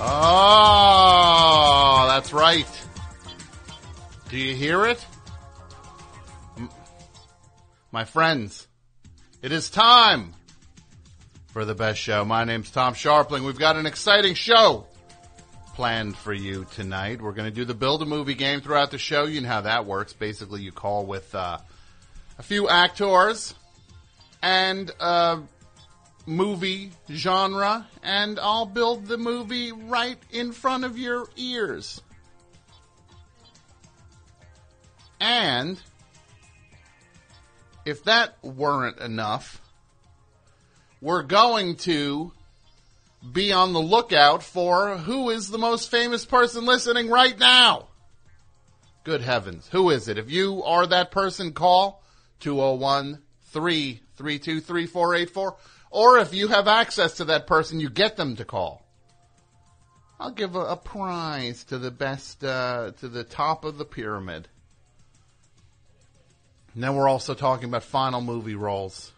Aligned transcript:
Oh, 0.00 1.96
that's 2.08 2.32
right. 2.32 2.68
Do 4.28 4.38
you 4.38 4.54
hear 4.54 4.86
it? 4.86 5.04
My 7.90 8.04
friends, 8.04 8.68
it 9.42 9.50
is 9.50 9.70
time 9.70 10.34
for 11.48 11.64
the 11.64 11.74
best 11.74 11.98
show. 11.98 12.24
My 12.24 12.44
name's 12.44 12.70
Tom 12.70 12.94
Scharpling. 12.94 13.44
We've 13.44 13.58
got 13.58 13.74
an 13.74 13.86
exciting 13.86 14.34
show 14.34 14.86
planned 15.74 16.16
for 16.16 16.32
you 16.32 16.64
tonight. 16.74 17.20
We're 17.20 17.32
going 17.32 17.50
to 17.50 17.54
do 17.54 17.64
the 17.64 17.74
build 17.74 18.02
a 18.02 18.06
movie 18.06 18.34
game 18.34 18.60
throughout 18.60 18.92
the 18.92 18.98
show. 18.98 19.24
You 19.24 19.40
know 19.40 19.48
how 19.48 19.62
that 19.62 19.84
works. 19.84 20.12
Basically, 20.12 20.60
you 20.62 20.70
call 20.70 21.06
with 21.06 21.34
uh, 21.34 21.58
a 22.38 22.42
few 22.44 22.68
actors 22.68 23.52
and 24.42 24.92
a 25.00 25.40
movie 26.28 26.92
genre, 27.10 27.88
and 28.02 28.38
I'll 28.38 28.66
build 28.66 29.06
the 29.06 29.16
movie 29.16 29.72
right 29.72 30.18
in 30.30 30.52
front 30.52 30.84
of 30.84 30.98
your 30.98 31.26
ears. 31.36 32.02
And 35.20 35.80
if 37.84 38.04
that 38.04 38.36
weren't 38.42 38.98
enough, 38.98 39.60
we're 41.00 41.22
going 41.22 41.76
to 41.76 42.32
be 43.32 43.52
on 43.52 43.72
the 43.72 43.80
lookout 43.80 44.42
for 44.42 44.98
who 44.98 45.30
is 45.30 45.48
the 45.48 45.58
most 45.58 45.90
famous 45.90 46.24
person 46.24 46.66
listening 46.66 47.08
right 47.08 47.36
now. 47.38 47.88
Good 49.02 49.22
heavens. 49.22 49.66
Who 49.72 49.90
is 49.90 50.08
it? 50.08 50.18
If 50.18 50.30
you 50.30 50.62
are 50.62 50.86
that 50.86 51.10
person, 51.10 51.52
call 51.52 52.02
201 52.40 53.22
332 53.46 54.60
3484. 54.60 55.56
Or 55.90 56.18
if 56.18 56.34
you 56.34 56.48
have 56.48 56.68
access 56.68 57.14
to 57.14 57.26
that 57.26 57.46
person, 57.46 57.80
you 57.80 57.88
get 57.88 58.16
them 58.16 58.36
to 58.36 58.44
call. 58.44 58.82
I'll 60.20 60.32
give 60.32 60.56
a, 60.56 60.60
a 60.60 60.76
prize 60.76 61.64
to 61.64 61.78
the 61.78 61.90
best, 61.90 62.42
uh, 62.42 62.92
to 63.00 63.08
the 63.08 63.24
top 63.24 63.64
of 63.64 63.78
the 63.78 63.84
pyramid. 63.84 64.48
And 66.74 66.82
then 66.82 66.94
we're 66.94 67.08
also 67.08 67.34
talking 67.34 67.68
about 67.68 67.84
final 67.84 68.20
movie 68.20 68.54
roles. 68.54 69.12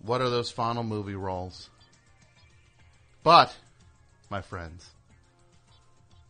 What 0.00 0.20
are 0.20 0.30
those 0.30 0.50
final 0.50 0.84
movie 0.84 1.16
roles? 1.16 1.68
But, 3.22 3.54
my 4.30 4.40
friends, 4.40 4.88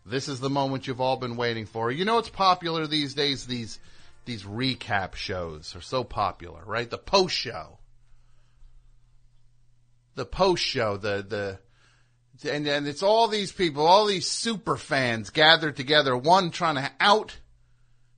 this 0.05 0.29
is 0.29 0.41
the 0.41 0.51
moment 0.51 0.87
you've 0.87 1.01
all 1.01 1.17
been 1.17 1.37
waiting 1.37 1.67
for. 1.67 1.93
You 1.93 2.05
know 2.05 2.19
it's 2.19 2.31
popular 2.31 2.87
these 2.87 3.15
days, 3.15 3.47
these 3.47 3.79
these 4.25 4.43
recap 4.43 5.15
shows 5.15 5.75
are 5.75 5.81
so 5.81 6.05
popular, 6.05 6.63
right? 6.67 6.91
The 6.91 6.99
post 6.99 7.35
show. 7.35 7.78
The 10.19 10.27
post 10.27 10.65
show, 10.65 10.97
the 10.97 11.25
the 12.43 12.53
and, 12.53 12.67
and 12.67 12.89
it's 12.89 13.05
all 13.05 13.29
these 13.29 13.53
people, 13.53 13.87
all 13.87 14.05
these 14.05 14.27
super 14.27 14.77
fans 14.77 15.31
gathered 15.31 15.77
together, 15.77 16.17
one 16.17 16.51
trying 16.51 16.75
to 16.75 16.91
out 16.99 17.39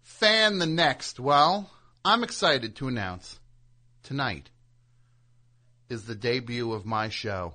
fan 0.00 0.56
the 0.56 0.66
next. 0.66 1.20
Well, 1.20 1.70
I'm 2.02 2.24
excited 2.24 2.76
to 2.76 2.88
announce 2.88 3.38
tonight 4.02 4.48
is 5.90 6.06
the 6.06 6.14
debut 6.14 6.72
of 6.72 6.86
my 6.86 7.10
show, 7.10 7.52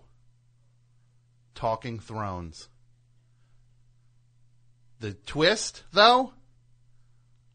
Talking 1.56 1.98
Thrones. 1.98 2.68
The 5.00 5.14
twist, 5.14 5.82
though, 5.92 6.34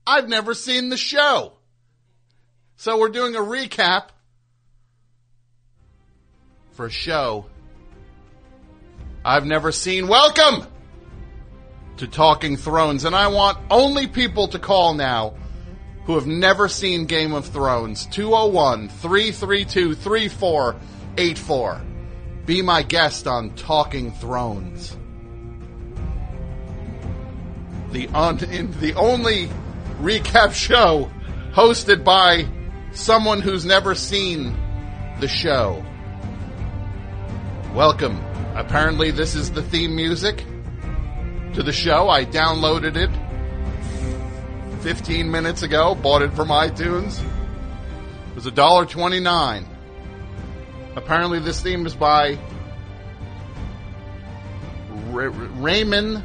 I've 0.05 0.29
never 0.29 0.55
seen 0.55 0.89
the 0.89 0.97
show. 0.97 1.53
So 2.75 2.99
we're 2.99 3.11
doing 3.11 3.37
a 3.37 3.41
recap 3.41 4.09
for 6.81 6.87
a 6.87 6.91
show 6.91 7.45
I've 9.23 9.45
never 9.45 9.71
seen. 9.71 10.09
Welcome 10.09 10.67
to 11.99 12.07
Talking 12.07 12.57
Thrones, 12.57 13.05
and 13.05 13.15
I 13.15 13.27
want 13.27 13.59
only 13.71 14.07
people 14.07 14.49
to 14.49 14.59
call 14.59 14.95
now 14.95 15.35
who 16.07 16.15
have 16.15 16.27
never 16.27 16.69
seen 16.69 17.05
Game 17.05 17.35
of 17.35 17.45
Thrones. 17.45 18.07
201 18.07 18.89
332 18.89 19.95
3484. 19.95 21.83
Be 22.47 22.63
my 22.63 22.83
guest 22.83 23.27
on 23.27 23.55
Talking 23.57 24.13
Thrones. 24.13 24.97
The, 27.93 28.09
un- 28.09 28.39
the 28.81 28.95
only 28.95 29.51
recap 30.01 30.55
show 30.55 31.11
hosted 31.53 32.05
by 32.05 32.49
someone 32.93 33.43
who's 33.43 33.67
never 33.67 33.95
seen 33.95 34.57
the 35.21 35.29
show. 35.29 35.85
Welcome. 37.75 38.17
Apparently, 38.57 39.13
this 39.13 39.37
is 39.37 39.53
the 39.53 39.63
theme 39.63 39.95
music 39.95 40.45
to 41.55 41.63
the 41.63 41.73
show. 41.73 42.09
I 42.09 42.25
downloaded 42.25 42.97
it 42.97 43.11
15 44.83 45.31
minutes 45.31 45.63
ago, 45.63 45.95
bought 45.95 46.23
it 46.23 46.33
from 46.35 46.49
iTunes. 46.49 47.23
It 47.23 48.35
was 48.35 48.47
$1.29. 48.47 49.65
Apparently, 50.97 51.39
this 51.39 51.61
theme 51.63 51.87
is 51.87 51.95
by 51.95 52.39
Ra- 55.11 55.31
Raymond 55.57 56.25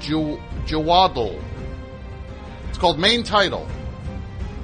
Ju- 0.00 0.40
Jawadal. 0.66 1.42
It's 2.68 2.78
called 2.78 2.98
Main 2.98 3.22
Title, 3.22 3.66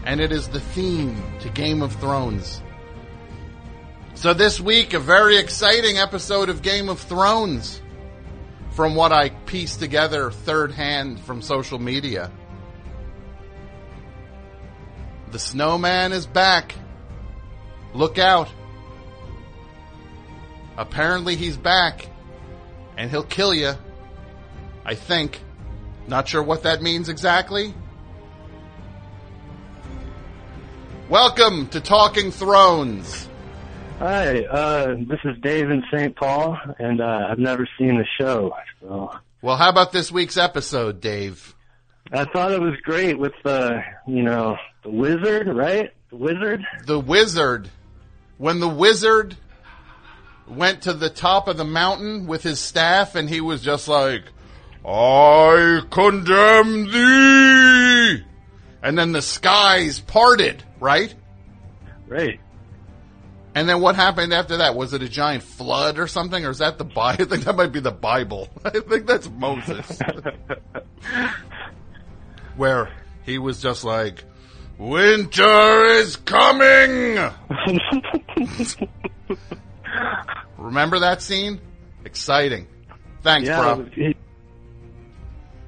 and 0.05 0.21
it 0.21 0.33
is 0.33 0.49
the 0.49 0.61
theme 0.61 1.23
to 1.41 1.49
Game 1.49 1.81
of 1.81 1.95
Thrones. 1.97 2.61
So 4.25 4.33
this 4.33 4.59
week, 4.59 4.95
a 4.95 4.99
very 4.99 5.37
exciting 5.37 5.99
episode 5.99 6.49
of 6.49 6.63
Game 6.63 6.89
of 6.89 6.99
Thrones 6.99 7.83
from 8.71 8.95
what 8.95 9.13
I 9.13 9.29
pieced 9.29 9.81
together 9.81 10.31
third 10.31 10.73
hand 10.73 11.21
from 11.21 11.43
social 11.43 11.79
media. 11.79 12.33
The 15.31 15.39
snowman 15.39 16.13
is 16.13 16.25
back. 16.25 16.75
Look 17.93 18.17
out. 18.17 18.49
Apparently 20.79 21.37
he's 21.37 21.59
back. 21.59 22.09
And 22.97 23.11
he'll 23.11 23.25
kill 23.25 23.53
you. 23.53 23.75
I 24.87 24.95
think. 24.95 25.39
Not 26.09 26.29
sure 26.29 26.43
what 26.43 26.63
that 26.63 26.81
means 26.81 27.11
exactly. 27.11 27.75
Welcome 31.11 31.69
to 31.69 31.81
Talking 31.83 32.31
Thrones. 32.31 33.29
Hi, 34.07 34.45
uh, 34.45 34.97
this 35.09 35.21
is 35.25 35.39
Dave 35.41 35.71
in 35.71 35.83
St. 35.91 36.15
Paul, 36.15 36.59
and 36.79 37.01
uh, 37.01 37.29
I've 37.31 37.39
never 37.39 37.67
seen 37.79 37.97
the 37.97 38.05
show. 38.21 38.55
So 38.83 39.11
Well, 39.41 39.57
how 39.57 39.71
about 39.71 39.93
this 39.93 40.13
week's 40.13 40.37
episode, 40.37 41.01
Dave? 41.01 41.55
I 42.13 42.27
thought 42.27 42.53
it 42.53 42.61
was 42.61 42.79
great 42.83 43.19
with 43.19 43.33
the, 43.45 43.83
you 44.07 44.23
know, 44.23 44.59
the 44.83 44.91
wizard, 44.91 45.47
right? 45.47 45.91
The 46.11 46.17
wizard. 46.17 46.67
The 46.85 47.01
wizard. 47.01 47.71
When 48.37 48.61
the 48.61 48.69
wizard 48.69 49.39
went 50.47 50.83
to 50.83 50.93
the 50.93 51.09
top 51.09 51.49
of 51.49 51.57
the 51.57 51.65
mountain 51.65 52.27
with 52.27 52.43
his 52.43 52.61
staff 52.61 53.15
and 53.15 53.27
he 53.27 53.41
was 53.41 53.63
just 53.63 53.89
like, 53.89 54.25
I 54.87 55.81
condemn 55.91 56.93
thee! 56.93 58.23
And 58.83 58.99
then 58.99 59.13
the 59.13 59.23
skies 59.23 59.99
parted, 59.99 60.63
right? 60.79 61.15
Right. 62.07 62.39
And 63.55 63.69
then 63.69 63.81
what 63.81 63.95
happened 63.95 64.33
after 64.33 64.57
that? 64.59 64.75
Was 64.75 64.93
it 64.95 65.03
a 65.03 65.09
giant 65.09 65.45
flood 65.45 65.99
or 65.99 66.09
something? 66.09 66.45
Or 66.45 66.51
is 66.51 66.59
that 66.59 66.77
the 66.77 66.85
Bible? 66.85 67.23
I 67.23 67.25
think 67.29 67.45
that 67.45 67.55
might 67.55 67.73
be 67.73 67.81
the 67.81 67.93
Bible. 67.93 68.49
I 68.65 68.71
think 68.71 69.07
that's 69.07 69.31
Moses. 69.31 69.99
Where 72.57 72.91
he 73.25 73.39
was 73.39 73.63
just 73.63 73.85
like, 73.85 74.25
Winter 74.77 75.85
is 75.85 76.17
coming! 76.17 77.19
Remember 80.59 80.99
that 81.01 81.23
scene? 81.23 81.61
Exciting. 82.05 82.67
Thanks, 83.23 83.49
yeah. 83.49 83.61
bro. 83.61 83.77
was- 83.85 83.93
he- 83.95 84.17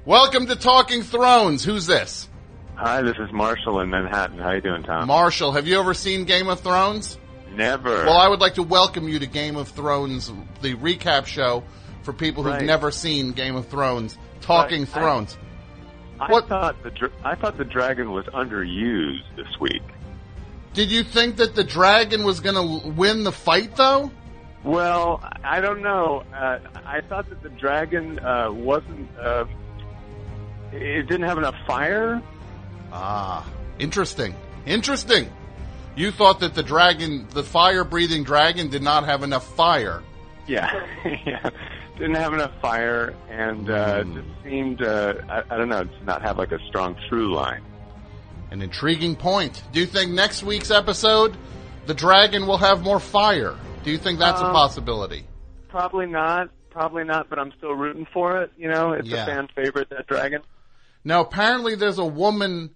Welcome 0.03 0.47
to 0.47 0.55
Talking 0.55 1.03
Thrones. 1.03 1.63
Who's 1.63 1.85
this? 1.85 2.27
Hi, 2.75 3.01
this 3.01 3.15
is 3.19 3.31
Marshall 3.33 3.81
in 3.81 3.89
Manhattan. 3.89 4.39
How 4.39 4.51
you 4.51 4.61
doing, 4.61 4.83
Tom? 4.83 5.07
Marshall. 5.07 5.51
Have 5.53 5.67
you 5.67 5.79
ever 5.79 5.93
seen 5.93 6.23
Game 6.25 6.47
of 6.47 6.59
Thrones? 6.61 7.17
Never. 7.61 8.05
Well, 8.05 8.17
I 8.17 8.27
would 8.27 8.39
like 8.39 8.53
to 8.55 8.63
welcome 8.63 9.09
you 9.09 9.17
to 9.19 9.25
Game 9.25 9.55
of 9.55 9.67
Thrones, 9.69 10.31
the 10.61 10.75
recap 10.75 11.25
show 11.25 11.63
for 12.03 12.13
people 12.13 12.43
who've 12.43 12.53
Right. 12.53 12.63
never 12.63 12.91
seen 12.91 13.31
Game 13.31 13.55
of 13.55 13.67
Thrones. 13.67 14.15
Talking 14.41 14.81
Right. 14.81 14.89
I- 14.95 14.99
Thrones. 14.99 15.37
I 16.19 16.31
what- 16.31 16.47
thought 16.47 16.81
the 16.83 16.91
dr- 16.91 17.11
I 17.23 17.33
thought 17.35 17.57
the 17.57 17.65
dragon 17.65 18.11
was 18.11 18.25
underused 18.27 19.23
this 19.35 19.59
week. 19.59 19.81
Did 20.73 20.91
you 20.91 21.03
think 21.03 21.37
that 21.37 21.55
the 21.55 21.63
dragon 21.63 22.23
was 22.23 22.39
going 22.39 22.55
to 22.55 22.89
win 22.89 23.23
the 23.23 23.31
fight, 23.31 23.75
though? 23.75 24.11
Well, 24.63 25.21
I 25.43 25.59
don't 25.59 25.81
know. 25.81 26.23
Uh, 26.35 26.59
I 26.85 27.01
thought 27.01 27.27
that 27.29 27.41
the 27.41 27.49
dragon 27.49 28.19
uh, 28.19 28.51
wasn't. 28.51 29.09
Uh, 29.17 29.45
it 30.71 31.07
didn't 31.07 31.27
have 31.27 31.37
enough 31.39 31.55
fire. 31.65 32.21
Ah, 32.93 33.45
interesting. 33.79 34.35
Interesting. 34.65 35.29
You 35.97 36.11
thought 36.11 36.39
that 36.41 36.53
the 36.53 36.63
dragon, 36.63 37.27
the 37.31 37.43
fire-breathing 37.43 38.23
dragon, 38.23 38.69
did 38.69 38.83
not 38.83 39.05
have 39.05 39.23
enough 39.23 39.45
fire. 39.55 40.03
Yeah, 40.47 40.71
yeah. 41.25 41.49
Didn't 41.97 42.15
have 42.15 42.33
enough 42.33 42.51
fire, 42.61 43.15
and 43.29 43.69
uh, 43.69 44.03
Mm. 44.03 44.13
just 44.13 44.43
seemed, 44.43 44.81
uh, 44.83 45.15
I, 45.27 45.43
I 45.49 45.57
don't 45.57 45.69
know, 45.69 45.83
to 45.83 46.03
not 46.05 46.21
have 46.21 46.37
like 46.37 46.51
a 46.51 46.59
strong 46.67 46.95
through 47.09 47.33
line. 47.33 47.63
An 48.51 48.61
intriguing 48.61 49.15
point. 49.15 49.63
Do 49.73 49.79
you 49.79 49.87
think 49.87 50.11
next 50.11 50.43
week's 50.43 50.69
episode, 50.71 51.35
the 51.87 51.93
dragon 51.95 52.45
will 52.45 52.59
have 52.59 52.83
more 52.83 52.99
fire? 52.99 53.55
Do 53.83 53.89
you 53.91 53.97
think 53.97 54.19
that's 54.19 54.39
a 54.39 54.45
Um, 54.45 54.53
possibility? 54.53 55.25
Probably 55.69 56.05
not. 56.05 56.49
Probably 56.69 57.03
not. 57.03 57.27
But 57.29 57.39
I'm 57.39 57.51
still 57.57 57.73
rooting 57.73 58.05
for 58.13 58.41
it. 58.43 58.51
You 58.57 58.69
know, 58.69 58.91
it's 58.93 59.07
Yeah. 59.07 59.23
a 59.23 59.25
fan 59.25 59.47
favorite. 59.55 59.89
That 59.89 60.05
dragon. 60.07 60.41
Now, 61.03 61.21
apparently, 61.21 61.73
there's 61.75 61.97
a 61.97 62.05
woman 62.05 62.69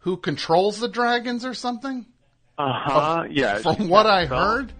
who 0.00 0.16
controls 0.16 0.78
the 0.78 0.88
dragons 0.88 1.44
or 1.44 1.52
something. 1.54 2.06
Uh 2.62 2.72
huh. 2.84 3.24
Yeah. 3.30 3.58
From 3.58 3.88
what 3.88 4.06
I 4.06 4.26
heard, 4.26 4.72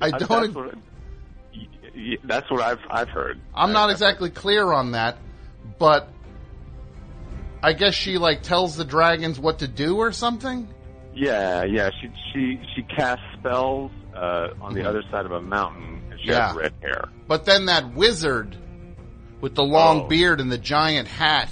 I 0.00 0.10
don't. 0.10 0.28
That's 0.28 0.54
what, 0.54 0.74
that's 2.24 2.50
what 2.50 2.60
I've 2.62 2.80
I've 2.90 3.08
heard. 3.10 3.40
I'm 3.54 3.72
not 3.72 3.90
exactly 3.90 4.30
clear 4.30 4.72
on 4.72 4.92
that, 4.92 5.18
but 5.78 6.08
I 7.62 7.74
guess 7.74 7.94
she 7.94 8.18
like 8.18 8.42
tells 8.42 8.76
the 8.76 8.84
dragons 8.84 9.38
what 9.38 9.60
to 9.60 9.68
do 9.68 9.98
or 9.98 10.10
something. 10.10 10.68
Yeah, 11.14 11.64
yeah. 11.64 11.90
She 12.00 12.08
she 12.32 12.60
she 12.74 12.82
casts 12.82 13.24
spells 13.38 13.92
uh, 14.16 14.48
on 14.60 14.74
the 14.74 14.88
other 14.88 15.02
side 15.10 15.24
of 15.26 15.32
a 15.32 15.40
mountain, 15.40 16.02
and 16.10 16.20
she 16.20 16.28
Yeah. 16.30 16.48
has 16.48 16.56
red 16.56 16.72
hair. 16.80 17.04
But 17.28 17.44
then 17.44 17.66
that 17.66 17.94
wizard 17.94 18.56
with 19.40 19.54
the 19.54 19.62
long 19.64 20.02
Oh. 20.02 20.08
beard 20.08 20.40
and 20.40 20.50
the 20.50 20.58
giant 20.58 21.06
hat, 21.08 21.48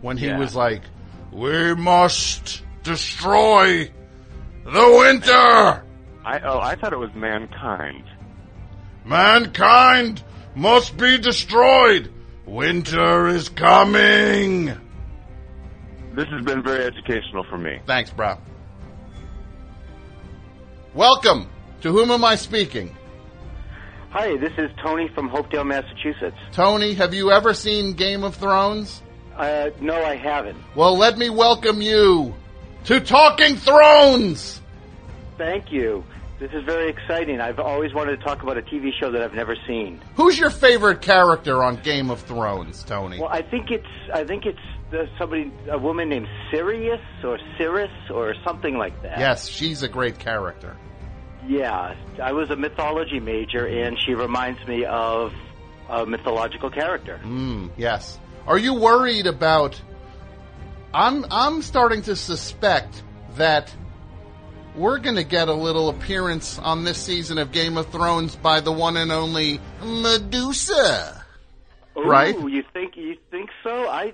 when 0.00 0.16
he 0.16 0.26
Yeah. 0.28 0.38
was 0.38 0.54
like, 0.54 0.82
"We 1.32 1.74
must 1.74 2.62
destroy 2.82 3.90
the 4.64 4.96
winter. 4.98 5.84
I 6.24 6.40
oh 6.44 6.60
I 6.60 6.76
thought 6.76 6.92
it 6.92 6.98
was 6.98 7.14
mankind. 7.14 8.04
Mankind 9.04 10.22
must 10.54 10.96
be 10.96 11.18
destroyed. 11.18 12.12
Winter 12.46 13.28
is 13.28 13.48
coming." 13.48 14.66
This 16.14 16.28
has 16.28 16.44
been 16.44 16.62
very 16.62 16.84
educational 16.84 17.44
for 17.48 17.56
me. 17.56 17.80
Thanks, 17.86 18.10
bro. 18.10 18.36
Welcome. 20.94 21.48
To 21.80 21.90
whom 21.90 22.10
am 22.10 22.22
I 22.22 22.36
speaking? 22.36 22.94
Hi, 24.10 24.36
this 24.36 24.52
is 24.58 24.70
Tony 24.84 25.08
from 25.14 25.30
Hopedale, 25.30 25.66
Massachusetts. 25.66 26.36
Tony, 26.52 26.92
have 26.94 27.14
you 27.14 27.30
ever 27.32 27.54
seen 27.54 27.94
Game 27.94 28.24
of 28.24 28.36
Thrones? 28.36 29.02
Uh, 29.34 29.70
no, 29.80 30.04
I 30.04 30.16
haven't. 30.16 30.58
Well, 30.76 30.98
let 30.98 31.16
me 31.16 31.30
welcome 31.30 31.80
you 31.80 32.34
to 32.84 33.00
Talking 33.00 33.56
Thrones. 33.56 34.60
Thank 35.38 35.72
you. 35.72 36.04
This 36.38 36.50
is 36.52 36.64
very 36.64 36.90
exciting. 36.90 37.40
I've 37.40 37.60
always 37.60 37.94
wanted 37.94 38.18
to 38.18 38.24
talk 38.24 38.42
about 38.42 38.58
a 38.58 38.62
TV 38.62 38.90
show 38.98 39.12
that 39.12 39.22
I've 39.22 39.34
never 39.34 39.54
seen. 39.66 40.00
Who's 40.16 40.36
your 40.36 40.50
favorite 40.50 41.00
character 41.00 41.62
on 41.62 41.76
Game 41.76 42.10
of 42.10 42.20
Thrones, 42.22 42.82
Tony? 42.82 43.20
Well, 43.20 43.28
I 43.28 43.42
think 43.42 43.70
it's 43.70 43.86
I 44.12 44.24
think 44.24 44.44
it's 44.46 44.58
uh, 44.92 45.06
somebody 45.18 45.52
a 45.70 45.78
woman 45.78 46.08
named 46.08 46.26
Sirius 46.50 47.00
or 47.22 47.38
Cirrus 47.58 47.92
or 48.10 48.34
something 48.44 48.76
like 48.76 49.00
that. 49.02 49.20
yes, 49.20 49.46
she's 49.46 49.84
a 49.84 49.88
great 49.88 50.18
character. 50.18 50.76
Yeah, 51.46 51.94
I 52.20 52.32
was 52.32 52.50
a 52.50 52.56
mythology 52.56 53.20
major, 53.20 53.66
and 53.66 53.96
she 54.04 54.14
reminds 54.14 54.64
me 54.66 54.84
of 54.84 55.32
a 55.88 56.04
mythological 56.06 56.70
character. 56.70 57.20
Mm, 57.22 57.70
yes. 57.76 58.18
Are 58.46 58.58
you 58.58 58.74
worried 58.74 59.26
about? 59.26 59.80
I'm 60.94 61.24
I'm 61.30 61.62
starting 61.62 62.02
to 62.02 62.16
suspect 62.16 63.02
that 63.36 63.74
we're 64.74 64.98
going 64.98 65.16
to 65.16 65.24
get 65.24 65.48
a 65.48 65.52
little 65.54 65.88
appearance 65.88 66.58
on 66.58 66.84
this 66.84 66.98
season 66.98 67.38
of 67.38 67.52
Game 67.52 67.76
of 67.76 67.90
Thrones 67.90 68.36
by 68.36 68.60
the 68.60 68.72
one 68.72 68.96
and 68.96 69.12
only 69.12 69.60
Medusa. 69.82 71.24
Ooh, 71.96 72.02
Right. 72.04 72.34
You 72.38 72.62
think 72.72 72.96
you 72.96 73.16
think 73.30 73.50
so? 73.62 73.88
I. 73.88 74.12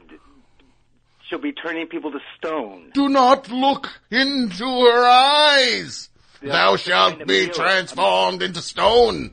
She'll 1.29 1.39
be 1.39 1.53
turning 1.53 1.87
people 1.89 2.11
to 2.13 2.21
stone. 2.39 2.91
Do 2.95 3.09
not 3.09 3.51
look 3.51 3.89
into 4.11 4.65
her 4.65 5.07
eyes. 5.07 6.09
Yeah, 6.41 6.53
Thou 6.53 6.77
shalt 6.77 7.19
be 7.19 7.25
mirror. 7.43 7.53
transformed 7.53 8.43
into 8.43 8.63
stone. 8.63 9.33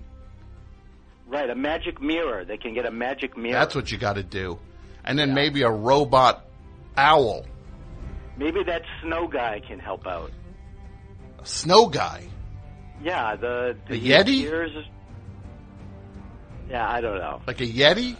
Right, 1.27 1.49
a 1.49 1.55
magic 1.55 2.01
mirror. 2.01 2.43
They 2.43 2.57
can 2.57 2.73
get 2.73 2.85
a 2.85 2.91
magic 2.91 3.37
mirror. 3.37 3.53
That's 3.53 3.73
what 3.75 3.91
you 3.91 3.97
got 3.97 4.13
to 4.13 4.23
do. 4.23 4.59
And 5.05 5.17
then 5.17 5.33
maybe 5.33 5.61
a 5.61 5.69
robot 5.69 6.45
owl, 6.97 7.45
Maybe 8.37 8.63
that 8.63 8.81
snow 9.01 9.27
guy 9.27 9.61
can 9.65 9.79
help 9.79 10.05
out. 10.05 10.31
a 11.39 11.45
snow 11.45 11.87
guy. 11.87 12.27
Yeah, 13.01 13.35
the 13.35 13.77
The 13.87 13.95
he 13.95 14.09
Yeti? 14.09 14.45
appears- 14.45 14.85
Yeah, 16.69 16.87
I 16.89 16.99
don't 17.01 17.17
know. 17.19 17.41
Like 17.47 17.61
a 17.61 17.67
Yeti? 17.67 18.15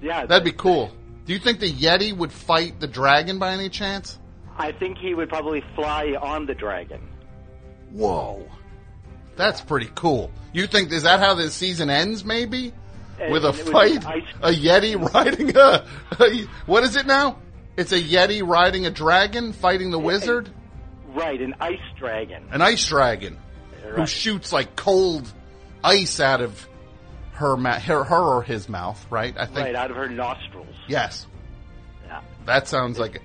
Yeah, 0.00 0.26
That'd 0.26 0.44
be 0.44 0.52
cool. 0.52 0.90
Do 1.26 1.32
you 1.32 1.38
think 1.38 1.60
the 1.60 1.70
Yeti 1.72 2.16
would 2.16 2.32
fight 2.32 2.80
the 2.80 2.88
dragon 2.88 3.38
by 3.38 3.52
any 3.52 3.68
chance? 3.68 4.18
I 4.58 4.72
think 4.72 4.98
he 4.98 5.14
would 5.14 5.28
probably 5.28 5.62
fly 5.76 6.16
on 6.20 6.46
the 6.46 6.54
dragon. 6.54 7.00
Whoa. 7.92 8.44
That's 9.36 9.60
pretty 9.60 9.90
cool. 9.94 10.30
You 10.52 10.66
think, 10.66 10.90
is 10.92 11.04
that 11.04 11.20
how 11.20 11.34
the 11.34 11.50
season 11.50 11.90
ends, 11.90 12.24
maybe? 12.24 12.72
And- 13.20 13.32
With 13.32 13.44
a 13.44 13.50
and 13.50 13.58
it 13.58 13.64
would 13.66 13.72
fight? 13.72 14.06
ice- 14.06 14.34
A 14.42 14.50
Yeti 14.50 15.14
riding 15.14 15.56
a, 15.56 15.86
a. 16.18 16.40
What 16.66 16.82
is 16.82 16.96
it 16.96 17.06
now? 17.06 17.38
It's 17.76 17.92
a 17.92 18.00
Yeti 18.00 18.46
riding 18.46 18.86
a 18.86 18.90
dragon 18.90 19.52
fighting 19.52 19.90
the 19.90 19.98
wizard? 19.98 20.50
Right, 21.14 21.40
an 21.40 21.54
ice 21.60 21.78
dragon. 21.98 22.48
An 22.50 22.62
ice 22.62 22.86
dragon 22.86 23.38
who 23.94 24.06
shoots 24.06 24.52
like 24.52 24.76
cold 24.76 25.30
ice 25.82 26.20
out 26.20 26.40
of 26.40 26.68
her, 27.32 27.56
ma- 27.56 27.78
her, 27.78 28.04
her 28.04 28.36
or 28.36 28.42
his 28.42 28.68
mouth, 28.68 29.04
right? 29.10 29.34
I 29.36 29.46
think. 29.46 29.58
Right 29.58 29.74
out 29.74 29.90
of 29.90 29.96
her 29.96 30.08
nostrils. 30.08 30.74
Yes. 30.88 31.26
Yeah. 32.06 32.20
That 32.46 32.68
sounds 32.68 32.98
like. 32.98 33.22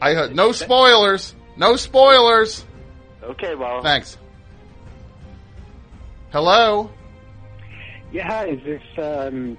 I 0.00 0.14
heard 0.14 0.34
no 0.34 0.52
spoilers. 0.52 1.34
No 1.56 1.76
spoilers. 1.76 2.64
Okay, 3.22 3.54
well, 3.54 3.82
Thanks. 3.82 4.16
Hello. 6.32 6.90
Yeah, 8.10 8.44
is 8.44 8.62
this 8.64 8.82
um, 8.98 9.56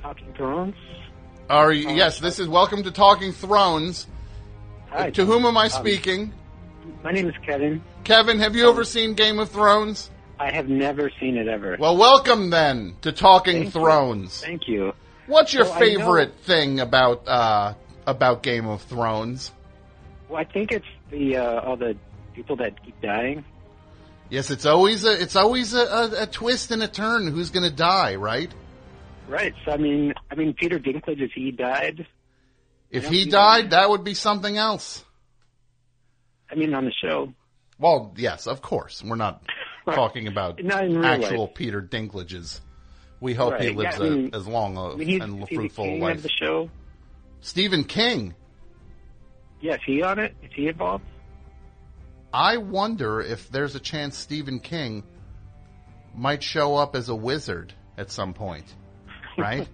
Talking 0.00 0.32
Thrones? 0.34 0.76
Are 1.48 1.72
you, 1.72 1.88
yes, 1.90 2.18
this 2.18 2.38
is 2.38 2.46
welcome 2.46 2.82
to 2.82 2.90
Talking 2.90 3.32
Thrones. 3.32 4.06
Hi. 4.90 5.10
To 5.10 5.24
whom 5.24 5.46
am 5.46 5.56
I 5.56 5.68
speaking? 5.68 6.34
My 7.02 7.10
name 7.10 7.26
is 7.26 7.34
Kevin. 7.46 7.82
Kevin, 8.04 8.38
have 8.38 8.54
you 8.54 8.68
ever 8.68 8.84
seen 8.84 9.14
Game 9.14 9.38
of 9.38 9.48
Thrones? 9.48 10.10
I 10.38 10.50
have 10.52 10.68
never 10.68 11.10
seen 11.18 11.38
it 11.38 11.48
ever. 11.48 11.78
Well, 11.80 11.96
welcome 11.96 12.50
then 12.50 12.96
to 13.00 13.12
Talking 13.12 13.62
Thank 13.62 13.64
you. 13.74 13.80
Thrones. 13.80 14.40
Thank 14.42 14.68
you. 14.68 14.92
What's 15.26 15.54
your 15.54 15.64
Well, 15.64 15.78
favorite 15.78 16.34
thing 16.40 16.80
about 16.80 17.26
uh, 17.26 17.74
about 18.06 18.42
Game 18.42 18.66
of 18.66 18.82
Thrones? 18.82 19.50
Well, 20.28 20.40
I 20.40 20.44
think 20.44 20.70
it's 20.70 20.86
the 21.10 21.38
uh, 21.38 21.60
all 21.60 21.76
the 21.76 21.96
people 22.34 22.56
that 22.56 22.82
keep 22.84 23.00
dying. 23.00 23.42
Yes, 24.28 24.50
it's 24.50 24.66
always 24.66 25.04
a 25.04 25.20
it's 25.20 25.36
always 25.36 25.72
a, 25.72 25.80
a, 25.80 26.22
a 26.22 26.26
twist 26.26 26.70
and 26.70 26.82
a 26.82 26.88
turn. 26.88 27.26
Who's 27.26 27.50
going 27.50 27.68
to 27.68 27.74
die, 27.74 28.16
right? 28.16 28.52
Right. 29.28 29.54
So 29.64 29.72
I 29.72 29.76
mean, 29.76 30.14
I 30.30 30.34
mean, 30.34 30.54
Peter 30.54 30.78
Dinklage, 30.78 31.20
if 31.20 31.32
he 31.32 31.50
died, 31.50 32.06
If 32.90 33.06
he 33.08 33.26
died, 33.26 33.70
that 33.70 33.90
would 33.90 34.02
be 34.04 34.14
something 34.14 34.56
else. 34.56 35.04
I 36.50 36.54
mean, 36.54 36.72
on 36.74 36.84
the 36.86 36.92
show, 36.92 37.32
Well, 37.78 38.14
yes, 38.16 38.46
of 38.46 38.62
course. 38.62 39.02
We're 39.04 39.16
not 39.16 39.42
talking 39.86 40.26
about 40.28 40.62
Not 40.64 40.84
in 40.84 40.96
real 40.96 41.04
actual 41.04 41.44
life. 41.46 41.54
Peter 41.54 41.82
Dinklages. 41.82 42.60
We 43.20 43.34
hope 43.34 43.58
he 43.60 43.68
Right, 43.68 43.76
lives 43.76 43.98
yeah, 43.98 44.06
I 44.06 44.08
mean- 44.10 44.30
a, 44.32 44.36
as 44.36 44.46
long 44.46 44.76
a, 44.76 44.92
I 44.92 44.96
mean, 44.96 45.08
he's, 45.08 45.22
and 45.22 45.42
is 45.42 45.48
he 45.48 45.56
the 45.56 45.60
fruitful 45.62 45.84
a 45.84 45.88
king 45.88 46.00
life. 46.00 46.16
of 46.16 46.22
the 46.22 46.28
show. 46.30 46.70
Stephen 47.40 47.84
King. 47.84 48.34
Yeah, 49.60 49.74
is 49.74 49.80
he 49.84 50.02
on 50.02 50.18
it? 50.20 50.34
Is 50.42 50.50
he 50.54 50.68
involved? 50.68 51.04
I 52.32 52.56
wonder 52.58 53.20
if 53.20 53.50
there's 53.50 53.74
a 53.74 53.80
chance 53.80 54.16
Stephen 54.16 54.60
King 54.60 55.02
might 56.14 56.42
show 56.42 56.76
up 56.76 56.94
as 56.96 57.08
a 57.08 57.14
wizard 57.14 57.72
at 57.96 58.10
some 58.10 58.34
point, 58.34 58.66
right? 59.38 59.68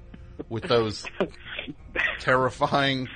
With 0.49 0.64
those 0.64 1.06
terrifying 2.21 3.09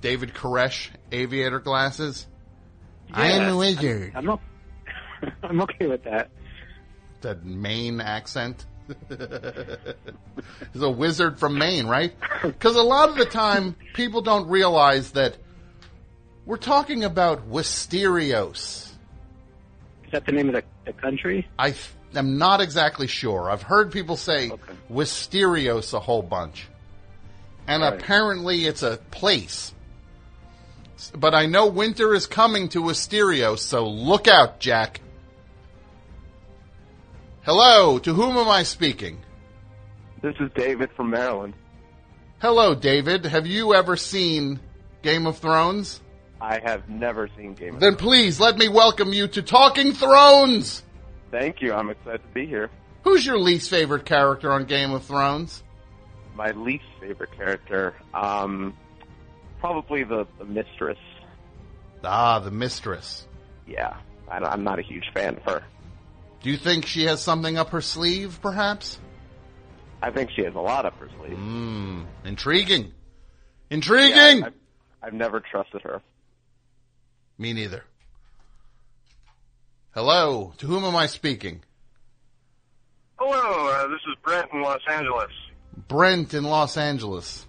David 0.00 0.34
Koresh 0.34 0.90
aviator 1.10 1.60
glasses. 1.60 2.26
I 3.12 3.30
am 3.32 3.54
a 3.54 3.56
wizard. 3.56 4.12
I'm, 4.14 4.28
o- 4.30 4.40
I'm 5.42 5.60
okay 5.62 5.86
with 5.86 6.04
that. 6.04 6.30
that 7.22 7.44
Maine 7.44 8.00
accent. 8.00 8.66
He's 9.08 10.82
a 10.82 10.90
wizard 10.90 11.38
from 11.38 11.56
Maine, 11.58 11.86
right? 11.86 12.14
Because 12.42 12.76
a 12.76 12.82
lot 12.82 13.08
of 13.08 13.16
the 13.16 13.24
time, 13.24 13.76
people 13.94 14.22
don't 14.22 14.48
realize 14.48 15.12
that 15.12 15.36
we're 16.44 16.56
talking 16.56 17.04
about 17.04 17.48
Wisterios. 17.48 18.90
Is 20.04 20.10
that 20.10 20.26
the 20.26 20.32
name 20.32 20.48
of 20.48 20.54
the, 20.54 20.64
the 20.84 20.92
country? 20.92 21.46
I 21.58 21.74
am 22.14 22.38
not 22.38 22.60
exactly 22.60 23.06
sure. 23.06 23.50
I've 23.50 23.62
heard 23.62 23.92
people 23.92 24.16
say 24.16 24.50
Okay. 24.50 24.72
Wisterios 24.90 25.92
a 25.94 26.00
whole 26.00 26.22
bunch. 26.22 26.68
And 27.66 27.82
Right. 27.82 27.94
apparently 27.94 28.66
it's 28.66 28.82
a 28.82 28.98
place. 29.10 29.72
but 31.16 31.34
I 31.34 31.46
know 31.46 31.66
winter 31.66 32.14
is 32.14 32.26
coming 32.28 32.68
to 32.70 32.80
Wisterios, 32.82 33.58
so 33.58 33.88
look 33.88 34.28
out, 34.28 34.60
Jack. 34.60 35.00
Hello, 37.42 37.98
to 37.98 38.14
whom 38.14 38.36
am 38.36 38.48
I 38.48 38.62
speaking? 38.62 39.18
This 40.22 40.36
is 40.38 40.48
David 40.54 40.90
from 40.96 41.10
Maryland. 41.10 41.54
Hello, 42.40 42.74
David. 42.74 43.24
Have 43.26 43.46
you 43.48 43.74
ever 43.74 43.96
seen 43.96 44.60
Game 45.02 45.26
of 45.26 45.38
Thrones? 45.38 46.00
I 46.40 46.60
have 46.64 46.88
never 46.88 47.28
seen 47.36 47.54
Game 47.54 47.74
of 47.74 47.80
thrones 47.80 47.80
Then 47.80 47.96
please 47.96 48.38
let 48.40 48.56
me 48.58 48.68
welcome 48.68 49.12
you 49.12 49.26
to 49.28 49.42
Talking 49.42 49.92
Thrones. 49.92 50.82
Thank 51.32 51.60
you. 51.60 51.72
I'm 51.72 51.90
excited 51.90 52.22
to 52.22 52.28
be 52.34 52.46
here. 52.46 52.70
Who's 53.02 53.26
your 53.26 53.38
least 53.38 53.68
favorite 53.68 54.04
character 54.04 54.52
on 54.52 54.66
Game 54.66 54.92
of 54.92 55.04
Thrones? 55.04 55.64
My 56.36 56.52
least 56.52 56.84
favorite 57.00 57.36
character, 57.36 57.94
um, 58.14 58.76
probably 59.58 60.04
the, 60.04 60.26
the 60.38 60.44
mistress. 60.44 60.98
Ah, 62.04 62.38
the 62.38 62.50
mistress. 62.50 63.26
Yeah, 63.66 63.96
I, 64.30 64.38
I'm 64.38 64.62
not 64.62 64.78
a 64.78 64.82
huge 64.82 65.04
fan 65.12 65.36
of 65.36 65.42
her. 65.42 65.64
Do 66.42 66.50
you 66.50 66.56
think 66.56 66.86
she 66.86 67.04
has 67.04 67.20
something 67.22 67.58
up 67.58 67.70
her 67.70 67.80
sleeve, 67.80 68.38
perhaps? 68.40 68.98
I 70.02 70.10
think 70.10 70.30
she 70.34 70.44
has 70.44 70.54
a 70.54 70.60
lot 70.60 70.84
up 70.84 70.98
her 70.98 71.08
sleeve. 71.18 71.36
Hmm, 71.36 72.02
intriguing. 72.24 72.92
Intriguing! 73.70 74.40
Yeah, 74.40 74.46
I've, 74.46 74.54
I've 75.02 75.14
never 75.14 75.40
trusted 75.40 75.82
her. 75.82 76.02
Me 77.38 77.52
neither. 77.52 77.84
Hello, 79.94 80.54
to 80.56 80.66
whom 80.66 80.84
am 80.84 80.96
I 80.96 81.04
speaking? 81.04 81.60
Hello, 83.18 83.68
uh, 83.68 83.88
this 83.88 84.00
is 84.08 84.16
Brent 84.24 84.50
in 84.50 84.62
Los 84.62 84.80
Angeles. 84.88 85.30
Brent 85.86 86.32
in 86.32 86.44
Los 86.44 86.78
Angeles. 86.78 87.46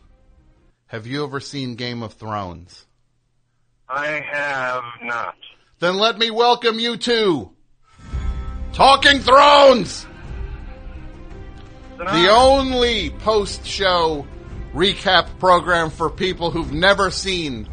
Have 0.87 1.07
you 1.07 1.23
ever 1.23 1.39
seen 1.39 1.75
Game 1.75 2.03
of 2.03 2.15
Thrones? 2.15 2.85
I 3.87 4.21
have 4.29 4.83
not. 5.03 5.35
Then 5.79 5.95
let 5.95 6.17
me 6.17 6.31
welcome 6.31 6.79
you 6.79 6.97
to 6.97 7.49
Talking 8.73 9.19
Thrones! 9.19 10.05
The 11.97 12.27
only 12.29 13.11
post 13.11 13.65
show 13.65 14.27
recap 14.73 15.39
program 15.39 15.89
for 15.89 16.09
people 16.09 16.51
who've 16.51 16.73
never 16.73 17.09
seen 17.09 17.69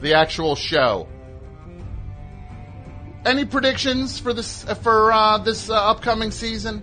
the 0.00 0.14
actual 0.14 0.56
show. 0.56 1.06
Any 3.26 3.44
predictions 3.44 4.20
for 4.20 4.32
this 4.32 4.62
for 4.82 5.10
uh, 5.10 5.38
this 5.38 5.68
uh, 5.68 5.74
upcoming 5.74 6.30
season? 6.30 6.80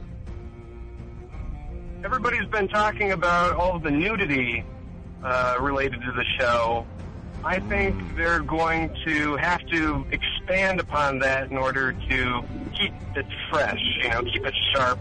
Everybody's 2.04 2.46
been 2.48 2.68
talking 2.68 3.14
about 3.14 3.56
all 3.56 3.78
of 3.78 3.84
the 3.84 3.90
nudity 3.90 4.66
uh, 5.24 5.56
related 5.62 6.02
to 6.02 6.12
the 6.12 6.26
show. 6.38 6.86
I 7.46 7.60
think 7.60 7.96
they're 8.18 8.42
going 8.42 8.94
to 9.06 9.38
have 9.38 9.66
to 9.68 10.06
expand 10.12 10.82
upon 10.82 11.20
that 11.20 11.50
in 11.50 11.58
order 11.58 11.94
to 11.94 12.44
keep 12.78 12.94
it 13.16 13.26
fresh, 13.50 13.80
you 14.02 14.10
know, 14.10 14.22
keep 14.24 14.46
it 14.46 14.54
sharp, 14.76 15.00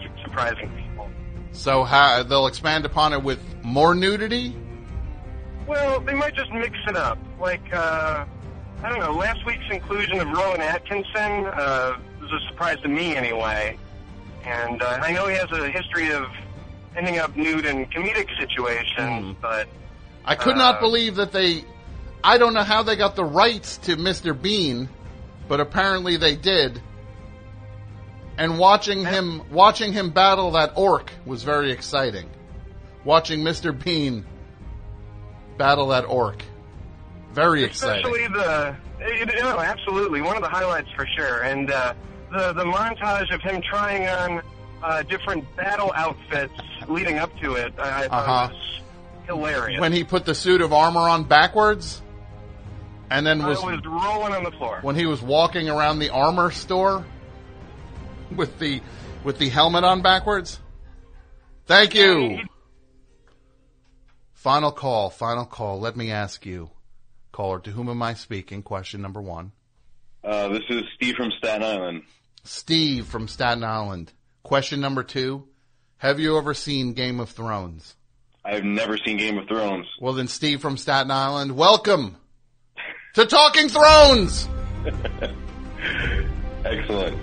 keep 0.00 0.10
surprising 0.22 0.70
people. 0.70 1.10
So 1.52 1.84
how, 1.84 2.22
they'll 2.22 2.46
expand 2.46 2.86
upon 2.86 3.12
it 3.12 3.22
with 3.22 3.40
more 3.62 3.94
nudity. 3.94 4.56
Well, 5.66 6.00
they 6.00 6.14
might 6.14 6.34
just 6.34 6.50
mix 6.50 6.78
it 6.88 6.96
up. 6.96 7.18
Like, 7.38 7.74
uh, 7.74 8.24
I 8.82 8.88
don't 8.88 9.00
know, 9.00 9.12
last 9.12 9.44
week's 9.44 9.68
inclusion 9.70 10.20
of 10.20 10.28
Rowan 10.30 10.60
Atkinson 10.60 11.46
uh, 11.46 11.98
was 12.20 12.30
a 12.32 12.48
surprise 12.48 12.78
to 12.82 12.88
me 12.88 13.16
anyway. 13.16 13.76
And 14.44 14.80
uh, 14.80 15.00
I 15.02 15.12
know 15.12 15.26
he 15.26 15.36
has 15.36 15.50
a 15.50 15.68
history 15.68 16.12
of 16.12 16.26
ending 16.96 17.18
up 17.18 17.36
nude 17.36 17.64
in 17.66 17.86
comedic 17.86 18.28
situations, 18.38 19.36
but 19.42 19.66
I 20.24 20.34
could 20.36 20.56
not 20.56 20.76
Uh, 20.76 20.80
believe 20.80 21.16
that 21.16 21.32
they. 21.32 21.64
I 22.22 22.38
don't 22.38 22.54
know 22.54 22.62
how 22.62 22.82
they 22.82 22.96
got 22.96 23.16
the 23.16 23.24
rights 23.24 23.78
to 23.78 23.96
Mr. 23.96 24.40
Bean, 24.40 24.88
but 25.48 25.60
apparently 25.60 26.16
they 26.16 26.36
did. 26.36 26.80
And 28.36 28.58
watching 28.58 29.04
him 29.04 29.42
watching 29.50 29.92
him 29.92 30.10
battle 30.10 30.52
that 30.52 30.72
orc 30.76 31.10
was 31.26 31.42
very 31.42 31.72
exciting. 31.72 32.30
Watching 33.04 33.40
Mr. 33.40 33.76
Bean 33.76 34.24
battle 35.56 35.88
that 35.88 36.04
orc, 36.04 36.42
very 37.38 37.62
exciting. 37.64 38.04
especially 38.04 38.26
the, 38.28 38.76
you 39.16 39.26
know, 39.42 39.60
absolutely, 39.60 40.20
one 40.20 40.36
of 40.36 40.42
the 40.42 40.48
highlights 40.48 40.88
for 40.96 41.06
sure. 41.16 41.42
And 41.42 41.70
uh, 41.70 41.94
the, 42.32 42.52
the 42.52 42.64
montage 42.64 43.32
of 43.32 43.40
him 43.42 43.62
trying 43.62 44.08
on 44.08 44.42
uh, 44.82 45.02
different 45.04 45.44
battle 45.56 45.92
outfits 45.94 46.52
leading 46.88 47.18
up 47.18 47.30
to 47.40 47.54
it, 47.54 47.72
I, 47.78 48.04
I 48.04 48.06
Uh-huh. 48.06 48.48
was 48.52 48.80
hilarious. 49.26 49.80
When 49.80 49.92
he 49.92 50.02
put 50.04 50.24
the 50.24 50.34
suit 50.34 50.60
of 50.60 50.72
armor 50.72 51.08
on 51.08 51.24
backwards, 51.24 52.02
and 53.10 53.26
then 53.26 53.38
was 53.44 53.62
was 53.62 53.80
rolling 53.86 54.34
on 54.34 54.42
the 54.44 54.50
floor. 54.52 54.80
when 54.82 54.94
he 54.96 55.06
was 55.06 55.22
walking 55.22 55.68
around 55.70 55.98
the 56.00 56.10
armor 56.10 56.50
store 56.50 57.06
with 58.34 58.58
the 58.58 58.82
with 59.24 59.38
the 59.38 59.48
helmet 59.48 59.84
on 59.84 60.02
backwards. 60.02 60.58
Thank 61.66 61.94
you. 61.94 62.40
Final 64.34 64.72
call, 64.72 65.08
final 65.10 65.44
call. 65.44 65.80
Let 65.80 65.96
me 65.96 66.10
ask 66.10 66.44
you, 66.46 66.70
caller, 67.38 67.60
to 67.60 67.70
whom 67.70 67.88
am 67.88 68.02
I 68.02 68.14
speaking? 68.14 68.64
Question 68.64 69.00
number 69.00 69.22
one. 69.22 69.52
Uh, 70.24 70.48
this 70.48 70.64
is 70.70 70.82
Steve 70.96 71.14
from 71.14 71.30
Staten 71.38 71.62
Island. 71.62 72.02
Steve 72.42 73.06
from 73.06 73.28
Staten 73.28 73.62
Island. 73.62 74.12
Question 74.42 74.80
number 74.80 75.04
two. 75.04 75.44
Have 75.98 76.18
you 76.18 76.36
ever 76.36 76.52
seen 76.52 76.94
Game 76.94 77.20
of 77.20 77.30
Thrones? 77.30 77.94
I've 78.44 78.64
never 78.64 78.98
seen 78.98 79.18
Game 79.18 79.38
of 79.38 79.46
Thrones. 79.46 79.86
Well 80.00 80.14
then, 80.14 80.26
Steve 80.26 80.60
from 80.60 80.76
Staten 80.76 81.12
Island, 81.12 81.56
welcome 81.56 82.16
to 83.14 83.24
Talking 83.24 83.68
Thrones! 83.68 84.48
Excellent. 86.64 87.18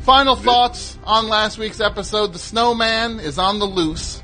Final 0.00 0.36
thoughts 0.36 0.98
on 1.04 1.30
last 1.30 1.56
week's 1.56 1.80
episode. 1.80 2.34
The 2.34 2.38
snowman 2.38 3.20
is 3.20 3.38
on 3.38 3.58
the 3.58 3.64
loose. 3.64 4.22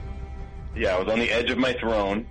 Yeah, 0.76 0.96
I 0.96 0.98
was 0.98 1.10
on 1.10 1.20
the 1.20 1.30
edge 1.30 1.50
of 1.50 1.56
my 1.56 1.72
throne. 1.80 2.26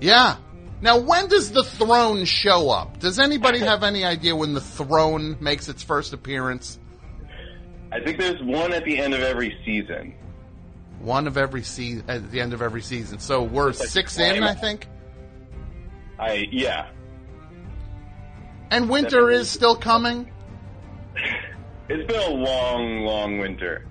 Yeah. 0.00 0.36
Now, 0.82 0.98
when 0.98 1.28
does 1.28 1.52
the 1.52 1.62
throne 1.62 2.24
show 2.24 2.68
up? 2.68 2.98
Does 2.98 3.20
anybody 3.20 3.58
have 3.60 3.84
any 3.84 4.04
idea 4.04 4.34
when 4.34 4.52
the 4.52 4.60
throne 4.60 5.36
makes 5.40 5.68
its 5.68 5.82
first 5.82 6.12
appearance? 6.12 6.78
I 7.92 8.00
think 8.00 8.18
there's 8.18 8.42
one 8.42 8.72
at 8.72 8.84
the 8.84 8.98
end 8.98 9.14
of 9.14 9.20
every 9.20 9.56
season. 9.64 10.14
One 11.00 11.26
of 11.26 11.38
every 11.38 11.62
season, 11.62 12.04
at 12.08 12.30
the 12.30 12.40
end 12.40 12.52
of 12.52 12.62
every 12.62 12.82
season. 12.82 13.20
So 13.20 13.42
we're 13.42 13.66
like 13.66 13.74
six 13.76 14.18
in. 14.18 14.42
I 14.42 14.54
think. 14.54 14.88
I 16.18 16.46
yeah. 16.50 16.88
And 18.70 18.88
winter 18.88 19.08
Definitely. 19.10 19.34
is 19.36 19.50
still 19.50 19.76
coming. 19.76 20.30
It's 21.88 22.10
been 22.10 22.22
a 22.22 22.34
long, 22.34 23.00
long 23.00 23.38
winter. 23.38 23.84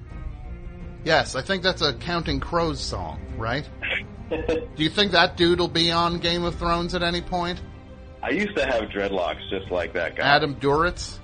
Yes, 1.03 1.35
I 1.35 1.41
think 1.41 1.63
that's 1.63 1.81
a 1.81 1.93
Counting 1.93 2.39
Crows 2.39 2.79
song, 2.79 3.19
right? 3.37 3.67
Do 4.29 4.67
you 4.83 4.89
think 4.89 5.11
that 5.13 5.35
dude 5.35 5.59
will 5.59 5.67
be 5.67 5.91
on 5.91 6.19
Game 6.19 6.43
of 6.43 6.55
Thrones 6.55 6.93
at 6.95 7.03
any 7.03 7.21
point? 7.21 7.59
I 8.23 8.29
used 8.29 8.55
to 8.55 8.65
have 8.65 8.83
dreadlocks 8.89 9.41
just 9.49 9.71
like 9.71 9.93
that 9.93 10.15
guy. 10.15 10.23
Adam 10.23 10.55
Duritz? 10.55 11.17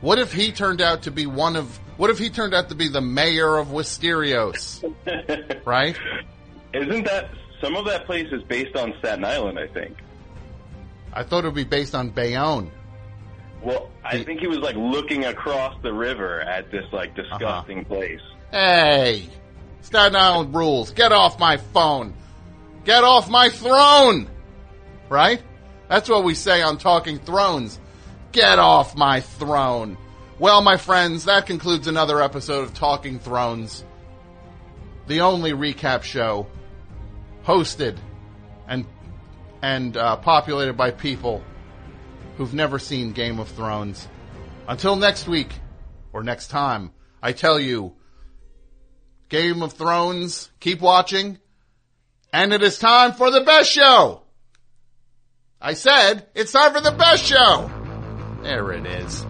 What 0.00 0.18
if 0.18 0.32
he 0.32 0.52
turned 0.52 0.80
out 0.80 1.02
to 1.02 1.10
be 1.10 1.26
one 1.26 1.56
of, 1.56 1.76
what 1.96 2.10
if 2.10 2.18
he 2.18 2.28
turned 2.28 2.54
out 2.54 2.68
to 2.70 2.74
be 2.74 2.88
the 2.88 3.00
mayor 3.00 3.56
of 3.56 3.68
Wisterios, 3.68 4.82
right? 5.64 5.96
Isn't 6.74 7.04
that 7.04 7.30
some 7.60 7.76
of 7.76 7.84
that 7.86 8.04
place 8.06 8.28
is 8.32 8.42
based 8.44 8.76
on 8.76 8.94
Staten 8.98 9.24
Island? 9.24 9.58
I 9.58 9.66
think. 9.68 9.96
I 11.12 11.22
thought 11.22 11.44
it 11.44 11.48
would 11.48 11.54
be 11.54 11.64
based 11.64 11.94
on 11.94 12.10
Bayonne. 12.10 12.70
Well, 13.62 13.90
I 14.04 14.18
The- 14.18 14.24
think 14.24 14.40
he 14.40 14.46
was 14.48 14.58
like 14.58 14.76
looking 14.76 15.24
across 15.24 15.74
the 15.82 15.92
river 15.92 16.40
at 16.42 16.70
this 16.70 16.84
like 16.92 17.10
Uh-huh. 17.18 17.38
disgusting 17.38 17.84
place. 17.84 18.20
Hey, 18.50 19.28
Staten 19.82 20.16
Island 20.16 20.54
rules. 20.54 20.92
Get 20.92 21.12
off 21.12 21.38
my 21.38 21.58
phone. 21.58 22.14
Get 22.84 23.04
off 23.04 23.28
my 23.28 23.50
throne. 23.50 24.28
Right? 25.10 25.42
That's 25.88 26.08
what 26.08 26.24
we 26.24 26.34
say 26.34 26.62
on 26.62 26.78
Talking 26.78 27.18
Thrones. 27.18 27.78
Get 28.32 28.58
off 28.58 28.96
my 28.96 29.20
throne. 29.20 29.98
Well, 30.38 30.62
my 30.62 30.76
friends, 30.76 31.26
that 31.26 31.46
concludes 31.46 31.88
another 31.88 32.22
episode 32.22 32.62
of 32.62 32.72
Talking 32.72 33.18
Thrones. 33.18 33.84
The 35.08 35.20
only 35.20 35.52
recap 35.52 36.02
show 36.02 36.46
hosted 37.44 37.96
and 38.66 38.86
and 39.62 39.96
uh, 39.96 40.16
populated 40.16 40.74
by 40.74 40.90
people 40.90 41.42
who've 42.36 42.54
never 42.54 42.78
seen 42.78 43.12
Game 43.12 43.40
of 43.40 43.48
Thrones. 43.48 44.06
Until 44.68 44.96
next 44.96 45.26
week 45.26 45.52
or 46.12 46.22
next 46.22 46.48
time, 46.48 46.92
I 47.22 47.32
tell 47.32 47.58
you, 47.58 47.94
Game 49.28 49.62
of 49.62 49.74
Thrones, 49.74 50.50
keep 50.60 50.80
watching, 50.80 51.38
and 52.32 52.52
it 52.52 52.62
is 52.62 52.78
time 52.78 53.12
for 53.12 53.30
the 53.30 53.42
best 53.42 53.70
show. 53.70 54.22
I 55.60 55.74
said, 55.74 56.26
it's 56.34 56.52
time 56.52 56.72
for 56.72 56.80
the 56.80 56.92
best 56.92 57.24
show. 57.24 57.70
There 58.42 58.72
it 58.72 58.86
is. 58.86 59.26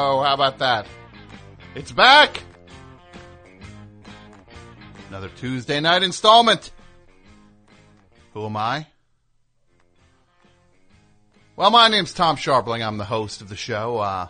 Show. 0.00 0.22
How 0.22 0.32
about 0.32 0.58
that? 0.60 0.86
It's 1.74 1.92
back. 1.92 2.42
Another 5.10 5.28
Tuesday 5.36 5.78
night 5.78 6.02
installment. 6.02 6.70
Who 8.32 8.46
am 8.46 8.56
I? 8.56 8.86
Well, 11.54 11.70
my 11.70 11.88
name's 11.88 12.14
Tom 12.14 12.36
Scharpling. 12.36 12.82
I'm 12.82 12.96
the 12.96 13.04
host 13.04 13.42
of 13.42 13.50
the 13.50 13.56
show. 13.56 13.98
Uh, 13.98 14.28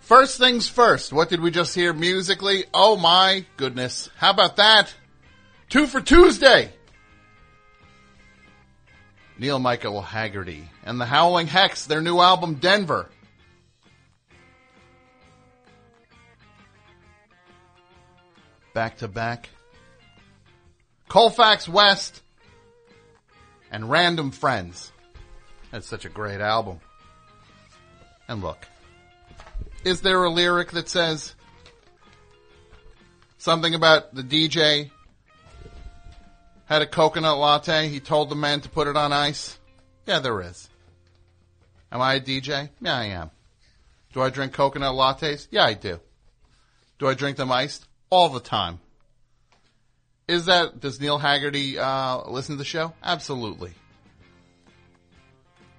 first 0.00 0.36
things 0.36 0.68
first. 0.68 1.10
What 1.10 1.30
did 1.30 1.40
we 1.40 1.50
just 1.50 1.74
hear 1.74 1.94
musically? 1.94 2.64
Oh 2.74 2.98
my 2.98 3.46
goodness. 3.56 4.10
How 4.18 4.30
about 4.30 4.56
that? 4.56 4.94
Two 5.70 5.86
for 5.86 6.02
Tuesday. 6.02 6.70
Neil 9.38 9.58
Michael 9.58 10.02
Haggerty 10.02 10.68
and 10.84 11.00
the 11.00 11.06
Howling 11.06 11.46
Hex, 11.46 11.86
their 11.86 12.02
new 12.02 12.20
album 12.20 12.56
Denver. 12.56 13.08
Back 18.78 18.98
to 18.98 19.08
back. 19.08 19.48
Colfax 21.08 21.68
West 21.68 22.22
and 23.72 23.90
Random 23.90 24.30
Friends. 24.30 24.92
That's 25.72 25.88
such 25.88 26.04
a 26.04 26.08
great 26.08 26.40
album. 26.40 26.78
And 28.28 28.40
look, 28.40 28.68
is 29.82 30.02
there 30.02 30.22
a 30.22 30.30
lyric 30.30 30.70
that 30.70 30.88
says 30.88 31.34
something 33.38 33.74
about 33.74 34.14
the 34.14 34.22
DJ 34.22 34.92
had 36.66 36.80
a 36.80 36.86
coconut 36.86 37.36
latte. 37.36 37.88
He 37.88 37.98
told 37.98 38.28
the 38.28 38.36
man 38.36 38.60
to 38.60 38.68
put 38.68 38.86
it 38.86 38.96
on 38.96 39.12
ice. 39.12 39.58
Yeah, 40.06 40.20
there 40.20 40.40
is. 40.40 40.68
Am 41.90 42.00
I 42.00 42.14
a 42.14 42.20
DJ? 42.20 42.68
Yeah, 42.80 42.96
I 42.96 43.06
am. 43.06 43.32
Do 44.12 44.22
I 44.22 44.30
drink 44.30 44.52
coconut 44.52 44.94
lattes? 44.94 45.48
Yeah, 45.50 45.64
I 45.64 45.74
do. 45.74 45.98
Do 47.00 47.08
I 47.08 47.14
drink 47.14 47.38
them 47.38 47.50
iced? 47.50 47.87
All 48.10 48.28
the 48.28 48.40
time. 48.40 48.80
Is 50.26 50.46
that, 50.46 50.80
does 50.80 51.00
Neil 51.00 51.18
Haggerty, 51.18 51.78
uh, 51.78 52.28
listen 52.28 52.54
to 52.54 52.58
the 52.58 52.64
show? 52.64 52.92
Absolutely. 53.02 53.72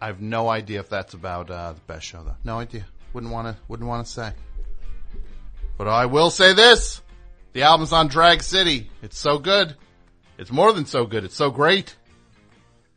I 0.01 0.07
have 0.07 0.21
no 0.21 0.49
idea 0.49 0.79
if 0.79 0.89
that's 0.89 1.13
about, 1.13 1.51
uh, 1.51 1.73
the 1.73 1.81
best 1.81 2.05
show 2.05 2.23
though. 2.23 2.35
No 2.43 2.59
idea. 2.59 2.85
Wouldn't 3.13 3.31
want 3.31 3.47
to, 3.47 3.61
wouldn't 3.67 3.87
want 3.87 4.05
to 4.05 4.11
say. 4.11 4.31
But 5.77 5.87
I 5.87 6.07
will 6.07 6.29
say 6.29 6.53
this. 6.53 7.01
The 7.53 7.63
album's 7.63 7.93
on 7.93 8.07
Drag 8.07 8.43
City. 8.43 8.89
It's 9.01 9.17
so 9.17 9.39
good. 9.39 9.75
It's 10.37 10.51
more 10.51 10.71
than 10.73 10.85
so 10.85 11.05
good. 11.05 11.23
It's 11.23 11.35
so 11.35 11.51
great. 11.51 11.95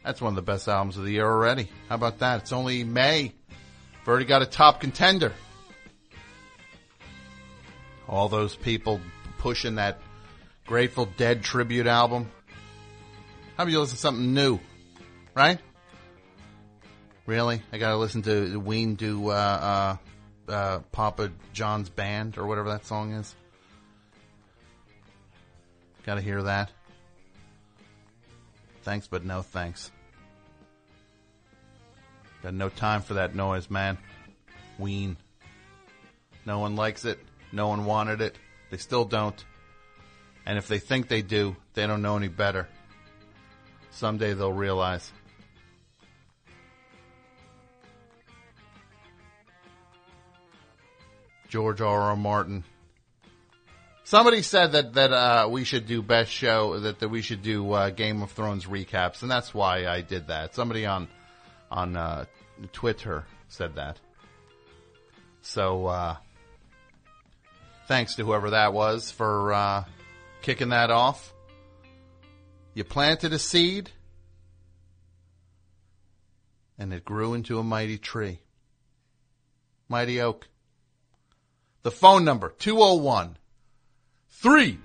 That's 0.04 0.20
one 0.20 0.32
of 0.32 0.36
the 0.36 0.42
best 0.42 0.68
albums 0.68 0.96
of 0.96 1.04
the 1.04 1.12
year 1.12 1.26
already. 1.26 1.68
How 1.88 1.94
about 1.94 2.18
that? 2.18 2.42
It's 2.42 2.52
only 2.52 2.84
May. 2.84 3.32
We've 3.50 4.08
already 4.08 4.24
got 4.24 4.42
a 4.42 4.46
top 4.46 4.80
contender. 4.80 5.32
All 8.08 8.28
those 8.28 8.56
people 8.56 9.00
pushing 9.42 9.74
that 9.74 9.98
Grateful 10.66 11.06
Dead 11.16 11.42
tribute 11.42 11.88
album. 11.88 12.30
How 13.56 13.64
about 13.64 13.72
you 13.72 13.80
listen 13.80 13.96
to 13.96 14.00
something 14.00 14.32
new? 14.32 14.60
Right? 15.34 15.58
Really? 17.26 17.60
I 17.72 17.78
gotta 17.78 17.96
listen 17.96 18.22
to 18.22 18.60
Ween 18.60 18.94
do, 18.94 19.30
uh, 19.30 19.98
uh, 20.48 20.52
uh, 20.52 20.78
Papa 20.92 21.32
John's 21.52 21.88
Band 21.88 22.38
or 22.38 22.46
whatever 22.46 22.70
that 22.70 22.86
song 22.86 23.12
is. 23.14 23.34
Gotta 26.06 26.20
hear 26.20 26.44
that. 26.44 26.70
Thanks, 28.82 29.08
but 29.08 29.24
no 29.24 29.42
thanks. 29.42 29.90
Got 32.44 32.54
no 32.54 32.68
time 32.68 33.02
for 33.02 33.14
that 33.14 33.34
noise, 33.34 33.68
man. 33.68 33.98
Ween. 34.78 35.16
No 36.46 36.60
one 36.60 36.76
likes 36.76 37.04
it. 37.04 37.18
No 37.50 37.68
one 37.68 37.84
wanted 37.84 38.20
it. 38.20 38.36
They 38.72 38.78
still 38.78 39.04
don't. 39.04 39.44
And 40.46 40.56
if 40.56 40.66
they 40.66 40.78
think 40.78 41.08
they 41.08 41.20
do, 41.20 41.54
they 41.74 41.86
don't 41.86 42.00
know 42.00 42.16
any 42.16 42.28
better. 42.28 42.66
Someday 43.90 44.32
they'll 44.32 44.50
realize. 44.50 45.12
George 51.50 51.82
R. 51.82 52.00
R. 52.00 52.16
Martin. 52.16 52.64
Somebody 54.04 54.40
said 54.40 54.72
that 54.72 54.94
that 54.94 55.12
uh, 55.12 55.48
we 55.50 55.64
should 55.64 55.86
do 55.86 56.00
best 56.00 56.30
show 56.30 56.80
that, 56.80 57.00
that 57.00 57.10
we 57.10 57.20
should 57.20 57.42
do 57.42 57.70
uh, 57.72 57.90
Game 57.90 58.22
of 58.22 58.32
Thrones 58.32 58.64
recaps, 58.64 59.20
and 59.20 59.30
that's 59.30 59.52
why 59.52 59.86
I 59.86 60.00
did 60.00 60.28
that. 60.28 60.54
Somebody 60.54 60.86
on 60.86 61.08
on 61.70 61.94
uh, 61.94 62.24
Twitter 62.72 63.26
said 63.48 63.74
that. 63.74 64.00
So 65.42 65.88
uh, 65.88 66.16
thanks 67.92 68.14
to 68.14 68.24
whoever 68.24 68.48
that 68.48 68.72
was 68.72 69.10
for 69.10 69.52
uh, 69.52 69.84
kicking 70.40 70.70
that 70.70 70.90
off. 70.90 71.34
You 72.72 72.84
planted 72.84 73.34
a 73.34 73.38
seed, 73.38 73.90
and 76.78 76.90
it 76.94 77.04
grew 77.04 77.34
into 77.34 77.58
a 77.58 77.62
mighty 77.62 77.98
tree, 77.98 78.40
mighty 79.90 80.22
oak. 80.22 80.48
The 81.82 81.90
phone 81.90 82.24
number 82.24 82.54
201- 82.58 83.34
three 84.30 84.78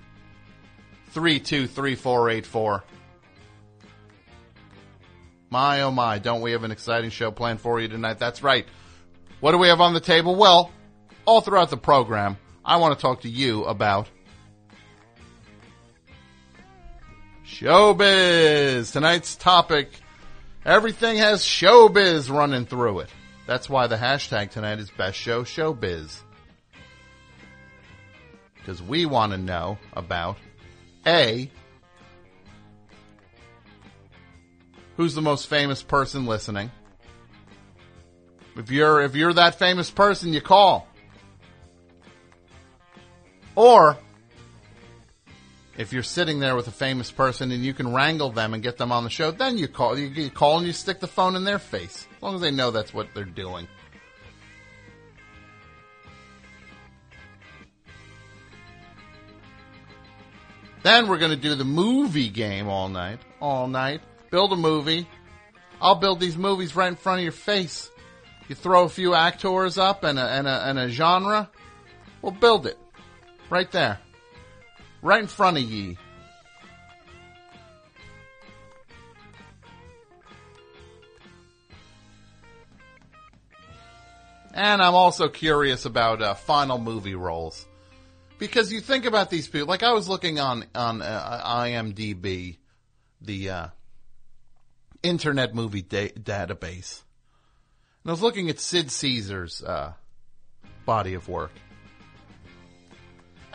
three 1.11 1.39
two 1.39 1.65
three 1.65 1.95
four 1.95 2.29
eight 2.29 2.45
four. 2.45 2.83
My 5.49 5.83
oh 5.83 5.91
my, 5.91 6.19
don't 6.19 6.41
we 6.41 6.51
have 6.51 6.65
an 6.65 6.71
exciting 6.71 7.09
show 7.09 7.31
planned 7.31 7.61
for 7.61 7.79
you 7.79 7.87
tonight? 7.87 8.19
That's 8.19 8.43
right. 8.43 8.65
What 9.39 9.53
do 9.53 9.59
we 9.59 9.69
have 9.69 9.79
on 9.79 9.93
the 9.93 10.01
table? 10.01 10.35
Well, 10.35 10.71
all 11.25 11.39
throughout 11.39 11.69
the 11.69 11.77
program, 11.77 12.37
I 12.67 12.77
want 12.77 12.99
to 12.99 13.01
talk 13.01 13.21
to 13.21 13.30
you 13.30 13.63
about 13.63 14.10
showbiz. 17.45 18.91
Tonight's 18.91 19.36
topic, 19.38 19.89
everything 20.65 21.17
has 21.17 21.43
showbiz 21.43 22.30
running 22.30 22.65
through 22.65 22.99
it. 22.99 23.10
That's 23.47 23.69
why 23.69 23.88
the 23.88 23.95
hashtag 23.95 24.51
tonight 24.51 24.80
is 24.80 24.91
best 24.91 25.17
show 25.17 25.43
showbiz 25.43 26.19
because 28.67 28.84
we 28.84 29.06
want 29.06 29.32
to 29.32 29.38
know 29.38 29.77
about 29.93 30.36
A, 31.06 31.49
who's 34.97 35.15
the 35.15 35.21
most 35.21 35.47
famous 35.47 35.82
person 35.82 36.25
listening. 36.25 36.69
If 38.58 38.69
you're 38.69 39.03
if 39.03 39.15
you're 39.15 39.32
that 39.32 39.56
famous 39.56 39.89
person, 39.89 40.34
you 40.34 40.41
call. 40.41 40.86
Or 43.57 43.97
if 45.79 45.91
you're 45.91 46.03
sitting 46.03 46.39
there 46.39 46.55
with 46.55 46.67
a 46.67 46.71
famous 46.71 47.09
person 47.09 47.51
and 47.51 47.65
you 47.65 47.73
can 47.73 47.91
wrangle 47.91 48.29
them 48.29 48.53
and 48.53 48.61
get 48.61 48.77
them 48.77 48.91
on 48.91 49.03
the 49.03 49.09
show, 49.09 49.31
then 49.31 49.57
you 49.57 49.67
call. 49.67 49.97
You, 49.97 50.09
you 50.09 50.29
call 50.29 50.59
and 50.59 50.67
you 50.67 50.73
stick 50.73 50.99
the 50.99 51.07
phone 51.07 51.35
in 51.35 51.43
their 51.43 51.57
face, 51.57 52.07
as 52.15 52.21
long 52.21 52.35
as 52.35 52.41
they 52.41 52.51
know 52.51 52.69
that's 52.69 52.93
what 52.93 53.07
they're 53.15 53.25
doing. 53.25 53.67
Then 60.83 61.07
we're 61.07 61.17
going 61.17 61.31
to 61.31 61.35
do 61.35 61.55
the 61.55 61.65
movie 61.65 62.29
game 62.29 62.67
all 62.67 62.89
night. 62.89 63.17
All 63.41 63.67
night. 63.67 64.01
Build 64.29 64.53
a 64.53 64.55
movie. 64.55 65.07
I'll 65.81 65.95
build 65.95 66.19
these 66.19 66.37
movies 66.37 66.75
right 66.75 66.89
in 66.89 66.95
front 66.95 67.21
of 67.21 67.23
your 67.23 67.31
face. 67.31 67.89
You 68.49 68.53
throw 68.53 68.83
a 68.83 68.89
few 68.89 69.15
actors 69.15 69.79
up 69.79 70.03
and 70.03 70.19
a, 70.19 70.25
and 70.29 70.47
a, 70.47 70.67
and 70.67 70.77
a 70.77 70.89
genre. 70.89 71.49
We'll 72.21 72.33
build 72.33 72.67
it. 72.67 72.77
Right 73.49 73.71
there. 73.71 73.99
Right 75.01 75.21
in 75.21 75.27
front 75.27 75.57
of 75.57 75.63
ye. 75.63 75.97
And 84.53 84.81
I'm 84.81 84.95
also 84.95 85.29
curious 85.29 85.86
about 85.86 86.21
uh, 86.21 86.33
final 86.33 86.79
movie 86.79 87.13
roles 87.13 87.67
because 88.39 88.73
you 88.73 88.81
think 88.81 89.05
about 89.05 89.29
these 89.29 89.47
people. 89.47 89.67
Like 89.67 89.83
I 89.83 89.93
was 89.93 90.10
looking 90.10 90.39
on 90.39 90.65
on 90.73 91.03
uh, 91.03 91.41
IMDb, 91.45 92.57
the 93.21 93.49
uh, 93.51 93.67
Internet 95.03 95.53
Movie 95.53 95.83
da- 95.83 96.12
Database, 96.13 97.03
and 98.03 98.10
I 98.10 98.12
was 98.12 98.23
looking 98.23 98.49
at 98.49 98.60
Sid 98.60 98.89
Caesar's 98.89 99.62
uh, 99.62 99.93
body 100.88 101.13
of 101.13 101.29
work. 101.29 101.51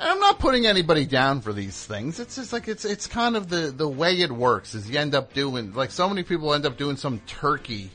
I'm 0.02 0.18
not 0.18 0.40
putting 0.40 0.66
anybody 0.66 1.06
down 1.06 1.42
for 1.42 1.52
these 1.52 1.84
things. 1.84 2.18
It's 2.18 2.34
just 2.34 2.52
like 2.52 2.66
it's 2.66 2.84
it's 2.84 3.06
kind 3.06 3.36
of 3.36 3.48
the 3.48 3.72
the 3.74 3.88
way 3.88 4.20
it 4.20 4.32
works. 4.32 4.74
Is 4.74 4.90
you 4.90 4.98
end 4.98 5.14
up 5.14 5.32
doing 5.32 5.72
like 5.74 5.92
so 5.92 6.08
many 6.08 6.24
people 6.24 6.52
end 6.54 6.66
up 6.66 6.76
doing 6.76 6.96
some 6.96 7.20
turkey 7.20 7.90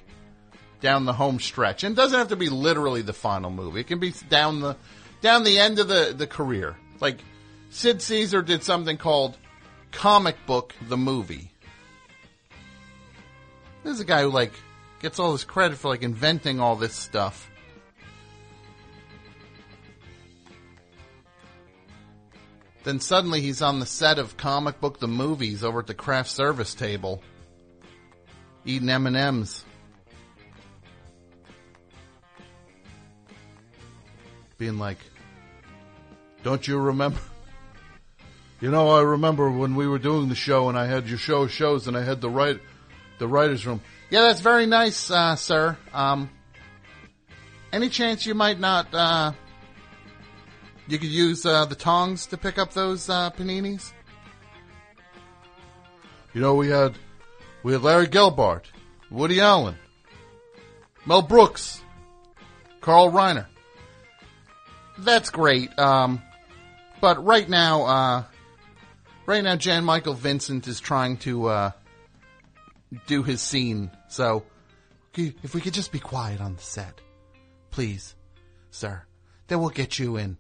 down 0.80 1.06
the 1.06 1.14
home 1.14 1.40
stretch, 1.40 1.84
and 1.84 1.94
it 1.94 1.96
doesn't 1.96 2.18
have 2.18 2.30
to 2.30 2.38
be 2.38 2.50
literally 2.50 3.02
the 3.02 3.14
final 3.14 3.50
movie. 3.50 3.82
It 3.82 3.88
can 3.88 4.00
be 4.00 4.14
down 4.30 4.62
the 4.62 4.78
down 5.22 5.44
the 5.44 5.60
end 5.60 5.80
of 5.80 5.90
the, 5.90 6.14
the 6.16 6.28
career. 6.28 6.78
Like 7.02 7.20
Sid 7.72 8.02
Caesar 8.02 8.42
did 8.42 8.64
something 8.64 8.98
called 8.98 9.38
Comic 9.92 10.38
Book 10.46 10.74
the 10.88 10.98
Movie. 10.98 11.52
This 13.84 13.96
is 13.96 14.00
a 14.00 14.06
guy 14.06 14.22
who 14.22 14.30
like 14.30 14.54
gets 15.02 15.20
all 15.20 15.34
this 15.34 15.44
credit 15.44 15.78
for 15.78 15.90
like 15.90 16.04
inventing 16.04 16.62
all 16.62 16.78
this 16.78 16.94
stuff. 16.94 17.50
Then 22.84 23.00
suddenly 23.00 23.42
he's 23.42 23.62
on 23.62 23.80
the 23.80 23.86
set 23.86 24.20
of 24.20 24.38
comic 24.38 24.80
book 24.80 25.00
the 25.00 25.08
movies 25.08 25.64
over 25.64 25.80
at 25.80 25.88
the 25.88 25.94
craft 25.94 26.30
service 26.30 26.74
table, 26.74 27.22
eating 28.66 28.90
M 28.90 29.08
and 29.08 29.18
M's. 29.18 29.66
Being 34.58 34.80
like, 34.80 34.98
don't 36.44 36.68
you 36.68 36.78
remember? 36.78 37.20
You 38.60 38.72
know, 38.72 38.90
I 38.90 39.02
remember 39.02 39.52
when 39.52 39.76
we 39.76 39.88
were 39.88 40.00
doing 40.00 40.30
the 40.30 40.36
show 40.36 40.68
and 40.68 40.76
I 40.76 40.88
had 40.88 41.08
your 41.08 41.20
show 41.20 41.46
shows 41.46 41.88
and 41.88 41.96
I 41.96 42.02
had 42.02 42.22
the 42.22 42.30
right, 42.30 42.60
the 43.20 43.28
writer's 43.28 43.68
room. 43.68 43.82
Yeah, 44.10 44.22
that's 44.22 44.42
very 44.42 44.66
nice, 44.66 45.12
uh, 45.12 45.36
sir. 45.36 45.78
Um, 45.94 46.32
any 47.72 47.90
chance 47.90 48.26
you 48.26 48.34
might 48.34 48.60
not, 48.60 48.92
uh, 48.96 49.34
you 50.88 50.98
could 50.98 51.10
use, 51.10 51.46
uh, 51.46 51.66
the 51.66 51.76
tongs 51.76 52.26
to 52.28 52.38
pick 52.38 52.58
up 52.58 52.74
those, 52.74 53.10
uh, 53.10 53.32
paninis? 53.32 53.92
You 56.34 56.42
know, 56.42 56.56
we 56.56 56.70
had, 56.70 56.96
we 57.64 57.74
had 57.74 57.82
Larry 57.82 58.08
Gelbart, 58.08 58.66
Woody 59.10 59.40
Allen, 59.42 59.76
Mel 61.06 61.22
Brooks, 61.22 61.82
Carl 62.82 63.12
Reiner. 63.12 63.48
That's 64.98 65.30
great. 65.30 65.78
Um, 65.78 66.22
but 67.02 67.24
right 67.24 67.48
now, 67.48 67.84
uh, 67.84 68.24
right 69.26 69.44
now, 69.44 69.56
Jan 69.56 69.84
Michael 69.84 70.14
Vincent 70.14 70.68
is 70.68 70.80
trying 70.80 71.18
to 71.18 71.48
uh, 71.48 71.72
do 73.06 73.24
his 73.24 73.42
scene. 73.42 73.92
So, 74.08 74.44
if 75.16 75.56
we 75.56 75.62
could 75.62 75.74
just 75.74 75.92
be 75.92 76.00
quiet 76.00 76.42
on 76.42 76.56
the 76.56 76.62
set, 76.62 77.02
please, 77.72 78.16
sir, 78.70 79.04
then 79.48 79.60
we'll 79.60 79.70
get 79.70 79.98
you 79.98 80.18
in 80.18 80.38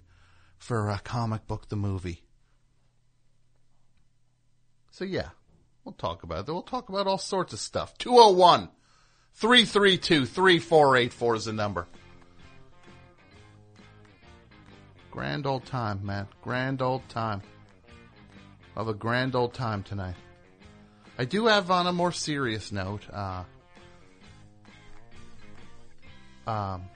for 0.67 0.89
a 0.89 0.99
comic 0.99 1.47
book 1.47 1.69
the 1.69 1.77
movie. 1.77 2.21
So 4.91 5.05
yeah, 5.05 5.29
we'll 5.85 5.93
talk 5.93 6.23
about 6.23 6.45
that. 6.45 6.53
We'll 6.53 6.61
talk 6.61 6.89
about 6.89 7.07
all 7.07 7.17
sorts 7.17 7.53
of 7.53 7.59
stuff. 7.59 7.97
201 7.97 8.67
332 9.35 10.25
3484 10.25 11.35
is 11.35 11.45
the 11.45 11.53
number. 11.53 11.87
Grand 15.09 15.47
old 15.47 15.65
time, 15.65 16.05
man. 16.05 16.27
Grand 16.41 16.81
old 16.81 17.07
time. 17.07 17.41
Of 18.75 18.89
a 18.89 18.93
grand 18.93 19.35
old 19.35 19.53
time 19.53 19.83
tonight. 19.83 20.15
I 21.17 21.23
do 21.23 21.45
have 21.45 21.71
on 21.71 21.87
a 21.87 21.93
more 21.93 22.11
serious 22.11 22.73
note, 22.73 23.03
uh, 23.13 23.43
um, 26.45 26.89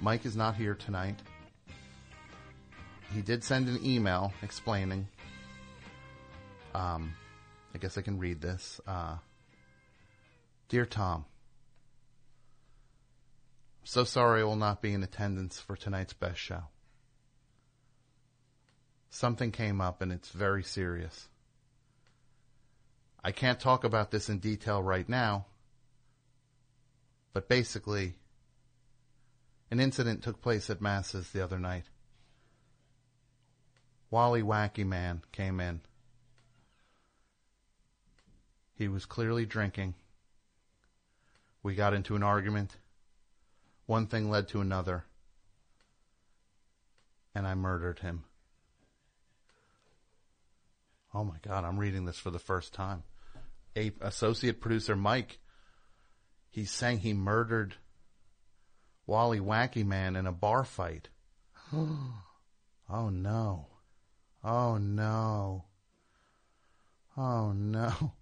Mike 0.00 0.26
is 0.26 0.34
not 0.34 0.56
here 0.56 0.74
tonight. 0.74 1.20
He 3.14 3.22
did 3.22 3.44
send 3.44 3.68
an 3.68 3.84
email 3.84 4.32
explaining. 4.42 5.08
Um, 6.74 7.14
I 7.74 7.78
guess 7.78 7.98
I 7.98 8.02
can 8.02 8.18
read 8.18 8.40
this. 8.40 8.80
Uh, 8.86 9.16
Dear 10.68 10.86
Tom, 10.86 11.26
so 13.84 14.04
sorry 14.04 14.40
I 14.40 14.44
will 14.44 14.56
not 14.56 14.80
be 14.80 14.94
in 14.94 15.02
attendance 15.02 15.60
for 15.60 15.76
tonight's 15.76 16.14
best 16.14 16.38
show 16.38 16.62
something 19.12 19.52
came 19.52 19.80
up 19.80 20.02
and 20.02 20.10
it's 20.10 20.30
very 20.30 20.64
serious. 20.64 21.28
I 23.22 23.30
can't 23.30 23.60
talk 23.60 23.84
about 23.84 24.10
this 24.10 24.28
in 24.28 24.38
detail 24.38 24.82
right 24.82 25.08
now, 25.08 25.46
but 27.32 27.48
basically, 27.48 28.14
an 29.70 29.78
incident 29.78 30.22
took 30.22 30.40
place 30.42 30.70
at 30.70 30.80
Masses 30.80 31.30
the 31.30 31.44
other 31.44 31.58
night. 31.58 31.84
Wally 34.12 34.42
Wacky 34.42 34.84
Man 34.84 35.22
came 35.32 35.58
in. 35.58 35.80
He 38.74 38.86
was 38.86 39.06
clearly 39.06 39.46
drinking. 39.46 39.94
We 41.62 41.74
got 41.74 41.94
into 41.94 42.14
an 42.14 42.22
argument. 42.22 42.76
One 43.86 44.06
thing 44.06 44.30
led 44.30 44.48
to 44.48 44.60
another. 44.60 45.06
And 47.34 47.46
I 47.46 47.54
murdered 47.54 48.00
him. 48.00 48.24
Oh 51.14 51.24
my 51.24 51.36
God, 51.40 51.64
I'm 51.64 51.78
reading 51.78 52.04
this 52.04 52.18
for 52.18 52.30
the 52.30 52.38
first 52.38 52.74
time. 52.74 53.04
A 53.74 53.92
associate 54.02 54.60
producer 54.60 54.94
Mike, 54.94 55.38
he's 56.50 56.70
saying 56.70 56.98
he 56.98 57.14
murdered 57.14 57.76
Wally 59.06 59.40
Wacky 59.40 59.86
Man 59.86 60.16
in 60.16 60.26
a 60.26 60.32
bar 60.32 60.64
fight. 60.64 61.08
oh 61.72 63.08
no. 63.08 63.68
Oh 64.44 64.76
no. 64.78 65.64
Oh 67.16 67.52
no. 67.52 68.12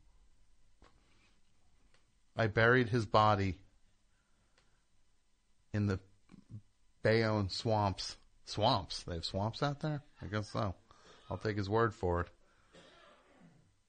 I 2.36 2.46
buried 2.46 2.88
his 2.88 3.06
body 3.06 3.58
in 5.72 5.86
the 5.86 6.00
Bayonne 7.02 7.48
swamps. 7.48 8.16
Swamps? 8.44 9.02
They 9.04 9.14
have 9.14 9.24
swamps 9.24 9.62
out 9.62 9.80
there? 9.80 10.02
I 10.22 10.26
guess 10.26 10.48
so. 10.50 10.74
I'll 11.30 11.38
take 11.38 11.56
his 11.56 11.70
word 11.70 11.94
for 11.94 12.22
it. 12.22 12.28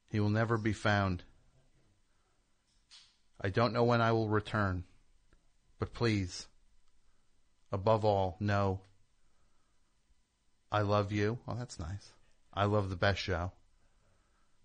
He 0.10 0.20
will 0.20 0.30
never 0.30 0.58
be 0.58 0.74
found. 0.74 1.24
I 3.40 3.50
don't 3.50 3.74
know 3.74 3.84
when 3.84 4.02
I 4.02 4.12
will 4.12 4.30
return, 4.30 4.84
but 5.80 5.94
please, 5.94 6.48
above 7.72 8.06
all, 8.06 8.38
know 8.40 8.82
I 10.72 10.82
love 10.82 11.12
you. 11.12 11.40
Oh, 11.48 11.56
that's 11.56 11.80
nice. 11.80 12.12
I 12.54 12.66
love 12.66 12.90
the 12.90 12.96
best 12.96 13.20
show. 13.22 13.52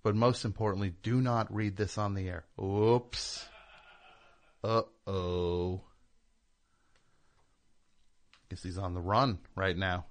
But 0.03 0.15
most 0.15 0.45
importantly, 0.45 0.95
do 1.03 1.21
not 1.21 1.53
read 1.53 1.77
this 1.77 1.99
on 1.99 2.15
the 2.15 2.29
air. 2.29 2.45
Oops. 2.63 3.45
Uh 4.63 4.83
oh. 5.07 5.83
Guess 8.51 8.63
he's 8.63 8.79
on 8.79 8.95
the 8.95 9.01
run 9.01 9.39
right 9.57 9.77
now. 9.77 10.07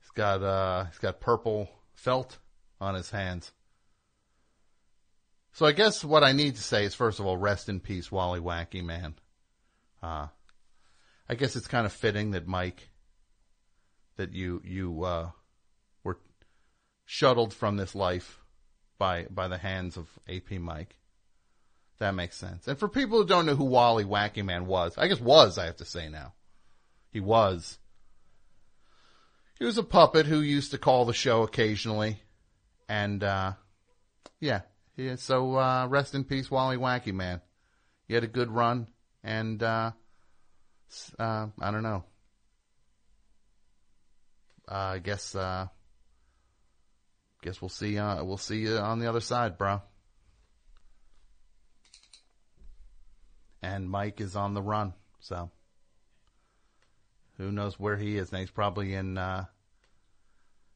He's 0.00 0.10
got 0.10 0.42
uh 0.42 0.84
he's 0.86 0.98
got 0.98 1.20
purple 1.20 1.68
felt 1.94 2.38
on 2.80 2.94
his 2.94 3.10
hands. 3.10 3.52
So 5.52 5.66
I 5.66 5.72
guess 5.72 6.04
what 6.04 6.22
I 6.22 6.32
need 6.32 6.54
to 6.54 6.62
say 6.62 6.84
is, 6.84 6.94
first 6.94 7.18
of 7.18 7.26
all, 7.26 7.36
rest 7.36 7.68
in 7.68 7.80
peace, 7.80 8.12
Wally 8.12 8.38
Wacky 8.38 8.84
Man. 8.84 9.14
Uh, 10.00 10.28
I 11.28 11.34
guess 11.34 11.56
it's 11.56 11.66
kind 11.66 11.84
of 11.84 11.92
fitting 11.92 12.30
that 12.30 12.46
Mike, 12.46 12.90
that 14.16 14.32
you 14.32 14.62
you 14.64 15.02
uh, 15.02 15.30
shuttled 17.10 17.54
from 17.54 17.78
this 17.78 17.94
life 17.94 18.38
by 18.98 19.24
by 19.30 19.48
the 19.48 19.56
hands 19.56 19.96
of 19.96 20.06
AP 20.28 20.52
Mike. 20.60 20.94
That 22.00 22.14
makes 22.14 22.36
sense. 22.36 22.68
And 22.68 22.78
for 22.78 22.86
people 22.86 23.18
who 23.18 23.26
don't 23.26 23.46
know 23.46 23.54
who 23.54 23.64
Wally 23.64 24.04
Wacky 24.04 24.44
Man 24.44 24.66
was, 24.66 24.96
I 24.98 25.08
guess 25.08 25.18
was 25.18 25.56
I 25.56 25.64
have 25.64 25.78
to 25.78 25.86
say 25.86 26.10
now, 26.10 26.34
he 27.10 27.18
was. 27.18 27.78
He 29.58 29.64
was 29.64 29.78
a 29.78 29.82
puppet 29.82 30.26
who 30.26 30.40
used 30.40 30.70
to 30.72 30.78
call 30.78 31.06
the 31.06 31.14
show 31.14 31.42
occasionally, 31.42 32.20
and 32.90 33.24
uh, 33.24 33.54
yeah, 34.38 34.60
yeah, 34.94 35.16
so 35.16 35.56
uh, 35.56 35.86
rest 35.88 36.14
in 36.14 36.24
peace, 36.24 36.50
Wally 36.50 36.76
Wacky 36.76 37.14
Man. 37.14 37.40
You 38.06 38.16
had 38.16 38.24
a 38.24 38.28
good 38.28 38.50
run, 38.50 38.86
and 39.24 39.60
uh, 39.62 39.92
uh, 41.18 41.46
I 41.58 41.70
don't 41.70 41.82
know. 41.82 42.04
Uh, 44.70 44.74
I 44.74 44.98
guess 44.98 45.34
uh, 45.34 45.68
guess 47.42 47.60
we'll 47.60 47.68
see. 47.68 47.98
Uh, 47.98 48.24
we'll 48.24 48.36
see 48.36 48.58
you 48.58 48.76
on 48.76 48.98
the 48.98 49.08
other 49.08 49.20
side, 49.20 49.58
bro. 49.58 49.82
And 53.62 53.90
Mike 53.90 54.20
is 54.20 54.36
on 54.36 54.54
the 54.54 54.62
run, 54.62 54.94
so 55.20 55.50
who 57.36 57.50
knows 57.50 57.78
where 57.78 57.96
he 57.96 58.16
is? 58.16 58.30
Now 58.30 58.38
he's 58.38 58.50
probably 58.50 58.94
in 58.94 59.18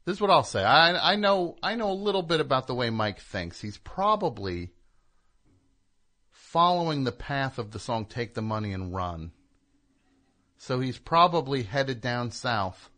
this 0.04 0.16
is 0.16 0.20
what 0.20 0.30
I'll 0.30 0.42
say. 0.42 0.64
I 0.64 1.12
I 1.12 1.16
know 1.16 1.56
I 1.62 1.76
know 1.76 1.92
a 1.92 1.94
little 1.94 2.22
bit 2.22 2.40
about 2.40 2.66
the 2.66 2.74
way 2.74 2.90
Mike 2.90 3.20
thinks. 3.20 3.60
He's 3.60 3.78
probably 3.78 4.70
following 6.30 7.04
the 7.04 7.12
path 7.12 7.58
of 7.58 7.70
the 7.70 7.78
song 7.78 8.06
"Take 8.06 8.34
the 8.34 8.42
Money 8.42 8.72
and 8.72 8.92
Run." 8.92 9.32
So 10.58 10.80
he's 10.80 10.98
probably 10.98 11.62
headed 11.62 12.00
down 12.00 12.30
south. 12.32 12.90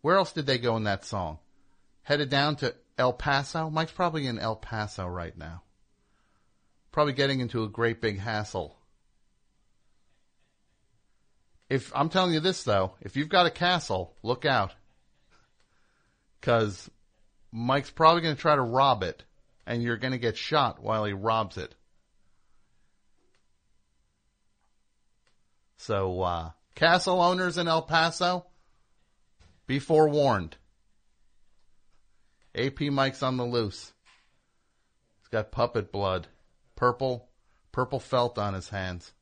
Where 0.00 0.16
else 0.16 0.32
did 0.32 0.46
they 0.46 0.58
go 0.58 0.76
in 0.76 0.84
that 0.84 1.04
song? 1.04 1.38
Headed 2.04 2.30
down 2.30 2.56
to 2.56 2.74
El 2.96 3.12
Paso. 3.12 3.70
Mike's 3.70 3.92
probably 3.92 4.26
in 4.26 4.38
El 4.38 4.56
Paso 4.56 5.06
right 5.06 5.36
now. 5.36 5.62
Probably 6.92 7.12
getting 7.12 7.40
into 7.40 7.64
a 7.64 7.68
great 7.68 8.00
big 8.00 8.20
hassle. 8.20 8.78
If 11.68 11.90
I'm 11.94 12.08
telling 12.08 12.34
you 12.34 12.40
this 12.40 12.62
though, 12.62 12.94
if 13.00 13.16
you've 13.16 13.28
got 13.28 13.46
a 13.46 13.50
castle, 13.50 14.14
look 14.22 14.44
out 14.44 14.74
because 16.40 16.90
Mike's 17.50 17.90
probably 17.90 18.20
going 18.20 18.34
to 18.34 18.40
try 18.40 18.54
to 18.54 18.60
rob 18.60 19.02
it, 19.02 19.24
and 19.66 19.82
you're 19.82 19.96
going 19.96 20.12
to 20.12 20.18
get 20.18 20.36
shot 20.36 20.82
while 20.82 21.04
he 21.04 21.14
robs 21.14 21.56
it. 21.56 21.74
So, 25.78 26.20
uh, 26.20 26.50
castle 26.74 27.20
owners 27.20 27.56
in 27.56 27.66
El 27.66 27.82
Paso, 27.82 28.44
be 29.66 29.78
forewarned. 29.78 30.56
AP 32.54 32.80
Mike's 32.82 33.22
on 33.22 33.36
the 33.36 33.44
loose. 33.44 33.92
He's 35.20 35.28
got 35.28 35.50
puppet 35.50 35.90
blood, 35.90 36.28
purple, 36.76 37.28
purple 37.72 37.98
felt 37.98 38.38
on 38.38 38.54
his 38.54 38.68
hands. 38.68 39.12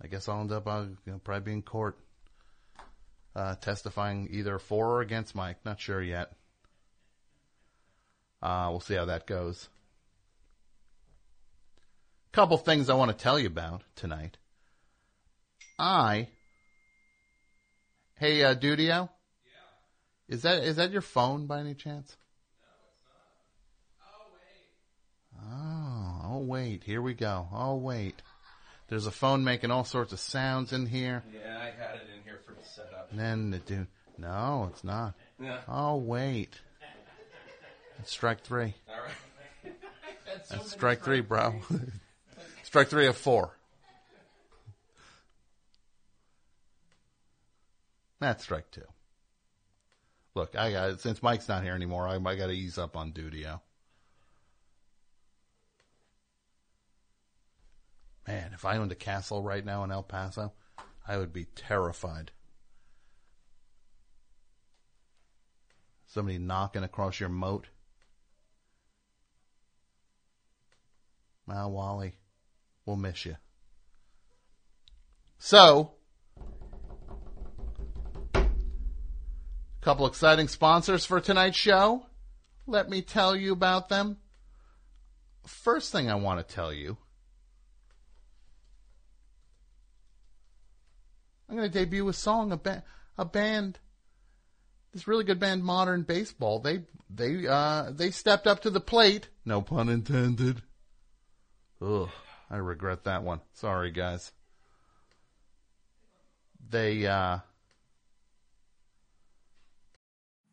I 0.00 0.06
guess 0.06 0.28
I'll 0.28 0.40
end 0.40 0.52
up 0.52 0.66
uh, 0.66 0.84
probably 1.24 1.44
be 1.44 1.52
in 1.52 1.62
court, 1.62 1.98
uh, 3.34 3.56
testifying 3.56 4.28
either 4.30 4.58
for 4.58 4.86
or 4.86 5.00
against 5.00 5.34
Mike. 5.34 5.58
Not 5.64 5.80
sure 5.80 6.00
yet. 6.00 6.32
Uh, 8.40 8.68
we'll 8.70 8.80
see 8.80 8.94
how 8.94 9.06
that 9.06 9.26
goes. 9.26 9.68
Couple 12.32 12.56
things 12.56 12.88
I 12.88 12.94
want 12.94 13.10
to 13.10 13.16
tell 13.16 13.38
you 13.38 13.48
about 13.48 13.82
tonight. 13.96 14.36
I, 15.78 16.28
hey, 18.16 18.44
uh, 18.44 18.54
Dudio. 18.54 19.08
Yeah. 20.28 20.34
Is 20.34 20.42
that 20.42 20.62
is 20.64 20.76
that 20.76 20.92
your 20.92 21.00
phone 21.00 21.46
by 21.46 21.60
any 21.60 21.74
chance? 21.74 22.16
No, 22.60 22.68
it's 22.90 23.02
not. 24.04 24.12
Oh 24.12 24.26
wait. 24.34 26.24
Oh, 26.24 26.34
oh 26.34 26.38
wait. 26.38 26.84
Here 26.84 27.02
we 27.02 27.14
go. 27.14 27.48
Oh 27.52 27.76
wait. 27.76 28.22
There's 28.88 29.06
a 29.06 29.10
phone 29.10 29.44
making 29.44 29.70
all 29.70 29.84
sorts 29.84 30.12
of 30.12 30.20
sounds 30.20 30.72
in 30.72 30.86
here. 30.86 31.22
Yeah, 31.32 31.58
I 31.58 31.66
had 31.66 31.96
it 31.96 32.08
in 32.16 32.22
here 32.24 32.40
for 32.46 32.54
the 32.54 32.64
setup. 32.64 33.08
And 33.10 33.20
then 33.20 33.50
the 33.50 33.58
dude. 33.58 33.86
No, 34.16 34.68
it's 34.72 34.82
not. 34.82 35.14
Yeah. 35.40 35.60
Oh 35.68 35.96
wait. 35.96 36.58
That's 37.98 38.10
strike 38.12 38.42
three. 38.42 38.74
All 38.88 39.00
right. 39.02 39.74
That's 40.26 40.48
That's 40.48 40.70
strike 40.70 41.02
three, 41.02 41.20
bro. 41.20 41.54
strike 42.62 42.88
three 42.88 43.06
of 43.06 43.16
four. 43.16 43.50
That's 48.20 48.44
strike 48.44 48.70
two. 48.70 48.82
Look, 50.34 50.56
I 50.56 50.70
got 50.70 51.00
since 51.00 51.22
Mike's 51.22 51.48
not 51.48 51.62
here 51.64 51.74
anymore. 51.74 52.06
I, 52.06 52.14
I 52.14 52.36
got 52.36 52.46
to 52.46 52.52
ease 52.52 52.78
up 52.78 52.96
on 52.96 53.12
Dudio. 53.12 53.60
Man, 58.26 58.50
if 58.52 58.64
I 58.64 58.76
owned 58.76 58.92
a 58.92 58.94
castle 58.94 59.42
right 59.42 59.64
now 59.64 59.84
in 59.84 59.90
El 59.90 60.02
Paso, 60.02 60.52
I 61.06 61.16
would 61.16 61.32
be 61.32 61.46
terrified. 61.46 62.30
Somebody 66.06 66.38
knocking 66.38 66.84
across 66.84 67.20
your 67.20 67.30
moat. 67.30 67.68
Well, 71.46 71.70
Wally, 71.70 72.16
we'll 72.84 72.96
miss 72.96 73.24
you. 73.24 73.36
So, 75.38 75.92
couple 79.80 80.06
exciting 80.06 80.48
sponsors 80.48 81.04
for 81.04 81.20
tonight's 81.20 81.56
show. 81.56 82.06
Let 82.66 82.90
me 82.90 83.02
tell 83.02 83.34
you 83.34 83.52
about 83.52 83.88
them. 83.88 84.18
First 85.46 85.92
thing 85.92 86.10
I 86.10 86.16
want 86.16 86.46
to 86.46 86.54
tell 86.54 86.72
you 86.72 86.98
I'm 91.48 91.56
going 91.56 91.70
to 91.70 91.78
debut 91.78 92.06
a 92.08 92.12
song, 92.12 92.52
a, 92.52 92.56
ba- 92.56 92.84
a 93.16 93.24
band, 93.24 93.78
this 94.92 95.08
really 95.08 95.24
good 95.24 95.40
band, 95.40 95.64
Modern 95.64 96.02
Baseball. 96.02 96.60
They 96.60 96.82
they 97.10 97.46
uh, 97.46 97.90
they 97.90 98.10
stepped 98.10 98.46
up 98.46 98.60
to 98.62 98.70
the 98.70 98.80
plate. 98.80 99.28
No 99.44 99.62
pun 99.62 99.88
intended. 99.88 100.62
Ugh, 101.80 102.10
I 102.50 102.56
regret 102.56 103.04
that 103.04 103.22
one. 103.22 103.40
Sorry, 103.54 103.90
guys. 103.90 104.32
They 106.68 107.06
uh, 107.06 107.38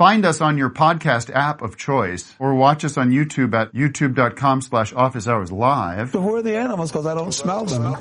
Find 0.00 0.24
us 0.24 0.40
on 0.40 0.56
your 0.56 0.70
podcast 0.70 1.28
app 1.28 1.60
of 1.60 1.76
choice 1.76 2.34
or 2.38 2.54
watch 2.54 2.86
us 2.86 2.96
on 2.96 3.10
YouTube 3.10 3.52
at 3.52 3.74
youtube.com 3.74 4.62
slash 4.62 4.94
office 4.94 5.28
hours 5.28 5.52
live. 5.52 6.12
So 6.12 6.22
who 6.22 6.36
are 6.36 6.42
the 6.42 6.56
animals? 6.56 6.90
Because 6.90 7.04
I 7.04 7.14
don't 7.14 7.32
smell 7.32 7.66
them. 7.66 7.98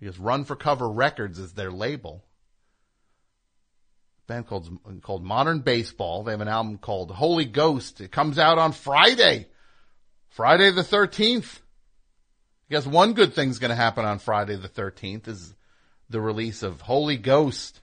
because 0.00 0.18
Run 0.18 0.42
for 0.42 0.56
Cover 0.56 0.90
Records 0.90 1.38
is 1.38 1.52
their 1.52 1.70
label. 1.70 2.24
band 4.26 4.48
called 4.48 4.68
called 5.00 5.22
Modern 5.22 5.60
Baseball. 5.60 6.24
They 6.24 6.32
have 6.32 6.40
an 6.40 6.48
album 6.48 6.78
called 6.78 7.12
Holy 7.12 7.44
Ghost. 7.44 8.00
It 8.00 8.10
comes 8.10 8.36
out 8.36 8.58
on 8.58 8.72
Friday, 8.72 9.46
Friday 10.30 10.72
the 10.72 10.82
thirteenth. 10.82 11.62
I 12.68 12.74
guess 12.74 12.84
one 12.84 13.12
good 13.12 13.32
thing's 13.32 13.60
going 13.60 13.70
to 13.70 13.76
happen 13.76 14.04
on 14.04 14.18
Friday 14.18 14.56
the 14.56 14.66
thirteenth 14.66 15.28
is 15.28 15.54
the 16.14 16.20
release 16.20 16.62
of 16.62 16.80
Holy 16.82 17.16
Ghost 17.16 17.80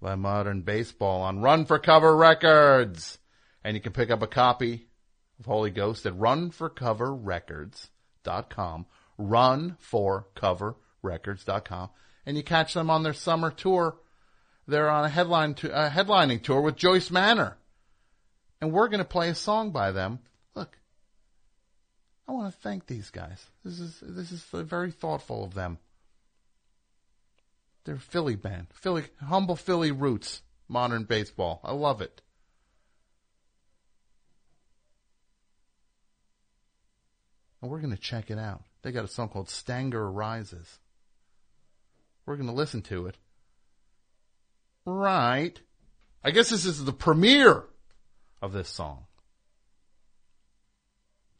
by 0.00 0.16
Modern 0.16 0.62
Baseball 0.62 1.22
on 1.22 1.40
Run 1.40 1.66
for 1.66 1.78
Cover 1.78 2.16
Records, 2.16 3.20
and 3.62 3.76
you 3.76 3.80
can 3.80 3.92
pick 3.92 4.10
up 4.10 4.22
a 4.22 4.26
copy 4.26 4.88
of 5.38 5.46
Holy 5.46 5.70
Ghost 5.70 6.04
at 6.04 6.14
runforcoverrecords.com. 6.14 8.86
Run 9.18 9.76
for 9.78 10.26
cover 10.34 10.74
records.com 11.00 11.90
and 12.26 12.36
you 12.36 12.42
catch 12.42 12.74
them 12.74 12.90
on 12.90 13.04
their 13.04 13.12
summer 13.12 13.52
tour. 13.52 13.94
They're 14.66 14.90
on 14.90 15.04
a 15.04 15.08
headline 15.08 15.54
to, 15.54 15.68
headlining 15.68 16.42
tour 16.42 16.60
with 16.60 16.74
Joyce 16.74 17.12
Manor. 17.12 17.56
And 18.60 18.72
we're 18.72 18.88
going 18.88 18.98
to 18.98 19.04
play 19.04 19.28
a 19.28 19.36
song 19.36 19.70
by 19.70 19.92
them. 19.92 20.18
Look, 20.56 20.76
I 22.26 22.32
want 22.32 22.52
to 22.52 22.60
thank 22.62 22.88
these 22.88 23.10
guys. 23.10 23.46
This 23.64 23.78
is 23.78 24.00
this 24.02 24.32
is 24.32 24.42
very 24.42 24.90
thoughtful 24.90 25.44
of 25.44 25.54
them. 25.54 25.78
They're 27.84 27.96
Philly 27.96 28.36
band, 28.36 28.68
Philly 28.72 29.04
humble 29.20 29.56
Philly 29.56 29.90
roots, 29.90 30.42
modern 30.68 31.04
baseball. 31.04 31.60
I 31.64 31.72
love 31.72 32.00
it. 32.00 32.22
And 37.60 37.70
we're 37.70 37.80
going 37.80 37.94
to 37.94 38.00
check 38.00 38.30
it 38.30 38.38
out. 38.38 38.62
They 38.82 38.92
got 38.92 39.04
a 39.04 39.08
song 39.08 39.28
called 39.28 39.48
Stanger 39.48 40.10
Rises. 40.10 40.78
We're 42.26 42.36
going 42.36 42.48
to 42.48 42.54
listen 42.54 42.82
to 42.82 43.06
it. 43.06 43.16
Right. 44.84 45.60
I 46.24 46.30
guess 46.32 46.50
this 46.50 46.64
is 46.64 46.84
the 46.84 46.92
premiere 46.92 47.64
of 48.40 48.52
this 48.52 48.68
song. 48.68 49.06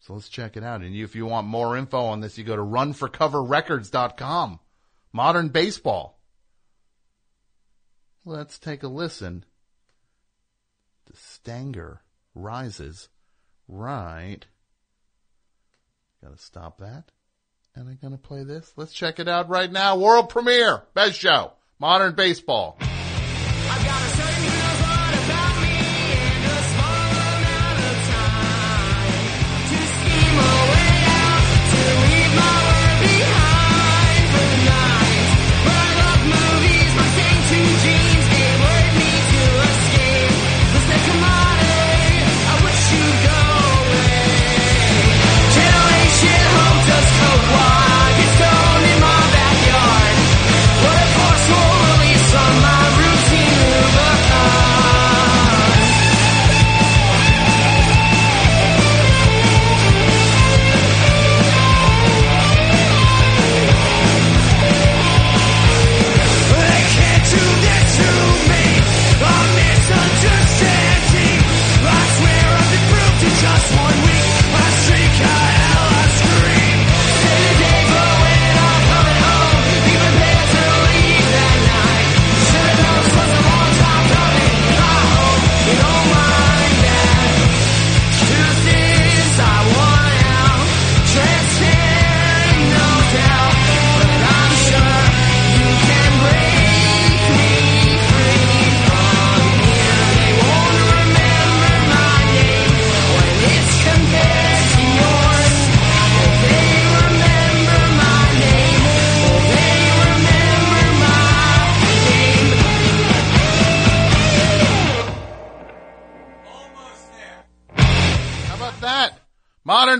So 0.00 0.14
let's 0.14 0.28
check 0.28 0.56
it 0.56 0.64
out. 0.64 0.82
And 0.82 0.94
if 0.94 1.14
you 1.14 1.26
want 1.26 1.46
more 1.46 1.76
info 1.76 2.06
on 2.06 2.20
this, 2.20 2.36
you 2.36 2.42
go 2.44 2.56
to 2.56 2.62
runforcoverrecords.com. 2.62 4.58
Modern 5.12 5.48
baseball. 5.48 6.18
Let's 8.24 8.58
take 8.58 8.84
a 8.84 8.88
listen 8.88 9.44
The 11.06 11.16
Stanger 11.16 12.02
Rises. 12.34 13.08
Right. 13.66 14.46
Gotta 16.22 16.38
stop 16.38 16.78
that. 16.78 17.10
And 17.74 17.88
I'm 17.88 17.98
gonna 18.00 18.18
play 18.18 18.44
this. 18.44 18.72
Let's 18.76 18.92
check 18.92 19.18
it 19.18 19.28
out 19.28 19.48
right 19.48 19.70
now. 19.70 19.96
World 19.96 20.28
premiere. 20.28 20.82
Best 20.94 21.18
show. 21.18 21.52
Modern 21.80 22.14
baseball. 22.14 22.78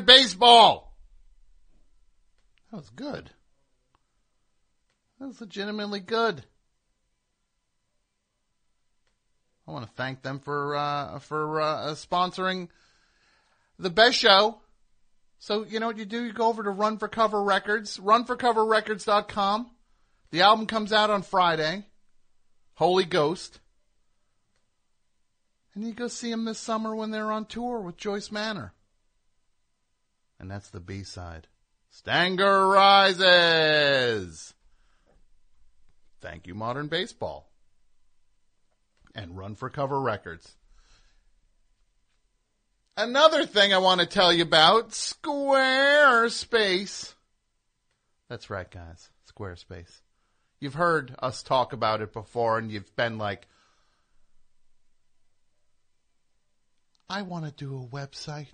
Baseball. 0.01 0.97
That 2.71 2.79
was 2.79 2.91
good. 2.91 3.31
That 5.21 5.29
was 5.29 5.41
legitimately 5.41 6.01
good. 6.01 6.45
I 9.69 9.71
want 9.71 9.87
to 9.87 9.93
thank 9.93 10.23
them 10.23 10.41
for 10.41 10.75
uh, 10.75 11.19
for 11.21 11.61
uh, 11.61 11.77
sponsoring 11.95 12.69
the 13.79 13.91
best 13.91 14.17
show. 14.17 14.61
So 15.39 15.65
you 15.65 15.81
know 15.81 15.87
what 15.87 15.99
you 15.99 16.05
do? 16.05 16.25
You 16.25 16.33
go 16.33 16.49
over 16.49 16.63
to 16.63 16.71
Run 16.71 16.99
for 16.99 17.09
Cover 17.09 17.43
Records, 17.43 17.99
runforcoverrecords.com. 17.99 19.71
The 20.31 20.41
album 20.41 20.67
comes 20.67 20.93
out 20.93 21.11
on 21.11 21.23
Friday. 21.23 21.85
Holy 22.75 23.05
Ghost. 23.05 23.61
And 25.75 25.87
you 25.87 25.93
go 25.93 26.09
see 26.09 26.31
them 26.31 26.45
this 26.45 26.59
summer 26.59 26.95
when 26.95 27.11
they're 27.11 27.33
on 27.33 27.47
tour 27.47 27.81
with 27.81 27.97
Joyce 27.97 28.31
Manor. 28.31 28.73
And 30.43 30.51
that's 30.51 30.69
the 30.71 30.81
B 30.81 31.05
side. 31.05 31.47
Stanger 31.89 32.67
Rises. 32.67 34.55
Thank 36.21 36.49
you, 36.49 36.55
Modern 36.55 36.89
Baseball. 36.89 37.49
And 39.15 39.39
Run 39.39 39.55
for 39.55 39.71
Cover 39.71 40.01
Records. 40.01 40.57
Another 42.97 43.47
thing 43.47 43.73
I 43.73 43.79
want 43.79 44.01
to 44.01 44.07
tell 44.07 44.33
you 44.33 44.43
about 44.43 44.91
Squarespace. 44.91 47.15
That's 48.29 48.51
right, 48.51 48.69
guys. 48.69 49.11
Squarespace. 49.33 50.01
You've 50.59 50.75
heard 50.75 51.15
us 51.21 51.45
talk 51.45 51.73
about 51.73 52.03
it 52.03 52.13
before, 52.13 52.59
and 52.59 52.73
you've 52.73 52.97
been 52.97 53.17
like, 53.17 53.47
I 57.09 57.23
want 57.23 57.45
to 57.45 57.53
do 57.53 57.77
a 57.77 57.87
website, 57.87 58.49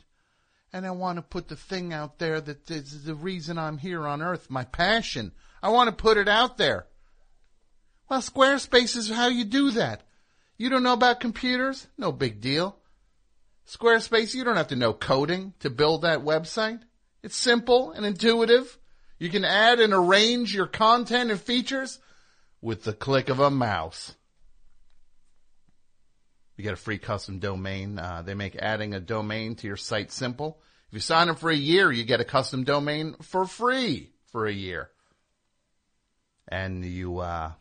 and 0.72 0.86
I 0.86 0.90
want 0.90 1.16
to 1.16 1.22
put 1.22 1.48
the 1.48 1.56
thing 1.56 1.92
out 1.92 2.18
there 2.18 2.40
that 2.40 2.70
is 2.70 3.04
the 3.04 3.14
reason 3.14 3.58
I'm 3.58 3.78
here 3.78 4.06
on 4.06 4.22
earth, 4.22 4.50
my 4.50 4.64
passion. 4.64 5.32
I 5.62 5.70
want 5.70 5.88
to 5.88 6.02
put 6.02 6.16
it 6.16 6.28
out 6.28 6.58
there. 6.58 6.86
Well, 8.08 8.20
Squarespace 8.20 8.96
is 8.96 9.10
how 9.10 9.28
you 9.28 9.44
do 9.44 9.70
that. 9.72 10.02
You 10.56 10.70
don't 10.70 10.82
know 10.82 10.92
about 10.92 11.20
computers? 11.20 11.86
No 11.96 12.12
big 12.12 12.40
deal. 12.40 12.76
Squarespace, 13.66 14.34
you 14.34 14.44
don't 14.44 14.56
have 14.56 14.68
to 14.68 14.76
know 14.76 14.92
coding 14.92 15.52
to 15.60 15.70
build 15.70 16.02
that 16.02 16.20
website. 16.20 16.80
It's 17.22 17.36
simple 17.36 17.92
and 17.92 18.06
intuitive. 18.06 18.78
You 19.18 19.28
can 19.30 19.44
add 19.44 19.80
and 19.80 19.92
arrange 19.92 20.54
your 20.54 20.66
content 20.66 21.30
and 21.30 21.40
features 21.40 21.98
with 22.60 22.84
the 22.84 22.92
click 22.92 23.28
of 23.28 23.40
a 23.40 23.50
mouse. 23.50 24.14
You 26.58 26.64
get 26.64 26.74
a 26.74 26.76
free 26.76 26.98
custom 26.98 27.38
domain. 27.38 28.00
Uh, 28.00 28.22
they 28.22 28.34
make 28.34 28.56
adding 28.56 28.92
a 28.92 28.98
domain 28.98 29.54
to 29.56 29.68
your 29.68 29.76
site 29.76 30.10
simple. 30.10 30.60
If 30.88 30.94
you 30.94 31.00
sign 31.00 31.28
up 31.28 31.38
for 31.38 31.50
a 31.50 31.56
year, 31.56 31.92
you 31.92 32.02
get 32.02 32.20
a 32.20 32.24
custom 32.24 32.64
domain 32.64 33.14
for 33.22 33.46
free 33.46 34.10
for 34.32 34.44
a 34.44 34.52
year. 34.52 34.90
And 36.48 36.84
you, 36.84 37.18
uh, 37.18 37.52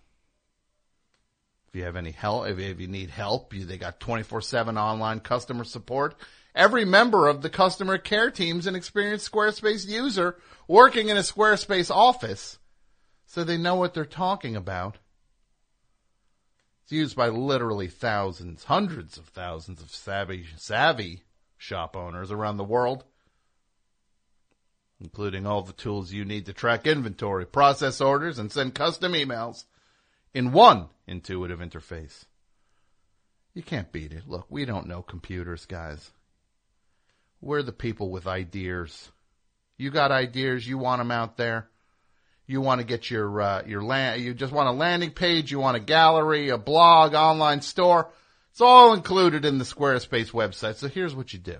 if 1.68 1.76
you 1.76 1.84
have 1.84 1.96
any 1.96 2.10
help, 2.10 2.48
if, 2.48 2.58
if 2.58 2.80
you 2.80 2.88
need 2.88 3.12
help, 3.12 3.54
you, 3.54 3.66
they 3.66 3.78
got 3.78 4.00
24-7 4.00 4.82
online 4.82 5.20
customer 5.20 5.64
support. 5.64 6.16
Every 6.56 6.84
member 6.84 7.28
of 7.28 7.44
the 7.44 7.52
customer 7.52 8.00
care 8.00 8.32
team 8.32 8.58
is 8.58 8.66
an 8.66 8.76
experienced 8.76 9.32
Squarespace 9.32 9.88
user 9.88 10.38
working 10.68 11.10
in 11.10 11.18
a 11.18 11.22
Squarespace 11.22 11.92
office, 11.94 12.58
so 13.28 13.44
they 13.44 13.58
know 13.58 13.76
what 13.76 13.94
they're 13.94 14.06
talking 14.06 14.56
about. 14.56 14.98
It's 16.88 16.94
used 16.94 17.18
by 17.18 17.28
literally 17.28 17.90
thousands, 17.90 18.64
hundreds 18.64 19.18
of 19.18 19.26
thousands 19.26 19.82
of 19.82 19.92
savvy, 19.92 20.46
savvy 20.56 21.24
shop 21.58 21.98
owners 21.98 22.32
around 22.32 22.56
the 22.56 22.64
world, 22.64 23.04
including 25.02 25.46
all 25.46 25.64
the 25.64 25.74
tools 25.74 26.14
you 26.14 26.24
need 26.24 26.46
to 26.46 26.54
track 26.54 26.88
inventory, 26.88 27.46
process 27.46 28.00
orders, 28.00 28.40
and 28.40 28.50
send 28.50 28.74
custom 28.74 29.12
emails 29.12 29.66
in 30.34 30.54
one 30.54 30.88
intuitive 31.06 31.60
interface. 31.60 32.24
You 33.54 33.64
can't 33.64 33.92
beat 33.92 34.14
it. 34.14 34.26
Look, 34.26 34.46
we 34.50 34.64
don't 34.64 34.88
know 34.88 35.02
computers, 35.02 35.66
guys. 35.66 36.12
We're 37.42 37.64
the 37.64 37.74
people 37.74 38.12
with 38.12 38.28
ideas. 38.28 39.12
You 39.76 39.92
got 39.92 40.14
ideas, 40.14 40.66
you 40.66 40.78
want 40.78 41.02
them 41.02 41.12
out 41.12 41.36
there. 41.36 41.68
You 42.48 42.62
want 42.62 42.80
to 42.80 42.88
get 42.88 43.12
your 43.12 43.42
uh, 43.42 43.64
your 43.66 43.84
land. 43.84 44.22
You 44.22 44.34
just 44.34 44.54
want 44.54 44.70
a 44.70 44.72
landing 44.72 45.12
page. 45.12 45.52
You 45.52 45.60
want 45.60 45.78
a 45.78 45.82
gallery, 45.82 46.50
a 46.50 46.58
blog, 46.58 47.14
online 47.14 47.62
store. 47.62 48.10
It's 48.52 48.62
all 48.62 48.94
included 48.94 49.46
in 49.46 49.58
the 49.58 49.66
Squarespace 49.66 50.32
website. 50.32 50.76
So 50.76 50.88
here's 50.88 51.14
what 51.14 51.34
you 51.34 51.40
do. 51.40 51.60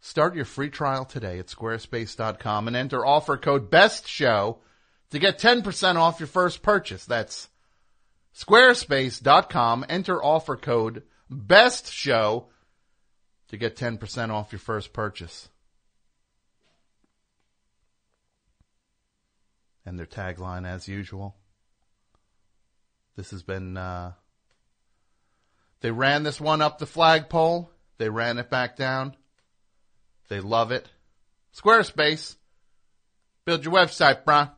Start 0.00 0.34
your 0.34 0.44
free 0.44 0.70
trial 0.70 1.04
today 1.04 1.38
at 1.38 1.46
squarespace.com 1.46 2.66
and 2.66 2.76
enter 2.76 3.04
offer 3.04 3.36
code 3.36 3.70
best 3.70 4.08
show 4.08 4.58
to 5.10 5.18
get 5.18 5.38
10% 5.38 5.96
off 5.96 6.20
your 6.20 6.26
first 6.26 6.62
purchase. 6.62 7.04
That's 7.04 7.48
squarespace.com. 8.34 9.86
Enter 9.88 10.22
offer 10.22 10.56
code 10.56 11.02
best 11.28 11.92
show 11.92 12.46
to 13.48 13.56
get 13.56 13.76
10% 13.76 14.30
off 14.30 14.52
your 14.52 14.58
first 14.58 14.92
purchase. 14.92 15.48
And 19.90 19.98
their 19.98 20.06
tagline, 20.06 20.68
as 20.68 20.86
usual. 20.86 21.34
This 23.16 23.32
has 23.32 23.42
been, 23.42 23.76
uh, 23.76 24.12
they 25.80 25.90
ran 25.90 26.22
this 26.22 26.40
one 26.40 26.62
up 26.62 26.78
the 26.78 26.86
flagpole. 26.86 27.72
They 27.98 28.08
ran 28.08 28.38
it 28.38 28.48
back 28.48 28.76
down. 28.76 29.16
They 30.28 30.38
love 30.38 30.70
it. 30.70 30.88
Squarespace. 31.56 32.36
Build 33.44 33.64
your 33.64 33.74
website, 33.74 34.22
bruh. 34.22 34.52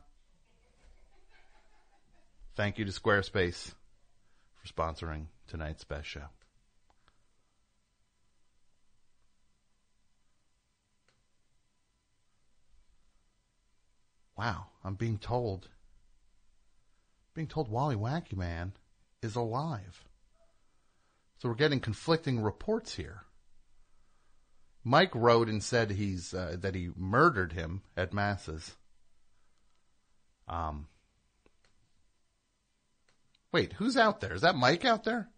Thank 2.55 2.77
you 2.77 2.85
to 2.85 2.91
Squarespace 2.91 3.73
for 4.61 4.71
sponsoring 4.71 5.25
tonight's 5.47 5.83
best 5.83 6.07
show. 6.07 6.25
Wow, 14.37 14.67
I'm 14.83 14.95
being 14.95 15.17
told. 15.17 15.69
Being 17.33 17.47
told 17.47 17.69
Wally 17.69 17.95
Wacky 17.95 18.35
Man 18.35 18.73
is 19.21 19.35
alive. 19.35 20.03
So 21.39 21.49
we're 21.49 21.55
getting 21.55 21.79
conflicting 21.79 22.41
reports 22.41 22.95
here. 22.95 23.23
Mike 24.83 25.13
wrote 25.15 25.49
and 25.49 25.63
said 25.63 25.91
he's 25.91 26.33
uh, 26.33 26.57
that 26.59 26.75
he 26.75 26.89
murdered 26.95 27.53
him 27.53 27.81
at 27.95 28.13
masses. 28.13 28.75
Um. 30.47 30.87
Wait, 33.51 33.73
who's 33.73 33.97
out 33.97 34.19
there? 34.19 34.33
Is 34.33 34.41
that 34.41 34.55
Mike 34.55 34.83
out 34.83 35.03
there? 35.03 35.29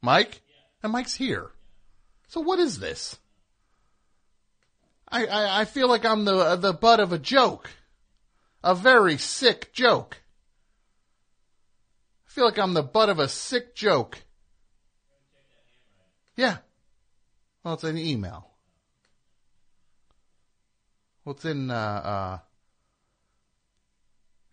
Mike? 0.00 0.42
And 0.82 0.92
Mike's 0.92 1.14
here. 1.14 1.50
So 2.28 2.40
what 2.40 2.58
is 2.58 2.78
this? 2.78 3.18
I, 5.08 5.26
I, 5.26 5.60
I 5.60 5.64
feel 5.64 5.88
like 5.88 6.04
I'm 6.04 6.24
the 6.24 6.56
the 6.56 6.72
butt 6.72 7.00
of 7.00 7.12
a 7.12 7.18
joke, 7.18 7.70
a 8.62 8.74
very 8.74 9.16
sick 9.18 9.72
joke. 9.72 10.20
I 12.26 12.30
feel 12.30 12.44
like 12.44 12.58
I'm 12.58 12.74
the 12.74 12.82
butt 12.82 13.08
of 13.08 13.18
a 13.18 13.28
sick 13.28 13.74
joke. 13.74 14.18
Yeah. 16.36 16.58
Well, 17.62 17.74
it's 17.74 17.84
an 17.84 17.96
email. 17.96 18.50
Well, 21.24 21.34
it's 21.34 21.44
in 21.44 21.70
uh, 21.70 21.74
uh, 21.74 22.38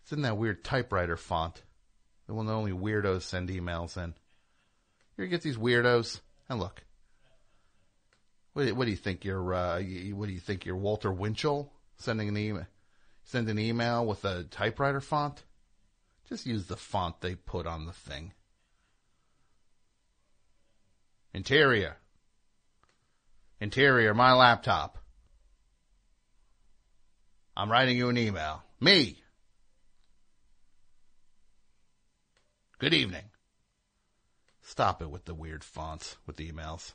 it's 0.02 0.12
in 0.12 0.22
that 0.22 0.38
weird 0.38 0.64
typewriter 0.64 1.16
font. 1.16 1.62
The 2.26 2.34
one 2.34 2.46
that 2.46 2.52
only 2.52 2.72
weirdos 2.72 3.22
send 3.22 3.50
emails 3.50 3.96
in. 3.96 4.14
Here 5.16 5.24
You 5.24 5.30
get 5.30 5.42
these 5.42 5.58
weirdos, 5.58 6.20
and 6.48 6.58
look. 6.58 6.82
What, 8.52 8.70
what 8.72 8.84
do 8.84 8.90
you 8.90 8.96
think? 8.96 9.24
You're 9.24 9.54
uh, 9.54 9.78
you, 9.78 10.16
what 10.16 10.26
do 10.26 10.32
you 10.32 10.40
think? 10.40 10.64
You're 10.64 10.76
Walter 10.76 11.12
Winchell 11.12 11.72
sending 11.96 12.28
an 12.28 12.36
email, 12.36 12.66
send 13.24 13.48
an 13.48 13.58
email 13.58 14.04
with 14.06 14.24
a 14.24 14.44
typewriter 14.44 15.00
font. 15.00 15.42
Just 16.28 16.46
use 16.46 16.66
the 16.66 16.76
font 16.76 17.20
they 17.20 17.34
put 17.34 17.66
on 17.66 17.86
the 17.86 17.92
thing. 17.92 18.32
Interior. 21.34 21.96
Interior, 23.60 24.14
my 24.14 24.32
laptop. 24.32 24.98
I'm 27.56 27.70
writing 27.70 27.96
you 27.96 28.08
an 28.08 28.18
email. 28.18 28.62
Me. 28.80 29.18
Good 32.78 32.94
evening. 32.94 33.24
Stop 34.62 35.02
it 35.02 35.10
with 35.10 35.24
the 35.26 35.34
weird 35.34 35.62
fonts 35.62 36.16
with 36.26 36.36
the 36.36 36.50
emails. 36.50 36.92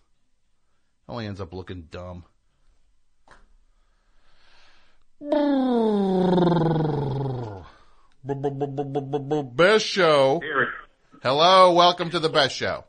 Only 1.10 1.26
ends 1.26 1.40
up 1.40 1.54
looking 1.54 1.88
dumb. 1.90 2.26
Best 9.56 9.86
show. 9.86 10.42
Hello, 11.24 11.74
welcome 11.74 12.10
to 12.10 12.20
the 12.20 12.30
best 12.30 12.56
show. 12.56 12.84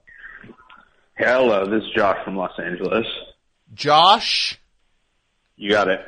Hello, 1.16 1.64
this 1.70 1.84
is 1.84 1.90
Josh 1.96 2.16
from 2.24 2.36
Los 2.36 2.50
Angeles. 2.58 3.06
Josh? 3.72 4.58
You 5.56 5.70
got 5.70 5.88
it. 5.88 6.00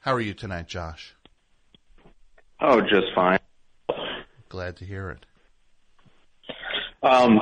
How 0.00 0.14
are 0.14 0.20
you 0.20 0.34
tonight, 0.34 0.66
Josh? 0.66 1.14
Oh, 2.60 2.80
just 2.80 3.06
fine. 3.14 3.38
Glad 4.48 4.76
to 4.78 4.84
hear 4.84 5.10
it. 5.10 5.26
Um, 7.04 7.38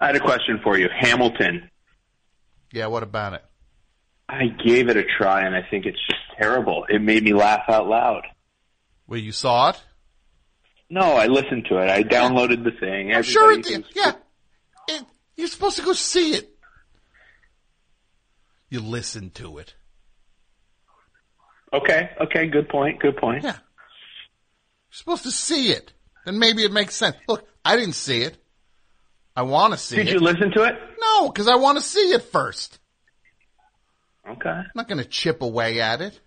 I 0.00 0.06
had 0.06 0.16
a 0.16 0.20
question 0.20 0.58
for 0.62 0.76
you. 0.76 0.88
Hamilton. 0.92 1.69
Yeah, 2.72 2.86
what 2.86 3.02
about 3.02 3.34
it? 3.34 3.44
I 4.28 4.46
gave 4.64 4.88
it 4.88 4.96
a 4.96 5.04
try, 5.04 5.44
and 5.44 5.56
I 5.56 5.62
think 5.68 5.86
it's 5.86 5.98
just 6.08 6.20
terrible. 6.38 6.86
It 6.88 7.02
made 7.02 7.24
me 7.24 7.34
laugh 7.34 7.64
out 7.68 7.88
loud. 7.88 8.22
Well, 9.06 9.18
you 9.18 9.32
saw 9.32 9.70
it? 9.70 9.82
No, 10.88 11.00
I 11.00 11.26
listened 11.26 11.66
to 11.68 11.78
it. 11.78 11.88
I 11.90 12.02
downloaded 12.02 12.64
the 12.64 12.72
thing. 12.78 13.12
I'm 13.12 13.22
sure 13.22 13.52
it 13.52 13.64
did. 13.64 13.84
Yeah. 13.94 14.12
It, 14.88 15.04
you're 15.36 15.48
supposed 15.48 15.76
to 15.76 15.82
go 15.82 15.92
see 15.92 16.34
it. 16.34 16.56
You 18.68 18.80
listen 18.80 19.30
to 19.30 19.58
it. 19.58 19.74
Okay, 21.72 22.10
okay, 22.20 22.46
good 22.46 22.68
point, 22.68 23.00
good 23.00 23.16
point. 23.16 23.44
Yeah. 23.44 23.52
You're 23.52 23.58
supposed 24.90 25.22
to 25.24 25.30
see 25.30 25.70
it. 25.70 25.92
Then 26.24 26.38
maybe 26.38 26.64
it 26.64 26.72
makes 26.72 26.94
sense. 26.94 27.16
Look, 27.28 27.46
I 27.64 27.76
didn't 27.76 27.94
see 27.94 28.22
it. 28.22 28.36
I 29.36 29.42
want 29.42 29.72
to 29.72 29.78
see 29.78 29.96
it. 29.96 30.04
Did 30.04 30.08
it. 30.08 30.14
you 30.14 30.20
listen 30.20 30.50
to 30.52 30.64
it? 30.64 30.74
No, 31.00 31.28
because 31.28 31.48
I 31.48 31.56
want 31.56 31.78
to 31.78 31.84
see 31.84 32.12
it 32.12 32.22
first. 32.22 32.78
Okay. 34.28 34.48
I'm 34.48 34.70
not 34.74 34.88
going 34.88 35.02
to 35.02 35.08
chip 35.08 35.42
away 35.42 35.80
at 35.80 36.00
it. 36.00 36.18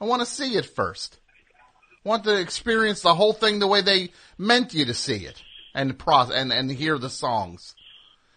I 0.00 0.04
want 0.04 0.20
to 0.20 0.26
see 0.26 0.56
it 0.56 0.66
first. 0.66 1.18
I 2.04 2.08
want 2.08 2.24
to 2.24 2.38
experience 2.38 3.00
the 3.02 3.14
whole 3.14 3.32
thing 3.32 3.58
the 3.58 3.66
way 3.66 3.80
they 3.80 4.10
meant 4.38 4.74
you 4.74 4.84
to 4.86 4.94
see 4.94 5.24
it 5.24 5.42
and 5.74 5.98
pro- 5.98 6.30
and 6.30 6.52
and 6.52 6.70
hear 6.70 6.98
the 6.98 7.10
songs. 7.10 7.74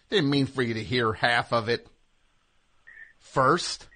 Didn't 0.09 0.29
mean 0.29 0.45
for 0.47 0.61
you 0.61 0.73
to 0.75 0.83
hear 0.83 1.13
half 1.13 1.53
of 1.53 1.69
it 1.69 1.87
first. 3.19 3.87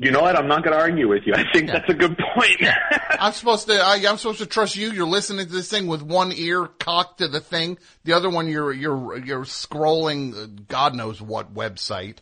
You 0.00 0.12
know 0.12 0.20
what? 0.20 0.36
I'm 0.36 0.46
not 0.46 0.62
going 0.62 0.76
to 0.76 0.80
argue 0.80 1.08
with 1.08 1.24
you. 1.26 1.34
I 1.34 1.44
think 1.52 1.66
that's 1.66 1.88
a 1.88 1.94
good 1.94 2.16
point. 2.16 2.62
I'm 3.18 3.32
supposed 3.32 3.66
to. 3.66 3.74
I, 3.74 3.96
I'm 4.08 4.16
supposed 4.16 4.38
to 4.38 4.46
trust 4.46 4.76
you. 4.76 4.92
You're 4.92 5.08
listening 5.08 5.46
to 5.46 5.52
this 5.52 5.68
thing 5.68 5.88
with 5.88 6.02
one 6.02 6.32
ear 6.32 6.66
cocked 6.66 7.18
to 7.18 7.26
the 7.26 7.40
thing, 7.40 7.78
the 8.04 8.12
other 8.12 8.30
one 8.30 8.48
you're 8.48 8.72
you're 8.72 9.18
you're 9.18 9.44
scrolling. 9.44 10.36
uh, 10.36 10.46
God 10.68 10.94
knows 10.94 11.20
what 11.20 11.52
website. 11.52 12.18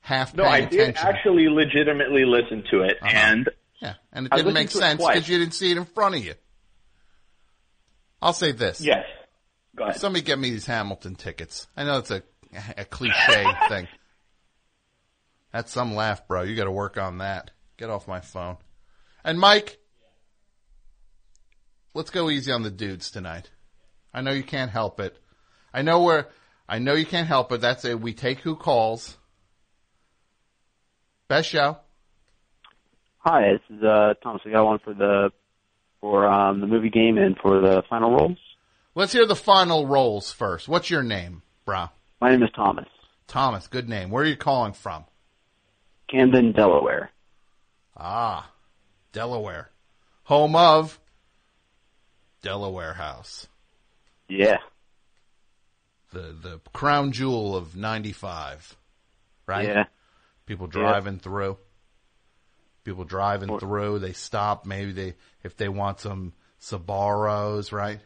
Half 0.00 0.34
no, 0.34 0.44
I 0.44 0.60
did 0.60 0.80
attention. 0.80 0.96
Uh-huh. 0.96 1.08
actually 1.08 1.48
legitimately 1.48 2.24
listen 2.26 2.64
to 2.70 2.82
it, 2.82 2.98
and 3.02 3.48
Yeah, 3.80 3.94
and 4.12 4.26
it 4.26 4.32
didn't 4.32 4.52
make 4.54 4.70
sense 4.70 5.04
because 5.04 5.28
you 5.28 5.38
didn't 5.38 5.54
see 5.54 5.70
it 5.70 5.78
in 5.78 5.86
front 5.86 6.14
of 6.14 6.24
you. 6.24 6.34
I'll 8.20 8.32
say 8.34 8.52
this. 8.52 8.80
yes. 8.82 9.04
Go 9.76 9.84
ahead. 9.84 9.96
Somebody 10.00 10.24
get 10.24 10.38
me 10.38 10.50
these 10.50 10.66
Hamilton 10.66 11.14
tickets. 11.14 11.68
I 11.76 11.84
know 11.84 11.98
it's 11.98 12.10
a 12.10 12.22
a 12.76 12.84
cliche 12.84 13.46
thing. 13.68 13.88
That's 15.52 15.72
some 15.72 15.94
laugh, 15.94 16.26
bro. 16.28 16.42
You 16.42 16.56
got 16.56 16.64
to 16.64 16.70
work 16.70 16.98
on 16.98 17.18
that. 17.18 17.50
Get 17.76 17.90
off 17.90 18.08
my 18.08 18.20
phone. 18.20 18.56
And 19.24 19.38
Mike, 19.38 19.78
let's 21.94 22.10
go 22.10 22.30
easy 22.30 22.52
on 22.52 22.62
the 22.62 22.70
dudes 22.70 23.10
tonight. 23.10 23.50
I 24.12 24.20
know 24.20 24.32
you 24.32 24.42
can't 24.42 24.70
help 24.70 25.00
it. 25.00 25.16
I 25.72 25.82
know 25.82 26.02
where. 26.02 26.28
I 26.68 26.78
know 26.78 26.94
you 26.94 27.06
can't 27.06 27.28
help 27.28 27.50
it. 27.52 27.60
That's 27.60 27.84
it. 27.84 28.00
We 28.00 28.12
take 28.12 28.40
who 28.40 28.54
calls. 28.56 29.16
Best 31.28 31.48
show. 31.48 31.78
Hi, 33.18 33.52
this 33.52 33.76
is 33.76 33.82
uh, 33.82 34.14
Thomas. 34.22 34.42
I 34.44 34.50
got 34.50 34.64
one 34.64 34.78
for 34.78 34.94
the 34.94 35.30
for 36.00 36.26
um, 36.26 36.60
the 36.60 36.66
movie 36.66 36.90
game 36.90 37.18
and 37.18 37.36
for 37.38 37.60
the 37.60 37.82
final 37.88 38.10
rolls. 38.10 38.38
Let's 38.94 39.12
hear 39.12 39.26
the 39.26 39.36
final 39.36 39.86
rolls 39.86 40.32
first. 40.32 40.68
What's 40.68 40.90
your 40.90 41.02
name, 41.02 41.42
bro? 41.64 41.88
My 42.20 42.30
name 42.30 42.42
is 42.42 42.50
Thomas. 42.54 42.88
Thomas, 43.26 43.66
good 43.66 43.88
name. 43.88 44.10
Where 44.10 44.24
are 44.24 44.26
you 44.26 44.36
calling 44.36 44.72
from? 44.72 45.04
Camden, 46.08 46.52
Delaware. 46.52 47.10
Ah, 47.96 48.50
Delaware. 49.12 49.70
Home 50.24 50.56
of 50.56 50.98
Delaware 52.42 52.94
House. 52.94 53.46
Yeah. 54.28 54.58
The 56.12 56.34
the 56.40 56.60
crown 56.72 57.12
jewel 57.12 57.56
of 57.56 57.76
95. 57.76 58.76
Right? 59.46 59.68
Yeah. 59.68 59.84
People 60.46 60.66
driving 60.66 61.18
through. 61.18 61.58
People 62.84 63.04
driving 63.04 63.58
through, 63.58 63.98
they 63.98 64.12
stop 64.12 64.64
maybe 64.64 64.92
they 64.92 65.14
if 65.42 65.56
they 65.56 65.68
want 65.68 66.00
some 66.00 66.32
Sbarro's, 66.60 67.70
right? 67.70 68.00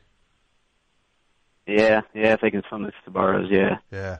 Yeah, 1.66 2.00
yeah. 2.14 2.34
If 2.34 2.40
they 2.40 2.50
can 2.50 2.62
swim 2.68 2.82
the 2.82 2.92
Sbarro's, 3.06 3.48
yeah. 3.50 3.76
Yeah. 3.92 4.18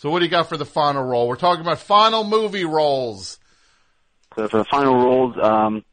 So 0.00 0.08
what 0.08 0.20
do 0.20 0.24
you 0.24 0.30
got 0.30 0.48
for 0.48 0.56
the 0.56 0.64
final 0.64 1.04
role? 1.04 1.28
We're 1.28 1.36
talking 1.36 1.60
about 1.60 1.78
final 1.78 2.24
movie 2.24 2.64
roles. 2.64 3.38
So 4.34 4.48
for 4.48 4.56
the 4.56 4.64
final 4.64 4.94
roles, 4.94 5.36
um, 5.42 5.84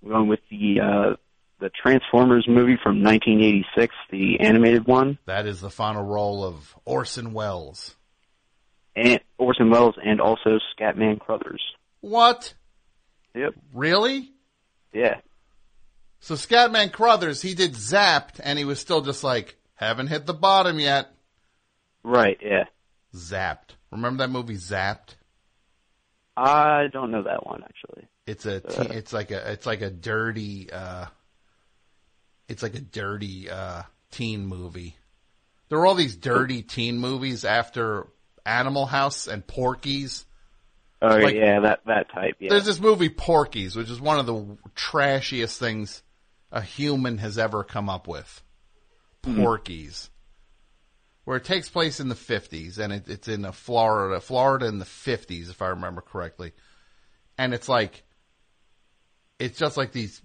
we're 0.00 0.12
going 0.12 0.28
with 0.28 0.38
the 0.48 0.80
uh, 0.80 1.16
the 1.58 1.68
Transformers 1.70 2.46
movie 2.48 2.78
from 2.80 3.02
1986, 3.02 3.92
the 4.12 4.38
animated 4.38 4.86
one, 4.86 5.18
That 5.26 5.46
is 5.46 5.60
the 5.60 5.70
final 5.70 6.04
role 6.04 6.44
of 6.44 6.76
Orson 6.84 7.32
Welles. 7.32 7.96
and 8.94 9.18
Orson 9.38 9.70
Welles, 9.70 9.96
and 10.00 10.20
also 10.20 10.60
Scatman 10.78 11.18
Crothers. 11.18 11.60
What? 12.00 12.54
Yep. 13.34 13.54
Really? 13.74 14.30
Yeah. 14.92 15.16
So 16.20 16.34
Scatman 16.34 16.92
Crothers, 16.92 17.42
he 17.42 17.54
did 17.54 17.72
Zapped, 17.72 18.38
and 18.40 18.56
he 18.56 18.64
was 18.64 18.78
still 18.78 19.00
just 19.00 19.24
like, 19.24 19.56
haven't 19.74 20.06
hit 20.06 20.26
the 20.26 20.34
bottom 20.34 20.78
yet. 20.78 21.12
Right. 22.04 22.38
Yeah. 22.40 22.66
Zapped. 23.14 23.76
Remember 23.90 24.24
that 24.24 24.30
movie 24.30 24.56
Zapped? 24.56 25.14
I 26.36 26.86
don't 26.92 27.10
know 27.10 27.22
that 27.24 27.46
one 27.46 27.62
actually. 27.64 28.06
It's 28.26 28.46
a, 28.46 28.60
te- 28.60 28.94
it's 28.94 29.12
like 29.12 29.30
a, 29.30 29.52
it's 29.52 29.66
like 29.66 29.80
a 29.80 29.90
dirty, 29.90 30.70
uh, 30.70 31.06
it's 32.48 32.62
like 32.62 32.74
a 32.74 32.80
dirty, 32.80 33.50
uh, 33.50 33.82
teen 34.10 34.46
movie. 34.46 34.96
There 35.68 35.78
were 35.78 35.86
all 35.86 35.94
these 35.94 36.16
dirty 36.16 36.62
teen 36.62 36.98
movies 36.98 37.44
after 37.44 38.06
Animal 38.46 38.86
House 38.86 39.26
and 39.26 39.46
Porky's. 39.46 40.24
Oh 41.02 41.08
Like- 41.16 41.34
yeah, 41.34 41.60
that 41.60 41.80
that 41.86 42.10
type. 42.12 42.36
Yeah. 42.38 42.50
There's 42.50 42.64
this 42.66 42.80
movie 42.80 43.08
Porky's, 43.08 43.76
which 43.76 43.90
is 43.90 44.00
one 44.00 44.18
of 44.18 44.26
the 44.26 44.56
trashiest 44.74 45.58
things 45.58 46.02
a 46.50 46.60
human 46.62 47.18
has 47.18 47.38
ever 47.38 47.62
come 47.64 47.88
up 47.88 48.06
with. 48.08 48.42
Mhm. 49.24 49.42
Porky's, 49.42 50.10
where 51.28 51.36
it 51.36 51.44
takes 51.44 51.68
place 51.68 52.00
in 52.00 52.08
the 52.08 52.14
50s, 52.14 52.78
and 52.78 52.90
it, 52.90 53.06
it's 53.06 53.28
in 53.28 53.44
a 53.44 53.52
Florida, 53.52 54.18
Florida 54.18 54.64
in 54.64 54.78
the 54.78 54.86
50s, 54.86 55.50
if 55.50 55.60
I 55.60 55.66
remember 55.66 56.00
correctly. 56.00 56.52
And 57.36 57.52
it's 57.52 57.68
like, 57.68 58.02
it's 59.38 59.58
just 59.58 59.76
like 59.76 59.92
these 59.92 60.22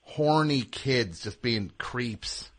horny 0.00 0.62
kids 0.62 1.24
just 1.24 1.42
being 1.42 1.70
creeps. 1.76 2.50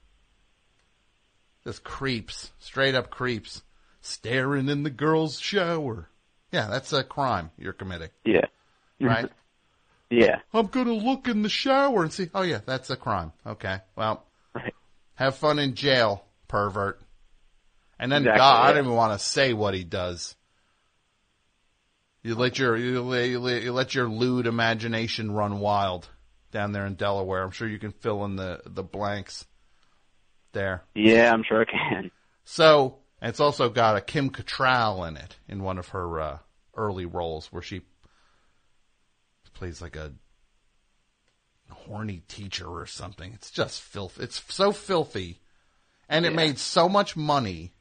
Just 1.63 1.84
creeps, 1.84 2.51
straight 2.59 2.93
up 2.93 3.09
creeps, 3.09 3.63
staring 3.99 4.70
in 4.70 4.84
the 4.84 4.91
girl's 4.91 5.39
shower. 5.39 6.07
Yeah, 6.51 6.68
that's 6.68 6.93
a 6.93 7.03
crime 7.03 7.49
you're 7.57 7.74
committing. 7.74 8.09
Yeah. 8.24 8.45
Right? 9.01 9.32
Yeah. 10.11 10.41
I'm 10.53 10.68
gonna 10.68 10.93
look 10.93 11.28
in 11.28 11.41
the 11.41 11.49
shower 11.49 12.03
and 12.03 12.13
see. 12.13 12.30
Oh 12.36 12.43
yeah, 12.43 12.59
that's 12.63 12.91
a 12.91 12.95
crime. 12.95 13.34
Okay. 13.45 13.80
Well, 13.95 14.24
have 15.16 15.36
fun 15.36 15.57
in 15.57 15.74
jail, 15.74 16.24
pervert. 16.47 17.01
And 17.99 18.11
then 18.11 18.23
Exactly, 18.23 18.39
God, 18.39 18.63
I 18.65 18.73
don't 18.73 18.85
even 18.85 18.95
want 18.95 19.13
to 19.19 19.25
say 19.25 19.53
what 19.53 19.73
he 19.73 19.83
does. 19.83 20.35
You 22.23 22.35
let 22.35 22.57
your 22.57 22.75
you 22.75 23.01
let, 23.03 23.29
you 23.29 23.39
let- 23.39 23.63
you 23.63 23.71
let 23.71 23.93
your 23.95 24.09
lewd 24.09 24.47
imagination 24.47 25.31
run 25.31 25.59
wild 25.59 26.09
down 26.51 26.71
there 26.71 26.85
in 26.85 26.95
Delaware. 26.95 27.43
I'm 27.43 27.51
sure 27.51 27.67
you 27.67 27.79
can 27.79 27.91
fill 27.91 28.25
in 28.25 28.35
the 28.35 28.61
the 28.65 28.83
blanks 28.83 29.45
there. 30.51 30.83
Yeah, 30.95 31.31
I'm 31.31 31.43
sure 31.43 31.61
I 31.61 31.65
can. 31.65 32.11
So 32.43 32.97
it's 33.21 33.39
also 33.39 33.69
got 33.69 33.95
a 33.95 34.01
Kim 34.01 34.29
Cattrall 34.29 35.07
in 35.07 35.17
it 35.17 35.37
in 35.47 35.61
one 35.63 35.77
of 35.77 35.89
her 35.89 36.19
uh, 36.19 36.37
early 36.75 37.05
roles 37.05 37.47
where 37.51 37.61
she 37.61 37.81
plays 39.53 39.81
like 39.81 39.95
a 39.95 40.11
horny 41.69 42.23
teacher 42.27 42.67
or 42.67 42.85
something. 42.85 43.33
It's 43.33 43.51
just 43.51 43.81
filth. 43.81 44.19
It's 44.19 44.41
so 44.53 44.71
filthy, 44.71 45.39
and 46.09 46.25
it 46.25 46.31
Yeah. 46.31 46.35
made 46.35 46.57
so 46.57 46.89
much 46.89 47.15
money 47.15 47.73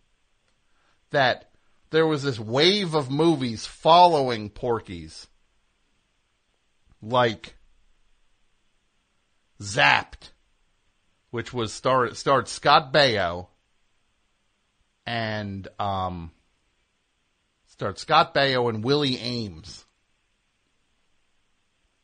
that 1.15 1.51
there 1.91 2.07
was 2.07 2.23
this 2.23 2.39
wave 2.39 2.95
of 2.95 3.11
movies 3.11 3.67
following 3.67 4.51
Porky's, 4.51 5.29
like 7.01 7.57
Zapped, 9.61 10.31
which 11.31 11.53
was 11.53 11.73
starred 11.73 12.17
starred 12.17 12.49
Scott 12.49 12.93
Baio 12.93 13.47
and 15.07 15.69
um 15.79 16.33
starred 17.67 17.99
Scott 17.99 18.35
Baio 18.35 18.69
and 18.69 18.85
Willie 18.85 19.17
Aames. 19.17 19.85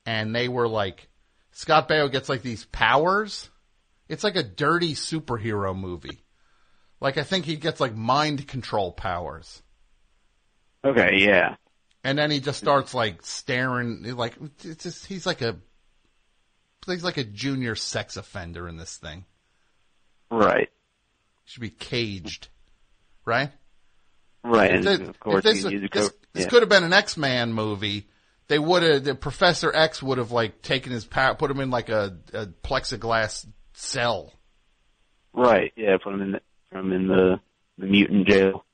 And 0.07 0.35
they 0.35 0.49
were 0.49 0.69
like 0.69 1.09
Scott 1.51 1.89
Baio 1.89 2.11
gets 2.11 2.29
like 2.29 2.43
these 2.43 2.65
powers. 2.67 3.51
It's 4.09 4.25
like 4.25 4.37
a 4.37 4.43
dirty 4.43 4.95
superhero 4.95 5.77
movie. 5.77 6.25
Like 7.01 7.17
I 7.19 7.23
think 7.23 7.45
he 7.45 7.57
gets 7.57 7.81
like 7.81 7.95
mind 7.95 8.47
control 8.47 8.93
powers. 8.93 9.63
Okay. 10.85 11.17
Yeah. 11.19 11.57
And 12.05 12.19
then 12.19 12.31
he 12.31 12.41
just 12.41 12.59
starts 12.59 12.95
like 12.95 13.23
staring, 13.23 14.03
like 14.17 14.35
it's 14.65 14.85
just 14.85 15.07
he's 15.07 15.27
like 15.27 15.43
a 15.43 15.57
he's 16.87 17.05
like 17.05 17.19
a 17.19 17.25
junior 17.25 17.75
sex 17.75 18.17
offender 18.17 18.69
in 18.69 18.77
this 18.77 18.97
thing. 18.97 19.25
Right. 20.31 20.71
Should 21.45 21.61
be 21.61 21.71
caged, 21.71 22.49
right? 23.25 23.51
Right. 24.45 24.71
If 24.71 24.77
And 24.77 24.87
this- 24.87 25.09
of 25.09 25.21
course, 25.21 25.45
this, 25.45 25.63
he 25.65 25.71
used 25.71 25.85
a 25.85 25.89
this, 25.93 26.09
co- 26.09 26.15
this 26.33 26.45
yeah. 26.45 26.49
could 26.51 26.63
have 26.63 26.69
been 26.71 26.85
an 26.85 26.93
X 26.93 27.17
Man 27.17 27.53
movie. 27.53 28.09
They 28.49 28.59
would 28.59 28.83
have 28.83 29.05
the 29.05 29.15
Professor 29.15 29.71
X 29.75 30.03
would 30.03 30.19
have 30.19 30.33
like 30.33 30.63
taken 30.63 30.93
his 30.93 31.05
power, 31.05 31.35
put 31.35 31.51
him 31.51 31.61
in 31.61 31.71
like 31.71 31.89
a, 31.89 32.17
a 32.33 32.47
plexiglass 32.47 33.47
cell. 33.75 34.33
Right. 35.33 35.73
Yeah. 35.77 35.99
Put 36.03 36.15
him 36.15 36.23
in 36.23 36.41
him 36.73 36.93
in 36.93 37.09
the 37.09 37.41
the 37.79 37.87
mutant 37.87 38.27
jail. 38.29 38.65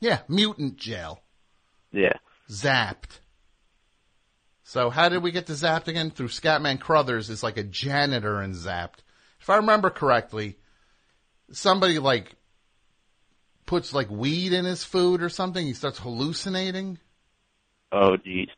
Yeah, 0.00 0.20
mutant 0.28 0.76
jail. 0.76 1.20
Yeah. 1.92 2.14
Zapped. 2.50 3.20
So 4.62 4.90
how 4.90 5.08
did 5.08 5.22
we 5.22 5.30
get 5.30 5.46
to 5.46 5.52
Zapped 5.52 5.88
again? 5.88 6.10
Through 6.10 6.28
Scatman 6.28 6.80
Crothers 6.80 7.30
is 7.30 7.42
like 7.42 7.56
a 7.56 7.62
janitor 7.62 8.42
in 8.42 8.52
Zapped. 8.52 9.00
If 9.40 9.50
I 9.50 9.56
remember 9.56 9.90
correctly, 9.90 10.56
somebody 11.52 11.98
like 11.98 12.34
puts 13.66 13.92
like 13.92 14.10
weed 14.10 14.52
in 14.52 14.64
his 14.64 14.84
food 14.84 15.22
or 15.22 15.28
something. 15.28 15.66
He 15.66 15.74
starts 15.74 15.98
hallucinating. 15.98 16.98
Oh, 17.92 18.16
geez. 18.16 18.48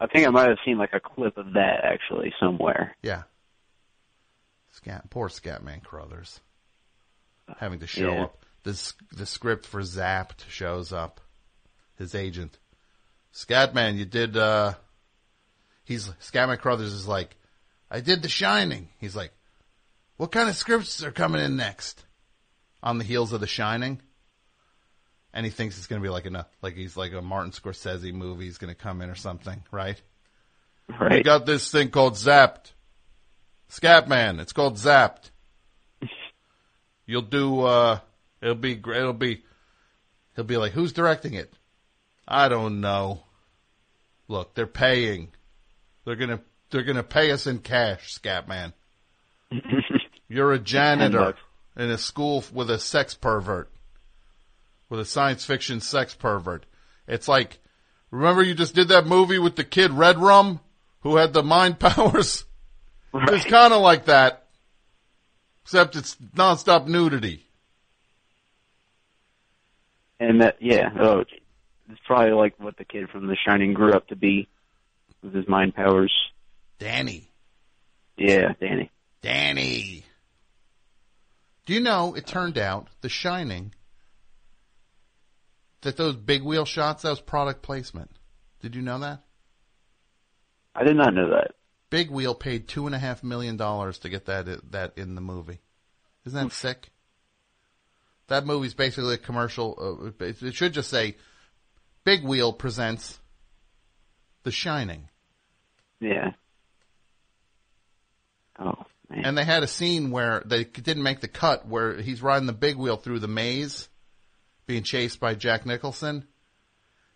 I 0.00 0.06
think 0.06 0.26
I 0.26 0.30
might 0.30 0.48
have 0.48 0.58
seen 0.64 0.78
like 0.78 0.94
a 0.94 1.00
clip 1.00 1.36
of 1.36 1.54
that 1.54 1.84
actually 1.84 2.32
somewhere. 2.40 2.96
Yeah. 3.02 3.22
Scat, 4.72 5.10
poor 5.10 5.28
Scatman 5.28 5.82
Crothers. 5.82 6.40
Having 7.58 7.80
to 7.80 7.86
show 7.86 8.12
Yeah. 8.12 8.22
up. 8.24 8.44
The, 8.62 8.92
the 9.16 9.26
script 9.26 9.66
for 9.66 9.80
Zapped 9.80 10.48
shows 10.48 10.92
up. 10.92 11.20
His 11.96 12.14
agent. 12.14 12.58
Scatman, 13.34 13.96
you 13.96 14.04
did, 14.04 14.36
uh, 14.36 14.74
he's, 15.84 16.08
Scatman 16.20 16.58
Crothers 16.58 16.92
is 16.92 17.06
like, 17.06 17.36
I 17.90 18.00
did 18.00 18.22
The 18.22 18.28
Shining. 18.28 18.88
He's 18.98 19.16
like, 19.16 19.32
what 20.16 20.32
kind 20.32 20.48
of 20.48 20.56
scripts 20.56 21.02
are 21.02 21.10
coming 21.12 21.40
in 21.42 21.56
next? 21.56 22.04
On 22.82 22.98
the 22.98 23.04
heels 23.04 23.32
of 23.32 23.40
The 23.40 23.46
Shining. 23.46 24.00
And 25.32 25.46
he 25.46 25.50
thinks 25.50 25.78
it's 25.78 25.86
going 25.86 26.02
to 26.02 26.06
be 26.06 26.10
like 26.12 26.26
a, 26.26 26.46
like 26.60 26.74
he's 26.74 26.96
like 26.96 27.12
a 27.12 27.22
Martin 27.22 27.52
Scorsese 27.52 28.12
movie. 28.12 28.44
He's 28.46 28.58
going 28.58 28.74
to 28.74 28.80
come 28.80 29.00
in 29.00 29.10
or 29.10 29.14
something, 29.14 29.62
right? 29.70 30.00
We 30.88 30.94
Right. 30.96 31.24
got 31.24 31.46
this 31.46 31.70
thing 31.70 31.90
called 31.90 32.14
Zapped. 32.14 32.72
Scatman. 33.70 34.40
It's 34.40 34.52
called 34.52 34.74
Zapped. 34.76 35.29
You'll 37.10 37.22
do, 37.22 37.62
uh, 37.62 37.98
it'll 38.40 38.54
be 38.54 38.76
great. 38.76 39.00
It'll 39.00 39.12
be, 39.12 39.42
he'll 40.36 40.44
be 40.44 40.56
like, 40.56 40.70
who's 40.70 40.92
directing 40.92 41.34
it? 41.34 41.52
I 42.28 42.48
don't 42.48 42.80
know. 42.80 43.24
Look, 44.28 44.54
they're 44.54 44.68
paying. 44.68 45.32
They're 46.04 46.14
gonna, 46.14 46.40
they're 46.70 46.84
gonna 46.84 47.02
pay 47.02 47.32
us 47.32 47.48
in 47.48 47.58
cash, 47.58 48.16
Scatman. 48.16 48.74
You're 50.28 50.52
a 50.52 50.58
janitor 50.60 51.34
in 51.76 51.90
a 51.90 51.98
school 51.98 52.44
with 52.52 52.70
a 52.70 52.78
sex 52.78 53.14
pervert. 53.14 53.72
With 54.88 55.00
a 55.00 55.04
science 55.04 55.44
fiction 55.44 55.80
sex 55.80 56.14
pervert. 56.14 56.64
It's 57.08 57.26
like, 57.26 57.58
remember 58.12 58.44
you 58.44 58.54
just 58.54 58.76
did 58.76 58.86
that 58.88 59.08
movie 59.08 59.40
with 59.40 59.56
the 59.56 59.64
kid 59.64 59.90
Red 59.90 60.18
Rum 60.18 60.60
who 61.00 61.16
had 61.16 61.32
the 61.32 61.42
mind 61.42 61.80
powers? 61.80 62.44
It's 63.12 63.46
kind 63.46 63.72
of 63.72 63.82
like 63.82 64.04
that. 64.04 64.39
Except 65.70 65.94
it's 65.94 66.16
nonstop 66.34 66.88
nudity. 66.88 67.46
And 70.18 70.42
that, 70.42 70.56
yeah, 70.58 70.90
oh, 70.98 71.20
it's 71.20 72.00
probably 72.04 72.32
like 72.32 72.54
what 72.58 72.76
the 72.76 72.84
kid 72.84 73.08
from 73.08 73.28
The 73.28 73.36
Shining 73.36 73.72
grew 73.72 73.92
up 73.92 74.08
to 74.08 74.16
be 74.16 74.48
with 75.22 75.32
his 75.32 75.46
mind 75.46 75.76
powers. 75.76 76.12
Danny. 76.80 77.28
Yeah, 78.16 78.54
Danny. 78.60 78.90
Danny. 79.22 80.02
Do 81.66 81.74
you 81.74 81.78
know 81.78 82.14
it 82.16 82.26
turned 82.26 82.58
out 82.58 82.88
The 83.00 83.08
Shining 83.08 83.72
that 85.82 85.96
those 85.96 86.16
big 86.16 86.42
wheel 86.42 86.64
shots 86.64 87.04
that 87.04 87.10
was 87.10 87.20
product 87.20 87.62
placement. 87.62 88.10
Did 88.60 88.74
you 88.74 88.82
know 88.82 88.98
that? 88.98 89.22
I 90.74 90.82
did 90.82 90.96
not 90.96 91.14
know 91.14 91.30
that. 91.30 91.52
Big 91.90 92.10
Wheel 92.10 92.34
paid 92.34 92.68
two 92.68 92.86
and 92.86 92.94
a 92.94 92.98
half 92.98 93.22
million 93.22 93.56
dollars 93.56 93.98
to 94.00 94.08
get 94.08 94.26
that 94.26 94.70
that 94.70 94.92
in 94.96 95.14
the 95.16 95.20
movie. 95.20 95.60
Isn't 96.24 96.48
that 96.48 96.54
sick? 96.54 96.90
That 98.28 98.46
movie's 98.46 98.74
basically 98.74 99.14
a 99.14 99.18
commercial. 99.18 100.12
Uh, 100.20 100.24
it 100.24 100.42
it 100.42 100.54
should 100.54 100.72
just 100.72 100.88
say, 100.88 101.16
"Big 102.04 102.22
Wheel 102.22 102.52
presents 102.52 103.18
The 104.44 104.52
Shining," 104.52 105.08
Yeah. 105.98 106.32
Oh, 108.58 108.84
man. 109.08 109.24
and 109.24 109.38
they 109.38 109.44
had 109.44 109.62
a 109.62 109.66
scene 109.66 110.10
where 110.10 110.42
they 110.44 110.64
didn't 110.64 111.02
make 111.02 111.20
the 111.20 111.28
cut 111.28 111.66
where 111.66 111.96
he's 112.00 112.22
riding 112.22 112.46
the 112.46 112.52
big 112.52 112.76
wheel 112.76 112.96
through 112.98 113.18
the 113.20 113.28
maze, 113.28 113.88
being 114.66 114.82
chased 114.82 115.18
by 115.18 115.34
Jack 115.34 115.64
Nicholson, 115.66 116.26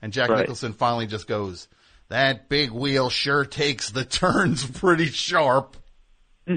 and 0.01 0.13
Jack 0.13 0.31
Right. 0.31 0.41
Nicholson 0.41 0.73
finally 0.73 1.07
just 1.07 1.27
goes, 1.29 1.69
"That 2.15 2.49
big 2.49 2.71
wheel 2.71 3.11
sure 3.11 3.45
takes 3.45 3.91
the 3.91 4.05
turns 4.05 4.65
pretty 4.65 5.07
sharp." 5.07 5.77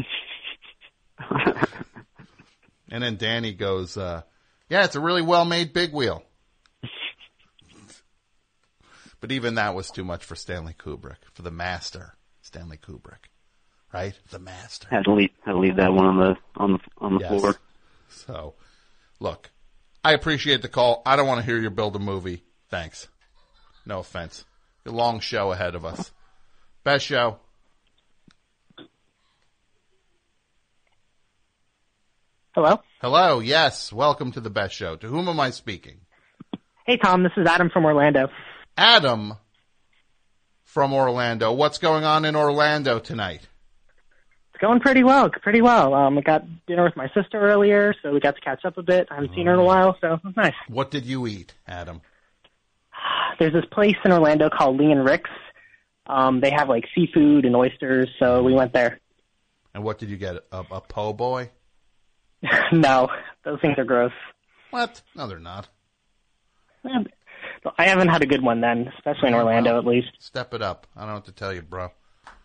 And 2.90 3.04
then 3.04 3.18
Danny 3.18 3.52
goes, 3.54 3.98
uh, 3.98 4.22
yeah, 4.70 4.86
it's 4.86 4.96
a 4.96 5.02
really 5.02 5.22
well 5.22 5.44
made 5.44 5.74
big 5.74 5.92
wheel. 5.92 6.24
but 9.20 9.32
even 9.34 9.56
that 9.56 9.76
was 9.76 9.90
too 9.92 10.06
much 10.06 10.24
for 10.24 10.36
Stanley 10.36 10.74
Kubrick, 10.74 11.18
for 11.34 11.42
the 11.42 11.52
master, 11.52 12.16
Stanley 12.42 12.78
Kubrick. 12.78 13.28
Right? 13.94 14.18
The 14.30 14.40
master. 14.40 14.88
had 14.90 15.04
to 15.04 15.14
leave 15.14 15.32
had 15.44 15.52
to 15.52 15.58
leave 15.60 15.76
that 15.78 15.92
one 15.92 16.06
on 16.06 16.18
the 16.18 16.36
on 16.56 16.72
the 16.74 16.80
on 17.00 17.14
the 17.16 17.20
Yes. 17.20 17.30
floor. 17.30 17.56
So, 18.10 18.56
look, 19.20 19.50
I 20.04 20.14
appreciate 20.14 20.62
the 20.62 20.70
call. 20.70 21.02
I 21.06 21.16
don't 21.18 21.28
want 21.28 21.40
to 21.42 21.46
hear 21.46 21.58
you 21.58 21.70
build 21.70 21.96
a 21.98 22.00
movie. 22.00 22.44
Thanks. 22.70 23.08
No 23.86 24.00
offense. 24.00 24.46
A 24.88 24.92
long 24.92 25.20
show 25.20 25.52
ahead 25.52 25.76
of 25.76 25.84
us. 25.84 26.12
Best 26.84 27.06
show. 27.06 27.40
Hello? 32.56 32.80
Hello. 33.02 33.40
Yes. 33.40 33.92
Welcome 33.92 34.32
to 34.32 34.40
the 34.40 34.50
best 34.50 34.74
show. 34.74 34.96
To 34.96 35.08
whom 35.08 35.28
am 35.28 35.40
I 35.40 35.50
speaking? 35.50 35.98
Hey, 36.86 36.98
Tom, 36.98 37.24
this 37.24 37.34
is 37.36 37.46
Adam 37.46 37.70
from 37.70 37.84
Orlando. 37.84 38.30
Adam 38.78 39.34
from 40.64 40.94
Orlando. 40.94 41.52
What's 41.52 41.80
going 41.80 42.06
on 42.06 42.24
in 42.24 42.36
Orlando 42.36 43.00
tonight? 43.00 43.42
It's 44.54 44.62
going 44.62 44.80
pretty 44.80 45.04
well, 45.04 45.30
pretty 45.30 45.62
well. 45.62 45.94
Um, 45.94 46.18
I 46.18 46.22
got 46.22 46.46
dinner 46.66 46.86
with 46.86 46.96
my 46.96 47.10
sister 47.14 47.40
earlier, 47.40 47.94
so 48.02 48.14
we 48.14 48.22
got 48.22 48.36
to 48.36 48.42
catch 48.42 48.64
up 48.64 48.78
a 48.78 48.84
bit. 48.84 49.10
I 49.12 49.16
haven't 49.16 49.36
seen 49.36 49.48
her 49.48 49.54
in 49.54 49.60
a 49.60 49.64
while, 49.64 49.98
so 50.00 50.14
it 50.14 50.24
was 50.24 50.34
nice. 50.38 50.56
What 50.70 50.90
did 50.92 51.06
you 51.06 51.28
eat, 51.28 51.54
Adam? 51.68 52.02
There's 53.40 53.54
this 53.54 53.66
place 53.72 53.96
in 54.04 54.12
Orlando 54.12 54.50
called 54.50 54.78
Lee 54.80 54.92
and 54.92 55.04
Rick's. 55.06 55.30
Um, 56.08 56.40
they 56.40 56.52
have 56.52 56.70
like 56.70 56.86
seafood 56.96 57.46
and 57.46 57.56
oysters, 57.56 58.08
so 58.20 58.42
we 58.44 58.54
went 58.54 58.74
there. 58.74 59.00
And 59.74 59.84
what 59.84 60.00
did 60.00 60.10
you 60.10 60.18
get? 60.18 60.38
A, 60.52 60.64
a 60.72 60.82
po' 60.82 61.14
boy? 61.14 61.50
no, 62.72 63.10
those 63.44 63.60
things 63.62 63.78
are 63.78 63.84
gross. 63.84 64.12
What? 64.72 65.02
No, 65.16 65.28
they're 65.28 65.40
not. 65.40 65.68
I 67.78 67.88
haven't 67.88 68.08
had 68.10 68.22
a 68.22 68.26
good 68.26 68.42
one 68.42 68.62
then, 68.62 68.92
especially 68.98 69.30
in 69.30 69.34
Orlando 69.36 69.78
at 69.78 69.86
least. 69.86 70.10
Step 70.20 70.54
it 70.54 70.62
up. 70.62 70.88
I 70.96 71.02
don't 71.02 71.10
know 71.10 71.16
what 71.16 71.26
to 71.26 71.32
tell 71.32 71.54
you, 71.54 71.62
bro. 71.62 71.90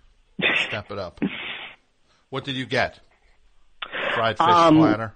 Step 0.67 0.91
it 0.91 0.99
up. 0.99 1.21
What 2.31 2.45
did 2.45 2.57
you 2.57 2.67
get? 2.67 3.01
Fried 4.15 4.39
fish 4.39 4.47
Um, 4.47 4.79
platter. 4.79 5.15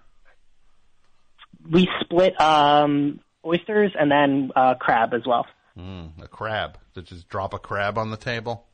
We 1.68 1.88
split 2.00 2.40
um, 2.40 3.20
oysters 3.46 3.92
and 3.98 4.10
then 4.10 4.50
uh, 4.56 4.74
crab 4.74 5.14
as 5.14 5.22
well. 5.26 5.46
Mm, 5.78 6.22
a 6.22 6.28
crab. 6.28 6.78
Did 6.94 7.10
you 7.10 7.16
just 7.16 7.28
drop 7.28 7.54
a 7.54 7.58
crab 7.58 7.98
on 7.98 8.10
the 8.10 8.16
table? 8.16 8.66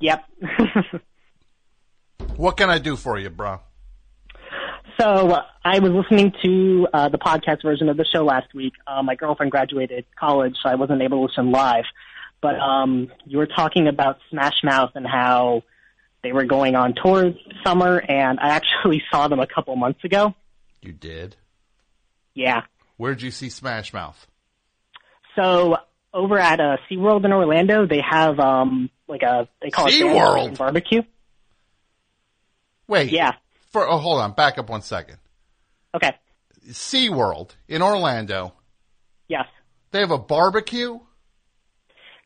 Yep. 0.00 0.24
What 2.36 2.58
can 2.58 2.68
I 2.68 2.78
do 2.78 2.96
for 2.96 3.18
you, 3.18 3.30
bro? 3.30 3.60
So 5.00 5.30
uh, 5.30 5.42
I 5.64 5.78
was 5.78 5.92
listening 5.92 6.32
to 6.44 6.88
uh, 6.92 7.08
the 7.08 7.18
podcast 7.18 7.62
version 7.62 7.88
of 7.88 7.96
the 7.96 8.04
show 8.04 8.24
last 8.24 8.54
week. 8.54 8.74
Uh, 8.86 9.02
my 9.02 9.14
girlfriend 9.14 9.52
graduated 9.52 10.04
college, 10.18 10.56
so 10.62 10.68
I 10.68 10.74
wasn't 10.74 11.02
able 11.02 11.18
to 11.18 11.30
listen 11.30 11.50
live. 11.50 11.84
But 12.40 12.58
um, 12.58 13.10
you 13.24 13.38
were 13.38 13.46
talking 13.46 13.88
about 13.88 14.18
Smash 14.30 14.62
Mouth 14.62 14.92
and 14.94 15.06
how 15.06 15.62
they 16.22 16.32
were 16.32 16.44
going 16.44 16.76
on 16.76 16.94
tour 16.94 17.24
this 17.30 17.36
summer, 17.64 17.98
and 17.98 18.38
I 18.38 18.50
actually 18.50 19.02
saw 19.10 19.28
them 19.28 19.40
a 19.40 19.46
couple 19.46 19.74
months 19.76 20.04
ago. 20.04 20.34
You 20.82 20.92
did. 20.92 21.36
Yeah. 22.34 22.62
Where'd 22.96 23.22
you 23.22 23.30
see 23.30 23.48
Smash 23.50 23.92
Mouth? 23.92 24.26
So 25.34 25.76
over 26.12 26.38
at 26.38 26.60
uh, 26.60 26.76
SeaWorld 26.90 27.24
in 27.24 27.32
Orlando, 27.32 27.86
they 27.86 28.00
have 28.08 28.38
um, 28.40 28.90
like 29.06 29.22
a 29.22 29.48
they 29.60 29.70
call 29.70 29.86
it 29.86 29.92
SeaWorld? 29.92 30.56
Barbecue. 30.56 31.02
Wait. 32.88 33.12
Yeah. 33.12 33.32
For 33.70 33.86
oh, 33.86 33.98
hold 33.98 34.20
on. 34.20 34.32
Back 34.32 34.58
up 34.58 34.70
one 34.70 34.82
second. 34.82 35.18
Okay. 35.94 36.12
SeaWorld 36.68 37.50
in 37.68 37.82
Orlando. 37.82 38.54
Yes. 39.28 39.46
They 39.90 40.00
have 40.00 40.10
a 40.10 40.18
barbecue. 40.18 40.98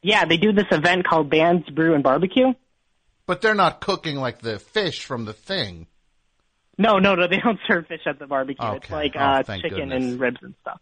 Yeah, 0.03 0.25
they 0.25 0.39
do 0.39 0.53
this 0.53 0.67
event 0.71 1.07
called 1.07 1.31
Bands 1.31 1.69
Brew 1.69 1.95
and 1.95 2.03
Barbecue. 2.03 2.55
But 3.27 3.43
they're 3.43 3.55
not 3.55 3.81
cooking 3.81 4.17
like 4.17 4.41
the 4.41 4.59
fish 4.59 5.05
from 5.05 5.25
the 5.25 5.33
thing. 5.33 5.87
No, 6.81 6.99
no, 6.99 7.15
no, 7.15 7.29
they 7.29 7.37
don't 7.39 7.59
serve 7.69 7.87
fish 7.87 8.01
at 8.07 8.19
the 8.19 8.27
barbecue. 8.27 8.67
It's 8.73 8.91
like 8.91 9.13
Oh, 9.15 9.19
uh, 9.21 9.43
chicken 9.43 9.71
goodness. 9.71 10.05
and 10.05 10.21
ribs 10.21 10.39
and 10.43 10.55
stuff. 10.63 10.81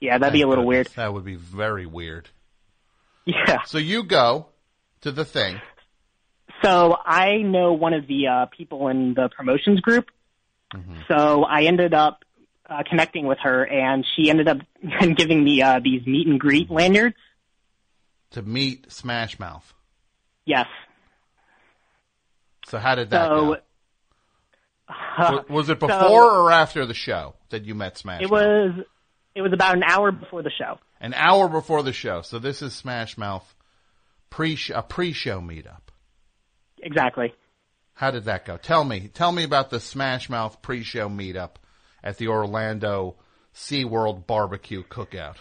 Yeah, 0.00 0.18
that'd 0.18 0.32
be 0.32 0.42
a 0.42 0.48
little 0.48 0.64
goodness. 0.68 0.94
That 0.94 1.12
would 1.12 1.24
be 1.24 1.34
very 1.36 1.84
weird. 1.86 2.28
weird. 3.26 3.36
Yeah. 3.48 3.62
So 3.66 3.78
you 3.78 4.04
go 4.04 4.46
to 5.02 5.10
the 5.12 5.24
thing. 5.24 5.60
So 6.62 6.96
I 7.04 7.38
know 7.38 7.72
one 7.72 7.92
of 7.92 8.06
the 8.06 8.28
uh, 8.28 8.46
people 8.56 8.88
in 8.88 9.14
the 9.14 9.28
promotions 9.36 9.80
group. 9.80 10.06
Mm-hmm. 10.74 11.00
So 11.08 11.42
I 11.44 11.62
ended 11.64 11.92
up 11.94 12.20
uh, 12.70 12.82
connecting 12.88 13.26
with 13.26 13.38
her, 13.42 13.64
and 13.66 14.06
she 14.16 14.30
ended 14.30 14.48
up 14.48 14.58
giving 15.16 15.42
me 15.44 15.60
uh, 15.62 15.80
these 15.82 16.06
meet 16.06 16.26
and 16.28 16.38
greet 16.38 16.70
lanyards. 16.70 17.16
to 18.30 18.42
meet 18.42 18.90
Smash 18.92 19.38
Mouth. 19.40 19.72
Yes. 20.44 20.66
So 22.68 22.78
how 22.78 22.94
did 22.94 23.10
that 23.10 23.26
So, 23.28 23.54
go? 23.54 23.56
Was, 25.18 25.44
was 25.50 25.68
it 25.68 25.80
so- 25.80 25.86
before 25.86 26.30
or 26.30 26.50
after 26.50 26.86
the 26.86 26.94
show 26.94 27.34
that 27.50 27.64
you 27.64 27.74
met 27.74 27.98
Smash 27.98 28.22
It 28.22 28.30
Mouth? 28.30 28.30
was 28.30 28.84
it 29.34 29.42
was 29.42 29.52
about 29.52 29.76
an 29.76 29.82
hour 29.82 30.12
before 30.12 30.42
the 30.42 30.50
show. 30.50 30.78
An 31.00 31.14
hour 31.14 31.48
before 31.48 31.82
the 31.82 31.92
show. 31.92 32.22
So 32.22 32.38
this 32.38 32.62
is 32.62 32.74
Smash 32.74 33.16
Mouth 33.16 33.54
pre 34.30 34.58
a 34.74 34.82
pre-show 34.82 35.40
meetup. 35.40 35.80
Exactly. 36.82 37.32
How 37.94 38.10
did 38.10 38.24
that 38.24 38.44
go? 38.44 38.56
Tell 38.56 38.84
me. 38.84 39.08
Tell 39.08 39.32
me 39.32 39.44
about 39.44 39.70
the 39.70 39.80
Smash 39.80 40.28
Mouth 40.28 40.60
pre-show 40.62 41.08
meetup 41.08 41.56
at 42.04 42.18
the 42.18 42.28
Orlando 42.28 43.16
SeaWorld 43.54 44.26
barbecue 44.26 44.82
cookout. 44.84 45.36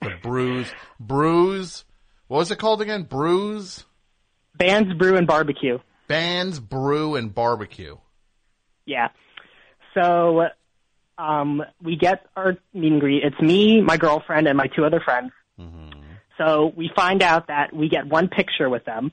The 0.00 0.14
Bruise 0.22 0.70
Bruise 1.00 1.84
what 2.28 2.38
was 2.38 2.50
it 2.50 2.58
called 2.58 2.82
again? 2.82 3.04
Bruise 3.04 3.84
Bands 4.54 4.92
Brew 4.94 5.16
and 5.16 5.26
Barbecue. 5.26 5.78
Bands 6.08 6.60
Brew 6.60 7.16
and 7.16 7.34
Barbecue. 7.34 7.96
Yeah. 8.88 9.08
So 9.92 10.48
um, 11.18 11.62
we 11.82 11.96
get 11.96 12.26
our 12.34 12.56
meet 12.72 12.92
and 12.92 13.00
greet. 13.00 13.22
It's 13.22 13.40
me, 13.40 13.82
my 13.82 13.98
girlfriend, 13.98 14.48
and 14.48 14.56
my 14.56 14.66
two 14.66 14.84
other 14.84 15.00
friends. 15.00 15.32
So 16.38 16.72
we 16.74 16.90
find 16.96 17.22
out 17.22 17.48
that 17.48 17.74
we 17.74 17.88
get 17.88 18.06
one 18.06 18.28
picture 18.28 18.70
with 18.70 18.84
them. 18.84 19.12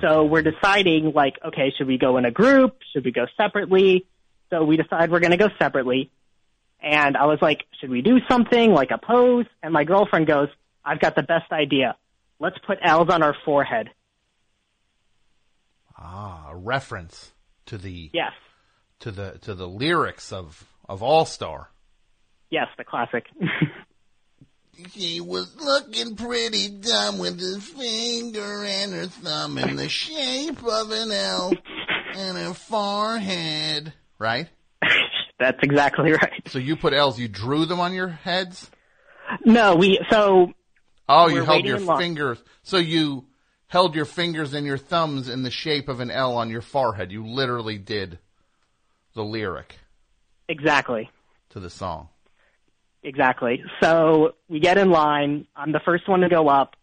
So 0.00 0.24
we're 0.24 0.42
deciding, 0.42 1.12
like, 1.12 1.34
okay, 1.44 1.72
should 1.76 1.86
we 1.86 1.98
go 1.98 2.16
in 2.16 2.24
a 2.24 2.30
group? 2.30 2.78
Should 2.92 3.04
we 3.04 3.12
go 3.12 3.26
separately? 3.36 4.06
So 4.48 4.64
we 4.64 4.78
decide 4.78 5.10
we're 5.10 5.20
going 5.20 5.32
to 5.32 5.36
go 5.36 5.50
separately. 5.58 6.10
And 6.80 7.16
I 7.16 7.26
was 7.26 7.38
like, 7.42 7.64
should 7.80 7.90
we 7.90 8.00
do 8.00 8.18
something 8.30 8.72
like 8.72 8.90
a 8.90 8.98
pose? 8.98 9.46
And 9.62 9.72
my 9.74 9.84
girlfriend 9.84 10.26
goes, 10.26 10.48
I've 10.84 11.00
got 11.00 11.14
the 11.14 11.22
best 11.22 11.52
idea. 11.52 11.96
Let's 12.40 12.56
put 12.66 12.78
L's 12.80 13.10
on 13.10 13.22
our 13.22 13.36
forehead. 13.44 13.90
Ah, 15.98 16.50
reference 16.54 17.32
to 17.72 17.78
the 17.78 18.10
Yes. 18.12 18.32
to 19.00 19.10
the 19.10 19.38
to 19.40 19.54
the 19.54 19.66
lyrics 19.66 20.30
of 20.30 20.64
of 20.88 21.02
All 21.02 21.24
Star. 21.24 21.70
Yes, 22.50 22.68
the 22.76 22.84
classic. 22.84 23.26
He 24.94 25.20
was 25.20 25.54
looking 25.60 26.16
pretty 26.16 26.68
dumb 26.70 27.18
with 27.18 27.38
his 27.38 27.62
finger 27.68 28.64
and 28.64 28.92
her 28.94 29.06
thumb 29.06 29.58
in 29.58 29.76
the 29.76 29.88
shape 29.90 30.64
of 30.64 30.90
an 30.90 31.12
L 31.12 31.52
and 32.16 32.38
her 32.38 32.54
forehead. 32.54 33.92
Right? 34.18 34.48
That's 35.38 35.58
exactly 35.62 36.12
right. 36.12 36.42
So 36.48 36.58
you 36.58 36.76
put 36.76 36.94
L's, 36.94 37.18
you 37.18 37.28
drew 37.28 37.66
them 37.66 37.80
on 37.80 37.92
your 37.92 38.08
heads? 38.08 38.70
No, 39.44 39.76
we, 39.76 40.00
so 40.10 40.52
Oh, 41.06 41.28
you 41.28 41.44
held 41.44 41.66
your 41.66 41.78
fingers. 41.98 42.42
So 42.62 42.78
you 42.78 43.26
held 43.72 43.94
your 43.94 44.04
fingers 44.04 44.52
and 44.52 44.66
your 44.66 44.76
thumbs 44.76 45.30
in 45.30 45.42
the 45.42 45.50
shape 45.50 45.88
of 45.88 46.00
an 46.00 46.10
L 46.10 46.36
on 46.36 46.50
your 46.50 46.60
forehead. 46.60 47.10
You 47.10 47.24
literally 47.24 47.78
did 47.78 48.18
the 49.14 49.24
lyric 49.24 49.78
exactly. 50.46 51.08
to 51.50 51.58
the 51.58 51.70
song. 51.70 52.08
Exactly. 53.02 53.64
So 53.82 54.34
we 54.46 54.60
get 54.60 54.76
in 54.76 54.90
line. 54.90 55.46
I'm 55.56 55.72
the 55.72 55.80
first 55.86 56.06
one 56.06 56.20
to 56.20 56.28
go 56.28 56.48
up, 56.48 56.76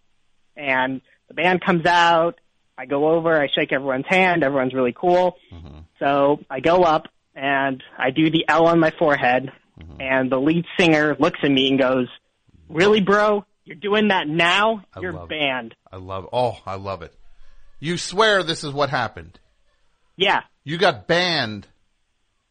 and 0.57 1.01
the 1.27 1.35
band 1.35 1.61
comes 1.63 1.85
out. 1.85 2.39
I 2.75 2.87
go 2.87 3.09
over. 3.09 3.39
I 3.39 3.49
shake 3.55 3.71
everyone's 3.71 4.07
hand. 4.07 4.43
Everyone's 4.43 4.73
really 4.73 4.95
cool. 4.99 5.37
Mm-hmm. 5.53 5.81
So 5.99 6.39
I 6.49 6.59
go 6.59 6.81
up 6.81 7.05
and 7.35 7.83
I 7.99 8.09
do 8.09 8.31
the 8.31 8.45
L 8.47 8.65
on 8.65 8.79
my 8.79 8.89
forehead, 8.97 9.51
mm-hmm. 9.79 10.01
and 10.01 10.31
the 10.31 10.39
lead 10.39 10.65
singer 10.79 11.15
looks 11.19 11.39
at 11.43 11.51
me 11.51 11.69
and 11.69 11.77
goes, 11.77 12.07
"Really, 12.67 13.01
bro? 13.01 13.45
You're 13.69 13.75
doing 13.77 14.07
that 14.07 14.27
now? 14.27 14.83
I 14.95 14.99
You're 14.99 15.13
love 15.13 15.31
it. 15.31 15.39
banned." 15.39 15.75
I 15.91 15.97
love 15.97 16.27
Oh, 16.33 16.57
I 16.65 16.73
love 16.75 17.03
it. 17.03 17.13
You 17.79 17.99
swear 17.99 18.41
this 18.41 18.63
is 18.63 18.73
what 18.73 18.89
happened. 18.89 19.39
Yeah. 20.17 20.41
You 20.63 20.79
got 20.79 21.05
banned 21.05 21.67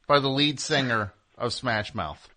by 0.06 0.20
the 0.20 0.28
lead 0.28 0.60
singer 0.60 1.12
of 1.36 1.52
Smash 1.52 1.92
Mouth. 1.92 2.28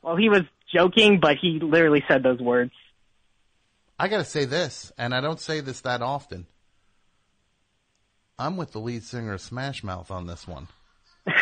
Well, 0.00 0.16
he 0.16 0.30
was 0.30 0.44
joking, 0.74 1.20
but 1.20 1.36
he 1.36 1.60
literally 1.60 2.02
said 2.08 2.22
those 2.22 2.40
words. 2.40 2.72
I 3.98 4.08
gotta 4.08 4.24
say 4.24 4.46
this, 4.46 4.90
and 4.96 5.14
I 5.14 5.20
don't 5.20 5.38
say 5.38 5.60
this 5.60 5.82
that 5.82 6.00
often. 6.00 6.46
I'm 8.38 8.56
with 8.56 8.72
the 8.72 8.80
lead 8.80 9.02
singer 9.04 9.34
of 9.34 9.42
Smash 9.42 9.84
Mouth 9.84 10.10
on 10.10 10.26
this 10.26 10.48
one. 10.48 10.68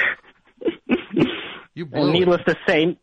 you 1.74 1.86
blew 1.86 2.00
And 2.00 2.08
it. 2.10 2.12
needless 2.18 2.40
to 2.46 2.56
say, 2.66 2.98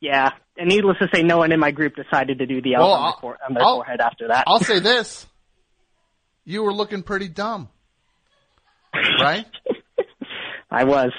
yeah, 0.00 0.30
and 0.58 0.68
needless 0.68 0.96
to 0.98 1.08
say, 1.14 1.22
no 1.22 1.38
one 1.38 1.52
in 1.52 1.60
my 1.60 1.70
group 1.70 1.94
decided 1.96 2.38
to 2.38 2.46
do 2.46 2.60
the 2.60 2.74
L 2.74 2.82
Well, 2.82 2.92
on, 2.92 3.00
their 3.00 3.30
I'll- 3.32 3.38
on 3.48 3.54
their 3.54 3.62
forehead 3.62 4.00
after 4.00 4.28
that. 4.28 4.44
I'll 4.46 4.60
say 4.60 4.78
this. 4.80 5.26
You 6.44 6.62
were 6.64 6.72
looking 6.72 7.02
pretty 7.02 7.28
dumb. 7.28 7.68
Right? 8.94 9.46
I 10.70 10.84
was. 10.84 11.12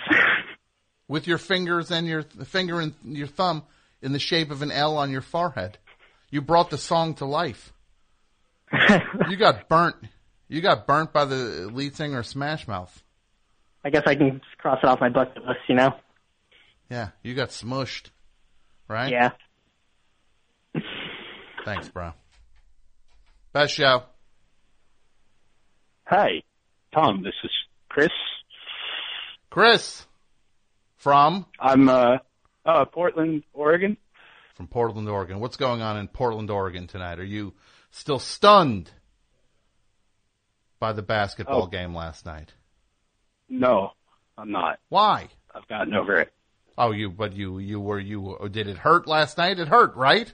With 1.08 1.28
your 1.28 1.38
fingers 1.38 1.90
and 1.92 2.06
your 2.08 2.24
finger 2.24 2.80
and 2.80 2.94
your 3.04 3.28
thumb 3.28 3.64
in 4.02 4.12
the 4.12 4.20
shape 4.20 4.52
of 4.52 4.62
an 4.62 4.72
L 4.72 4.98
on 4.98 5.12
your 5.12 5.22
forehead. 5.22 5.78
You 6.30 6.42
brought 6.42 6.70
the 6.70 6.78
song 6.78 7.16
to 7.16 7.26
life. 7.26 7.74
you 9.30 9.36
got 9.38 9.68
burnt. 9.70 9.96
You 10.48 10.62
got 10.62 10.86
burnt 10.88 11.14
by 11.14 11.26
the 11.26 11.70
lead 11.72 11.96
singer 11.96 12.24
Smash 12.24 12.68
Mouth. 12.68 13.04
I 13.84 13.90
guess 13.92 14.04
I 14.06 14.16
can 14.16 14.42
cross 14.58 14.80
it 14.84 14.88
off 14.88 15.00
my 15.00 15.10
bucket 15.10 15.46
list, 15.46 15.60
you 15.68 15.76
know? 15.76 15.92
Yeah, 16.90 17.10
you 17.24 17.34
got 17.36 17.50
smushed. 17.50 18.08
Right? 18.90 19.12
Yeah. 19.12 19.32
Thanks, 21.66 21.88
bro. 21.90 22.12
Best 23.54 23.74
show. 23.74 24.04
Hi, 26.06 26.42
Tom. 26.94 27.22
This 27.24 27.36
is 27.44 27.52
Chris. 27.88 28.10
Chris. 29.52 30.06
From? 30.98 31.46
I'm 31.60 31.88
uh, 31.88 32.18
uh 32.66 32.86
Portland, 32.86 33.44
Oregon. 33.54 33.96
From 34.56 34.68
Portland, 34.68 35.08
Oregon. 35.08 35.40
What's 35.40 35.56
going 35.56 35.82
on 35.82 35.98
in 35.98 36.08
Portland, 36.08 36.50
Oregon 36.50 36.88
tonight? 36.88 37.20
Are 37.20 37.24
you 37.24 37.54
still 37.92 38.20
stunned 38.20 38.92
by 40.80 40.92
the 40.94 41.02
basketball 41.02 41.64
Oh. 41.64 41.68
game 41.68 41.96
last 41.96 42.26
night? 42.26 42.54
No, 43.48 43.92
I'm 44.38 44.52
not. 44.52 44.80
Why? 44.90 45.30
I've 45.56 45.68
gotten 45.68 45.94
over 45.96 46.20
it. 46.20 46.34
Oh, 46.80 46.92
you, 46.92 47.10
but 47.10 47.34
you, 47.34 47.60
you 47.60 47.78
were, 47.78 48.00
you, 48.00 48.38
did 48.50 48.70
it 48.70 48.78
hurt 48.78 49.06
last 49.06 49.38
night? 49.38 49.60
It 49.60 49.68
hurt, 49.68 49.98
right? 49.98 50.34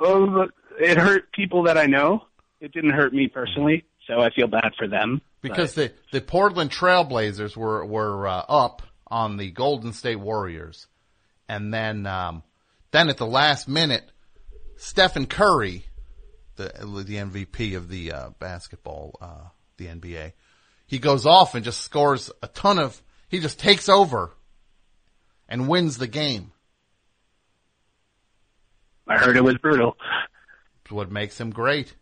Oh, 0.00 0.46
it 0.78 0.96
hurt 0.96 1.32
people 1.32 1.64
that 1.64 1.76
I 1.76 1.86
know. 1.86 2.26
It 2.60 2.70
didn't 2.70 2.92
hurt 2.92 3.12
me 3.12 3.26
personally, 3.26 3.84
so 4.06 4.20
I 4.20 4.30
feel 4.30 4.46
bad 4.46 4.72
for 4.78 4.86
them. 4.86 5.20
Because 5.42 5.74
the, 5.74 5.92
the 6.12 6.20
Portland 6.20 6.70
Trailblazers 6.70 7.56
were, 7.56 7.84
were, 7.84 8.28
uh, 8.28 8.44
up 8.48 8.82
on 9.08 9.36
the 9.36 9.50
Golden 9.50 9.92
State 9.92 10.20
Warriors. 10.20 10.86
And 11.48 11.74
then, 11.74 12.06
um, 12.06 12.44
then 12.92 13.08
at 13.08 13.16
the 13.16 13.26
last 13.26 13.66
minute, 13.66 14.08
Stephen 14.76 15.26
Curry, 15.26 15.86
the, 16.54 16.66
the 17.04 17.16
MVP 17.16 17.76
of 17.76 17.88
the, 17.88 18.12
uh, 18.12 18.30
basketball, 18.38 19.18
uh, 19.20 19.48
the 19.76 19.86
NBA, 19.86 20.34
he 20.86 21.00
goes 21.00 21.26
off 21.26 21.56
and 21.56 21.64
just 21.64 21.80
scores 21.80 22.30
a 22.44 22.46
ton 22.46 22.78
of, 22.78 23.02
he 23.28 23.40
just 23.40 23.58
takes 23.58 23.88
over 23.88 24.30
and 25.48 25.68
wins 25.68 25.98
the 25.98 26.06
game. 26.06 26.52
I 29.06 29.18
heard 29.18 29.36
it 29.36 29.44
was 29.44 29.58
brutal. 29.58 29.96
It's 30.82 30.92
what 30.92 31.10
makes 31.10 31.38
him 31.38 31.50
great. 31.50 31.94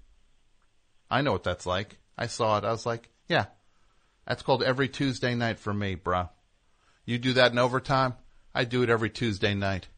I 1.11 1.23
know 1.23 1.33
what 1.33 1.45
that's 1.45 1.67
like. 1.67 1.99
I 2.17 2.27
saw 2.27 2.59
it. 2.59 2.65
I 2.65 2.71
was 2.71 2.87
like, 2.87 3.09
yeah, 3.29 3.47
that's 4.27 4.43
called 4.43 4.63
every 4.63 4.89
Tuesday 4.89 5.35
night 5.35 5.59
for 5.59 5.75
me, 5.75 5.97
bruh. 5.97 6.29
You 7.05 7.19
do 7.19 7.33
that 7.35 7.53
in 7.53 7.59
overtime? 7.59 8.15
I 8.55 8.65
do 8.65 8.83
it 8.83 8.91
every 8.91 9.11
Tuesday 9.11 9.55
night. 9.55 9.89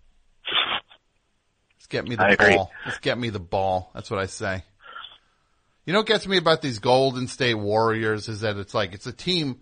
Let's 1.76 1.86
get 1.88 2.08
me 2.08 2.16
the 2.16 2.24
I 2.24 2.36
ball. 2.36 2.72
Let's 2.86 2.98
get 2.98 3.18
me 3.18 3.28
the 3.28 3.40
ball. 3.40 3.90
That's 3.94 4.10
what 4.10 4.20
I 4.20 4.26
say. 4.26 4.64
You 5.84 5.92
know 5.92 5.98
what 5.98 6.06
gets 6.06 6.26
me 6.26 6.38
about 6.38 6.62
these 6.62 6.78
Golden 6.78 7.28
State 7.28 7.54
Warriors 7.54 8.28
is 8.28 8.40
that 8.40 8.56
it's 8.56 8.72
like, 8.72 8.94
it's 8.94 9.06
a 9.06 9.12
team, 9.12 9.60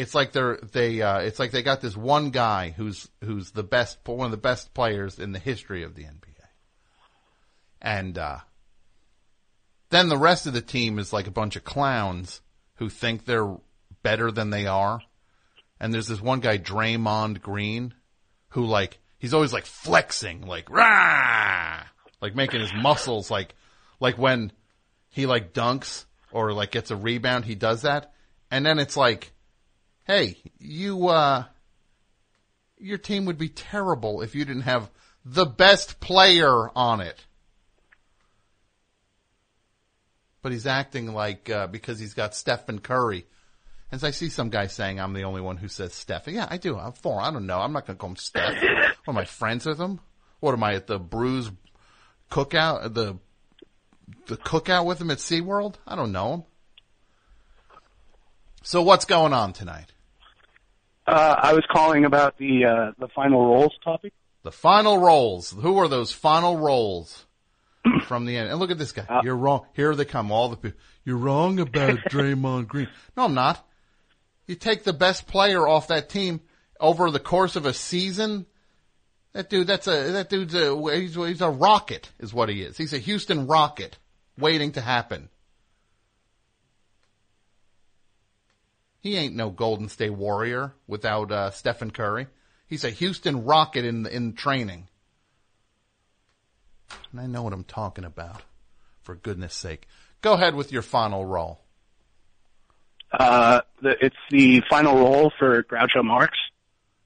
it's 0.00 0.14
like 0.14 0.32
they're, 0.32 0.58
they, 0.72 1.02
uh, 1.02 1.18
it's 1.18 1.38
like 1.38 1.50
they 1.50 1.62
got 1.62 1.82
this 1.82 1.94
one 1.94 2.30
guy 2.30 2.70
who's, 2.74 3.08
who's 3.22 3.50
the 3.50 3.62
best, 3.62 3.98
one 4.06 4.24
of 4.24 4.30
the 4.30 4.38
best 4.38 4.72
players 4.72 5.18
in 5.18 5.32
the 5.32 5.38
history 5.38 5.82
of 5.82 5.94
the 5.94 6.04
NBA. 6.04 6.46
And, 7.82 8.16
uh, 8.16 8.38
Then 9.90 10.08
the 10.08 10.16
rest 10.16 10.46
of 10.46 10.54
the 10.54 10.62
team 10.62 10.98
is 10.98 11.12
like 11.12 11.26
a 11.26 11.30
bunch 11.32 11.56
of 11.56 11.64
clowns 11.64 12.40
who 12.76 12.88
think 12.88 13.24
they're 13.26 13.56
better 14.02 14.30
than 14.30 14.48
they 14.48 14.66
are. 14.66 15.02
And 15.78 15.92
there's 15.92 16.08
this 16.08 16.20
one 16.20 16.40
guy, 16.40 16.56
Draymond 16.56 17.42
Green, 17.42 17.92
who 18.50 18.64
like, 18.64 18.98
he's 19.18 19.34
always 19.34 19.52
like 19.52 19.66
flexing, 19.66 20.46
like, 20.46 20.70
rah! 20.70 21.82
Like 22.22 22.34
making 22.34 22.60
his 22.60 22.72
muscles 22.74 23.30
like, 23.30 23.54
like 23.98 24.16
when 24.16 24.52
he 25.10 25.26
like 25.26 25.52
dunks 25.52 26.06
or 26.32 26.52
like 26.52 26.70
gets 26.70 26.90
a 26.90 26.96
rebound, 26.96 27.44
he 27.44 27.54
does 27.54 27.82
that. 27.82 28.14
And 28.50 28.64
then 28.64 28.78
it's 28.78 28.96
like, 28.96 29.32
hey, 30.10 30.36
you, 30.58 31.06
uh, 31.06 31.44
your 32.78 32.98
team 32.98 33.26
would 33.26 33.38
be 33.38 33.48
terrible 33.48 34.22
if 34.22 34.34
you 34.34 34.44
didn't 34.44 34.62
have 34.62 34.90
the 35.24 35.46
best 35.46 36.00
player 36.00 36.68
on 36.74 37.00
it. 37.00 37.24
But 40.42 40.50
he's 40.50 40.66
acting 40.66 41.14
like, 41.14 41.48
uh, 41.48 41.68
because 41.68 42.00
he's 42.00 42.14
got 42.14 42.34
Stephen 42.34 42.80
Curry. 42.80 43.24
As 43.92 44.02
I 44.02 44.10
see 44.10 44.30
some 44.30 44.50
guy 44.50 44.66
saying 44.66 44.98
I'm 44.98 45.12
the 45.12 45.22
only 45.22 45.42
one 45.42 45.58
who 45.58 45.68
says 45.68 45.94
Steph. 45.94 46.26
Yeah, 46.26 46.46
I 46.50 46.56
do. 46.56 46.76
I'm 46.76 46.92
four. 46.92 47.20
I 47.20 47.30
don't 47.30 47.46
know. 47.46 47.60
I'm 47.60 47.72
not 47.72 47.86
going 47.86 47.96
to 47.96 48.00
call 48.00 48.10
him 48.10 48.16
Steph. 48.16 48.54
what 49.04 49.14
am 49.14 49.18
I 49.18 49.24
friends 49.26 49.64
with 49.64 49.78
him? 49.78 50.00
What 50.40 50.54
am 50.54 50.64
I 50.64 50.74
at 50.74 50.88
the 50.88 50.98
Bruise 50.98 51.50
cookout? 52.32 52.94
The 52.94 53.16
the 54.26 54.36
cookout 54.36 54.86
with 54.86 55.00
him 55.00 55.10
at 55.12 55.18
SeaWorld? 55.18 55.76
I 55.86 55.94
don't 55.94 56.10
know 56.10 56.34
him. 56.34 56.44
So 58.62 58.82
what's 58.82 59.04
going 59.04 59.32
on 59.32 59.52
tonight? 59.52 59.92
Uh, 61.10 61.40
I 61.42 61.54
was 61.54 61.64
calling 61.70 62.04
about 62.04 62.38
the 62.38 62.64
uh, 62.64 62.92
the 62.98 63.08
final 63.08 63.44
roles 63.44 63.76
topic. 63.82 64.12
The 64.42 64.52
final 64.52 64.98
rolls. 64.98 65.50
Who 65.50 65.78
are 65.78 65.88
those 65.88 66.12
final 66.12 66.56
rolls 66.56 67.26
from 68.06 68.26
the 68.26 68.36
end? 68.36 68.48
And 68.48 68.58
look 68.58 68.70
at 68.70 68.78
this 68.78 68.92
guy. 68.92 69.20
You're 69.24 69.36
wrong. 69.36 69.66
Here 69.74 69.94
they 69.94 70.04
come. 70.04 70.30
All 70.30 70.48
the 70.48 70.56
people. 70.56 70.78
You're 71.04 71.16
wrong 71.16 71.58
about 71.58 71.98
Draymond 72.10 72.68
Green. 72.68 72.88
No, 73.16 73.24
I'm 73.24 73.34
not. 73.34 73.66
You 74.46 74.54
take 74.54 74.84
the 74.84 74.92
best 74.92 75.26
player 75.26 75.66
off 75.66 75.88
that 75.88 76.08
team 76.08 76.40
over 76.78 77.10
the 77.10 77.20
course 77.20 77.56
of 77.56 77.66
a 77.66 77.72
season. 77.72 78.46
That 79.32 79.50
dude, 79.50 79.66
that's 79.66 79.86
a, 79.86 80.12
that 80.12 80.28
dude's 80.28 80.54
a, 80.54 80.76
he's, 80.96 81.14
he's 81.14 81.40
a 81.40 81.50
rocket 81.50 82.10
is 82.18 82.34
what 82.34 82.48
he 82.48 82.62
is. 82.62 82.76
He's 82.76 82.92
a 82.92 82.98
Houston 82.98 83.46
rocket 83.46 83.98
waiting 84.36 84.72
to 84.72 84.80
happen. 84.80 85.28
He 89.00 89.16
ain't 89.16 89.34
no 89.34 89.50
Golden 89.50 89.88
State 89.88 90.12
Warrior 90.12 90.74
without, 90.86 91.32
uh, 91.32 91.50
Stephen 91.50 91.90
Curry. 91.90 92.26
He's 92.66 92.84
a 92.84 92.90
Houston 92.90 93.44
rocket 93.44 93.84
in, 93.84 94.06
in 94.06 94.34
training. 94.34 94.88
And 97.10 97.20
I 97.20 97.26
know 97.26 97.42
what 97.42 97.52
I'm 97.52 97.64
talking 97.64 98.04
about. 98.04 98.42
For 99.02 99.14
goodness 99.14 99.54
sake. 99.54 99.88
Go 100.20 100.34
ahead 100.34 100.54
with 100.54 100.72
your 100.72 100.82
final 100.82 101.24
roll. 101.24 101.60
Uh, 103.10 103.62
the, 103.82 103.96
it's 104.00 104.16
the 104.30 104.62
final 104.68 104.96
roll 104.96 105.32
for 105.38 105.62
Groucho 105.64 106.04
Marx. 106.04 106.36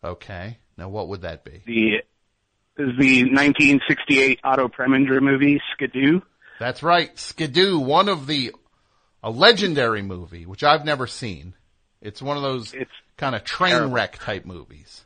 Okay. 0.02 0.58
Now 0.76 0.88
what 0.88 1.08
would 1.08 1.22
that 1.22 1.44
be? 1.44 1.62
The 1.64 2.02
is 2.76 2.98
the 2.98 3.22
1968 3.22 4.40
Otto 4.42 4.68
Preminger 4.68 5.22
movie 5.22 5.60
Skidoo. 5.72 6.20
That's 6.58 6.82
right. 6.82 7.16
Skidoo, 7.18 7.78
one 7.78 8.08
of 8.08 8.26
the, 8.26 8.52
a 9.22 9.30
legendary 9.30 10.02
movie, 10.02 10.44
which 10.44 10.64
I've 10.64 10.84
never 10.84 11.06
seen. 11.06 11.54
It's 12.04 12.22
one 12.22 12.36
of 12.36 12.42
those 12.44 12.72
kind 13.16 13.34
of 13.34 13.42
train 13.42 13.72
terrible. 13.72 13.94
wreck 13.94 14.18
type 14.18 14.44
movies. 14.44 15.04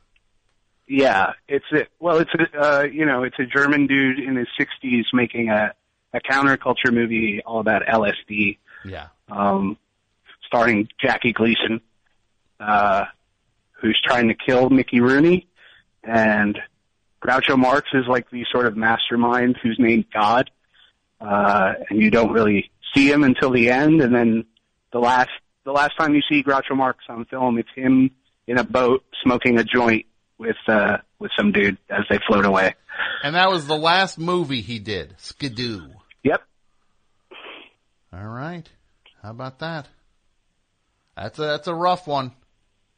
Yeah, 0.86 1.32
it's 1.46 1.64
a, 1.72 1.86
well, 2.00 2.18
it's 2.18 2.30
a 2.34 2.58
uh, 2.58 2.82
you 2.82 3.06
know, 3.06 3.22
it's 3.22 3.38
a 3.38 3.44
German 3.46 3.86
dude 3.86 4.18
in 4.18 4.36
his 4.36 4.48
60s 4.58 5.04
making 5.12 5.48
a 5.48 5.72
a 6.12 6.20
counterculture 6.20 6.92
movie 6.92 7.42
all 7.44 7.60
about 7.60 7.82
LSD. 7.82 8.58
Yeah. 8.84 9.08
um, 9.30 9.76
starring 10.46 10.88
Jackie 11.00 11.32
Gleason, 11.32 11.80
uh, 12.58 13.04
who's 13.72 14.00
trying 14.04 14.28
to 14.28 14.34
kill 14.34 14.70
Mickey 14.70 15.00
Rooney, 15.00 15.46
and 16.02 16.58
Groucho 17.22 17.58
Marx 17.58 17.88
is 17.92 18.06
like 18.08 18.30
the 18.30 18.44
sort 18.50 18.66
of 18.66 18.76
mastermind 18.76 19.58
who's 19.62 19.78
named 19.78 20.06
God, 20.12 20.50
uh, 21.20 21.74
and 21.90 22.00
you 22.00 22.10
don't 22.10 22.32
really 22.32 22.70
see 22.94 23.10
him 23.10 23.24
until 23.24 23.50
the 23.50 23.70
end, 23.70 24.00
and 24.00 24.14
then 24.14 24.46
the 24.92 24.98
last 24.98 25.30
the 25.68 25.72
last 25.72 25.92
time 25.98 26.14
you 26.14 26.22
see 26.30 26.42
Groucho 26.42 26.74
Marx 26.74 27.04
on 27.10 27.26
film, 27.26 27.58
it's 27.58 27.68
him 27.76 28.10
in 28.46 28.56
a 28.56 28.64
boat 28.64 29.04
smoking 29.22 29.58
a 29.58 29.64
joint 29.64 30.06
with 30.38 30.56
uh, 30.66 30.96
with 31.18 31.30
some 31.38 31.52
dude 31.52 31.76
as 31.90 32.04
they 32.08 32.18
float 32.26 32.46
away. 32.46 32.74
And 33.22 33.34
that 33.34 33.50
was 33.50 33.66
the 33.66 33.76
last 33.76 34.18
movie 34.18 34.62
he 34.62 34.78
did, 34.78 35.14
Skidoo. 35.18 35.90
Yep. 36.24 36.42
All 38.14 38.26
right. 38.26 38.66
How 39.22 39.30
about 39.30 39.58
that? 39.58 39.86
That's 41.14 41.38
a, 41.38 41.42
that's 41.42 41.68
a 41.68 41.74
rough 41.74 42.06
one. 42.06 42.32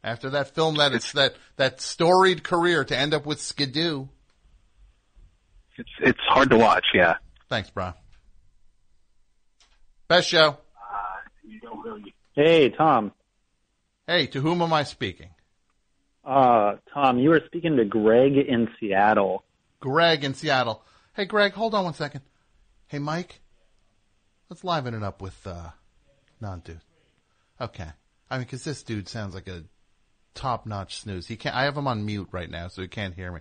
After 0.05 0.31
that 0.31 0.55
film, 0.55 0.77
that 0.77 0.93
it's 0.93 1.11
that, 1.13 1.35
that 1.57 1.81
storied 1.81 2.45
career 2.45 2.85
to 2.85 2.97
end 2.97 3.15
up 3.15 3.27
with 3.27 3.41
Skidoo. 3.41 4.07
It's 5.77 5.91
it's 6.01 6.21
hard 6.29 6.51
to 6.51 6.57
watch. 6.57 6.87
Yeah. 6.95 7.17
Thanks, 7.49 7.69
bro. 7.71 7.95
Best 10.07 10.29
show. 10.29 10.59
You 11.43 11.59
don't 11.59 11.85
really. 11.85 12.15
Hey, 12.35 12.71
Tom. 12.71 13.13
Hey, 14.07 14.27
to 14.29 14.41
whom 14.41 14.63
am 14.63 14.73
I 14.73 14.85
speaking? 14.85 15.31
Uh, 16.25 16.77
Tom, 16.93 17.19
you 17.19 17.31
were 17.31 17.43
speaking 17.47 17.77
to 17.77 17.85
Greg 17.85 18.37
in 18.37 18.69
Seattle. 18.79 19.45
Greg 19.81 20.23
in 20.23 20.35
Seattle. 20.35 20.85
Hey, 21.15 21.25
Greg, 21.25 21.53
hold 21.53 21.75
on 21.75 21.85
one 21.85 21.95
second. 21.95 22.21
Hey, 22.87 22.99
Mike, 22.99 23.41
let's 24.49 24.65
liven 24.65 24.95
it 24.95 25.03
up 25.03 25.23
with 25.23 25.47
uh, 25.47 25.71
non-dude. 26.41 26.81
Okay. 27.61 27.89
I 28.31 28.37
mean, 28.37 28.45
because 28.45 28.65
this 28.65 28.83
dude 28.83 29.09
sounds 29.09 29.35
like 29.35 29.49
a 29.49 29.65
top-notch 30.35 31.01
snooze. 31.01 31.27
He 31.27 31.37
can't. 31.37 31.57
I 31.57 31.65
have 31.65 31.77
him 31.77 31.89
on 31.89 32.07
mute 32.07 32.29
right 32.31 32.51
now, 32.51 32.69
so 32.69 32.83
he 32.83 32.89
can't 32.89 33.15
hear 33.15 33.33
me. 33.33 33.41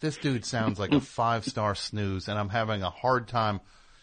This 0.00 0.18
dude 0.18 0.44
sounds 0.44 0.78
like 0.78 0.92
a 0.92 1.00
five-star 1.18 1.74
snooze, 1.74 2.28
and 2.28 2.38
I'm 2.38 2.50
having 2.50 2.82
a 2.82 2.90
hard 2.90 3.26
time. 3.26 3.60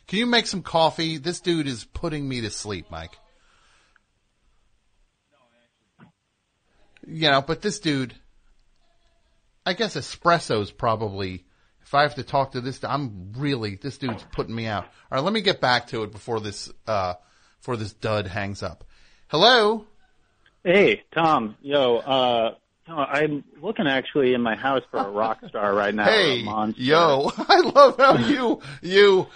Can 0.07 0.19
you 0.19 0.25
make 0.25 0.47
some 0.47 0.63
coffee? 0.63 1.17
This 1.17 1.41
dude 1.41 1.67
is 1.67 1.83
putting 1.83 2.27
me 2.27 2.41
to 2.41 2.49
sleep, 2.49 2.87
Mike. 2.89 3.17
You 7.07 7.29
know, 7.31 7.41
but 7.41 7.61
this 7.61 7.79
dude, 7.79 8.13
I 9.65 9.73
guess 9.73 9.95
espresso's 9.95 10.71
probably, 10.71 11.45
if 11.83 11.93
I 11.93 12.03
have 12.03 12.15
to 12.15 12.23
talk 12.23 12.53
to 12.53 12.61
this, 12.61 12.83
I'm 12.83 13.33
really, 13.37 13.75
this 13.75 13.97
dude's 13.97 14.23
putting 14.31 14.55
me 14.55 14.67
out. 14.67 14.85
Alright, 15.11 15.23
let 15.23 15.33
me 15.33 15.41
get 15.41 15.61
back 15.61 15.87
to 15.87 16.03
it 16.03 16.11
before 16.11 16.39
this, 16.39 16.71
uh, 16.87 17.15
before 17.59 17.77
this 17.77 17.93
dud 17.93 18.27
hangs 18.27 18.63
up. 18.63 18.83
Hello? 19.27 19.85
Hey, 20.63 21.03
Tom. 21.13 21.55
Yo, 21.61 21.97
uh, 21.97 22.55
no, 22.87 22.95
I'm 22.97 23.43
looking 23.61 23.87
actually 23.87 24.33
in 24.33 24.41
my 24.41 24.55
house 24.55 24.83
for 24.91 24.97
a 24.99 25.09
rock 25.09 25.39
star 25.47 25.73
right 25.73 25.93
now. 25.93 26.05
Hey, 26.05 26.43
yo, 26.77 27.31
I 27.37 27.59
love 27.61 27.97
how 27.97 28.17
you, 28.17 28.61
you 28.81 29.27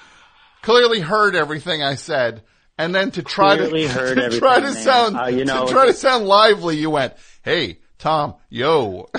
clearly 0.61 0.99
heard 0.99 1.35
everything 1.35 1.81
I 1.83 1.95
said. 1.95 2.43
And 2.77 2.95
then 2.95 3.11
to 3.11 3.23
try 3.23 3.57
Clearly 3.57 3.87
to, 3.87 3.93
heard 3.93 4.15
to 4.31 4.39
try 4.39 4.55
to 4.55 4.61
man. 4.61 4.73
sound, 4.73 5.17
Uh, 5.19 5.25
you 5.25 5.43
know- 5.45 5.65
to 5.65 5.71
try 5.71 5.85
to 5.87 5.93
sound 5.93 6.25
lively, 6.27 6.77
you 6.77 6.89
went, 6.89 7.13
hey, 7.43 7.79
Tom, 7.97 8.35
yo. 8.49 9.09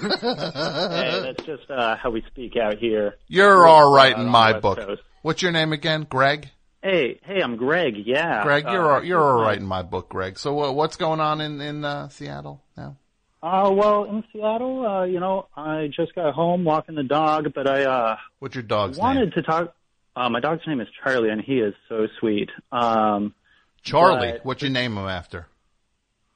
hey, 0.00 0.08
that's 0.20 1.44
just 1.44 1.70
uh, 1.70 1.96
how 1.96 2.10
we 2.10 2.22
speak 2.28 2.56
out 2.56 2.78
here. 2.78 3.16
You're 3.28 3.66
Uh, 3.66 3.70
alright 3.70 4.16
in 4.16 4.26
my 4.26 4.58
book. 4.58 4.78
Coast. 4.78 5.02
What's 5.22 5.42
your 5.42 5.52
name 5.52 5.72
again? 5.72 6.06
Greg? 6.08 6.50
Hey, 6.82 7.20
hey, 7.24 7.42
I'm 7.42 7.56
Greg. 7.56 7.94
Yeah, 8.06 8.42
Greg, 8.42 8.64
you're, 8.64 8.92
uh, 8.96 9.00
you're 9.02 9.20
alright 9.20 9.58
in 9.58 9.66
my 9.66 9.82
book, 9.82 10.08
Greg. 10.08 10.38
So 10.38 10.62
uh, 10.64 10.72
what's 10.72 10.96
going 10.96 11.20
on 11.20 11.40
in, 11.42 11.60
in, 11.60 11.84
uh, 11.84 12.08
Seattle 12.08 12.62
now? 12.76 12.96
Uh, 13.42 13.70
well, 13.72 14.04
in 14.04 14.24
Seattle, 14.32 14.86
uh, 14.86 15.04
you 15.04 15.20
know, 15.20 15.46
I 15.56 15.88
just 15.94 16.14
got 16.14 16.34
home 16.34 16.64
walking 16.64 16.94
the 16.94 17.02
dog, 17.02 17.52
but 17.54 17.66
I 17.66 17.84
uh 17.84 18.16
What's 18.38 18.54
your 18.54 18.62
dog's 18.62 18.98
wanted 18.98 19.32
to 19.34 19.42
talk. 19.42 19.74
Uh, 20.16 20.28
my 20.28 20.40
dog's 20.40 20.66
name 20.66 20.80
is 20.80 20.88
Charlie, 21.02 21.30
and 21.30 21.40
he 21.40 21.58
is 21.60 21.72
so 21.88 22.06
sweet. 22.18 22.50
Um, 22.72 23.34
Charlie. 23.82 24.32
but- 24.32 24.44
What's 24.44 24.62
your 24.62 24.70
name 24.70 24.96
him 24.98 25.06
after? 25.06 25.46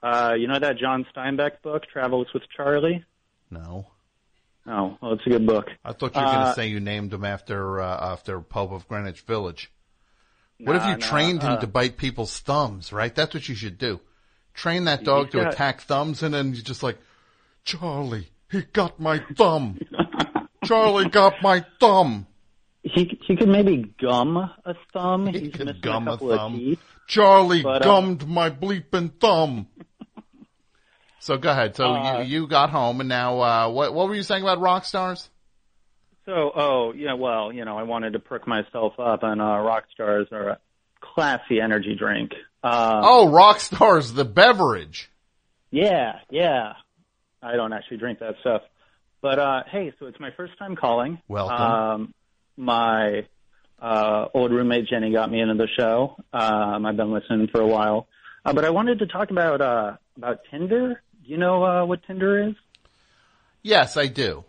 Uh, 0.05 0.35
you 0.35 0.47
know 0.47 0.59
that 0.59 0.77
John 0.77 1.07
Steinbeck 1.17 1.63
book, 1.63 1.85
Travels 1.91 2.27
with 2.35 2.43
Charley? 2.55 3.05
No. 3.51 3.87
Oh, 4.67 4.97
well, 5.01 5.13
it's 5.15 5.27
a 5.27 5.31
good 5.31 5.47
book. 5.47 5.67
I 5.85 5.93
thought 5.93 6.15
you 6.15 6.21
were 6.21 6.27
going 6.27 6.37
Uh, 6.39 6.49
to 6.51 6.55
say 6.55 6.67
you 6.69 6.81
named 6.81 7.13
him 7.15 7.25
after 7.25 7.81
uh, 7.81 8.13
after 8.13 8.41
Pope 8.41 8.73
of 8.73 8.87
Greenwich 8.89 9.23
Village. 9.23 9.71
What 10.61 10.77
if 10.77 10.83
you 10.85 10.93
nah, 10.93 10.97
trained 10.99 11.43
him 11.43 11.53
uh, 11.53 11.57
to 11.61 11.67
bite 11.67 11.97
people's 11.97 12.39
thumbs? 12.39 12.93
Right, 12.93 13.15
that's 13.15 13.35
what 13.35 13.49
you 13.49 13.55
should 13.55 13.79
do. 13.79 14.01
Train 14.55 14.85
that 14.85 15.05
dog 15.05 15.31
to 15.33 15.39
got- 15.39 15.55
attack 15.55 15.81
thumbs, 15.83 16.23
and 16.23 16.33
then 16.35 16.55
you 16.55 16.63
just 16.63 16.83
like, 16.83 16.99
Charlie, 17.65 18.29
he 18.51 18.63
got 18.73 19.01
my 19.01 19.21
thumb. 19.37 19.79
Charlie 20.65 21.09
got 21.09 21.35
my 21.43 21.65
thumb. 21.81 22.27
He 22.83 23.19
he 23.27 23.37
could 23.37 23.49
maybe 23.49 23.95
gum 24.01 24.37
a 24.37 24.75
thumb. 24.93 25.27
He's 25.27 25.53
missing 25.59 25.75
Gum 25.81 26.07
a 26.09 26.13
a 26.13 26.15
couple 26.15 26.33
of 26.33 26.39
thumb. 26.39 26.59
teeth. 26.59 26.81
Charlie 27.07 27.63
But, 27.63 27.83
uh, 27.83 27.85
gummed 27.85 28.27
my 28.29 28.49
bleeping 28.51 29.13
thumb. 29.21 29.67
So 31.25 31.39
go 31.39 31.51
ahead. 31.51 31.75
So 31.75 31.87
Uh, 31.87 32.21
you 32.21 32.25
you 32.43 32.47
got 32.47 32.71
home, 32.71 33.01
and 33.01 33.09
now 33.09 33.41
uh, 33.41 33.69
what 33.71 33.95
what 33.95 34.09
were 34.09 34.15
you 34.15 34.23
saying 34.23 34.43
about 34.43 34.61
rock 34.61 34.85
stars? 34.85 35.31
So, 36.27 36.53
oh, 36.55 36.93
yeah, 36.95 37.13
well, 37.15 37.53
you 37.53 37.67
know, 37.67 37.77
I 37.77 37.83
wanted 37.83 38.15
to 38.15 38.19
perk 38.19 38.47
myself 38.47 38.95
up, 38.99 39.23
and 39.23 39.43
uh, 39.43 39.59
rock 39.59 39.85
stars 39.93 40.27
are 40.33 40.49
a 40.49 40.59
classy 41.01 41.61
energy 41.61 41.97
drink. 41.99 42.33
Uh, 42.63 43.03
oh, 43.05 43.29
Rockstar's 43.29 44.15
the 44.15 44.25
beverage. 44.25 45.11
Yeah, 45.71 46.21
yeah. 46.31 46.75
I 47.43 47.57
don't 47.57 47.73
actually 47.75 47.99
drink 47.99 48.21
that 48.21 48.37
stuff. 48.41 48.63
But 49.21 49.39
uh 49.39 49.63
hey, 49.71 49.93
so 49.99 50.07
it's 50.07 50.21
my 50.21 50.31
first 50.37 50.59
time 50.59 50.77
calling. 50.77 51.21
Welcome. 51.29 51.57
Um 51.57 52.15
my 52.57 53.27
uh 53.81 54.29
old 54.35 54.53
roommate 54.53 54.87
Jenny 54.89 55.13
got 55.13 55.31
me 55.31 55.41
into 55.41 55.55
the 55.55 55.69
show. 55.79 56.17
Um 56.33 56.87
I've 56.87 56.97
been 56.97 57.13
listening 57.13 57.49
for 57.49 57.61
a 57.61 57.67
while. 57.67 58.07
Uh, 58.45 58.53
but 58.53 58.65
I 58.65 58.71
wanted 58.71 58.99
to 59.01 59.07
talk 59.07 59.31
about 59.31 59.61
uh 59.61 59.97
about 60.17 60.41
Tinder. 60.51 61.03
Do 61.25 61.31
you 61.31 61.39
know 61.39 61.65
uh 61.65 61.85
what 61.85 62.03
Tinder 62.07 62.49
is? 62.49 62.55
Yes, 63.63 63.97
I 63.97 64.07
do. 64.09 64.45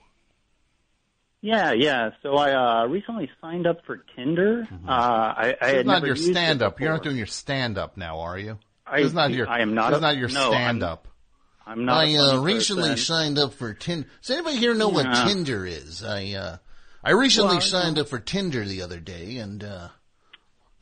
Yeah, 1.42 1.74
yeah. 1.74 2.10
So 2.24 2.36
I 2.36 2.54
uh 2.84 2.88
recently 2.88 3.30
signed 3.42 3.68
up 3.68 3.86
for 3.86 4.04
Tinder. 4.16 4.68
Uh 4.88 4.92
I, 4.92 5.56
I 5.62 5.68
had 5.70 5.86
not 5.86 6.04
your 6.04 6.16
stand 6.16 6.62
up. 6.62 6.80
You're 6.80 6.92
not 6.92 7.04
doing 7.04 7.18
your 7.18 7.26
stand 7.28 7.78
up 7.78 7.98
now, 7.98 8.20
are 8.22 8.38
you? 8.38 8.58
I- 8.86 8.98
this 8.98 9.08
is 9.08 9.14
not 9.14 9.32
your. 9.32 9.48
I 9.48 9.62
am 9.62 9.74
not 9.74 9.90
This 9.92 10.00
a- 10.00 10.02
not 10.02 10.18
your 10.18 10.30
no, 10.30 10.42
I'm- 10.42 10.52
stand 10.52 10.84
up. 10.84 11.08
I'm 11.68 11.86
not. 11.86 12.06
I 12.06 12.16
uh, 12.16 12.42
recently 12.42 12.90
person. 12.90 12.98
signed 13.06 13.40
up 13.40 13.54
for 13.54 13.74
Tinder. 13.74 14.08
Does 14.22 14.30
anybody 14.30 14.58
here 14.58 14.76
know 14.76 14.90
what 14.90 15.26
Tinder 15.28 15.66
is? 15.66 16.04
I 16.04 16.34
uh, 16.34 16.58
I 17.04 17.12
recently 17.12 17.56
Well, 17.56 17.62
signed 17.62 17.98
up 17.98 18.08
for 18.08 18.20
Tinder 18.20 18.64
the 18.66 18.84
other 18.84 19.00
day, 19.00 19.38
and 19.38 19.64
uh, 19.64 19.88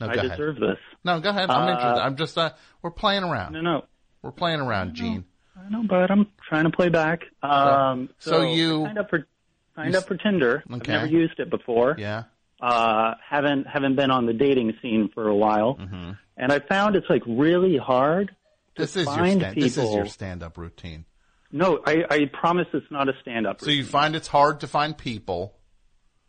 No, 0.02 0.08
I 0.10 0.14
go 0.16 0.20
ahead. 0.20 0.32
deserve 0.32 0.56
this. 0.60 0.78
No, 1.06 1.22
go 1.22 1.30
ahead. 1.30 1.50
I'm 1.50 1.68
Uh, 1.70 1.72
interested. 1.72 2.02
I'm 2.04 2.16
just. 2.18 2.38
Uh, 2.38 2.52
we're 2.82 2.91
playing 2.91 3.24
around. 3.24 3.54
No, 3.54 3.62
no. 3.62 3.86
We're 4.22 4.32
playing 4.34 4.60
around, 4.60 4.96
Gene. 4.96 5.24
I 5.66 5.70
know, 5.70 5.84
but 5.88 6.11
I'm 6.11 6.28
trying 6.47 6.66
to 6.66 6.70
play 6.70 6.89
back. 6.89 7.22
Um, 7.41 8.09
So 8.20 8.32
so, 8.32 8.41
you- 8.41 8.84
I 8.84 8.88
signed 8.88 8.97
up 8.99 9.09
for 9.09 9.28
signed 9.76 9.93
you 9.93 9.99
up 9.99 10.05
for 10.07 10.18
Tinder. 10.18 10.64
I've 10.72 10.88
never 10.88 11.05
used 11.07 11.39
it 11.39 11.49
before. 11.49 11.95
Yeah. 11.97 12.24
Uh, 12.61 13.16
haven't 13.28 13.68
haven't 13.68 13.95
been 13.95 14.11
on 14.11 14.26
the 14.26 14.34
dating 14.34 14.74
scene 14.82 15.09
for 15.14 15.28
a 15.28 15.36
while, 15.36 15.76
Mm-hmm. 15.76 16.11
and 16.38 16.51
I 16.51 16.59
found 16.59 16.95
it's 16.95 17.09
like 17.09 17.24
really 17.28 17.78
hard 17.78 18.30
to 18.76 18.82
This 18.82 18.95
is 18.95 19.05
your 19.05 19.16
find 19.16 19.39
stand. 19.41 19.55
people. 19.55 19.64
This 19.68 19.78
is 19.78 19.93
your 19.95 20.05
stand 20.05 20.43
up 20.43 20.57
routine. 20.57 21.05
No, 21.51 21.82
I, 21.86 22.05
I 22.09 22.26
promise 22.32 22.68
it's 22.74 22.89
not 22.89 23.09
a 23.09 23.14
stand 23.22 23.45
up. 23.45 23.59
So 23.61 23.70
you 23.70 23.84
find 23.84 24.16
it's 24.16 24.28
hard 24.30 24.61
to 24.61 24.68
find 24.68 24.97
people. 24.97 25.55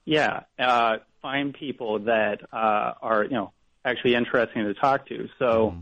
Yeah, 0.04 0.40
uh, 0.58 0.98
find 1.22 1.54
people 1.54 2.00
that 2.00 2.40
uh, 2.52 2.92
are 3.00 3.22
you 3.24 3.30
know 3.30 3.52
actually 3.84 4.14
interesting 4.16 4.64
to 4.64 4.74
talk 4.74 5.06
to. 5.08 5.28
So 5.38 5.70
Mm-hmm. 5.70 5.80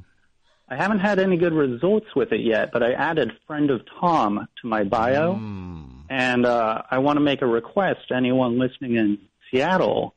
I 0.72 0.76
haven't 0.76 1.00
had 1.00 1.18
any 1.18 1.36
good 1.36 1.52
results 1.52 2.06
with 2.16 2.32
it 2.32 2.40
yet, 2.40 2.70
but 2.72 2.82
I 2.82 2.92
added 2.92 3.30
friend 3.46 3.70
of 3.70 3.82
Tom 4.00 4.48
to 4.62 4.66
my 4.66 4.84
bio, 4.84 5.34
Mm. 5.34 6.04
and 6.08 6.46
uh, 6.46 6.80
I 6.90 6.98
want 6.98 7.18
to 7.18 7.20
make 7.20 7.42
a 7.42 7.46
request 7.46 8.08
to 8.08 8.14
anyone 8.16 8.58
listening 8.58 8.96
in 8.96 9.18
Seattle 9.50 10.14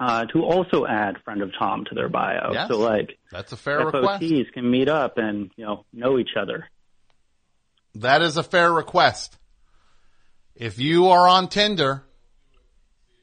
uh, 0.00 0.24
to 0.32 0.42
also 0.42 0.86
add 0.86 1.16
friend 1.22 1.42
of 1.42 1.50
Tom 1.58 1.84
to 1.90 1.94
their 1.94 2.08
bio. 2.08 2.52
Yes. 2.54 2.68
So 2.68 2.78
like 2.78 3.18
That's 3.30 3.52
a 3.52 3.58
fair 3.58 3.84
request. 3.84 4.24
can 4.54 4.70
meet 4.70 4.88
up 4.88 5.18
and 5.18 5.50
you 5.56 5.66
know 5.66 5.84
know 5.92 6.18
each 6.18 6.34
other. 6.34 6.66
That 7.96 8.22
is 8.22 8.38
a 8.38 8.42
fair 8.42 8.72
request. 8.72 9.36
If 10.56 10.78
you 10.78 11.08
are 11.08 11.28
on 11.28 11.48
Tinder, 11.48 12.04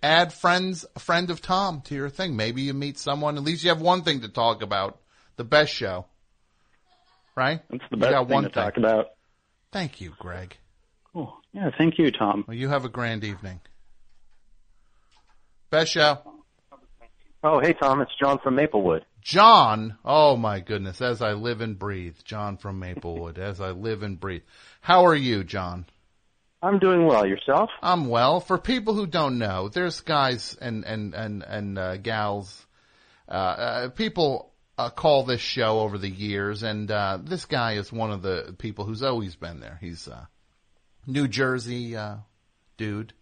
add 0.03 0.31
friends, 0.31 0.85
friend 0.99 1.31
of 1.31 1.41
Tom 1.41 1.81
to 1.85 1.95
your 1.95 2.09
thing. 2.09 2.35
Maybe 2.35 2.61
you 2.61 2.75
meet 2.75 2.99
someone. 2.99 3.35
At 3.37 3.43
least 3.43 3.63
you 3.63 3.69
have 3.69 3.81
one 3.81 4.03
thing 4.03 4.21
to 4.21 4.29
talk 4.29 4.61
about. 4.61 4.99
The 5.37 5.43
best 5.43 5.73
show. 5.73 6.05
Right? 7.35 7.61
That's 7.69 7.83
the 7.89 7.97
You 7.97 8.01
best 8.01 8.11
got 8.11 8.27
thing 8.27 8.33
one 8.33 8.43
to 8.43 8.49
talk 8.49 8.77
about. 8.77 9.07
Thank 9.71 10.01
you, 10.01 10.13
Greg. 10.19 10.57
Cool. 11.13 11.33
Yeah, 11.53 11.69
thank 11.77 11.97
you, 11.97 12.11
Tom. 12.11 12.45
Well, 12.47 12.57
you 12.57 12.69
have 12.69 12.85
a 12.85 12.89
grand 12.89 13.23
evening. 13.23 13.59
Best 15.69 15.91
show. 15.91 16.19
Oh, 17.43 17.59
hey 17.59 17.73
Tom, 17.73 18.01
it's 18.01 18.11
John 18.19 18.37
from 18.39 18.55
Maplewood. 18.55 19.03
John, 19.21 19.97
oh 20.05 20.35
my 20.35 20.59
goodness, 20.59 21.01
as 21.01 21.21
I 21.21 21.33
live 21.33 21.61
and 21.61 21.77
breathe. 21.77 22.17
John 22.23 22.57
from 22.57 22.79
Maplewood, 22.79 23.39
as 23.39 23.59
I 23.61 23.71
live 23.71 24.03
and 24.03 24.19
breathe. 24.19 24.43
How 24.81 25.05
are 25.05 25.15
you, 25.15 25.43
John? 25.43 25.85
I'm 26.61 26.77
doing 26.77 27.05
well. 27.07 27.25
Yourself? 27.25 27.69
I'm 27.81 28.09
well. 28.09 28.39
For 28.39 28.57
people 28.57 28.93
who 28.93 29.07
don't 29.07 29.39
know, 29.39 29.69
there's 29.69 30.01
guys 30.01 30.55
and 30.61 30.83
and 30.85 31.15
and 31.15 31.43
and 31.43 31.79
uh, 31.79 31.97
gals, 31.97 32.65
uh, 33.27 33.31
uh, 33.31 33.89
people 33.89 34.50
uh, 34.85 34.89
call 34.89 35.23
this 35.23 35.41
show 35.41 35.79
over 35.79 35.97
the 35.97 36.09
years, 36.09 36.63
and 36.63 36.89
uh, 36.89 37.19
this 37.21 37.45
guy 37.45 37.73
is 37.73 37.91
one 37.91 38.11
of 38.11 38.21
the 38.21 38.55
people 38.57 38.85
who's 38.85 39.03
always 39.03 39.35
been 39.35 39.59
there. 39.59 39.77
He's 39.81 40.07
a 40.07 40.29
New 41.07 41.27
Jersey 41.27 41.95
uh, 41.95 42.17
dude, 42.77 43.13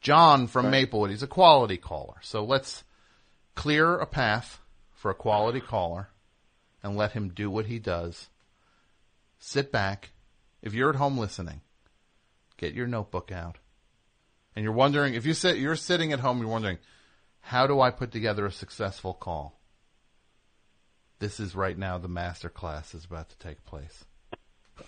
John 0.00 0.46
from 0.46 0.70
Maplewood. 0.70 1.10
He's 1.10 1.22
a 1.22 1.28
quality 1.28 1.76
caller. 1.76 2.16
So 2.22 2.44
let's 2.44 2.84
clear 3.54 3.96
a 3.96 4.06
path 4.06 4.60
for 4.94 5.10
a 5.10 5.14
quality 5.14 5.60
caller, 5.60 6.08
and 6.82 6.96
let 6.96 7.12
him 7.12 7.30
do 7.30 7.50
what 7.50 7.66
he 7.66 7.78
does. 7.78 8.28
Sit 9.38 9.72
back. 9.72 10.10
If 10.62 10.74
you're 10.74 10.90
at 10.90 10.96
home 10.96 11.18
listening 11.18 11.60
get 12.62 12.74
your 12.74 12.86
notebook 12.86 13.32
out. 13.32 13.58
And 14.54 14.62
you're 14.62 14.72
wondering 14.72 15.14
if 15.14 15.26
you 15.26 15.34
sit 15.34 15.56
you're 15.56 15.76
sitting 15.76 16.12
at 16.12 16.20
home 16.20 16.38
you're 16.38 16.48
wondering 16.48 16.78
how 17.40 17.66
do 17.66 17.80
I 17.80 17.90
put 17.90 18.12
together 18.12 18.46
a 18.46 18.52
successful 18.52 19.14
call? 19.14 19.58
This 21.22 21.38
is 21.38 21.54
right 21.54 21.78
now 21.78 21.98
the 21.98 22.08
master 22.08 22.48
class 22.48 22.96
is 22.96 23.04
about 23.04 23.28
to 23.28 23.38
take 23.38 23.64
place. 23.64 24.04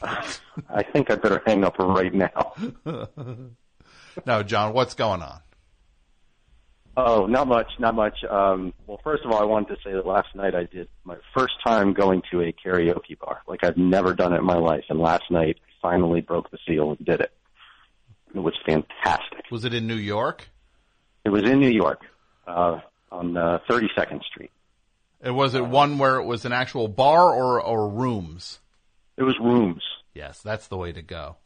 I 0.03 0.83
think 0.83 1.09
I 1.09 1.15
better 1.15 1.41
hang 1.47 1.63
up 1.63 1.79
right 1.79 2.13
now. 2.13 2.55
no, 4.27 4.43
John, 4.43 4.73
what's 4.73 4.95
going 4.95 5.23
on? 5.23 5.39
Oh, 6.97 7.27
not 7.27 7.47
much, 7.47 7.69
not 7.79 7.95
much. 7.95 8.25
Um, 8.29 8.75
well, 8.89 8.99
first 9.05 9.25
of 9.25 9.31
all, 9.31 9.41
I 9.41 9.45
wanted 9.45 9.77
to 9.77 9.83
say 9.85 9.93
that 9.93 10.05
last 10.05 10.35
night 10.35 10.57
I 10.57 10.65
did 10.65 10.89
my 11.05 11.19
first 11.37 11.55
time 11.65 11.93
going 11.93 12.21
to 12.33 12.41
a 12.41 12.53
karaoke 12.53 13.17
bar. 13.17 13.43
Like 13.47 13.63
I've 13.63 13.77
never 13.77 14.13
done 14.13 14.33
it 14.33 14.39
in 14.39 14.45
my 14.45 14.59
life, 14.59 14.87
and 14.89 14.99
last 14.99 15.31
night 15.31 15.59
I 15.65 15.71
finally 15.81 16.21
broke 16.21 16.51
the 16.51 16.59
seal 16.67 16.91
and 16.91 17.07
did 17.07 17.21
it. 17.21 17.31
It 18.35 18.41
was 18.41 18.55
fantastic. 18.67 19.45
Was 19.53 19.65
it 19.65 19.73
in 19.73 19.87
New 19.87 19.95
York? 19.95 20.49
It 21.25 21.31
was 21.31 21.45
in 21.45 21.61
New 21.61 21.71
York, 21.71 22.01
uh, 22.49 22.81
on 23.13 23.37
uh, 23.37 23.61
32nd 23.71 24.25
Street. 24.25 24.51
And 25.25 25.35
was 25.35 25.55
it 25.55 25.65
one 25.65 25.97
where 25.97 26.17
it 26.17 26.25
was 26.25 26.45
an 26.45 26.53
actual 26.53 26.87
bar 26.87 27.33
or 27.33 27.61
or 27.61 27.89
rooms? 27.89 28.61
It 29.17 29.23
was 29.23 29.39
rooms. 29.41 29.83
Yes, 30.13 30.43
that's 30.43 30.69
the 30.69 30.77
way 30.77 30.93
to 30.93 31.01
go. 31.01 31.37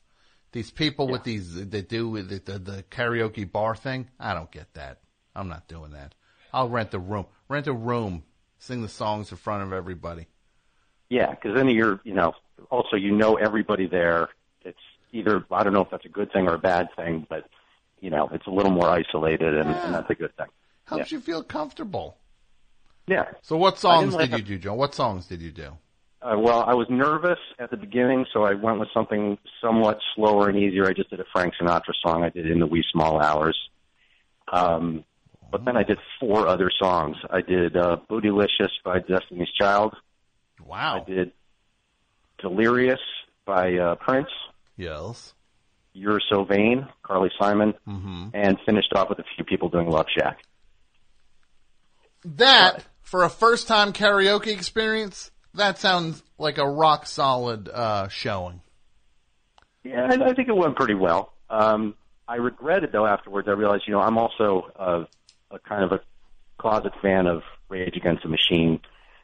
These 0.50 0.72
people 0.72 1.06
with 1.06 1.22
these 1.22 1.54
that 1.54 1.88
do 1.88 2.20
the, 2.20 2.38
the, 2.38 2.58
the 2.58 2.82
karaoke 2.90 3.50
bar 3.50 3.76
thing, 3.76 4.08
I 4.18 4.34
don't 4.34 4.50
get 4.50 4.74
that. 4.74 5.00
I'm 5.36 5.48
not 5.48 5.68
doing 5.68 5.92
that. 5.92 6.14
I'll 6.52 6.68
rent 6.68 6.92
a 6.94 6.98
room. 6.98 7.26
Rent 7.48 7.68
a 7.68 7.72
room. 7.72 8.24
Sing 8.58 8.82
the 8.82 8.88
songs 8.88 9.30
in 9.30 9.36
front 9.36 9.62
of 9.62 9.72
everybody. 9.72 10.26
Yeah, 11.08 11.30
because 11.30 11.54
then 11.54 11.68
you're, 11.68 12.00
you 12.02 12.14
know, 12.14 12.32
also 12.70 12.96
you 12.96 13.12
know 13.12 13.36
everybody 13.36 13.86
there. 13.86 14.28
It's 14.62 14.78
either 15.12 15.44
I 15.52 15.62
don't 15.62 15.72
know 15.72 15.82
if 15.82 15.90
that's 15.90 16.04
a 16.04 16.08
good 16.08 16.32
thing 16.32 16.48
or 16.48 16.54
a 16.54 16.58
bad 16.58 16.88
thing, 16.96 17.26
but 17.30 17.48
you 18.00 18.10
know, 18.10 18.28
it's 18.32 18.46
a 18.48 18.50
little 18.50 18.72
more 18.72 18.88
isolated, 18.88 19.54
and, 19.54 19.70
and 19.70 19.94
that's 19.94 20.10
a 20.10 20.14
good 20.16 20.36
thing. 20.36 20.46
Helps 20.86 21.12
you 21.12 21.20
feel 21.20 21.44
comfortable. 21.44 22.16
Yeah. 23.08 23.24
So 23.42 23.56
what 23.56 23.78
songs 23.78 24.14
did 24.14 24.30
you 24.32 24.42
do, 24.42 24.58
John? 24.58 24.76
What 24.76 24.94
songs 24.94 25.26
did 25.26 25.40
you 25.40 25.50
do? 25.50 25.72
Uh, 26.20 26.36
well, 26.38 26.62
I 26.66 26.74
was 26.74 26.86
nervous 26.90 27.38
at 27.58 27.70
the 27.70 27.76
beginning, 27.76 28.26
so 28.32 28.42
I 28.42 28.52
went 28.54 28.78
with 28.80 28.88
something 28.92 29.38
somewhat 29.62 29.98
slower 30.14 30.48
and 30.48 30.58
easier. 30.58 30.86
I 30.86 30.92
just 30.92 31.10
did 31.10 31.20
a 31.20 31.24
Frank 31.32 31.54
Sinatra 31.60 31.94
song. 32.04 32.22
I 32.24 32.28
did 32.28 32.50
in 32.50 32.58
the 32.58 32.66
wee 32.66 32.84
small 32.92 33.20
hours. 33.20 33.56
Um, 34.52 35.04
but 35.50 35.64
then 35.64 35.76
I 35.76 35.84
did 35.84 35.98
four 36.20 36.46
other 36.46 36.70
songs. 36.78 37.16
I 37.30 37.40
did 37.40 37.76
uh, 37.76 37.98
Bootylicious 38.10 38.70
by 38.84 38.98
Destiny's 38.98 39.48
Child. 39.58 39.94
Wow. 40.66 41.02
I 41.06 41.10
did 41.10 41.32
Delirious 42.40 43.00
by 43.46 43.74
uh, 43.76 43.94
Prince. 43.94 44.28
Yes. 44.76 45.32
You're 45.94 46.20
So 46.30 46.44
Vain, 46.44 46.86
Carly 47.02 47.30
Simon, 47.40 47.74
Mm-hmm. 47.86 48.28
and 48.34 48.58
finished 48.66 48.92
off 48.94 49.08
with 49.08 49.18
a 49.20 49.24
few 49.36 49.44
people 49.44 49.68
doing 49.70 49.88
Love 49.88 50.06
Shack. 50.16 50.38
That 52.24 52.84
for 53.10 53.24
a 53.24 53.30
first 53.30 53.66
time 53.68 53.92
karaoke 53.92 54.48
experience, 54.48 55.30
that 55.54 55.78
sounds 55.78 56.22
like 56.38 56.58
a 56.58 56.68
rock 56.68 57.06
solid 57.06 57.68
uh, 57.68 58.08
showing. 58.08 58.60
Yeah, 59.84 60.06
I, 60.10 60.30
I 60.30 60.34
think 60.34 60.48
it 60.48 60.56
went 60.56 60.76
pretty 60.76 60.94
well. 60.94 61.32
Um, 61.48 61.94
I 62.26 62.36
regretted 62.36 62.84
it 62.84 62.92
though 62.92 63.06
afterwards. 63.06 63.48
I 63.48 63.52
realized, 63.52 63.84
you 63.86 63.92
know, 63.92 64.00
I'm 64.00 64.18
also 64.18 64.70
a, 64.76 65.54
a 65.54 65.58
kind 65.60 65.84
of 65.84 65.92
a 65.92 66.00
closet 66.58 66.92
fan 67.00 67.26
of 67.26 67.42
Rage 67.68 67.96
Against 67.96 68.22
the 68.24 68.28
Machine, 68.28 68.80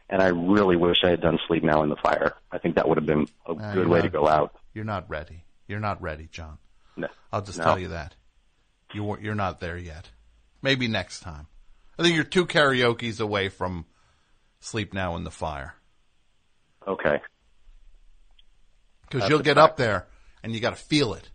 and 0.08 0.22
I 0.22 0.28
really 0.28 0.76
wish 0.76 0.98
I 1.04 1.10
had 1.10 1.20
done 1.20 1.38
Sleep 1.46 1.62
Now 1.62 1.82
in 1.82 1.88
the 1.90 1.96
Fire. 1.96 2.34
I 2.50 2.58
think 2.58 2.76
that 2.76 2.88
would 2.88 2.96
have 2.98 3.06
been 3.06 3.26
a 3.46 3.52
Uh, 3.52 3.74
good 3.74 3.88
way 3.88 3.98
not- 3.98 4.04
to 4.04 4.10
go 4.10 4.26
out. 4.28 4.54
You're 4.72 4.84
not 4.84 5.08
ready. 5.10 5.44
You're 5.68 5.80
not 5.80 6.00
ready, 6.02 6.28
John. 6.32 6.58
No. 6.96 7.08
I'll 7.32 7.42
just 7.42 7.58
No. 7.58 7.64
tell 7.64 7.78
you 7.78 7.88
that. 7.88 8.14
You 8.92 9.16
you're 9.20 9.34
not 9.34 9.60
there 9.60 9.76
yet. 9.76 10.10
Maybe 10.62 10.88
next 10.88 11.20
time. 11.20 11.46
I 11.98 12.02
think 12.02 12.14
you're 12.14 12.24
two 12.24 12.46
karaoke's 12.46 13.20
away 13.20 13.48
from 13.48 13.86
Sleep 14.60 14.92
Now 14.92 15.16
in 15.16 15.24
the 15.24 15.30
Fire. 15.30 15.74
Okay. 16.86 17.20
Because 19.08 19.28
you'll 19.28 19.40
get 19.40 19.58
up 19.58 19.76
there 19.76 20.06
and 20.42 20.52
you 20.52 20.60
got 20.60 20.76
to 20.76 20.82
feel 20.82 21.14
it. 21.14 21.30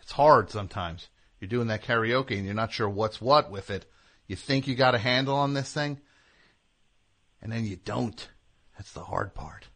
It's 0.00 0.12
hard 0.12 0.50
sometimes. 0.50 1.08
You're 1.40 1.48
doing 1.48 1.68
that 1.68 1.84
karaoke 1.84 2.36
and 2.36 2.44
you're 2.44 2.54
not 2.54 2.72
sure 2.72 2.88
what's 2.88 3.20
what 3.20 3.50
with 3.50 3.70
it. 3.70 3.84
You 4.26 4.36
think 4.36 4.66
you 4.66 4.74
got 4.74 4.94
a 4.94 4.98
handle 4.98 5.36
on 5.36 5.54
this 5.54 5.72
thing. 5.72 6.00
and 7.42 7.52
then 7.52 7.64
you 7.64 7.76
don't. 7.76 8.28
That's 8.76 8.92
the 8.92 9.02
hard 9.02 9.34
part. 9.34 9.66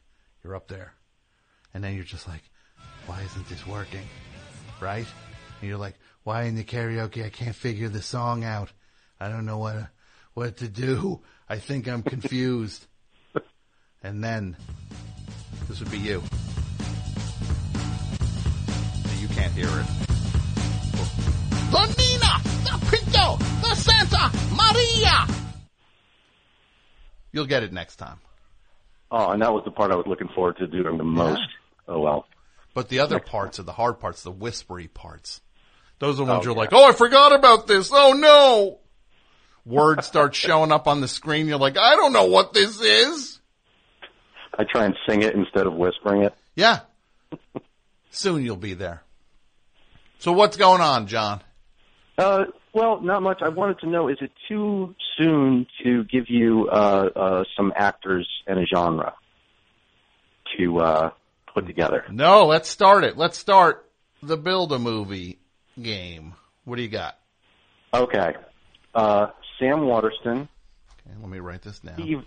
You're 0.42 0.56
up 0.56 0.68
there, 0.68 0.94
and 1.72 1.82
then 1.82 1.94
you're 1.94 2.04
just 2.04 2.26
like, 2.26 2.42
why 3.06 3.22
isn't 3.22 3.48
this 3.48 3.66
working? 3.66 4.06
Right? 4.80 5.06
And 5.60 5.68
you're 5.68 5.78
like, 5.78 5.94
why 6.24 6.44
in 6.44 6.56
the 6.56 6.64
karaoke 6.64 7.24
I 7.24 7.30
can't 7.30 7.54
figure 7.54 7.88
the 7.88 8.02
song 8.02 8.44
out? 8.44 8.72
I 9.20 9.28
don't 9.28 9.46
know 9.46 9.58
what 9.58 9.76
what 10.34 10.58
to 10.58 10.68
do. 10.68 11.20
I 11.48 11.58
think 11.58 11.88
I'm 11.88 12.02
confused. 12.02 12.86
and 14.02 14.22
then 14.22 14.56
this 15.68 15.80
would 15.80 15.90
be 15.90 15.98
you. 15.98 16.22
You 19.18 19.28
can't 19.28 19.52
hear 19.52 19.66
it. 19.68 19.86
The 21.70 21.86
Nina, 21.96 22.40
the 22.64 22.86
Pinta, 22.90 23.36
the 23.62 23.74
Santa 23.76 24.30
Maria. 24.54 25.26
You'll 27.32 27.46
get 27.46 27.62
it 27.62 27.72
next 27.72 27.96
time. 27.96 28.18
Oh, 29.10 29.30
and 29.30 29.40
that 29.42 29.52
was 29.52 29.62
the 29.64 29.70
part 29.70 29.90
I 29.90 29.96
was 29.96 30.06
looking 30.06 30.28
forward 30.34 30.56
to 30.58 30.66
doing 30.66 30.98
the 30.98 31.04
most. 31.04 31.40
Oh 31.88 32.00
well. 32.00 32.26
But 32.74 32.88
the 32.88 33.00
other 33.00 33.20
parts 33.20 33.58
are 33.60 33.62
the 33.64 33.72
hard 33.72 34.00
parts, 34.00 34.22
the 34.22 34.30
whispery 34.30 34.88
parts. 34.88 35.40
Those 35.98 36.18
are 36.18 36.24
the 36.26 36.32
ones 36.32 36.46
Oh, 36.46 36.50
you're 36.50 36.54
yeah. 36.54 36.60
like, 36.60 36.72
oh, 36.72 36.88
I 36.88 36.92
forgot 36.92 37.32
about 37.34 37.66
this. 37.66 37.90
Oh 37.92 38.12
no. 38.14 38.80
Words 39.64 40.06
start 40.06 40.34
showing 40.34 40.72
up 40.72 40.88
on 40.88 41.00
the 41.00 41.08
screen. 41.08 41.46
You're 41.46 41.58
like, 41.58 41.78
I 41.78 41.94
don't 41.94 42.12
know 42.12 42.26
what 42.26 42.52
this 42.52 42.80
is. 42.80 43.40
I 44.58 44.64
try 44.64 44.84
and 44.84 44.96
sing 45.08 45.22
it 45.22 45.34
instead 45.34 45.66
of 45.66 45.74
whispering 45.74 46.24
it. 46.24 46.34
Yeah. 46.54 46.80
Soon 48.10 48.44
you'll 48.44 48.56
be 48.56 48.74
there. 48.74 49.02
So 50.18 50.32
what's 50.32 50.56
going 50.56 50.80
on, 50.80 51.06
John? 51.06 51.40
Uh, 52.18 52.44
well, 52.72 53.00
not 53.00 53.22
much. 53.22 53.40
I 53.42 53.48
wanted 53.48 53.78
to 53.80 53.88
know: 53.88 54.08
is 54.08 54.18
it 54.20 54.30
too 54.48 54.94
soon 55.16 55.66
to 55.82 56.04
give 56.04 56.28
you 56.28 56.68
uh, 56.70 57.08
uh, 57.14 57.44
some 57.56 57.72
actors 57.74 58.28
and 58.46 58.58
a 58.58 58.66
genre 58.66 59.14
to 60.56 60.78
uh, 60.78 61.10
put 61.54 61.66
together? 61.66 62.04
No, 62.10 62.46
let's 62.46 62.68
start 62.68 63.04
it. 63.04 63.16
Let's 63.16 63.38
start 63.38 63.88
the 64.22 64.36
build 64.36 64.72
a 64.72 64.78
movie 64.78 65.38
game. 65.80 66.34
What 66.64 66.76
do 66.76 66.82
you 66.82 66.88
got? 66.88 67.18
Okay. 67.94 68.34
Uh, 68.94 69.28
Sam 69.62 69.86
Waterston, 69.86 70.48
Okay, 71.06 71.16
let 71.20 71.28
me 71.30 71.38
write 71.38 71.62
this 71.62 71.78
down. 71.78 71.94
Steve, 71.94 72.24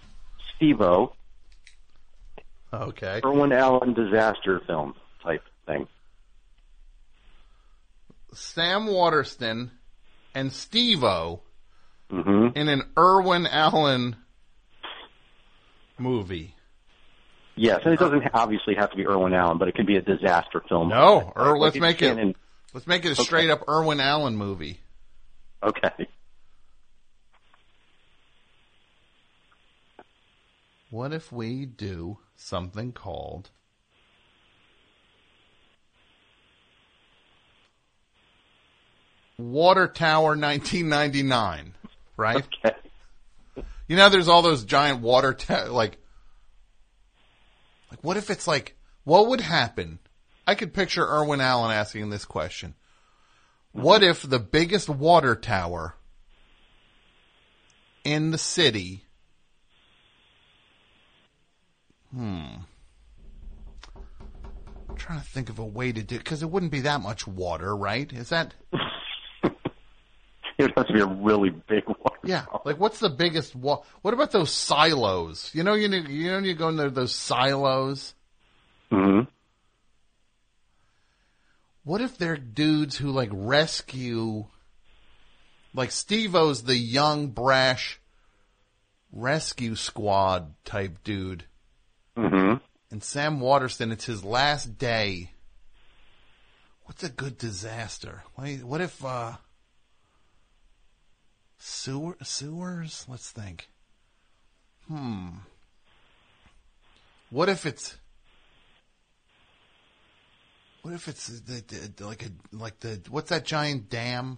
Steve-O, 0.55 1.13
Okay. 2.73 3.21
Irwin 3.23 3.51
Allen 3.53 3.93
disaster 3.93 4.61
film 4.65 4.95
type 5.23 5.43
thing. 5.65 5.87
Sam 8.33 8.87
Waterston 8.87 9.71
and 10.33 10.51
Steve-O 10.51 11.41
hmm 12.09 12.47
in 12.55 12.67
an 12.69 12.83
Irwin 12.97 13.47
Allen 13.47 14.15
movie. 15.97 16.53
Yes, 17.55 17.79
and 17.85 17.93
it 17.93 17.99
doesn't 17.99 18.23
obviously 18.33 18.75
have 18.75 18.91
to 18.91 18.97
be 18.97 19.07
Irwin 19.07 19.33
Allen, 19.33 19.57
but 19.57 19.67
it 19.69 19.75
could 19.75 19.87
be 19.87 19.95
a 19.95 20.01
disaster 20.01 20.61
film. 20.69 20.89
No, 20.89 21.31
or 21.35 21.57
let's 21.57 21.77
make 21.79 22.01
it 22.01 22.35
let's 22.73 22.85
make 22.87 23.05
it 23.05 23.09
a 23.09 23.11
Okay. 23.13 23.23
straight 23.23 23.49
up 23.49 23.63
Irwin 23.69 23.99
Allen 24.01 24.35
movie. 24.37 24.79
Okay. 25.63 26.07
What 30.95 31.11
if 31.11 31.29
we 31.29 31.65
do 31.65 32.19
something 32.37 32.93
called 32.93 33.49
Water 39.37 39.89
Tower 39.89 40.37
1999, 40.37 41.73
right? 42.15 42.37
Okay. 42.37 42.77
You 43.89 43.97
know, 43.97 44.07
there's 44.07 44.29
all 44.29 44.41
those 44.41 44.63
giant 44.63 45.01
water 45.01 45.33
ta- 45.33 45.67
like, 45.69 45.97
like 47.91 47.99
what 48.01 48.15
if 48.15 48.29
it's 48.29 48.47
like, 48.47 48.77
what 49.03 49.27
would 49.27 49.41
happen? 49.41 49.99
I 50.47 50.55
could 50.55 50.73
picture 50.73 51.05
Irwin 51.05 51.41
Allen 51.41 51.75
asking 51.75 52.09
this 52.09 52.23
question. 52.23 52.73
What 53.73 54.01
if 54.01 54.21
the 54.21 54.39
biggest 54.39 54.87
water 54.87 55.35
tower 55.35 55.95
in 58.05 58.31
the 58.31 58.37
city 58.37 59.05
Hmm. 62.15 62.45
I'm 64.89 64.95
trying 64.95 65.19
to 65.19 65.25
think 65.25 65.49
of 65.49 65.59
a 65.59 65.65
way 65.65 65.91
to 65.91 66.01
do 66.01 66.17
because 66.17 66.41
it 66.41 66.49
wouldn't 66.49 66.71
be 66.71 66.81
that 66.81 67.01
much 67.01 67.27
water, 67.27 67.75
right? 67.75 68.11
Is 68.13 68.29
that 68.29 68.53
It 70.57 70.63
would 70.63 70.73
have 70.77 70.87
to 70.87 70.93
be 70.93 71.01
a 71.01 71.05
really 71.05 71.49
big 71.49 71.83
one. 71.85 71.97
yeah? 72.23 72.45
Like, 72.63 72.79
what's 72.79 72.99
the 72.99 73.09
biggest? 73.09 73.53
Wa- 73.55 73.81
what 74.01 74.13
about 74.13 74.31
those 74.31 74.51
silos? 74.51 75.51
You 75.53 75.63
know, 75.63 75.73
you 75.73 75.89
know, 75.89 75.97
you 75.97 76.31
know, 76.31 76.37
you 76.39 76.53
go 76.53 76.69
in 76.69 76.77
there, 76.77 76.89
those 76.89 77.13
silos. 77.13 78.13
hmm 78.89 79.21
What 81.83 81.99
if 81.99 82.17
they're 82.17 82.37
dudes 82.37 82.95
who 82.95 83.11
like 83.11 83.29
rescue, 83.33 84.45
like 85.73 85.91
Steve-O's 85.91 86.63
the 86.63 86.77
young 86.77 87.27
brash 87.27 87.99
rescue 89.11 89.75
squad 89.75 90.53
type 90.63 91.03
dude, 91.03 91.43
hmm 92.15 92.55
and 92.91 93.03
Sam 93.03 93.39
Waterston, 93.39 93.91
it's 93.91 94.05
his 94.05 94.23
last 94.23 94.77
day. 94.77 95.31
What's 96.85 97.03
a 97.03 97.09
good 97.09 97.37
disaster? 97.37 98.23
What 98.35 98.79
if 98.79 99.03
uh 99.03 99.33
sewer 101.57 102.15
sewers? 102.23 103.05
Let's 103.09 103.31
think. 103.31 103.67
Hmm. 104.87 105.29
What 107.31 107.49
if 107.49 107.65
it's 107.65 107.97
what 110.83 110.93
if 110.93 111.07
it's 111.07 111.27
the, 111.27 111.91
the, 111.97 112.05
like 112.05 112.23
a 112.23 112.29
like 112.55 112.79
the 112.79 113.01
what's 113.09 113.29
that 113.29 113.43
giant 113.43 113.89
dam? 113.89 114.37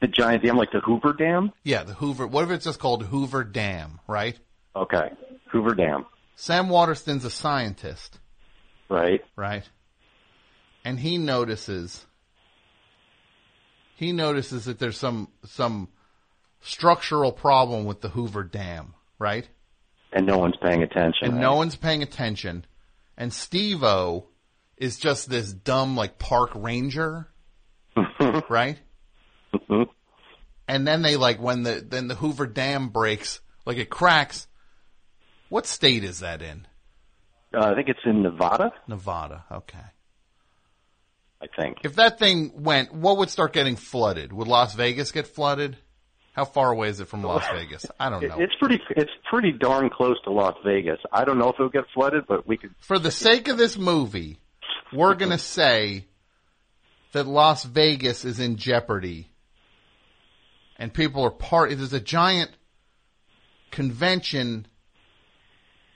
The 0.00 0.06
giant 0.06 0.44
dam, 0.44 0.56
like 0.56 0.70
the 0.70 0.78
Hoover 0.78 1.12
Dam. 1.12 1.52
Yeah, 1.64 1.82
the 1.82 1.94
Hoover. 1.94 2.28
What 2.28 2.44
if 2.44 2.50
it's 2.50 2.64
just 2.64 2.78
called 2.78 3.02
Hoover 3.06 3.42
Dam, 3.42 3.98
right? 4.06 4.38
Okay, 4.76 5.10
Hoover 5.50 5.74
Dam. 5.74 6.06
Sam 6.36 6.68
Waterston's 6.68 7.24
a 7.24 7.30
scientist, 7.30 8.18
Right. 8.88 9.22
right? 9.36 9.68
And 10.84 10.98
he 11.00 11.18
notices 11.18 12.06
he 13.96 14.12
notices 14.12 14.66
that 14.66 14.78
there's 14.78 14.96
some 14.96 15.28
some 15.44 15.88
structural 16.60 17.32
problem 17.32 17.84
with 17.84 18.00
the 18.00 18.08
Hoover 18.10 18.44
Dam, 18.44 18.94
right? 19.18 19.48
And 20.12 20.26
no 20.26 20.38
one's 20.38 20.56
paying 20.56 20.82
attention. 20.82 21.24
And 21.26 21.34
right? 21.34 21.40
no 21.40 21.56
one's 21.56 21.76
paying 21.76 22.02
attention. 22.02 22.64
And 23.16 23.32
Steve-O 23.32 24.28
is 24.76 24.96
just 24.98 25.28
this 25.28 25.52
dumb 25.52 25.96
like 25.96 26.18
park 26.18 26.50
ranger, 26.54 27.28
right? 28.48 28.78
Mhm. 29.52 29.88
And 30.68 30.86
then 30.86 31.02
they 31.02 31.16
like 31.16 31.40
when 31.40 31.64
the 31.64 31.84
then 31.86 32.06
the 32.08 32.14
Hoover 32.14 32.46
Dam 32.46 32.88
breaks, 32.90 33.40
like 33.66 33.78
it 33.78 33.90
cracks. 33.90 34.46
What 35.48 35.66
state 35.66 36.04
is 36.04 36.20
that 36.20 36.42
in? 36.42 36.66
Uh, 37.54 37.64
I 37.64 37.74
think 37.74 37.88
it's 37.88 38.00
in 38.04 38.22
Nevada. 38.22 38.72
Nevada. 38.86 39.44
Okay. 39.50 39.78
I 41.40 41.46
think. 41.56 41.78
If 41.84 41.96
that 41.96 42.18
thing 42.18 42.52
went, 42.62 42.92
what 42.92 43.18
would 43.18 43.30
start 43.30 43.52
getting 43.52 43.76
flooded? 43.76 44.32
Would 44.32 44.48
Las 44.48 44.74
Vegas 44.74 45.12
get 45.12 45.26
flooded? 45.26 45.76
How 46.32 46.44
far 46.44 46.70
away 46.70 46.88
is 46.88 47.00
it 47.00 47.08
from 47.08 47.22
Las 47.22 47.44
Vegas? 47.52 47.86
I 47.98 48.10
don't 48.10 48.26
know. 48.26 48.36
It's 48.38 48.54
pretty. 48.60 48.80
It's 48.90 49.10
pretty 49.30 49.52
darn 49.52 49.90
close 49.90 50.16
to 50.24 50.30
Las 50.30 50.56
Vegas. 50.64 50.98
I 51.12 51.24
don't 51.24 51.38
know 51.38 51.48
if 51.48 51.54
it'll 51.54 51.68
get 51.68 51.84
flooded, 51.94 52.24
but 52.28 52.46
we 52.46 52.56
could. 52.56 52.74
For 52.80 52.98
the 52.98 53.10
sake 53.10 53.48
of 53.48 53.56
this 53.56 53.78
movie, 53.78 54.38
we're 54.92 55.14
going 55.14 55.30
to 55.38 55.38
say 55.38 56.04
that 57.12 57.26
Las 57.26 57.64
Vegas 57.64 58.24
is 58.24 58.40
in 58.40 58.56
jeopardy. 58.56 59.30
And 60.76 60.94
people 60.94 61.24
are 61.24 61.30
part, 61.30 61.70
there's 61.70 61.92
a 61.92 62.00
giant 62.00 62.50
convention. 63.72 64.66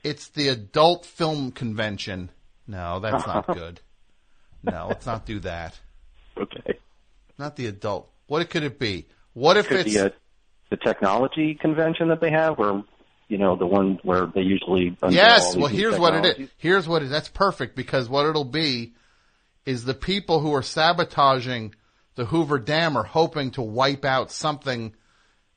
It's 0.03 0.29
the 0.29 0.49
adult 0.49 1.07
film 1.07 1.53
convention. 1.53 2.31
No, 2.67 3.01
that's 3.01 3.27
not 3.27 3.47
good. 3.55 3.81
No, 4.63 4.87
let's 4.89 5.07
not 5.07 5.27
do 5.27 5.41
that. 5.41 5.79
Okay. 6.37 6.79
Not 7.39 7.57
the 7.57 7.67
adult. 7.67 8.11
What 8.27 8.49
could 8.51 8.63
it 8.63 8.79
be? 8.79 9.07
What 9.35 9.57
if 9.57 9.69
could 9.69 9.87
it's 9.87 9.97
a, 9.97 10.13
the 10.71 10.77
technology 10.77 11.55
convention 11.55 12.09
that 12.09 12.21
they 12.21 12.31
have, 12.31 12.59
where 12.59 12.83
you 13.29 13.39
know 13.39 13.57
the 13.57 13.67
one 13.67 13.99
where 14.03 14.27
they 14.27 14.43
usually. 14.43 14.97
Yes, 15.09 15.57
well 15.57 15.69
here's 15.69 15.99
what 15.99 16.15
it 16.15 16.39
is. 16.39 16.49
Here's 16.57 16.89
what 16.89 17.03
it 17.03 17.09
that's 17.09 17.29
perfect 17.29 17.77
because 17.77 18.09
what 18.09 18.27
it'll 18.27 18.45
be 18.45 18.95
is 19.65 19.85
the 19.85 19.95
people 19.95 20.41
who 20.41 20.55
are 20.55 20.63
sabotaging 20.63 21.75
the 22.15 22.27
Hoover 22.27 22.59
Dam 22.59 22.97
are 22.97 23.05
hoping 23.05 23.53
to 23.53 23.63
wipe 23.63 24.05
out 24.05 24.31
something 24.31 24.95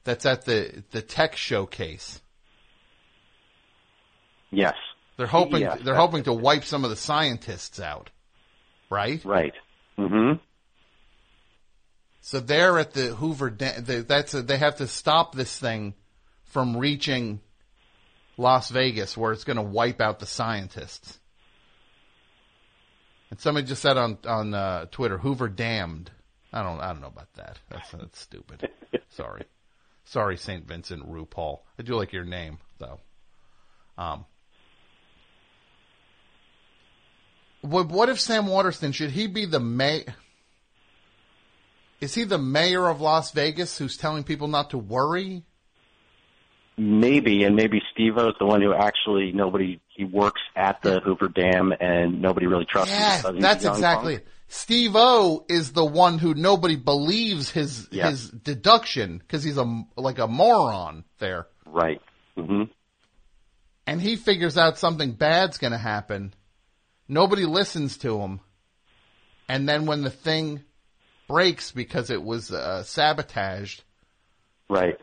that's 0.04 0.26
at 0.26 0.46
the 0.46 0.84
the 0.92 1.02
tech 1.02 1.36
showcase. 1.36 2.22
Yes. 4.56 4.76
They're 5.18 5.28
hoping 5.28 5.62
Yes, 5.62 5.80
they're 5.84 5.96
hoping 5.96 6.24
to 6.24 6.34
wipe 6.34 6.66
some 6.66 6.84
of 6.84 6.90
the 6.90 6.96
scientists 6.96 7.80
out. 7.80 8.10
Right? 8.90 9.24
Right. 9.24 9.54
hmm 9.98 10.34
So 12.22 12.40
they're 12.40 12.78
at 12.80 12.94
the 12.94 13.16
Hoover 13.16 13.50
Dam. 13.50 13.84
They, 13.86 14.02
that's 14.02 14.34
a, 14.34 14.42
they 14.42 14.58
have 14.58 14.78
to 14.78 14.88
stop 14.88 15.34
this 15.34 15.58
thing 15.58 15.94
from 16.46 16.78
reaching 16.78 17.42
Las 18.38 18.70
Vegas 18.70 19.18
where 19.18 19.32
it's 19.32 19.44
going 19.44 19.58
to 19.58 19.64
wipe 19.64 20.02
out 20.02 20.20
the 20.20 20.26
scientists. 20.26 21.20
And 23.32 23.40
somebody 23.40 23.66
just 23.68 23.82
said 23.82 23.98
on 23.98 24.18
on 24.28 24.54
uh, 24.54 24.86
Twitter, 24.92 25.18
Hoover 25.18 25.50
damned. 25.50 26.12
I 26.54 26.62
don't 26.64 26.80
I 26.80 26.88
don't 26.94 27.02
know 27.02 27.08
about 27.08 27.34
that. 27.34 27.58
That's 27.70 27.92
that's 27.92 28.20
stupid. 28.20 28.70
Sorry, 29.10 29.44
sorry, 30.06 30.38
Saint 30.38 30.68
Vincent 30.68 31.10
RuPaul. 31.10 31.60
I 31.80 31.84
do 31.84 31.96
like 31.96 32.14
your 32.14 32.24
name 32.26 32.60
though. 32.80 33.00
Um, 33.98 34.26
what 37.66 37.88
what 37.90 38.10
if 38.10 38.20
Sam 38.20 38.48
Waterston 38.48 38.92
should 38.92 39.12
he 39.12 39.28
be 39.28 39.46
the 39.46 39.60
may? 39.60 40.06
Is 42.02 42.14
he 42.14 42.24
the 42.24 42.38
mayor 42.38 42.88
of 42.88 43.02
Las 43.02 43.32
Vegas 43.32 43.78
who's 43.78 43.98
telling 43.98 44.24
people 44.24 44.48
not 44.48 44.72
to 44.72 44.78
worry? 44.78 45.44
Maybe, 46.78 47.44
and 47.46 47.56
maybe 47.56 47.82
Steve 47.94 48.18
O 48.18 48.30
is 48.30 48.36
the 48.38 48.46
one 48.46 48.62
who 48.62 48.74
actually 48.74 49.32
nobody 49.32 49.80
he 49.88 50.04
works 50.04 50.42
at 50.58 50.82
the 50.82 51.00
Hoover 51.00 51.30
Dam 51.30 51.74
and 51.80 52.22
nobody 52.22 52.48
really 52.48 52.66
trusts. 52.66 52.92
Yeah, 52.92 53.32
he's 53.32 53.42
that's 53.42 53.64
exactly 53.64 54.16
it. 54.16 54.28
Steve 54.50 54.92
O 54.96 55.46
is 55.48 55.72
the 55.72 55.86
one 55.86 56.20
who 56.20 56.34
nobody 56.34 56.76
believes 56.76 57.50
his 57.50 57.88
Yeah. 57.92 58.10
his 58.10 58.30
deduction 58.30 59.20
because 59.20 59.42
he's 59.44 59.58
a 59.58 59.84
like 59.96 60.20
a 60.20 60.28
moron 60.28 61.06
there, 61.20 61.48
Right. 61.66 62.02
hmm 62.36 62.64
and 63.88 64.02
he 64.02 64.16
figures 64.16 64.58
out 64.58 64.78
something 64.80 65.12
bad's 65.14 65.58
going 65.60 65.72
to 65.72 65.78
happen. 65.78 66.34
Nobody 67.08 67.46
listens 67.46 67.98
to 68.00 68.20
him, 68.20 68.40
and 69.48 69.68
then 69.70 69.86
when 69.86 70.02
the 70.02 70.10
thing 70.10 70.64
breaks 71.28 71.72
because 71.72 72.10
it 72.10 72.24
was 72.24 72.52
uh, 72.52 72.84
sabotaged, 72.84 73.84
Right. 74.70 74.98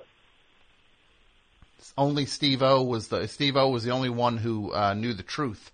only 1.97 2.27
Steve 2.27 2.63
O 2.63 2.83
was 2.83 3.09
the 3.09 3.29
Steve 3.29 3.57
O 3.57 3.69
was 3.69 3.85
the 3.85 3.91
only 3.93 4.11
one 4.11 4.37
who 4.39 4.73
uh, 4.73 4.95
knew 4.95 5.13
the 5.15 5.23
truth. 5.23 5.71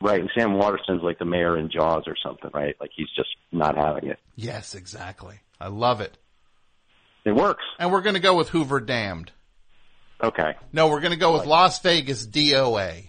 Right. 0.00 0.20
And 0.20 0.30
Sam 0.36 0.54
Waterston's 0.54 1.02
like 1.02 1.18
the 1.18 1.24
mayor 1.24 1.56
in 1.56 1.70
Jaws 1.70 2.04
or 2.06 2.14
something, 2.22 2.50
right? 2.52 2.76
Like 2.80 2.90
he's 2.94 3.08
just 3.16 3.30
not 3.50 3.76
having 3.76 4.10
it. 4.10 4.18
Yes, 4.36 4.74
exactly. 4.74 5.40
I 5.60 5.68
love 5.68 6.00
it. 6.00 6.16
It 7.24 7.34
works. 7.34 7.64
And 7.78 7.90
we're 7.90 8.02
going 8.02 8.14
to 8.14 8.20
go 8.20 8.36
with 8.36 8.50
Hoover 8.50 8.78
Damned. 8.78 9.32
Okay. 10.22 10.54
No, 10.72 10.88
we're 10.88 11.00
going 11.00 11.12
to 11.12 11.18
go 11.18 11.32
with 11.32 11.46
Las 11.46 11.80
Vegas 11.80 12.26
DOA, 12.26 13.08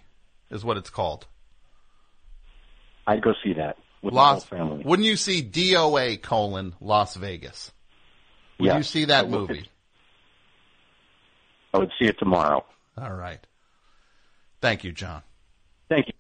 is 0.50 0.64
what 0.66 0.78
it's 0.78 0.90
called. 0.90 1.28
I'd 3.08 3.22
go 3.24 3.34
see 3.44 3.54
that 3.54 3.78
with 4.02 4.14
Las, 4.14 4.46
my 4.52 4.58
whole 4.58 4.68
family. 4.70 4.84
wouldn't 4.86 5.06
you 5.08 5.16
see 5.16 5.42
DOA 5.42 6.22
colon 6.22 6.76
Las 6.82 7.16
Vegas? 7.16 7.72
Would 8.60 8.68
Yes, 8.68 8.78
you 8.78 8.84
see 8.84 9.06
that 9.06 9.22
I 9.26 9.28
would. 9.28 9.32
movie? 9.50 9.70
I 11.74 11.78
would 11.80 11.92
see 12.00 12.06
it 12.06 12.18
tomorrow. 12.20 12.66
All 12.98 13.14
right. 13.14 13.40
Thank 14.62 14.84
you, 14.84 14.92
John. 14.92 15.22
Thank 15.90 16.08
you. 16.08 16.14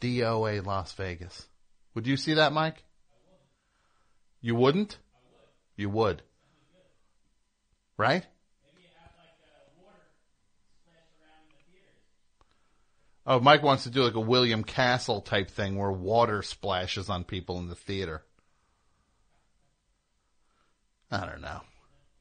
DOA 0.00 0.64
Las 0.64 0.92
Vegas. 0.94 1.46
Would 1.94 2.06
you 2.06 2.16
see 2.16 2.34
that, 2.34 2.52
Mike? 2.52 2.82
You 4.40 4.54
wouldn't? 4.54 4.98
You 5.76 5.90
would. 5.90 6.22
Right? 7.96 8.26
Oh, 13.26 13.40
Mike 13.40 13.62
wants 13.62 13.82
to 13.82 13.90
do 13.90 14.04
like 14.04 14.14
a 14.14 14.20
William 14.20 14.62
Castle 14.62 15.20
type 15.20 15.50
thing 15.50 15.76
where 15.76 15.90
water 15.90 16.42
splashes 16.42 17.10
on 17.10 17.24
people 17.24 17.58
in 17.58 17.68
the 17.68 17.74
theater. 17.74 18.22
I 21.10 21.26
don't 21.26 21.40
know. 21.40 21.60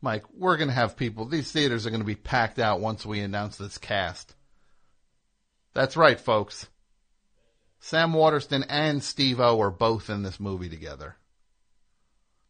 Mike, 0.01 0.23
we're 0.35 0.57
going 0.57 0.69
to 0.69 0.73
have 0.73 0.97
people, 0.97 1.25
these 1.25 1.51
theaters 1.51 1.85
are 1.85 1.89
going 1.89 2.01
to 2.01 2.05
be 2.05 2.15
packed 2.15 2.59
out 2.59 2.79
once 2.79 3.05
we 3.05 3.19
announce 3.19 3.57
this 3.57 3.77
cast. 3.77 4.35
That's 5.73 5.97
right, 5.97 6.19
folks. 6.19 6.67
Sam 7.79 8.13
Waterston 8.13 8.63
and 8.69 9.03
Steve 9.03 9.39
O 9.39 9.61
are 9.61 9.71
both 9.71 10.09
in 10.09 10.23
this 10.23 10.39
movie 10.39 10.69
together. 10.69 11.17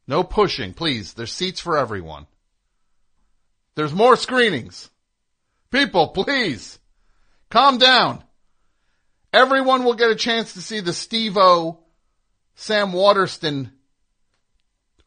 No 0.07 0.23
pushing, 0.23 0.73
please. 0.73 1.13
There's 1.13 1.33
seats 1.33 1.59
for 1.59 1.77
everyone. 1.77 2.27
There's 3.75 3.93
more 3.93 4.15
screenings. 4.15 4.89
People, 5.71 6.09
please. 6.09 6.79
Calm 7.49 7.77
down. 7.77 8.23
Everyone 9.35 9.83
will 9.83 9.95
get 9.95 10.09
a 10.09 10.15
chance 10.15 10.53
to 10.53 10.61
see 10.61 10.79
the 10.79 10.93
Steve 10.93 11.35
O, 11.35 11.79
Sam 12.55 12.93
Waterston, 12.93 13.69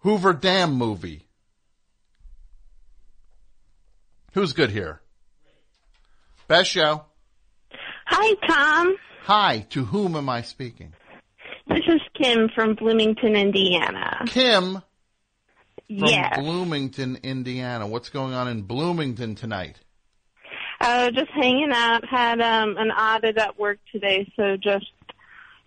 Hoover 0.01 0.35
Dam 0.35 0.75
movie. 0.75 1.27
Who's 4.35 4.53
good 4.53 4.71
here? 4.71 5.01
Best 6.47 6.71
show. 6.71 7.07
Hi, 8.05 8.35
Tom. 8.47 8.97
Hi, 9.23 9.67
to 9.71 9.87
whom 9.87 10.15
am 10.15 10.29
I 10.29 10.43
speaking? 10.43 10.93
This 11.67 11.87
is 11.89 12.03
Kim 12.13 12.51
from 12.55 12.75
Bloomington, 12.75 13.35
Indiana. 13.35 14.25
Kim 14.27 14.75
from 14.75 14.83
yes. 15.87 16.39
Bloomington, 16.39 17.17
Indiana. 17.23 17.87
What's 17.87 18.11
going 18.11 18.35
on 18.35 18.47
in 18.47 18.61
Bloomington 18.61 19.37
tonight? 19.37 19.79
Uh, 20.81 21.11
just 21.11 21.31
hanging 21.31 21.73
out. 21.73 22.05
Had 22.09 22.41
um, 22.41 22.77
an 22.77 22.91
audit 22.91 23.37
at 23.37 23.59
work 23.59 23.79
today, 23.93 24.33
so 24.37 24.57
just 24.57 24.87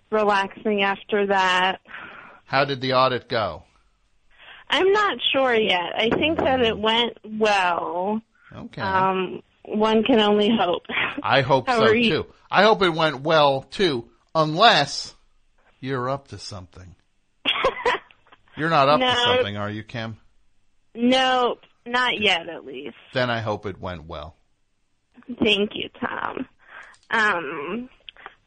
relaxing 0.09 0.83
after 0.83 1.27
that. 1.27 1.79
How 2.45 2.65
did 2.65 2.81
the 2.81 2.93
audit 2.93 3.29
go? 3.29 3.63
I'm 4.69 4.91
not 4.91 5.17
sure 5.33 5.53
yet. 5.53 5.93
I 5.95 6.09
think 6.09 6.39
that 6.39 6.61
it 6.61 6.77
went 6.77 7.17
well. 7.25 8.21
Okay. 8.55 8.81
Um, 8.81 9.41
one 9.65 10.03
can 10.03 10.19
only 10.19 10.49
hope. 10.49 10.83
I 11.21 11.41
hope 11.41 11.69
so 11.69 11.93
too. 11.93 12.25
I 12.49 12.63
hope 12.63 12.81
it 12.81 12.89
went 12.89 13.21
well 13.21 13.63
too, 13.63 14.09
unless 14.33 15.13
you're 15.79 16.09
up 16.09 16.29
to 16.29 16.37
something. 16.37 16.95
you're 18.57 18.69
not 18.69 18.89
up 18.89 18.99
to 18.99 19.15
something, 19.23 19.57
are 19.57 19.69
you, 19.69 19.83
Kim? 19.83 20.17
Nope, 20.93 21.61
not 21.85 22.19
yet 22.19 22.49
at 22.49 22.65
least. 22.65 22.97
Then 23.13 23.29
I 23.29 23.39
hope 23.39 23.65
it 23.65 23.79
went 23.79 24.05
well. 24.05 24.35
Thank 25.43 25.71
you, 25.75 25.89
Tom. 25.99 26.47
Um, 27.09 27.89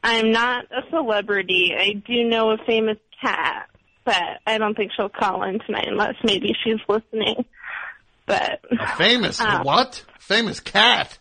I'm 0.03 0.31
not 0.31 0.65
a 0.71 0.81
celebrity. 0.89 1.73
I 1.77 1.93
do 1.93 2.23
know 2.23 2.51
a 2.51 2.57
famous 2.65 2.97
cat, 3.21 3.69
but 4.03 4.21
I 4.45 4.57
don't 4.57 4.75
think 4.75 4.91
she'll 4.95 5.09
call 5.09 5.43
in 5.43 5.59
tonight 5.65 5.87
unless 5.87 6.15
maybe 6.23 6.53
she's 6.63 6.79
listening. 6.87 7.45
But 8.25 8.61
A 8.71 8.95
famous 8.97 9.39
Um, 9.39 9.63
what? 9.63 10.03
Famous 10.19 10.59
cat. 10.59 11.17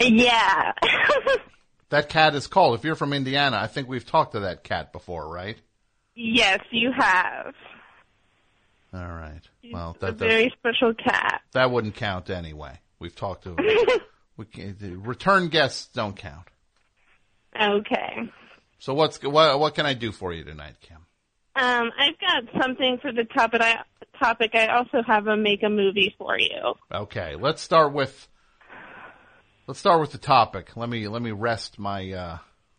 yeah, 0.00 0.72
That 1.88 2.08
cat 2.08 2.34
is 2.34 2.46
called. 2.46 2.78
If 2.78 2.84
you're 2.84 2.94
from 2.94 3.12
Indiana, 3.12 3.58
I 3.60 3.66
think 3.66 3.88
we've 3.88 4.06
talked 4.06 4.32
to 4.32 4.40
that 4.40 4.62
cat 4.64 4.92
before, 4.92 5.28
right? 5.28 5.58
yes, 6.14 6.60
you 6.70 6.92
have 6.96 7.54
All 8.92 9.00
right. 9.00 9.40
Well, 9.72 9.96
that's 9.98 10.12
a 10.12 10.16
very 10.16 10.52
special 10.58 10.92
cat. 10.94 11.40
that 11.52 11.70
wouldn't 11.70 11.94
count 11.96 12.28
anyway. 12.30 12.78
We've 12.98 13.14
talked 13.16 13.44
to. 13.44 13.56
we 14.40 14.46
can't, 14.46 14.78
the 14.78 14.96
return 14.96 15.48
guests 15.48 15.90
don't 15.92 16.16
count. 16.16 16.48
Okay. 17.54 18.30
So 18.78 18.94
what's 18.94 19.22
what? 19.22 19.60
What 19.60 19.74
can 19.74 19.84
I 19.84 19.92
do 19.92 20.12
for 20.12 20.32
you 20.32 20.44
tonight, 20.44 20.76
Kim? 20.80 20.96
Um, 21.56 21.90
I've 21.98 22.18
got 22.18 22.62
something 22.62 22.98
for 23.02 23.12
the 23.12 23.24
topic. 23.24 23.60
I 23.60 23.82
topic. 24.18 24.52
I 24.54 24.68
also 24.68 25.02
have 25.06 25.26
a 25.26 25.36
make 25.36 25.62
a 25.62 25.68
movie 25.68 26.14
for 26.16 26.38
you. 26.38 26.74
Okay, 26.90 27.36
let's 27.36 27.60
start 27.60 27.92
with 27.92 28.28
let's 29.66 29.78
start 29.78 30.00
with 30.00 30.12
the 30.12 30.18
topic. 30.18 30.74
Let 30.74 30.88
me 30.88 31.06
let 31.08 31.20
me 31.20 31.32
rest 31.32 31.78
my 31.78 32.10
uh, 32.10 32.38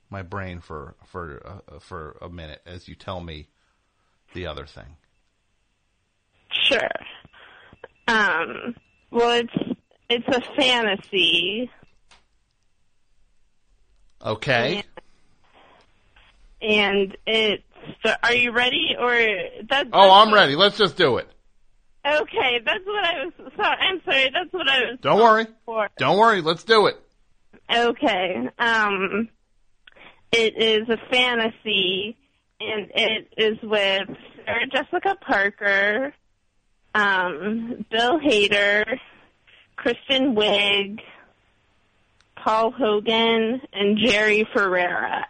my 0.10 0.24
brain 0.24 0.62
for 0.62 0.96
for 1.06 1.62
uh, 1.70 1.80
for 1.80 2.18
a 2.24 2.30
minute 2.30 2.62
as 2.66 2.88
you 2.88 2.96
tell 2.96 3.22
me 3.22 3.50
the 4.34 4.48
other 4.48 4.66
thing. 4.66 4.98
Sure. 6.52 6.90
Um, 8.08 8.74
well, 9.12 9.30
it's 9.32 9.71
it's 10.12 10.28
a 10.28 10.42
fantasy. 10.56 11.72
Okay. 14.26 14.84
And 16.62 17.18
it's. 17.26 17.64
Are 18.24 18.34
you 18.34 18.52
ready? 18.52 18.96
Or 19.00 19.12
that's. 19.68 19.90
Oh, 19.94 20.12
I'm 20.12 20.34
ready. 20.34 20.56
Let's 20.56 20.78
just 20.78 20.98
do 20.98 21.18
it. 21.18 21.28
Okay, 22.06 22.60
that's 22.66 22.86
what 22.86 23.06
I 23.06 23.26
was. 23.26 23.34
Sorry, 23.56 23.78
I'm 23.80 24.02
sorry. 24.04 24.30
That's 24.34 24.52
what 24.52 24.68
I 24.68 24.80
was. 24.82 25.00
Don't 25.02 25.20
worry. 25.20 25.48
For. 25.66 25.90
Don't 25.98 26.18
worry. 26.18 26.42
Let's 26.42 26.64
do 26.64 26.88
it. 26.88 26.98
Okay. 27.74 28.50
Um, 28.60 29.30
it 30.32 30.58
is 30.58 30.90
a 30.90 30.98
fantasy, 31.10 32.18
and 32.60 32.92
it 32.94 33.34
is 33.38 33.58
with 33.64 34.10
Sarah 34.46 34.68
Jessica 34.68 35.16
Parker, 35.22 36.14
um, 36.94 37.86
Bill 37.90 38.20
Hader, 38.20 39.00
Kristen 39.82 40.36
Wiig, 40.36 41.00
Paul 42.36 42.70
Hogan, 42.70 43.62
and 43.74 43.98
Jerry 43.98 44.48
Ferrara. 44.54 45.26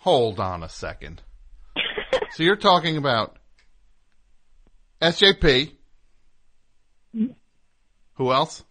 Hold 0.00 0.38
on 0.38 0.62
a 0.62 0.68
second. 0.68 1.22
so 2.32 2.42
you're 2.42 2.56
talking 2.56 2.98
about 2.98 3.38
SJP. 5.00 5.72
Who 7.14 8.32
else? 8.32 8.62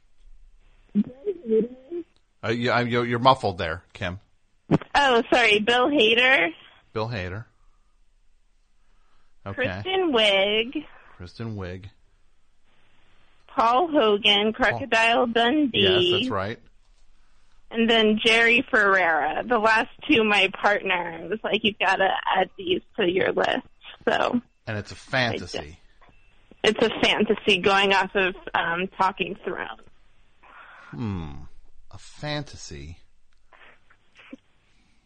Uh, 2.44 2.49
you're, 2.49 3.06
you're 3.06 3.18
muffled 3.18 3.57
there, 3.57 3.81
Kim. 3.94 4.19
Oh, 4.94 5.23
sorry, 5.34 5.60
Bill 5.60 5.89
Hader, 5.89 6.49
Bill 6.94 7.07
Hader. 7.07 7.45
Okay. 9.48 9.56
Kristen 9.56 10.14
Wiig, 10.14 10.85
Kristen 11.15 11.56
Wiig. 11.56 11.85
Paul 13.57 13.88
Hogan, 13.91 14.53
Crocodile 14.53 15.25
Dundee. 15.27 15.71
Yes, 16.11 16.19
that's 16.19 16.29
right. 16.29 16.59
And 17.71 17.89
then 17.89 18.19
Jerry 18.23 18.63
Ferrara. 18.69 19.43
The 19.45 19.57
last 19.57 19.89
two, 20.09 20.23
my 20.23 20.49
partner 20.61 21.27
was 21.29 21.39
like, 21.43 21.63
"You've 21.63 21.79
got 21.79 21.97
to 21.97 22.07
add 22.38 22.49
these 22.57 22.81
to 22.97 23.11
your 23.11 23.31
list." 23.34 23.65
So 24.07 24.39
And 24.67 24.77
it's 24.77 24.91
a 24.91 24.95
fantasy. 24.95 25.79
it's 26.63 26.81
a 26.81 26.89
fantasy 27.01 27.57
going 27.57 27.93
off 27.93 28.11
of 28.15 28.35
um, 28.53 28.88
Talking 28.97 29.35
Thrones. 29.43 29.81
Hmm. 30.91 31.31
A 31.91 31.97
fantasy 31.97 32.99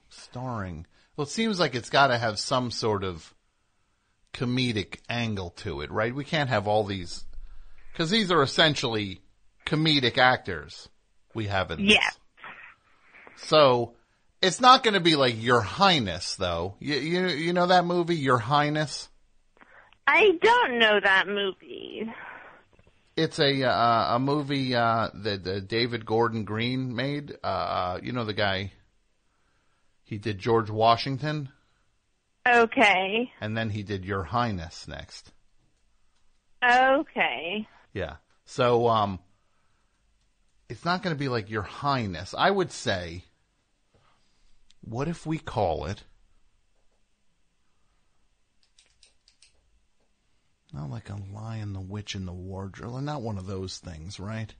starring. 0.09 0.85
Well, 1.15 1.25
it 1.25 1.29
seems 1.31 1.59
like 1.59 1.73
it's 1.73 1.89
got 1.89 2.07
to 2.07 2.17
have 2.17 2.37
some 2.37 2.69
sort 2.69 3.03
of 3.03 3.33
comedic 4.33 4.99
angle 5.09 5.51
to 5.57 5.81
it, 5.81 5.89
right? 5.91 6.13
We 6.13 6.23
can't 6.25 6.49
have 6.49 6.67
all 6.67 6.83
these 6.83 7.25
because 7.91 8.09
these 8.09 8.31
are 8.31 8.41
essentially 8.41 9.21
comedic 9.65 10.17
actors 10.17 10.89
we 11.33 11.47
have 11.47 11.71
in 11.71 11.85
this. 11.85 11.95
Yeah. 11.95 12.09
So 13.37 13.93
it's 14.41 14.61
not 14.61 14.83
going 14.83 14.93
to 14.95 14.99
be 14.99 15.15
like 15.15 15.41
Your 15.41 15.61
Highness, 15.61 16.35
though. 16.35 16.75
You, 16.79 16.95
you 16.95 17.27
you 17.27 17.53
know 17.53 17.67
that 17.67 17.85
movie, 17.85 18.15
Your 18.15 18.37
Highness. 18.37 19.09
I 20.07 20.31
don't 20.41 20.79
know 20.79 20.99
that 21.01 21.27
movie. 21.27 22.11
It's 23.15 23.39
a 23.39 23.63
uh, 23.67 24.15
a 24.15 24.19
movie 24.19 24.73
uh, 24.75 25.09
that 25.13 25.47
uh, 25.47 25.59
David 25.59 26.05
Gordon 26.05 26.43
Green 26.43 26.95
made. 26.95 27.33
Uh, 27.43 27.99
you 28.01 28.11
know 28.13 28.25
the 28.25 28.33
guy. 28.33 28.71
He 30.03 30.17
did 30.17 30.39
George 30.39 30.69
Washington, 30.69 31.49
Okay. 32.45 33.31
and 33.39 33.55
then 33.55 33.69
he 33.69 33.81
did 33.83 34.03
Your 34.03 34.23
Highness 34.23 34.85
next. 34.87 35.31
Okay. 36.63 37.65
Yeah. 37.93 38.15
So 38.45 38.87
um, 38.87 39.19
it's 40.69 40.85
not 40.85 41.03
going 41.03 41.15
to 41.15 41.19
be 41.19 41.29
like 41.29 41.49
Your 41.49 41.63
Highness. 41.63 42.33
I 42.37 42.49
would 42.49 42.71
say. 42.71 43.23
What 44.83 45.07
if 45.07 45.27
we 45.27 45.37
call 45.37 45.85
it? 45.85 46.03
Not 50.73 50.89
like 50.89 51.09
a 51.09 51.17
lion, 51.33 51.73
the 51.73 51.81
witch, 51.81 52.15
and 52.15 52.27
the 52.27 52.33
wardrobe. 52.33 53.03
Not 53.03 53.21
one 53.21 53.37
of 53.37 53.45
those 53.45 53.77
things, 53.77 54.19
right? 54.19 54.53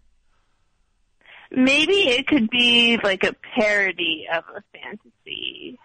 Maybe 1.50 2.10
it 2.10 2.28
could 2.28 2.50
be 2.50 2.98
like 3.04 3.24
a 3.24 3.34
parody 3.56 4.26
of 4.34 4.44
a 4.56 4.64
fantasy. 4.72 5.80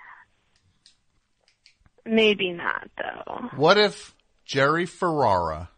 Maybe 2.04 2.52
not 2.52 2.88
though. 2.96 3.48
What 3.56 3.78
if 3.78 4.14
Jerry 4.44 4.86
Ferrara 4.86 5.70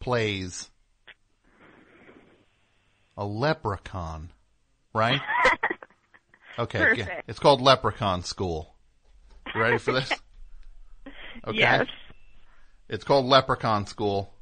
plays 0.00 0.68
a 3.16 3.24
leprechaun, 3.24 4.30
right? 4.94 5.20
Okay, 6.58 6.94
yeah. 6.96 7.20
It's 7.28 7.38
called 7.38 7.60
Leprechaun 7.60 8.24
School. 8.24 8.74
You 9.54 9.60
ready 9.60 9.78
for 9.78 9.92
this? 9.92 10.10
Okay. 11.46 11.58
Yes. 11.58 11.86
It's 12.88 13.04
called 13.04 13.24
Leprechaun 13.24 13.86
School. 13.86 14.34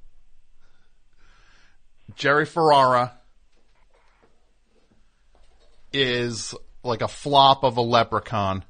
Jerry 2.15 2.47
Ferrara 2.47 3.13
is 5.93 6.55
like 6.83 7.03
a 7.03 7.09
flop 7.09 7.65
of 7.65 7.77
a 7.77 7.83
leprechaun. 7.83 8.65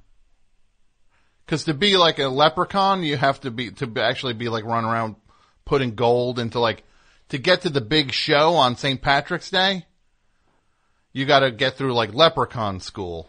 Because 1.45 1.65
to 1.65 1.75
be 1.75 1.97
like 1.97 2.19
a 2.19 2.27
leprechaun, 2.27 3.05
you 3.05 3.17
have 3.17 3.41
to 3.43 3.53
be 3.53 3.71
to 3.71 3.93
actually 4.01 4.35
be 4.35 4.49
like 4.49 4.65
run 4.65 4.85
around 4.85 5.15
putting 5.67 5.95
gold 5.95 6.39
into 6.39 6.59
like 6.59 6.85
to 7.29 7.37
get 7.37 7.63
to 7.63 7.71
the 7.71 7.83
big 7.83 8.13
show 8.13 8.55
on 8.55 8.77
St. 8.77 9.03
Patrick's 9.03 9.51
Day. 9.51 9.85
You 11.13 11.27
got 11.27 11.41
to 11.41 11.51
get 11.51 11.77
through 11.77 11.93
like 11.93 12.15
leprechaun 12.15 12.81
school. 12.81 13.29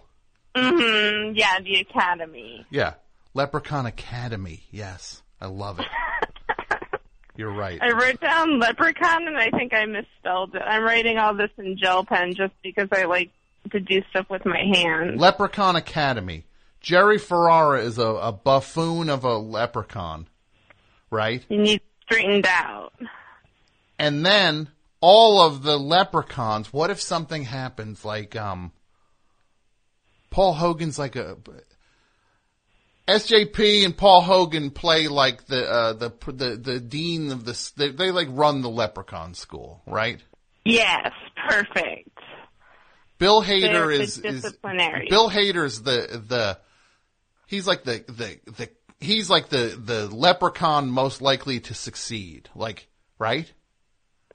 Mm-hmm. 0.55 1.33
Yeah, 1.35 1.59
the 1.59 1.81
Academy. 1.81 2.65
Yeah, 2.69 2.93
Leprechaun 3.33 3.85
Academy. 3.85 4.63
Yes, 4.71 5.21
I 5.41 5.47
love 5.47 5.79
it. 5.79 5.85
You're 7.35 7.53
right. 7.53 7.77
I 7.81 7.91
wrote 7.91 8.19
down 8.19 8.59
leprechaun 8.59 9.27
and 9.27 9.37
I 9.37 9.51
think 9.51 9.71
I 9.73 9.85
misspelled 9.85 10.55
it. 10.55 10.61
I'm 10.61 10.83
writing 10.83 11.19
all 11.19 11.35
this 11.35 11.51
in 11.57 11.77
gel 11.77 12.03
pen 12.03 12.33
just 12.33 12.53
because 12.63 12.87
I 12.91 13.03
like 13.03 13.29
to 13.71 13.79
do 13.79 14.01
stuff 14.09 14.27
with 14.29 14.43
my 14.43 14.63
hands. 14.73 15.19
Leprechaun 15.19 15.75
Academy. 15.75 16.45
Jerry 16.81 17.19
Ferrara 17.19 17.81
is 17.81 17.99
a, 17.99 18.07
a 18.07 18.31
buffoon 18.31 19.09
of 19.09 19.23
a 19.23 19.37
leprechaun, 19.37 20.27
right? 21.11 21.45
You 21.49 21.59
need 21.59 21.81
straightened 22.07 22.47
out. 22.47 22.93
And 23.99 24.25
then 24.25 24.69
all 25.01 25.41
of 25.41 25.63
the 25.63 25.77
leprechauns. 25.77 26.71
What 26.73 26.89
if 26.89 27.01
something 27.01 27.43
happens 27.43 28.03
like 28.03 28.35
um, 28.35 28.71
Paul 30.29 30.53
Hogan's 30.53 30.97
like 30.97 31.15
a 31.15 31.37
SJP 33.07 33.85
and 33.85 33.95
Paul 33.95 34.21
Hogan 34.21 34.71
play 34.71 35.07
like 35.07 35.45
the 35.45 35.65
uh, 35.65 35.93
the 35.93 36.11
the 36.27 36.55
the 36.57 36.79
dean 36.79 37.31
of 37.31 37.45
the 37.45 37.71
they, 37.77 37.89
they 37.89 38.11
like 38.11 38.27
run 38.31 38.61
the 38.61 38.69
leprechaun 38.69 39.33
school, 39.33 39.81
right? 39.85 40.21
Yes, 40.65 41.13
perfect. 41.49 42.09
Bill 43.17 43.41
Hader 43.41 43.91
is, 43.91 44.19
is. 44.19 44.53
Bill 45.09 45.29
Hader's 45.29 45.81
the 45.81 46.21
the 46.27 46.59
he's 47.47 47.65
like 47.65 47.83
the 47.83 48.03
the 48.07 48.39
the 48.51 48.69
he's 48.99 49.29
like 49.29 49.49
the 49.49 49.79
the 49.81 50.07
leprechaun 50.13 50.89
most 50.89 51.21
likely 51.21 51.59
to 51.61 51.73
succeed, 51.73 52.49
like 52.55 52.87
right? 53.19 53.51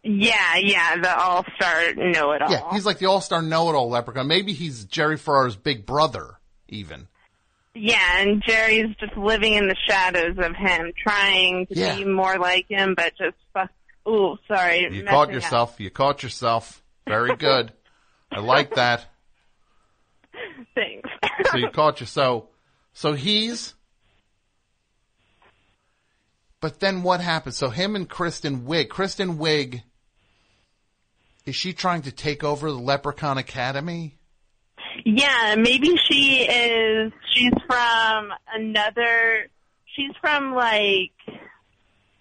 Yeah, 0.05 0.57
yeah, 0.57 0.97
the 0.97 1.17
all 1.17 1.45
star 1.57 1.95
know 1.95 2.33
it 2.33 2.43
all. 2.43 2.51
Yeah, 2.51 2.73
he's 2.73 2.85
like 2.85 2.99
the 2.99 3.07
all 3.07 3.21
star 3.21 3.41
know 3.43 3.71
it 3.71 3.75
all 3.75 3.89
leprechaun. 3.89 4.27
Maybe 4.27 4.53
he's 4.53 4.85
Jerry 4.85 5.17
Ferrara's 5.17 5.57
big 5.57 5.87
brother, 5.87 6.39
even. 6.69 7.07
Yeah, 7.75 8.19
and 8.21 8.43
Jerry's 8.47 8.95
just 9.01 9.17
living 9.17 9.55
in 9.55 9.69
the 9.69 9.77
shadows 9.89 10.37
of 10.39 10.55
him, 10.57 10.93
trying 11.03 11.67
to 11.69 11.75
Yeah. 11.75 11.97
be 11.97 12.05
more 12.05 12.37
like 12.39 12.67
him, 12.69 12.95
but 12.95 13.13
just 13.17 13.37
fuck. 13.55 13.71
Ooh, 14.09 14.37
sorry. 14.49 14.89
You 14.93 15.05
caught 15.05 15.29
up. 15.29 15.35
yourself. 15.35 15.81
You 15.81 15.89
caught 15.91 16.23
yourself. 16.23 16.83
Very 17.07 17.37
good. 17.37 17.73
I 18.33 18.41
like 18.41 18.75
that. 18.75 19.07
Thanks. 20.75 21.09
So 21.51 21.59
you 21.59 21.69
caught 21.71 22.01
you. 22.01 22.07
So, 22.07 22.49
so 22.93 23.13
he's. 23.13 23.75
But 26.63 26.79
then 26.79 27.03
what 27.03 27.21
happens? 27.21 27.57
So 27.57 27.71
him 27.71 27.97
and 27.97 28.09
Kristen 28.09 28.63
Wiig. 28.63 28.89
Kristen 28.89 29.37
Wiig. 29.37 29.83
Is 31.45 31.57
she 31.57 31.73
trying 31.73 32.03
to 32.03 32.13
take 32.13 32.45
over 32.45 32.71
the 32.71 32.79
Leprechaun 32.79 33.37
Academy? 33.37 34.17
Yeah, 35.05 35.57
maybe 35.59 35.97
she 36.09 36.45
is. 36.45 37.13
She's 37.35 37.53
from 37.67 38.33
another. 38.55 39.49
She's 39.87 40.13
from 40.21 40.55
like 40.55 41.11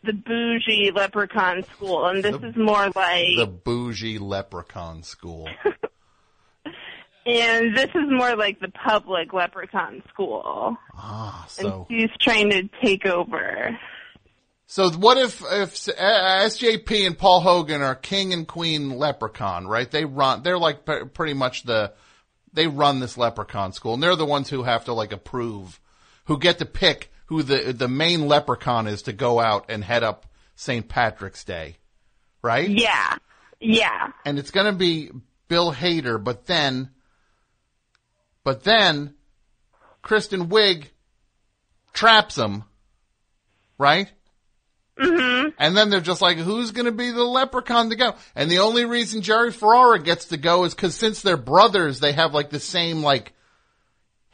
the 0.04 0.14
bougie 0.14 0.92
leprechaun 0.92 1.64
school, 1.76 2.08
and 2.08 2.24
this 2.24 2.36
is 2.42 2.56
more 2.56 2.90
like. 2.96 3.38
The 3.38 3.46
bougie 3.46 4.18
Leprechaun 4.18 5.04
School. 5.04 5.48
And 7.24 7.78
this 7.78 7.90
is 7.94 8.10
more 8.10 8.36
like 8.36 8.60
the 8.60 8.70
public 8.70 9.32
leprechaun 9.32 10.02
school. 10.10 10.76
Ah, 10.96 11.46
And 11.60 11.68
so 11.68 11.86
she's 11.88 12.10
trying 12.20 12.50
to 12.50 12.68
take 12.84 13.06
over. 13.06 13.78
So 14.72 14.90
what 14.92 15.18
if 15.18 15.42
if 15.42 15.76
SJP 15.76 17.06
and 17.06 17.18
Paul 17.18 17.42
Hogan 17.42 17.82
are 17.82 17.94
king 17.94 18.32
and 18.32 18.48
queen 18.48 18.92
Leprechaun, 18.92 19.68
right? 19.68 19.92
They 19.92 20.06
run. 20.06 20.44
They're 20.44 20.58
like 20.58 20.86
pretty 21.14 21.34
much 21.34 21.64
the. 21.64 21.92
They 22.54 22.68
run 22.68 23.02
this 23.02 23.18
Leprechaun 23.18 23.74
school, 23.74 23.96
and 23.96 24.02
they're 24.02 24.16
the 24.16 24.26
ones 24.26 24.50
who 24.50 24.64
have 24.64 24.86
to 24.86 24.94
like 24.94 25.12
approve, 25.12 25.78
who 26.24 26.38
get 26.38 26.60
to 26.60 26.66
pick 26.66 27.12
who 27.26 27.44
the 27.44 27.74
the 27.74 27.90
main 27.90 28.30
Leprechaun 28.30 28.88
is 28.88 29.02
to 29.02 29.12
go 29.12 29.42
out 29.42 29.66
and 29.68 29.84
head 29.84 30.04
up 30.04 30.26
St. 30.56 30.88
Patrick's 30.88 31.44
Day, 31.44 31.76
right? 32.42 32.70
Yeah. 32.70 33.18
Yeah. 33.60 34.14
and 34.26 34.40
it's 34.40 34.52
going 34.52 34.68
to 34.68 34.78
be 34.78 35.12
Bill 35.50 35.74
Hader, 35.74 36.24
but 36.24 36.46
then, 36.46 36.92
but 38.46 38.64
then, 38.64 39.16
Kristen 40.02 40.48
Wiig 40.48 40.86
traps 41.92 42.38
him, 42.38 42.64
right? 43.78 44.10
Mm-hmm. 45.02 45.50
And 45.58 45.76
then 45.76 45.90
they're 45.90 46.00
just 46.02 46.22
like, 46.22 46.38
who's 46.38 46.72
going 46.72 46.86
to 46.86 46.92
be 46.92 47.12
the 47.12 47.24
leprechaun 47.24 47.90
to 47.90 47.96
go? 47.96 48.14
And 48.36 48.50
the 48.52 48.60
only 48.60 48.86
reason 48.86 49.22
Jerry 49.22 49.52
Ferrara 49.52 50.00
gets 50.00 50.26
to 50.26 50.38
go 50.38 50.64
is 50.66 50.74
because 50.76 50.96
since 50.96 51.22
they're 51.22 51.38
brothers, 51.38 52.00
they 52.00 52.14
have 52.14 52.34
like 52.34 52.50
the 52.50 52.60
same 52.60 53.02
like 53.02 53.34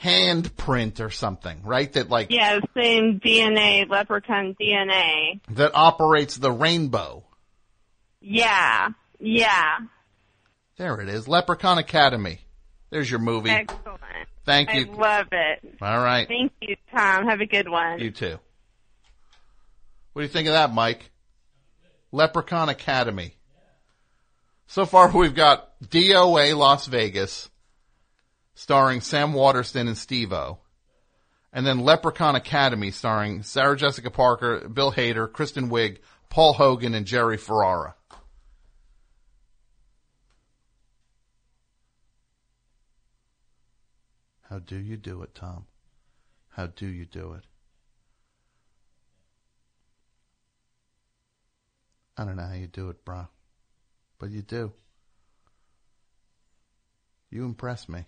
handprint 0.02 1.00
or 1.00 1.10
something, 1.10 1.62
right? 1.64 1.92
That 1.94 2.10
like 2.10 2.28
Yeah, 2.30 2.60
same 2.76 3.20
DNA, 3.20 3.90
leprechaun 3.90 4.56
DNA. 4.60 5.40
that 5.52 5.72
operates 5.74 6.38
the 6.38 6.52
rainbow. 6.52 7.24
Yeah. 8.22 8.90
Yeah. 9.20 9.78
There 10.78 11.00
it 11.02 11.10
is. 11.10 11.28
Leprechaun 11.28 11.78
Academy. 11.78 12.40
There's 12.90 13.10
your 13.10 13.20
movie. 13.20 13.50
Excellent. 13.50 14.02
Thank 14.46 14.74
you. 14.74 14.88
I 14.92 14.96
love 14.96 15.28
it. 15.32 15.78
All 15.82 15.98
right. 16.02 16.28
Thank 16.28 16.54
you, 16.62 16.76
Tom. 16.96 17.28
Have 17.28 17.42
a 17.42 17.46
good 17.46 17.68
one. 17.68 18.00
You 18.00 18.12
too. 18.12 18.40
What 20.18 20.22
do 20.22 20.26
you 20.30 20.34
think 20.34 20.48
of 20.48 20.56
that, 20.56 20.74
Mike? 20.74 21.12
Leprechaun 22.12 22.70
Academy. 22.70 23.36
So 24.66 24.88
far, 24.88 25.16
we've 25.16 25.36
got 25.36 25.80
DOA 25.80 26.58
Las 26.58 26.88
Vegas, 26.88 27.52
starring 28.56 29.02
Sam 29.02 29.34
Waterston 29.34 29.88
and 29.88 29.96
Steve-O. 29.96 30.58
And 31.54 31.68
then 31.68 31.82
Leprechaun 31.82 32.36
Academy, 32.36 32.90
starring 32.90 33.44
Sarah 33.44 33.78
Jessica 33.78 34.10
Parker, 34.10 34.68
Bill 34.68 34.92
Hader, 34.92 35.32
Kristen 35.32 35.70
Wiig, 35.70 36.00
Paul 36.30 36.54
Hogan, 36.54 36.96
and 36.96 37.06
Jerry 37.06 37.38
Ferrara. 37.38 37.94
How 44.50 44.58
do 44.58 44.80
you 44.80 44.98
do 44.98 45.22
it, 45.22 45.36
Tom? 45.36 45.68
How 46.50 46.66
do 46.66 46.88
you 46.88 47.06
do 47.06 47.34
it? 47.34 47.44
I 52.18 52.26
don't 52.26 52.36
know 52.36 52.48
how 52.48 52.54
you 52.54 52.68
do 52.68 52.90
it, 52.90 53.06
bro. 53.06 53.28
But 54.20 54.32
you 54.32 54.42
do. 54.42 54.74
You 57.30 57.46
impress 57.46 57.88
me. 57.88 58.06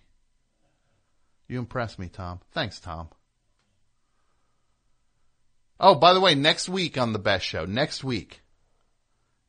You 1.48 1.60
impress 1.60 2.00
me, 2.00 2.08
Tom. 2.08 2.40
Thanks, 2.52 2.80
Tom. 2.80 3.10
Oh, 5.80 5.96
by 5.96 6.14
the 6.14 6.20
way, 6.20 6.36
next 6.36 6.68
week 6.68 6.98
on 6.98 7.14
the 7.14 7.20
best 7.20 7.46
show, 7.46 7.66
next 7.66 8.04
week, 8.04 8.42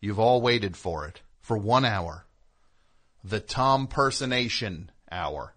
you've 0.00 0.20
all 0.20 0.40
waited 0.40 0.76
for 0.76 1.06
it 1.06 1.22
for 1.40 1.56
one 1.56 1.84
hour. 1.84 2.26
The 3.24 3.40
Tom 3.40 3.86
personation 3.86 4.90
hour. 5.10 5.54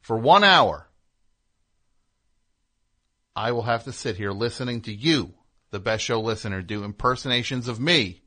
For 0.00 0.16
one 0.16 0.42
hour, 0.42 0.88
I 3.36 3.52
will 3.52 3.62
have 3.62 3.84
to 3.84 3.92
sit 3.92 4.16
here 4.16 4.32
listening 4.32 4.82
to 4.82 4.92
you, 4.92 5.34
the 5.70 5.80
best 5.80 6.04
show 6.04 6.20
listener, 6.20 6.62
do 6.62 6.84
impersonations 6.84 7.68
of 7.68 7.80
me. 7.80 8.22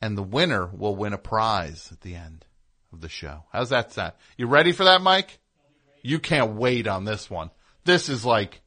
And 0.00 0.16
the 0.16 0.22
winner 0.22 0.66
will 0.66 0.96
win 0.96 1.12
a 1.12 1.18
prize 1.18 1.90
at 1.92 2.00
the 2.00 2.14
end 2.14 2.44
of 2.92 3.00
the 3.00 3.08
show. 3.08 3.44
How's 3.52 3.70
that 3.70 3.92
sound? 3.92 4.12
You 4.36 4.46
ready 4.46 4.72
for 4.72 4.84
that, 4.84 5.00
Mike? 5.00 5.38
You 6.02 6.18
can't 6.18 6.54
wait 6.54 6.86
on 6.86 7.04
this 7.04 7.30
one. 7.30 7.50
This 7.84 8.08
is 8.08 8.24
like, 8.24 8.60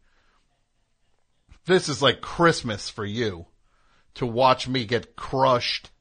this 1.66 1.90
is 1.90 2.02
like 2.02 2.22
Christmas 2.22 2.90
for 2.90 3.06
you 3.06 3.46
to 4.16 4.26
watch 4.26 4.68
me 4.68 4.86
get 4.86 5.16
crushed. 5.16 5.92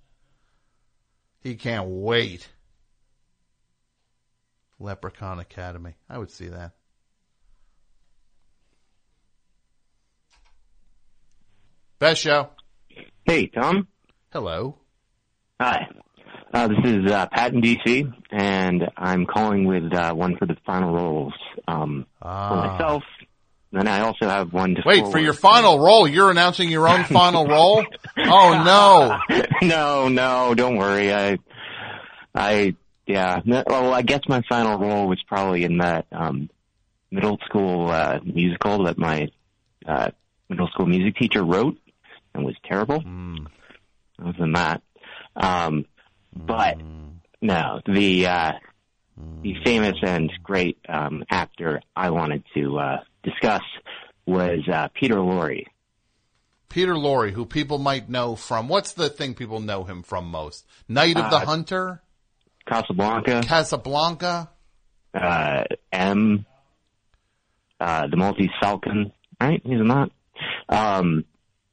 He 1.41 1.55
can't 1.55 1.89
wait. 1.89 2.49
Leprechaun 4.79 5.39
Academy. 5.39 5.97
I 6.09 6.19
would 6.19 6.31
see 6.31 6.49
that. 6.49 6.73
Best 11.99 12.21
show. 12.21 12.51
Hey, 13.25 13.47
Tom. 13.49 13.89
Hello. 14.33 14.77
Hi. 15.61 15.89
Uh, 16.53 16.69
this 16.69 16.79
is 16.85 17.11
uh, 17.11 17.27
Pat 17.27 17.53
in 17.55 17.61
DC, 17.61 18.13
and 18.31 18.85
I'm 18.97 19.27
calling 19.27 19.65
with 19.67 19.93
uh, 19.93 20.13
one 20.15 20.37
for 20.37 20.47
the 20.47 20.57
final 20.65 20.95
roles 20.95 21.35
um, 21.67 22.07
for 22.21 22.57
myself. 22.57 23.03
And 23.73 23.89
I 23.89 24.01
also 24.01 24.29
have 24.29 24.53
one 24.53 24.75
to 24.77 24.81
Ah. 24.83 24.89
Wait, 24.89 25.07
for 25.11 25.19
your 25.19 25.33
final 25.33 25.79
role, 25.81 26.07
you're 26.07 26.31
announcing 26.31 26.69
your 26.71 26.89
own 26.89 27.05
final 27.05 27.47
role? 27.49 27.85
Oh 28.19 28.63
no. 29.29 29.45
no, 29.63 30.09
no, 30.09 30.55
don't 30.55 30.77
worry. 30.77 31.13
I, 31.13 31.39
I, 32.35 32.77
yeah. 33.07 33.41
No, 33.45 33.65
Well, 33.67 33.93
I 33.93 34.03
guess 34.03 34.21
my 34.29 34.43
final 34.49 34.79
role 34.79 35.09
was 35.09 35.23
probably 35.27 35.65
in 35.65 35.79
that 35.79 36.07
um, 36.13 36.49
middle 37.11 37.39
school 37.45 37.91
uh, 37.91 38.21
musical 38.25 38.85
that 38.85 38.97
my 38.99 39.29
uh, 39.87 40.11
middle 40.49 40.69
school 40.69 40.87
music 40.87 41.17
teacher 41.17 41.45
wrote 41.45 41.77
and 42.37 42.45
was 42.45 42.55
terrible. 42.65 43.03
Other 44.19 44.33
than 44.39 44.53
that, 44.53 44.83
um, 45.35 45.85
but 46.35 46.79
no, 47.43 47.81
the 47.87 48.27
uh, 48.27 48.53
the 49.43 49.55
famous 49.65 49.97
and 50.03 50.33
great 50.43 50.79
um, 50.89 51.25
actor 51.31 51.81
I 51.95 52.11
wanted 52.11 52.45
to 52.55 52.79
uh, 52.79 52.97
discuss 53.23 53.63
was 54.27 54.61
uh, 54.73 54.89
Peter 54.95 55.17
Lorre. 55.17 55.65
Peter 56.69 56.95
Lorre, 56.95 57.31
who 57.31 57.47
people 57.47 57.79
might 57.79 58.09
know 58.09 58.37
from, 58.37 58.69
what's 58.69 58.93
the 58.93 59.09
thing 59.09 59.35
people 59.35 59.61
know 59.61 59.85
him 59.85 60.03
from 60.03 60.31
most? 60.31 60.67
Night 60.89 61.17
of 61.17 61.31
the 61.31 61.37
Uh, 61.37 61.45
Hunter? 61.47 62.03
Casablanca, 62.67 63.43
Casablanca? 63.47 64.51
uh, 65.15 65.65
M, 65.93 66.45
uh, 67.81 68.07
the 68.09 68.17
Maltese 68.17 68.51
Falcon, 68.61 69.13
right? 69.41 69.63
He's 69.65 69.79
not. 69.81 70.11
Um, 70.69 71.25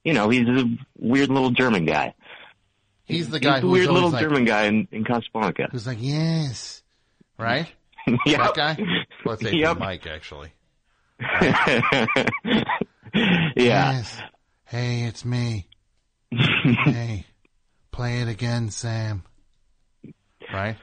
you 0.04 0.14
know, 0.14 0.30
he's 0.30 0.48
a 0.48 0.66
weird 0.98 1.30
little 1.30 1.52
German 1.52 1.86
guy. 1.86 2.14
He's 3.06 3.30
the 3.30 3.40
guy 3.40 3.56
he's 3.56 3.62
who's 3.64 3.72
weird 3.72 3.90
little 3.90 4.10
like- 4.10 4.22
German 4.22 4.46
guy 4.46 4.64
in, 4.66 4.88
in 4.92 5.04
Casablanca. 5.04 5.68
Who's 5.72 5.86
like, 5.88 6.00
yes. 6.02 6.82
Right? 7.38 7.72
Yep. 8.26 8.38
That 8.38 8.54
guy? 8.56 8.78
Let's 9.24 9.42
say 9.42 9.54
Yep. 9.54 9.78
Mike, 9.80 10.06
actually. 10.08 10.52
yeah. 11.22 12.06
Yes. 13.56 14.18
Hey, 14.66 15.04
it's 15.04 15.24
me. 15.24 15.68
hey, 16.32 17.26
play 17.92 18.22
it 18.22 18.28
again, 18.28 18.72
Sam. 18.72 19.24
Right? 20.52 20.76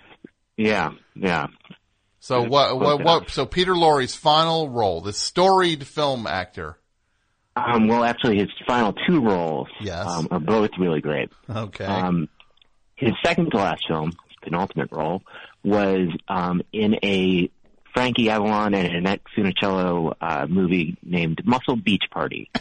Yeah, 0.57 0.93
yeah. 1.15 1.49
So 2.21 2.43
what, 2.43 2.79
what, 2.79 3.03
what, 3.05 3.31
so 3.31 3.45
Peter 3.47 3.75
Lorre's 3.77 4.15
final 4.15 4.69
role, 4.71 5.01
the 5.01 5.13
storied 5.13 5.87
film 5.87 6.27
actor. 6.27 6.79
Um, 7.57 7.89
well, 7.89 8.05
actually, 8.05 8.39
his 8.39 8.49
final 8.67 8.93
two 9.07 9.21
roles 9.21 9.69
Yes. 9.81 10.07
um, 10.07 10.29
are 10.31 10.41
both 10.41 10.71
really 10.79 11.01
great. 11.01 11.31
Okay. 11.49 11.85
Um, 11.85 12.29
his 12.97 13.13
second 13.25 13.51
to 13.51 13.57
last 13.57 13.83
film, 13.89 14.11
his 14.11 14.37
penultimate 14.43 14.91
role, 14.93 15.23
was 15.65 16.09
um, 16.29 16.63
in 16.73 16.97
a 17.03 17.51
Frankie 17.93 18.31
Avalon 18.31 18.75
and 18.75 18.95
Annette 18.95 19.21
Funicello 19.37 20.15
uh, 20.21 20.47
movie 20.49 20.97
named 21.03 21.43
Muscle 21.45 21.77
Beach 21.77 22.05
Party. 22.11 22.51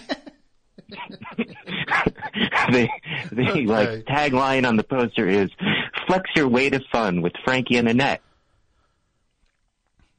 the 0.89 2.87
the 3.31 3.49
Okay. 3.51 3.65
like 3.65 3.89
tagline 4.05 4.67
on 4.67 4.75
the 4.75 4.83
poster 4.83 5.27
is 5.27 5.49
"Flex 6.07 6.31
your 6.35 6.47
way 6.47 6.71
to 6.71 6.79
fun 6.91 7.21
with 7.21 7.33
Frankie 7.45 7.77
and 7.77 7.87
Annette." 7.87 8.21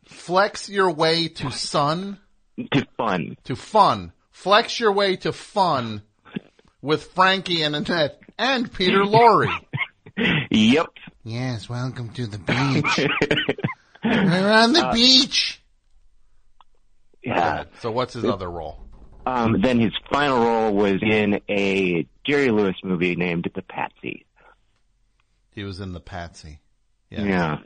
Flex 0.05 0.69
your 0.69 0.91
way 0.93 1.27
to 1.29 1.51
sun. 1.51 2.19
To 2.73 2.87
fun. 2.97 3.37
To 3.45 3.57
fun. 3.57 4.13
Flex 4.41 4.81
your 4.81 4.93
way 4.93 5.17
to 5.17 5.33
fun 5.33 6.01
with 6.81 7.05
Frankie 7.13 7.63
and 7.63 7.77
Annette 7.77 8.19
and 8.39 8.73
Peter 8.73 9.03
Lorre. 9.05 9.49
Yep. 10.51 10.87
Yes, 11.25 11.69
welcome 11.69 12.11
to 12.11 12.27
the 12.27 12.37
beach. 12.39 13.09
We're 14.05 14.53
on 14.53 14.73
the 14.75 14.87
Uh, 14.89 14.93
beach. 14.93 15.63
Yeah. 17.23 17.65
So 17.81 17.91
what's 17.91 18.13
his 18.15 18.25
other 18.25 18.51
role? 18.51 18.81
Um, 19.25 19.61
then 19.63 19.79
his 19.81 19.93
final 20.13 20.41
role 20.41 20.75
was 20.75 20.97
in 21.03 21.41
a 21.49 22.07
Jerry 22.27 22.51
Lewis 22.51 22.77
movie 22.85 23.17
named 23.17 23.51
The 23.55 23.63
Patsy. 23.63 24.27
He 25.53 25.65
was 25.65 25.81
in 25.81 25.93
the 25.93 26.01
Patsy. 26.01 26.61
Yeah. 27.09 27.59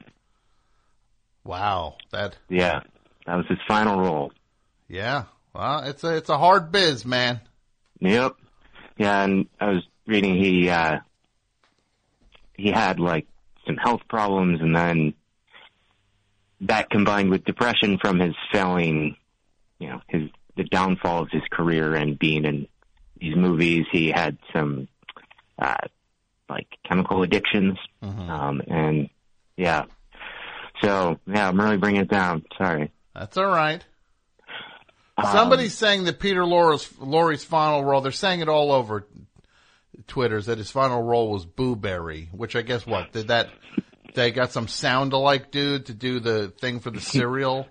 Wow. 1.44 1.96
That 2.12 2.36
Yeah. 2.48 2.80
That 3.26 3.36
was 3.36 3.46
his 3.48 3.58
final 3.66 3.98
role. 4.00 4.32
yeah. 4.88 5.24
Well, 5.54 5.84
it's 5.84 6.02
a 6.02 6.16
it's 6.16 6.30
a 6.30 6.38
hard 6.38 6.72
biz, 6.72 7.04
man. 7.04 7.40
Yep. 8.00 8.34
Yeah, 8.98 9.22
and 9.22 9.46
I 9.60 9.70
was 9.70 9.84
reading 10.06 10.36
he 10.36 10.68
uh 10.68 10.98
he 12.54 12.70
had 12.70 12.98
like 12.98 13.26
some 13.66 13.76
health 13.76 14.02
problems 14.08 14.60
and 14.60 14.74
then 14.74 15.14
that 16.62 16.90
combined 16.90 17.30
with 17.30 17.44
depression 17.44 17.98
from 17.98 18.18
his 18.18 18.34
failing 18.52 19.16
you 19.78 19.88
know, 19.88 20.00
his 20.08 20.28
the 20.56 20.64
downfall 20.64 21.22
of 21.22 21.30
his 21.30 21.42
career 21.50 21.94
and 21.94 22.18
being 22.18 22.44
in 22.44 22.68
these 23.18 23.36
movies, 23.36 23.86
he 23.92 24.10
had 24.10 24.38
some 24.52 24.88
uh 25.58 25.86
like 26.48 26.66
chemical 26.84 27.22
addictions. 27.22 27.78
Um 28.02 28.60
and 28.66 29.08
yeah. 29.56 29.84
So 30.82 31.20
yeah, 31.26 31.48
I'm 31.48 31.60
really 31.60 31.76
bringing 31.76 32.02
it 32.02 32.08
down. 32.08 32.44
Sorry. 32.58 32.90
That's 33.14 33.36
all 33.36 33.46
right. 33.46 33.84
Um, 35.16 35.26
Somebody's 35.30 35.74
saying 35.74 36.04
that 36.04 36.18
Peter 36.18 36.44
Lorre's, 36.44 36.88
Lorre's 36.98 37.44
final 37.44 37.84
role, 37.84 38.00
they're 38.00 38.12
saying 38.12 38.40
it 38.40 38.48
all 38.48 38.72
over 38.72 39.06
Twitters 40.08 40.46
that 40.46 40.58
his 40.58 40.70
final 40.70 41.02
role 41.02 41.30
was 41.30 41.46
Boo 41.46 41.76
Berry, 41.76 42.28
which 42.32 42.56
I 42.56 42.62
guess 42.62 42.84
what, 42.86 43.12
did 43.12 43.28
that, 43.28 43.50
they 44.14 44.32
got 44.32 44.52
some 44.52 44.66
sound 44.66 45.12
alike 45.12 45.50
dude 45.50 45.86
to 45.86 45.94
do 45.94 46.18
the 46.20 46.48
thing 46.60 46.80
for 46.80 46.90
the 46.90 47.00
cereal? 47.00 47.68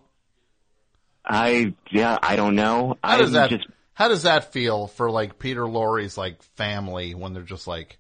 I 1.26 1.74
yeah, 1.90 2.18
I 2.22 2.36
don't 2.36 2.56
know. 2.56 2.98
How 3.02 3.18
does 3.18 3.30
I'm 3.30 3.34
that, 3.34 3.50
just 3.50 3.68
how 3.94 4.08
does 4.08 4.24
that 4.24 4.52
feel 4.52 4.88
for 4.88 5.10
like 5.10 5.40
Peter 5.40 5.68
Lorre's 5.68 6.18
like 6.18 6.42
family 6.58 7.14
when 7.14 7.34
they're 7.34 7.44
just 7.44 7.68
like, 7.68 7.98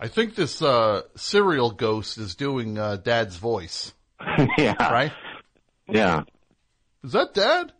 I 0.00 0.08
think 0.08 0.34
this 0.34 0.60
uh, 0.60 1.02
cereal 1.14 1.70
ghost 1.70 2.18
is 2.18 2.34
doing 2.34 2.78
uh, 2.78 2.96
Dad's 2.96 3.36
voice. 3.36 3.92
yeah. 4.58 4.92
Right? 4.92 5.12
Yeah. 5.88 6.22
Is 7.04 7.12
that 7.12 7.34
Dad? 7.34 7.72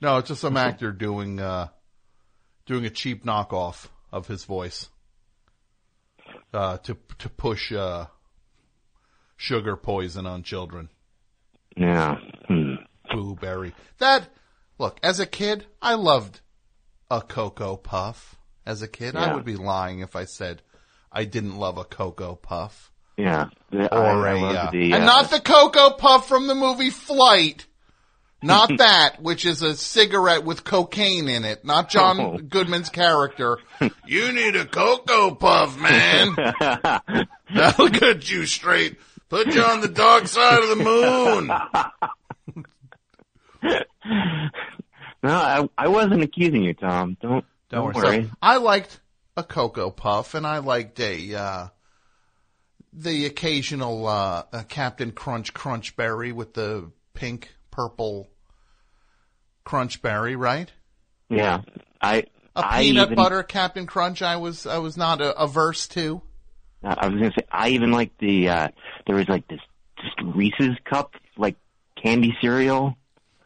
No, 0.00 0.18
it's 0.18 0.28
just 0.28 0.40
some 0.40 0.56
actor 0.56 0.92
doing 0.92 1.40
uh, 1.40 1.68
doing 2.66 2.84
a 2.86 2.90
cheap 2.90 3.24
knockoff 3.24 3.86
of 4.12 4.26
his 4.26 4.44
voice 4.44 4.88
uh, 6.54 6.78
to 6.78 6.96
to 7.18 7.28
push 7.28 7.72
uh, 7.72 8.06
sugar 9.36 9.76
poison 9.76 10.26
on 10.26 10.42
children. 10.42 10.88
Yeah. 11.76 12.16
Hmm. 12.48 12.74
Boo 13.12 13.36
berry. 13.36 13.74
That 13.98 14.28
look 14.78 14.98
as 15.02 15.20
a 15.20 15.26
kid, 15.26 15.66
I 15.82 15.94
loved 15.94 16.40
a 17.10 17.20
cocoa 17.20 17.76
puff. 17.76 18.36
As 18.66 18.82
a 18.82 18.88
kid, 18.88 19.16
I 19.16 19.34
would 19.34 19.44
be 19.44 19.56
lying 19.56 20.00
if 20.00 20.14
I 20.14 20.24
said 20.24 20.62
I 21.10 21.24
didn't 21.24 21.56
love 21.56 21.76
a 21.78 21.84
cocoa 21.84 22.36
puff 22.36 22.92
Yeah. 23.16 23.46
The- 23.70 23.92
or 23.92 24.26
I, 24.26 24.30
I 24.30 24.34
a 24.34 24.40
love 24.40 24.56
uh, 24.56 24.70
the, 24.70 24.92
and 24.92 25.02
uh, 25.02 25.06
not 25.06 25.30
the 25.30 25.40
cocoa 25.40 25.90
puff 25.90 26.28
from 26.28 26.46
the 26.46 26.54
movie 26.54 26.90
Flight. 26.90 27.66
Not 28.42 28.70
that, 28.78 29.20
which 29.22 29.44
is 29.44 29.62
a 29.62 29.76
cigarette 29.76 30.44
with 30.44 30.64
cocaine 30.64 31.28
in 31.28 31.44
it. 31.44 31.64
Not 31.64 31.90
John 31.90 32.20
Oh. 32.20 32.38
Goodman's 32.38 32.88
character. 32.88 33.58
you 34.06 34.32
need 34.32 34.56
a 34.56 34.64
cocoa 34.64 35.34
puff, 35.34 35.78
man. 35.78 36.34
That'll 37.54 37.88
get 37.88 38.30
you 38.30 38.46
straight. 38.46 38.98
Put 39.28 39.54
you 39.54 39.62
on 39.62 39.80
the 39.80 39.88
dark 39.88 40.26
side 40.26 40.62
of 40.62 40.68
the 40.70 40.84
moon. 40.84 41.50
No, 45.22 45.34
I, 45.34 45.68
I 45.76 45.88
wasn't 45.88 46.22
accusing 46.22 46.62
you, 46.62 46.74
Tom. 46.74 47.16
Don't 47.20 47.44
don't, 47.68 47.94
worry. 47.94 48.24
So, 48.24 48.30
I 48.42 48.56
liked 48.56 49.00
a 49.36 49.44
cocoa 49.44 49.90
puff, 49.90 50.34
and 50.34 50.46
I 50.46 50.58
liked 50.58 50.98
a 50.98 51.34
uh, 51.34 51.66
the 52.92 53.26
occasional 53.26 54.06
uh, 54.06 54.44
uh, 54.52 54.62
Captain 54.68 55.12
Crunch 55.12 55.52
Crunch 55.52 55.94
Berry 55.94 56.32
with 56.32 56.54
the 56.54 56.90
pink 57.14 57.54
purple 57.80 58.28
crunch 59.64 60.02
berry, 60.02 60.36
right? 60.36 60.70
Yeah, 61.28 61.62
I 62.00 62.24
A 62.56 62.66
I 62.66 62.82
peanut 62.82 63.06
even, 63.06 63.16
butter 63.16 63.42
Captain 63.42 63.86
Crunch. 63.86 64.22
I 64.22 64.36
was 64.36 64.66
I 64.66 64.78
was 64.78 64.96
not 64.96 65.20
a, 65.20 65.36
averse 65.38 65.88
to. 65.88 66.22
I 66.82 67.08
was 67.08 67.18
gonna 67.20 67.32
say 67.38 67.46
I 67.50 67.70
even 67.70 67.92
like 67.92 68.16
the 68.18 68.48
uh 68.48 68.68
there 69.06 69.16
was 69.16 69.28
like 69.28 69.46
this 69.48 69.60
just 69.96 70.34
Reese's 70.34 70.76
cup 70.88 71.14
like 71.36 71.56
candy 72.02 72.36
cereal. 72.40 72.96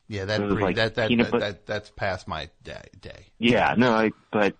Yeah, 0.09 0.27
that 0.27 0.43
was 0.43 0.55
like 0.55 0.77
that 0.77 0.95
that, 0.97 1.11
that, 1.11 1.31
but- 1.31 1.41
that 1.41 1.67
that's 1.67 1.91
past 1.91 2.27
my 2.29 2.49
day. 2.63 2.85
day. 3.01 3.27
Yeah, 3.39 3.75
no, 3.77 3.93
I, 3.93 4.11
but 4.33 4.57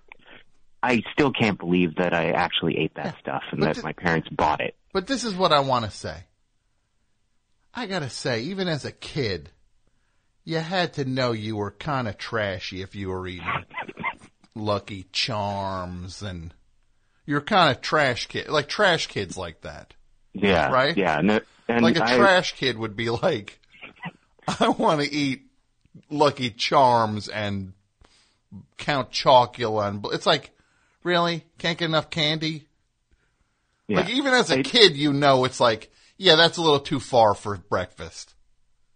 I 0.83 1.03
still 1.13 1.33
can't 1.33 1.59
believe 1.59 1.97
that 1.97 2.13
I 2.13 2.31
actually 2.31 2.79
ate 2.79 2.95
that 2.97 3.19
stuff 3.19 3.43
and 3.53 3.63
that 3.63 3.75
th- 3.75 3.85
my 3.85 3.93
parents 3.93 4.29
bought 4.31 4.61
it. 4.61 4.75
But 4.93 5.07
this 5.07 5.25
is 5.25 5.35
what 5.35 5.53
I 5.53 5.61
want 5.61 5.85
to 5.87 5.91
say. 5.91 6.25
I 7.73 7.87
gotta 7.87 8.11
say, 8.11 8.43
even 8.43 8.69
as 8.69 8.85
a 8.85 8.93
kid, 8.93 9.51
you 10.45 10.59
had 10.59 10.95
to 10.95 11.05
know 11.05 11.33
you 11.33 11.57
were 11.57 11.71
kind 11.71 12.07
of 12.09 12.19
trashy 12.19 12.83
if 12.83 12.95
you 12.95 13.09
were 13.09 13.27
eating 13.27 13.47
Lucky 14.55 15.07
Charms 15.13 16.23
and 16.23 16.53
you're 17.27 17.41
kind 17.41 17.75
of 17.75 17.81
trash 17.81 18.27
kid, 18.27 18.49
like 18.49 18.69
trash 18.69 19.07
kids 19.07 19.37
like 19.37 19.63
that. 19.63 19.95
Yeah, 20.35 20.71
Right? 20.71 20.97
Yeah, 20.97 21.21
no, 21.23 21.41
and 21.69 21.83
like 21.83 21.97
a 21.97 22.05
I- 22.05 22.17
trash 22.17 22.55
kid 22.55 22.79
would 22.79 22.97
be 22.97 23.11
like, 23.11 23.59
I 24.61 24.69
want 24.69 25.01
to 25.01 25.11
eat 25.13 25.43
Lucky 26.11 26.51
Charms 26.51 27.29
and 27.29 27.73
Count 28.77 29.11
Chocula, 29.11 29.89
and 29.89 30.05
it's 30.13 30.27
like, 30.27 30.51
really 31.03 31.45
can't 31.59 31.79
get 31.79 31.87
enough 31.87 32.11
candy. 32.11 32.67
Yeah. 33.89 34.01
Like 34.01 34.11
even 34.11 34.33
as 34.35 34.51
a 34.51 34.63
kid, 34.63 34.97
you 34.97 35.13
know 35.13 35.45
it's 35.45 35.61
like, 35.61 35.91
yeah, 36.17 36.37
that's 36.37 36.57
a 36.59 36.63
little 36.63 36.81
too 36.81 37.01
far 37.01 37.35
for 37.35 37.57
breakfast. 37.57 38.35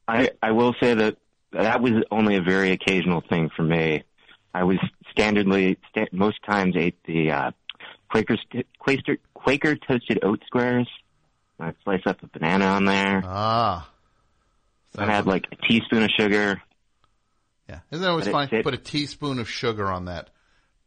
I 0.06 0.30
I 0.42 0.52
will 0.52 0.74
say 0.80 0.94
that 0.94 1.16
that 1.52 1.80
was 1.80 1.92
only 2.10 2.36
a 2.36 2.42
very 2.42 2.72
occasional 2.72 3.20
thing 3.20 3.50
for 3.54 3.62
me. 3.62 4.02
I 4.54 4.64
was 4.64 4.78
standardly 5.16 5.76
sta- 5.90 6.08
most 6.12 6.38
times 6.44 6.74
ate 6.76 7.02
the 7.04 7.30
uh, 7.30 7.50
Quaker 8.10 8.36
st- 8.36 8.66
Quaker 8.78 9.16
Quaker 9.34 9.76
toasted 9.76 10.20
oat 10.22 10.42
squares. 10.46 10.88
I 11.60 11.74
slice 11.84 12.02
up 12.06 12.22
a 12.22 12.26
banana 12.28 12.66
on 12.66 12.84
there. 12.84 13.22
Ah. 13.24 13.90
I 14.96 15.04
had 15.06 15.26
like 15.26 15.46
a 15.52 15.56
teaspoon 15.56 16.02
of 16.04 16.10
sugar. 16.10 16.62
Yeah, 17.68 17.80
isn't 17.90 18.02
that 18.02 18.10
always 18.10 18.28
But 18.28 18.52
it- 18.52 18.58
it- 18.58 18.64
Put 18.64 18.74
a 18.74 18.78
teaspoon 18.78 19.38
of 19.38 19.48
sugar 19.48 19.86
on 19.86 20.06
that. 20.06 20.30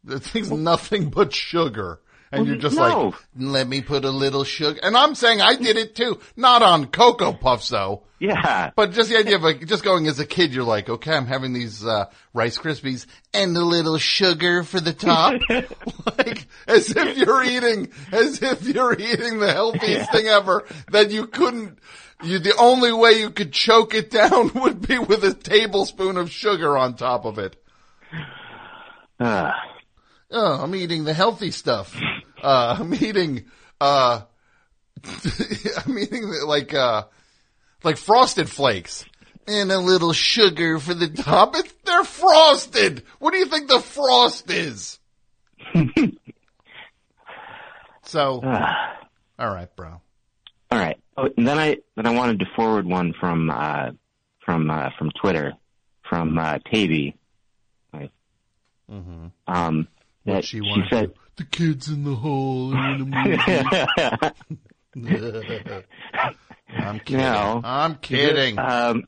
The 0.04 0.18
thing's 0.18 0.50
nothing 0.50 1.10
but 1.10 1.32
sugar. 1.32 2.00
And 2.32 2.46
you're 2.46 2.56
just 2.56 2.76
no. 2.76 3.08
like, 3.08 3.14
let 3.36 3.68
me 3.68 3.82
put 3.82 4.06
a 4.06 4.10
little 4.10 4.42
sugar. 4.42 4.80
And 4.82 4.96
I'm 4.96 5.14
saying 5.14 5.42
I 5.42 5.54
did 5.54 5.76
it 5.76 5.94
too. 5.94 6.18
Not 6.34 6.62
on 6.62 6.86
Cocoa 6.86 7.34
Puffs 7.34 7.68
though. 7.68 8.04
Yeah. 8.18 8.70
But 8.74 8.92
just 8.92 9.10
the 9.10 9.18
idea 9.18 9.36
of 9.36 9.42
like, 9.42 9.66
just 9.66 9.84
going 9.84 10.06
as 10.06 10.18
a 10.18 10.24
kid, 10.24 10.54
you're 10.54 10.64
like, 10.64 10.88
okay, 10.88 11.12
I'm 11.12 11.26
having 11.26 11.52
these, 11.52 11.84
uh, 11.84 12.06
Rice 12.32 12.56
Krispies 12.56 13.06
and 13.34 13.54
a 13.56 13.64
little 13.64 13.98
sugar 13.98 14.62
for 14.62 14.80
the 14.80 14.92
top. 14.92 15.42
like, 15.50 16.46
as 16.66 16.90
if 16.96 17.18
you're 17.18 17.42
eating, 17.42 17.90
as 18.12 18.40
if 18.42 18.62
you're 18.62 18.94
eating 18.94 19.38
the 19.38 19.52
healthiest 19.52 20.10
thing 20.12 20.26
ever, 20.26 20.64
that 20.90 21.10
you 21.10 21.26
couldn't, 21.26 21.78
you, 22.22 22.38
the 22.38 22.56
only 22.56 22.92
way 22.92 23.12
you 23.12 23.30
could 23.30 23.52
choke 23.52 23.92
it 23.94 24.10
down 24.10 24.52
would 24.54 24.86
be 24.86 24.98
with 24.98 25.22
a 25.24 25.34
tablespoon 25.34 26.16
of 26.16 26.30
sugar 26.30 26.78
on 26.78 26.94
top 26.94 27.24
of 27.24 27.38
it. 27.38 27.56
Oh, 30.32 30.62
I'm 30.62 30.74
eating 30.74 31.04
the 31.04 31.12
healthy 31.14 31.50
stuff. 31.50 31.94
Uh, 32.42 32.76
I'm 32.80 32.92
eating, 32.94 33.44
uh, 33.80 34.22
I'm 35.04 35.98
eating 35.98 36.30
the- 36.30 36.44
like, 36.46 36.72
uh, 36.74 37.04
like 37.84 37.98
frosted 37.98 38.48
flakes 38.48 39.04
and 39.46 39.70
a 39.70 39.78
little 39.78 40.12
sugar 40.12 40.78
for 40.78 40.94
the 40.94 41.08
top. 41.08 41.54
It's, 41.56 41.72
they're 41.84 42.04
frosted. 42.04 43.02
What 43.18 43.32
do 43.32 43.38
you 43.38 43.46
think 43.46 43.68
the 43.68 43.80
frost 43.80 44.50
is? 44.50 44.98
so, 48.04 48.40
all 49.38 49.50
right, 49.54 49.74
bro. 49.76 50.00
All 50.70 50.78
right. 50.78 50.98
Oh, 51.16 51.28
and 51.36 51.46
then 51.46 51.58
I 51.58 51.76
then 51.96 52.06
I 52.06 52.10
wanted 52.14 52.38
to 52.40 52.46
forward 52.56 52.86
one 52.86 53.12
from 53.18 53.50
uh, 53.50 53.90
from 54.44 54.70
uh, 54.70 54.90
from 54.98 55.10
Twitter 55.20 55.52
from 56.08 56.38
uh, 56.38 56.58
Tavy. 56.70 57.16
Right. 57.92 58.10
Mm-hmm. 58.90 59.26
Um, 59.46 59.88
What 60.24 60.44
she 60.44 60.60
she, 60.60 60.82
said. 60.88 61.12
The 61.36 61.44
Kids 61.44 61.88
in 61.88 62.04
the 62.04 62.14
Hall 62.14 62.74
are 62.74 62.94
in 62.94 63.00
a 63.00 63.04
movie. 63.06 63.38
I'm 66.68 67.00
kidding. 67.00 67.18
No. 67.18 67.60
I'm 67.64 67.96
kidding. 67.96 68.58
Um, 68.58 69.04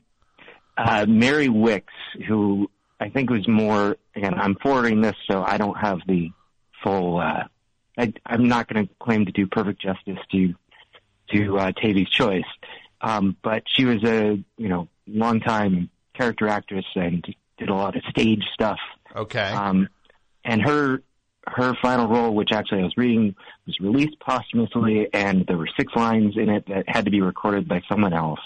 uh, 0.77 1.05
Mary 1.07 1.47
Wickes, 1.47 1.83
who 2.27 2.69
I 2.99 3.09
think 3.09 3.29
was 3.29 3.47
more, 3.47 3.97
and 4.15 4.35
I'm 4.35 4.55
forwarding 4.55 5.01
this 5.01 5.15
so 5.29 5.43
I 5.43 5.57
don't 5.57 5.77
have 5.77 5.99
the 6.07 6.31
full, 6.83 7.19
uh, 7.19 7.43
I, 7.97 8.13
I'm 8.25 8.47
not 8.47 8.67
going 8.67 8.87
to 8.87 8.93
claim 8.99 9.25
to 9.25 9.31
do 9.31 9.47
perfect 9.47 9.81
justice 9.81 10.19
to, 10.31 10.53
to, 11.31 11.57
uh, 11.57 11.71
Tavy's 11.71 12.09
choice. 12.09 12.43
Um, 13.01 13.37
but 13.43 13.63
she 13.67 13.85
was 13.85 14.03
a, 14.03 14.43
you 14.57 14.69
know, 14.69 14.87
longtime 15.07 15.89
character 16.13 16.47
actress 16.47 16.85
and 16.95 17.23
did 17.57 17.69
a 17.69 17.75
lot 17.75 17.95
of 17.95 18.03
stage 18.09 18.43
stuff. 18.53 18.79
Okay. 19.15 19.51
Um, 19.51 19.89
and 20.45 20.61
her 20.61 21.01
her 21.47 21.75
final 21.81 22.07
role, 22.07 22.33
which 22.33 22.49
actually 22.51 22.81
I 22.81 22.83
was 22.85 22.97
reading, 22.97 23.35
was 23.67 23.79
released 23.79 24.19
posthumously, 24.19 25.07
and 25.13 25.45
there 25.45 25.57
were 25.57 25.69
six 25.77 25.93
lines 25.95 26.35
in 26.37 26.49
it 26.49 26.67
that 26.67 26.85
had 26.87 27.05
to 27.05 27.11
be 27.11 27.21
recorded 27.21 27.67
by 27.67 27.81
someone 27.87 28.13
else. 28.13 28.39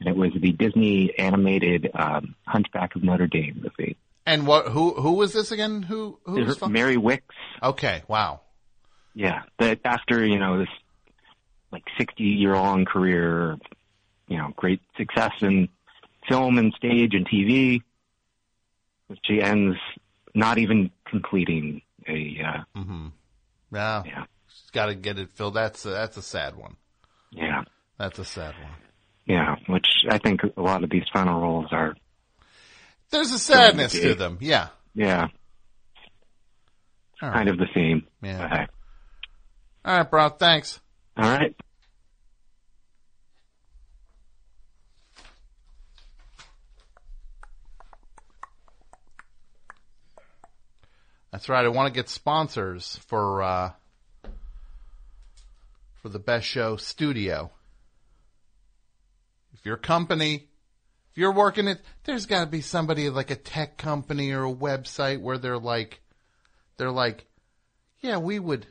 And 0.00 0.08
it 0.08 0.16
was 0.16 0.32
the 0.34 0.52
Disney 0.52 1.16
animated 1.18 1.90
um, 1.94 2.34
Hunchback 2.46 2.96
of 2.96 3.04
Notre 3.04 3.26
Dame 3.26 3.62
movie. 3.62 3.96
And 4.26 4.46
what? 4.46 4.68
Who? 4.68 4.94
Who 4.94 5.12
was 5.12 5.32
this 5.32 5.52
again? 5.52 5.82
Who? 5.82 6.18
Who 6.24 6.44
was? 6.44 6.60
Mary 6.66 6.96
Wickes. 6.96 7.20
Okay. 7.62 8.02
Wow. 8.08 8.40
Yeah, 9.14 9.42
that 9.58 9.80
after 9.84 10.24
you 10.24 10.38
know 10.38 10.58
this 10.58 10.68
like 11.72 11.82
sixty 11.98 12.24
year 12.24 12.54
long 12.54 12.84
career, 12.84 13.56
you 14.28 14.38
know, 14.38 14.52
great 14.56 14.80
success 14.96 15.32
in 15.42 15.68
film 16.28 16.58
and 16.58 16.72
stage 16.74 17.14
and 17.14 17.28
TV, 17.28 17.82
she 19.24 19.42
ends 19.42 19.76
not 20.34 20.58
even 20.58 20.90
completing 21.10 21.82
a 22.08 22.38
uh, 22.46 22.78
Mm-hmm. 22.78 23.06
Yeah. 23.72 24.02
Yeah. 24.06 24.24
She's 24.48 24.70
got 24.72 24.86
to 24.86 24.94
get 24.94 25.18
it 25.18 25.30
filled. 25.30 25.54
That's 25.54 25.84
a, 25.84 25.90
that's 25.90 26.16
a 26.16 26.22
sad 26.22 26.56
one. 26.56 26.76
yeah. 27.30 27.62
That's 27.98 28.18
a 28.18 28.24
sad 28.24 28.54
one. 28.62 28.72
Yeah, 29.26 29.56
which 29.68 29.86
I 30.10 30.16
think 30.18 30.40
a 30.56 30.60
lot 30.62 30.82
of 30.82 30.88
these 30.90 31.04
final 31.12 31.38
roles 31.40 31.66
are. 31.70 31.94
There's 33.10 33.30
a 33.30 33.38
sadness 33.38 33.92
to 33.92 34.14
them. 34.14 34.38
Yeah. 34.40 34.68
Yeah, 34.94 35.28
right. 37.22 37.32
kind 37.34 37.48
of 37.48 37.58
the 37.58 37.66
theme. 37.72 38.06
Yeah. 38.22 38.66
All 39.84 39.96
right, 39.98 40.10
bro. 40.10 40.30
Thanks. 40.30 40.80
All 41.16 41.24
right. 41.30 41.54
That's 51.32 51.48
right. 51.48 51.64
I 51.64 51.68
want 51.68 51.92
to 51.92 51.98
get 51.98 52.08
sponsors 52.08 52.98
for 53.06 53.42
uh, 53.42 53.72
for 56.00 56.08
the 56.08 56.18
best 56.18 56.46
show 56.46 56.76
studio. 56.76 57.50
If 59.52 59.66
your 59.66 59.76
company, 59.76 60.48
if 61.10 61.18
you're 61.18 61.32
working 61.32 61.68
it, 61.68 61.80
there's 62.04 62.26
got 62.26 62.40
to 62.40 62.50
be 62.50 62.62
somebody 62.62 63.10
like 63.10 63.30
a 63.30 63.36
tech 63.36 63.76
company 63.76 64.32
or 64.32 64.44
a 64.44 64.54
website 64.54 65.20
where 65.20 65.38
they're 65.38 65.58
like, 65.58 66.00
they're 66.78 66.90
like, 66.90 67.26
yeah, 68.00 68.16
we 68.16 68.38
would, 68.38 68.66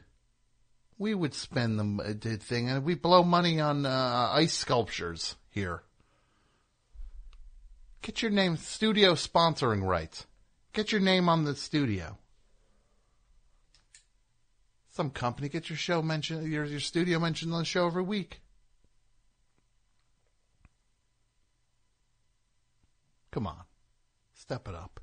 we 0.97 1.13
would 1.13 1.35
spend 1.35 1.79
the 1.79 2.03
uh, 2.03 2.43
thing 2.43 2.69
and 2.69 2.83
we 2.83 2.95
blow 2.95 3.23
money 3.23 3.59
on 3.59 3.85
uh, 3.85 4.29
ice 4.33 4.53
sculptures 4.53 5.35
here. 5.49 5.83
Get 8.01 8.21
your 8.21 8.31
name, 8.31 8.57
studio 8.57 9.13
sponsoring 9.13 9.83
rights. 9.83 10.25
Get 10.73 10.91
your 10.91 11.01
name 11.01 11.29
on 11.29 11.43
the 11.43 11.55
studio. 11.55 12.17
Some 14.99 15.11
company 15.11 15.47
get 15.47 15.69
your 15.69 15.77
show 15.77 16.01
mentioned, 16.01 16.51
your 16.51 16.65
your 16.65 16.81
studio 16.81 17.19
mentioned 17.19 17.53
on 17.53 17.59
the 17.59 17.63
show 17.65 17.87
every 17.87 18.03
week. 18.03 18.41
Come 23.31 23.47
on, 23.47 23.61
step 24.33 24.67
it 24.67 24.75
up. 24.75 24.99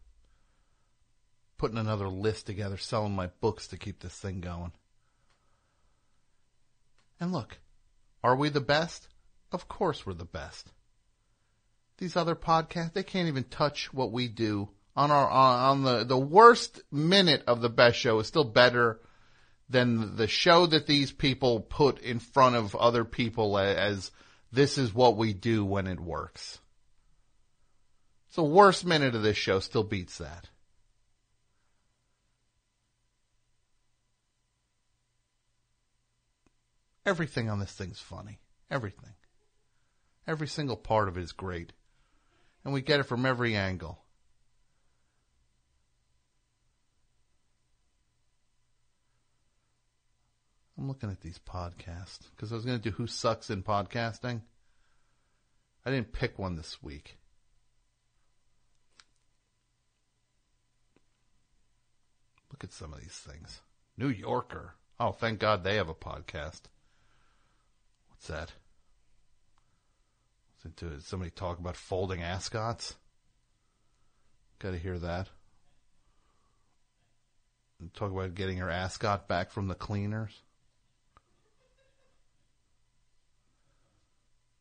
Putting 1.56 1.78
another 1.78 2.08
list 2.08 2.44
together, 2.44 2.76
selling 2.76 3.16
my 3.16 3.28
books 3.40 3.68
to 3.68 3.78
keep 3.78 4.00
this 4.00 4.12
thing 4.12 4.42
going. 4.42 4.72
And 7.18 7.32
look, 7.32 7.56
are 8.22 8.36
we 8.36 8.50
the 8.50 8.60
best? 8.60 9.08
Of 9.50 9.66
course 9.66 10.04
we're 10.04 10.12
the 10.12 10.26
best. 10.26 10.74
These 11.96 12.16
other 12.16 12.36
podcasts, 12.36 12.92
they 12.92 13.02
can't 13.02 13.28
even 13.28 13.44
touch 13.44 13.94
what 13.94 14.12
we 14.12 14.28
do 14.28 14.68
on 14.94 15.10
our 15.10 15.26
on, 15.26 15.58
on 15.58 15.82
the 15.84 16.04
the 16.04 16.18
worst 16.18 16.82
minute 16.92 17.44
of 17.46 17.62
the 17.62 17.70
best 17.70 17.96
show 17.96 18.18
is 18.18 18.26
still 18.26 18.44
better 18.44 19.00
than 19.68 20.16
the 20.16 20.28
show 20.28 20.66
that 20.66 20.86
these 20.86 21.12
people 21.12 21.60
put 21.60 21.98
in 21.98 22.18
front 22.18 22.56
of 22.56 22.74
other 22.76 23.04
people 23.04 23.58
as 23.58 24.10
this 24.52 24.78
is 24.78 24.94
what 24.94 25.16
we 25.16 25.32
do 25.32 25.64
when 25.64 25.86
it 25.86 26.00
works. 26.00 26.60
So 28.30 28.44
worst 28.44 28.84
minute 28.84 29.14
of 29.14 29.22
this 29.22 29.36
show 29.36 29.60
still 29.60 29.82
beats 29.82 30.18
that. 30.18 30.48
Everything 37.04 37.48
on 37.48 37.60
this 37.60 37.72
thing's 37.72 38.00
funny. 38.00 38.40
Everything. 38.70 39.14
Every 40.26 40.48
single 40.48 40.76
part 40.76 41.08
of 41.08 41.16
it 41.16 41.22
is 41.22 41.32
great. 41.32 41.72
And 42.64 42.74
we 42.74 42.80
get 42.80 42.98
it 42.98 43.04
from 43.04 43.24
every 43.24 43.54
angle. 43.54 44.00
I'm 50.78 50.88
looking 50.88 51.10
at 51.10 51.22
these 51.22 51.38
podcasts 51.38 52.28
because 52.34 52.52
I 52.52 52.54
was 52.54 52.66
going 52.66 52.78
to 52.78 52.90
do 52.90 52.94
Who 52.96 53.06
Sucks 53.06 53.48
in 53.48 53.62
Podcasting. 53.62 54.42
I 55.84 55.90
didn't 55.90 56.12
pick 56.12 56.38
one 56.38 56.56
this 56.56 56.82
week. 56.82 57.18
Look 62.50 62.64
at 62.64 62.72
some 62.72 62.92
of 62.92 63.00
these 63.00 63.12
things. 63.16 63.60
New 63.96 64.08
Yorker. 64.08 64.74
Oh, 65.00 65.12
thank 65.12 65.38
God 65.38 65.62
they 65.64 65.76
have 65.76 65.88
a 65.88 65.94
podcast. 65.94 66.62
What's 68.08 68.28
that? 68.28 68.52
Did 70.76 71.02
somebody 71.02 71.30
talk 71.30 71.58
about 71.58 71.76
folding 71.76 72.22
ascots? 72.22 72.96
Got 74.58 74.72
to 74.72 74.78
hear 74.78 74.98
that. 74.98 75.28
Talk 77.94 78.10
about 78.10 78.34
getting 78.34 78.58
your 78.58 78.70
ascot 78.70 79.28
back 79.28 79.50
from 79.50 79.68
the 79.68 79.74
cleaners. 79.74 80.42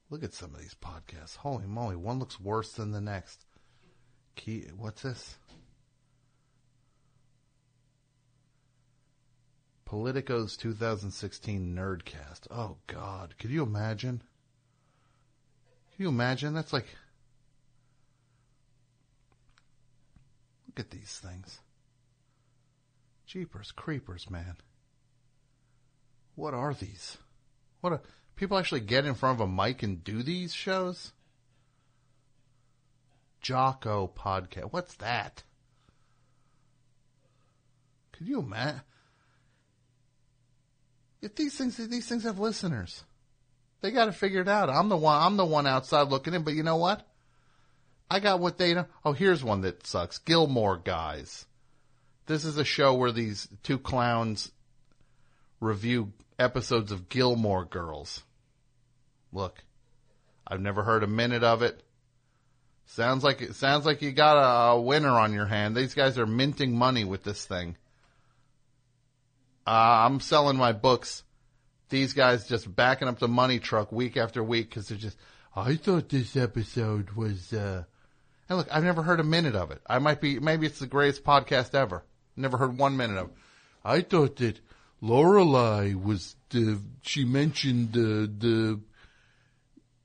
Look 0.09 0.23
at 0.23 0.33
some 0.33 0.53
of 0.53 0.61
these 0.61 0.75
podcasts. 0.75 1.37
Holy 1.37 1.65
moly, 1.65 1.95
one 1.95 2.19
looks 2.19 2.39
worse 2.39 2.71
than 2.73 2.91
the 2.91 3.01
next. 3.01 3.45
Key, 4.35 4.65
what's 4.77 5.01
this? 5.01 5.37
Politico's 9.85 10.57
2016 10.57 11.75
Nerdcast. 11.75 12.47
Oh 12.51 12.77
God, 12.87 13.35
could 13.39 13.51
you 13.51 13.63
imagine? 13.63 14.21
Can 15.95 16.03
you 16.03 16.09
imagine? 16.09 16.53
That's 16.53 16.73
like, 16.73 16.87
look 20.67 20.79
at 20.79 20.91
these 20.91 21.21
things. 21.23 21.59
Jeepers 23.25 23.71
creepers, 23.71 24.29
man. 24.29 24.57
What 26.35 26.53
are 26.53 26.73
these? 26.73 27.17
What 27.81 27.93
a, 27.93 28.01
people 28.35 28.57
actually 28.57 28.81
get 28.81 29.05
in 29.05 29.15
front 29.15 29.39
of 29.39 29.47
a 29.47 29.51
mic 29.51 29.83
and 29.83 30.03
do 30.03 30.23
these 30.23 30.53
shows? 30.53 31.13
Jocko 33.41 34.11
podcast. 34.15 34.71
What's 34.71 34.95
that? 34.95 35.43
Could 38.11 38.27
you 38.27 38.39
imagine? 38.39 38.81
If 41.21 41.35
these 41.35 41.57
things, 41.57 41.77
these 41.77 42.07
things 42.07 42.23
have 42.23 42.39
listeners, 42.39 43.03
they 43.81 43.91
got 43.91 44.05
to 44.05 44.11
figure 44.11 44.41
it 44.41 44.47
out. 44.47 44.69
I'm 44.69 44.89
the 44.89 44.97
one. 44.97 45.21
I'm 45.21 45.37
the 45.37 45.45
one 45.45 45.67
outside 45.67 46.07
looking 46.07 46.33
in. 46.33 46.43
But 46.43 46.53
you 46.53 46.63
know 46.63 46.77
what? 46.77 47.05
I 48.09 48.19
got 48.19 48.39
what 48.39 48.57
they 48.57 48.73
know. 48.73 48.85
Oh, 49.03 49.13
here's 49.13 49.43
one 49.43 49.61
that 49.61 49.85
sucks. 49.85 50.17
Gilmore 50.19 50.77
Guys. 50.77 51.45
This 52.27 52.45
is 52.45 52.57
a 52.57 52.63
show 52.63 52.93
where 52.93 53.11
these 53.11 53.47
two 53.63 53.77
clowns 53.77 54.51
review 55.59 56.13
episodes 56.39 56.91
of 56.91 57.09
Gilmore 57.09 57.65
Girls. 57.65 58.23
Look, 59.35 59.61
I've 60.47 60.61
never 60.61 60.81
heard 60.81 61.03
a 61.03 61.07
minute 61.07 61.43
of 61.43 61.61
it. 61.61 61.83
Sounds 62.85 63.21
like 63.21 63.41
it 63.41 63.55
sounds 63.55 63.85
like 63.85 64.01
you 64.01 64.13
got 64.13 64.37
a, 64.37 64.71
a 64.71 64.81
winner 64.81 65.09
on 65.09 65.33
your 65.33 65.45
hand. 65.45 65.75
These 65.75 65.93
guys 65.93 66.17
are 66.17 66.25
minting 66.25 66.77
money 66.77 67.03
with 67.03 67.23
this 67.23 67.45
thing. 67.45 67.75
Uh, 69.67 70.05
I'm 70.05 70.21
selling 70.21 70.55
my 70.55 70.71
books. 70.71 71.23
These 71.89 72.13
guys 72.13 72.47
just 72.47 72.73
backing 72.73 73.09
up 73.09 73.19
the 73.19 73.27
money 73.27 73.59
truck 73.59 73.91
week 73.91 74.15
after 74.15 74.41
week 74.41 74.69
because 74.69 74.87
they're 74.87 74.97
just. 74.97 75.17
I 75.53 75.75
thought 75.75 76.07
this 76.09 76.37
episode 76.37 77.11
was. 77.11 77.51
Uh... 77.51 77.83
And 78.47 78.59
look, 78.59 78.67
I've 78.71 78.83
never 78.83 79.01
heard 79.01 79.19
a 79.19 79.23
minute 79.23 79.55
of 79.55 79.71
it. 79.71 79.81
I 79.85 79.99
might 79.99 80.21
be. 80.21 80.39
Maybe 80.39 80.65
it's 80.65 80.79
the 80.79 80.87
greatest 80.87 81.25
podcast 81.25 81.75
ever. 81.75 82.05
Never 82.37 82.57
heard 82.57 82.77
one 82.77 82.95
minute 82.95 83.17
of. 83.17 83.27
it. 83.27 83.33
I 83.83 84.01
thought 84.01 84.37
that 84.37 84.61
Lorelai 85.03 86.01
was 86.01 86.37
the. 86.51 86.79
She 87.01 87.25
mentioned 87.25 87.91
the 87.91 88.31
the. 88.37 88.79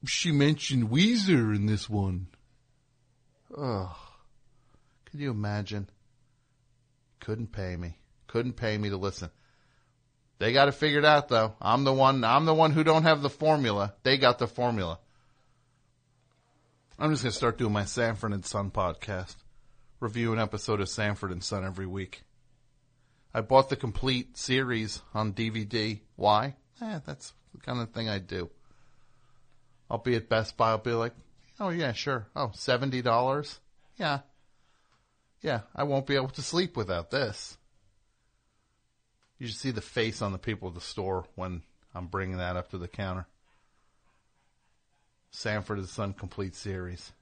She 0.07 0.33
mentioned 0.33 0.91
Weezer 0.91 1.55
in 1.55 1.67
this 1.67 1.89
one. 1.89 2.29
Oh, 3.57 3.97
could 5.05 5.21
you 5.21 5.31
imagine? 5.31 5.89
Couldn't 7.21 7.53
pay 7.53 7.77
me. 7.77 7.99
Couldn't 8.27 8.55
pay 8.55 8.79
me 8.79 8.91
to 8.91 8.97
listen. 8.97 9.31
They 10.39 10.53
got 10.53 10.69
it 10.69 10.73
figured 10.73 11.05
out 11.05 11.29
though. 11.29 11.55
I'm 11.61 11.85
the 11.85 11.93
one, 11.93 12.25
I'm 12.25 12.47
the 12.47 12.55
one 12.55 12.73
who 12.73 12.83
don't 12.83 13.03
have 13.03 13.21
the 13.21 13.29
formula. 13.29 13.95
They 14.03 14.17
got 14.17 14.39
the 14.39 14.47
formula. 14.47 14.99
I'm 16.99 17.11
just 17.11 17.23
going 17.23 17.33
to 17.33 17.37
start 17.37 17.59
doing 17.59 17.73
my 17.73 17.85
Sanford 17.85 18.33
and 18.33 18.45
Son 18.45 18.71
podcast. 18.71 19.37
Review 20.01 20.33
an 20.33 20.39
episode 20.39 20.81
of 20.81 20.89
Sanford 20.89 21.31
and 21.31 21.43
Son 21.43 21.65
every 21.65 21.87
week. 21.87 22.23
I 23.33 23.41
bought 23.41 23.69
the 23.69 23.77
complete 23.77 24.37
series 24.37 25.01
on 25.15 25.33
DVD. 25.33 26.01
Why? 26.17 26.57
Eh, 26.81 27.01
that's 27.07 27.33
the 27.55 27.61
kind 27.61 27.81
of 27.81 27.91
thing 27.91 28.09
I 28.09 28.19
do. 28.19 28.51
I'll 29.91 29.99
be 29.99 30.15
at 30.15 30.29
Best 30.29 30.57
Buy. 30.57 30.71
I'll 30.71 30.79
be 30.79 30.93
like, 30.93 31.15
oh 31.59 31.71
yeah, 31.71 31.93
sure. 31.93 32.27
Oh, 32.37 32.53
$70? 32.55 33.59
Yeah. 33.97 34.21
Yeah, 35.43 35.61
I 35.75 35.85
won't 35.85 36.07
be 36.07 36.17
able 36.17 36.29
to 36.29 36.43
sleep 36.43 36.77
without 36.77 37.11
this. 37.11 37.57
You 39.39 39.47
should 39.47 39.57
see 39.57 39.71
the 39.71 39.81
face 39.81 40.21
on 40.21 40.33
the 40.33 40.39
people 40.39 40.69
at 40.69 40.75
the 40.75 40.81
store 40.81 41.25
when 41.35 41.63
I'm 41.95 42.07
bringing 42.07 42.37
that 42.37 42.57
up 42.57 42.71
to 42.71 42.79
the 42.79 42.89
counter. 42.89 43.27
Sanford 45.31 45.79
and 45.79 45.89
Son 45.89 46.13
complete 46.13 46.55
series. 46.55 47.13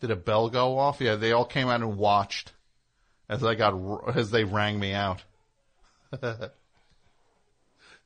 Did 0.00 0.10
a 0.10 0.16
bell 0.16 0.48
go 0.48 0.78
off? 0.78 1.00
Yeah, 1.00 1.16
they 1.16 1.32
all 1.32 1.44
came 1.44 1.68
out 1.68 1.82
and 1.82 1.98
watched 1.98 2.52
as 3.28 3.44
I 3.44 3.54
got 3.54 3.74
as 4.16 4.30
they 4.30 4.44
rang 4.44 4.78
me 4.78 4.92
out. 4.92 5.22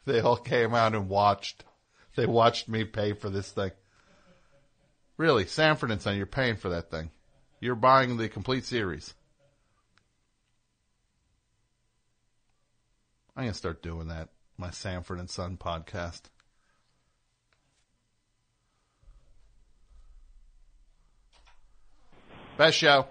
they 0.05 0.21
all 0.21 0.37
came 0.37 0.75
out 0.75 0.95
and 0.95 1.09
watched. 1.09 1.63
They 2.17 2.27
watched 2.27 2.69
me 2.69 2.85
pay 2.85 3.13
for 3.13 3.29
this 3.29 3.51
thing. 3.51 3.73
Really, 5.17 5.47
Sanford 5.47 5.91
and 5.91 6.01
Son, 6.01 6.17
you're 6.17 6.27
paying 6.27 6.57
for 6.57 6.71
that 6.71 6.91
thing. 6.91 7.11
You're 7.61 7.75
buying 7.75 8.17
the 8.17 8.29
complete 8.29 8.65
series. 8.65 9.15
I'm 13.37 13.45
gonna 13.45 13.55
start 13.55 13.83
doing 13.83 14.09
that. 14.09 14.29
My 14.59 14.71
Sanford 14.71 15.19
and 15.19 15.29
Son 15.29 15.57
podcast. 15.57 16.23
Best 22.57 22.79
show. 22.79 23.07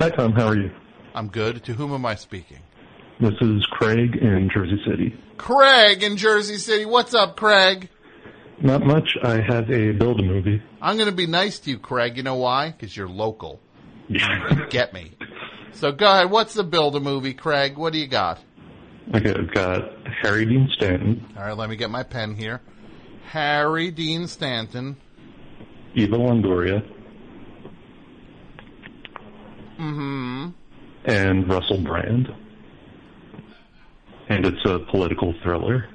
Hi, 0.00 0.10
Tom. 0.10 0.32
How 0.32 0.48
are 0.48 0.56
you? 0.56 0.72
I'm 1.14 1.28
good. 1.28 1.62
To 1.64 1.72
whom 1.72 1.92
am 1.92 2.04
I 2.04 2.16
speaking? 2.16 2.58
This 3.20 3.34
is 3.40 3.64
Craig 3.70 4.16
in 4.16 4.50
Jersey 4.52 4.80
City. 4.88 5.14
Craig 5.36 6.02
in 6.02 6.16
Jersey 6.16 6.56
City. 6.56 6.84
What's 6.84 7.14
up, 7.14 7.36
Craig? 7.36 7.88
Not 8.62 8.84
much. 8.84 9.16
I 9.22 9.40
have 9.40 9.70
a 9.70 9.92
build 9.92 10.20
a 10.20 10.22
movie. 10.22 10.62
I'm 10.82 10.96
going 10.96 11.08
to 11.08 11.14
be 11.14 11.26
nice 11.26 11.58
to 11.60 11.70
you, 11.70 11.78
Craig. 11.78 12.16
You 12.16 12.22
know 12.22 12.36
why? 12.36 12.70
Because 12.70 12.94
you're 12.96 13.08
local. 13.08 13.60
Get 14.70 14.92
me. 14.92 15.12
So 15.72 15.92
go 15.92 16.06
ahead. 16.10 16.30
What's 16.30 16.54
the 16.54 16.64
build 16.64 16.96
a 16.96 17.00
movie, 17.00 17.32
Craig? 17.32 17.78
What 17.78 17.92
do 17.92 17.98
you 17.98 18.06
got? 18.08 18.38
Okay, 19.14 19.34
I've 19.34 19.52
got 19.54 19.80
Harry 20.22 20.44
Dean 20.44 20.68
Stanton, 20.74 21.26
All 21.36 21.42
right, 21.42 21.56
let 21.56 21.68
me 21.70 21.74
get 21.76 21.90
my 21.90 22.02
pen 22.02 22.34
here. 22.36 22.60
Harry 23.28 23.90
Dean 23.90 24.26
Stanton. 24.28 24.96
Eva 25.94 26.16
Longoria, 26.16 26.86
Mm-hmm. 29.80 30.48
and 31.06 31.48
Russell 31.48 31.78
Brand. 31.82 32.28
And 34.28 34.44
it's 34.46 34.64
a 34.66 34.78
political 34.90 35.34
thriller. 35.42 35.88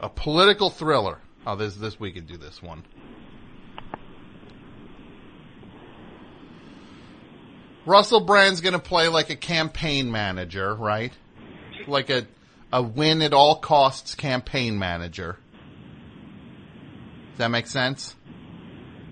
A 0.00 0.08
political 0.08 0.70
thriller. 0.70 1.18
Oh, 1.46 1.56
this 1.56 1.76
this 1.76 2.00
we 2.00 2.10
could 2.12 2.26
do 2.26 2.36
this 2.36 2.62
one. 2.62 2.84
Russell 7.86 8.20
Brand's 8.20 8.60
going 8.60 8.74
to 8.74 8.78
play 8.78 9.08
like 9.08 9.30
a 9.30 9.36
campaign 9.36 10.10
manager, 10.10 10.74
right? 10.74 11.12
Like 11.86 12.10
a 12.10 12.26
a 12.72 12.82
win 12.82 13.20
at 13.22 13.32
all 13.32 13.56
costs 13.56 14.14
campaign 14.14 14.78
manager. 14.78 15.36
Does 17.30 17.38
that 17.38 17.50
make 17.50 17.66
sense? 17.66 18.14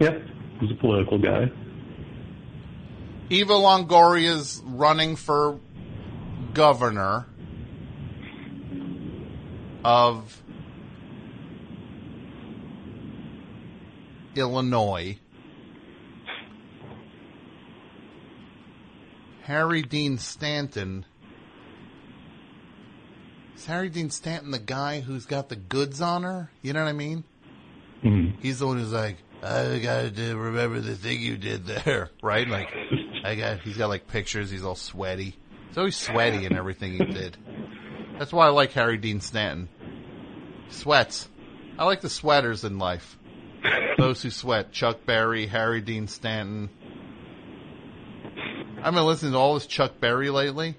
Yep, 0.00 0.22
he's 0.60 0.70
a 0.70 0.74
political 0.74 1.18
guy. 1.18 1.50
Eva 3.30 3.52
Longoria's 3.52 4.62
running 4.64 5.16
for 5.16 5.58
governor 6.54 7.26
of 9.84 10.42
Illinois. 14.34 15.18
Harry 19.42 19.82
Dean 19.82 20.18
Stanton. 20.18 21.04
Is 23.56 23.66
Harry 23.66 23.88
Dean 23.88 24.10
Stanton 24.10 24.50
the 24.50 24.58
guy 24.58 25.00
who's 25.00 25.26
got 25.26 25.48
the 25.48 25.56
goods 25.56 26.00
on 26.00 26.22
her? 26.22 26.50
You 26.62 26.72
know 26.72 26.82
what 26.84 26.90
I 26.90 26.92
mean? 26.92 27.24
Mhm. 28.04 28.34
He's 28.40 28.58
the 28.60 28.66
one 28.66 28.78
who's 28.78 28.92
like, 28.92 29.16
I 29.42 29.78
got 29.78 30.14
to 30.14 30.36
remember 30.36 30.80
the 30.80 30.94
thing 30.94 31.20
you 31.20 31.36
did 31.36 31.66
there, 31.66 32.10
right? 32.22 32.48
Like, 32.48 32.68
I 33.24 33.34
got. 33.34 33.60
He's 33.60 33.76
got 33.76 33.88
like 33.88 34.06
pictures. 34.06 34.50
He's 34.50 34.64
all 34.64 34.74
sweaty. 34.74 35.36
He's 35.68 35.78
always 35.78 35.96
sweaty 35.96 36.44
in 36.44 36.54
everything 36.56 36.92
he 36.92 37.04
did. 37.04 37.36
That's 38.18 38.32
why 38.32 38.46
I 38.46 38.50
like 38.50 38.72
Harry 38.72 38.96
Dean 38.96 39.20
Stanton. 39.20 39.68
Sweats. 40.70 41.28
I 41.78 41.84
like 41.84 42.00
the 42.00 42.10
sweaters 42.10 42.64
in 42.64 42.78
life. 42.78 43.17
Those 43.98 44.22
who 44.22 44.30
sweat. 44.30 44.72
Chuck 44.72 45.04
Berry, 45.06 45.46
Harry 45.46 45.80
Dean 45.80 46.08
Stanton. 46.08 46.70
I've 48.82 48.94
been 48.94 49.04
listening 49.04 49.32
to 49.32 49.38
all 49.38 49.54
this 49.54 49.66
Chuck 49.66 50.00
Berry 50.00 50.30
lately. 50.30 50.76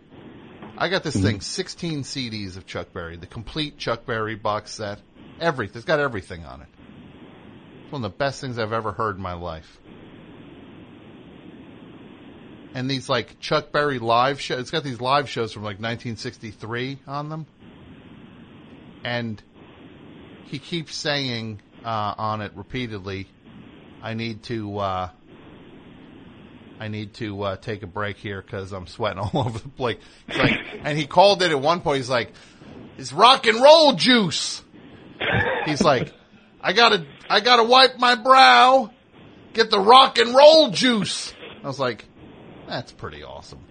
I 0.78 0.88
got 0.88 1.04
this 1.04 1.16
mm-hmm. 1.16 1.26
thing, 1.26 1.42
16 1.42 2.04
CDs 2.04 2.56
of 2.56 2.66
Chuck 2.66 2.94
Berry, 2.94 3.18
the 3.18 3.28
complete 3.28 3.78
Chuck 3.78 4.06
Berry 4.06 4.36
box 4.36 4.72
set. 4.72 5.00
Everything. 5.40 5.76
It's 5.78 5.86
got 5.86 6.00
everything 6.00 6.46
on 6.46 6.62
it. 6.62 6.68
It's 7.84 7.92
one 7.92 8.04
of 8.04 8.12
the 8.12 8.18
best 8.18 8.40
things 8.40 8.58
I've 8.58 8.72
ever 8.72 8.94
heard 8.94 9.18
in 9.18 9.22
my 9.22 9.34
life. 9.34 9.80
And 12.74 12.90
these 12.90 13.10
like 13.10 13.40
Chuck 13.40 13.72
Berry 13.72 14.00
live 14.00 14.40
shows, 14.40 14.60
it's 14.60 14.72
got 14.72 14.84
these 14.84 15.02
live 15.02 15.28
shows 15.28 15.52
from 15.52 15.64
like 15.64 15.80
1963 15.80 17.00
on 17.08 17.30
them. 17.30 17.46
And 19.04 19.42
he 20.46 20.60
keeps 20.60 20.96
saying 20.96 21.62
uh, 21.90 22.14
on 22.20 22.42
it 22.42 22.52
repeatedly, 22.54 23.28
I 24.04 24.14
need 24.14 24.44
to, 24.44 24.78
uh, 24.78 25.10
I 26.80 26.88
need 26.88 27.16
to 27.16 27.42
uh, 27.42 27.56
take 27.56 27.82
a 27.82 27.88
break 27.88 28.18
here 28.18 28.44
because 28.44 28.72
I'm 28.74 28.86
sweating 28.86 29.18
all 29.34 29.48
over 29.48 29.58
the 29.58 29.70
place. 29.70 29.98
Like, 30.28 30.60
and 30.84 30.96
he 30.96 31.08
called 31.08 31.42
it 31.42 31.50
at 31.50 31.60
one 31.60 31.82
point. 31.82 31.98
He's 31.98 32.10
like, 32.10 32.34
"It's 33.00 33.12
rock 33.12 33.48
and 33.48 33.60
roll 33.60 33.94
juice." 33.94 34.64
He's 35.66 35.82
like, 35.82 36.14
"I 36.62 36.74
gotta, 36.74 37.08
I 37.28 37.40
gotta 37.40 37.64
wipe 37.64 37.98
my 37.98 38.14
brow, 38.14 38.92
get 39.54 39.72
the 39.72 39.80
rock 39.80 40.20
and 40.20 40.36
roll 40.36 40.70
juice." 40.70 41.34
I 41.64 41.68
was 41.68 41.80
like, 41.80 42.06
"That's 42.68 42.92
pretty 42.92 43.24
awesome." 43.24 43.66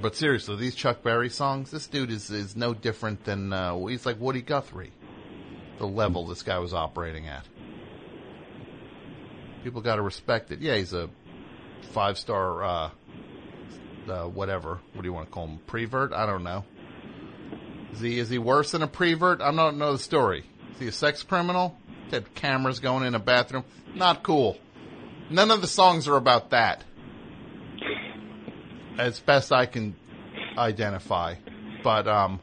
But 0.00 0.14
seriously, 0.14 0.54
these 0.56 0.76
Chuck 0.76 1.02
Berry 1.02 1.28
songs, 1.28 1.72
this 1.72 1.88
dude 1.88 2.12
is 2.12 2.30
is 2.30 2.54
no 2.54 2.72
different 2.72 3.24
than 3.24 3.52
uh, 3.52 3.76
he's 3.86 4.06
like 4.06 4.20
Woody 4.20 4.42
Guthrie. 4.42 4.92
The 5.78 5.86
level 5.86 6.26
this 6.26 6.42
guy 6.42 6.58
was 6.58 6.72
operating 6.72 7.26
at. 7.26 7.44
People 9.62 9.80
got 9.80 9.96
to 9.96 10.02
respect 10.02 10.52
it. 10.52 10.60
Yeah, 10.60 10.76
he's 10.76 10.92
a 10.92 11.10
five 11.92 12.18
star, 12.18 12.62
uh, 12.62 12.90
uh, 14.08 14.24
whatever. 14.24 14.80
What 14.92 15.02
do 15.02 15.08
you 15.08 15.12
want 15.12 15.26
to 15.26 15.32
call 15.32 15.48
him? 15.48 15.58
Prevert? 15.66 16.12
I 16.12 16.24
don't 16.26 16.44
know. 16.44 16.64
Is 17.92 18.00
he 18.00 18.18
is 18.18 18.28
he 18.28 18.38
worse 18.38 18.72
than 18.72 18.82
a 18.82 18.86
prevert? 18.86 19.40
I 19.40 19.50
don't 19.50 19.78
know 19.78 19.92
the 19.92 19.98
story. 19.98 20.44
Is 20.74 20.78
he 20.78 20.86
a 20.88 20.92
sex 20.92 21.22
criminal? 21.22 21.76
Had 22.10 22.34
cameras 22.34 22.78
going 22.78 23.04
in 23.04 23.14
a 23.14 23.18
bathroom. 23.18 23.64
Not 23.94 24.22
cool. 24.22 24.58
None 25.30 25.50
of 25.50 25.60
the 25.60 25.66
songs 25.66 26.06
are 26.06 26.16
about 26.16 26.50
that. 26.50 26.84
As 28.98 29.18
best 29.20 29.52
I 29.52 29.66
can 29.66 29.96
identify. 30.56 31.36
But 31.82 32.06
um 32.06 32.40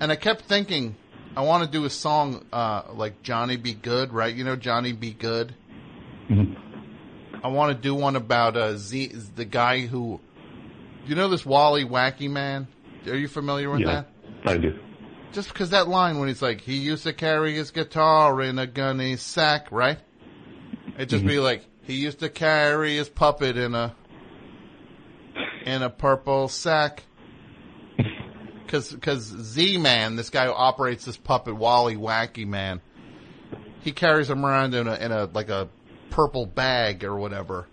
and 0.00 0.10
I 0.10 0.16
kept 0.16 0.42
thinking 0.42 0.96
I 1.36 1.42
want 1.42 1.64
to 1.64 1.70
do 1.70 1.84
a 1.84 1.90
song 1.90 2.44
uh 2.52 2.82
like 2.92 3.22
Johnny 3.22 3.56
B. 3.56 3.74
Goode, 3.74 4.12
right? 4.12 4.34
You 4.34 4.44
know 4.44 4.56
Johnny 4.56 4.92
B. 4.92 5.12
Goode? 5.12 5.54
I 7.42 7.48
want 7.48 7.76
to 7.76 7.82
do 7.82 7.94
one 7.94 8.16
about 8.16 8.56
uh, 8.56 8.76
Z, 8.78 9.08
the 9.36 9.44
guy 9.44 9.80
who, 9.80 10.18
you 11.06 11.14
know, 11.14 11.28
this 11.28 11.44
Wally 11.44 11.84
Wacky 11.84 12.30
man. 12.30 12.66
Are 13.06 13.16
you 13.16 13.28
familiar 13.28 13.70
with 13.70 13.80
Yeah, 13.80 13.86
that? 13.86 14.08
I 14.46 14.56
do. 14.56 14.78
Just 15.32 15.48
because 15.48 15.70
that 15.70 15.86
line 15.86 16.18
when 16.18 16.28
he's 16.28 16.40
like, 16.40 16.62
he 16.62 16.76
used 16.78 17.02
to 17.02 17.12
carry 17.12 17.54
his 17.54 17.70
guitar 17.70 18.40
in 18.40 18.58
a 18.58 18.66
gunny 18.66 19.16
sack, 19.16 19.70
right? 19.70 19.98
It'd 20.94 21.10
just 21.10 21.26
be 21.26 21.38
like, 21.38 21.64
he 21.82 21.94
used 21.94 22.20
to 22.20 22.30
carry 22.30 22.96
his 22.96 23.10
puppet 23.10 23.58
in 23.58 23.74
a 23.74 23.94
in 25.66 25.82
a 25.82 25.90
purple 25.90 26.48
sack. 26.48 27.02
Because 28.64 28.90
because 28.90 29.22
Z 29.22 29.78
Man, 29.78 30.16
this 30.16 30.30
guy 30.30 30.46
who 30.46 30.52
operates 30.52 31.04
this 31.04 31.16
puppet, 31.16 31.56
Wally 31.56 31.96
Wacky 31.96 32.46
man, 32.46 32.80
he 33.82 33.92
carries 33.92 34.30
him 34.30 34.44
around 34.44 34.74
in 34.74 34.88
a 34.88 34.94
in 34.94 35.12
a 35.12 35.26
like 35.26 35.50
a 35.50 35.68
purple 36.10 36.46
bag 36.46 37.04
or 37.04 37.16
whatever. 37.16 37.66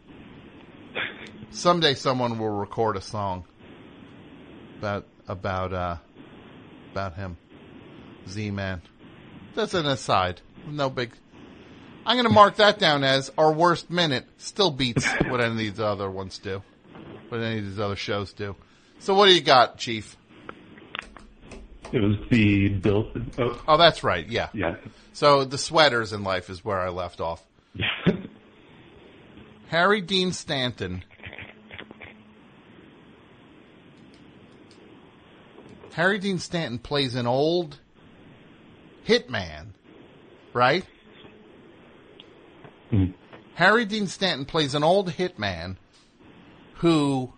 Someday 1.51 1.93
someone 1.93 2.37
will 2.39 2.49
record 2.49 2.97
a 2.97 3.01
song 3.01 3.45
about 4.77 5.05
about 5.27 5.73
uh 5.73 5.97
about 6.91 7.15
him. 7.15 7.37
Z 8.27 8.51
Man. 8.51 8.81
That's 9.55 9.73
an 9.73 9.85
aside. 9.85 10.41
No 10.67 10.89
big 10.89 11.13
I'm 12.05 12.17
gonna 12.17 12.29
mark 12.29 12.55
that 12.55 12.79
down 12.79 13.03
as 13.03 13.31
our 13.37 13.53
worst 13.53 13.89
minute. 13.89 14.25
Still 14.37 14.71
beats 14.71 15.05
what 15.27 15.39
any 15.39 15.51
of 15.51 15.57
these 15.57 15.79
other 15.79 16.09
ones 16.09 16.39
do. 16.39 16.63
What 17.29 17.41
any 17.41 17.59
of 17.59 17.65
these 17.65 17.79
other 17.79 17.95
shows 17.95 18.33
do. 18.33 18.55
So 18.99 19.13
what 19.13 19.27
do 19.27 19.35
you 19.35 19.41
got, 19.41 19.77
Chief? 19.77 20.17
It 21.91 21.99
was 22.01 22.15
the 22.29 22.69
built. 22.69 23.07
Oh, 23.37 23.61
Oh, 23.67 23.77
that's 23.77 24.03
right. 24.03 24.25
Yeah. 24.27 24.49
Yeah. 24.53 24.75
So 25.13 25.43
the 25.43 25.57
sweaters 25.57 26.13
in 26.13 26.23
life 26.23 26.49
is 26.49 26.63
where 26.63 26.79
I 26.79 26.89
left 26.89 27.19
off. 27.19 27.45
Harry 29.67 30.01
Dean 30.01 30.31
Stanton. 30.31 31.03
Harry 35.93 36.19
Dean 36.19 36.39
Stanton 36.39 36.79
plays 36.79 37.15
an 37.15 37.27
old 37.27 37.77
hitman, 39.05 39.67
right? 40.53 40.85
Mm-hmm. 42.91 43.11
Harry 43.55 43.85
Dean 43.85 44.07
Stanton 44.07 44.45
plays 44.45 44.73
an 44.73 44.83
old 44.83 45.11
hitman 45.11 45.75
who 46.75 47.33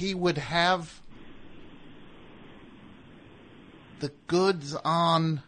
he 0.00 0.14
would 0.14 0.38
have 0.38 1.02
the 4.00 4.10
goods 4.28 4.74
on 4.82 5.42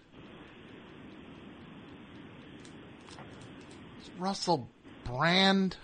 Russell 4.18 4.68
Brand 5.04 5.78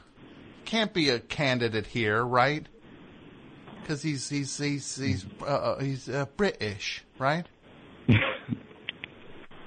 can't 0.66 0.92
be 0.92 1.08
a 1.08 1.18
candidate 1.18 1.86
here, 1.86 2.22
right? 2.22 2.66
Because 3.80 4.02
he's 4.02 4.28
he's 4.28 4.58
he's 4.58 4.96
he's 4.96 5.24
uh, 5.40 5.78
he's 5.80 6.06
uh, 6.10 6.26
British, 6.36 7.02
right? 7.18 7.46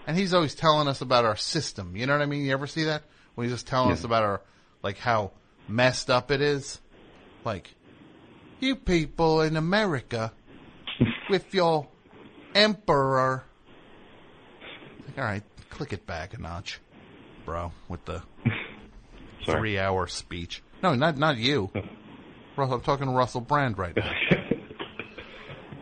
and 0.05 0.15
he's 0.15 0.35
always 0.35 0.53
telling 0.53 0.87
us 0.87 1.01
about 1.01 1.25
our 1.25 1.35
system. 1.35 1.95
You 1.95 2.05
know 2.05 2.13
what 2.13 2.21
I 2.21 2.27
mean? 2.27 2.45
You 2.45 2.51
ever 2.51 2.67
see 2.67 2.83
that 2.83 3.01
when 3.33 3.47
he's 3.47 3.55
just 3.55 3.65
telling 3.65 3.91
us 3.91 4.03
about 4.03 4.21
our 4.21 4.41
like 4.83 4.99
how 4.99 5.31
messed 5.67 6.11
up 6.11 6.29
it 6.29 6.41
is. 6.41 6.79
Like, 7.43 7.73
you 8.61 8.75
people 8.75 9.41
in 9.41 9.57
America 9.57 10.31
with 11.29 11.53
your 11.53 11.87
emperor. 12.53 13.43
Like, 15.07 15.17
all 15.17 15.23
right, 15.23 15.43
click 15.69 15.93
it 15.93 16.05
back 16.05 16.33
a 16.33 16.41
notch, 16.41 16.79
bro, 17.45 17.71
with 17.87 18.03
the 18.05 18.21
three 19.45 19.79
hour 19.79 20.07
speech. 20.07 20.61
No, 20.83 20.95
not 20.95 21.17
not 21.17 21.37
you. 21.37 21.71
Russell, 22.57 22.75
I'm 22.75 22.81
talking 22.81 23.07
to 23.07 23.13
Russell 23.13 23.41
Brand 23.41 23.77
right 23.77 23.95
now. 23.95 24.11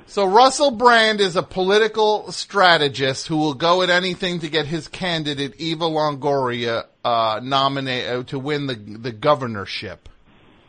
So 0.06 0.26
Russell 0.26 0.72
Brand 0.72 1.22
is 1.22 1.36
a 1.36 1.44
political 1.44 2.32
strategist 2.32 3.28
who 3.28 3.38
will 3.38 3.54
go 3.54 3.84
at 3.84 3.92
anything 3.92 4.40
to 4.40 4.50
get 4.50 4.66
his 4.66 4.88
candidate 4.88 5.54
Eva 5.58 5.86
Longoria 5.86 6.86
uh, 7.04 7.40
nominate 7.44 8.10
uh, 8.10 8.24
to 8.24 8.40
win 8.40 8.66
the 8.66 8.74
the 8.74 9.12
governorship, 9.12 10.10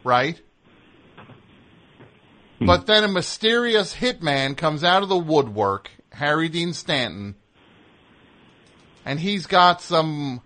right? 0.05 0.39
But 2.67 2.87
then 2.87 3.05
a 3.05 3.09
mysterious 3.09 3.95
hitman 3.95 4.55
comes 4.55 4.85
out 4.85 5.03
of 5.03 5.09
the 5.09 5.17
woodwork, 5.17 5.91
Harry 6.11 6.51
Dean 6.51 6.75
Stanton, 6.75 7.35
and 9.05 9.19
he's 9.19 9.47
got 9.47 9.81
some. 9.81 10.43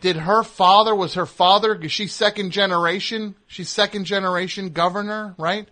Did 0.00 0.16
her 0.16 0.44
father 0.44 0.94
was 0.94 1.14
her 1.14 1.26
father? 1.26 1.74
Is 1.74 1.90
she 1.90 2.06
second 2.06 2.52
generation? 2.52 3.34
She's 3.48 3.68
second 3.68 4.04
generation 4.04 4.70
governor, 4.70 5.34
right? 5.36 5.68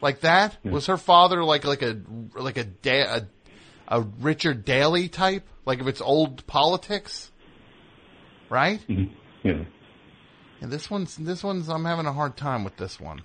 Like 0.00 0.20
that 0.20 0.58
was 0.62 0.86
her 0.86 0.98
father 0.98 1.42
like 1.42 1.64
like 1.64 1.82
a 1.82 2.00
like 2.36 2.58
a 2.58 2.64
da- 2.64 3.16
a, 3.16 3.26
a 3.88 4.00
Richard 4.20 4.64
Daley 4.64 5.08
type, 5.08 5.48
like 5.64 5.80
if 5.80 5.86
it's 5.86 6.00
old 6.00 6.46
politics, 6.46 7.32
right? 8.50 8.80
Mm-hmm. 8.86 9.14
Yeah. 9.42 9.64
And 10.60 10.70
this 10.70 10.90
one's 10.90 11.16
this 11.16 11.42
one's 11.42 11.68
I'm 11.68 11.84
having 11.84 12.06
a 12.06 12.12
hard 12.12 12.36
time 12.36 12.64
with 12.64 12.76
this 12.76 13.00
one. 13.00 13.22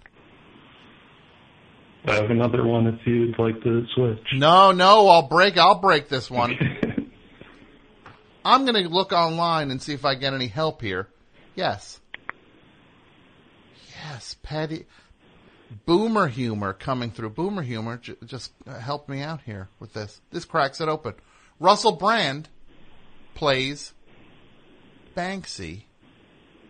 I 2.05 2.15
have 2.15 2.29
another 2.29 2.65
one 2.65 2.87
if 2.87 2.99
you'd 3.05 3.39
like 3.39 3.61
to 3.63 3.85
switch. 3.95 4.27
No, 4.33 4.71
no, 4.71 5.07
I'll 5.07 5.27
break 5.27 5.57
I'll 5.57 5.79
break 5.79 6.09
this 6.09 6.29
one. 6.29 6.57
I'm 8.45 8.65
going 8.65 8.83
to 8.83 8.89
look 8.89 9.13
online 9.13 9.71
and 9.71 9.81
see 9.81 9.93
if 9.93 10.03
I 10.03 10.15
get 10.15 10.33
any 10.33 10.47
help 10.47 10.81
here. 10.81 11.07
Yes. 11.55 12.01
Yes, 14.05 14.35
Patty 14.43 14.85
Boomer 15.85 16.27
humor 16.27 16.73
coming 16.73 17.11
through. 17.11 17.29
Boomer 17.29 17.61
humor 17.61 17.97
j- 17.97 18.15
just 18.25 18.51
uh, 18.67 18.77
helped 18.79 19.07
me 19.07 19.21
out 19.21 19.41
here 19.41 19.69
with 19.79 19.93
this. 19.93 20.19
This 20.31 20.45
cracks 20.45 20.81
it 20.81 20.89
open. 20.89 21.13
Russell 21.59 21.93
Brand 21.93 22.49
plays 23.33 23.93
Banksy. 25.15 25.83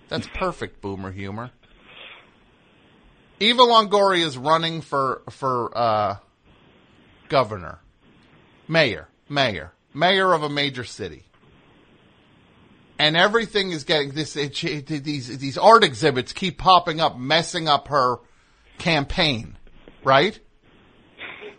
That's 0.09 0.27
perfect 0.35 0.81
boomer 0.81 1.11
humor. 1.11 1.51
Eva 3.43 3.61
Longoria 3.61 4.25
is 4.25 4.37
running 4.37 4.79
for 4.79 5.21
for 5.29 5.77
uh, 5.77 6.15
governor, 7.27 7.79
mayor, 8.69 9.09
mayor, 9.27 9.73
mayor 9.93 10.31
of 10.31 10.43
a 10.43 10.49
major 10.49 10.85
city, 10.85 11.23
and 12.97 13.17
everything 13.17 13.71
is 13.71 13.83
getting 13.83 14.11
this. 14.11 14.37
It, 14.37 14.63
it, 14.63 14.87
these 14.87 15.37
these 15.39 15.57
art 15.57 15.83
exhibits 15.83 16.31
keep 16.31 16.57
popping 16.57 17.01
up, 17.01 17.17
messing 17.19 17.67
up 17.67 17.89
her 17.89 18.19
campaign, 18.77 19.57
right? 20.05 20.39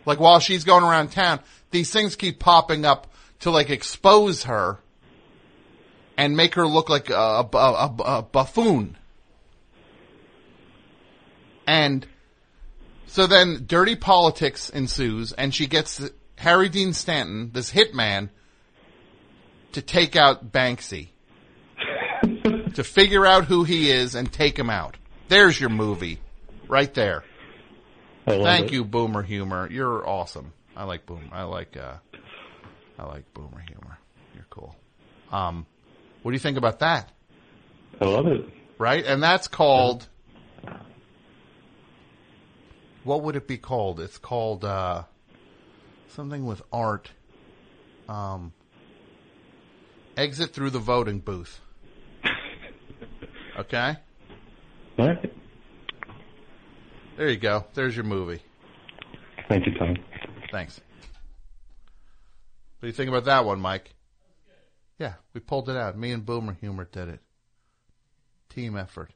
Like 0.07 0.19
while 0.19 0.41
she's 0.41 0.65
going 0.65 0.85
around 0.85 1.13
town, 1.13 1.41
these 1.71 1.91
things 1.91 2.17
keep 2.17 2.41
popping 2.41 2.87
up 2.87 3.13
to 3.41 3.51
like 3.51 3.69
expose 3.69 4.45
her 4.45 4.79
and 6.17 6.35
make 6.35 6.55
her 6.55 6.67
look 6.67 6.89
like 6.89 7.11
a, 7.11 7.15
a, 7.15 7.49
a, 7.53 7.95
a 8.05 8.23
buffoon. 8.23 8.97
And 11.67 12.07
so 13.07 13.27
then 13.27 13.65
dirty 13.67 13.97
politics 13.97 14.71
ensues 14.71 15.33
and 15.33 15.55
she 15.55 15.67
gets 15.67 16.03
Harry 16.37 16.69
Dean 16.69 16.93
Stanton, 16.93 17.51
this 17.53 17.73
hitman, 17.73 18.31
to 19.73 19.83
take 19.83 20.17
out 20.17 20.53
Banksy. 20.53 21.09
to 22.75 22.85
figure 22.85 23.27
out 23.27 23.45
who 23.45 23.65
he 23.65 23.91
is 23.91 24.15
and 24.15 24.33
take 24.33 24.59
him 24.59 24.71
out. 24.71 24.97
There's 25.29 25.59
your 25.59 25.71
movie. 25.71 26.21
Right 26.69 26.93
there. 26.95 27.25
Thank 28.27 28.67
it. 28.67 28.73
you, 28.73 28.85
Boomer 28.85 29.23
Humor. 29.23 29.69
You're 29.71 30.07
awesome. 30.09 30.53
I 30.77 30.85
like 30.85 31.07
Boom. 31.07 31.31
I 31.33 31.43
like 31.43 31.77
uh, 31.77 31.97
I 32.99 33.05
like 33.05 33.33
Boomer 33.35 33.61
Humor. 33.69 33.99
You're 34.35 34.47
cool. 34.51 34.75
Um, 35.31 35.67
what 36.23 36.31
do 36.31 36.35
you 36.35 36.41
think 36.41 36.57
about 36.57 36.81
that? 36.81 37.13
I 38.01 38.07
love 38.07 38.27
it. 38.27 38.49
Right, 38.79 39.05
and 39.05 39.23
that's 39.23 39.47
called. 39.47 40.09
What 43.05 43.23
would 43.23 43.37
it 43.37 43.47
be 43.47 43.59
called? 43.59 44.01
It's 44.01 44.19
called 44.19 44.65
uh, 44.65 45.05
something 46.09 46.45
with 46.47 46.63
art. 46.73 47.11
Um, 48.09 48.53
exit 50.17 50.53
through 50.53 50.71
the 50.71 50.79
voting 50.79 51.21
booth. 51.21 51.61
Okay. 53.59 53.97
All 54.99 55.09
right. 55.09 55.33
There 57.17 57.29
you 57.29 57.37
go. 57.37 57.67
There's 57.75 57.95
your 57.95 58.05
movie. 58.05 58.41
Thank 59.49 59.67
you, 59.67 59.75
Tom. 59.79 59.97
Thanks. 60.51 60.81
What 62.79 62.83
do 62.83 62.87
you 62.89 62.93
think 62.93 63.09
about 63.09 63.25
that 63.27 63.45
one, 63.45 63.61
Mike? 63.61 63.95
Yeah, 64.99 65.15
we 65.33 65.41
pulled 65.41 65.69
it 65.69 65.77
out. 65.77 65.97
Me 65.97 66.13
and 66.13 66.25
Boomer 66.25 66.55
Humor 66.61 66.89
did 66.91 67.09
it. 67.09 67.21
Team 68.49 68.77
effort. 68.77 69.11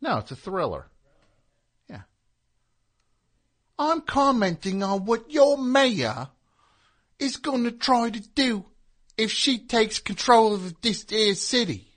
No, 0.00 0.18
it's 0.18 0.30
a 0.30 0.36
thriller. 0.36 0.86
Yeah. 1.88 2.02
I'm 3.78 4.00
commenting 4.00 4.82
on 4.82 5.04
what 5.04 5.30
your 5.30 5.58
mayor 5.58 6.28
is 7.18 7.36
going 7.36 7.64
to 7.64 7.72
try 7.72 8.10
to 8.10 8.20
do 8.20 8.64
if 9.16 9.32
she 9.32 9.58
takes 9.58 9.98
control 9.98 10.54
of 10.54 10.80
this 10.80 11.04
here 11.08 11.34
city. 11.34 11.88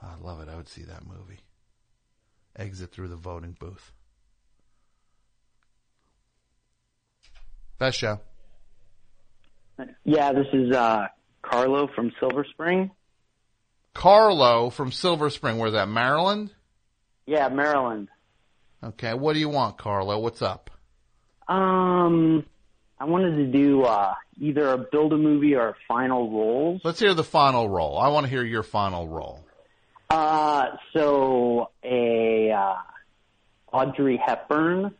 I 0.00 0.14
love 0.20 0.40
it. 0.40 0.48
I 0.48 0.56
would 0.56 0.68
see 0.68 0.82
that 0.82 1.04
movie. 1.04 1.40
Exit 2.54 2.92
through 2.92 3.08
the 3.08 3.16
voting 3.16 3.56
booth. 3.58 3.92
Best 7.78 7.98
show. 7.98 8.20
Yeah, 10.04 10.32
this 10.32 10.46
is 10.52 10.74
uh, 10.74 11.08
Carlo 11.48 11.88
from 11.94 12.12
Silver 12.20 12.44
Spring. 12.50 12.90
Carlo 13.94 14.70
from 14.70 14.92
Silver 14.92 15.30
Spring. 15.30 15.58
Where's 15.58 15.72
that? 15.72 15.88
Maryland? 15.88 16.52
Yeah, 17.26 17.48
Maryland. 17.48 18.08
Okay. 18.82 19.14
What 19.14 19.32
do 19.32 19.38
you 19.38 19.48
want, 19.48 19.78
Carlo? 19.78 20.18
What's 20.18 20.42
up? 20.42 20.70
Um, 21.48 22.44
I 22.98 23.04
wanted 23.04 23.36
to 23.36 23.46
do 23.46 23.82
uh, 23.82 24.14
either 24.40 24.68
a 24.68 24.78
build 24.78 25.12
a 25.12 25.16
movie 25.16 25.54
or 25.54 25.68
a 25.68 25.74
final 25.88 26.30
roles. 26.30 26.80
Let's 26.84 27.00
hear 27.00 27.14
the 27.14 27.24
final 27.24 27.68
roll. 27.68 27.98
I 27.98 28.08
want 28.08 28.24
to 28.24 28.30
hear 28.30 28.44
your 28.44 28.62
final 28.62 29.08
roll. 29.08 29.44
Uh, 30.10 30.66
so 30.92 31.70
a 31.82 32.50
uh, 32.50 32.76
Audrey 33.72 34.16
Hepburn. 34.16 34.94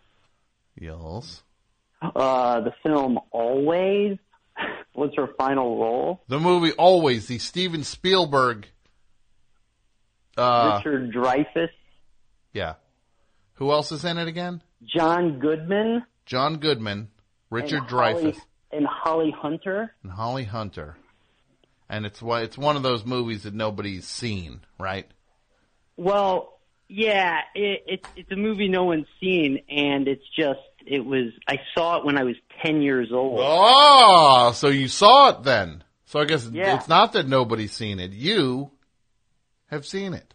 Yes. 0.79 1.43
Uh, 2.03 2.61
the 2.61 2.73
film 2.83 3.19
Always 3.31 4.19
was 4.97 5.11
her 5.17 5.29
final 5.39 5.79
role. 5.81 6.23
The 6.29 6.41
movie 6.41 6.73
Always, 6.73 7.27
the 7.27 7.39
Steven 7.39 7.85
Spielberg. 7.85 8.67
Uh, 10.37 10.75
Richard 10.85 11.13
Dreyfuss, 11.13 11.71
yeah. 12.53 12.75
Who 13.55 13.71
else 13.73 13.91
is 13.93 14.05
in 14.05 14.19
it 14.19 14.29
again? 14.29 14.63
John 14.85 15.39
Goodman, 15.39 16.05
John 16.27 16.59
Goodman, 16.59 17.09
Richard 17.51 17.79
and 17.81 17.91
Holly, 17.91 18.23
Dreyfuss, 18.33 18.41
and 18.73 18.87
Holly 18.87 19.31
Hunter. 19.37 19.95
and 20.03 20.13
Holly 20.13 20.45
Hunter. 20.45 20.97
And 21.89 22.05
it's 22.05 22.21
one- 22.21 22.43
it's 22.43 22.59
one 22.59 22.77
of 22.77 22.83
those 22.83 23.05
movies 23.07 23.45
that 23.45 23.55
nobody's 23.55 24.07
seen, 24.07 24.61
right? 24.79 25.07
Well, 25.97 26.59
yeah, 26.89 27.41
it, 27.55 27.85
it's 27.87 28.09
it's 28.17 28.31
a 28.33 28.37
movie 28.37 28.69
no 28.69 28.85
one's 28.85 29.07
seen, 29.21 29.63
and 29.71 30.07
it's 30.07 30.29
just 30.37 30.61
it 30.87 31.05
was. 31.05 31.33
I 31.49 31.59
saw 31.75 31.99
it 31.99 32.05
when 32.05 32.17
I 32.19 32.25
was 32.25 32.37
ten 32.63 32.83
years 32.83 33.13
old. 33.13 33.41
Oh, 33.43 34.53
so 34.55 34.69
you 34.69 34.89
saw 34.89 35.31
it 35.31 35.43
then. 35.43 35.83
So 36.07 36.21
I 36.21 36.25
guess 36.25 36.47
Yeah. 36.47 36.77
it's 36.77 36.89
not 36.89 37.13
that 37.15 37.27
nobody's 37.29 37.73
seen 37.73 37.99
it. 38.01 38.13
You 38.13 38.71
have 39.71 39.85
seen 39.87 40.15
it. 40.15 40.33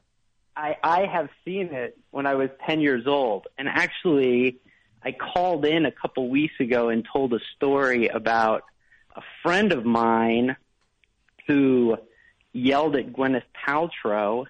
I 0.55 0.75
I 0.83 1.05
have 1.05 1.29
seen 1.45 1.67
it 1.73 1.97
when 2.11 2.25
I 2.25 2.35
was 2.35 2.49
ten 2.67 2.81
years 2.81 3.07
old, 3.07 3.47
and 3.57 3.67
actually, 3.69 4.57
I 5.03 5.13
called 5.13 5.65
in 5.65 5.85
a 5.85 5.91
couple 5.91 6.29
weeks 6.29 6.53
ago 6.59 6.89
and 6.89 7.07
told 7.11 7.33
a 7.33 7.39
story 7.55 8.07
about 8.09 8.63
a 9.15 9.21
friend 9.41 9.71
of 9.71 9.85
mine 9.85 10.55
who 11.47 11.97
yelled 12.53 12.95
at 12.97 13.13
Gwyneth 13.13 13.43
Paltrow. 13.65 14.45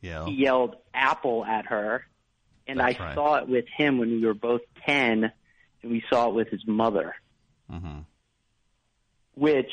Yeah. 0.00 0.26
He 0.26 0.32
yelled 0.32 0.76
apple 0.92 1.44
at 1.44 1.66
her, 1.66 2.06
and 2.66 2.78
That's 2.80 2.98
I 3.00 3.04
right. 3.04 3.14
saw 3.14 3.34
it 3.36 3.48
with 3.48 3.66
him 3.76 3.98
when 3.98 4.10
we 4.10 4.26
were 4.26 4.34
both 4.34 4.62
ten, 4.86 5.30
and 5.82 5.90
we 5.92 6.02
saw 6.10 6.28
it 6.28 6.34
with 6.34 6.48
his 6.48 6.66
mother. 6.66 7.14
Mm-hmm. 7.70 8.00
Which, 9.34 9.72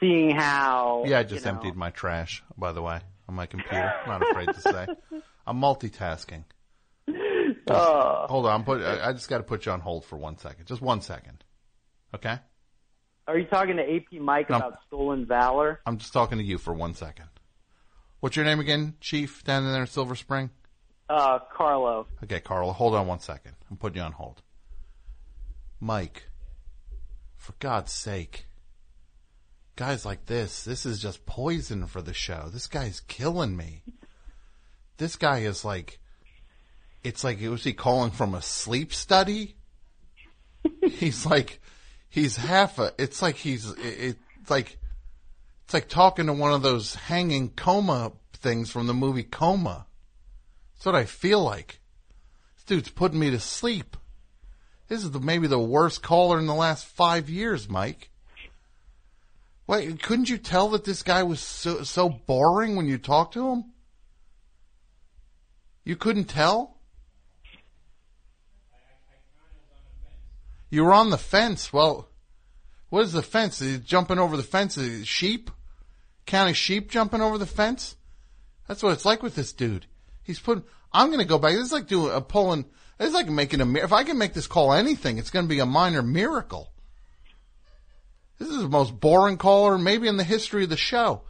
seeing 0.00 0.30
how 0.34 1.04
Yeah, 1.06 1.18
I 1.18 1.22
just 1.22 1.44
you 1.44 1.50
know, 1.52 1.56
emptied 1.58 1.76
my 1.76 1.90
trash, 1.90 2.42
by 2.56 2.72
the 2.72 2.82
way, 2.82 3.00
on 3.28 3.34
my 3.34 3.46
computer. 3.46 3.92
I'm 4.04 4.08
not 4.20 4.30
afraid 4.30 4.48
to 4.54 4.60
say. 4.60 4.86
I'm 5.46 5.60
multitasking. 5.60 6.44
Uh, 7.68 8.28
Hold 8.28 8.46
on, 8.46 8.52
I'm 8.60 8.64
put, 8.64 8.80
I 8.80 9.08
I 9.08 9.12
just 9.12 9.28
got 9.28 9.38
to 9.38 9.42
put 9.42 9.66
you 9.66 9.72
on 9.72 9.80
hold 9.80 10.04
for 10.04 10.16
one 10.16 10.38
second. 10.38 10.66
Just 10.66 10.80
one 10.80 11.00
second. 11.00 11.42
Okay? 12.14 12.38
Are 13.26 13.36
you 13.36 13.44
talking 13.46 13.76
to 13.76 13.82
AP 13.82 14.20
Mike 14.20 14.50
No. 14.50 14.56
about 14.56 14.78
stolen 14.86 15.26
valor? 15.26 15.80
I'm 15.84 15.98
just 15.98 16.12
talking 16.12 16.38
to 16.38 16.44
you 16.44 16.58
for 16.58 16.72
one 16.72 16.94
second. 16.94 17.26
What's 18.20 18.36
your 18.36 18.44
name 18.44 18.60
again, 18.60 18.94
Chief, 19.00 19.42
down 19.42 19.64
there 19.64 19.80
in 19.80 19.86
Silver 19.88 20.14
Spring? 20.14 20.50
Uh, 21.08 21.38
Carlo. 21.52 22.06
Okay, 22.24 22.40
Carlo, 22.40 22.72
hold 22.72 22.94
on 22.94 23.06
one 23.06 23.20
second. 23.20 23.52
I'm 23.70 23.76
putting 23.76 23.98
you 23.98 24.02
on 24.02 24.12
hold. 24.12 24.42
Mike, 25.80 26.24
for 27.36 27.54
God's 27.58 27.92
sake. 27.92 28.46
Guys 29.76 30.06
like 30.06 30.26
this, 30.26 30.64
this 30.64 30.86
is 30.86 31.00
just 31.00 31.26
poison 31.26 31.86
for 31.86 32.00
the 32.00 32.14
show. 32.14 32.48
This 32.50 32.66
guy's 32.66 33.00
killing 33.00 33.56
me. 33.56 33.82
This 34.96 35.16
guy 35.16 35.40
is 35.40 35.64
like, 35.64 36.00
it's 37.04 37.22
like, 37.22 37.40
was 37.42 37.62
he 37.62 37.74
calling 37.74 38.10
from 38.10 38.34
a 38.34 38.40
sleep 38.42 38.92
study? 38.94 39.54
he's 40.82 41.26
like, 41.26 41.60
he's 42.08 42.36
half 42.36 42.78
a, 42.78 42.92
it's 42.98 43.20
like 43.20 43.36
he's, 43.36 43.70
it, 43.70 44.16
it's 44.40 44.50
like, 44.50 44.78
it's 45.64 45.74
like 45.74 45.88
talking 45.88 46.26
to 46.26 46.32
one 46.32 46.52
of 46.52 46.62
those 46.62 46.94
hanging 46.94 47.50
coma 47.50 48.12
things 48.32 48.70
from 48.70 48.86
the 48.86 48.94
movie 48.94 49.24
Coma. 49.24 49.86
That's 50.76 50.86
what 50.86 50.94
I 50.94 51.04
feel 51.04 51.42
like. 51.42 51.80
This 52.54 52.64
dude's 52.64 52.90
putting 52.90 53.18
me 53.18 53.30
to 53.30 53.40
sleep. 53.40 53.96
This 54.88 55.02
is 55.02 55.10
the, 55.10 55.20
maybe 55.20 55.46
the 55.46 55.58
worst 55.58 56.02
caller 56.02 56.38
in 56.38 56.46
the 56.46 56.54
last 56.54 56.86
five 56.86 57.28
years, 57.28 57.68
Mike. 57.68 58.10
Wait, 59.66 60.00
couldn't 60.02 60.30
you 60.30 60.38
tell 60.38 60.68
that 60.70 60.84
this 60.84 61.02
guy 61.02 61.24
was 61.24 61.40
so, 61.40 61.82
so 61.82 62.08
boring 62.08 62.76
when 62.76 62.86
you 62.86 62.98
talked 62.98 63.34
to 63.34 63.48
him? 63.50 63.64
You 65.84 65.96
couldn't 65.96 66.26
tell? 66.26 66.76
You 70.70 70.84
were 70.84 70.92
on 70.92 71.10
the 71.10 71.18
fence. 71.18 71.72
Well, 71.72 72.08
what 72.90 73.04
is 73.04 73.12
the 73.12 73.22
fence? 73.22 73.60
Is 73.60 73.80
jumping 73.80 74.18
over 74.18 74.36
the 74.36 74.42
fence? 74.42 74.76
Is 74.76 75.06
sheep? 75.08 75.50
Counting 76.26 76.54
sheep 76.54 76.90
jumping 76.90 77.20
over 77.20 77.38
the 77.38 77.46
fence? 77.46 77.96
That's 78.68 78.82
what 78.82 78.92
it's 78.92 79.04
like 79.04 79.22
with 79.22 79.34
this 79.34 79.52
dude. 79.52 79.86
He's 80.26 80.40
putting. 80.40 80.64
I'm 80.92 81.08
going 81.08 81.20
to 81.20 81.24
go 81.26 81.38
back. 81.38 81.52
This 81.52 81.66
is 81.66 81.72
like 81.72 81.86
doing 81.86 82.12
a 82.14 82.20
pulling. 82.20 82.64
It's 82.98 83.14
like 83.14 83.28
making 83.28 83.60
a. 83.60 83.72
If 83.78 83.92
I 83.92 84.04
can 84.04 84.18
make 84.18 84.34
this 84.34 84.46
call 84.46 84.72
anything, 84.72 85.18
it's 85.18 85.30
going 85.30 85.44
to 85.44 85.48
be 85.48 85.60
a 85.60 85.66
minor 85.66 86.02
miracle. 86.02 86.72
This 88.38 88.48
is 88.48 88.62
the 88.62 88.68
most 88.68 88.98
boring 89.00 89.38
caller 89.38 89.78
maybe 89.78 90.08
in 90.08 90.16
the 90.16 90.24
history 90.24 90.64
of 90.64 90.70
the 90.70 90.76
show. 90.76 91.22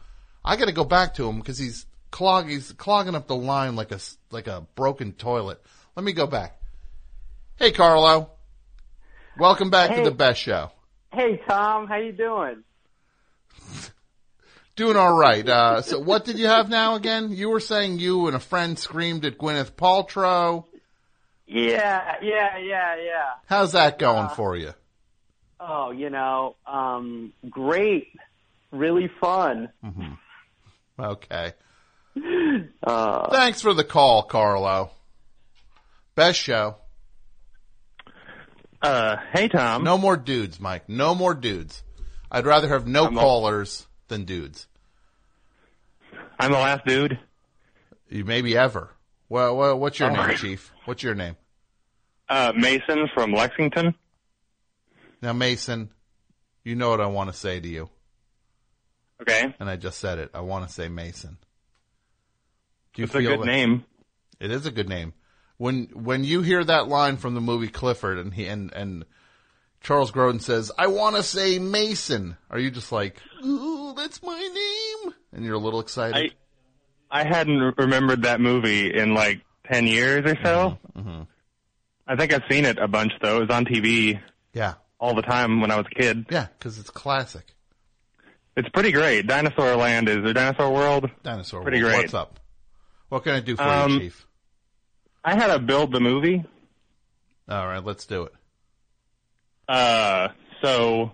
I 0.43 0.55
got 0.57 0.65
to 0.65 0.73
go 0.73 0.83
back 0.83 1.13
to 1.15 1.27
him 1.29 1.37
because 1.39 1.57
he's 1.57 1.85
clog. 2.11 2.49
He's 2.49 2.71
clogging 2.73 3.15
up 3.15 3.27
the 3.27 3.35
line 3.35 3.75
like 3.75 3.91
a 3.91 3.99
like 4.31 4.47
a 4.47 4.65
broken 4.75 5.13
toilet. 5.13 5.61
Let 5.95 6.03
me 6.03 6.13
go 6.13 6.27
back. 6.27 6.59
Hey, 7.57 7.71
Carlo. 7.71 8.31
Welcome 9.37 9.69
back 9.69 9.91
Hey. 9.91 9.97
to 10.03 10.09
the 10.09 10.15
best 10.15 10.39
show. 10.41 10.71
Hey 11.13 11.39
Tom, 11.47 11.87
how 11.87 11.97
you 11.97 12.11
doing? 12.11 12.63
Doing 14.77 14.95
all 14.95 15.17
right. 15.17 15.47
Uh, 15.47 15.81
so 15.81 15.99
what 15.99 16.23
did 16.23 16.37
you 16.37 16.45
have 16.45 16.69
now 16.69 16.93
again? 16.95 17.31
You 17.31 17.49
were 17.49 17.59
saying 17.59 17.97
you 17.97 18.27
and 18.27 18.35
a 18.35 18.39
friend 18.39 18.77
screamed 18.77 19.25
at 19.25 19.37
Gwyneth 19.39 19.71
Paltrow. 19.71 20.65
Yeah, 21.47 22.15
yeah, 22.21 22.57
yeah, 22.59 22.95
yeah. 23.03 23.25
How's 23.47 23.71
that 23.71 23.97
going 23.97 24.29
for 24.29 24.55
you? 24.55 24.73
Oh, 25.59 25.89
you 25.89 26.11
know, 26.11 26.55
um, 26.67 27.33
great, 27.49 28.09
really 28.71 29.09
fun. 29.19 29.69
Mm-hmm. 29.83 31.01
Okay. 31.03 31.53
Uh, 32.83 33.29
Thanks 33.29 33.61
for 33.61 33.73
the 33.75 33.83
call, 33.83 34.23
Carlo. 34.23 34.89
Best 36.15 36.39
show. 36.39 36.77
Uh, 38.81 39.17
hey 39.33 39.47
Tom. 39.49 39.83
No 39.83 39.97
more 39.99 40.17
dudes, 40.17 40.59
Mike. 40.59 40.87
No 40.89 41.13
more 41.13 41.33
dudes. 41.35 41.83
I'd 42.31 42.45
rather 42.45 42.69
have 42.69 42.87
no 42.87 43.05
I'm 43.05 43.17
a- 43.17 43.19
callers 43.19 43.85
than 44.07 44.25
dudes. 44.25 44.67
I'm 46.39 46.51
the 46.51 46.57
last 46.57 46.85
dude. 46.85 47.19
You 48.09 48.23
maybe 48.25 48.57
ever. 48.57 48.91
Well, 49.29 49.57
well 49.57 49.79
what's 49.79 49.99
your 49.99 50.11
Oh. 50.11 50.27
name, 50.27 50.37
Chief? 50.37 50.71
What's 50.85 51.03
your 51.03 51.15
name? 51.15 51.35
Uh, 52.29 52.53
Mason 52.55 53.07
from 53.13 53.31
Lexington. 53.31 53.95
Now, 55.21 55.33
Mason, 55.33 55.89
you 56.63 56.75
know 56.75 56.89
what 56.89 57.01
I 57.01 57.07
want 57.07 57.31
to 57.31 57.37
say 57.37 57.59
to 57.59 57.67
you. 57.67 57.89
Okay. 59.21 59.53
And 59.59 59.69
I 59.69 59.75
just 59.77 59.99
said 59.99 60.19
it. 60.19 60.29
I 60.33 60.41
want 60.41 60.67
to 60.67 60.73
say 60.73 60.89
Mason. 60.89 61.37
Do 62.93 63.01
you 63.01 63.05
It's 63.05 63.15
a 63.15 63.21
good 63.21 63.39
that- 63.41 63.45
name. 63.45 63.83
It 64.39 64.51
is 64.51 64.65
a 64.65 64.71
good 64.71 64.87
name. 64.87 65.13
When 65.57 65.85
when 65.93 66.23
you 66.23 66.43
hear 66.43 66.63
that 66.63 66.87
line 66.87 67.17
from 67.17 67.33
the 67.33 67.41
movie 67.41 67.69
Clifford 67.69 68.19
and 68.19 68.31
he 68.31 68.45
and 68.45 68.71
and 68.73 69.05
Charles 69.81 70.11
Grodin 70.11 70.41
says, 70.41 70.71
"I 70.77 70.87
want 70.87 71.15
to 71.15 71.23
say 71.23 71.59
Mason," 71.59 72.37
are 72.49 72.59
you 72.59 72.71
just 72.71 72.91
like, 72.91 73.21
"Ooh, 73.45 73.93
that's 73.95 74.21
my 74.21 74.37
name," 74.37 75.13
and 75.33 75.45
you're 75.45 75.55
a 75.55 75.59
little 75.59 75.79
excited? 75.79 76.33
I 77.09 77.23
hadn't 77.23 77.75
remembered 77.77 78.23
that 78.23 78.41
movie 78.41 78.93
in 78.93 79.13
like 79.13 79.41
ten 79.71 79.87
years 79.87 80.25
or 80.29 80.35
so. 80.43 80.77
Mm-hmm. 80.97 81.21
I 82.07 82.15
think 82.15 82.33
I've 82.33 82.43
seen 82.49 82.65
it 82.65 82.77
a 82.79 82.87
bunch 82.87 83.13
though. 83.21 83.37
It 83.37 83.47
was 83.47 83.49
on 83.55 83.65
TV. 83.65 84.19
Yeah. 84.53 84.73
All 84.99 85.13
the 85.15 85.21
time 85.21 85.61
when 85.61 85.69
I 85.71 85.77
was 85.77 85.85
a 85.91 85.95
kid. 85.95 86.25
Yeah, 86.29 86.47
because 86.57 86.79
it's 86.79 86.89
classic. 86.89 87.53
It's 88.55 88.67
pretty 88.69 88.91
great. 88.91 89.27
Dinosaur 89.27 89.75
Land 89.75 90.09
is 90.09 90.17
or 90.17 90.33
Dinosaur 90.33 90.73
World. 90.73 91.09
Dinosaur 91.23 91.61
Pretty 91.61 91.81
World. 91.83 91.93
great. 91.93 92.03
What's 92.05 92.13
up? 92.15 92.39
What 93.09 93.23
can 93.23 93.33
I 93.33 93.39
do 93.39 93.55
for 93.55 93.61
Um, 93.63 93.91
you, 93.91 93.99
Chief? 93.99 94.25
I 95.23 95.35
had 95.35 95.47
to 95.53 95.59
build 95.59 95.91
the 95.91 95.99
movie. 95.99 96.43
All 97.47 97.67
right, 97.67 97.83
let's 97.83 98.05
do 98.07 98.23
it. 98.23 98.33
Uh, 99.67 100.29
so, 100.61 101.11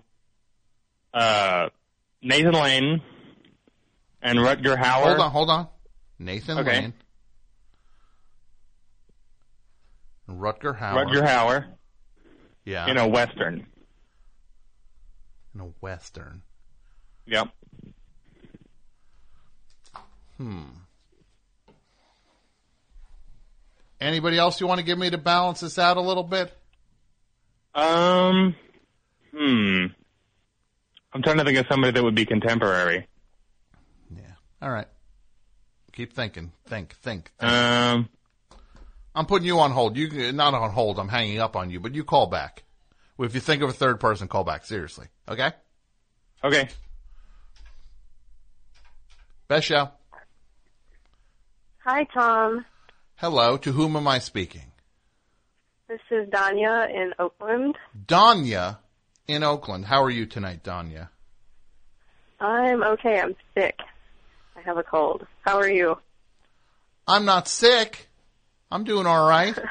uh, 1.12 1.68
Nathan 2.22 2.52
Lane 2.54 3.02
and 4.22 4.38
Rutger 4.38 4.76
Hauer. 4.76 5.06
Hold 5.06 5.20
on, 5.20 5.30
hold 5.30 5.50
on. 5.50 5.68
Nathan 6.18 6.58
Okay. 6.58 6.80
Lane, 6.80 6.92
Rutger 10.28 10.78
Hauer. 10.78 11.04
Rutger 11.06 11.26
Hauer 11.26 11.66
Yeah. 12.64 12.86
in 12.88 12.96
a 12.96 13.06
western. 13.08 13.66
in 15.54 15.60
a 15.60 15.64
western. 15.80 16.42
Yep. 17.26 17.48
Hmm. 20.38 20.62
Anybody 24.00 24.36
else 24.38 24.60
you 24.60 24.66
want 24.66 24.78
to 24.78 24.84
give 24.84 24.98
me 24.98 25.10
to 25.10 25.18
balance 25.18 25.60
this 25.60 25.78
out 25.78 25.96
a 25.96 26.00
little 26.00 26.24
bit? 26.24 26.52
Um, 27.74 28.54
hmm. 29.32 29.86
I'm 31.12 31.22
trying 31.22 31.38
to 31.38 31.44
think 31.44 31.58
of 31.58 31.66
somebody 31.68 31.92
that 31.92 32.02
would 32.02 32.14
be 32.14 32.26
contemporary. 32.26 33.08
Yeah. 34.14 34.22
All 34.62 34.70
right. 34.70 34.86
Keep 35.92 36.12
thinking. 36.12 36.52
Think, 36.66 36.94
think. 36.96 37.30
think. 37.38 37.50
Um, 37.50 38.08
I'm 39.14 39.26
putting 39.26 39.46
you 39.46 39.60
on 39.60 39.70
hold. 39.70 39.96
You 39.96 40.08
can- 40.08 40.36
not 40.36 40.54
on 40.54 40.70
hold. 40.70 40.98
I'm 40.98 41.08
hanging 41.08 41.40
up 41.40 41.56
on 41.56 41.70
you, 41.70 41.80
but 41.80 41.94
you 41.94 42.04
call 42.04 42.26
back. 42.26 42.64
If 43.18 43.34
you 43.34 43.40
think 43.40 43.62
of 43.62 43.70
a 43.70 43.72
third 43.72 44.00
person, 44.00 44.26
call 44.26 44.42
back. 44.42 44.66
Seriously. 44.66 45.06
Okay? 45.28 45.52
Okay. 46.42 46.68
Best 49.46 49.66
show. 49.66 49.90
Hi, 51.84 52.04
Tom. 52.12 52.64
Hello. 53.16 53.56
To 53.58 53.72
whom 53.72 53.94
am 53.96 54.08
I 54.08 54.18
speaking? 54.18 54.72
This 55.88 56.00
is 56.10 56.28
Danya 56.30 56.88
in 56.90 57.12
Oakland. 57.18 57.76
Danya 58.06 58.78
in 59.28 59.42
Oakland. 59.42 59.84
How 59.84 60.02
are 60.02 60.10
you 60.10 60.24
tonight, 60.24 60.64
Danya? 60.64 61.08
I'm 62.40 62.82
okay. 62.82 63.20
I'm 63.20 63.36
sick. 63.54 63.78
I 64.56 64.62
have 64.62 64.78
a 64.78 64.82
cold. 64.82 65.26
How 65.42 65.58
are 65.58 65.68
you? 65.68 65.98
I'm 67.06 67.26
not 67.26 67.48
sick. 67.48 68.08
I'm 68.70 68.84
doing 68.84 69.06
all 69.06 69.28
right. 69.28 69.58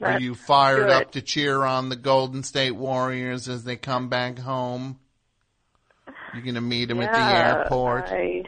Are 0.00 0.18
you 0.18 0.34
fired 0.34 0.90
up 0.90 1.12
to 1.12 1.22
cheer 1.22 1.62
on 1.62 1.88
the 1.88 1.94
Golden 1.94 2.42
State 2.42 2.72
Warriors 2.72 3.48
as 3.48 3.62
they 3.62 3.76
come 3.76 4.08
back 4.08 4.36
home? 4.36 4.98
You're 6.34 6.42
gonna 6.42 6.60
meet 6.60 6.86
them 6.86 7.00
at 7.00 7.12
the 7.12 7.20
airport? 7.20 8.06
I, 8.08 8.42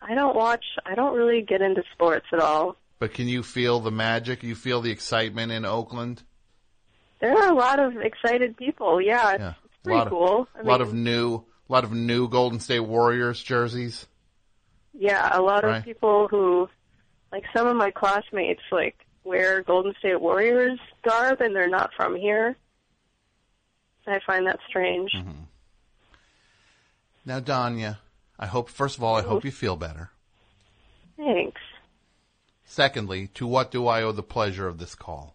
I 0.00 0.14
don't 0.14 0.36
watch. 0.36 0.64
I 0.84 0.94
don't 0.94 1.16
really 1.16 1.42
get 1.42 1.60
into 1.60 1.82
sports 1.92 2.26
at 2.32 2.38
all. 2.38 2.76
But 2.98 3.12
can 3.12 3.28
you 3.28 3.42
feel 3.42 3.80
the 3.80 3.90
magic? 3.90 4.42
You 4.42 4.54
feel 4.54 4.80
the 4.80 4.90
excitement 4.90 5.52
in 5.52 5.64
Oakland? 5.64 6.22
There 7.20 7.36
are 7.36 7.48
a 7.50 7.54
lot 7.54 7.78
of 7.78 7.96
excited 7.96 8.56
people. 8.56 9.00
Yeah, 9.00 9.32
it's, 9.32 9.40
Yeah. 9.40 9.52
it's 9.64 9.76
pretty 9.84 9.96
a 9.96 10.02
lot 10.02 10.08
cool. 10.08 10.40
Of, 10.42 10.48
I 10.56 10.60
a 10.60 10.62
lot 10.64 10.80
mean, 10.80 10.88
of 10.88 10.94
new, 10.94 11.34
a 11.68 11.72
lot 11.72 11.84
of 11.84 11.92
new 11.92 12.28
Golden 12.28 12.60
State 12.60 12.80
Warriors 12.80 13.42
jerseys. 13.42 14.06
yeah, 14.98 15.28
a 15.36 15.42
lot 15.42 15.62
Right. 15.64 15.78
of 15.78 15.84
people 15.84 16.26
who, 16.28 16.68
like 17.32 17.44
some 17.54 17.66
of 17.66 17.76
my 17.76 17.90
classmates, 17.90 18.62
like 18.72 18.96
wear 19.24 19.62
Golden 19.62 19.94
State 19.98 20.20
Warriors 20.20 20.78
garb 21.02 21.40
and 21.42 21.54
they're 21.54 21.68
not 21.68 21.92
from 21.94 22.16
here. 22.16 22.56
I 24.06 24.20
find 24.26 24.46
that 24.46 24.60
strange. 24.68 25.10
Mm-hmm. 25.12 25.42
Now, 27.24 27.40
Danya, 27.40 27.98
I 28.38 28.46
hope, 28.46 28.68
first 28.70 28.96
of 28.96 29.02
all, 29.04 29.16
I 29.16 29.22
hope 29.22 29.44
you 29.44 29.50
feel 29.50 29.74
better. 29.76 30.10
Thanks. 31.16 31.60
Secondly, 32.76 33.28
to 33.28 33.46
what 33.46 33.70
do 33.70 33.86
I 33.86 34.02
owe 34.02 34.12
the 34.12 34.22
pleasure 34.22 34.68
of 34.68 34.76
this 34.76 34.94
call? 34.94 35.34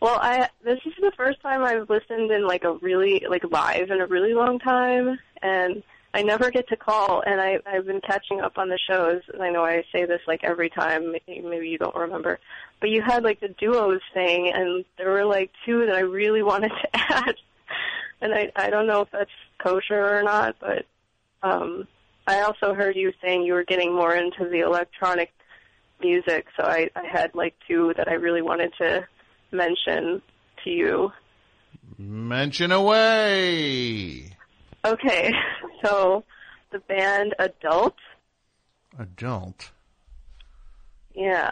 Well, 0.00 0.16
I 0.22 0.48
this 0.62 0.78
is 0.86 0.92
the 1.00 1.10
first 1.16 1.40
time 1.40 1.64
I've 1.64 1.90
listened 1.90 2.30
in 2.30 2.46
like 2.46 2.62
a 2.62 2.74
really 2.74 3.26
like 3.28 3.42
live 3.50 3.90
in 3.90 4.00
a 4.00 4.06
really 4.06 4.32
long 4.32 4.60
time, 4.60 5.18
and 5.42 5.82
I 6.14 6.22
never 6.22 6.52
get 6.52 6.68
to 6.68 6.76
call. 6.76 7.24
And 7.26 7.40
I 7.40 7.58
I've 7.66 7.86
been 7.86 8.00
catching 8.00 8.40
up 8.40 8.58
on 8.58 8.68
the 8.68 8.78
shows. 8.88 9.22
And 9.32 9.42
I 9.42 9.50
know 9.50 9.64
I 9.64 9.82
say 9.90 10.04
this 10.04 10.20
like 10.28 10.44
every 10.44 10.70
time. 10.70 11.16
Maybe 11.26 11.68
you 11.68 11.78
don't 11.78 11.96
remember, 11.96 12.38
but 12.78 12.90
you 12.90 13.02
had 13.02 13.24
like 13.24 13.40
the 13.40 13.48
duos 13.48 14.00
thing, 14.12 14.52
and 14.54 14.84
there 14.96 15.10
were 15.10 15.24
like 15.24 15.50
two 15.66 15.84
that 15.84 15.96
I 15.96 16.02
really 16.02 16.44
wanted 16.44 16.70
to 16.80 16.88
add. 16.94 17.34
And 18.20 18.32
I 18.32 18.52
I 18.54 18.70
don't 18.70 18.86
know 18.86 19.00
if 19.00 19.10
that's 19.10 19.32
kosher 19.58 20.16
or 20.16 20.22
not, 20.22 20.54
but 20.60 20.86
um 21.42 21.88
I 22.24 22.42
also 22.42 22.72
heard 22.72 22.94
you 22.94 23.12
saying 23.20 23.42
you 23.42 23.54
were 23.54 23.64
getting 23.64 23.92
more 23.92 24.14
into 24.14 24.48
the 24.48 24.60
electronic 24.60 25.32
music, 26.00 26.46
so 26.56 26.64
I 26.64 26.90
I 26.96 27.06
had 27.06 27.34
like 27.34 27.54
two 27.66 27.92
that 27.96 28.08
I 28.08 28.14
really 28.14 28.42
wanted 28.42 28.72
to 28.78 29.06
mention 29.52 30.20
to 30.64 30.70
you. 30.70 31.12
Mention 31.98 32.72
away. 32.72 34.36
Okay, 34.84 35.32
so 35.84 36.24
the 36.70 36.78
band 36.80 37.34
Adult, 37.38 37.94
Adult. 38.98 39.70
yeah, 41.14 41.50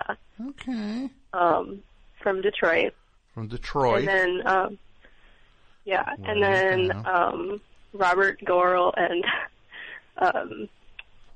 Okay. 0.49 1.09
um, 1.33 1.83
from 2.23 2.41
Detroit, 2.43 2.95
From 3.35 3.49
Detroit. 3.49 4.01
and 4.01 4.09
then 4.09 4.47
um, 4.47 4.79
yeah, 5.85 6.15
and 6.25 6.43
then 6.43 7.07
um, 7.07 7.61
Robert 7.93 8.41
Görl 8.45 8.93
and 8.97 9.25
um, 10.19 10.69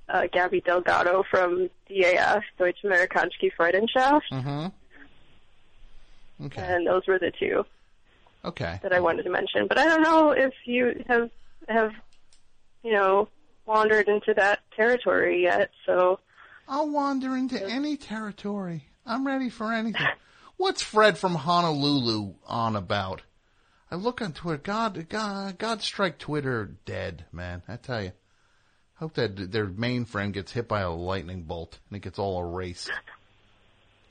uh, 0.08 0.22
Gabi 0.32 0.64
Delgado 0.64 1.24
from 1.30 1.68
DAF, 1.90 2.42
Deutsche 2.58 2.82
Amerikanische 2.84 3.50
Freundschaft, 3.58 4.22
Mm-hmm. 4.32 4.66
Okay. 6.46 6.62
and 6.62 6.86
those 6.86 7.06
were 7.06 7.18
the 7.18 7.32
two 7.38 7.64
Okay. 8.44 8.78
that 8.82 8.92
I 8.92 9.00
wanted 9.00 9.22
to 9.24 9.30
mention. 9.30 9.66
But 9.66 9.78
I 9.78 9.86
don't 9.86 10.02
know 10.02 10.30
if 10.32 10.52
you 10.64 11.02
have 11.08 11.30
have 11.68 11.92
you 12.84 12.92
know 12.92 13.28
wandered 13.64 14.06
into 14.08 14.34
that 14.34 14.60
territory 14.76 15.42
yet. 15.42 15.70
So 15.86 16.20
I'll 16.68 16.88
wander 16.90 17.34
into 17.36 17.60
any 17.64 17.96
territory. 17.96 18.84
I'm 19.04 19.26
ready 19.26 19.48
for 19.50 19.72
anything. 19.72 20.06
What's 20.56 20.82
Fred 20.82 21.16
from 21.18 21.34
Honolulu 21.34 22.34
on 22.46 22.76
about? 22.76 23.22
I 23.90 23.94
look 23.96 24.20
on 24.20 24.32
Twitter. 24.32 24.60
God, 24.62 25.08
God, 25.08 25.58
God 25.58 25.80
strike 25.82 26.18
Twitter 26.18 26.72
dead, 26.84 27.24
man. 27.32 27.62
I 27.68 27.76
tell 27.76 28.02
you. 28.02 28.12
Hope 28.96 29.14
that 29.14 29.52
their 29.52 29.66
mainframe 29.66 30.32
gets 30.32 30.52
hit 30.52 30.68
by 30.68 30.80
a 30.80 30.90
lightning 30.90 31.42
bolt 31.42 31.78
and 31.88 31.96
it 31.96 32.00
gets 32.00 32.18
all 32.18 32.40
erased. 32.40 32.90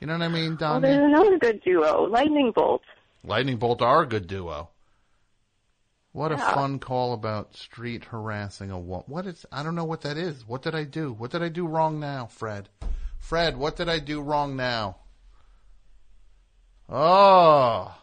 You 0.00 0.06
know 0.06 0.12
what 0.12 0.22
I 0.22 0.28
mean, 0.28 0.50
well, 0.50 0.74
Don? 0.74 0.82
there's 0.82 1.04
another 1.04 1.38
good 1.38 1.62
duo, 1.62 2.04
Lightning 2.04 2.52
Bolt. 2.54 2.82
Lightning 3.24 3.56
Bolt 3.56 3.82
are 3.82 4.02
a 4.02 4.06
good 4.06 4.26
duo. 4.26 4.68
What 6.12 6.32
a 6.32 6.38
fun 6.38 6.78
call 6.78 7.12
about 7.12 7.56
street 7.56 8.04
harassing 8.04 8.70
a 8.70 8.78
woman. 8.78 9.04
What 9.06 9.26
is, 9.26 9.44
I 9.52 9.62
don't 9.62 9.74
know 9.74 9.84
what 9.84 10.02
that 10.02 10.16
is. 10.16 10.46
What 10.46 10.62
did 10.62 10.74
I 10.74 10.84
do? 10.84 11.12
What 11.12 11.30
did 11.30 11.42
I 11.42 11.48
do 11.48 11.66
wrong 11.66 12.00
now, 12.00 12.26
Fred? 12.26 12.68
Fred, 13.18 13.56
what 13.56 13.76
did 13.76 13.88
I 13.88 13.98
do 13.98 14.22
wrong 14.22 14.56
now? 14.56 14.96
Oh. 16.88 17.94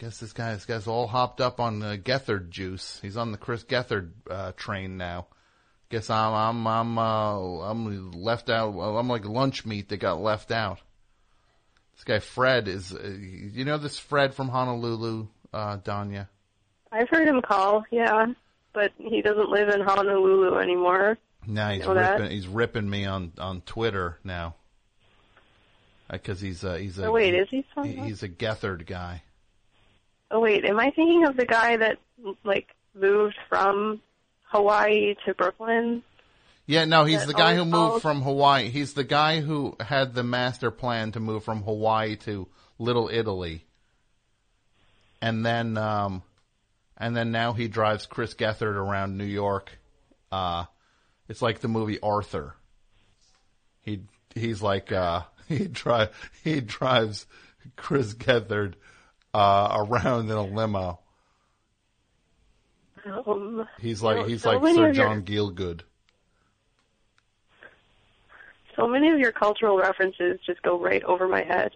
Guess 0.00 0.18
this 0.18 0.32
guy, 0.32 0.54
this 0.54 0.64
guy's 0.64 0.86
all 0.86 1.06
hopped 1.06 1.42
up 1.42 1.60
on 1.60 1.78
the 1.78 1.98
Gethard 1.98 2.48
juice. 2.48 2.98
He's 3.02 3.18
on 3.18 3.32
the 3.32 3.38
Chris 3.38 3.64
Gethard 3.64 4.12
uh, 4.30 4.52
train 4.56 4.96
now. 4.96 5.26
Guess 5.90 6.08
I'm 6.08 6.32
I'm 6.32 6.66
I'm 6.66 6.98
uh, 6.98 7.70
I'm 7.70 8.12
left 8.12 8.48
out. 8.48 8.70
I'm 8.78 9.08
like 9.08 9.26
lunch 9.26 9.66
meat 9.66 9.90
that 9.90 9.98
got 9.98 10.18
left 10.22 10.52
out. 10.52 10.78
This 11.96 12.04
guy 12.04 12.18
Fred 12.18 12.66
is, 12.66 12.94
uh, 12.94 13.14
you 13.18 13.66
know, 13.66 13.76
this 13.76 13.98
Fred 13.98 14.32
from 14.32 14.48
Honolulu, 14.48 15.26
uh, 15.52 15.76
Danya. 15.76 16.28
I've 16.90 17.10
heard 17.10 17.28
him 17.28 17.42
call, 17.42 17.84
yeah, 17.90 18.24
but 18.72 18.92
he 18.96 19.20
doesn't 19.20 19.50
live 19.50 19.68
in 19.68 19.82
Honolulu 19.82 20.58
anymore. 20.60 21.18
Now 21.46 21.72
he's 21.72 21.84
Know 21.84 21.92
that? 21.92 22.18
ripping. 22.18 22.30
He's 22.30 22.48
ripping 22.48 22.88
me 22.88 23.04
on 23.04 23.32
on 23.36 23.60
Twitter 23.60 24.18
now. 24.24 24.54
Because 26.10 26.40
he's 26.40 26.64
a 26.64 26.78
he's 26.78 26.98
a 26.98 27.04
Oh, 27.06 27.12
wait, 27.12 27.34
is 27.34 27.48
he 27.50 27.64
he's 27.84 28.22
a 28.22 28.30
Gethard 28.30 28.86
guy. 28.86 29.22
Oh 30.30 30.40
wait, 30.40 30.64
am 30.64 30.78
I 30.78 30.90
thinking 30.90 31.24
of 31.26 31.36
the 31.36 31.46
guy 31.46 31.76
that 31.76 31.98
like 32.44 32.68
moved 32.94 33.36
from 33.48 34.00
Hawaii 34.44 35.14
to 35.26 35.34
Brooklyn? 35.34 36.02
Yeah, 36.66 36.84
no, 36.84 37.04
he's 37.04 37.26
the 37.26 37.34
guy 37.34 37.56
who 37.56 37.64
moved 37.64 38.00
from 38.00 38.22
Hawaii. 38.22 38.68
He's 38.68 38.94
the 38.94 39.02
guy 39.02 39.40
who 39.40 39.74
had 39.80 40.14
the 40.14 40.22
master 40.22 40.70
plan 40.70 41.10
to 41.12 41.20
move 41.20 41.42
from 41.42 41.62
Hawaii 41.62 42.14
to 42.18 42.46
Little 42.78 43.08
Italy. 43.12 43.64
And 45.20 45.44
then 45.44 45.76
um 45.76 46.22
and 46.96 47.16
then 47.16 47.32
now 47.32 47.54
he 47.54 47.66
drives 47.66 48.06
Chris 48.06 48.34
Gethard 48.34 48.76
around 48.76 49.18
New 49.18 49.24
York. 49.24 49.78
Uh 50.30 50.66
it's 51.28 51.42
like 51.42 51.58
the 51.58 51.68
movie 51.68 51.98
Arthur. 52.00 52.54
He 53.82 54.02
he's 54.36 54.62
like 54.62 54.92
uh 54.92 55.22
he 55.48 55.66
drive 55.66 56.10
he 56.44 56.60
drives 56.60 57.26
Chris 57.74 58.14
Gethard 58.14 58.74
uh 59.34 59.84
around 59.88 60.26
in 60.30 60.36
a 60.36 60.42
limo. 60.44 60.98
Um, 63.06 63.66
He's 63.80 64.02
like 64.02 64.26
he's 64.26 64.42
so 64.42 64.52
like 64.58 64.62
Sir 64.74 64.88
of 64.90 64.94
your- 64.96 65.04
John 65.06 65.22
Gielgud. 65.22 65.80
So 68.76 68.86
many 68.86 69.10
of 69.10 69.18
your 69.18 69.32
cultural 69.32 69.76
references 69.78 70.38
just 70.46 70.62
go 70.62 70.78
right 70.80 71.02
over 71.04 71.26
my 71.28 71.42
head. 71.42 71.72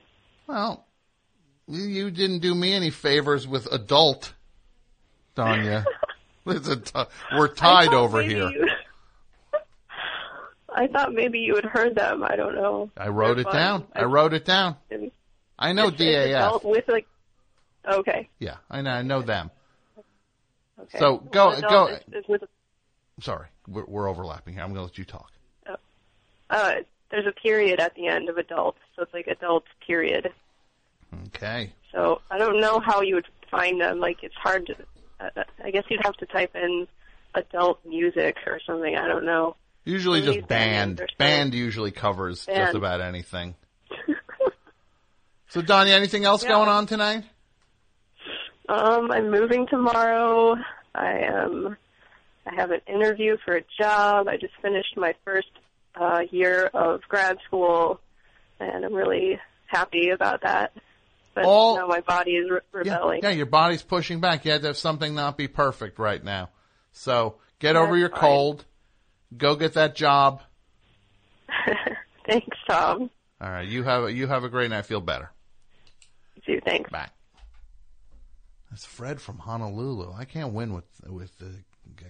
Well, 0.47 0.87
you 1.67 2.11
didn't 2.11 2.39
do 2.41 2.55
me 2.55 2.73
any 2.73 2.91
favors 2.91 3.47
with 3.49 3.71
adult, 3.73 4.35
Danya. 5.37 5.85
It's 6.47 6.69
t- 6.93 7.03
we're 7.35 7.49
tied 7.49 7.95
over 7.95 8.21
here. 8.21 8.51
you- 8.51 8.69
I 10.77 10.89
thought 10.89 11.15
maybe 11.15 11.39
you 11.39 11.55
had 11.55 11.65
heard 11.65 11.95
them. 11.95 12.23
I 12.23 12.37
don't 12.37 12.55
know. 12.55 12.91
I 12.99 13.09
wrote 13.09 13.37
They're 13.37 13.41
it 13.41 13.45
fun. 13.45 13.55
down. 13.55 13.87
I 13.95 14.05
wrote 14.05 14.35
it 14.35 14.45
down. 14.45 14.77
I 15.59 15.73
know 15.73 15.87
it's- 15.89 16.01
it's 16.03 16.33
DAF. 16.33 16.35
adult 16.49 16.65
with 16.67 16.87
like. 16.89 17.07
Okay. 17.89 18.29
Yeah, 18.39 18.57
I 18.71 18.83
know. 18.83 18.91
I 18.91 19.03
know 19.03 19.23
them. 19.23 19.51
Okay. 20.81 20.99
So 20.99 21.19
go 21.19 21.49
Well, 21.49 21.61
go. 21.61 21.67
adult 21.67 21.91
is- 21.91 22.15
is 22.15 22.29
with 22.29 22.45
Sorry, 23.21 23.47
we're, 23.69 23.85
we're 23.85 24.09
overlapping 24.11 24.55
here. 24.55 24.63
I'm 24.65 24.71
going 24.71 24.79
to 24.81 24.83
let 24.85 24.99
you 24.99 25.05
talk. 25.05 25.31
uh, 26.51 26.75
there's 27.11 27.27
a 27.27 27.33
period 27.33 27.79
at 27.79 27.95
the 27.95 28.09
end 28.09 28.29
of 28.29 28.39
adult, 28.39 28.77
so 28.97 29.03
it's 29.03 29.15
like 29.15 29.29
adult 29.29 29.65
period. 29.87 30.33
Okay. 31.29 31.73
So 31.93 32.21
I 32.31 32.39
don't 32.39 32.61
know 32.61 32.81
how 32.81 33.03
you 33.03 33.15
would 33.15 33.29
find 33.51 33.81
them. 33.81 34.01
Like 34.01 34.23
it's 34.25 34.35
hard 34.35 34.67
to. 34.67 34.75
Uh, 35.21 35.45
I 35.65 35.71
guess 35.71 35.85
you'd 35.89 36.05
have 36.05 36.17
to 36.17 36.27
type 36.27 36.57
in 36.57 36.89
adult 37.35 37.85
music 37.87 38.37
or 38.47 38.59
something. 38.67 38.97
I 38.97 39.07
don't 39.07 39.25
know. 39.25 39.55
Usually 39.85 40.19
of 40.27 40.35
just 40.35 40.49
band. 40.49 41.01
Band 41.19 41.55
usually 41.55 41.93
covers 41.93 42.47
just 42.47 42.75
about 42.75 43.01
anything. 43.01 43.55
so 45.51 45.63
Donnie, 45.63 45.93
anything 45.93 46.25
else 46.25 46.43
Yeah. 46.43 46.51
going 46.51 46.69
on 46.69 46.87
tonight? 46.87 47.25
Um, 48.69 49.11
I'm 49.11 49.31
moving 49.31 49.67
tomorrow. 49.67 50.57
I 50.95 51.19
am. 51.21 51.77
I 52.47 52.55
have 52.55 52.71
an 52.71 52.81
interview 52.87 53.37
for 53.45 53.57
a 53.57 53.63
job. 53.81 54.29
I 54.29 54.37
just 54.37 54.55
finished 54.63 54.97
my 54.97 55.15
first 55.25 55.49
uh, 55.95 56.21
year 56.31 56.67
of 56.73 57.01
grad 57.09 57.39
school, 57.47 58.01
and 58.61 58.85
I'm 58.85 58.95
really 58.95 59.39
happy 59.67 60.11
about 60.11 60.43
that. 60.43 60.73
But 61.35 61.45
All- 61.45 61.77
now 61.77 61.87
my 61.87 62.01
body 62.01 62.33
is 62.33 62.51
re- 62.51 62.61
rebelling. 62.73 63.21
yeah, 63.23 63.31
your 63.31 63.47
body's 63.47 63.83
pushing 63.83 64.21
back. 64.21 64.45
You 64.45 64.53
had 64.53 64.61
to 64.63 64.69
have 64.69 64.77
something 64.77 65.15
not 65.15 65.37
be 65.37 65.49
perfect 65.49 65.99
right 65.99 66.23
now. 66.23 66.51
So 66.93 67.37
get 67.59 67.77
over 67.77 67.97
your 67.97 68.11
fine. 68.11 68.21
cold. 68.21 68.65
Go 69.37 69.57
get 69.57 69.75
that 69.75 69.97
job. 69.97 70.43
Thanks, 72.27 72.57
Tom. 72.69 73.11
All 73.41 73.51
right, 73.51 73.67
you 73.67 73.83
have 73.83 74.05
a, 74.05 74.13
you 74.13 74.27
have 74.29 74.45
a 74.45 74.49
great 74.49 74.71
night. 74.71 74.87
Feel 74.87 75.01
better. 75.01 75.31
You 76.37 76.43
too. 76.55 76.61
Thanks. 76.65 76.89
Bye. 76.91 77.09
That's 78.75 78.85
Fred 78.85 79.21
from 79.21 79.39
Honolulu. 79.39 80.13
I 80.15 80.25
can't 80.25 80.53
win 80.53 80.75
with 80.75 80.87
with 81.07 81.39
the 81.39 81.63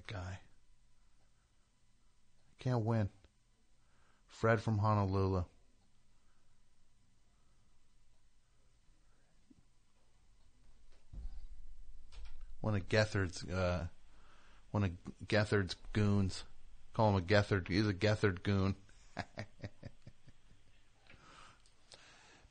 guy. 0.06 0.38
I 2.48 2.56
can't 2.58 2.86
win. 2.86 3.10
Fred 4.28 4.62
from 4.62 4.78
Honolulu. 4.78 5.44
One 12.62 12.76
of 12.76 12.88
Gethard's 12.88 13.44
uh, 13.44 13.88
one 14.70 14.84
of 14.84 14.92
Gethard's 15.26 15.76
goons. 15.92 16.44
Call 16.94 17.10
him 17.10 17.16
a 17.16 17.20
Gethard. 17.20 17.68
He's 17.68 17.86
a 17.86 17.92
Gethard 17.92 18.42
goon. 18.42 18.74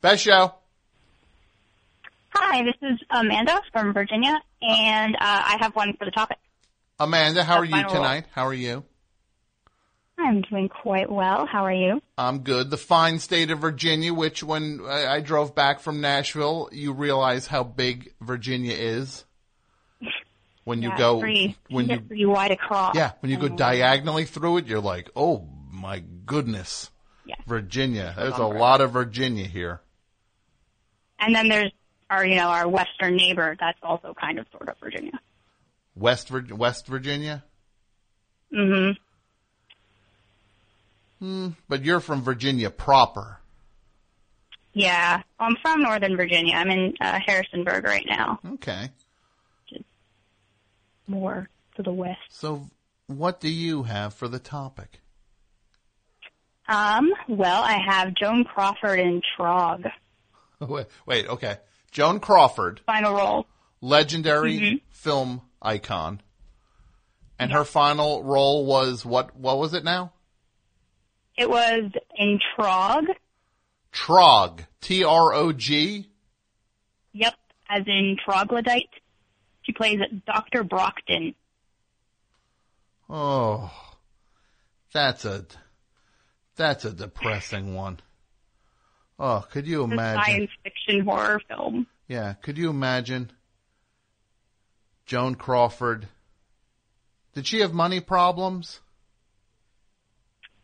Best 0.01 0.23
show. 0.23 0.53
Hi, 2.35 2.63
this 2.63 2.75
is 2.81 2.99
Amanda 3.11 3.61
from 3.71 3.93
Virginia, 3.93 4.41
and 4.61 5.15
uh, 5.15 5.19
I 5.21 5.57
have 5.59 5.75
one 5.75 5.95
for 5.97 6.05
the 6.05 6.11
topic. 6.11 6.37
Amanda, 6.99 7.43
how 7.43 7.57
are 7.57 7.65
you 7.65 7.71
my 7.71 7.83
role. 7.83 7.93
tonight? 7.93 8.25
How 8.31 8.47
are 8.47 8.53
you? 8.53 8.83
I'm 10.17 10.41
doing 10.41 10.69
quite 10.69 11.11
well. 11.11 11.45
How 11.45 11.65
are 11.65 11.73
you? 11.73 12.01
I'm 12.17 12.39
good. 12.39 12.69
The 12.69 12.77
fine 12.77 13.19
state 13.19 13.51
of 13.51 13.59
Virginia, 13.59 14.13
which 14.13 14.43
when 14.43 14.81
I, 14.85 15.15
I 15.15 15.19
drove 15.21 15.53
back 15.53 15.79
from 15.79 16.01
Nashville, 16.01 16.69
you 16.71 16.93
realize 16.93 17.47
how 17.47 17.63
big 17.63 18.13
Virginia 18.21 18.73
is. 18.73 19.25
When 20.63 20.81
you 20.81 20.89
Yeah, 20.89 20.97
go, 20.97 21.19
pretty, 21.19 21.57
when 21.69 21.89
you 21.89 21.99
pretty 21.99 22.25
wide 22.25 22.51
across. 22.51 22.95
Yeah, 22.95 23.11
when 23.19 23.31
you 23.31 23.37
go 23.37 23.49
diagonally 23.49 24.25
through 24.25 24.57
it, 24.57 24.65
you're 24.65 24.79
like, 24.79 25.09
oh 25.15 25.47
my 25.71 26.03
goodness. 26.25 26.89
Yeah. 27.25 27.35
Virginia. 27.45 28.13
There's 28.17 28.37
a 28.37 28.45
lot 28.45 28.81
of 28.81 28.91
Virginia 28.91 29.45
here. 29.45 29.81
And 31.19 31.35
then 31.35 31.47
there's 31.47 31.71
our, 32.13 32.25
you 32.25 32.35
know, 32.35 32.47
our 32.47 32.67
western 32.67 33.15
neighbor. 33.15 33.55
That's 33.59 33.77
also 33.83 34.13
kind 34.19 34.39
of 34.39 34.45
sort 34.51 34.69
of 34.69 34.77
Virginia. 34.79 35.19
West 35.95 36.29
Vir- 36.29 36.55
West 36.55 36.87
Virginia? 36.87 37.43
Mm 38.53 38.95
hmm 41.19 41.49
but 41.69 41.85
you're 41.85 42.01
from 42.01 42.21
Virginia 42.21 42.69
proper. 42.69 43.39
Yeah, 44.73 45.21
I'm 45.39 45.55
from 45.61 45.81
Northern 45.81 46.17
Virginia. 46.17 46.55
I'm 46.55 46.69
in 46.69 46.93
uh, 46.99 47.17
Harrisonburg 47.25 47.85
right 47.85 48.05
now, 48.05 48.39
Okay. 48.55 48.89
more 51.07 51.47
to 51.75 51.81
the 51.83 51.93
west. 51.93 52.19
So 52.29 52.69
what 53.07 53.39
do 53.39 53.47
you 53.49 53.83
have 53.83 54.13
for 54.13 54.27
the 54.27 54.39
topic? 54.39 54.99
Um, 56.67 57.11
well, 57.29 57.63
I 57.63 57.77
have 57.89 58.15
Joan 58.15 58.43
Crawford 58.43 58.99
in 58.99 59.21
Trog. 59.37 59.89
wait, 60.59 60.87
wait, 61.05 61.27
okay. 61.27 61.57
Joan 61.93 62.19
Crawford, 62.19 62.81
Final 62.87 63.13
role. 63.13 63.47
legendary 63.79 64.59
Mhm. 64.59 64.81
film 64.89 65.41
icon. 65.61 66.21
And 67.39 67.51
her 67.53 67.63
final 67.63 68.23
role 68.23 68.65
was 68.65 69.05
what 69.05 69.35
what 69.35 69.57
was 69.59 69.73
it 69.73 69.83
now? 69.83 70.11
It 71.37 71.49
was 71.49 71.91
in 72.15 72.39
Trog. 72.57 73.05
Trog. 73.91 74.65
T 74.81 75.03
R 75.03 75.33
O 75.33 75.51
G. 75.53 76.09
Yep, 77.13 77.35
as 77.69 77.83
in 77.87 78.17
troglodyte. 78.23 78.89
She 79.61 79.71
plays 79.71 79.99
Dr. 80.25 80.63
Brockton. 80.63 81.35
Oh. 83.09 83.71
That's 84.93 85.25
a 85.25 85.45
that's 86.55 86.85
a 86.85 86.91
depressing 86.93 87.73
one. 87.75 87.99
Oh, 89.25 89.45
could 89.49 89.65
you 89.65 89.83
imagine? 89.83 90.21
science 90.21 90.51
fiction 90.63 91.05
horror 91.05 91.39
film. 91.47 91.87
Yeah, 92.09 92.33
could 92.33 92.57
you 92.57 92.69
imagine 92.69 93.31
Joan 95.05 95.35
Crawford? 95.35 96.09
Did 97.33 97.47
she 97.47 97.59
have 97.61 97.71
money 97.71 98.01
problems? 98.01 98.81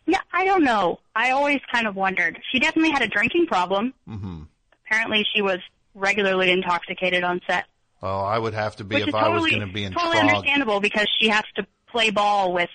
Yeah, 0.05 0.19
I 0.33 0.43
don't 0.43 0.65
know. 0.65 0.99
I 1.15 1.31
always 1.31 1.61
kind 1.71 1.87
of 1.87 1.95
wondered. 1.95 2.37
She 2.51 2.59
definitely 2.59 2.91
had 2.91 3.01
a 3.01 3.07
drinking 3.07 3.45
problem. 3.47 3.93
hmm 4.05 4.43
Apparently, 4.85 5.25
she 5.33 5.41
was 5.41 5.59
regularly 5.95 6.51
intoxicated 6.51 7.23
on 7.23 7.39
set, 7.47 7.63
Oh, 8.01 8.19
I 8.19 8.37
would 8.39 8.53
have 8.53 8.75
to 8.77 8.83
be 8.83 8.95
which 8.95 9.07
if 9.07 9.15
I 9.15 9.29
was 9.29 9.45
going 9.45 9.65
to 9.65 9.73
be 9.73 9.85
in 9.85 9.93
totally 9.93 10.17
Trog. 10.17 10.29
understandable 10.35 10.81
because 10.81 11.07
she 11.17 11.29
has 11.29 11.43
to 11.55 11.65
play 11.89 12.09
ball 12.09 12.53
with 12.53 12.69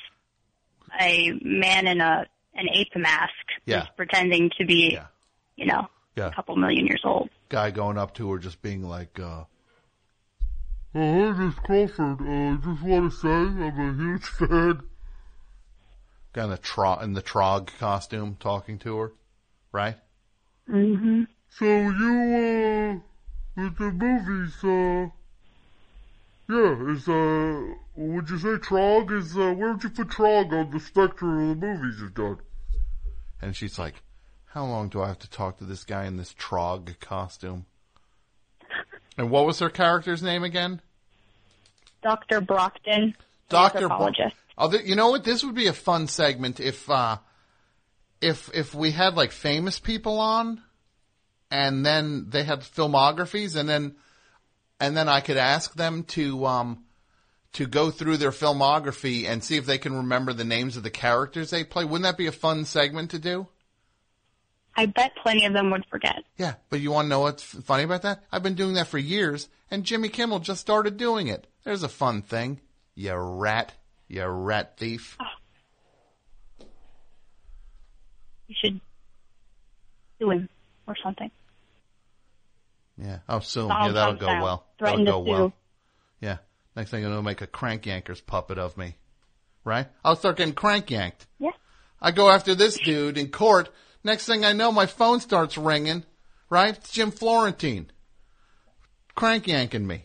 a 0.99 1.33
man 1.43 1.87
in 1.87 2.01
a 2.01 2.25
an 2.55 2.69
ape 2.73 2.97
mask 2.97 3.33
Yeah. 3.67 3.87
pretending 3.97 4.51
to 4.59 4.65
be, 4.65 4.99
you 5.57 5.67
know, 5.67 5.87
Yeah. 6.17 6.29
a 6.29 6.35
couple 6.35 6.57
million 6.57 6.87
years 6.87 7.03
old. 7.05 7.31
Guy 7.49 7.71
going 7.71 7.99
up 7.99 8.15
to 8.15 8.31
her 8.33 8.39
just 8.39 8.63
being 8.63 8.83
like, 8.83 9.19
uh, 9.21 9.45
Oh, 10.97 11.33
hey, 11.33 11.33
Miss 11.33 11.55
Crawford. 11.57 12.21
Uh, 12.21 12.57
just 12.65 12.83
want 12.85 13.11
to 13.13 13.17
say 13.19 13.29
I'm 13.29 13.61
a 13.81 13.95
huge 13.95 14.25
fan. 14.27 14.83
Kind 16.33 16.45
of 16.45 16.51
the, 16.51 16.59
tro- 16.59 16.99
in 17.01 17.15
the 17.15 17.23
Trog 17.23 17.69
costume 17.79 18.37
talking 18.39 18.79
to 18.81 18.97
her, 18.99 19.13
right? 19.73 19.97
Mm-hmm. 20.69 21.25
So 21.49 21.65
you, 21.65 23.01
uh, 23.57 23.61
with 23.61 23.79
the 23.79 23.91
movies, 23.93 24.65
uh, 24.65 25.11
yeah, 26.49 26.93
is, 26.93 27.09
uh, 27.09 27.75
would 27.97 28.29
you 28.31 28.39
say 28.39 28.49
Trog 28.59 29.11
is, 29.17 29.37
uh, 29.37 29.53
where 29.53 29.73
would 29.73 29.83
you 29.83 29.91
put 29.91 30.09
Trog 30.09 30.53
on 30.53 30.71
the 30.71 30.81
spectrum 30.81 31.51
of 31.51 31.61
the 31.61 31.67
movies 31.67 32.01
you've 32.01 32.15
done? 32.15 32.39
And 33.41 33.55
she's 33.55 33.79
like, 33.79 33.95
how 34.55 34.65
long 34.65 34.89
do 34.89 35.03
I 35.03 35.09
have 35.09 35.19
to 35.19 35.31
talk 35.31 35.59
to 35.59 35.65
this 35.65 35.83
guy 35.83 36.05
in 36.05 36.17
this 36.17 36.33
Trog 36.33 37.01
costume? 37.01 37.67
And 39.19 39.29
what 39.29 39.47
was 39.47 39.59
her 39.59 39.69
character's 39.69 40.23
name 40.23 40.45
again? 40.45 40.81
Dr. 42.03 42.41
Brockton, 42.41 43.17
anthropologist. 43.53 44.37
Oh, 44.57 44.73
you 44.73 44.95
know 44.95 45.11
what? 45.11 45.25
This 45.25 45.43
would 45.43 45.57
be 45.57 45.67
a 45.67 45.73
fun 45.73 46.07
segment 46.07 46.61
if 46.61 46.89
uh, 46.89 47.19
if 48.21 48.49
if 48.55 48.75
we 48.75 48.93
had 48.93 49.15
like 49.15 49.33
famous 49.33 49.81
people 49.81 50.21
on, 50.21 50.63
and 51.51 51.85
then 51.85 52.27
they 52.29 52.45
had 52.45 52.61
filmographies, 52.61 53.57
and 53.57 53.69
then 53.69 53.97
and 54.79 54.97
then 54.97 55.09
I 55.09 55.21
could 55.21 55.37
ask 55.37 55.75
them 55.75 56.05
to 56.05 56.47
um 56.47 56.85
to 57.55 57.67
go 57.67 57.91
through 57.91 58.19
their 58.19 58.31
filmography 58.31 59.27
and 59.27 59.43
see 59.43 59.57
if 59.57 59.67
they 59.67 59.79
can 59.79 59.97
remember 59.97 60.33
the 60.33 60.45
names 60.45 60.77
of 60.77 60.85
the 60.85 60.91
characters 60.91 61.51
they 61.51 61.65
play. 61.65 61.85
Wouldn't 61.85 62.05
that 62.05 62.17
be 62.17 62.29
a 62.29 62.33
fun 62.33 62.65
segment 62.65 63.11
to 63.11 63.19
do? 63.19 63.49
I 64.77 64.87
bet 64.87 65.13
plenty 65.23 65.47
of 65.47 65.53
them 65.53 65.71
would 65.71 65.87
forget. 65.87 66.25
Yeah, 66.37 66.55
but 66.69 66.81
you 66.81 66.91
want 66.91 67.07
to 67.07 67.11
know 67.11 67.21
what's 67.21 67.43
funny 67.43 67.85
about 67.85 68.03
that? 68.03 68.25
I've 68.33 68.43
been 68.43 68.55
doing 68.55 68.75
that 68.75 68.89
for 68.89 68.99
years, 68.99 69.49
and 69.71 69.85
Jimmy 69.85 70.09
Kimmel 70.09 70.41
just 70.41 70.61
started 70.61 70.97
doing 70.97 71.29
it. 71.29 71.47
There's 71.65 71.83
a 71.83 71.89
fun 71.89 72.23
thing. 72.23 72.61
You 72.95 73.15
rat. 73.15 73.73
You 74.09 74.25
rat 74.25 74.77
thief. 74.77 75.17
Oh. 75.21 76.67
You 78.49 78.55
should 78.63 78.81
sue 80.19 80.31
him 80.31 80.49
or 80.87 80.95
something. 81.03 81.31
Yeah. 82.99 83.19
Oh, 83.29 83.41
soon. 83.41 83.69
Donald 83.69 83.89
yeah, 83.89 83.93
that'll 83.93 84.15
go 84.15 84.27
style. 84.27 84.43
well. 84.43 84.67
Threaten 84.79 85.05
that'll 85.05 85.25
go 85.25 85.31
well. 85.31 85.53
Yeah. 86.21 86.37
Next 86.77 86.91
thing 86.91 87.03
you 87.03 87.09
know, 87.09 87.23
make 87.23 87.41
a 87.41 87.47
crank 87.47 87.83
yankers 87.83 88.25
puppet 88.25 88.59
of 88.59 88.77
me. 88.77 88.97
Right? 89.65 89.87
I'll 90.05 90.17
start 90.17 90.37
getting 90.37 90.55
crank 90.55 90.91
yanked. 90.91 91.27
Yeah. 91.39 91.51
I 92.01 92.11
go 92.11 92.29
after 92.29 92.55
this 92.55 92.79
dude 92.79 93.17
in 93.17 93.31
court. 93.31 93.71
Next 94.05 94.27
thing 94.27 94.45
I 94.45 94.53
know, 94.53 94.71
my 94.71 94.87
phone 94.87 95.21
starts 95.21 95.57
ringing. 95.59 96.05
Right? 96.51 96.77
It's 96.77 96.93
Jim 96.93 97.11
Florentine. 97.11 97.91
Crank 99.15 99.49
yanking 99.49 99.87
me. 99.87 100.05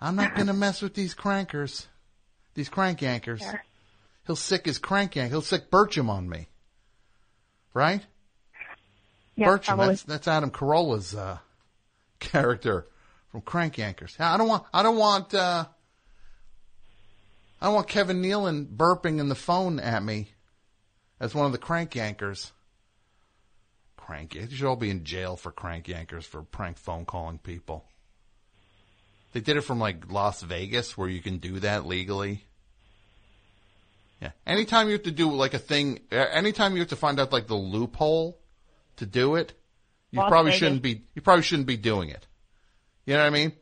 I'm 0.00 0.14
not 0.14 0.36
gonna 0.36 0.52
mess 0.52 0.82
with 0.82 0.94
these 0.94 1.14
crankers. 1.14 1.86
These 2.54 2.68
crank 2.68 3.00
yankers. 3.00 3.42
He'll 4.26 4.36
sick 4.36 4.66
his 4.66 4.78
crank 4.78 5.16
yank. 5.16 5.30
He'll 5.30 5.40
sick 5.40 5.70
Birchum 5.70 6.10
on 6.10 6.28
me. 6.28 6.48
Right? 7.72 8.04
Yeah, 9.36 9.48
Birchum. 9.48 9.64
probably. 9.64 9.86
That's 9.88 10.02
that's 10.02 10.28
Adam 10.28 10.50
Carolla's 10.50 11.14
uh, 11.14 11.38
character 12.20 12.86
from 13.30 13.40
Crank 13.42 13.76
Yankers. 13.76 14.18
I 14.18 14.36
don't 14.36 14.48
want. 14.48 14.64
I 14.72 14.82
don't 14.82 14.96
want. 14.96 15.34
Uh, 15.34 15.66
I 17.60 17.66
don't 17.66 17.74
want 17.74 17.88
Kevin 17.88 18.22
Nealon 18.22 18.66
burping 18.76 19.18
in 19.18 19.28
the 19.28 19.34
phone 19.34 19.78
at 19.78 20.02
me 20.02 20.28
as 21.20 21.34
one 21.34 21.46
of 21.46 21.52
the 21.52 21.58
Crank 21.58 21.92
Yankers. 21.92 22.52
Crank. 24.06 24.36
You 24.36 24.48
should 24.48 24.66
all 24.66 24.76
be 24.76 24.90
in 24.90 25.02
jail 25.02 25.34
for 25.34 25.50
Crank 25.50 25.86
Yankers 25.86 26.22
for 26.22 26.42
prank 26.42 26.78
phone 26.78 27.04
calling 27.04 27.38
people. 27.38 27.84
They 29.32 29.40
did 29.40 29.56
it 29.56 29.62
from 29.62 29.80
like 29.80 30.12
Las 30.12 30.42
Vegas, 30.42 30.96
where 30.96 31.08
you 31.08 31.20
can 31.20 31.38
do 31.38 31.58
that 31.58 31.86
legally. 31.86 32.44
Yeah. 34.22 34.30
Anytime 34.46 34.86
you 34.86 34.92
have 34.92 35.02
to 35.02 35.10
do 35.10 35.32
like 35.32 35.54
a 35.54 35.58
thing, 35.58 35.98
anytime 36.12 36.74
you 36.74 36.78
have 36.78 36.90
to 36.90 36.96
find 36.96 37.18
out 37.18 37.32
like 37.32 37.48
the 37.48 37.56
loophole 37.56 38.38
to 38.98 39.06
do 39.06 39.34
it, 39.34 39.54
you 40.12 40.20
Las 40.20 40.28
probably 40.28 40.52
Vegas. 40.52 40.60
shouldn't 40.60 40.82
be. 40.82 41.02
You 41.16 41.22
probably 41.22 41.42
shouldn't 41.42 41.66
be 41.66 41.76
doing 41.76 42.10
it. 42.10 42.28
You 43.06 43.14
know 43.14 43.20
what 43.22 43.26
I 43.26 43.30
mean? 43.30 43.52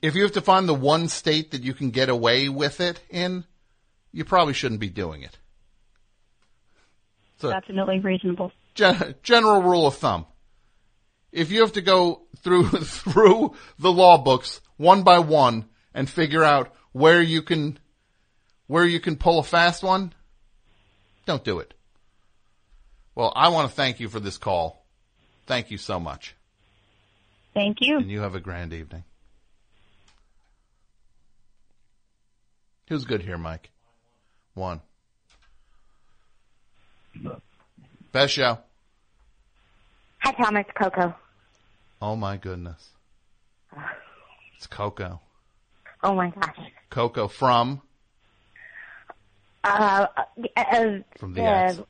If 0.00 0.14
you 0.14 0.22
have 0.22 0.32
to 0.32 0.40
find 0.40 0.66
the 0.66 0.74
one 0.74 1.08
state 1.08 1.50
that 1.50 1.62
you 1.62 1.74
can 1.74 1.90
get 1.90 2.08
away 2.08 2.48
with 2.48 2.80
it 2.80 3.00
in, 3.10 3.44
you 4.12 4.24
probably 4.24 4.54
shouldn't 4.54 4.80
be 4.80 4.88
doing 4.88 5.22
it. 5.22 5.36
So, 7.36 7.50
Definitely 7.50 8.00
reasonable. 8.00 8.50
Gen- 8.74 9.14
general 9.22 9.62
rule 9.62 9.86
of 9.86 9.96
thumb. 9.96 10.26
If 11.32 11.50
you 11.50 11.60
have 11.60 11.72
to 11.72 11.82
go 11.82 12.22
through 12.38 12.68
through 12.70 13.54
the 13.78 13.92
law 13.92 14.18
books 14.18 14.60
one 14.76 15.02
by 15.02 15.18
one 15.18 15.66
and 15.92 16.08
figure 16.08 16.44
out 16.44 16.74
where 16.92 17.22
you 17.22 17.42
can 17.42 17.78
where 18.66 18.84
you 18.84 19.00
can 19.00 19.16
pull 19.16 19.38
a 19.38 19.42
fast 19.42 19.82
one, 19.82 20.12
don't 21.26 21.44
do 21.44 21.58
it. 21.58 21.74
Well, 23.14 23.32
I 23.34 23.48
want 23.48 23.68
to 23.68 23.74
thank 23.74 24.00
you 24.00 24.08
for 24.08 24.20
this 24.20 24.38
call. 24.38 24.84
Thank 25.46 25.70
you 25.70 25.78
so 25.78 26.00
much. 26.00 26.34
Thank 27.52 27.80
you. 27.80 27.98
And 27.98 28.10
you 28.10 28.20
have 28.20 28.34
a 28.34 28.40
grand 28.40 28.72
evening. 28.72 29.04
Who's 32.88 33.04
good 33.04 33.22
here, 33.22 33.38
Mike? 33.38 33.70
One. 34.54 34.80
Best 38.12 38.34
show. 38.34 38.58
Hi, 40.24 40.32
Tom. 40.32 40.56
It's 40.56 40.70
Coco. 40.74 41.14
Oh 42.00 42.16
my 42.16 42.38
goodness. 42.38 42.88
It's 44.56 44.66
Coco. 44.66 45.20
Oh 46.02 46.14
my 46.14 46.30
gosh. 46.30 46.56
Coco 46.88 47.28
from 47.28 47.82
Uh, 49.62 50.06
uh, 50.16 50.22
uh 50.56 50.98
From 51.18 51.34
the 51.34 51.84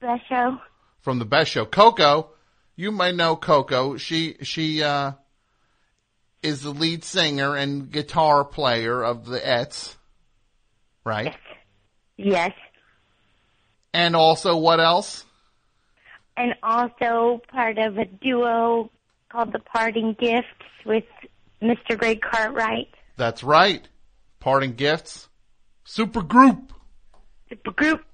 the 0.00 0.18
show. 0.28 0.58
from 1.00 1.20
the 1.20 1.24
best 1.24 1.50
show. 1.52 1.64
Coco, 1.64 2.30
you 2.74 2.90
might 2.90 3.14
know 3.14 3.36
Coco. 3.36 3.96
She 3.96 4.36
she 4.42 4.82
uh 4.82 5.12
is 6.42 6.62
the 6.62 6.70
lead 6.70 7.04
singer 7.04 7.54
and 7.54 7.90
guitar 7.90 8.44
player 8.44 9.00
of 9.02 9.26
the 9.26 9.38
Ettes. 9.38 9.94
Right? 11.04 11.36
Yes. 12.16 12.50
And 13.94 14.16
also 14.16 14.56
what 14.56 14.80
else? 14.80 15.24
And 16.36 16.54
also 16.62 17.40
part 17.48 17.78
of 17.78 17.96
a 17.98 18.04
duo 18.04 18.90
called 19.30 19.52
the 19.52 19.58
Parting 19.58 20.14
Gifts 20.18 20.46
with 20.84 21.04
Mr. 21.62 21.96
Greg 21.98 22.20
Cartwright. 22.20 22.88
That's 23.16 23.42
right. 23.42 23.88
Parting 24.40 24.74
gifts. 24.74 25.28
Super 25.84 26.22
group. 26.22 26.72
Super 27.48 27.70
group. 27.70 28.04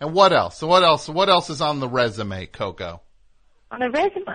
And 0.00 0.12
what 0.12 0.32
else? 0.32 0.58
So 0.58 0.66
what 0.66 0.82
else? 0.82 1.08
What 1.08 1.28
else 1.28 1.48
is 1.48 1.60
on 1.60 1.80
the 1.80 1.88
resume, 1.88 2.46
Coco? 2.46 3.00
On 3.70 3.80
the 3.80 3.90
resume, 3.90 4.26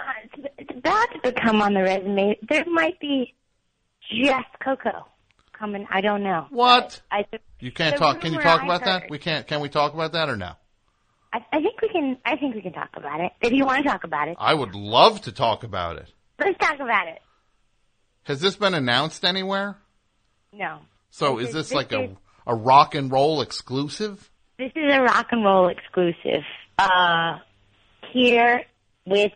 it's- 0.58 0.78
about 0.78 1.08
to 1.12 1.32
become 1.32 1.62
on 1.62 1.74
the 1.74 1.82
resume. 1.82 2.38
There 2.48 2.64
might 2.66 3.00
be 3.00 3.36
just 4.10 4.48
Coco 4.64 5.06
coming. 5.54 5.86
I 5.90 6.02
don't 6.02 6.24
know. 6.24 6.48
What? 6.50 7.02
I, 7.12 7.26
You 7.60 7.72
can't 7.72 7.98
talk. 7.98 8.22
Can 8.22 8.34
you 8.34 8.40
talk 8.40 8.62
I 8.62 8.66
about 8.66 8.86
that? 8.86 9.10
We 9.10 9.18
can't. 9.20 9.46
Can 9.46 9.60
we 9.60 9.70
talk 9.70 9.94
about 9.94 10.14
that 10.14 10.30
or 10.30 10.38
no? 10.38 10.54
I, 11.34 11.40
I 11.52 11.62
think 11.62 11.82
we 11.82 11.90
can. 11.90 12.18
I 12.26 12.36
think 12.38 12.56
we 12.56 12.62
can 12.62 12.74
talk 12.74 12.90
about 12.96 13.20
it. 13.22 13.32
If 13.42 13.52
you 13.54 13.66
want 13.66 13.84
to 13.84 13.90
talk 13.90 14.04
about 14.04 14.28
it, 14.30 14.38
I 14.40 14.54
would 14.54 14.76
love 14.76 15.22
to 15.22 15.32
talk 15.32 15.64
about 15.64 15.98
it. 15.98 16.12
let's 16.40 16.58
talk 16.60 16.76
about 16.80 17.08
it. 17.08 17.20
Has 18.24 18.40
this 18.42 18.56
been 18.56 18.74
announced 18.74 19.24
anywhere? 19.26 19.78
No, 20.54 20.80
So 21.10 21.38
This 21.38 21.44
is 21.44 21.50
is- 21.50 21.54
this 21.56 21.70
this 21.70 21.76
like 21.76 21.92
a 21.92 22.04
is- 22.04 22.18
a 22.46 22.56
rock 22.56 22.96
and 22.96 23.12
roll 23.12 23.42
exclusive? 23.42 24.30
this 24.58 24.72
is 24.76 24.94
a 24.94 25.02
rock 25.02 25.28
and 25.32 25.44
roll 25.44 25.68
exclusive. 25.70 26.44
Uh, 26.80 27.38
here 28.12 28.64
with 29.06 29.32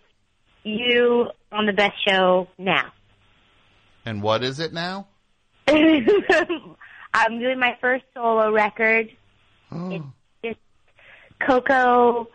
you 0.64 1.28
on 1.52 1.66
the 1.66 1.74
best 1.74 1.94
show 2.08 2.48
now. 2.58 2.92
And 4.06 4.22
what 4.24 4.44
is 4.44 4.60
it 4.60 4.72
now? 4.74 5.08
I'm 7.14 7.40
doing 7.40 7.60
my 7.60 7.78
first 7.82 8.06
solo 8.14 8.52
record. 8.52 9.10
it's 9.72 10.04
just 10.04 10.06
Coco 11.46 12.28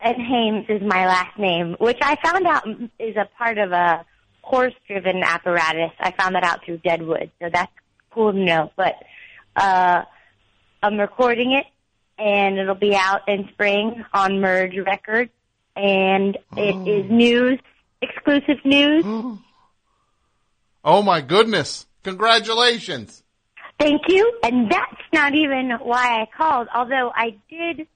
and 0.00 0.16
Hames 0.16 0.66
is 0.68 0.82
my 0.82 1.06
last 1.06 1.38
name, 1.38 1.76
which 1.78 1.98
I 2.00 2.16
found 2.22 2.46
out 2.46 2.66
is 2.98 3.16
a 3.16 3.28
part 3.36 3.58
of 3.58 3.72
a 3.72 4.04
horse-driven 4.42 5.22
apparatus. 5.22 5.92
I 5.98 6.12
found 6.12 6.34
that 6.36 6.44
out 6.44 6.64
through 6.64 6.78
Deadwood, 6.78 7.30
so 7.40 7.48
that's 7.52 7.72
cool 8.10 8.32
to 8.32 8.38
know. 8.38 8.70
But 8.76 8.94
uh, 9.56 10.04
I'm 10.82 10.98
recording 10.98 11.52
it, 11.52 11.66
and 12.18 12.58
it'll 12.58 12.74
be 12.74 12.94
out 12.94 13.28
in 13.28 13.48
spring 13.52 14.04
on 14.12 14.40
Merge 14.40 14.78
Records, 14.78 15.30
and 15.74 16.38
it 16.56 16.88
is 16.88 17.10
news, 17.10 17.58
exclusive 18.00 18.64
news. 18.64 19.04
Oh 20.88 21.02
my 21.02 21.20
goodness! 21.20 21.84
Congratulations! 22.04 23.24
Thank 23.78 24.02
you. 24.08 24.38
And 24.42 24.70
that's 24.70 25.02
not 25.12 25.34
even 25.34 25.70
why 25.82 26.22
I 26.22 26.28
called, 26.36 26.68
although 26.74 27.12
I 27.14 27.36
did, 27.50 27.86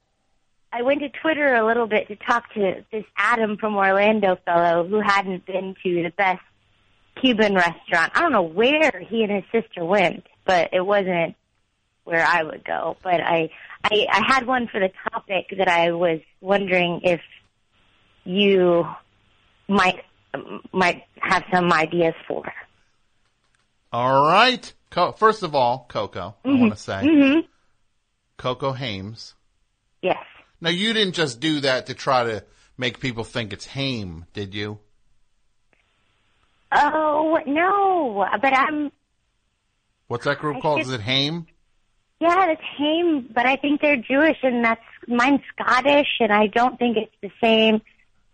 I 0.72 0.82
went 0.82 1.00
to 1.00 1.08
Twitter 1.08 1.54
a 1.54 1.66
little 1.66 1.86
bit 1.86 2.08
to 2.08 2.16
talk 2.16 2.52
to 2.54 2.84
this 2.92 3.04
Adam 3.16 3.56
from 3.56 3.76
Orlando 3.76 4.36
fellow 4.44 4.86
who 4.86 5.00
hadn't 5.00 5.46
been 5.46 5.74
to 5.82 6.02
the 6.02 6.12
best 6.16 6.42
Cuban 7.20 7.54
restaurant. 7.54 8.12
I 8.14 8.20
don't 8.20 8.32
know 8.32 8.42
where 8.42 8.92
he 9.08 9.22
and 9.22 9.32
his 9.32 9.44
sister 9.52 9.84
went, 9.84 10.26
but 10.44 10.70
it 10.72 10.84
wasn't 10.84 11.34
where 12.04 12.24
I 12.24 12.42
would 12.42 12.64
go. 12.64 12.96
But 13.02 13.20
I, 13.20 13.50
I, 13.82 14.06
I 14.10 14.22
had 14.26 14.46
one 14.46 14.68
for 14.68 14.80
the 14.80 14.90
topic 15.10 15.54
that 15.56 15.68
I 15.68 15.92
was 15.92 16.20
wondering 16.40 17.00
if 17.04 17.20
you 18.24 18.86
might, 19.68 20.04
might 20.72 21.04
have 21.20 21.44
some 21.52 21.72
ideas 21.72 22.14
for. 22.28 22.52
All 23.92 24.26
right. 24.26 24.72
Co- 24.90 25.12
First 25.12 25.42
of 25.42 25.54
all, 25.54 25.86
Coco, 25.88 26.34
I 26.44 26.48
want 26.48 26.72
to 26.72 26.78
say 26.78 27.06
hmm 27.06 27.40
Coco 28.36 28.72
Hames. 28.72 29.34
Yes. 30.02 30.24
Now 30.60 30.70
you 30.70 30.92
didn't 30.92 31.14
just 31.14 31.40
do 31.40 31.60
that 31.60 31.86
to 31.86 31.94
try 31.94 32.24
to 32.24 32.44
make 32.76 33.00
people 33.00 33.24
think 33.24 33.52
it's 33.52 33.66
Haim, 33.66 34.26
did 34.32 34.54
you? 34.54 34.78
Oh 36.72 37.38
no, 37.46 38.26
but 38.40 38.52
I'm 38.56 38.92
What's 40.06 40.24
that 40.24 40.38
group 40.38 40.56
I 40.56 40.60
called? 40.60 40.80
Is 40.80 40.90
it 40.90 41.00
Haim? 41.00 41.46
yeah, 42.20 42.50
it's 42.50 42.62
Haim, 42.76 43.28
but 43.34 43.46
I 43.46 43.56
think 43.56 43.80
they're 43.80 43.96
Jewish, 43.96 44.38
and 44.42 44.64
that's 44.64 44.80
mine's 45.08 45.40
Scottish, 45.58 46.08
and 46.20 46.32
I 46.32 46.46
don't 46.48 46.78
think 46.78 46.96
it's 46.96 47.14
the 47.22 47.30
same. 47.42 47.80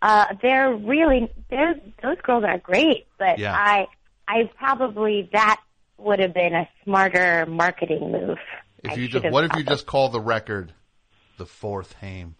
Uh, 0.01 0.25
they're 0.41 0.73
really 0.75 1.29
they're 1.49 1.75
those 2.03 2.17
girls 2.23 2.43
are 2.43 2.57
great, 2.59 3.07
but 3.17 3.39
Yeah. 3.39 3.55
I 3.55 3.87
I 4.27 4.49
probably 4.57 5.29
that 5.33 5.61
would 5.97 6.19
have 6.19 6.33
been 6.33 6.53
a 6.53 6.67
smarter 6.83 7.45
marketing 7.47 8.11
move. 8.11 8.37
If 8.83 8.97
you 8.97 9.07
just, 9.07 9.29
what 9.31 9.43
if 9.43 9.55
you 9.55 9.63
just 9.63 9.85
call 9.85 10.09
the 10.09 10.21
record 10.21 10.73
the 11.37 11.45
fourth 11.45 11.93
Haim? 12.01 12.35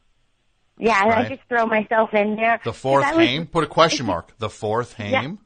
yeah, 0.79 1.03
right? 1.07 1.25
I 1.25 1.29
just 1.35 1.41
throw 1.49 1.65
myself 1.65 2.13
in 2.13 2.35
there. 2.35 2.59
The 2.63 2.73
fourth 2.73 3.03
I 3.05 3.15
was- 3.15 3.47
Put 3.51 3.63
a 3.63 3.67
question 3.67 4.05
mark. 4.13 4.38
The 4.38 4.49
fourth 4.49 4.95
Yeah. 4.99 5.21
Haim? 5.21 5.39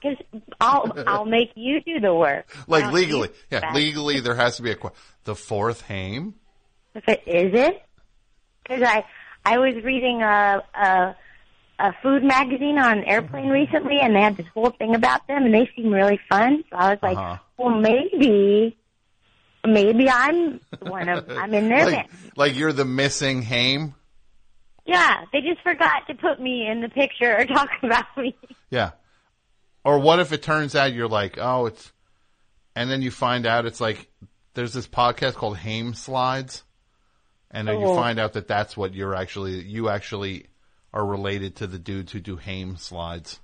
Because 0.00 0.18
I'll 0.60 0.92
I'll 1.06 1.24
make 1.26 1.52
you 1.54 1.80
do 1.80 2.00
the 2.00 2.12
work. 2.14 2.46
Like 2.66 2.84
I'll- 2.84 2.92
legally. 2.92 3.28
Yeah, 3.50 3.60
Back. 3.60 3.74
legally 3.74 4.20
there 4.20 4.34
has 4.34 4.56
to 4.56 4.62
be 4.62 4.70
a 4.70 4.74
que- 4.76 4.90
the 5.24 5.34
fourth 5.36 5.82
Haim? 5.82 6.34
If 6.94 7.08
it 7.08 7.22
is 7.26 7.54
it, 7.54 7.82
because 8.62 8.82
I 8.82 9.04
I 9.44 9.58
was 9.58 9.74
reading 9.84 10.22
a 10.22 10.62
a 10.74 11.16
a 11.82 11.92
food 12.02 12.22
magazine 12.22 12.78
on 12.78 13.02
airplane 13.04 13.48
recently, 13.50 13.98
and 14.00 14.14
they 14.14 14.20
had 14.20 14.36
this 14.36 14.46
whole 14.54 14.70
thing 14.70 14.94
about 14.94 15.26
them, 15.26 15.44
and 15.44 15.52
they 15.52 15.68
seem 15.76 15.92
really 15.92 16.20
fun. 16.28 16.62
So 16.70 16.76
I 16.76 16.90
was 16.90 16.98
like, 17.02 17.16
Uh-huh. 17.18 17.38
well, 17.58 17.78
maybe 17.80 18.76
maybe 19.64 20.08
I'm 20.08 20.60
one 20.80 21.08
of 21.08 21.28
I'm 21.30 21.52
in 21.54 21.68
their 21.68 21.84
like, 21.86 21.94
band. 21.94 22.08
like 22.36 22.56
you're 22.56 22.72
the 22.72 22.84
missing 22.84 23.42
Haim? 23.42 23.94
Yeah, 24.84 25.24
they 25.32 25.40
just 25.40 25.60
forgot 25.62 26.06
to 26.08 26.14
put 26.14 26.40
me 26.40 26.66
in 26.66 26.80
the 26.80 26.88
picture 26.88 27.36
or 27.36 27.44
talk 27.46 27.68
about 27.82 28.06
me. 28.16 28.36
Yeah. 28.70 28.90
Or 29.84 29.98
what 29.98 30.18
if 30.20 30.32
it 30.32 30.42
turns 30.42 30.74
out 30.74 30.92
you're 30.92 31.08
like, 31.08 31.38
oh, 31.38 31.66
it's, 31.66 31.92
and 32.76 32.90
then 32.90 33.02
you 33.02 33.10
find 33.10 33.46
out 33.46 33.66
it's 33.66 33.80
like, 33.80 34.08
there's 34.54 34.72
this 34.72 34.86
podcast 34.88 35.34
called 35.34 35.56
Haim 35.56 35.94
Slides, 35.94 36.62
and 37.50 37.66
then 37.66 37.80
you 37.80 37.86
Oh. 37.86 37.96
find 37.96 38.18
out 38.20 38.32
that 38.34 38.46
that's 38.48 38.76
what 38.76 38.94
you're 38.94 39.14
actually, 39.14 39.60
you 39.62 39.88
actually 39.88 40.46
are 40.92 41.04
related 41.04 41.56
to 41.56 41.66
the 41.66 41.78
dudes 41.78 42.12
who 42.12 42.20
do 42.20 42.36
Haim 42.36 42.76
Slides. 42.76 43.40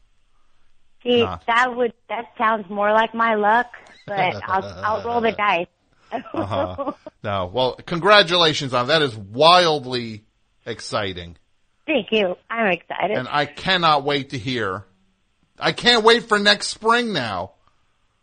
See, 1.03 1.23
that 1.23 1.77
would 1.77 1.93
that 2.09 2.27
sounds 2.37 2.69
more 2.69 2.93
like 2.93 3.15
my 3.15 3.35
luck, 3.35 3.67
but 4.07 4.43
I'll 4.49 4.65
I'll 4.65 5.05
roll 5.05 5.21
the 5.21 5.33
dice. 5.33 5.67
Uh-huh. 6.11 6.93
no, 7.23 7.51
well, 7.53 7.75
congratulations 7.85 8.73
on 8.73 8.87
that. 8.89 9.03
Is 9.03 9.15
wildly 9.15 10.25
exciting, 10.65 11.37
Thank 11.85 12.07
you. 12.13 12.35
I'm 12.49 12.69
excited. 12.73 13.19
and 13.19 13.29
I 13.29 13.45
cannot 13.45 14.05
wait 14.05 14.31
to 14.31 14.39
hear. 14.39 14.87
I 15.59 15.73
can't 15.73 16.05
wait 16.05 16.23
for 16.27 16.39
next 16.39 16.69
spring 16.69 17.13
now. 17.13 17.53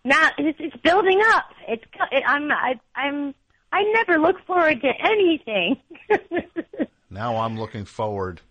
Now 0.04 0.30
it's, 0.40 0.58
it's 0.60 0.76
building 0.78 1.22
up. 1.28 1.46
It's 1.68 1.84
it, 2.12 2.24
I'm 2.26 2.52
I, 2.52 2.80
I'm 2.96 3.36
I 3.72 3.84
never 3.94 4.18
look 4.20 4.44
forward 4.48 4.82
to 4.82 4.92
anything. 5.00 5.78
Now 7.10 7.38
I'm 7.38 7.58
looking 7.58 7.86
forward 7.86 8.42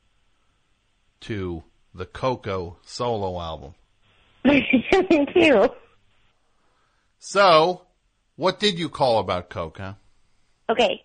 to 1.24 1.62
the 1.94 2.06
Coco 2.06 2.76
solo 2.84 3.40
album. 3.40 3.74
Me 4.44 4.62
too. 5.34 5.68
So, 7.18 7.82
what 8.36 8.60
did 8.60 8.78
you 8.78 8.88
call 8.88 9.18
about 9.18 9.48
Coco? 9.48 9.96
Okay, 10.68 11.04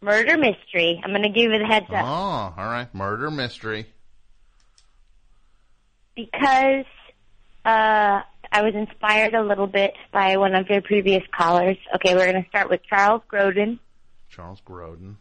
murder 0.00 0.36
mystery. 0.36 1.00
I'm 1.04 1.10
going 1.10 1.22
to 1.22 1.28
give 1.28 1.52
you 1.52 1.58
the 1.58 1.66
heads 1.66 1.86
up. 1.90 2.04
Oh, 2.04 2.54
all 2.56 2.66
right. 2.66 2.92
Murder 2.94 3.30
mystery. 3.30 3.86
because 6.16 6.84
uh, 7.64 8.22
I 8.50 8.62
was 8.62 8.74
inspired 8.74 9.34
a 9.34 9.42
little 9.42 9.66
bit 9.66 9.94
by 10.12 10.36
one 10.36 10.54
of 10.54 10.68
your 10.68 10.80
previous 10.82 11.22
callers. 11.36 11.76
Okay, 11.96 12.14
we're 12.14 12.30
going 12.30 12.42
to 12.42 12.48
start 12.48 12.70
with 12.70 12.80
Charles 12.88 13.22
Grodin. 13.30 13.78
Charles 14.30 14.60
Grodin. 14.66 15.14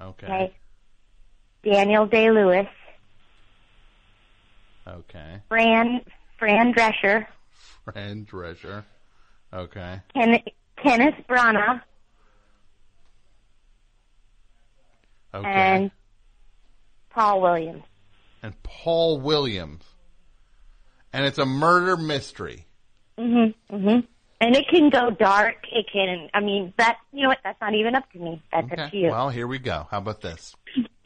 Okay. 0.00 0.26
Okay, 0.26 0.54
Daniel 1.62 2.06
Day 2.06 2.30
Lewis, 2.30 2.66
Okay. 4.90 5.40
Fran 5.48 6.00
Fran 6.38 6.72
Drescher, 6.74 7.26
Fran 7.84 8.26
Drescher. 8.26 8.84
Okay. 9.52 10.00
Ken, 10.14 10.38
Kenneth 10.82 11.14
Branagh, 11.28 11.80
Okay. 15.34 15.48
and 15.48 15.90
Paul 17.10 17.40
Williams. 17.40 17.84
and 18.42 18.60
Paul 18.62 19.20
Williams, 19.20 19.84
and 21.12 21.24
it's 21.24 21.38
a 21.38 21.46
murder 21.46 21.96
mystery. 21.96 22.66
Mhm. 23.18 23.54
Mhm. 23.70 24.06
And 24.40 24.56
it 24.56 24.66
can 24.68 24.88
go 24.88 25.10
dark. 25.10 25.66
It 25.70 25.86
can. 25.92 26.30
I 26.32 26.40
mean, 26.40 26.72
that. 26.78 26.96
You 27.12 27.24
know 27.24 27.28
what? 27.28 27.40
That's 27.44 27.60
not 27.60 27.74
even 27.74 27.94
up 27.94 28.10
to 28.12 28.18
me. 28.18 28.42
That's 28.50 28.72
up 28.72 28.90
to 28.90 28.96
you. 28.96 29.10
Well, 29.10 29.28
here 29.28 29.46
we 29.46 29.58
go. 29.58 29.86
How 29.90 29.98
about 29.98 30.22
this? 30.22 30.56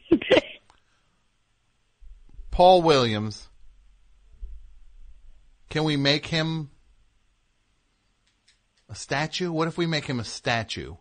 Paul 2.52 2.82
Williams. 2.82 3.48
Can 5.70 5.84
we 5.84 5.96
make 5.96 6.26
him 6.26 6.70
a 8.88 8.94
statue? 8.94 9.50
What 9.50 9.68
if 9.68 9.76
we 9.78 9.86
make 9.86 10.06
him 10.06 10.20
a 10.20 10.24
statue? 10.24 10.94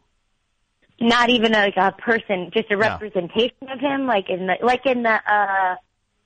not 1.01 1.29
even 1.29 1.51
like 1.51 1.75
a 1.75 1.91
person, 1.91 2.49
just 2.53 2.69
a 2.71 2.75
No. 2.75 2.79
representation 2.79 3.67
of 3.69 3.79
him, 3.79 4.05
like 4.05 4.29
in 4.29 4.47
the 4.47 4.55
like 4.61 4.85
in 4.85 5.03
the 5.03 5.09
uh 5.11 5.75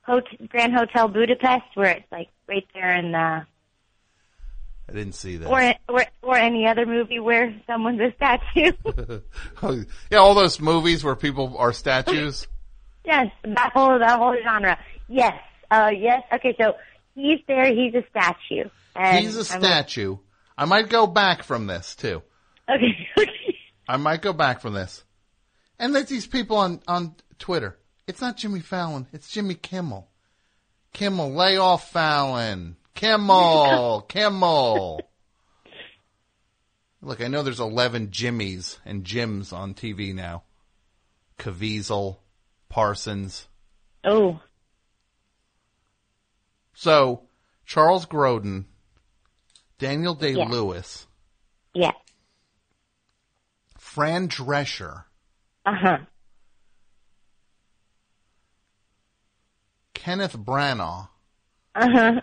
Hot- 0.02 0.48
Grand 0.48 0.72
Hotel 0.74 1.08
Budapest, 1.08 1.64
where 1.74 1.90
it's 1.96 2.06
like 2.12 2.28
right 2.46 2.66
there 2.74 2.94
in 2.94 3.10
the 3.12 3.18
I 4.90 4.92
didn't 4.92 5.14
see 5.14 5.36
that. 5.38 5.48
or 5.48 5.74
or 5.94 6.04
or 6.22 6.36
any 6.36 6.66
other 6.66 6.86
movie 6.86 7.18
where 7.18 7.52
someone's 7.66 8.00
a 8.00 8.12
statue. 8.16 8.72
yeah, 10.10 10.18
all 10.18 10.34
those 10.34 10.60
movies 10.60 11.02
where 11.02 11.16
people 11.16 11.56
are 11.58 11.72
statues. 11.72 12.46
yes, 13.04 13.32
that 13.44 13.72
whole 13.74 13.98
that 13.98 14.18
whole 14.18 14.36
genre. 14.44 14.78
Yes, 15.08 15.34
uh, 15.72 15.90
yes. 15.96 16.22
Okay, 16.34 16.54
so 16.60 16.74
he's 17.18 17.40
there. 17.46 17.72
He's 17.72 17.94
a 17.94 18.04
statue. 18.10 18.68
And 18.94 19.24
He's 19.24 19.36
a 19.36 19.44
statue. 19.44 20.16
I 20.56 20.64
might 20.64 20.88
go 20.88 21.06
back 21.06 21.42
from 21.42 21.66
this 21.66 21.94
too. 21.94 22.22
Okay. 22.70 23.56
I 23.88 23.96
might 23.96 24.20
go 24.20 24.34
back 24.34 24.60
from 24.60 24.74
this. 24.74 25.02
And 25.78 25.94
there's 25.94 26.08
these 26.10 26.26
people 26.26 26.58
on, 26.58 26.82
on 26.86 27.14
Twitter. 27.38 27.78
It's 28.06 28.20
not 28.20 28.36
Jimmy 28.36 28.60
Fallon. 28.60 29.06
It's 29.14 29.30
Jimmy 29.30 29.54
Kimmel. 29.54 30.06
Kimmel, 30.92 31.32
lay 31.32 31.56
off 31.56 31.90
Fallon. 31.90 32.76
Kimmel, 32.94 34.02
Kimmel. 34.08 35.00
Look, 37.00 37.22
I 37.22 37.28
know 37.28 37.42
there's 37.42 37.60
11 37.60 38.08
Jimmys 38.08 38.78
and 38.84 39.04
Jims 39.04 39.52
on 39.52 39.72
TV 39.72 40.14
now. 40.14 40.42
Caviezel, 41.38 42.18
Parsons. 42.68 43.48
Oh. 44.04 44.40
So, 46.80 47.22
Charles 47.66 48.06
Grodin, 48.06 48.66
Daniel 49.80 50.14
Day 50.14 50.34
Lewis, 50.36 51.08
Yeah. 51.74 51.90
Fran 53.76 54.28
Drescher, 54.28 55.02
Uh 55.66 55.74
huh. 55.74 55.98
Kenneth 59.92 60.36
Branagh, 60.38 61.08
Uh 61.74 61.90
huh. 61.90 62.20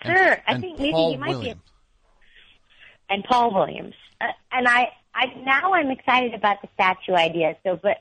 and- 0.00 0.16
Sure. 0.18 0.36
I 0.46 0.58
think 0.58 0.78
maybe 0.78 0.92
Paul 0.92 1.12
you 1.12 1.18
might 1.18 1.28
Williams. 1.28 1.60
be. 1.62 1.70
And 3.10 3.24
Paul 3.24 3.52
Williams. 3.52 3.94
Uh, 4.22 4.28
and 4.52 4.66
I, 4.66 4.90
I 5.14 5.26
now 5.44 5.74
I'm 5.74 5.90
excited 5.90 6.32
about 6.32 6.62
the 6.62 6.68
statue 6.72 7.12
idea. 7.12 7.56
So, 7.62 7.76
but 7.82 7.98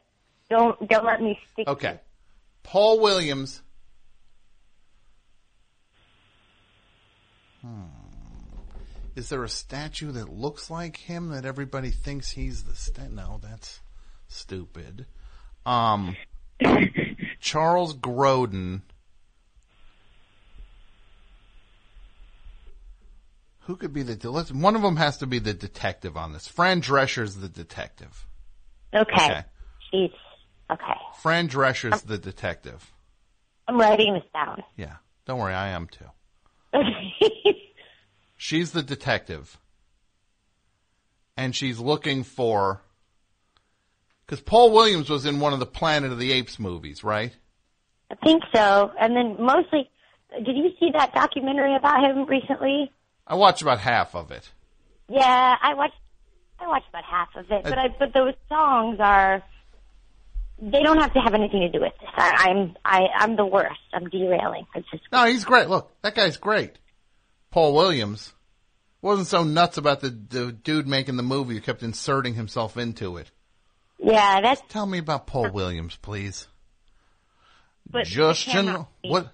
don't 0.50 0.88
don't 0.88 1.04
let 1.06 1.22
me 1.22 1.38
stick. 1.52 1.68
Okay. 1.68 2.00
Paul 2.64 3.02
Williams. 3.02 3.62
Hmm. 7.66 7.84
Is 9.16 9.30
there 9.30 9.44
a 9.44 9.50
statue 9.50 10.12
that 10.12 10.30
looks 10.30 10.70
like 10.70 10.98
him 10.98 11.30
that 11.30 11.46
everybody 11.46 11.90
thinks 11.90 12.32
he's 12.32 12.64
the 12.64 12.76
sta- 12.76 13.08
No, 13.10 13.40
that's 13.42 13.80
stupid. 14.28 15.06
Um, 15.66 16.16
Charles 17.40 17.96
Grodin. 17.96 18.82
Who 23.62 23.78
could 23.78 23.94
be 23.94 24.04
the 24.04 24.30
let's, 24.30 24.52
one 24.52 24.76
of 24.76 24.84
them 24.84 24.98
has 24.98 25.18
to 25.18 25.26
be 25.26 25.40
the 25.40 25.54
detective 25.54 26.18
on 26.18 26.34
this. 26.34 26.48
Fran 26.48 26.82
Drescher's 26.82 27.36
the 27.36 27.50
detective. 27.50 28.28
Okay. 28.94 29.12
Okay. 29.16 29.44
Jeez. 29.92 30.14
Okay. 30.72 30.94
Fran 31.22 31.48
Drescher's 31.48 32.04
the 32.04 32.20
detective. 32.20 32.94
I'm 33.68 33.80
writing 33.80 34.14
this 34.14 34.24
down. 34.34 34.62
Yeah. 34.78 34.98
Don't 35.26 35.40
worry, 35.40 35.56
I 35.56 35.70
am 35.70 35.88
too. 35.88 36.06
She's 38.38 38.72
the 38.72 38.84
detective. 38.84 39.58
And 41.38 41.56
she's 41.56 41.80
looking 41.80 42.24
for. 42.24 42.82
Because 44.26 44.42
Paul 44.42 44.72
Williams 44.72 45.10
was 45.10 45.26
in 45.26 45.40
one 45.40 45.54
of 45.54 45.60
the 45.60 45.66
Planet 45.66 46.12
of 46.12 46.20
the 46.20 46.32
Apes 46.32 46.60
movies, 46.60 47.04
right? 47.04 47.36
I 48.12 48.16
think 48.16 48.44
so. 48.54 48.92
And 49.00 49.16
then 49.16 49.36
mostly, 49.40 49.90
did 50.44 50.56
you 50.56 50.72
see 50.80 50.92
that 50.94 51.14
documentary 51.14 51.76
about 51.76 52.04
him 52.04 52.26
recently? 52.26 52.92
I 53.28 53.36
watched 53.36 53.62
about 53.62 53.80
half 53.80 54.16
of 54.16 54.32
it. 54.32 54.50
Yeah, 55.10 55.56
I 55.62 55.74
watched. 55.74 55.96
I 56.60 56.68
watched 56.68 56.88
about 56.90 57.04
half 57.04 57.30
of 57.36 57.46
it, 57.52 57.64
but 57.64 57.78
I 57.78 57.88
but 58.00 58.14
those 58.14 58.34
songs 58.48 58.98
are. 59.00 59.44
They 60.62 60.82
don't 60.84 61.00
have 61.00 61.14
to 61.14 61.20
have 61.20 61.34
anything 61.34 61.62
to 61.62 61.70
do 61.70 61.82
with 61.82 61.94
this. 62.00 62.10
I, 62.16 62.50
I'm 62.50 62.78
I 62.86 63.08
I'm 63.16 63.36
the 63.36 63.46
worst. 63.46 63.80
I'm 63.94 64.10
derailing. 64.10 64.66
It's 64.74 64.90
just 64.90 65.04
No, 65.12 65.26
he's 65.26 65.44
great. 65.44 65.70
Look, 65.70 65.92
that 66.02 66.16
guy's 66.16 66.38
great. 66.38 66.80
Paul 67.52 67.74
Williams 67.74 68.34
wasn't 69.02 69.28
so 69.28 69.44
nuts 69.44 69.78
about 69.78 70.00
the, 70.02 70.10
the 70.10 70.52
dude 70.52 70.88
making 70.88 71.18
the 71.18 71.24
movie 71.24 71.56
who 71.56 71.62
kept 71.62 71.84
inserting 71.84 72.34
himself 72.34 72.78
into 72.78 73.18
it. 73.18 73.32
yeah. 74.00 74.42
That's 74.42 74.62
Tell 74.70 74.86
me 74.86 74.98
about 74.98 75.28
Paul 75.28 75.52
Williams, 75.52 75.98
please. 75.98 76.48
But 77.90 78.06
Justin, 78.06 78.86
what 79.04 79.32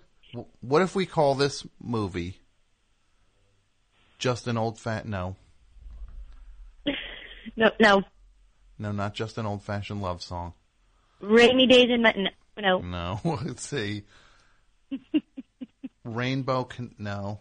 what 0.59 0.81
if 0.81 0.95
we 0.95 1.05
call 1.05 1.35
this 1.35 1.65
movie 1.79 2.41
just 4.17 4.47
an 4.47 4.57
old 4.57 4.79
fat? 4.79 5.07
No, 5.07 5.35
no 7.55 7.71
no 7.79 8.03
no, 8.79 8.91
not 8.91 9.13
just 9.13 9.37
an 9.37 9.45
old 9.45 9.61
fashioned 9.61 10.01
love 10.01 10.23
song. 10.23 10.53
Rainy 11.21 11.67
days 11.67 11.89
in 11.89 12.01
my 12.01 12.13
no. 12.59 12.79
No, 12.79 13.19
let's 13.43 13.65
see. 13.67 14.03
Rainbow 16.03 16.63
can 16.65 16.93
no. 16.97 17.39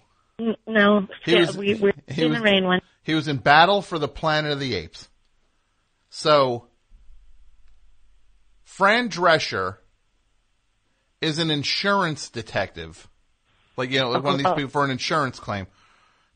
No, 0.67 1.07
He 1.25 1.35
was- 1.37 1.57
we, 1.57 1.75
we're 1.75 1.93
he 2.09 2.23
in 2.25 2.31
was- 2.31 2.39
the 2.39 2.45
rain 2.45 2.65
one. 2.65 2.81
He 3.03 3.15
was 3.15 3.29
in 3.29 3.39
Battle 3.39 3.83
for 3.83 3.99
the 3.99 4.09
Planet 4.09 4.53
of 4.53 4.61
the 4.61 4.75
Apes. 4.75 5.09
So, 6.11 6.67
Fran 8.65 9.09
Drescher 9.09 9.77
is 11.21 11.39
an 11.39 11.51
insurance 11.51 12.31
detective. 12.31 13.09
Like, 13.77 13.91
you 13.91 14.01
know, 14.01 14.11
like 14.11 14.23
one 14.23 14.35
of 14.35 14.39
these 14.39 14.47
Oh. 14.47 14.55
people 14.55 14.71
for 14.71 14.85
an 14.85 14.91
insurance 14.91 15.39
claim. 15.39 15.67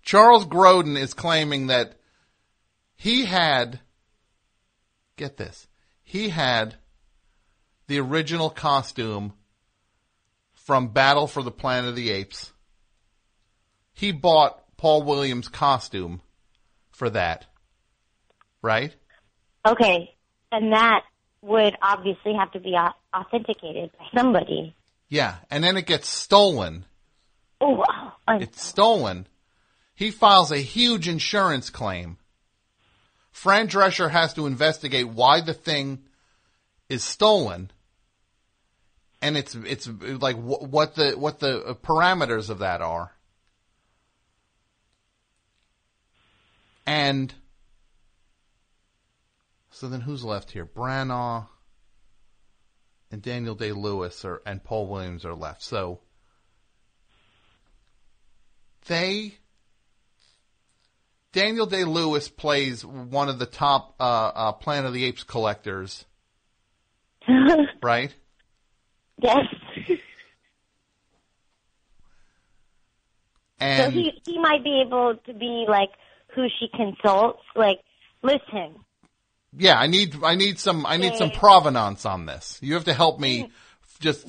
Charles 0.03 0.45
Grodin 0.47 0.97
is 0.99 1.15
claiming 1.15 1.69
that 1.69 1.99
he 2.97 3.25
had, 3.25 3.81
get 5.16 5.37
this, 5.37 5.66
he 6.03 6.29
had 6.29 6.77
the 7.86 8.01
original 8.01 8.51
costume 8.51 9.32
from 10.55 10.89
Battle 10.89 11.27
for 11.27 11.43
the 11.43 11.51
Planet 11.51 11.90
of 11.90 11.97
the 11.97 12.11
Apes. 12.11 12.52
He 13.93 14.12
bought 14.12 14.61
Paul 14.77 15.02
Williams' 15.02 15.48
costume 15.48 16.20
for 16.90 17.11
that. 17.11 17.47
Right? 18.62 18.94
Okay, 19.66 20.15
and 20.51 20.73
that 20.73 21.02
would 21.43 21.74
obviously 21.82 22.35
have 22.35 22.51
to 22.52 22.61
be 22.61 22.74
authenticated 23.15 23.90
by 23.98 24.06
somebody. 24.19 24.74
Yeah. 25.09 25.36
And 25.51 25.62
then 25.62 25.77
it 25.77 25.86
gets 25.86 26.09
stolen. 26.09 26.86
Oh, 27.61 27.85
wow. 27.86 28.12
It's 28.40 28.65
stolen. 28.65 29.27
He 29.94 30.11
files 30.11 30.51
a 30.51 30.59
huge 30.59 31.06
insurance 31.06 31.70
claim. 31.70 32.16
Fran 33.31 33.69
Drescher 33.69 34.11
has 34.11 34.35
to 34.35 34.47
investigate 34.47 35.09
why 35.09 35.40
the 35.40 35.55
thing 35.55 36.05
is 36.89 37.05
stolen. 37.05 37.70
And 39.25 39.39
it's, 39.39 39.55
it's 39.55 39.89
like 39.89 40.37
wh- 40.37 40.71
what 40.71 40.97
the, 40.97 41.13
what 41.13 41.41
the 41.41 41.77
parameters 41.83 42.51
of 42.51 42.59
that 42.59 42.83
are. 42.83 43.11
And 46.87 47.33
so 49.71 49.89
then 49.89 50.03
who's 50.03 50.25
left 50.25 50.51
here? 50.51 50.67
Branagh 50.67 51.47
and 53.11 53.23
Daniel 53.23 53.55
Day 53.55 53.73
Lewis 53.73 54.25
are, 54.27 54.43
and 54.45 54.63
Paul 54.63 54.89
Williams 54.89 55.25
are 55.25 55.35
left. 55.35 55.63
So 55.63 56.01
they 58.87 59.39
Daniel 61.33 61.67
Day 61.67 61.85
Lewis 61.85 62.29
plays 62.29 62.85
one 62.85 63.29
of 63.29 63.39
the 63.39 63.47
top 63.47 63.97
uh, 63.99 64.31
uh, 64.35 64.53
Planet 64.53 64.87
of 64.87 64.93
the 64.95 65.05
Apes 65.05 65.25
collectors, 65.25 66.05
right? 67.83 68.15
Yes. 69.20 69.47
So 73.61 73.89
he 73.91 74.12
he 74.27 74.39
might 74.39 74.62
be 74.62 74.82
able 74.86 75.15
to 75.24 75.32
be 75.32 75.65
like 75.66 75.89
who 76.35 76.49
she 76.59 76.69
consults. 76.77 77.41
Like, 77.57 77.81
listen, 78.23 78.74
yeah, 79.57 79.78
I 79.78 79.86
need 79.86 80.16
I 80.23 80.35
need 80.35 80.59
some 80.59 80.85
I 80.85 80.97
need 80.97 81.15
some 81.16 81.31
provenance 81.31 82.05
on 82.05 82.27
this. 82.27 82.59
You 82.61 82.74
have 82.74 82.85
to 82.85 82.95
help 82.95 83.20
me. 83.20 83.45
Mm-hmm. 83.45 83.51
Just 84.01 84.28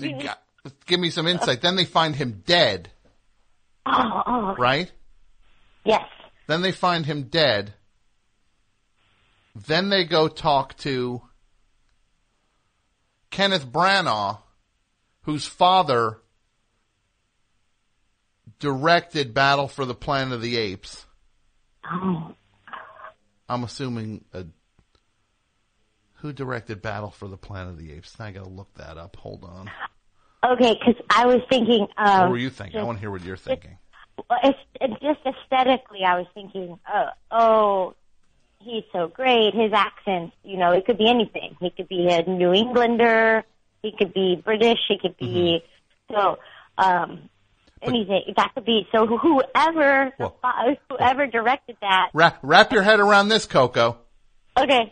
give 0.85 0.99
me 0.99 1.09
some 1.09 1.27
insight. 1.27 1.61
Then 1.61 1.75
they 1.75 1.85
find 1.85 2.15
him 2.15 2.43
dead, 2.45 2.89
Oh, 3.85 4.23
oh. 4.25 4.55
right? 4.57 4.91
Yes. 5.83 6.05
Then 6.47 6.61
they 6.61 6.71
find 6.71 7.05
him 7.05 7.23
dead. 7.23 7.73
Then 9.55 9.89
they 9.89 10.05
go 10.05 10.27
talk 10.27 10.77
to 10.77 11.21
Kenneth 13.31 13.65
Branagh, 13.65 14.39
whose 15.25 15.45
father 15.45 16.19
directed 18.59 19.33
Battle 19.33 19.67
for 19.67 19.85
the 19.85 19.95
Planet 19.95 20.33
of 20.33 20.41
the 20.41 20.57
Apes. 20.57 21.05
Oh. 21.83 22.33
I'm 23.49 23.63
assuming 23.63 24.23
a, 24.33 24.45
who 26.15 26.31
directed 26.31 26.81
Battle 26.81 27.11
for 27.11 27.27
the 27.27 27.37
Planet 27.37 27.73
of 27.73 27.77
the 27.77 27.91
Apes. 27.91 28.19
I 28.19 28.31
gotta 28.31 28.49
look 28.49 28.73
that 28.75 28.97
up. 28.97 29.15
Hold 29.17 29.43
on. 29.43 29.69
Okay, 30.43 30.73
because 30.73 31.01
I 31.09 31.25
was 31.25 31.41
thinking. 31.49 31.87
Um, 31.97 32.21
what 32.21 32.29
were 32.31 32.37
you 32.37 32.51
thinking? 32.51 32.79
I 32.79 32.83
want 32.83 32.97
to 32.97 32.99
hear 32.99 33.11
what 33.11 33.23
you're 33.23 33.35
thinking. 33.35 33.77
Well, 34.29 34.39
it's, 34.43 34.59
it's 34.79 35.01
just 35.01 35.19
aesthetically, 35.25 36.03
I 36.03 36.17
was 36.17 36.27
thinking, 36.33 36.79
oh, 36.87 37.09
oh, 37.31 37.95
he's 38.59 38.83
so 38.93 39.07
great. 39.07 39.53
His 39.53 39.73
accent, 39.73 40.33
you 40.43 40.57
know, 40.57 40.71
it 40.71 40.85
could 40.85 40.97
be 40.97 41.09
anything. 41.09 41.57
He 41.59 41.69
could 41.71 41.87
be 41.87 42.07
a 42.09 42.23
New 42.23 42.53
Englander. 42.53 43.43
He 43.85 43.95
could 43.97 44.13
be 44.13 44.41
British. 44.43 44.79
He 44.87 44.97
could 44.97 45.15
be 45.17 45.63
so. 46.11 46.37
um 46.77 47.29
Anything 47.81 48.33
that 48.35 48.51
could 48.55 48.65
be 48.65 48.87
so. 48.91 49.05
Whoever, 49.05 50.11
fa- 50.17 50.77
whoever 50.89 51.27
directed 51.27 51.77
that. 51.81 52.09
Wrap, 52.15 52.39
wrap 52.41 52.71
your 52.71 52.81
head 52.81 52.99
around 52.99 53.27
this, 53.27 53.45
Coco. 53.45 53.97
Okay, 54.57 54.91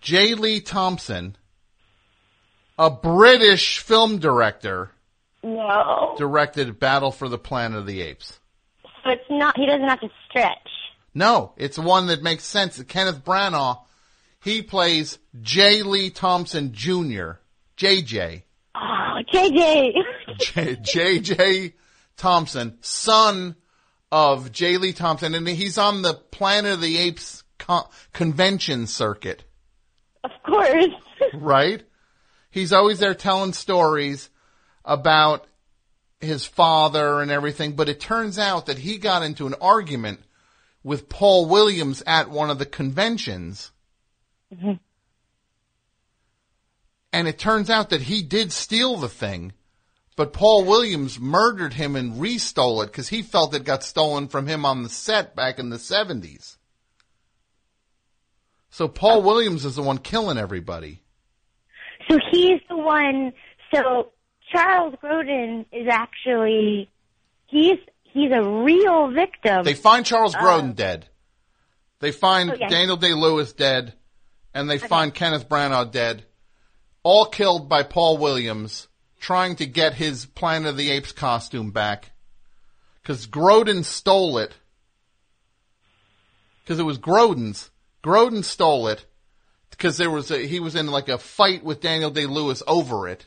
J. 0.00 0.34
Lee 0.34 0.60
Thompson, 0.60 1.36
a 2.78 2.88
British 2.88 3.80
film 3.80 4.18
director, 4.18 4.90
no, 5.42 6.14
directed 6.16 6.78
Battle 6.78 7.10
for 7.10 7.28
the 7.28 7.36
Planet 7.36 7.80
of 7.80 7.86
the 7.86 8.00
Apes. 8.00 8.40
so 9.04 9.10
it's 9.10 9.24
not. 9.28 9.58
He 9.58 9.66
doesn't 9.66 9.86
have 9.88 10.00
to 10.00 10.08
stretch. 10.30 10.56
No, 11.12 11.52
it's 11.58 11.78
one 11.78 12.06
that 12.06 12.22
makes 12.22 12.44
sense. 12.44 12.82
Kenneth 12.84 13.22
Branagh, 13.22 13.80
he 14.40 14.62
plays 14.62 15.18
J. 15.42 15.82
Lee 15.82 16.08
Thompson 16.08 16.72
Jr., 16.72 17.32
JJ. 17.76 18.42
Oh, 18.74 19.18
JJ. 19.32 19.92
J- 20.38 20.76
JJ 20.76 21.72
ah, 21.72 21.78
Thompson, 22.16 22.78
son 22.80 23.56
of 24.10 24.52
J. 24.52 24.76
Lee 24.76 24.92
Thompson, 24.92 25.34
and 25.34 25.48
he's 25.48 25.78
on 25.78 26.02
the 26.02 26.14
Planet 26.14 26.74
of 26.74 26.80
the 26.80 26.98
Apes 26.98 27.44
con- 27.58 27.86
convention 28.12 28.86
circuit, 28.86 29.44
Of 30.24 30.30
course. 30.44 30.86
right? 31.34 31.82
He's 32.50 32.72
always 32.72 32.98
there 32.98 33.14
telling 33.14 33.54
stories 33.54 34.28
about 34.84 35.46
his 36.20 36.44
father 36.44 37.20
and 37.20 37.30
everything, 37.30 37.72
but 37.72 37.88
it 37.88 38.00
turns 38.00 38.38
out 38.38 38.66
that 38.66 38.78
he 38.78 38.98
got 38.98 39.22
into 39.22 39.46
an 39.46 39.54
argument 39.60 40.20
with 40.84 41.08
Paul 41.08 41.46
Williams 41.46 42.02
at 42.06 42.30
one 42.30 42.50
of 42.50 42.58
the 42.58 42.66
conventions. 42.66 43.72
Mm-hmm. 44.54 44.72
And 47.12 47.28
it 47.28 47.38
turns 47.38 47.68
out 47.68 47.90
that 47.90 48.02
he 48.02 48.22
did 48.22 48.52
steal 48.52 48.96
the 48.96 49.08
thing, 49.08 49.52
but 50.16 50.32
Paul 50.32 50.64
Williams 50.64 51.20
murdered 51.20 51.74
him 51.74 51.94
and 51.96 52.20
restole 52.20 52.80
it 52.82 52.86
because 52.86 53.08
he 53.08 53.22
felt 53.22 53.54
it 53.54 53.64
got 53.64 53.82
stolen 53.82 54.28
from 54.28 54.46
him 54.46 54.64
on 54.64 54.82
the 54.82 54.88
set 54.88 55.36
back 55.36 55.58
in 55.58 55.68
the 55.70 55.76
70s. 55.76 56.56
So 58.70 58.88
Paul 58.88 59.22
Williams 59.22 59.64
is 59.64 59.76
the 59.76 59.82
one 59.82 59.98
killing 59.98 60.38
everybody. 60.38 61.02
So 62.10 62.18
he's 62.30 62.60
the 62.68 62.76
one. 62.76 63.32
So 63.74 64.12
Charles 64.50 64.94
Grodin 65.02 65.66
is 65.72 65.88
actually 65.90 66.90
he's 67.46 67.78
he's 68.02 68.32
a 68.32 68.42
real 68.42 69.10
victim. 69.10 69.64
They 69.64 69.74
find 69.74 70.04
Charles 70.06 70.34
Grodin 70.34 70.74
dead. 70.74 71.06
They 72.00 72.12
find 72.12 72.50
Oh, 72.50 72.56
yeah. 72.58 72.68
Daniel 72.68 72.96
Day 72.96 73.12
Lewis 73.12 73.52
dead, 73.52 73.92
and 74.54 74.68
they 74.68 74.78
find 74.78 75.14
Kenneth 75.14 75.48
Branagh 75.48 75.92
dead, 75.92 76.24
all 77.02 77.26
killed 77.26 77.68
by 77.68 77.82
Paul 77.82 78.18
Williams 78.18 78.88
trying 79.20 79.56
to 79.56 79.66
get 79.66 79.94
his 79.94 80.26
Planet 80.26 80.70
of 80.70 80.76
the 80.76 80.90
Apes 80.90 81.12
costume 81.12 81.70
back 81.70 82.10
because 83.02 83.26
Grodin 83.26 83.84
stole 83.84 84.38
it 84.38 84.54
because 86.62 86.78
it 86.78 86.84
was 86.84 86.98
Grodin's. 86.98 87.70
Grodin 88.04 88.44
stole 88.44 88.88
it 88.88 89.04
because 89.70 89.96
there 89.96 90.10
was 90.10 90.30
a, 90.30 90.38
he 90.46 90.60
was 90.60 90.74
in 90.74 90.88
like 90.88 91.08
a 91.08 91.18
fight 91.18 91.62
with 91.64 91.80
Daniel 91.80 92.10
Day 92.10 92.26
Lewis 92.26 92.62
over 92.66 93.08
it 93.08 93.26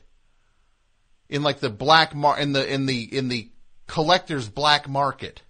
in 1.30 1.43
like 1.43 1.60
the 1.60 1.69
black 1.69 2.14
mar 2.14 2.38
in 2.38 2.53
the 2.53 2.72
in 2.73 2.85
the 2.85 3.03
in 3.18 3.30
the 3.30 3.49
collector's 3.88 4.49
black 4.49 4.88
market 4.89 5.41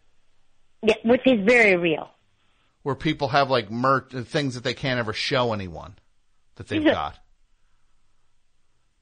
Yeah, 0.83 0.95
which 1.03 1.21
is 1.25 1.43
very 1.45 1.75
real. 1.75 2.09
where 2.83 2.95
people 2.95 3.29
have 3.29 3.49
like 3.49 3.71
mer- 3.71 4.07
things 4.09 4.55
that 4.55 4.63
they 4.63 4.73
can't 4.73 4.99
ever 4.99 5.13
show 5.13 5.53
anyone 5.53 5.95
that 6.55 6.67
they've 6.67 6.83
got. 6.83 7.17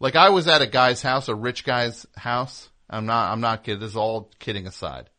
Like 0.03 0.17
I 0.17 0.31
was 0.31 0.49
at 0.49 0.61
a 0.61 0.67
guy's 0.67 1.01
house, 1.01 1.29
a 1.29 1.33
rich 1.33 1.63
guy's 1.63 2.05
house. 2.17 2.69
I'm 2.89 3.05
not, 3.05 3.31
I'm 3.31 3.39
not 3.39 3.63
kidding. 3.63 3.79
This 3.79 3.91
is 3.91 3.95
all 3.95 4.29
kidding 4.37 4.67
aside. 4.67 5.09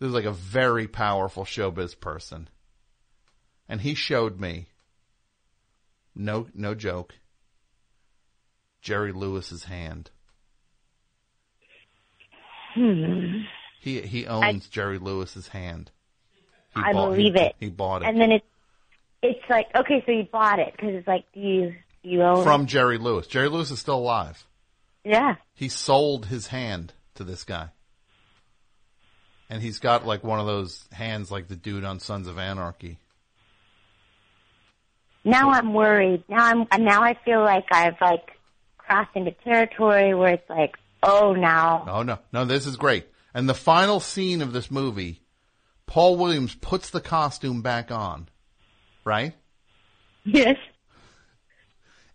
This 0.00 0.08
is 0.08 0.14
like 0.14 0.24
a 0.24 0.32
very 0.32 0.88
powerful 0.88 1.44
showbiz 1.44 1.98
person. 1.98 2.48
And 3.68 3.80
he 3.80 3.94
showed 3.94 4.40
me, 4.40 4.66
no, 6.12 6.48
no 6.52 6.74
joke, 6.74 7.14
Jerry 8.80 9.12
Lewis's 9.12 9.62
hand. 9.62 10.10
Hmm. 12.74 13.42
He, 13.80 14.00
he 14.00 14.26
owns 14.26 14.66
Jerry 14.66 14.98
Lewis's 14.98 15.46
hand. 15.46 15.92
He 16.74 16.82
I 16.82 16.92
bought- 16.94 17.10
believe 17.10 17.34
he- 17.34 17.40
it. 17.42 17.54
He 17.60 17.70
bought 17.70 18.02
it. 18.02 18.08
And 18.08 18.20
then 18.20 18.32
it's 18.32 18.46
it's 19.22 19.48
like 19.48 19.68
okay, 19.76 20.02
so 20.04 20.10
you 20.10 20.24
bought 20.24 20.58
it 20.58 20.72
because 20.72 20.94
it's 20.96 21.06
like 21.06 21.26
do 21.32 21.38
you 21.38 21.74
you 22.02 22.42
from 22.42 22.66
Jerry 22.66 22.98
Lewis. 22.98 23.26
Jerry 23.26 23.48
Lewis 23.48 23.70
is 23.70 23.78
still 23.78 23.98
alive. 23.98 24.44
Yeah. 25.04 25.36
He 25.54 25.68
sold 25.68 26.26
his 26.26 26.46
hand 26.48 26.92
to 27.14 27.24
this 27.24 27.44
guy. 27.44 27.68
And 29.50 29.62
he's 29.62 29.80
got 29.80 30.06
like 30.06 30.24
one 30.24 30.40
of 30.40 30.46
those 30.46 30.86
hands 30.92 31.30
like 31.30 31.48
the 31.48 31.56
dude 31.56 31.84
on 31.84 32.00
Sons 32.00 32.26
of 32.26 32.38
Anarchy. 32.38 32.98
Now 35.24 35.50
I'm 35.50 35.72
worried. 35.74 36.24
Now 36.28 36.66
I'm 36.70 36.84
now 36.84 37.02
I 37.02 37.16
feel 37.24 37.42
like 37.42 37.66
I've 37.70 38.00
like 38.00 38.32
crossed 38.78 39.14
into 39.14 39.32
territory 39.32 40.14
where 40.14 40.34
it's 40.34 40.50
like 40.50 40.76
oh 41.02 41.34
now 41.34 41.84
No, 41.86 42.02
no, 42.02 42.18
no, 42.32 42.44
this 42.44 42.66
is 42.66 42.76
great. 42.76 43.06
And 43.34 43.48
the 43.48 43.54
final 43.54 44.00
scene 44.00 44.42
of 44.42 44.52
this 44.52 44.70
movie, 44.70 45.20
Paul 45.86 46.16
Williams 46.16 46.54
puts 46.54 46.90
the 46.90 47.00
costume 47.00 47.62
back 47.62 47.90
on, 47.90 48.28
right? 49.04 49.34
yes 50.24 50.56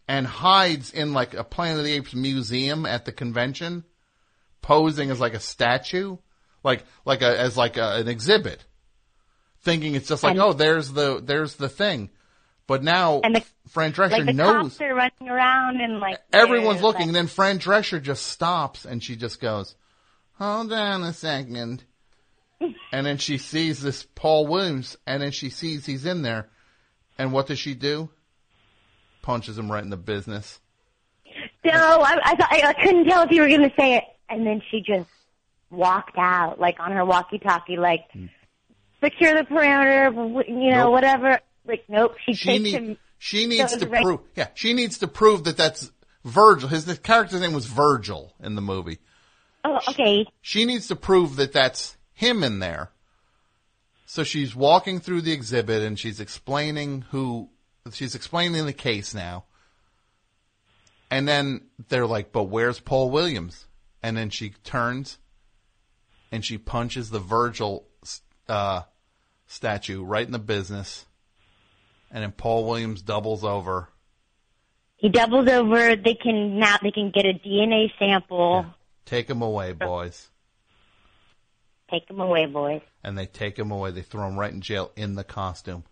And 0.07 0.25
hides 0.25 0.91
in 0.91 1.13
like 1.13 1.33
a 1.33 1.43
Planet 1.43 1.79
of 1.79 1.85
the 1.85 1.93
Apes 1.93 2.13
museum 2.13 2.85
at 2.85 3.03
the 3.05 3.11
convention, 3.11 3.83
posing 4.61 5.11
as 5.11 5.19
like 5.19 5.33
a 5.33 5.39
statue, 5.39 6.17
like, 6.63 6.85
like 7.05 7.21
a, 7.21 7.39
as 7.39 7.57
like 7.57 7.75
a, 7.77 7.95
an 7.97 8.07
exhibit, 8.07 8.63
thinking 9.63 9.95
it's 9.95 10.07
just 10.07 10.23
like, 10.23 10.31
And- 10.31 10.41
oh, 10.41 10.53
there's 10.53 10.91
the, 10.93 11.21
there's 11.21 11.55
the 11.55 11.67
thing. 11.69 12.09
But 12.67 12.83
now, 12.83 13.21
And 13.23 13.35
the- 13.35 13.43
Fran 13.69 13.91
Drescher 13.93 14.11
like 14.11 14.25
the 14.25 14.33
knows. 14.33 14.77
cops 14.77 14.81
are 14.81 14.93
running 14.95 15.29
around 15.29 15.81
and 15.81 15.99
like 15.99 16.19
Everyone's 16.31 16.81
looking, 16.81 16.99
like- 17.01 17.07
and 17.07 17.15
then 17.15 17.27
Fran 17.27 17.59
Drescher 17.59 18.01
just 18.01 18.27
stops 18.27 18.85
and 18.85 19.03
she 19.03 19.15
just 19.17 19.41
goes, 19.41 19.75
Hold 20.39 20.71
on 20.71 21.03
a 21.03 21.13
second. 21.13 21.83
and 22.91 23.05
then 23.05 23.17
she 23.17 23.37
sees 23.37 23.81
this 23.81 24.03
Paul 24.15 24.47
Williams, 24.47 24.95
and 25.05 25.21
then 25.21 25.31
she 25.31 25.49
sees 25.49 25.85
he's 25.85 26.05
in 26.05 26.21
there. 26.21 26.49
And 27.17 27.31
what 27.31 27.47
does 27.47 27.59
she 27.59 27.73
do? 27.73 28.09
Punches 29.27 29.59
him 29.59 29.69
right 29.69 29.83
in 29.83 29.89
the 29.89 29.97
business. 29.97 30.61
No, 31.65 31.73
I, 31.73 32.17
I 32.23 32.35
thought 32.37 32.47
I, 32.49 32.61
I 32.69 32.73
couldn't 32.81 33.03
tell 33.03 33.23
if 33.23 33.31
you 33.31 33.41
were 33.41 33.49
going 33.49 33.69
to 33.69 33.75
say 33.77 33.97
it, 33.97 34.05
and 34.29 34.47
then 34.47 34.61
she 34.71 34.79
just 34.79 35.09
walked 35.69 36.17
out, 36.17 36.61
like 36.61 36.79
on 36.79 36.93
her 36.93 37.03
walkie-talkie, 37.03 37.75
like 37.75 38.09
hmm. 38.13 38.27
secure 39.03 39.35
the 39.37 39.43
perimeter, 39.43 40.13
you 40.47 40.71
know, 40.71 40.83
Nope. 40.85 40.91
whatever. 40.93 41.39
Like, 41.67 41.83
nope, 41.89 42.15
she, 42.25 42.35
She 42.35 42.47
takes 42.47 42.63
need, 42.63 42.71
him. 42.71 42.97
she 43.17 43.47
needs 43.47 43.75
to 43.75 43.85
right- 43.85 44.01
prove, 44.01 44.21
yeah, 44.37 44.47
she 44.53 44.71
needs 44.71 44.99
to 44.99 45.09
prove 45.09 45.43
that 45.43 45.57
that's 45.57 45.91
Virgil. 46.23 46.69
His 46.69 46.85
the 46.85 46.95
character's 46.95 47.41
name 47.41 47.51
was 47.51 47.65
Virgil 47.65 48.31
in 48.41 48.55
the 48.55 48.61
movie. 48.61 48.99
Oh, 49.65 49.77
okay. 49.89 50.25
She 50.41 50.63
needs 50.63 50.87
to 50.87 50.95
prove 50.95 51.35
that 51.35 51.51
that's 51.51 51.97
him 52.13 52.45
in 52.45 52.59
there. 52.59 52.91
So 54.05 54.23
she's 54.23 54.55
walking 54.55 55.01
through 55.01 55.19
the 55.23 55.33
exhibit 55.33 55.83
and 55.83 55.99
she's 55.99 56.21
explaining 56.21 57.01
who, 57.11 57.49
she's 57.91 58.15
explaining 58.15 58.65
the 58.65 58.73
case 58.73 59.13
now. 59.13 59.45
And 61.09 61.27
then 61.27 61.61
they're 61.89 62.07
like, 62.07 62.31
but 62.31 62.43
where's 62.43 62.79
Paul 62.79 63.09
Williams? 63.09 63.65
And 64.03 64.17
then 64.17 64.29
she 64.29 64.49
turns 64.63 65.17
and 66.31 66.43
she 66.43 66.57
punches 66.57 67.09
the 67.09 67.19
Virgil, 67.19 67.85
uh, 68.49 68.81
statue 69.47 70.03
right 70.03 70.25
in 70.25 70.33
the 70.33 70.39
business. 70.39 71.05
And 72.11 72.23
then 72.23 72.31
Paul 72.31 72.65
Williams 72.65 73.01
doubles 73.01 73.43
over 73.43 73.89
He 74.97 75.09
doubles 75.09 75.47
over. 75.47 75.95
They 75.95 76.15
can 76.15 76.59
now 76.59 76.77
they 76.81 76.91
can 76.91 77.11
get 77.11 77.25
a 77.25 77.33
DNA 77.33 77.91
sample. 77.99 78.65
Take 79.05 79.29
him 79.29 79.41
away, 79.41 79.73
boys. 79.73 80.29
Take 81.89 82.09
him 82.09 82.19
away, 82.19 82.45
boys. 82.45 82.81
And 83.03 83.17
they 83.17 83.25
take 83.25 83.57
him 83.57 83.71
away. 83.71 83.91
They 83.91 84.01
throw 84.01 84.27
him 84.27 84.37
right 84.37 84.51
in 84.51 84.61
jail 84.61 84.91
in 84.95 85.15
the 85.15 85.23
costume. 85.23 85.85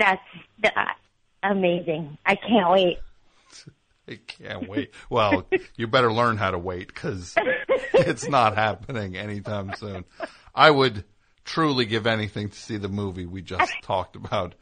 That's 0.00 0.22
uh, 0.64 0.84
amazing. 1.42 2.16
I 2.24 2.34
can't 2.34 2.70
wait. 2.70 2.98
I 4.08 4.18
can't 4.26 4.68
wait. 4.68 4.92
Well, 5.10 5.46
you 5.76 5.86
better 5.86 6.12
learn 6.12 6.38
how 6.38 6.50
to 6.50 6.58
wait 6.58 6.88
because 6.88 7.36
it's 7.94 8.28
not 8.28 8.56
happening 8.56 9.16
anytime 9.16 9.74
soon. 9.74 10.04
I 10.54 10.70
would 10.70 11.04
truly 11.44 11.84
give 11.84 12.06
anything 12.06 12.48
to 12.48 12.58
see 12.58 12.78
the 12.78 12.88
movie 12.88 13.26
we 13.26 13.42
just 13.42 13.70
talked 13.82 14.16
about. 14.16 14.54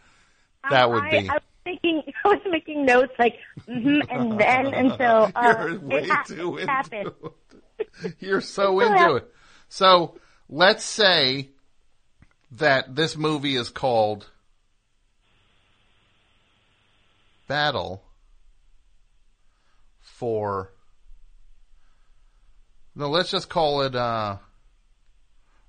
That 0.70 0.90
would 0.90 1.05
be. 1.10 1.28
I 1.28 1.35
was 1.35 1.43
making 1.65 2.02
I 2.24 2.28
was 2.28 2.43
making 2.51 2.85
notes 2.85 3.12
like 3.19 3.36
hmm 3.65 4.01
and 4.10 4.40
then 4.40 4.66
and 4.74 4.93
so 4.98 5.31
uh, 5.35 5.44
You're 5.44 5.81
way 5.81 6.01
it, 6.02 6.10
ha- 6.10 6.24
too 6.27 6.59
it 6.59 6.69
happened. 6.69 7.12
You're 8.19 8.40
so 8.40 8.81
into 8.81 9.16
it. 9.16 9.32
So 9.69 10.19
let's 10.48 10.85
say 10.85 11.51
that 12.52 12.94
this 12.94 13.16
movie 13.16 13.56
is 13.56 13.70
called 13.70 14.27
Battle 17.49 18.05
for. 20.01 20.73
No, 22.95 23.09
let's 23.09 23.31
just 23.31 23.49
call 23.49 23.83
it 23.83 23.95
uh, 23.95 24.37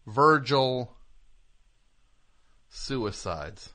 Virgil 0.05 0.91
Suicides. 2.69 3.69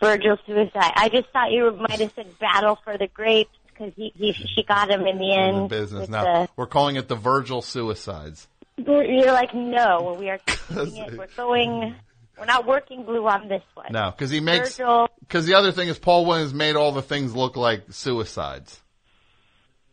Virgil 0.00 0.36
suicide. 0.46 0.92
I 0.96 1.08
just 1.08 1.28
thought 1.32 1.50
you 1.52 1.70
might 1.72 2.00
have 2.00 2.12
said 2.14 2.38
battle 2.38 2.78
for 2.84 2.98
the 2.98 3.06
grapes 3.06 3.56
because 3.68 3.92
he, 3.96 4.12
he 4.14 4.32
she 4.32 4.62
got 4.62 4.90
him 4.90 5.06
in 5.06 5.18
the 5.18 5.32
in 5.32 5.40
end. 5.40 5.64
the 5.64 5.68
business. 5.68 6.08
Now 6.08 6.48
we're 6.56 6.66
calling 6.66 6.96
it 6.96 7.08
the 7.08 7.16
Virgil 7.16 7.62
Suicides. 7.62 8.48
you're 8.76 9.32
like 9.32 9.54
no, 9.54 10.16
we 10.18 10.30
are 10.30 10.40
it. 10.70 11.18
We're 11.18 11.26
going. 11.36 11.94
We're 12.38 12.46
not 12.46 12.66
working 12.66 13.04
blue 13.04 13.26
on 13.26 13.48
this 13.48 13.62
one. 13.74 13.92
No, 13.92 14.10
because 14.10 14.30
he 14.30 14.40
makes 14.40 14.76
because 15.20 15.46
the 15.46 15.54
other 15.54 15.72
thing 15.72 15.88
is 15.88 15.98
Paul 15.98 16.26
Williams 16.26 16.52
made 16.52 16.76
all 16.76 16.92
the 16.92 17.02
things 17.02 17.34
look 17.34 17.56
like 17.56 17.84
suicides. 17.90 18.80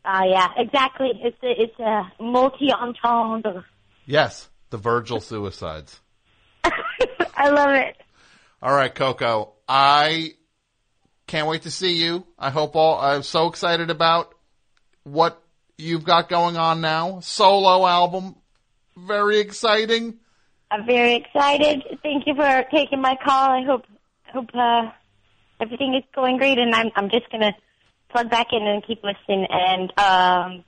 Ah, 0.03 0.23
yeah, 0.23 0.47
exactly. 0.57 1.11
It's 1.22 1.38
a 1.43 1.61
it's 1.61 1.80
a 1.80 2.11
multi 2.19 2.72
entendre. 2.72 3.65
Yes, 4.05 4.49
the 4.72 4.77
Virgil 4.77 5.19
Suicides. 5.19 5.99
I 7.35 7.49
love 7.49 7.72
it. 7.72 7.95
All 8.61 8.73
right, 8.73 8.93
Coco. 8.93 9.53
I 9.68 10.34
can't 11.27 11.47
wait 11.47 11.63
to 11.63 11.72
see 11.72 11.93
you. 11.93 12.26
I 12.38 12.49
hope 12.49 12.76
all. 12.76 12.99
I'm 12.99 13.23
so 13.23 13.47
excited 13.47 13.89
about 13.91 14.34
what 15.03 15.41
you've 15.77 16.03
got 16.03 16.30
going 16.30 16.57
on 16.57 16.81
now. 16.81 17.19
Solo 17.22 17.85
album, 17.85 18.35
very 18.97 19.39
exciting. 19.39 20.19
I'm 20.72 20.85
very 20.85 21.15
excited. 21.15 21.84
Thank 22.02 22.26
you 22.26 22.34
for 22.34 22.64
taking 22.73 23.02
my 23.02 23.18
call. 23.23 23.49
I 23.49 23.64
hope 23.65 23.84
hope 24.34 24.49
uh, 24.53 24.89
everything 25.60 25.93
is 25.95 26.03
going 26.15 26.38
great, 26.38 26.57
and 26.57 26.73
I'm 26.73 26.89
I'm 26.95 27.10
just 27.10 27.30
gonna 27.30 27.52
plug 28.10 28.30
back 28.30 28.48
in 28.53 28.65
and 28.65 28.85
keep 28.88 29.03
listening. 29.03 29.48
And 29.49 29.91
um, 29.99 30.64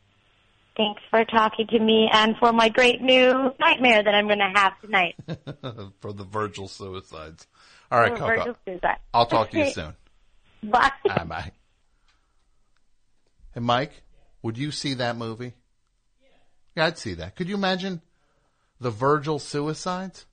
thanks 0.76 1.02
for 1.10 1.24
talking 1.24 1.68
to 1.68 1.80
me 1.80 2.10
and 2.12 2.36
for 2.38 2.52
my 2.52 2.68
great 2.68 3.02
new 3.02 3.54
nightmare 3.62 4.04
that 4.04 4.14
I'm 4.14 4.28
gonna 4.28 4.52
have 4.54 4.74
tonight. 4.82 5.16
for 6.02 6.12
the 6.12 6.26
Virgil 6.26 6.68
Suicides. 6.68 7.48
All 7.90 8.02
right, 8.02 8.14
Coco. 8.14 8.28
Virgil 8.28 8.56
Suicide. 8.66 8.98
I'll 9.14 9.26
talk 9.26 9.52
to 9.52 9.58
you 9.58 9.70
soon. 9.72 9.94
Bye. 10.64 10.92
Bye 11.06 11.24
bye. 11.24 11.52
Hey, 13.54 13.62
Mike, 13.62 14.04
would 14.42 14.58
you 14.58 14.72
see 14.72 14.96
that 14.96 15.16
movie? 15.16 15.54
Yeah, 16.76 16.88
I'd 16.88 16.98
see 16.98 17.14
that. 17.14 17.38
Could 17.38 17.48
you 17.48 17.56
imagine 17.56 18.02
the 18.84 18.92
Virgil 18.92 19.40
Suicides? 19.40 20.26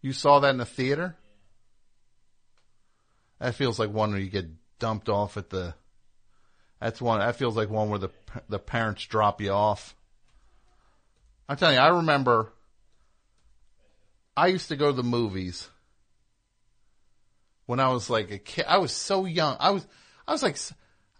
You 0.00 0.12
saw 0.12 0.40
that 0.40 0.50
in 0.50 0.58
the 0.58 0.64
theater? 0.64 1.16
That 3.40 3.54
feels 3.54 3.78
like 3.78 3.90
one 3.90 4.10
where 4.10 4.20
you 4.20 4.30
get 4.30 4.46
dumped 4.78 5.08
off 5.08 5.36
at 5.36 5.50
the. 5.50 5.74
That's 6.80 7.00
one. 7.00 7.20
That 7.20 7.36
feels 7.36 7.56
like 7.56 7.70
one 7.70 7.90
where 7.90 7.98
the 7.98 8.10
the 8.48 8.58
parents 8.58 9.04
drop 9.04 9.40
you 9.40 9.50
off. 9.50 9.94
I'm 11.48 11.56
telling 11.56 11.76
you, 11.76 11.80
I 11.80 11.88
remember. 11.88 12.52
I 14.36 14.48
used 14.48 14.68
to 14.68 14.76
go 14.76 14.86
to 14.86 14.92
the 14.92 15.02
movies 15.02 15.68
when 17.66 17.80
I 17.80 17.88
was 17.88 18.08
like 18.08 18.30
a 18.30 18.38
kid. 18.38 18.66
I 18.68 18.78
was 18.78 18.92
so 18.92 19.24
young. 19.24 19.56
I 19.58 19.70
was, 19.70 19.86
I 20.26 20.32
was 20.32 20.42
like, 20.44 20.56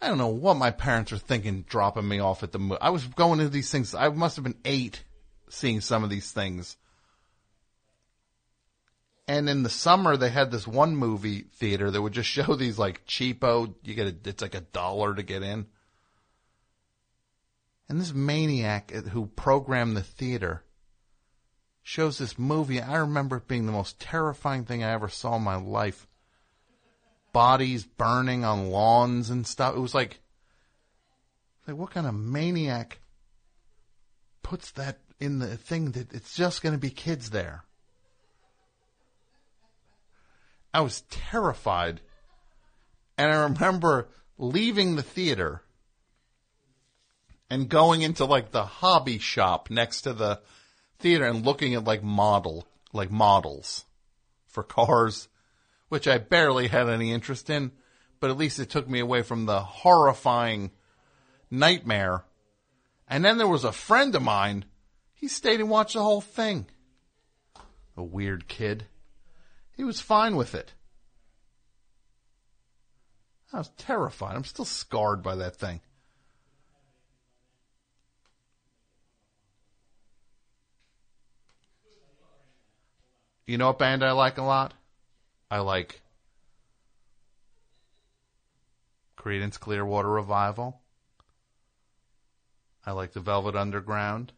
I 0.01 0.09
don't 0.09 0.19
know 0.19 0.29
what 0.29 0.57
my 0.57 0.70
parents 0.70 1.11
were 1.11 1.19
thinking 1.19 1.62
dropping 1.62 2.07
me 2.07 2.20
off 2.20 2.43
at 2.43 2.53
the 2.53 2.59
movie. 2.59 2.81
I 2.81 2.91
was 2.91 3.05
going 3.05 3.41
to 3.41 3.49
these 3.49 3.70
things. 3.70 3.95
I 3.95 4.09
must 4.09 4.37
have 4.37 4.45
been 4.45 4.61
eight 4.65 5.03
seeing 5.49 5.81
some 5.81 6.05
of 6.05 6.11
these 6.11 6.31
things. 6.31 6.77
And 9.27 9.51
in 9.51 9.62
the 9.62 9.70
summer, 9.70 10.16
they 10.16 10.31
had 10.31 10.51
this 10.51 10.66
one 10.66 10.97
movie 10.97 11.43
theater 11.43 11.91
that 11.91 12.01
would 12.01 12.15
just 12.15 12.29
show 12.31 12.55
these 12.55 12.79
like 12.79 13.07
cheapo. 13.07 13.75
You 13.83 13.95
get 13.95 14.07
a, 14.07 14.29
it's 14.29 14.43
like 14.43 14.55
a 14.55 14.62
dollar 14.62 15.15
to 15.15 15.23
get 15.23 15.43
in. 15.43 15.66
And 17.89 18.01
this 18.01 18.12
maniac 18.12 18.93
uh, 18.95 19.03
who 19.03 19.27
programmed 19.27 19.97
the 19.97 20.03
theater 20.03 20.65
shows 21.83 22.19
this 22.19 22.39
movie. 22.39 22.81
I 22.81 22.97
remember 22.99 23.37
it 23.37 23.49
being 23.49 23.66
the 23.66 23.73
most 23.73 24.01
terrifying 24.01 24.65
thing 24.65 24.83
I 24.83 24.93
ever 24.93 25.09
saw 25.09 25.37
in 25.37 25.43
my 25.43 25.57
life. 25.57 26.07
Bodies 27.39 27.85
burning 27.85 28.44
on 28.44 28.73
lawns 28.73 29.31
and 29.31 29.47
stuff. 29.47 29.77
It 29.77 29.78
was 29.78 29.94
like, 29.94 30.19
like 31.69 31.77
what 31.77 31.93
kind 31.93 32.05
of 32.05 32.12
maniac 32.12 32.98
puts 34.43 34.73
that 34.73 34.98
in 35.20 35.39
the 35.39 35.56
thing 35.56 35.93
that 35.93 36.12
it's 36.12 36.35
just 36.35 36.62
going 36.62 36.73
to 36.73 36.81
be 36.81 36.90
kids 36.90 37.31
there? 37.31 37.62
I 40.74 40.81
was 40.81 41.02
terrified. 41.10 42.01
And 43.16 43.31
I 43.31 43.44
remember 43.44 44.09
leaving 44.36 44.97
the 44.97 45.05
theater 45.05 45.62
and 47.48 47.69
going 47.69 48.02
into 48.02 48.24
like 48.24 48.51
the 48.51 48.65
hobby 48.65 49.19
shop 49.19 49.70
next 49.70 50.02
to 50.02 50.12
the 50.12 50.40
theater 50.98 51.27
and 51.27 51.47
looking 51.47 51.77
at 51.77 51.85
like 51.85 52.02
model, 52.02 52.66
like 52.93 53.12
models 53.12 53.85
for 54.49 54.65
cars, 54.65 55.28
which 55.89 56.07
I 56.07 56.18
barely 56.18 56.68
had 56.68 56.89
any 56.89 57.12
interest 57.12 57.50
in, 57.50 57.73
but 58.20 58.31
at 58.31 58.36
least 58.36 58.58
it 58.58 58.70
took 58.70 58.89
me 58.89 59.00
away 59.00 59.23
from 59.23 59.47
the 59.47 59.60
horrifying 59.60 60.70
nightmare. 61.50 62.25
And 63.08 63.25
then 63.25 63.39
there 63.39 63.49
was 63.49 63.65
a 63.65 63.73
friend 63.73 64.15
of 64.15 64.23
mine. 64.23 64.65
He 65.15 65.28
stayed 65.28 65.60
and 65.60 65.70
watched 65.70 65.94
the 65.94 66.02
whole 66.02 66.20
thing. 66.20 66.67
A 67.97 68.02
weird 68.02 68.49
kid. 68.49 68.84
He 69.76 69.84
was 69.84 70.00
fine 70.00 70.36
with 70.36 70.55
it. 70.55 70.75
I 73.52 73.58
was 73.58 73.70
terrified. 73.78 74.36
I'm 74.36 74.44
still 74.44 74.67
scarred 74.67 75.23
by 75.23 75.36
that 75.36 75.57
thing. 75.57 75.81
You 83.47 83.57
know 83.57 83.68
what 83.68 83.78
band 83.78 84.05
I 84.05 84.12
like 84.12 84.36
a 84.36 84.42
lot? 84.42 84.75
I 85.51 85.60
like 85.60 86.01
Creedence 89.17 89.59
Clearwater 89.59 90.09
Revival. 90.09 90.81
I 92.85 92.93
like 92.93 93.12
the 93.12 93.20
Velvet 93.20 93.57
Underground. 93.57 94.33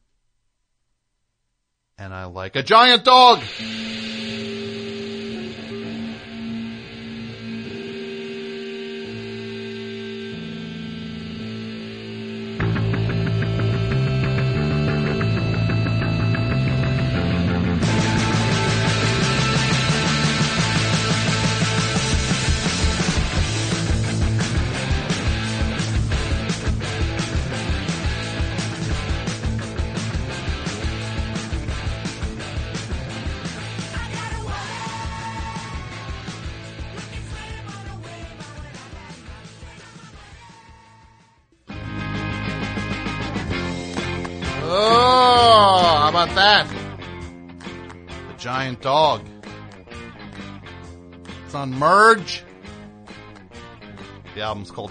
And 1.99 2.15
I 2.15 2.25
like 2.25 2.57
a 2.57 2.63
giant 2.63 3.05
dog! 3.05 3.43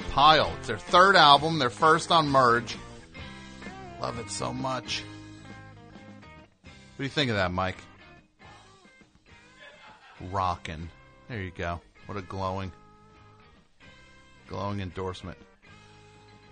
Pile. 0.09 0.51
It's 0.59 0.67
their 0.67 0.77
third 0.77 1.15
album, 1.15 1.59
their 1.59 1.69
first 1.69 2.11
on 2.11 2.27
Merge. 2.27 2.75
Love 4.01 4.19
it 4.19 4.29
so 4.29 4.51
much. 4.51 5.03
What 6.63 6.97
do 6.97 7.03
you 7.03 7.09
think 7.09 7.29
of 7.29 7.37
that, 7.37 7.51
Mike? 7.51 7.77
Rockin'. 10.31 10.89
There 11.27 11.41
you 11.41 11.51
go. 11.51 11.79
What 12.07 12.17
a 12.17 12.21
glowing, 12.21 12.71
glowing 14.47 14.81
endorsement. 14.81 15.37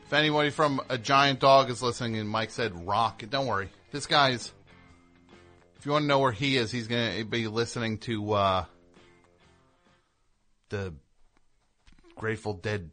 If 0.05 0.13
anybody 0.13 0.51
from 0.51 0.79
a 0.87 0.97
giant 0.97 1.39
dog 1.39 1.69
is 1.69 1.81
listening 1.81 2.17
and 2.17 2.29
Mike 2.29 2.51
said 2.51 2.87
rock, 2.87 3.23
don't 3.29 3.47
worry. 3.47 3.69
This 3.91 4.05
guy's, 4.05 4.53
if 5.77 5.85
you 5.85 5.91
want 5.91 6.03
to 6.03 6.07
know 6.07 6.19
where 6.19 6.31
he 6.31 6.57
is, 6.57 6.71
he's 6.71 6.87
going 6.87 7.17
to 7.17 7.25
be 7.25 7.47
listening 7.47 7.97
to, 7.99 8.31
uh, 8.33 8.65
the 10.69 10.93
Grateful 12.15 12.53
Dead 12.53 12.89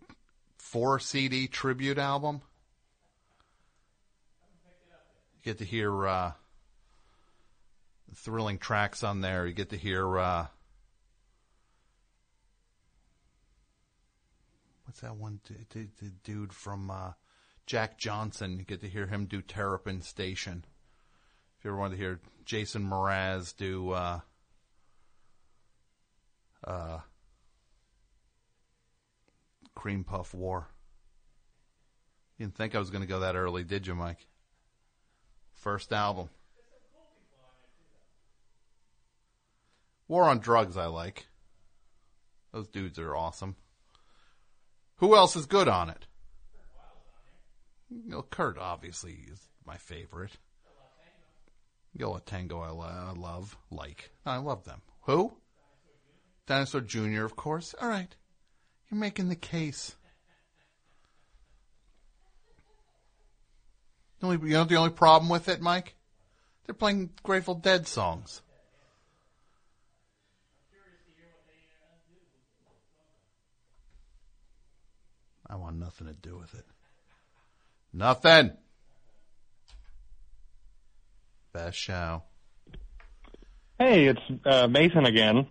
4 0.75 0.99
CD 0.99 1.47
tribute 1.47 1.99
album. 1.99 2.43
You 5.37 5.43
get 5.45 5.59
to 5.59 5.65
hear, 5.65 6.05
uh, 6.05 6.33
thrilling 8.13 8.59
tracks 8.59 9.05
on 9.05 9.21
there. 9.21 9.47
You 9.47 9.53
get 9.53 9.71
to 9.71 9.77
hear, 9.77 10.19
uh, 10.19 10.47
what's 14.85 14.99
that 14.99 15.15
one 15.15 15.39
d- 15.45 15.55
d- 15.71 15.91
d- 16.01 16.11
dude 16.25 16.53
from 16.53 16.91
uh, 16.91 17.13
Jack 17.67 17.97
Johnson? 17.97 18.59
You 18.59 18.65
get 18.65 18.81
to 18.81 18.89
hear 18.89 19.07
him 19.07 19.27
do 19.27 19.43
Terrapin 19.43 20.03
Station. 20.03 20.65
If 21.57 21.65
you 21.65 21.71
ever 21.71 21.79
want 21.79 21.93
to 21.93 21.97
hear 21.97 22.19
Jason 22.45 22.85
Mraz 22.85 23.57
do 23.57 23.91
uh, 23.93 24.19
uh, 26.65 26.99
Cream 29.75 30.05
Puff 30.05 30.35
War. 30.35 30.69
You 32.39 32.47
didn't 32.47 32.57
think 32.57 32.75
I 32.75 32.79
was 32.79 32.91
going 32.91 33.03
to 33.03 33.09
go 33.09 33.21
that 33.21 33.37
early, 33.37 33.65
did 33.65 33.87
you, 33.87 33.95
Mike? 33.95 34.27
First 35.53 35.93
album. 35.93 36.29
War 40.09 40.25
on 40.25 40.39
Drugs, 40.39 40.77
I 40.77 40.87
like. 40.87 41.27
Those 42.53 42.69
dudes 42.69 42.99
are 42.99 43.17
awesome. 43.17 43.57
Who 44.97 45.17
else 45.17 45.35
is 45.37 45.47
good 45.47 45.69
on 45.69 45.91
it? 45.91 46.07
You 47.91 48.11
know, 48.11 48.23
Kurt 48.23 48.59
obviously 48.59 49.19
is 49.31 49.41
my 49.67 49.77
favorite. 49.77 50.33
Yo 51.97 52.19
Tango, 52.19 52.61
I, 52.61 52.71
lo- 52.71 52.83
I 52.83 53.13
love, 53.13 53.57
like, 53.71 54.11
I 54.27 54.39
love 54.39 54.65
them. 54.65 54.83
Who? 55.03 55.35
Dinosaur 56.47 56.81
Jr., 56.81 57.25
of 57.25 57.37
course. 57.37 57.75
All 57.81 57.89
right, 57.89 58.15
you're 58.95 59.01
making 59.01 59.29
the 59.29 59.37
case. 59.37 59.97
The 64.21 64.27
only, 64.27 64.49
you 64.49 64.55
know 64.55 64.65
the 64.65 64.77
only 64.77 64.91
problem 64.91 65.29
with 65.29 65.49
it, 65.49 65.61
Mike? 65.61 65.97
They're 66.65 66.75
playing 66.75 67.11
Grateful 67.25 67.57
Dead 67.57 67.89
songs. 67.89 68.41
I 75.47 75.57
want 75.57 75.77
nothing 75.77 76.07
to 76.07 76.15
do 76.15 76.39
with 76.39 76.55
it. 76.55 76.65
Nothing. 77.93 78.53
Best 81.53 81.77
show. 81.77 82.23
Hey, 83.79 84.07
it's 84.07 84.21
uh, 84.47 84.69
Mason 84.69 85.05
again. 85.05 85.49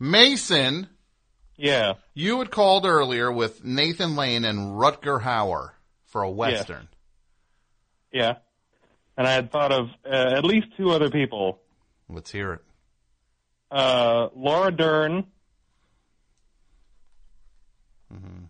Mason, 0.00 0.88
Yeah. 1.62 1.94
you 2.12 2.40
had 2.40 2.50
called 2.50 2.84
earlier 2.86 3.30
with 3.30 3.62
Nathan 3.64 4.16
Lane 4.16 4.44
and 4.44 4.72
Rutger 4.72 5.22
Hauer 5.22 5.70
for 6.06 6.22
a 6.22 6.30
Western. 6.30 6.88
Yeah. 8.12 8.34
And 9.16 9.26
I 9.28 9.32
had 9.32 9.52
thought 9.52 9.70
of 9.70 9.86
uh, 10.04 10.08
at 10.08 10.44
least 10.44 10.66
two 10.76 10.90
other 10.90 11.08
people. 11.08 11.60
Let's 12.08 12.30
hear 12.32 12.54
it. 12.54 12.60
Uh, 13.70 14.28
Laura 14.34 14.70
Dern 14.72 15.24
Mm-hmm. 18.12 18.44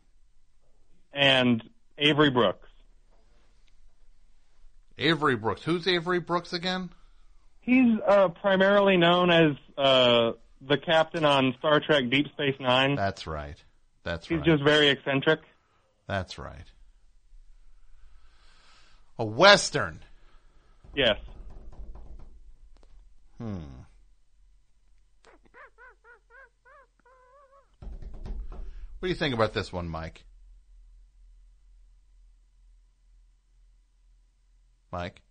and 1.12 1.62
Avery 1.98 2.30
Brooks. 2.30 2.68
Avery 4.98 5.36
Brooks. 5.36 5.62
Who's 5.62 5.86
Avery 5.86 6.18
Brooks 6.18 6.52
again? 6.52 6.90
He's 7.60 7.96
uh, 8.06 8.28
primarily 8.28 8.96
known 8.96 9.30
as 9.30 9.52
uh, 9.78 10.32
the 10.66 10.78
captain 10.78 11.24
on 11.24 11.54
Star 11.58 11.80
Trek 11.80 12.10
Deep 12.10 12.28
Space 12.28 12.56
Nine. 12.60 12.94
That's 12.94 13.26
right. 13.26 13.62
That's 14.04 14.30
right. 14.30 14.38
He's 14.38 14.46
right. 14.46 14.56
just 14.56 14.64
very 14.64 14.88
eccentric. 14.88 15.40
That's 16.06 16.38
right. 16.38 16.66
A 19.18 19.24
Western. 19.24 20.00
Yes. 20.94 21.18
Hmm. 23.38 23.58
What 28.98 29.06
do 29.06 29.08
you 29.08 29.14
think 29.14 29.34
about 29.34 29.52
this 29.52 29.72
one, 29.72 29.88
Mike? 29.88 30.24
Mike? 34.92 35.22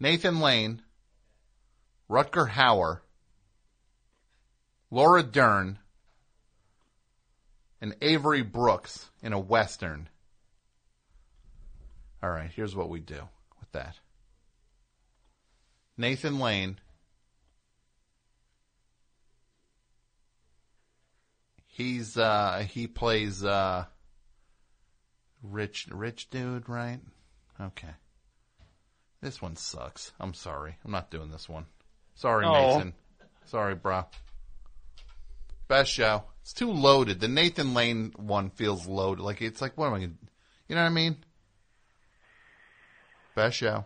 Nathan 0.00 0.40
Lane, 0.40 0.82
Rutger 2.10 2.50
Hauer, 2.50 3.02
Laura 4.92 5.22
Dern, 5.22 5.78
and 7.80 7.96
Avery 8.02 8.42
Brooks 8.42 9.08
in 9.22 9.32
a 9.32 9.38
Western. 9.38 10.10
All 12.22 12.28
right, 12.28 12.50
here's 12.54 12.76
what 12.76 12.90
we 12.90 13.00
do 13.00 13.26
with 13.58 13.72
that. 13.72 13.98
Nathan 15.96 16.38
Lane. 16.38 16.78
He's 21.66 22.18
uh 22.18 22.66
he 22.68 22.86
plays 22.86 23.42
uh 23.42 23.86
rich 25.42 25.88
rich 25.90 26.28
dude, 26.28 26.68
right? 26.68 27.00
Okay. 27.58 27.94
This 29.22 29.40
one 29.40 29.56
sucks. 29.56 30.12
I'm 30.20 30.34
sorry. 30.34 30.76
I'm 30.84 30.90
not 30.90 31.10
doing 31.10 31.30
this 31.30 31.48
one. 31.48 31.64
Sorry, 32.14 32.44
Oh. 32.44 32.74
Mason. 32.74 32.92
Sorry, 33.46 33.74
bro. 33.74 34.04
Best 35.68 35.90
show. 35.90 36.24
It's 36.42 36.52
too 36.52 36.70
loaded. 36.70 37.20
The 37.20 37.28
Nathan 37.28 37.72
Lane 37.74 38.12
one 38.16 38.50
feels 38.50 38.86
loaded. 38.86 39.22
Like 39.22 39.40
it's 39.42 39.60
like 39.60 39.76
what 39.78 39.86
am 39.88 39.94
I 39.94 39.98
gonna 40.00 40.12
you 40.68 40.74
know 40.74 40.82
what 40.82 40.88
I 40.90 40.94
mean? 40.94 41.16
Best 43.34 43.56
show. 43.56 43.84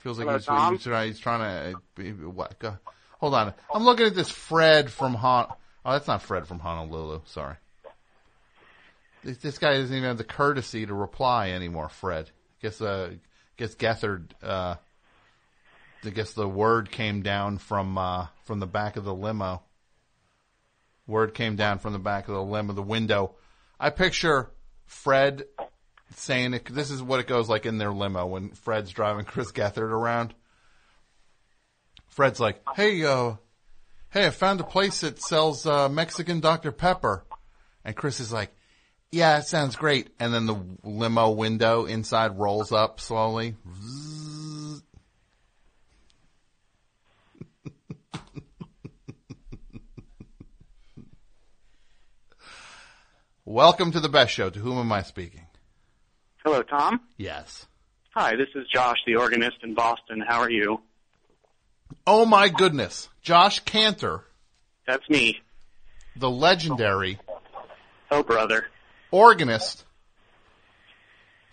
Feels 0.00 0.18
like 0.18 0.26
Hello, 0.26 0.38
he's, 0.38 0.46
Tom? 0.46 0.72
he's 0.74 0.82
trying, 0.84 1.06
he's 1.08 1.18
trying 1.18 1.74
to. 1.74 1.78
uh, 2.02 2.28
What? 2.30 2.58
Go, 2.58 2.76
hold 3.18 3.34
on. 3.34 3.54
I'm 3.74 3.84
looking 3.84 4.06
at 4.06 4.14
this 4.14 4.30
Fred 4.30 4.90
from 4.90 5.14
Hon. 5.14 5.52
Oh, 5.84 5.92
that's 5.92 6.06
not 6.06 6.22
Fred 6.22 6.46
from 6.46 6.58
Honolulu. 6.60 7.22
Sorry. 7.26 7.56
This, 9.24 9.38
this 9.38 9.58
guy 9.58 9.74
doesn't 9.78 9.94
even 9.96 10.06
have 10.08 10.18
the 10.18 10.24
courtesy 10.24 10.86
to 10.86 10.94
reply 10.94 11.50
anymore. 11.50 11.88
Fred. 11.88 12.30
Guess 12.62 12.80
uh, 12.80 13.12
guess 13.56 13.74
Gethard. 13.74 14.30
Uh, 14.42 14.76
I 16.04 16.10
guess 16.10 16.34
the 16.34 16.46
word 16.48 16.90
came 16.90 17.22
down 17.22 17.58
from 17.58 17.98
uh, 17.98 18.26
from 18.44 18.60
the 18.60 18.66
back 18.66 18.96
of 18.96 19.04
the 19.04 19.14
limo. 19.14 19.62
Word 21.06 21.34
came 21.34 21.56
down 21.56 21.78
from 21.78 21.92
the 21.92 21.98
back 21.98 22.28
of 22.28 22.34
the 22.34 22.42
limo, 22.42 22.72
the 22.72 22.82
window. 22.82 23.36
I 23.78 23.90
picture 23.90 24.50
Fred 24.86 25.44
saying 26.14 26.54
it. 26.54 26.64
This 26.66 26.90
is 26.90 27.02
what 27.02 27.20
it 27.20 27.26
goes 27.26 27.48
like 27.48 27.66
in 27.66 27.78
their 27.78 27.92
limo 27.92 28.26
when 28.26 28.50
Fred's 28.50 28.90
driving 28.90 29.24
Chris 29.24 29.52
Gethard 29.52 29.90
around. 29.90 30.34
Fred's 32.08 32.40
like, 32.40 32.60
"Hey, 32.74 33.04
uh, 33.04 33.34
hey, 34.10 34.26
I 34.26 34.30
found 34.30 34.60
a 34.60 34.64
place 34.64 35.00
that 35.00 35.20
sells 35.20 35.66
uh, 35.66 35.88
Mexican 35.88 36.40
Dr 36.40 36.72
Pepper," 36.72 37.24
and 37.84 37.94
Chris 37.94 38.20
is 38.20 38.32
like, 38.32 38.54
"Yeah, 39.12 39.38
it 39.38 39.44
sounds 39.44 39.76
great." 39.76 40.10
And 40.18 40.32
then 40.32 40.46
the 40.46 40.60
limo 40.82 41.30
window 41.30 41.84
inside 41.84 42.38
rolls 42.38 42.72
up 42.72 43.00
slowly. 43.00 43.54
Welcome 53.48 53.92
to 53.92 54.00
the 54.00 54.08
best 54.08 54.32
show. 54.32 54.50
To 54.50 54.58
whom 54.58 54.76
am 54.76 54.90
I 54.90 55.02
speaking? 55.02 55.46
Hello, 56.44 56.62
Tom. 56.62 57.00
Yes. 57.16 57.66
Hi, 58.14 58.34
this 58.34 58.48
is 58.56 58.66
Josh, 58.72 58.96
the 59.06 59.14
organist 59.16 59.58
in 59.62 59.74
Boston. 59.74 60.20
How 60.26 60.40
are 60.40 60.50
you? 60.50 60.80
Oh 62.06 62.26
my 62.26 62.48
goodness. 62.48 63.08
Josh 63.22 63.60
Kantor, 63.64 64.22
That's 64.86 65.08
me. 65.08 65.40
the 66.16 66.28
legendary 66.28 67.18
Oh, 68.10 68.24
brother. 68.24 68.66
organist 69.12 69.84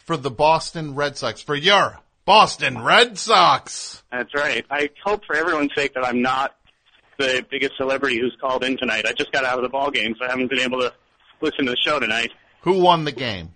for 0.05 0.17
the 0.17 0.31
Boston 0.31 0.95
Red 0.95 1.15
Sox, 1.15 1.41
for 1.43 1.55
your 1.55 1.99
Boston 2.25 2.81
Red 2.81 3.19
Sox. 3.19 4.01
That's 4.11 4.33
right. 4.33 4.65
I 4.71 4.89
hope 5.05 5.25
for 5.25 5.35
everyone's 5.35 5.75
sake 5.75 5.93
that 5.93 6.03
I'm 6.05 6.23
not 6.23 6.55
the 7.19 7.45
biggest 7.51 7.73
celebrity 7.77 8.19
who's 8.19 8.35
called 8.41 8.63
in 8.63 8.77
tonight. 8.77 9.05
I 9.05 9.13
just 9.13 9.31
got 9.31 9.45
out 9.45 9.57
of 9.57 9.63
the 9.63 9.69
ball 9.69 9.91
game, 9.91 10.15
so 10.17 10.25
I 10.25 10.29
haven't 10.31 10.49
been 10.49 10.59
able 10.59 10.79
to 10.81 10.91
listen 11.43 11.65
to 11.65 11.71
the 11.71 11.77
show 11.77 11.99
tonight. 11.99 12.31
Who 12.61 12.79
won 12.79 13.03
the 13.05 13.11
game? 13.11 13.51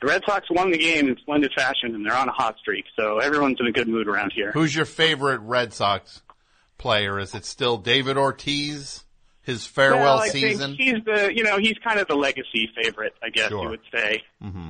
The 0.00 0.08
Red 0.08 0.22
Sox 0.26 0.46
won 0.50 0.72
the 0.72 0.78
game 0.78 1.08
in 1.08 1.16
splendid 1.18 1.52
fashion, 1.54 1.94
and 1.94 2.04
they're 2.04 2.16
on 2.16 2.28
a 2.28 2.32
hot 2.32 2.58
streak, 2.58 2.84
so 2.98 3.18
everyone's 3.20 3.58
in 3.60 3.66
a 3.66 3.72
good 3.72 3.86
mood 3.88 4.08
around 4.08 4.32
here. 4.34 4.50
Who's 4.52 4.74
your 4.74 4.84
favorite 4.84 5.38
Red 5.40 5.72
Sox 5.72 6.22
player? 6.76 7.18
Is 7.20 7.34
it 7.34 7.44
still 7.44 7.78
David 7.78 8.16
Ortiz? 8.16 9.04
His 9.42 9.66
farewell 9.66 10.00
well, 10.16 10.18
I 10.20 10.28
season. 10.28 10.76
Think 10.76 10.80
he's 10.80 11.04
the, 11.04 11.32
you 11.34 11.42
know, 11.42 11.58
he's 11.58 11.76
kind 11.84 11.98
of 11.98 12.06
the 12.06 12.14
legacy 12.14 12.70
favorite, 12.80 13.14
I 13.22 13.28
guess 13.30 13.48
Sure. 13.48 13.64
you 13.64 13.70
would 13.70 13.80
say. 13.92 14.22
Mm-hmm. 14.42 14.68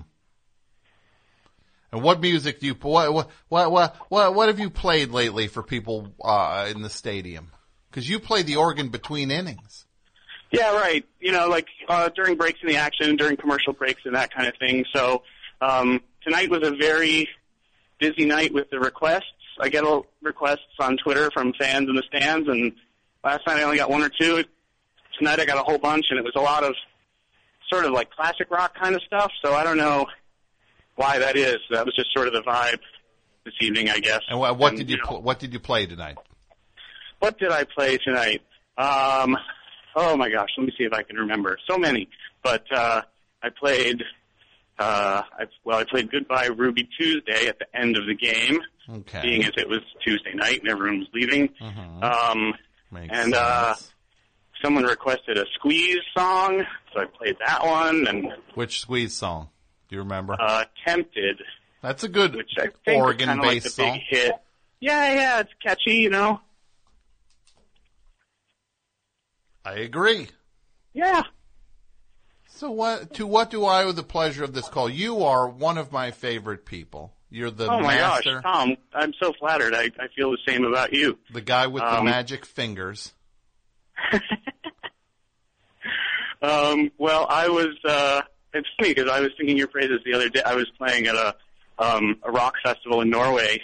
And 1.93 2.03
what 2.03 2.21
music 2.23 2.61
do 2.61 2.67
you 2.67 2.75
what 2.75 3.13
what 3.13 3.31
what 3.49 3.71
what 3.71 3.97
what, 4.09 4.35
what 4.35 4.49
have 4.49 4.59
you 4.59 4.71
played 4.71 5.11
lately 5.11 5.47
for 5.47 5.63
people 5.63 6.09
uh, 6.25 6.69
in 6.75 6.81
the 6.81 6.89
stadium? 6.89 7.51
Because 7.91 8.09
you 8.09 8.19
play 8.19 8.43
the 8.43 8.57
organ 8.57 8.89
between 8.89 9.31
innings. 9.31 9.85
Yeah, 10.53 10.75
right. 10.77 11.05
You 11.21 11.33
know, 11.33 11.49
like 11.49 11.67
uh, 11.89 12.11
during 12.11 12.37
breaks 12.37 12.61
in 12.63 12.69
the 12.69 12.77
action, 12.77 13.17
during 13.17 13.37
commercial 13.37 13.73
breaks, 13.73 14.03
and 14.05 14.15
that 14.15 14.33
kind 14.35 14.47
of 14.47 14.55
thing. 14.59 14.85
So 14.95 15.23
um, 15.61 16.01
tonight 16.23 16.51
was 16.51 16.61
a 16.63 16.73
very 16.73 17.29
busy 17.99 18.27
night 18.27 18.53
with 18.53 18.69
the 18.71 18.79
requests. 18.79 19.25
I 19.59 19.69
get 19.69 19.85
requests 20.23 20.61
on 20.79 20.97
Twitter 20.99 21.31
from 21.33 21.53
fans 21.59 21.89
in 21.89 21.95
the 21.95 22.03
stands, 22.03 22.49
and 22.49 22.73
last 23.25 23.47
night 23.47 23.59
I 23.59 23.63
only 23.63 23.79
got 23.79 23.91
one 23.91 24.03
or 24.03 24.11
two. 24.11 24.45
Tonight 25.19 25.41
I 25.41 25.45
got 25.47 25.59
a 25.59 25.63
whole 25.63 25.79
bunch, 25.79 26.07
and 26.11 26.19
it 26.19 26.25
was 26.25 26.35
a 26.37 26.41
lot 26.41 26.65
of 26.65 26.75
sort 27.71 27.85
of 27.85 27.93
like 27.93 28.11
classic 28.11 28.51
rock 28.51 28.75
kind 28.75 28.95
of 28.95 29.03
stuff. 29.03 29.31
So 29.45 29.55
I 29.55 29.65
don't 29.65 29.77
know 29.79 30.07
why 30.97 31.19
that 31.19 31.37
is. 31.37 31.57
That 31.71 31.87
was 31.87 31.95
just 31.95 32.13
sort 32.13 32.29
of 32.29 32.35
the 32.35 32.43
vibe 32.43 32.81
this 33.45 33.55
evening, 33.61 33.89
I 33.89 33.99
guess. 34.01 34.21
And 34.29 34.39
what, 34.39 34.59
what 34.59 34.71
And, 34.71 34.79
did 34.79 34.91
you 34.91 34.97
know, 34.99 35.05
pl- 35.07 35.23
what 35.23 35.39
did 35.39 35.53
you 35.53 35.61
play 35.61 35.87
tonight? 35.87 36.19
what 37.21 37.39
did 37.39 37.53
I 37.53 37.65
play 37.65 37.99
tonight? 37.99 38.43
Um, 38.77 39.37
oh 39.97 40.17
my 40.17 40.31
gosh, 40.31 40.49
let 40.57 40.67
me 40.67 40.73
see 40.77 40.85
if 40.85 40.93
I 40.93 41.03
can 41.03 41.17
remember. 41.17 41.59
So 41.69 41.79
many, 41.79 42.09
but 42.43 42.65
uh, 42.73 43.03
I 43.43 43.49
played. 43.51 44.03
Uh, 44.79 45.23
I, 45.39 45.45
well, 45.65 45.79
I 45.79 45.85
played 45.85 46.11
Goodbye 46.11 46.47
Ruby 46.47 46.89
Tuesday 46.99 47.47
at 47.47 47.59
the 47.59 47.67
end 47.79 47.97
of 47.97 48.07
the 48.07 48.15
game, 48.15 48.59
Okay. 48.91 49.21
being 49.23 49.45
as 49.45 49.53
it 49.57 49.69
was 49.69 49.81
Tuesday 50.03 50.33
night 50.35 50.61
and 50.61 50.69
everyone 50.71 51.01
was 51.01 51.09
leaving. 51.15 51.49
Mhm. 51.61 52.03
Um, 52.03 52.55
Makes 52.91 53.17
and 53.17 53.35
uh, 53.35 53.75
someone 54.65 54.85
requested 54.85 55.39
a 55.39 55.45
Squeeze 55.55 56.01
song, 56.17 56.65
so 56.93 57.01
I 57.01 57.05
played 57.05 57.37
that 57.47 57.65
one. 57.65 58.07
And 58.09 58.33
Which 58.55 58.81
squeeze 58.81 59.15
song? 59.15 59.51
Do 59.89 59.97
you 59.97 60.03
remember? 60.03 60.37
uh, 60.41 60.65
Tempted, 60.87 61.41
That's 61.83 62.03
a 62.03 62.09
good 62.09 62.35
which 62.35 62.51
I 62.59 62.69
think 62.85 63.05
was 63.05 63.17
kind 63.17 63.39
of 63.41 63.45
like 63.47 63.63
song. 63.63 64.01
hit. 64.09 64.33
Yeah, 64.81 65.15
yeah, 65.15 65.41
it's 65.41 65.53
catchy, 65.63 65.97
you 65.97 66.11
know. 66.11 66.41
I 69.65 69.75
agree. 69.75 70.29
Yeah. 70.93 71.23
So 72.47 72.71
what? 72.71 73.15
To 73.15 73.27
what 73.27 73.51
do 73.51 73.65
I 73.65 73.85
owe 73.85 73.93
the 73.93 74.03
pleasure 74.03 74.45
of 74.45 74.53
this 74.53 74.69
call? 74.69 74.89
You 74.89 75.25
are 75.25 75.49
one 75.49 75.79
of 75.79 75.91
my 75.93 76.11
favorite 76.11 76.65
people. 76.67 77.13
You're 77.31 77.51
the 77.51 77.65
oh 77.67 77.81
my 77.81 77.95
master, 77.95 78.43
gosh, 78.43 78.53
Tom, 78.53 78.77
I'm 78.93 79.15
so 79.23 79.33
flattered. 79.39 79.75
I, 79.75 79.85
I 79.99 80.09
feel 80.15 80.31
the 80.33 80.39
same 80.47 80.65
about 80.67 80.93
you. 80.93 81.19
the 81.33 81.41
guy 81.41 81.67
with 81.67 81.83
the 81.83 81.99
Um, 82.01 82.05
magic 82.05 82.45
fingers. 82.45 83.13
Um, 86.43 86.91
well, 86.99 87.27
I 87.31 87.49
was. 87.49 87.77
Uh, 87.85 88.21
it's 88.53 88.69
funny 88.77 88.93
because 88.95 89.09
I 89.09 89.21
was 89.21 89.31
singing 89.39 89.57
your 89.57 89.69
praises 89.69 90.01
the 90.05 90.13
other 90.15 90.29
day. 90.29 90.43
I 90.45 90.57
was 90.57 90.69
playing 90.77 91.07
at 91.07 91.15
a 91.15 91.37
um, 91.79 92.17
a 92.25 92.33
rock 92.33 92.55
festival 92.65 93.01
in 93.01 93.11
Norway 93.11 93.61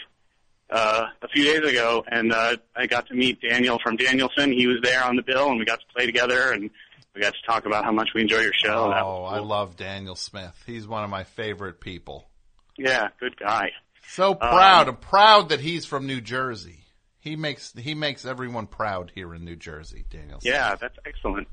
uh, 0.71 1.07
a 1.23 1.29
few 1.29 1.45
days 1.45 1.69
ago, 1.71 2.05
and 2.11 2.33
uh, 2.33 2.57
I 2.77 2.87
got 2.87 3.07
to 3.09 3.15
meet 3.15 3.41
Daniel 3.41 3.79
from 3.83 3.97
Danielson. 3.97 4.53
He 4.53 4.67
was 4.67 4.79
there 4.83 5.03
on 5.05 5.17
the 5.17 5.23
bill, 5.23 5.49
and 5.51 5.59
we 5.59 5.65
got 5.65 5.81
to 5.81 5.87
play 5.95 6.07
together, 6.07 6.53
and 6.53 6.71
we 7.15 7.21
got 7.21 7.35
to 7.35 7.43
talk 7.47 7.67
about 7.67 7.85
how 7.85 7.93
much 7.93 8.11
we 8.15 8.23
enjoy 8.23 8.41
your 8.41 8.53
show. 8.53 8.93
Oh, 8.95 9.23
was 9.23 9.33
I 9.35 9.39
love 9.41 9.77
Daniel 9.77 10.15
Smith. 10.15 10.55
He's 10.67 10.87
one 10.87 11.05
of 11.05 11.11
my 11.11 11.25
favorite 11.25 11.81
people. 11.81 12.29
yeah, 12.77 13.09
good 13.19 13.37
guy. 13.39 13.71
So 14.11 14.31
Um, 14.33 14.39
proud. 14.39 14.89
I'm 14.89 14.97
proud 14.97 15.49
that 15.51 15.61
he's 15.61 15.85
from 15.85 16.07
New 16.07 16.21
Jersey. 16.21 16.85
He 17.21 17.37
makes 17.37 17.73
he 17.75 17.95
makes 17.95 18.25
everyone 18.25 18.67
proud 18.67 19.11
here 19.15 19.35
in 19.35 19.45
New 19.45 19.57
Jersey. 19.57 20.05
Daniel. 20.09 20.41
Smith. 20.41 20.55
Yeah, 20.55 20.77
that's 20.77 20.97
excellent. 21.05 21.49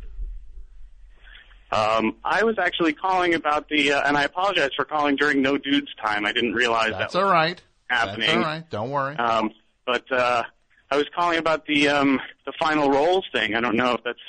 Um, 1.72 2.16
I 2.24 2.44
was 2.44 2.58
actually 2.60 2.94
calling 2.94 3.34
about 3.34 3.68
the, 3.68 3.94
uh, 3.94 4.08
and 4.08 4.16
I 4.18 4.24
apologize 4.24 4.70
for 4.76 4.86
calling 4.86 5.16
during 5.16 5.42
No 5.42 5.58
Dudes 5.58 5.94
time. 6.02 6.26
I 6.26 6.32
didn't 6.32 6.54
realize 6.54 6.92
That's 6.92 7.14
that 7.14 7.20
was 7.20 7.26
all 7.28 7.32
right. 7.34 7.62
Happening. 7.90 8.28
That's 8.28 8.36
all 8.36 8.42
right. 8.44 8.70
Don't 8.70 8.90
worry. 8.90 9.16
Um, 9.18 9.52
but 9.86 10.12
uh, 10.12 10.44
I 10.90 10.98
was 10.98 11.06
calling 11.16 11.38
about 11.38 11.66
the 11.66 11.90
um, 11.90 12.20
the 12.46 12.54
final 12.60 12.90
roles 12.90 13.26
thing. 13.32 13.56
I 13.56 13.62
don't 13.62 13.76
know 13.76 13.94
if 13.94 14.04
that's 14.04 14.20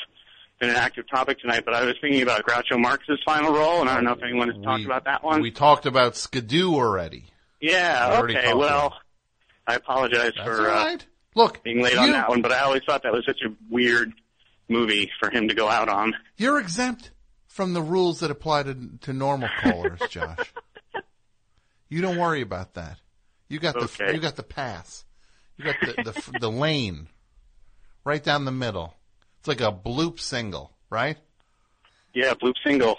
been 0.59 0.71
an 0.71 0.77
active 0.77 1.09
topic 1.09 1.39
tonight, 1.41 1.65
but 1.65 1.75
I 1.75 1.85
was 1.85 1.95
thinking 2.01 2.23
about 2.23 2.47
Groucho 2.47 2.79
Marx's 2.79 3.19
final 3.25 3.53
role, 3.53 3.81
and 3.81 3.91
I 3.91 3.95
don't 3.95 4.05
know 4.05 4.13
if 4.13 4.23
anyone 4.23 4.51
has 4.51 4.63
talked 4.63 4.85
about 4.85 5.05
that 5.05 5.23
one. 5.23 5.43
we 5.43 5.51
talked 5.51 5.87
about 5.87 6.17
Skidoo 6.17 6.75
already. 6.75 7.27
yeah, 7.61 8.11
we 8.11 8.17
already 8.17 8.39
okay. 8.39 8.55
Well, 8.55 8.95
I 9.67 9.75
apologize 9.75 10.33
That's 10.37 10.49
for 10.49 10.71
all 10.71 10.89
uh. 10.89 10.97
Look, 11.35 11.63
being 11.63 11.83
late 11.83 11.99
on 11.99 12.13
that 12.13 12.31
one, 12.31 12.41
but 12.41 12.51
I 12.51 12.61
always 12.61 12.81
thought 12.87 13.03
that 13.03 13.13
was 13.13 13.27
such 13.27 13.43
a 13.45 13.53
weird 13.69 14.13
movie 14.69 15.11
for 15.21 15.29
him 15.29 15.49
to 15.49 15.55
go 15.55 15.69
out 15.69 15.91
on. 15.91 16.15
You're 16.39 16.59
exempt 16.59 17.11
from 17.47 17.75
the 17.75 17.83
rules 17.83 18.21
that 18.21 18.31
apply 18.31 18.63
to 18.63 18.77
to 19.03 19.13
normal 19.13 19.51
callers, 19.61 20.01
Josh. 20.09 20.53
you 21.91 22.01
don't 22.01 22.17
worry 22.17 22.41
about 22.41 22.75
that. 22.75 22.99
You 23.49 23.59
got 23.59 23.75
the 23.75 24.13
you 24.13 24.21
got 24.21 24.37
the 24.37 24.43
pass. 24.43 25.05
You 25.57 25.65
got 25.65 25.77
the, 25.81 26.03
the 26.03 26.39
the 26.41 26.51
lane 26.51 27.09
right 28.05 28.23
down 28.23 28.45
the 28.45 28.53
middle. 28.53 28.95
It's 29.39 29.49
like 29.49 29.61
a 29.61 29.73
bloop 29.73 30.21
single, 30.21 30.73
right? 30.91 31.17
Yeah, 32.13 32.33
Bloop 32.33 32.55
single. 32.65 32.97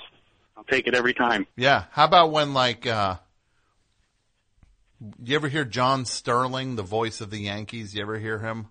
I'll 0.56 0.64
take 0.64 0.88
it 0.88 0.94
every 0.94 1.14
time. 1.14 1.48
Yeah. 1.56 1.86
How 1.92 2.06
about 2.06 2.32
when 2.32 2.54
like 2.54 2.86
uh 2.86 3.18
you 5.24 5.36
ever 5.36 5.48
hear 5.48 5.66
John 5.66 6.06
Sterling, 6.06 6.76
the 6.76 6.84
voice 6.84 7.22
of 7.22 7.30
the 7.30 7.40
Yankees? 7.40 7.94
You 7.94 8.02
ever 8.02 8.18
hear 8.18 8.40
him? 8.40 8.68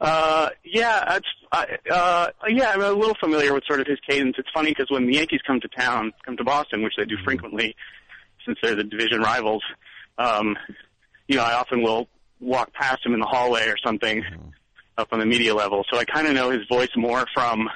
Uh, 0.00 0.48
yeah, 0.64 1.16
it's, 1.16 1.26
I 1.52 1.78
uh, 1.90 2.30
yeah, 2.48 2.70
I'm 2.70 2.82
a 2.82 2.90
little 2.90 3.14
familiar 3.20 3.54
with 3.54 3.64
sort 3.66 3.80
of 3.80 3.86
his 3.86 3.98
cadence. 4.08 4.34
It's 4.38 4.48
funny 4.52 4.70
because 4.70 4.90
when 4.90 5.06
the 5.06 5.14
Yankees 5.14 5.40
come 5.46 5.60
to 5.60 5.68
town, 5.68 6.12
come 6.24 6.36
to 6.38 6.44
Boston, 6.44 6.82
which 6.82 6.94
they 6.96 7.04
do 7.04 7.16
frequently, 7.24 7.76
since 8.44 8.58
they're 8.62 8.74
the 8.74 8.84
division 8.84 9.20
rivals, 9.20 9.62
um, 10.18 10.56
you 11.32 11.38
know, 11.38 11.44
I 11.44 11.54
often 11.54 11.82
will 11.82 12.08
walk 12.40 12.74
past 12.74 13.06
him 13.06 13.14
in 13.14 13.20
the 13.20 13.26
hallway 13.26 13.66
or 13.66 13.76
something 13.78 14.22
up 14.98 15.08
on 15.12 15.18
the 15.18 15.24
media 15.24 15.54
level. 15.54 15.82
So 15.90 15.98
I 15.98 16.04
kind 16.04 16.26
of 16.26 16.34
know 16.34 16.50
his 16.50 16.66
voice 16.68 16.90
more 16.94 17.26
from 17.32 17.70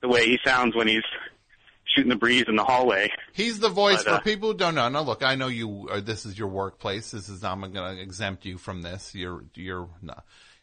the 0.00 0.08
way 0.08 0.24
he 0.24 0.38
sounds 0.42 0.74
when 0.74 0.88
he's 0.88 1.04
shooting 1.84 2.08
the 2.08 2.16
breeze 2.16 2.44
in 2.48 2.56
the 2.56 2.64
hallway. 2.64 3.10
He's 3.34 3.60
the 3.60 3.68
voice 3.68 4.02
But, 4.02 4.12
uh, 4.12 4.18
for 4.18 4.24
people 4.24 4.52
who 4.52 4.56
don't 4.56 4.74
know. 4.74 4.88
Now, 4.88 5.02
look, 5.02 5.22
I 5.22 5.34
know 5.34 5.48
you. 5.48 5.88
Uh, 5.90 6.00
this 6.00 6.24
is 6.24 6.38
your 6.38 6.48
workplace. 6.48 7.10
This 7.10 7.28
is 7.28 7.44
I'm 7.44 7.60
going 7.60 7.72
to 7.74 8.00
exempt 8.00 8.46
you 8.46 8.56
from 8.56 8.80
this. 8.80 9.14
You're 9.14 9.44
you're. 9.54 9.90
No. 10.00 10.14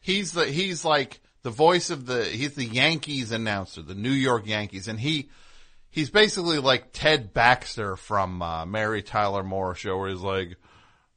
He's 0.01 0.31
the 0.31 0.45
he's 0.45 0.83
like 0.83 1.22
the 1.43 1.51
voice 1.51 1.91
of 1.91 2.07
the 2.07 2.23
he's 2.25 2.55
the 2.55 2.65
Yankees 2.65 3.31
announcer, 3.31 3.83
the 3.83 3.93
New 3.93 4.09
York 4.09 4.47
Yankees, 4.47 4.88
and 4.88 4.99
he 4.99 5.30
he's 5.91 6.09
basically 6.09 6.57
like 6.57 6.93
Ted 6.93 7.33
Baxter 7.33 7.95
from 7.95 8.41
uh, 8.41 8.65
Mary 8.65 9.03
Tyler 9.03 9.43
Moore 9.43 9.75
show, 9.75 9.97
where 9.97 10.09
he's 10.09 10.22
like, 10.22 10.57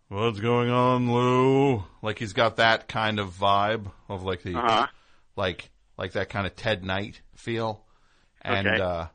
"What's 0.08 0.40
going 0.40 0.70
on, 0.70 1.12
Lou?" 1.12 1.84
Like 2.02 2.18
he's 2.18 2.32
got 2.32 2.56
that 2.56 2.88
kind 2.88 3.18
of 3.18 3.30
vibe 3.30 3.90
of 4.08 4.22
like 4.24 4.42
the 4.42 4.56
Uh-huh. 4.56 4.86
like 5.36 5.70
like 5.96 6.12
that 6.12 6.28
kind 6.30 6.46
of 6.46 6.56
Ted 6.56 6.84
Knight 6.84 7.20
feel, 7.34 7.84
and. 8.42 8.66
Okay. 8.66 8.80
uh 8.82 9.06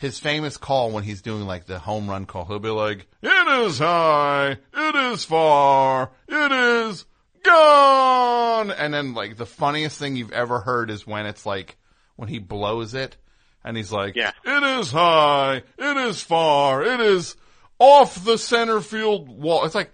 his 0.00 0.20
famous 0.20 0.56
call 0.56 0.92
when 0.92 1.02
he's 1.02 1.22
doing 1.22 1.44
like 1.44 1.66
the 1.66 1.80
home 1.80 2.08
run 2.08 2.24
call, 2.24 2.44
he'll 2.44 2.60
be 2.60 2.68
like, 2.68 3.08
"It 3.20 3.48
is 3.66 3.80
high, 3.80 4.50
it 4.72 4.94
is 4.94 5.24
far, 5.24 6.12
it 6.28 6.52
is 6.52 7.04
gone," 7.42 8.70
and 8.70 8.94
then 8.94 9.14
like 9.14 9.36
the 9.36 9.44
funniest 9.44 9.98
thing 9.98 10.14
you've 10.14 10.30
ever 10.30 10.60
heard 10.60 10.90
is 10.90 11.04
when 11.04 11.26
it's 11.26 11.44
like 11.44 11.76
when 12.14 12.28
he 12.28 12.38
blows 12.38 12.94
it, 12.94 13.16
and 13.64 13.76
he's 13.76 13.90
like, 13.90 14.14
Yeah. 14.14 14.30
"It 14.44 14.62
is 14.78 14.92
high, 14.92 15.62
it 15.78 15.96
is 15.96 16.22
far, 16.22 16.80
it 16.84 17.00
is 17.00 17.34
off 17.80 18.24
the 18.24 18.38
center 18.38 18.80
field 18.80 19.28
wall." 19.28 19.64
It's 19.64 19.74
like, 19.74 19.90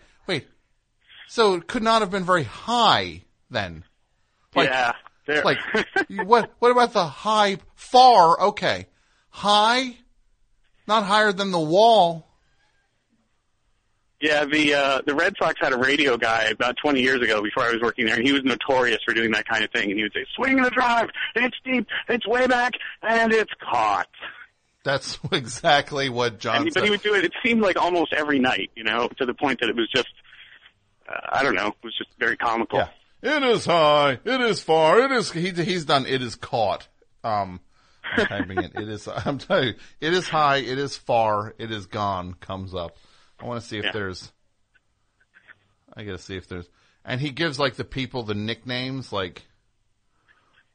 so 1.29 1.55
it 1.55 1.67
could 1.67 1.83
not 1.83 2.03
have 2.03 2.11
been 2.11 2.25
very 2.25 2.45
high 2.45 3.23
then. 3.51 3.85
Like, 4.55 4.69
yeah, 4.69 4.93
there. 5.27 5.43
like 5.43 5.59
what? 6.25 6.53
What 6.59 6.71
about 6.71 6.93
the 6.93 7.07
high, 7.07 7.59
far? 7.75 8.41
Okay, 8.41 8.87
high, 9.31 9.97
not 10.87 11.05
higher 11.05 11.33
than 11.33 11.51
the 11.51 11.61
wall. 11.61 12.27
Yeah, 14.21 14.45
the 14.45 14.75
uh, 14.75 15.03
the 15.05 15.15
Red 15.15 15.35
Sox 15.39 15.55
had 15.61 15.73
a 15.73 15.77
radio 15.77 16.17
guy 16.17 16.45
about 16.45 16.77
20 16.83 17.01
years 17.01 17.21
ago 17.21 17.43
before 17.43 17.65
I 17.65 17.73
was 17.73 17.83
working 17.83 18.07
there, 18.07 18.17
and 18.17 18.25
he 18.25 18.33
was 18.33 18.43
notorious 18.45 19.01
for 19.05 19.13
doing 19.13 19.33
that 19.33 19.47
kind 19.47 19.65
of 19.65 19.71
thing. 19.71 19.91
And 19.91 19.99
he 19.99 20.03
would 20.03 20.13
say, 20.15 20.25
"Swing 20.35 20.61
a 20.61 20.71
drive, 20.71 21.11
it's 21.35 21.57
deep, 21.65 21.87
it's 22.09 22.27
way 22.27 22.47
back, 22.47 22.73
and 23.03 23.33
it's 23.33 23.53
caught." 23.61 24.09
That's 24.85 25.19
exactly 25.33 26.09
what 26.09 26.39
John 26.39 26.63
And, 26.63 26.75
but 26.75 26.85
he 26.85 26.91
would 26.91 27.03
do 27.03 27.15
it. 27.15 27.25
It 27.25 27.33
seemed 27.45 27.63
like 27.63 27.77
almost 27.77 28.13
every 28.13 28.39
night, 28.39 28.71
you 28.77 28.85
know, 28.85 29.09
to 29.19 29.27
the 29.27 29.35
point 29.35 29.61
that 29.61 29.69
it 29.69 29.77
was 29.77 29.89
just 29.95 30.09
I 31.09 31.43
don't 31.43 31.55
know, 31.55 31.69
It 31.69 31.75
was 31.85 31.97
just 31.97 32.11
very 32.19 32.37
comical. 32.37 32.79
Yeah. 32.79 32.89
It 33.37 33.43
is 33.43 33.65
high. 33.65 34.19
It 34.25 34.41
is 34.43 34.61
far. 34.63 35.01
It 35.01 35.11
is. 35.13 35.31
He, 35.33 35.51
he's 35.51 35.85
done. 35.87 36.05
It 36.07 36.21
is 36.23 36.35
caught. 36.37 36.87
Um, 37.23 37.61
I'm 38.17 38.27
typing 38.27 38.59
it. 38.59 38.73
It 38.75 38.89
is. 38.89 39.09
I'm 39.25 39.39
telling 39.39 39.69
you. 39.69 39.75
It 40.01 40.13
is 40.13 40.29
high. 40.29 40.57
It 40.59 40.79
is 40.79 40.97
far. 40.97 41.55
It 41.59 41.71
is 41.71 41.87
gone. 41.87 42.35
Comes 42.35 42.75
up. 42.75 42.97
I 43.41 43.47
want 43.47 43.63
to 43.63 43.67
see 43.67 43.79
if 43.79 43.85
Yeah. 43.87 43.93
there's. 43.93 44.31
I 45.97 46.05
gotta 46.05 46.19
see 46.19 46.37
if 46.37 46.49
there's. 46.49 46.69
And 47.05 47.21
he 47.21 47.31
gives 47.31 47.59
like 47.59 47.75
the 47.77 47.85
people 47.85 48.23
the 48.25 48.35
nicknames, 48.35 49.13
like, 49.13 49.43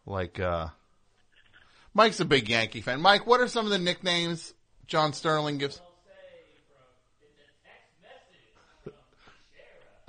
like. 0.05 0.39
uh 0.39 0.67
Mike's 1.93 2.19
a 2.19 2.25
big 2.25 2.47
Yankee 2.49 2.81
fan. 2.81 3.01
Mike, 3.01 3.25
what 3.27 3.41
are 3.41 3.47
some 3.47 3.65
of 3.65 3.71
the 3.71 3.79
nicknames 3.79 4.53
John 4.87 5.11
Sterling 5.13 5.57
gives? 5.57 5.81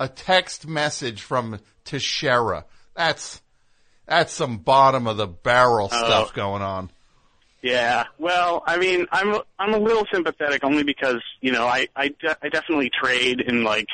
A 0.01 0.07
text 0.07 0.67
message 0.67 1.21
from 1.21 1.59
Teixeira. 1.85 2.65
That's 2.95 3.39
that's 4.07 4.33
some 4.33 4.57
bottom 4.57 5.05
of 5.05 5.17
the 5.17 5.27
barrel 5.27 5.89
Oh. 5.91 5.95
stuff 5.95 6.33
going 6.33 6.63
on. 6.63 6.89
Yeah. 7.61 8.05
Well, 8.17 8.63
I 8.65 8.77
mean, 8.77 9.05
I'm 9.11 9.35
I'm 9.59 9.75
a 9.75 9.77
little 9.77 10.07
sympathetic 10.11 10.63
only 10.63 10.81
because 10.81 11.21
you 11.39 11.51
know 11.51 11.67
I 11.67 11.87
I, 11.95 12.07
de- 12.07 12.37
I 12.41 12.49
definitely 12.49 12.89
trade 12.89 13.41
in 13.41 13.63
like 13.63 13.89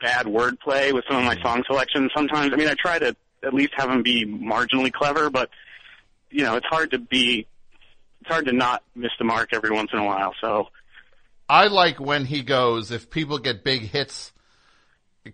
bad 0.00 0.26
wordplay 0.26 0.92
with 0.92 1.04
some 1.08 1.18
of 1.18 1.24
my 1.24 1.36
hmm. 1.36 1.42
song 1.42 1.62
selections. 1.68 2.10
Sometimes, 2.12 2.52
I 2.52 2.56
mean, 2.56 2.66
I 2.66 2.74
try 2.74 2.98
to 2.98 3.14
at 3.44 3.54
least 3.54 3.74
have 3.76 3.90
them 3.90 4.02
be 4.02 4.26
marginally 4.26 4.92
clever, 4.92 5.30
but 5.30 5.48
you 6.28 6.42
know, 6.42 6.56
it's 6.56 6.66
hard 6.66 6.90
to 6.90 6.98
be 6.98 7.46
it's 8.22 8.28
hard 8.28 8.46
to 8.46 8.52
not 8.52 8.82
miss 8.96 9.12
the 9.16 9.24
mark 9.24 9.50
every 9.52 9.70
once 9.70 9.90
in 9.92 10.00
a 10.00 10.04
while. 10.04 10.34
So 10.40 10.70
I 11.48 11.68
like 11.68 12.00
when 12.00 12.24
he 12.24 12.42
goes, 12.42 12.90
if 12.90 13.10
people 13.10 13.38
get 13.38 13.62
big 13.62 13.82
hits 13.82 14.32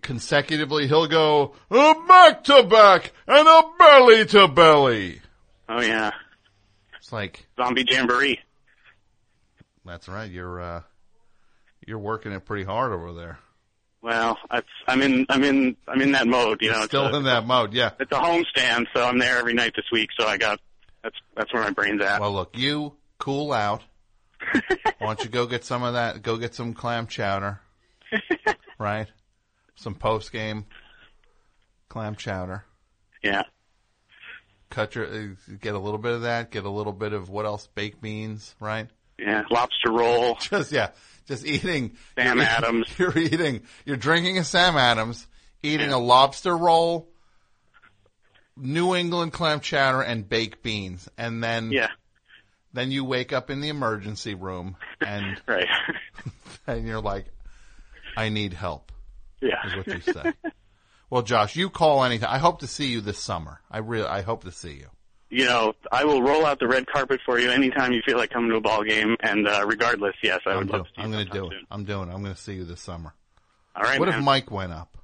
consecutively, 0.01 0.87
he'll 0.87 1.07
go, 1.07 1.53
a 1.69 1.95
back 2.07 2.43
to 2.45 2.63
back 2.63 3.11
and 3.27 3.47
a 3.47 3.63
belly 3.77 4.25
to 4.25 4.47
belly. 4.47 5.21
Oh 5.69 5.81
yeah. 5.81 6.11
It's 6.97 7.11
like 7.11 7.45
Zombie 7.57 7.85
Jamboree. 7.87 8.39
That's 9.85 10.07
right. 10.07 10.29
You're, 10.29 10.61
uh, 10.61 10.81
you're 11.85 11.99
working 11.99 12.31
it 12.31 12.45
pretty 12.45 12.63
hard 12.63 12.91
over 12.91 13.13
there. 13.13 13.39
Well, 14.05 14.37
I'm 14.87 15.01
in 15.01 15.25
I'm 15.29 15.43
in 15.43 15.75
I'm 15.87 15.99
in 15.99 16.11
that 16.11 16.27
mode. 16.27 16.61
You 16.61 16.71
know, 16.71 16.77
it's 16.77 16.89
Still 16.89 17.07
a, 17.07 17.17
in 17.17 17.23
that 17.23 17.47
mode, 17.47 17.73
yeah. 17.73 17.89
it's 17.99 18.11
a 18.11 18.19
home 18.19 18.45
stand, 18.55 18.87
so 18.95 19.03
I'm 19.03 19.17
there 19.17 19.39
every 19.39 19.55
night 19.55 19.73
this 19.75 19.85
week. 19.91 20.11
So 20.19 20.27
I 20.27 20.37
got 20.37 20.59
that's 21.03 21.15
that's 21.35 21.51
where 21.51 21.63
my 21.63 21.71
brain's 21.71 22.03
at. 22.03 22.21
Well, 22.21 22.31
look, 22.31 22.55
you 22.55 22.93
cool 23.17 23.51
out. 23.51 23.81
Why 24.99 25.07
don't 25.07 25.23
you 25.23 25.29
go 25.31 25.47
get 25.47 25.65
some 25.65 25.81
of 25.81 25.93
that? 25.93 26.21
Go 26.21 26.37
get 26.37 26.53
some 26.53 26.75
clam 26.75 27.07
chowder, 27.07 27.61
right? 28.77 29.07
Some 29.75 29.95
post 29.95 30.31
game 30.31 30.65
clam 31.89 32.15
chowder. 32.15 32.63
Yeah. 33.23 33.43
Cut 34.69 34.95
your 34.95 35.05
uh, 35.05 35.27
get 35.61 35.75
a 35.75 35.79
little 35.79 35.97
bit 35.99 36.13
of 36.13 36.21
that. 36.23 36.51
Get 36.51 36.65
a 36.65 36.69
little 36.69 36.93
bit 36.93 37.13
of 37.13 37.29
what 37.29 37.45
else? 37.45 37.67
Baked 37.67 38.01
beans, 38.01 38.55
right? 38.59 38.87
Yeah, 39.19 39.43
lobster 39.49 39.91
roll. 39.91 40.35
Just 40.41 40.71
yeah, 40.71 40.89
just 41.27 41.45
eating 41.45 41.95
Sam 42.17 42.37
you're- 42.37 42.47
Adams. 42.49 42.87
You're 42.97 43.17
eating. 43.17 43.61
You're 43.85 43.95
drinking 43.97 44.37
a 44.37 44.43
Sam 44.43 44.75
Adams, 44.75 45.25
eating 45.63 45.91
a 45.91 45.97
lobster 45.99 46.55
roll, 46.57 47.07
New 48.57 48.95
England 48.95 49.31
clam 49.33 49.59
chowder, 49.61 50.01
and 50.01 50.27
baked 50.27 50.63
beans, 50.63 51.07
and 51.17 51.43
then 51.43 51.71
Yeah. 51.71 51.89
then 52.73 52.91
you 52.91 53.05
wake 53.05 53.31
up 53.33 53.49
in 53.49 53.61
the 53.61 53.69
emergency 53.69 54.33
room 54.35 54.75
and 54.99 55.39
right, 55.47 55.67
and 56.67 56.85
you're 56.87 57.01
like, 57.01 57.25
I 58.17 58.29
need 58.29 58.53
help. 58.53 58.91
Yeah. 59.45 59.67
is 59.67 59.75
what 59.75 59.87
you 59.87 60.13
say. 60.13 60.33
well, 61.09 61.21
Josh, 61.21 61.55
you 61.55 61.69
call 61.69 62.03
anytime. 62.03 62.29
I 62.31 62.39
hope 62.39 62.59
to 62.59 62.67
see 62.67 62.87
you 62.87 63.01
this 63.01 63.19
summer. 63.19 63.61
I 63.69 63.77
really, 63.79 64.07
I 64.07 64.21
hope 64.21 64.43
to 64.43 64.51
see 64.51 64.73
you. 64.73 64.87
You 65.29 65.45
know, 65.45 65.73
I 65.91 66.05
will 66.05 66.21
roll 66.21 66.45
out 66.45 66.59
the 66.59 66.67
red 66.67 66.87
carpet 66.87 67.19
for 67.25 67.39
you 67.39 67.49
anytime 67.51 67.91
you 67.91 68.01
feel 68.05 68.17
like 68.17 68.29
coming 68.29 68.49
to 68.51 68.57
a 68.57 68.61
ball 68.61 68.83
game. 68.83 69.15
And 69.21 69.47
uh, 69.47 69.65
regardless, 69.67 70.15
yes, 70.23 70.39
I 70.45 70.55
would 70.55 70.63
I'm, 70.63 70.67
love 70.67 70.85
do- 70.85 70.89
to. 70.89 70.95
see 70.95 71.01
I'm 71.03 71.11
going 71.11 71.25
to 71.25 71.31
do 71.31 71.45
it. 71.47 71.51
soon. 71.51 71.67
I'm 71.71 71.83
doing 71.83 72.09
it. 72.09 72.13
I'm 72.13 72.21
going 72.21 72.35
to 72.35 72.41
see 72.41 72.53
you 72.53 72.63
this 72.63 72.81
summer. 72.81 73.13
All 73.75 73.83
right. 73.83 73.99
what 73.99 74.09
man. 74.09 74.19
if 74.19 74.23
Mike 74.23 74.51
went 74.51 74.71
up? 74.71 74.97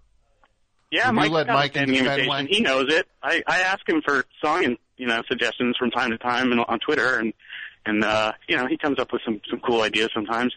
Yeah, 0.92 1.10
Would 1.12 1.24
you 1.24 1.30
let 1.32 1.48
Mike 1.48 1.76
into 1.78 1.94
invitation. 1.94 2.48
He 2.48 2.62
knows 2.62 2.94
it. 2.94 3.08
I 3.24 3.42
I 3.48 3.62
ask 3.62 3.88
him 3.88 4.02
for 4.06 4.26
song 4.44 4.66
and 4.66 4.78
you 4.98 5.08
know 5.08 5.22
suggestions 5.28 5.78
from 5.78 5.90
time 5.90 6.12
to 6.12 6.18
time 6.18 6.52
and 6.52 6.60
on 6.62 6.80
Twitter, 6.80 7.18
and 7.18 7.34
and 7.86 8.04
uh, 8.04 8.34
you 8.50 8.58
know 8.58 8.68
he 8.68 8.78
comes 8.78 9.00
up 9.00 9.14
with 9.14 9.22
some 9.24 9.40
some 9.50 9.62
cool 9.62 9.82
ideas 9.82 10.10
sometimes. 10.14 10.54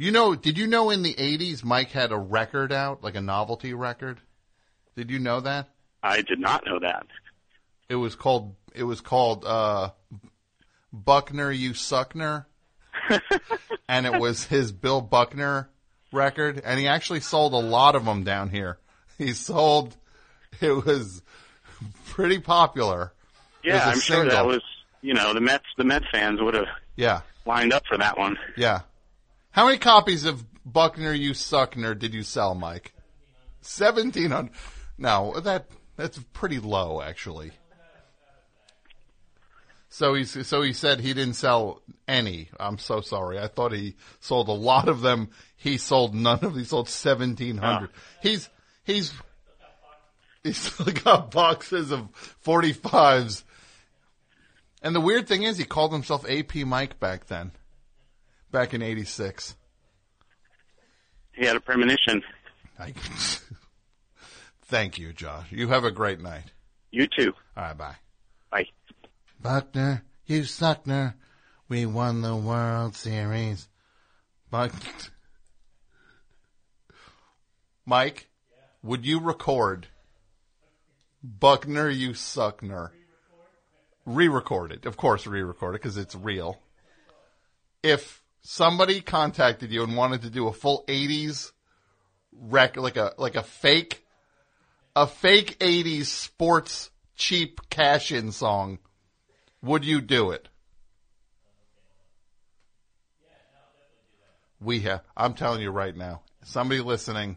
You 0.00 0.12
know, 0.12 0.36
did 0.36 0.56
you 0.56 0.68
know 0.68 0.90
in 0.90 1.02
the 1.02 1.12
80s 1.14 1.64
Mike 1.64 1.90
had 1.90 2.12
a 2.12 2.16
record 2.16 2.72
out, 2.72 3.02
like 3.02 3.16
a 3.16 3.20
novelty 3.20 3.74
record? 3.74 4.20
Did 4.96 5.10
you 5.10 5.18
know 5.18 5.40
that? 5.40 5.68
I 6.04 6.22
did 6.22 6.38
not 6.38 6.64
know 6.64 6.78
that. 6.78 7.06
It 7.88 7.96
was 7.96 8.14
called, 8.14 8.54
it 8.74 8.84
was 8.84 9.00
called, 9.00 9.44
uh, 9.44 9.90
Buckner, 10.92 11.50
You 11.50 11.72
Suckner. 11.72 12.46
and 13.88 14.06
it 14.06 14.20
was 14.20 14.44
his 14.44 14.70
Bill 14.70 15.00
Buckner 15.00 15.68
record. 16.12 16.62
And 16.64 16.78
he 16.78 16.86
actually 16.86 17.20
sold 17.20 17.52
a 17.52 17.56
lot 17.56 17.96
of 17.96 18.04
them 18.04 18.22
down 18.22 18.50
here. 18.50 18.78
He 19.18 19.32
sold, 19.32 19.96
it 20.60 20.70
was 20.86 21.22
pretty 22.06 22.38
popular. 22.38 23.12
Yeah, 23.64 23.84
I'm 23.84 23.98
sure 23.98 24.24
that 24.28 24.46
was 24.46 24.62
you 25.02 25.14
know 25.14 25.34
the 25.34 25.40
Mets 25.40 25.64
the 25.76 25.82
Mets 25.84 26.06
fans 26.12 26.40
would 26.40 26.54
have 26.54 26.68
Yeah. 26.94 27.22
lined 27.44 27.72
up 27.72 27.84
for 27.88 27.98
that 27.98 28.16
one. 28.16 28.36
Yeah. 28.56 28.82
How 29.58 29.66
many 29.66 29.78
copies 29.78 30.24
of 30.24 30.44
Buckner 30.64 31.12
You 31.12 31.32
Suckner 31.32 31.98
did 31.98 32.14
you 32.14 32.22
sell, 32.22 32.54
Mike? 32.54 32.92
Seventeen 33.60 34.30
hundred. 34.30 34.52
No, 34.96 35.34
that 35.40 35.68
that's 35.96 36.16
pretty 36.32 36.60
low, 36.60 37.02
actually. 37.02 37.50
So 39.88 40.14
he 40.14 40.22
so 40.22 40.62
he 40.62 40.72
said 40.72 41.00
he 41.00 41.12
didn't 41.12 41.34
sell 41.34 41.82
any. 42.06 42.50
I'm 42.60 42.78
so 42.78 43.00
sorry. 43.00 43.40
I 43.40 43.48
thought 43.48 43.72
he 43.72 43.96
sold 44.20 44.46
a 44.46 44.52
lot 44.52 44.88
of 44.88 45.00
them. 45.00 45.30
He 45.56 45.76
sold 45.76 46.14
none 46.14 46.34
of. 46.34 46.52
Them. 46.52 46.58
He 46.60 46.64
sold 46.64 46.88
seventeen 46.88 47.56
hundred. 47.56 47.90
He's 48.22 48.48
he's 48.84 49.12
he's 50.44 50.70
got 51.02 51.32
boxes 51.32 51.90
of 51.90 52.08
forty 52.14 52.72
fives. 52.72 53.42
And 54.82 54.94
the 54.94 55.00
weird 55.00 55.26
thing 55.26 55.42
is, 55.42 55.58
he 55.58 55.64
called 55.64 55.92
himself 55.92 56.24
AP 56.30 56.54
Mike 56.58 57.00
back 57.00 57.26
then, 57.26 57.50
back 58.50 58.74
in 58.74 58.82
'86. 58.82 59.56
He 61.32 61.46
had 61.46 61.56
a 61.56 61.60
premonition. 61.60 62.22
I, 62.78 62.92
thank 64.66 64.98
you, 64.98 65.12
Josh. 65.12 65.46
You 65.50 65.68
have 65.68 65.84
a 65.84 65.90
great 65.90 66.20
night. 66.20 66.52
You 66.90 67.06
too. 67.06 67.32
All 67.56 67.64
right, 67.64 67.78
bye. 67.78 67.96
Bye. 68.50 68.66
Buckner, 69.40 70.02
you 70.26 70.42
suckner. 70.42 71.14
We 71.68 71.86
won 71.86 72.22
the 72.22 72.34
World 72.34 72.94
Series. 72.94 73.68
Buck. 74.50 74.72
Mike, 77.84 78.28
would 78.82 79.04
you 79.04 79.20
record 79.20 79.86
Buckner, 81.22 81.88
you 81.88 82.10
suckner? 82.10 82.90
Re-record 84.06 84.72
it. 84.72 84.86
Of 84.86 84.96
course, 84.96 85.26
re-record 85.26 85.74
it 85.74 85.82
because 85.82 85.98
it's 85.98 86.14
real. 86.14 86.58
If 87.82 88.22
somebody 88.50 89.02
contacted 89.02 89.70
you 89.70 89.82
and 89.84 89.94
wanted 89.94 90.22
to 90.22 90.30
do 90.30 90.48
a 90.48 90.52
full 90.54 90.82
80s 90.88 91.52
rec, 92.32 92.78
like 92.78 92.96
a, 92.96 93.12
like 93.18 93.36
a 93.36 93.42
fake, 93.42 94.02
a 94.96 95.06
fake 95.06 95.58
80s 95.58 96.06
sports 96.06 96.90
cheap 97.14 97.60
cash-in 97.68 98.32
song, 98.32 98.78
would 99.60 99.84
you 99.84 100.00
do 100.00 100.30
it? 100.30 100.48
We 104.62 104.80
have, 104.80 105.02
I'm 105.14 105.34
telling 105.34 105.60
you 105.60 105.70
right 105.70 105.94
now, 105.94 106.22
somebody 106.42 106.80
listening, 106.80 107.36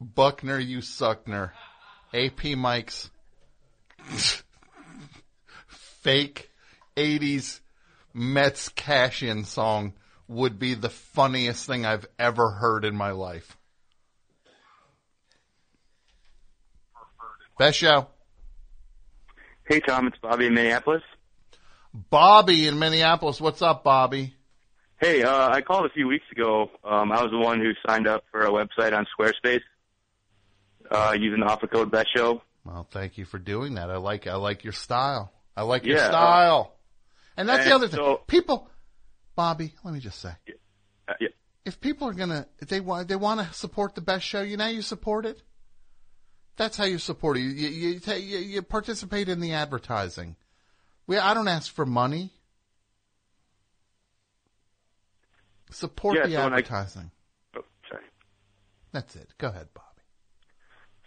Buckner, 0.00 0.58
you 0.58 0.78
suckner, 0.78 1.50
AP 2.14 2.56
Mike's 2.56 3.10
fake 5.66 6.50
80s 6.96 7.60
Mets 8.14 8.68
cash 8.70 9.22
in 9.22 9.44
song 9.44 9.94
would 10.26 10.58
be 10.58 10.74
the 10.74 10.90
funniest 10.90 11.66
thing 11.66 11.86
I've 11.86 12.06
ever 12.18 12.50
heard 12.50 12.84
in 12.84 12.94
my 12.94 13.10
life. 13.12 13.56
Best 17.58 17.78
show. 17.78 18.06
Hey, 19.64 19.80
Tom, 19.80 20.06
it's 20.06 20.16
Bobby 20.18 20.46
in 20.46 20.54
Minneapolis. 20.54 21.02
Bobby 21.92 22.66
in 22.68 22.78
Minneapolis. 22.78 23.40
What's 23.40 23.62
up, 23.62 23.82
Bobby? 23.84 24.34
Hey, 25.00 25.22
uh, 25.22 25.48
I 25.50 25.60
called 25.60 25.86
a 25.86 25.90
few 25.90 26.06
weeks 26.08 26.24
ago. 26.32 26.70
Um, 26.84 27.12
I 27.12 27.22
was 27.22 27.30
the 27.30 27.38
one 27.38 27.60
who 27.60 27.72
signed 27.86 28.06
up 28.06 28.24
for 28.30 28.40
a 28.40 28.50
website 28.50 28.96
on 28.96 29.06
Squarespace 29.18 29.60
uh, 30.90 31.16
using 31.18 31.40
the 31.40 31.46
offer 31.46 31.66
code 31.66 31.90
Best 31.90 32.08
Show. 32.14 32.42
Well, 32.64 32.86
thank 32.90 33.18
you 33.18 33.24
for 33.24 33.38
doing 33.38 33.74
that. 33.74 33.90
I 33.90 33.96
like 33.96 34.26
I 34.26 34.34
like 34.36 34.64
your 34.64 34.72
style. 34.72 35.32
I 35.56 35.62
like 35.62 35.84
your 35.84 35.96
Yeah, 35.96 36.06
uh, 36.06 36.10
style. 36.10 36.74
And 37.38 37.48
that's 37.48 37.64
the 37.64 37.74
and 37.74 37.84
other 37.84 37.88
thing. 37.88 38.16
People, 38.26 38.68
Bobby, 39.34 39.72
let 39.84 39.94
me 39.94 40.00
just 40.00 40.20
say. 40.20 40.32
Uh, 41.08 41.14
yeah. 41.20 41.28
if 41.64 41.80
people 41.80 42.06
are 42.08 42.12
gonna, 42.12 42.46
if 42.58 42.68
they 42.68 42.80
want, 42.80 43.08
they 43.08 43.16
want 43.16 43.40
to 43.40 43.54
support 43.54 43.94
the 43.94 44.02
best 44.02 44.26
show. 44.26 44.42
You 44.42 44.56
know, 44.58 44.66
you 44.66 44.82
support 44.82 45.24
it. 45.24 45.40
That's 46.56 46.76
how 46.76 46.84
you 46.84 46.98
support 46.98 47.36
it. 47.38 47.40
You 47.40 47.48
you, 47.48 47.68
you, 48.04 48.14
you, 48.16 48.38
you 48.38 48.62
participate 48.62 49.28
in 49.28 49.40
the 49.40 49.52
advertising. 49.54 50.36
We, 51.06 51.16
I 51.16 51.32
don't 51.32 51.48
ask 51.48 51.72
for 51.72 51.86
money. 51.86 52.32
Support 55.70 56.16
Yeah, 56.16 56.26
the 56.26 56.32
so 56.32 56.44
when 56.44 56.52
I- 56.52 56.56
advertising. 56.58 57.10
Oh, 57.56 57.62
sorry. 57.90 58.04
That's 58.92 59.16
it. 59.16 59.28
Go 59.38 59.48
ahead, 59.48 59.68
Bob. 59.74 59.84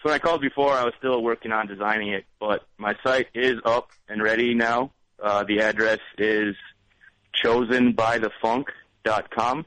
So 0.01 0.09
when 0.09 0.13
I 0.15 0.19
called 0.19 0.41
before, 0.41 0.73
I 0.73 0.83
was 0.83 0.93
still 0.97 1.21
working 1.21 1.51
on 1.51 1.67
designing 1.67 2.09
it, 2.09 2.25
but 2.39 2.65
my 2.77 2.95
site 3.03 3.27
is 3.35 3.59
up 3.65 3.89
and 4.07 4.21
ready 4.21 4.53
now. 4.55 4.91
Uh, 5.21 5.43
the 5.43 5.59
address 5.61 5.99
is 6.17 6.55
chosenbythefunk.com. 7.43 9.65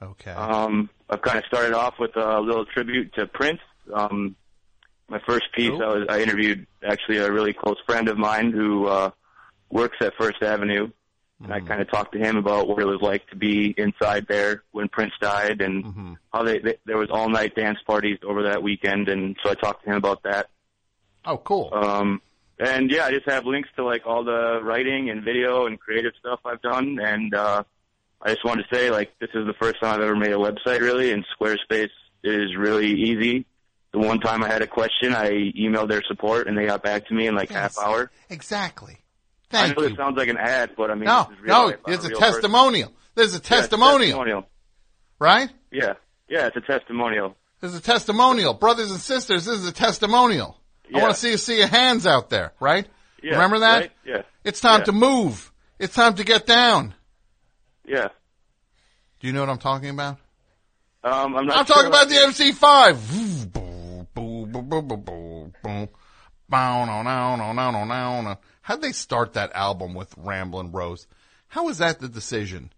Okay. 0.00 0.30
Um, 0.30 0.88
I've 1.10 1.22
kind 1.22 1.38
of 1.38 1.44
started 1.46 1.74
off 1.74 1.94
with 1.98 2.16
a 2.16 2.40
little 2.40 2.64
tribute 2.64 3.12
to 3.14 3.26
Prince. 3.26 3.58
Um, 3.92 4.36
my 5.08 5.18
first 5.26 5.46
piece, 5.54 5.72
I 5.72 5.86
was 5.86 6.06
I 6.08 6.20
interviewed 6.20 6.66
actually 6.86 7.16
a 7.18 7.32
really 7.32 7.52
close 7.54 7.78
friend 7.86 8.08
of 8.08 8.16
mine 8.18 8.52
who 8.52 8.86
uh, 8.86 9.10
works 9.70 9.96
at 10.00 10.12
First 10.18 10.42
Avenue, 10.42 10.90
and 11.42 11.52
I 11.52 11.60
kind 11.60 11.80
of 11.80 11.90
talked 11.90 12.12
to 12.12 12.18
him 12.18 12.36
about 12.36 12.68
what 12.68 12.78
it 12.80 12.84
was 12.84 13.00
like 13.00 13.26
to 13.30 13.36
be 13.36 13.74
inside 13.78 14.26
there 14.28 14.62
when 14.72 14.88
Prince 14.88 15.14
died, 15.20 15.62
and 15.62 16.16
how 16.32 16.42
they, 16.42 16.58
they 16.58 16.76
there 16.84 16.98
was 16.98 17.08
all 17.10 17.28
night 17.30 17.54
dance 17.56 17.78
parties 17.86 18.18
over 18.22 18.42
that 18.44 18.62
weekend, 18.62 19.08
and 19.08 19.36
so 19.42 19.50
I 19.50 19.54
talked 19.54 19.84
to 19.84 19.90
him 19.90 19.96
about 19.96 20.22
that. 20.24 20.50
Oh, 21.24 21.38
cool. 21.38 21.70
Um, 21.72 22.20
and 22.58 22.90
yeah, 22.90 23.06
I 23.06 23.10
just 23.12 23.26
have 23.28 23.44
links 23.46 23.68
to 23.76 23.84
like 23.84 24.02
all 24.06 24.24
the 24.24 24.60
writing 24.62 25.10
and 25.10 25.22
video 25.24 25.66
and 25.66 25.78
creative 25.78 26.12
stuff 26.18 26.40
I've 26.44 26.62
done, 26.62 26.98
and 27.00 27.34
uh, 27.34 27.62
I 28.22 28.30
just 28.34 28.44
wanted 28.44 28.66
to 28.68 28.74
say 28.74 28.90
like 28.90 29.18
this 29.20 29.30
is 29.34 29.46
the 29.46 29.54
first 29.60 29.80
time 29.80 29.94
I've 29.94 30.00
ever 30.02 30.16
made 30.16 30.32
a 30.32 30.36
website 30.36 30.80
really, 30.80 31.12
and 31.12 31.24
Squarespace 31.38 31.90
is 32.24 32.56
really 32.56 32.88
easy. 32.92 33.46
The 33.92 33.98
one 33.98 34.20
time 34.20 34.42
I 34.44 34.48
had 34.48 34.60
a 34.60 34.66
question, 34.66 35.14
I 35.14 35.30
emailed 35.30 35.88
their 35.88 36.02
support, 36.06 36.46
and 36.46 36.56
they 36.58 36.66
got 36.66 36.82
back 36.82 37.06
to 37.08 37.14
me 37.14 37.26
in 37.26 37.34
like 37.34 37.50
half 37.50 37.78
hour. 37.78 38.10
Exactly. 38.28 38.98
I 39.50 39.56
Thank 39.62 39.78
know 39.78 39.84
you. 39.84 39.92
it 39.94 39.96
sounds 39.96 40.16
like 40.18 40.28
an 40.28 40.36
ad, 40.36 40.72
but 40.76 40.90
I 40.90 40.94
mean, 40.94 41.04
no, 41.04 41.26
this 41.30 41.38
is 41.38 41.42
real 41.44 41.54
no. 41.54 41.68
It's 41.86 42.04
a 42.04 42.08
person. 42.10 42.20
testimonial. 42.20 42.92
There's 43.14 43.30
a 43.30 43.36
Yeah, 43.36 43.38
it's 43.38 43.48
testimonial, 43.48 44.00
testimonial. 44.18 44.46
right? 45.18 45.48
Yeah, 45.72 45.94
yeah, 46.28 46.48
it's 46.48 46.56
a 46.56 46.60
testimonial. 46.60 47.34
There's 47.60 47.74
a 47.74 47.80
testimonial, 47.80 48.52
brothers 48.54 48.90
and 48.90 49.00
sisters. 49.00 49.46
This 49.46 49.56
is 49.56 49.66
a 49.66 49.72
testimonial. 49.72 50.60
I 50.94 50.98
want 51.00 51.14
to 51.14 51.20
see 51.20 51.30
you 51.32 51.36
see 51.38 51.58
your 51.58 51.66
hands 51.68 52.06
out 52.06 52.30
there, 52.30 52.52
right? 52.60 52.86
Yeah, 53.22 53.32
Remember 53.32 53.58
that? 53.60 53.78
right? 53.80 53.92
Yeah. 54.04 54.22
It's 54.44 54.60
time 54.60 54.80
Yeah. 54.80 54.84
to 54.86 54.92
move. 54.92 55.52
It's 55.78 55.94
time 55.94 56.14
to 56.14 56.24
get 56.24 56.46
down. 56.46 56.94
Yeah. 57.84 58.08
Do 59.20 59.26
you 59.26 59.32
know 59.32 59.40
what 59.40 59.48
I'm 59.50 59.58
talking 59.58 59.90
about? 59.90 60.18
Um, 61.04 61.36
I'm 61.36 61.46
not. 61.46 61.56
I'm 61.58 61.66
sure 61.66 61.76
talking 61.76 61.88
about 61.88 62.08
the 62.08 62.14
MC5. 62.16 63.52
Boom, 63.52 64.08
boom, 64.14 64.50
boom, 64.52 64.68
boom, 64.68 64.88
boom, 64.88 65.00
boom, 65.04 65.52
boom. 65.62 65.88
Bow, 66.48 66.84
no, 66.86 67.02
no, 67.02 67.36
no, 67.36 67.52
no, 67.52 67.70
no, 67.70 67.84
no, 67.84 68.22
no. 68.22 68.38
How'd 68.62 68.80
they 68.82 68.92
start 68.92 69.34
that 69.34 69.52
album 69.54 69.94
with 69.94 70.14
Ramblin' 70.16 70.72
Rose? 70.72 71.06
How 71.48 71.64
was 71.66 71.78
that 71.78 72.00
the 72.00 72.08
decision? 72.08 72.72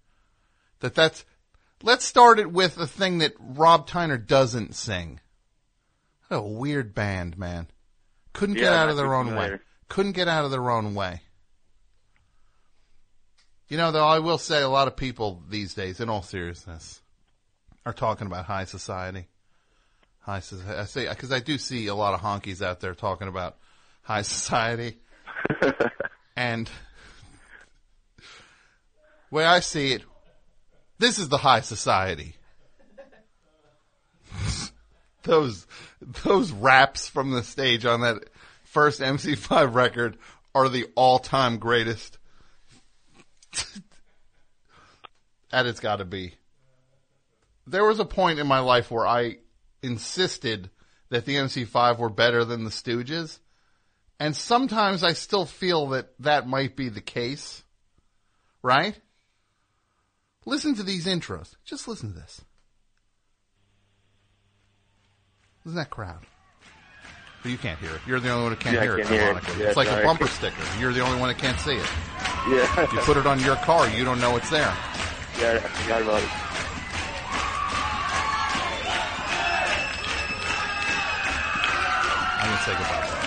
That 0.81 0.95
that's, 0.95 1.25
let's 1.83 2.05
start 2.05 2.39
it 2.39 2.51
with 2.51 2.77
a 2.79 2.87
thing 2.87 3.19
that 3.19 3.35
Rob 3.39 3.89
Tyner 3.89 4.25
doesn't 4.25 4.75
sing. 4.75 5.21
What 6.29 6.39
a 6.39 6.43
weird 6.43 6.95
band, 6.95 7.39
man. 7.39 7.69
Couldn't 8.33 8.57
get 8.57 8.73
out 8.73 8.89
of 8.89 8.97
their 8.97 9.15
own 9.15 9.35
way. 9.35 9.59
Couldn't 9.89 10.13
get 10.13 10.29
out 10.29 10.45
of 10.45 10.51
their 10.51 10.71
own 10.71 10.95
way. 10.95 11.23
You 13.69 13.77
know, 13.77 13.93
though, 13.93 14.07
I 14.07 14.19
will 14.19 14.39
say 14.39 14.63
a 14.63 14.69
lot 14.69 14.89
of 14.89 14.97
people 14.97 15.43
these 15.49 15.75
days, 15.75 16.01
in 16.01 16.09
all 16.09 16.23
seriousness, 16.23 17.01
are 17.87 17.93
talking 17.93 18.27
about 18.27 18.47
high 18.47 18.65
society. 18.65 19.27
High 20.21 20.41
society. 20.41 20.79
I 20.79 20.85
say 20.85 21.09
because 21.09 21.33
I 21.33 21.41
do 21.41 21.57
see 21.57 21.87
a 21.87 21.95
lot 21.95 22.15
of 22.15 22.21
honkies 22.21 22.63
out 22.63 22.81
there 22.81 22.95
talking 22.95 23.29
about 23.29 23.57
high 24.03 24.23
society, 24.23 24.99
and 26.37 26.69
way 29.31 29.45
I 29.45 29.61
see 29.61 29.93
it, 29.93 30.03
this 30.99 31.19
is 31.19 31.29
the 31.29 31.39
high 31.39 31.61
society. 31.61 32.35
those 35.23 35.67
those 36.25 36.51
raps 36.53 37.09
from 37.09 37.31
the 37.31 37.43
stage 37.43 37.85
on 37.85 38.01
that 38.03 38.25
first 38.65 39.01
MC5 39.01 39.75
record 39.75 40.17
are 40.55 40.69
the 40.69 40.87
all-time 40.95 41.59
greatest. 41.59 42.19
that 45.51 45.67
it's 45.67 45.81
got 45.81 45.97
to 45.97 46.05
be. 46.05 46.35
There 47.67 47.85
was 47.85 48.01
a 48.01 48.05
point 48.05 48.39
in 48.39 48.47
my 48.47 48.61
life 48.61 48.91
where 48.91 49.07
I 49.07 49.37
insisted 49.83 50.71
that 51.11 51.25
the 51.25 51.37
MC5 51.37 51.99
were 51.99 52.09
better 52.09 52.45
than 52.45 52.65
the 52.65 52.71
Stooges, 52.71 53.39
and 54.19 54.37
sometimes 54.37 55.03
I 55.03 55.13
still 55.13 55.47
feel 55.47 55.89
that 55.89 56.13
that 56.21 56.47
might 56.47 56.77
be 56.77 56.89
the 56.89 57.01
case. 57.01 57.63
Right? 58.63 58.99
Listen 60.45 60.75
to 60.75 60.83
these 60.83 61.07
intros. 61.07 61.55
Just 61.65 61.89
listen 61.89 62.13
to 62.13 62.21
this. 62.21 62.43
Listen 65.65 65.77
to 65.77 65.85
that 65.85 65.91
crowd. 65.91 66.19
But 67.43 67.53
you 67.53 67.59
can't 67.59 67.79
hear 67.79 67.91
it. 67.95 68.01
You're 68.07 68.21
the 68.21 68.31
only 68.31 68.43
one 68.45 68.53
who 68.53 68.59
can't 68.59 68.75
Yeah, 68.77 68.83
hear 68.83 68.99
it. 68.99 69.07
hear 69.09 69.31
it. 69.31 69.43
Yeah, 69.59 69.67
it's 69.69 69.77
like 69.77 69.89
sorry. 69.89 70.03
a 70.03 70.07
bumper 70.07 70.27
sticker. 70.27 70.63
You're 70.79 70.93
the 70.93 71.01
only 71.01 71.19
one 71.19 71.29
that 71.29 71.39
can't 71.39 71.59
see 71.59 71.77
it. 71.77 71.87
Yeah. 72.49 72.83
If 72.85 72.93
You 72.93 72.99
put 73.01 73.17
it 73.17 73.27
on 73.27 73.41
your 73.41 73.57
car, 73.57 73.89
you 73.89 74.05
don't 74.05 74.21
know 74.21 74.37
it's 74.37 74.51
there. 74.51 74.75
Yeah, 75.41 75.55
I 75.55 75.59
forgot 75.61 76.03
about 76.03 76.23
it. 76.23 76.29
I'm 82.43 82.49
gonna 82.49 82.63
say 82.65 82.73
goodbye. 82.73 83.20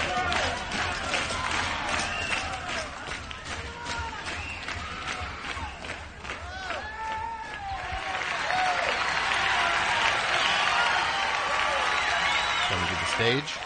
Stage. 13.24 13.58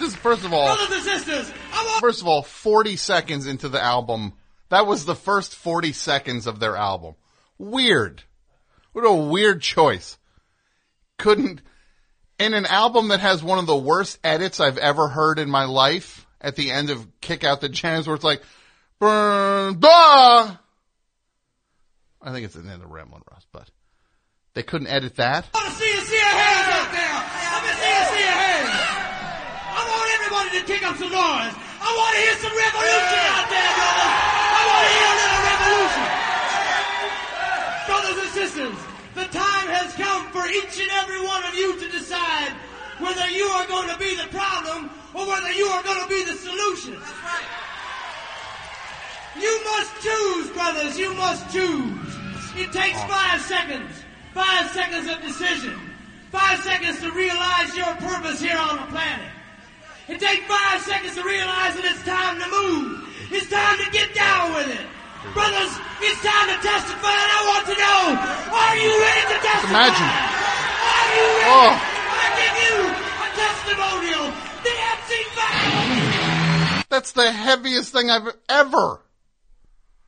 This 0.00 0.08
is 0.08 0.16
first 0.16 0.44
of 0.44 0.52
all. 0.52 0.66
Brothers 0.76 0.96
and 0.96 1.04
sisters, 1.04 1.52
First 2.00 2.20
of 2.20 2.28
all, 2.28 2.42
40 2.42 2.96
seconds 2.96 3.46
into 3.46 3.68
the 3.68 3.82
album, 3.82 4.34
that 4.68 4.86
was 4.86 5.04
the 5.04 5.16
first 5.16 5.54
40 5.54 5.92
seconds 5.92 6.46
of 6.46 6.60
their 6.60 6.76
album. 6.76 7.14
Weird. 7.58 8.22
What 8.92 9.02
a 9.02 9.12
weird 9.12 9.62
choice. 9.62 10.16
Couldn't, 11.18 11.60
in 12.38 12.54
an 12.54 12.66
album 12.66 13.08
that 13.08 13.20
has 13.20 13.42
one 13.42 13.58
of 13.58 13.66
the 13.66 13.76
worst 13.76 14.18
edits 14.22 14.60
I've 14.60 14.78
ever 14.78 15.08
heard 15.08 15.40
in 15.40 15.50
my 15.50 15.64
life, 15.64 16.26
at 16.40 16.54
the 16.54 16.70
end 16.70 16.90
of 16.90 17.06
Kick 17.20 17.42
Out 17.42 17.60
the 17.60 17.68
Jams, 17.68 18.06
where 18.06 18.14
it's 18.14 18.24
like, 18.24 18.42
burn, 19.00 19.74
blah! 19.74 20.56
I 22.22 22.32
think 22.32 22.44
it's 22.44 22.54
the 22.54 22.60
end 22.60 22.82
of 22.82 22.90
Ramblin' 22.90 23.22
Rose, 23.28 23.46
but 23.52 23.68
they 24.58 24.66
couldn't 24.66 24.90
edit 24.90 25.14
that. 25.14 25.46
I 25.54 25.62
want 25.62 25.70
to 25.70 25.78
see 25.78 25.86
see 25.86 26.18
out 26.18 26.90
there. 26.90 27.14
See 27.78 27.94
you 27.94 28.04
see 28.10 28.24
your 28.26 28.38
hands. 28.42 28.74
I 29.70 29.82
want 29.86 30.10
everybody 30.18 30.50
to 30.58 30.62
kick 30.66 30.82
up 30.82 30.98
some 30.98 31.14
noise. 31.14 31.54
I 31.54 31.90
want 31.94 32.10
to 32.10 32.20
hear 32.26 32.36
some 32.42 32.54
revolution 32.58 33.22
out 33.38 33.46
there, 33.54 33.70
brothers. 33.78 34.14
I 34.18 34.62
want 34.66 34.82
to 34.82 34.92
hear 34.98 35.10
a 35.14 35.18
little 35.22 35.42
revolution. 35.46 36.06
Brothers 37.86 38.18
and 38.18 38.32
sisters, 38.34 38.78
the 39.14 39.30
time 39.30 39.66
has 39.78 39.94
come 39.94 40.26
for 40.34 40.42
each 40.50 40.74
and 40.82 40.90
every 41.06 41.22
one 41.22 41.46
of 41.46 41.54
you 41.54 41.78
to 41.78 41.86
decide 41.94 42.50
whether 42.98 43.30
you 43.30 43.46
are 43.62 43.66
going 43.70 43.94
to 43.94 43.98
be 44.02 44.18
the 44.18 44.26
problem 44.34 44.90
or 45.14 45.22
whether 45.22 45.54
you 45.54 45.70
are 45.70 45.86
going 45.86 46.02
to 46.02 46.10
be 46.10 46.26
the 46.26 46.34
solution. 46.34 46.98
You 49.38 49.54
must 49.70 49.92
choose, 50.02 50.50
brothers. 50.50 50.98
You 50.98 51.14
must 51.14 51.46
choose. 51.54 52.10
It 52.58 52.74
takes 52.74 52.98
five 53.06 53.38
seconds. 53.46 54.07
Five 54.38 54.70
seconds 54.70 55.10
of 55.10 55.20
decision. 55.20 55.74
Five 56.30 56.62
seconds 56.62 57.00
to 57.00 57.10
realize 57.10 57.74
your 57.76 57.90
purpose 57.96 58.40
here 58.40 58.56
on 58.56 58.76
the 58.76 58.86
planet. 58.86 59.26
It 60.06 60.20
takes 60.20 60.46
five 60.46 60.80
seconds 60.80 61.16
to 61.18 61.24
realize 61.26 61.74
that 61.74 61.82
it's 61.82 62.06
time 62.06 62.38
to 62.38 62.46
move. 62.46 63.02
It's 63.34 63.50
time 63.50 63.82
to 63.82 63.90
get 63.90 64.14
down 64.14 64.54
with 64.54 64.70
it. 64.70 64.86
Brothers, 65.34 65.74
it's 65.98 66.22
time 66.22 66.54
to 66.54 66.58
testify 66.62 67.18
and 67.18 67.30
I 67.34 67.40
want 67.50 67.66
to 67.66 67.74
know, 67.82 68.14
are 68.54 68.76
you 68.78 68.94
ready 68.94 69.26
to 69.26 69.38
testify? 69.42 69.74
Imagine. 69.74 70.06
Are 70.06 71.08
you 71.18 71.26
ready? 71.34 71.58
Oh. 71.58 71.74
I 71.74 72.30
give 72.38 72.54
you 72.62 72.94
a 72.94 73.28
testimonial. 73.42 74.30
The 74.62 74.70
MC5 75.02 76.86
That's 76.94 77.10
the 77.10 77.26
heaviest 77.32 77.90
thing 77.90 78.08
I've 78.08 78.30
ever. 78.48 79.02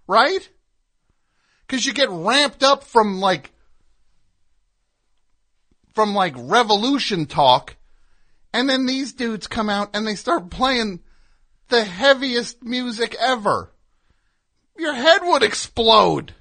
Right? 0.07 0.49
Cause 1.67 1.85
you 1.85 1.93
get 1.93 2.11
ramped 2.11 2.63
up 2.63 2.85
from 2.85 3.19
like, 3.19 3.51
from 5.95 6.15
like 6.15 6.35
revolution 6.37 7.27
talk, 7.27 7.77
and 8.53 8.69
then 8.69 8.87
these 8.87 9.13
dudes 9.13 9.47
come 9.47 9.69
out 9.69 9.91
and 9.95 10.07
they 10.07 10.15
start 10.15 10.51
playing 10.51 11.01
the 11.69 11.85
heaviest 11.85 12.63
music 12.63 13.15
ever. 13.21 13.73
Your 14.77 14.95
head 14.95 15.21
would 15.23 15.43
explode. 15.43 16.35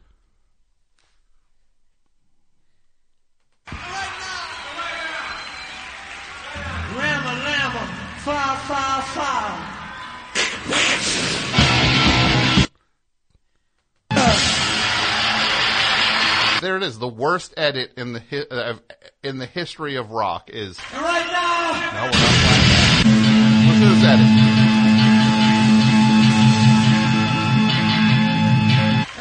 Rama 6.96 7.34
Lama, 7.44 7.88
fire, 8.24 8.58
fire, 8.58 9.02
fire. 9.02 9.29
There 16.62 16.76
it 16.76 16.84
is. 16.84 17.00
The 17.00 17.08
worst 17.08 17.54
edit 17.56 17.94
in 17.96 18.12
the 18.14 18.20
hi- 18.20 18.46
uh, 18.52 18.74
in 19.24 19.38
the 19.38 19.46
history 19.46 19.96
of 19.96 20.12
rock 20.12 20.50
is. 20.52 20.78
Right 20.94 21.26
now, 21.32 21.72
No, 21.94 22.02
we're 22.04 22.20
not 22.20 22.36
playing 22.44 22.70
that. 22.70 23.66
Listen 23.70 23.82
to 23.82 23.88
this 23.96 24.04
edit. 24.04 24.26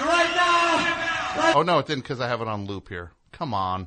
right 0.05 0.35
now, 0.35 1.43
right 1.43 1.55
Oh 1.57 1.63
no, 1.63 1.79
it 1.79 1.87
didn't 1.87 2.03
because 2.03 2.21
I 2.21 2.27
have 2.27 2.41
it 2.41 2.49
on 2.49 2.67
loop 2.67 2.89
here. 2.89 3.13
Come 3.31 3.55
on. 3.55 3.87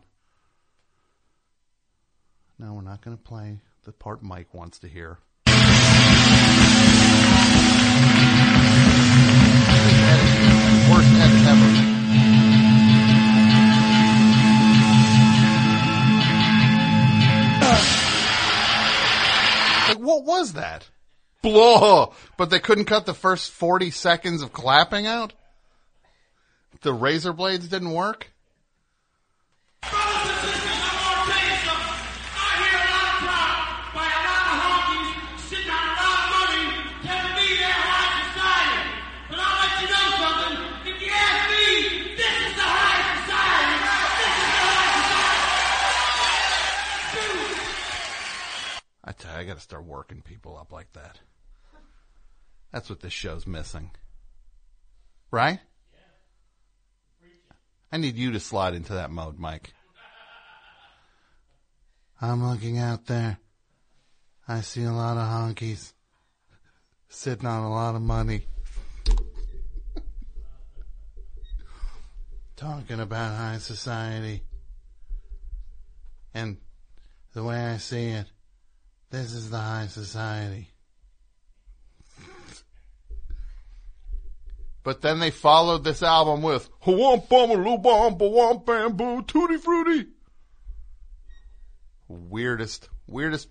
No, 2.57 2.73
we're 2.73 2.81
not 2.81 3.01
going 3.03 3.17
to 3.17 3.23
play 3.23 3.59
the 3.83 3.91
part 3.91 4.23
Mike 4.23 4.53
wants 4.53 4.80
to 4.80 4.88
hear. 4.88 5.17
Worst 10.91 11.13
edit 11.15 11.47
ever. 11.47 11.60
Like, 19.88 19.98
what 19.98 20.24
was 20.24 20.53
that? 20.53 20.88
Blah! 21.41 22.14
But 22.38 22.50
they 22.50 22.59
couldn't 22.59 22.85
cut 22.85 23.06
the 23.06 23.14
first 23.14 23.51
40 23.51 23.91
seconds 23.91 24.41
of 24.41 24.53
clapping 24.53 25.06
out? 25.06 25.33
The 26.82 26.93
razor 26.93 27.33
blades 27.33 27.67
didn't 27.67 27.91
work? 27.91 28.32
got 49.51 49.57
to 49.57 49.63
start 49.63 49.83
working 49.83 50.21
people 50.21 50.57
up 50.57 50.71
like 50.71 50.93
that. 50.93 51.19
That's 52.71 52.89
what 52.89 53.01
this 53.01 53.11
show's 53.11 53.45
missing. 53.45 53.91
Right? 55.30 55.59
I 57.91 57.97
need 57.97 58.15
you 58.15 58.31
to 58.31 58.39
slide 58.39 58.73
into 58.75 58.93
that 58.93 59.11
mode, 59.11 59.38
Mike. 59.38 59.73
I'm 62.21 62.47
looking 62.49 62.77
out 62.77 63.07
there. 63.07 63.39
I 64.47 64.61
see 64.61 64.85
a 64.85 64.93
lot 64.93 65.17
of 65.17 65.27
honkies 65.27 65.91
sitting 67.09 67.45
on 67.45 67.63
a 67.63 67.69
lot 67.69 67.95
of 67.95 68.01
money. 68.01 68.45
Talking 72.55 73.01
about 73.01 73.35
high 73.35 73.57
society. 73.57 74.43
And 76.33 76.55
the 77.33 77.43
way 77.43 77.59
I 77.59 77.75
see 77.75 78.11
it, 78.11 78.27
this 79.11 79.33
is 79.33 79.49
the 79.49 79.57
high 79.57 79.88
society. 79.88 80.69
But 84.83 85.01
then 85.01 85.19
they 85.19 85.30
followed 85.30 85.83
this 85.83 86.01
album 86.01 86.41
with 86.41 86.69
Whomp 86.81 87.30
bum 87.30 87.51
loo 87.51 87.77
bum 87.77 88.17
womp 88.17 88.65
bamboo 88.65 89.22
tutti 89.23 89.57
frutti. 89.57 90.07
Weirdest, 92.07 92.90
weirdest, 93.07 93.48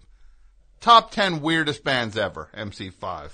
top 0.80 1.12
ten 1.12 1.40
weirdest 1.40 1.84
bands 1.84 2.16
ever. 2.16 2.48
MC5. 2.56 3.30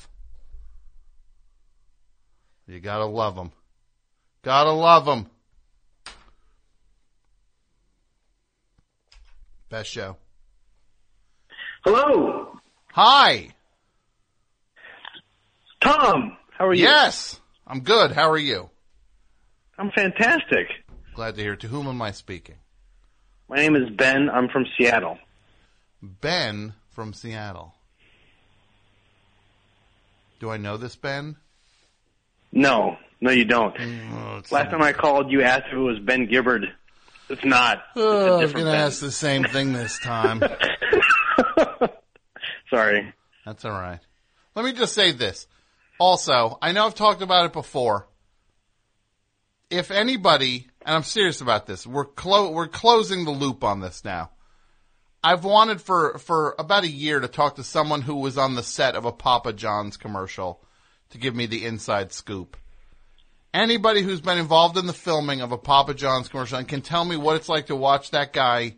You 2.67 2.81
gotta 2.81 3.07
love 3.07 3.35
them. 3.37 3.53
Gotta 4.43 4.73
love 4.73 5.07
them. 5.07 5.27
Best 9.71 9.91
show. 9.91 10.17
Hello. 11.87 12.59
Hi. 12.95 13.51
Tom, 15.81 16.37
how 16.59 16.67
are 16.67 16.75
you? 16.75 16.83
Yes, 16.83 17.39
I'm 17.65 17.79
good. 17.79 18.11
How 18.11 18.29
are 18.29 18.37
you? 18.37 18.71
I'm 19.79 19.93
fantastic. 19.93 20.67
Glad 21.15 21.37
to 21.37 21.43
hear. 21.43 21.55
To 21.55 21.69
whom 21.69 21.87
am 21.87 22.03
I 22.03 22.11
speaking? 22.11 22.57
My 23.49 23.55
name 23.59 23.77
is 23.77 23.89
Ben. 23.91 24.29
I'm 24.29 24.49
from 24.49 24.67
Seattle. 24.77 25.17
Ben 26.03 26.75
from 26.91 27.13
Seattle. 27.13 27.73
Do 30.41 30.51
I 30.51 30.57
know 30.57 30.77
this 30.77 30.97
Ben? 30.97 31.37
No, 32.51 32.97
no, 33.21 33.31
you 33.31 33.45
don't. 33.45 33.77
Mm, 33.77 34.51
Last 34.51 34.73
time 34.73 34.83
I 34.83 34.93
called, 34.93 35.31
you 35.31 35.43
asked 35.43 35.67
if 35.69 35.75
it 35.75 35.79
was 35.79 36.01
Ben 36.01 36.27
Gibbard. 36.27 36.65
It's 37.29 37.45
not. 37.45 37.79
Oh, 37.95 38.01
it's 38.01 38.03
a 38.03 38.27
I 38.27 38.31
was 38.31 38.41
different 38.41 38.65
going 38.67 38.77
to 38.77 38.83
ask 38.85 39.01
the 39.01 39.13
same 39.13 39.45
thing 39.45 39.73
this 39.73 40.01
time. 40.01 40.43
Sorry. 42.71 43.13
That's 43.45 43.65
all 43.65 43.73
right. 43.73 44.01
Let 44.55 44.65
me 44.65 44.73
just 44.73 44.95
say 44.95 45.13
this. 45.13 45.47
Also, 45.99 46.59
I 46.61 46.73
know 46.73 46.87
I've 46.87 46.95
talked 46.95 47.23
about 47.23 47.47
it 47.47 47.53
before. 47.53 48.09
If 49.71 49.91
anybody, 49.91 50.69
and 50.85 50.97
I'm 50.97 51.03
serious 51.03 51.41
about 51.41 51.67
this, 51.67 51.87
we're 51.87 52.05
clo- 52.05 52.51
we're 52.51 52.69
closing 52.69 53.25
the 53.25 53.31
loop 53.31 53.65
on 53.65 53.81
this 53.81 54.05
now. 54.05 54.31
I've 55.25 55.45
wanted 55.45 55.81
for 55.81 56.19
for 56.19 56.55
about 56.59 56.85
a 56.85 56.89
year 56.89 57.19
to 57.19 57.29
talk 57.29 57.57
to 57.57 57.65
someone 57.65 58.03
who 58.03 58.17
was 58.17 58.39
on 58.39 58.55
the 58.55 58.63
set 58.63 58.95
of 58.95 59.05
a 59.05 59.13
Papa 59.13 59.53
John's 59.53 59.97
commercial 59.97 60.63
to 61.11 61.19
give 61.19 61.35
me 61.35 61.47
the 61.47 61.65
inside 61.65 62.13
scoop. 62.13 62.57
Anybody 63.53 64.03
who's 64.03 64.21
been 64.21 64.39
involved 64.39 64.77
in 64.77 64.87
the 64.87 64.93
filming 64.93 65.41
of 65.41 65.51
a 65.51 65.59
Papa 65.59 65.95
John's 65.95 66.29
commercial 66.29 66.59
and 66.59 66.69
can 66.69 66.83
tell 66.83 67.05
me 67.05 67.17
what 67.17 67.37
it's 67.37 67.49
like 67.49 67.67
to 67.67 67.77
watch 67.77 68.11
that 68.11 68.33
guy 68.33 68.77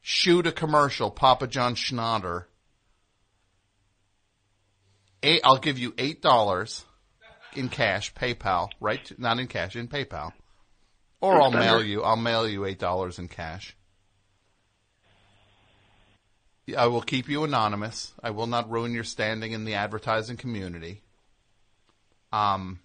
shoot 0.00 0.46
a 0.46 0.52
commercial, 0.52 1.10
Papa 1.10 1.46
John 1.46 1.74
Schnatter. 1.74 2.44
Eight, 5.22 5.40
I'll 5.44 5.58
give 5.58 5.78
you 5.78 5.94
eight 5.98 6.22
dollars 6.22 6.84
in 7.54 7.68
cash, 7.68 8.14
PayPal, 8.14 8.68
right? 8.80 9.04
To, 9.06 9.20
not 9.20 9.38
in 9.38 9.48
cash, 9.48 9.74
in 9.74 9.88
PayPal, 9.88 10.32
or 11.20 11.40
I'll 11.40 11.50
mail 11.50 11.82
you. 11.82 12.02
I'll 12.02 12.16
mail 12.16 12.48
you 12.48 12.64
eight 12.64 12.78
dollars 12.78 13.18
in 13.18 13.28
cash. 13.28 13.76
I 16.76 16.86
will 16.86 17.02
keep 17.02 17.28
you 17.28 17.44
anonymous. 17.44 18.12
I 18.22 18.30
will 18.30 18.46
not 18.46 18.70
ruin 18.70 18.92
your 18.92 19.04
standing 19.04 19.52
in 19.52 19.64
the 19.64 19.74
advertising 19.74 20.36
community. 20.36 21.02
Um, 22.30 22.80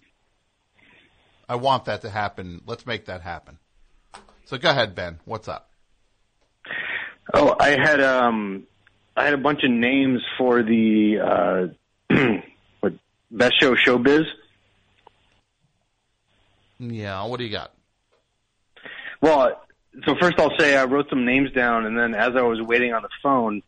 I 1.48 1.56
want 1.56 1.84
that 1.84 2.00
to 2.02 2.10
happen. 2.10 2.62
Let's 2.66 2.86
make 2.86 3.06
that 3.06 3.20
happen. 3.20 3.58
So 4.46 4.56
go 4.56 4.70
ahead, 4.70 4.94
Ben. 4.94 5.20
What's 5.26 5.48
up? 5.48 5.70
Oh, 7.32 7.56
I 7.58 7.70
had 7.70 8.00
um, 8.00 8.64
I 9.16 9.24
had 9.24 9.34
a 9.34 9.38
bunch 9.38 9.62
of 9.64 9.70
names 9.70 10.20
for 10.36 10.62
the 10.62 11.20
uh, 12.10 12.14
what 12.80 12.94
best 13.30 13.54
show 13.60 13.74
showbiz. 13.74 14.24
Yeah, 16.78 17.24
what 17.24 17.38
do 17.38 17.44
you 17.44 17.50
got? 17.50 17.72
Well, 19.20 19.64
so 20.04 20.16
first 20.20 20.38
I'll 20.38 20.56
say 20.58 20.76
I 20.76 20.84
wrote 20.84 21.08
some 21.08 21.24
names 21.24 21.52
down, 21.52 21.86
and 21.86 21.96
then 21.96 22.14
as 22.14 22.32
I 22.36 22.42
was 22.42 22.60
waiting 22.60 22.92
on 22.92 23.02
the 23.02 23.08
phone, 23.22 23.62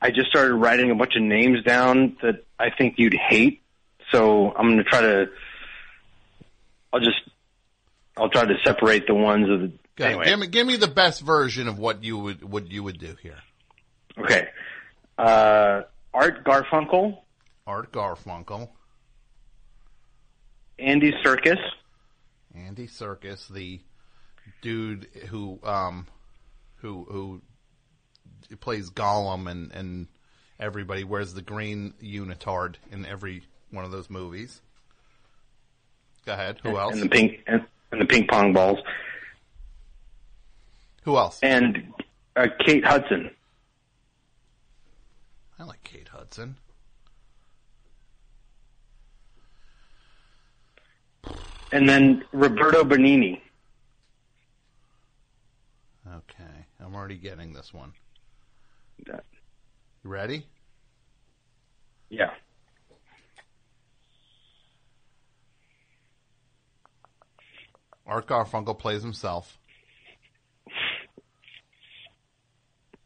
I 0.00 0.10
just 0.10 0.28
started 0.28 0.54
writing 0.54 0.90
a 0.90 0.94
bunch 0.94 1.16
of 1.16 1.22
names 1.22 1.62
down 1.62 2.16
that 2.22 2.44
I 2.58 2.70
think 2.70 2.94
you'd 2.98 3.14
hate. 3.14 3.62
So 4.12 4.52
I'm 4.54 4.66
going 4.66 4.78
to 4.78 4.84
try 4.84 5.00
to. 5.00 5.26
I'll 6.92 7.00
just. 7.00 7.20
I'll 8.16 8.28
try 8.28 8.44
to 8.44 8.54
separate 8.64 9.06
the 9.06 9.14
ones 9.14 9.50
of 9.50 9.60
the. 9.60 9.72
Go. 9.96 10.04
Anyway, 10.06 10.24
Give 10.26 10.38
me, 10.40 10.46
give 10.48 10.66
me 10.66 10.76
the 10.76 10.88
best 10.88 11.20
version 11.20 11.68
of 11.68 11.78
what 11.78 12.02
you 12.02 12.18
would 12.18 12.42
what 12.44 12.70
you 12.70 12.82
would 12.82 12.98
do 12.98 13.14
here. 13.22 13.38
okay. 14.18 14.48
Uh, 15.16 15.82
Art 16.12 16.44
Garfunkel, 16.44 17.18
Art 17.66 17.92
Garfunkel, 17.92 18.68
Andy 20.78 21.12
Serkis, 21.24 21.60
Andy 22.54 22.86
Serkis, 22.88 23.48
the 23.48 23.80
dude 24.62 25.06
who 25.28 25.58
um 25.62 26.06
who 26.76 27.06
who 28.50 28.56
plays 28.56 28.90
Gollum 28.90 29.48
and 29.50 29.72
and 29.72 30.08
everybody 30.58 31.04
wears 31.04 31.34
the 31.34 31.42
green 31.42 31.94
unitard 32.02 32.76
in 32.90 33.06
every 33.06 33.42
one 33.70 33.84
of 33.84 33.90
those 33.92 34.10
movies. 34.10 34.60
Go 36.26 36.32
ahead. 36.32 36.58
Who 36.62 36.78
else? 36.78 36.94
and 36.94 37.02
the 37.02 37.08
pink 37.08 37.40
and, 37.46 37.64
and 37.92 38.00
the 38.00 38.06
ping 38.06 38.26
pong 38.26 38.52
balls, 38.52 38.78
Who 41.04 41.16
else? 41.16 41.38
and 41.42 41.92
uh, 42.36 42.48
Kate 42.66 42.84
Hudson. 42.84 43.30
I 45.58 45.64
like 45.64 45.82
Kate 45.84 46.08
Hudson. 46.08 46.56
and 51.74 51.88
then 51.88 52.24
Roberto 52.32 52.84
Benigni. 52.84 53.40
Okay, 56.06 56.66
I'm 56.80 56.94
already 56.94 57.16
getting 57.16 57.52
this 57.52 57.74
one. 57.74 57.92
You 59.04 59.14
ready? 60.04 60.46
Yeah. 62.10 62.30
Art 68.06 68.28
Garfunkel 68.28 68.78
plays 68.78 69.02
himself. 69.02 69.58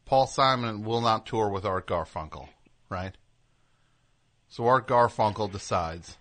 Paul 0.09 0.25
Simon 0.25 0.83
will 0.83 1.01
not 1.01 1.27
tour 1.27 1.49
with 1.49 1.65
Art 1.65 1.85
Garfunkel, 1.85 2.49
right? 2.89 3.15
So 4.47 4.65
Art 4.65 4.87
Garfunkel 4.87 5.51
decides 5.51 6.17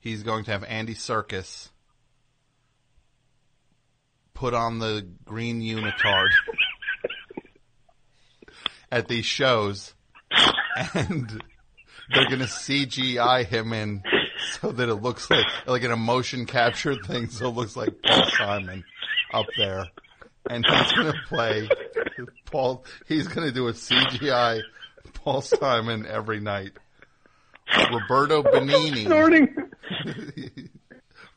he's 0.00 0.22
going 0.22 0.44
to 0.44 0.52
have 0.52 0.64
Andy 0.64 0.94
Serkis 0.94 1.68
put 4.32 4.54
on 4.54 4.78
the 4.78 5.06
green 5.26 5.60
unitard 5.60 6.30
at 8.90 9.08
these 9.08 9.26
shows 9.26 9.92
and 10.94 11.28
they're 12.14 12.28
going 12.28 12.38
to 12.38 12.46
CGI 12.46 13.44
him 13.44 13.74
in 13.74 14.02
so 14.52 14.72
that 14.72 14.88
it 14.88 14.94
looks 14.94 15.28
like 15.30 15.44
like 15.66 15.84
an 15.84 15.92
emotion 15.92 16.46
capture 16.46 16.94
thing 16.94 17.28
so 17.28 17.48
it 17.48 17.54
looks 17.54 17.76
like 17.76 17.90
Paul 18.02 18.24
Simon 18.38 18.84
up 19.34 19.46
there 19.58 19.84
and 20.50 20.64
he's 20.66 20.92
going 20.92 21.12
to 21.12 21.18
play 21.28 21.68
Paul 22.46 22.84
he's 23.06 23.28
going 23.28 23.46
to 23.46 23.52
do 23.52 23.68
a 23.68 23.72
CGI 23.72 24.60
Paul 25.14 25.40
Simon 25.40 26.06
every 26.06 26.40
night 26.40 26.72
Roberto 27.90 28.42
Benigni 28.42 29.04
Snorting. 29.04 29.54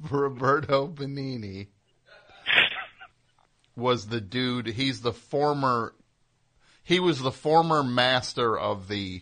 Roberto 0.09 0.87
Benigni 0.87 1.67
was 3.75 4.07
the 4.07 4.21
dude. 4.21 4.67
He's 4.67 5.01
the 5.01 5.13
former. 5.13 5.93
He 6.83 6.99
was 6.99 7.19
the 7.19 7.31
former 7.31 7.83
master 7.83 8.57
of 8.57 8.87
the 8.87 9.21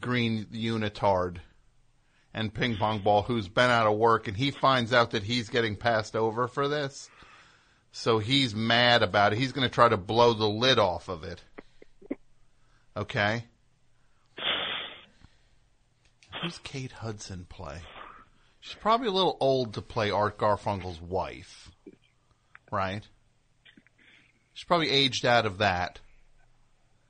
green 0.00 0.46
unitard 0.52 1.38
and 2.34 2.52
ping 2.52 2.76
pong 2.76 3.00
ball, 3.00 3.22
who's 3.22 3.48
been 3.48 3.70
out 3.70 3.86
of 3.86 3.96
work, 3.96 4.28
and 4.28 4.36
he 4.36 4.50
finds 4.50 4.92
out 4.92 5.12
that 5.12 5.22
he's 5.22 5.48
getting 5.48 5.76
passed 5.76 6.14
over 6.14 6.48
for 6.48 6.68
this. 6.68 7.08
So 7.92 8.18
he's 8.18 8.54
mad 8.54 9.02
about 9.02 9.32
it. 9.32 9.38
He's 9.38 9.52
going 9.52 9.68
to 9.68 9.74
try 9.74 9.88
to 9.88 9.96
blow 9.96 10.34
the 10.34 10.48
lid 10.48 10.78
off 10.78 11.08
of 11.08 11.24
it. 11.24 11.42
Okay. 12.96 13.44
Who's 16.42 16.58
Kate 16.58 16.92
Hudson 16.92 17.46
play? 17.48 17.78
She's 18.60 18.76
probably 18.76 19.08
a 19.08 19.12
little 19.12 19.36
old 19.40 19.74
to 19.74 19.82
play 19.82 20.10
Art 20.10 20.38
Garfunkel's 20.38 21.00
wife, 21.00 21.70
right? 22.70 23.06
She's 24.52 24.64
probably 24.64 24.90
aged 24.90 25.24
out 25.24 25.46
of 25.46 25.58
that 25.58 26.00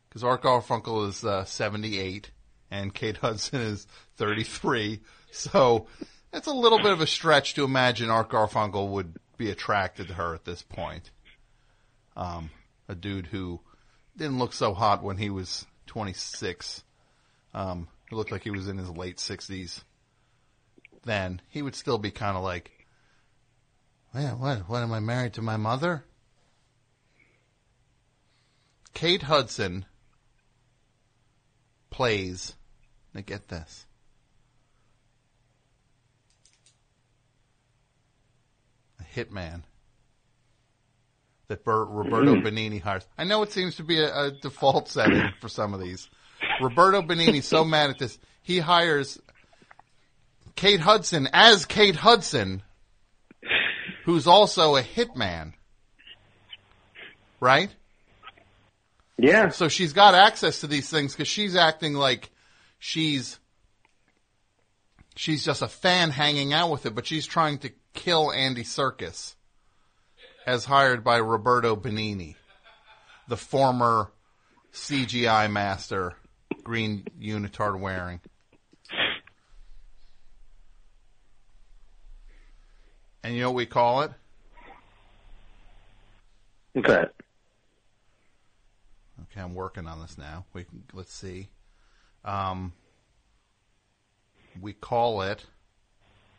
because 0.09 0.23
Art 0.23 0.43
Garfunkel 0.43 1.09
is 1.09 1.25
uh, 1.25 1.45
78 1.45 2.31
and 2.71 2.93
Kate 2.95 3.17
Hudson 3.17 3.61
is 3.61 3.87
33. 4.17 5.01
So 5.31 5.87
it's 6.33 6.47
a 6.47 6.53
little 6.53 6.79
bit 6.79 6.93
of 6.93 7.01
a 7.01 7.07
stretch 7.07 7.55
to 7.55 7.65
imagine 7.65 8.11
Art 8.11 8.31
Garfunkel 8.31 8.91
would 8.91 9.17
be 9.39 9.51
attracted 9.51 10.09
to 10.09 10.15
her 10.15 10.35
at 10.35 10.45
this 10.45 10.63
point. 10.63 11.11
Um, 12.17 12.51
a 12.89 12.95
dude 12.95 13.27
who 13.27 13.61
didn't 14.17 14.39
look 14.39 14.53
so 14.53 14.75
hot 14.75 15.03
when 15.03 15.17
he 15.17 15.31
was 15.31 15.65
26. 15.87 16.83
Um, 17.55 17.89
he 18.11 18.17
looked 18.17 18.33
like 18.33 18.43
he 18.43 18.51
was 18.51 18.69
in 18.69 18.77
his 18.77 18.91
late 18.91 19.17
60s. 19.17 19.83
Then 21.05 21.41
he 21.49 21.63
would 21.63 21.77
still 21.77 21.99
be 21.99 22.11
kind 22.11 22.37
of 22.37 22.43
like, 22.43 22.71
yeah, 24.15 24.35
what? 24.35 24.69
What 24.69 24.83
am 24.83 24.93
I 24.93 25.01
married 25.01 25.35
to 25.35 25.43
my 25.43 25.57
mother? 25.57 26.05
Kate 28.95 29.23
Hudson 29.23 29.85
plays. 31.91 32.55
Now 33.15 33.21
get 33.25 33.49
this. 33.49 33.87
Hitman 39.15 39.63
that 41.49 41.65
Ber- 41.65 41.87
Roberto 41.87 42.35
mm-hmm. 42.35 42.47
Benigni 42.47 42.81
hires. 42.81 43.07
I 43.17 43.25
know 43.25 43.43
it 43.43 43.53
seems 43.53 43.77
to 43.77 43.83
be 43.83 43.99
a, 43.99 44.15
a 44.15 44.31
default 44.31 44.89
setting 44.89 45.33
for 45.41 45.49
some 45.49 45.75
of 45.75 45.81
these. 45.81 46.09
Roberto 46.61 47.03
Benigni's 47.03 47.47
so 47.47 47.65
mad 47.65 47.91
at 47.91 47.99
this, 47.99 48.19
he 48.43 48.59
hires 48.59 49.19
Kate 50.55 50.81
Hudson 50.81 51.29
as 51.33 51.67
Kate 51.67 51.97
Hudson, 51.97 52.63
who's 54.05 54.27
also 54.27 54.77
a 54.77 54.83
hitman. 54.83 55.55
Right? 57.41 57.71
Yeah. 59.17 59.49
So 59.49 59.69
she's 59.69 59.93
got 59.93 60.15
access 60.15 60.61
to 60.61 60.67
these 60.67 60.89
things 60.89 61.13
because 61.13 61.29
she's 61.29 61.57
acting 61.57 61.95
like 61.95 62.31
she's 62.79 63.39
she's 65.17 65.45
just 65.45 65.63
a 65.63 65.69
fan 65.69 66.11
hanging 66.11 66.53
out 66.53 66.71
with 66.71 66.87
it, 66.87 66.95
but 66.95 67.07
she's 67.07 67.27
trying 67.27 67.59
to 67.59 67.71
kill 67.99 68.33
Andy 68.33 68.63
Serkis 68.63 69.35
as 70.47 70.65
hired 70.65 71.03
by 71.03 71.17
Roberto 71.19 71.75
Benigni, 71.75 72.37
the 73.27 73.37
former 73.37 74.13
CGI 74.73 75.51
master, 75.51 76.15
green 76.63 77.05
unitard 77.21 77.79
wearing. 77.79 78.21
And 83.25 83.35
you 83.35 83.41
know 83.41 83.51
what 83.51 83.57
we 83.57 83.67
call 83.67 84.03
it? 84.03 84.13
Okay. 86.77 87.05
Okay, 89.23 89.41
I'm 89.41 89.55
working 89.55 89.89
on 89.89 90.01
this 90.01 90.17
now. 90.17 90.47
We 90.53 90.65
can, 90.65 90.85
let's 90.95 91.13
see. 91.13 91.49
Um, 92.25 92.73
we 94.61 94.73
call 94.73 95.23
it 95.23 95.47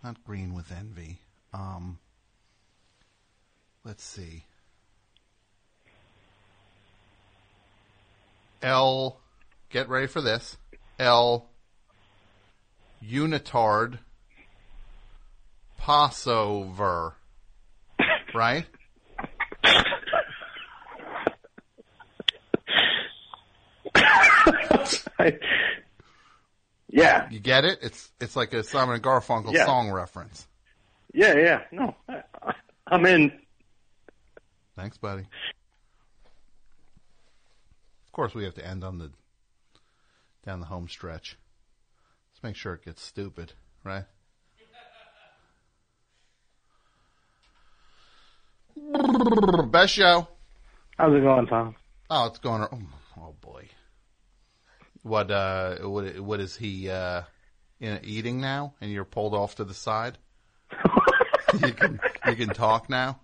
not 0.04 0.24
green 0.24 0.54
with 0.54 0.72
envy. 0.72 1.20
Um, 1.54 1.98
let's 3.84 4.04
see. 4.04 4.44
L. 8.62 9.20
Get 9.70 9.90
ready 9.90 10.08
for 10.08 10.22
this. 10.22 10.58
L. 11.00 11.48
Unitard. 13.04 14.00
Passover. 15.78 17.16
Right? 18.34 18.66
yeah. 26.90 27.28
You 27.30 27.40
get 27.40 27.66
it? 27.66 27.80
It's 27.82 28.12
it's 28.20 28.36
like 28.36 28.54
a 28.54 28.64
Simon 28.64 28.96
and 28.96 29.04
Garfunkel 29.04 29.54
Yeah. 29.54 29.66
song 29.66 29.92
reference. 29.92 30.48
Yeah, 31.14 31.36
yeah. 31.36 31.62
No, 31.72 31.96
I, 32.08 32.24
I'm 32.88 33.06
in. 33.06 33.32
Thanks, 34.76 34.98
buddy. 34.98 35.24
Of 38.06 38.12
course, 38.14 38.34
we 38.34 38.44
have 38.44 38.56
to 38.56 38.66
end 38.66 38.84
on 38.84 38.98
the 39.00 39.12
down 40.46 40.60
the 40.60 40.66
home 40.68 40.88
stretch. 40.88 41.38
Let's 42.32 42.44
make 42.44 42.56
sure 42.56 42.74
it 42.74 42.86
gets 42.86 43.02
stupid, 43.04 43.54
right? 43.84 44.06
Best 49.72 49.94
show. 49.94 50.28
How's 50.98 51.14
it 51.14 51.22
going, 51.22 51.48
Tom? 51.48 51.76
Oh, 52.10 52.28
it's 52.28 52.40
going. 52.40 52.64
Oh, 52.64 52.80
oh 53.18 53.36
boy. 53.42 53.68
What 55.04 55.32
uh? 55.32 55.76
What 55.80 56.20
what 56.20 56.40
is 56.40 56.56
he 56.56 56.90
uh? 56.90 57.24
In, 57.80 58.00
eating 58.04 58.42
now, 58.42 58.74
and 58.82 58.92
you're 58.92 59.06
pulled 59.06 59.34
off 59.34 59.56
to 59.56 59.64
the 59.64 59.74
side. 59.74 60.18
You 61.54 61.74
can 61.74 62.00
you 62.28 62.36
can 62.36 62.50
talk 62.50 62.90
now. 62.90 63.20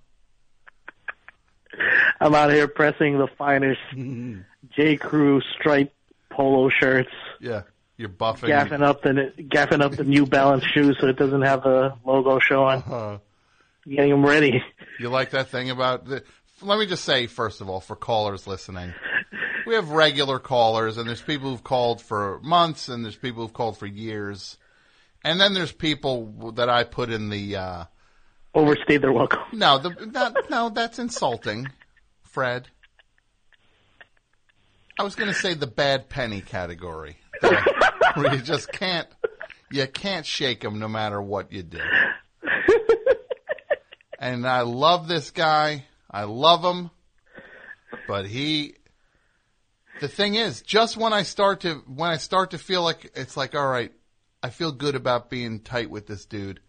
I'm 2.22 2.34
out 2.34 2.52
here 2.52 2.68
pressing 2.68 3.18
the 3.18 3.28
finest 3.38 3.82
J. 4.76 4.96
Crew 4.98 5.42
striped 5.60 5.94
polo 6.30 6.70
shirts, 6.70 7.10
Yeah, 7.40 7.64
you're 7.98 8.10
buffing. 8.10 8.50
gaffing 8.50 8.82
up 8.84 9.02
the 9.02 9.34
gaffing 9.40 9.82
up 9.82 9.94
the 9.94 10.04
New 10.04 10.26
Balance 10.26 10.64
shoes 10.66 10.98
so 11.00 11.08
it 11.08 11.18
doesn't 11.18 11.42
have 11.42 11.64
the 11.64 11.94
logo 12.06 12.40
showing. 12.40 12.82
Uh, 12.84 13.20
Getting 13.88 14.10
them 14.12 14.26
ready. 14.26 14.64
You 15.00 15.10
like 15.10 15.30
that 15.32 15.50
thing 15.50 15.70
about 15.70 16.06
the, 16.06 16.24
let 16.62 16.80
me 16.80 16.88
just 16.88 17.04
say 17.06 17.28
first 17.28 17.62
of 17.62 17.70
all 17.70 17.80
for 17.82 17.96
callers 17.96 18.48
listening. 18.48 18.94
We 19.68 19.76
have 19.76 19.90
regular 19.90 20.40
callers 20.40 20.98
and 20.98 21.08
there's 21.08 21.22
people 21.22 21.52
who've 21.52 21.64
called 21.64 22.02
for 22.02 22.40
months 22.42 22.88
and 22.90 23.04
there's 23.06 23.16
people 23.16 23.44
who've 23.44 23.54
called 23.54 23.78
for 23.78 23.86
years. 23.86 24.58
And 25.24 25.40
then 25.40 25.54
there's 25.54 25.72
people 25.72 26.52
that 26.54 26.68
I 26.70 26.84
put 26.84 27.10
in 27.12 27.30
the 27.30 27.56
uh 27.58 27.84
Overstayed 28.56 29.02
their 29.02 29.12
welcome. 29.12 29.42
No, 29.52 29.78
the 29.78 29.90
not, 30.14 30.50
no, 30.50 30.70
that's 30.70 30.98
insulting, 30.98 31.68
Fred. 32.24 32.70
I 34.98 35.04
was 35.04 35.16
going 35.16 35.28
to 35.28 35.38
say 35.38 35.54
the 35.54 35.68
bad 35.68 36.08
penny 36.08 36.40
category. 36.40 37.18
Where 38.14 38.34
you 38.34 38.42
just 38.42 38.72
can't 38.72 39.08
you 39.72 39.86
can't 39.88 40.26
shake 40.26 40.62
them 40.62 40.80
no 40.80 40.88
matter 40.88 41.22
what 41.22 41.52
you 41.52 41.64
do. 41.64 41.82
and 44.20 44.48
I 44.48 44.62
love 44.62 45.10
this 45.10 45.32
guy. 45.32 45.84
I 46.10 46.24
love 46.24 46.64
him. 46.64 46.92
But 48.08 48.26
he 48.26 48.76
the 50.00 50.08
thing 50.08 50.36
is, 50.36 50.62
just 50.62 50.96
when 50.96 51.12
I 51.12 51.24
start 51.24 51.62
to 51.62 51.84
when 51.88 52.10
I 52.10 52.18
start 52.18 52.52
to 52.52 52.58
feel 52.58 52.84
like 52.84 53.12
it's 53.16 53.36
like 53.36 53.54
all 53.54 53.68
right, 53.68 53.92
I 54.42 54.50
feel 54.50 54.72
good 54.72 54.96
about 54.96 55.30
being 55.30 55.60
tight 55.60 55.90
with 55.90 56.08
this 56.08 56.26
dude. 56.26 56.62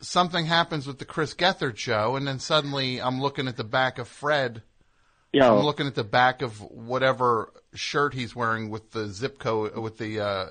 Something 0.00 0.46
happens 0.46 0.86
with 0.86 0.98
the 0.98 1.04
Chris 1.04 1.34
Gethard 1.34 1.76
show 1.76 2.16
and 2.16 2.26
then 2.26 2.38
suddenly 2.38 3.00
I'm 3.00 3.20
looking 3.20 3.48
at 3.48 3.56
the 3.56 3.64
back 3.64 3.98
of 3.98 4.08
Fred. 4.08 4.62
Yo. 5.32 5.58
I'm 5.58 5.64
looking 5.64 5.86
at 5.86 5.94
the 5.94 6.04
back 6.04 6.42
of 6.42 6.60
whatever 6.60 7.52
shirt 7.74 8.14
he's 8.14 8.34
wearing 8.34 8.70
with 8.70 8.90
the 8.90 9.08
zip 9.08 9.38
code 9.38 9.76
with 9.76 9.98
the 9.98 10.20
uh 10.20 10.46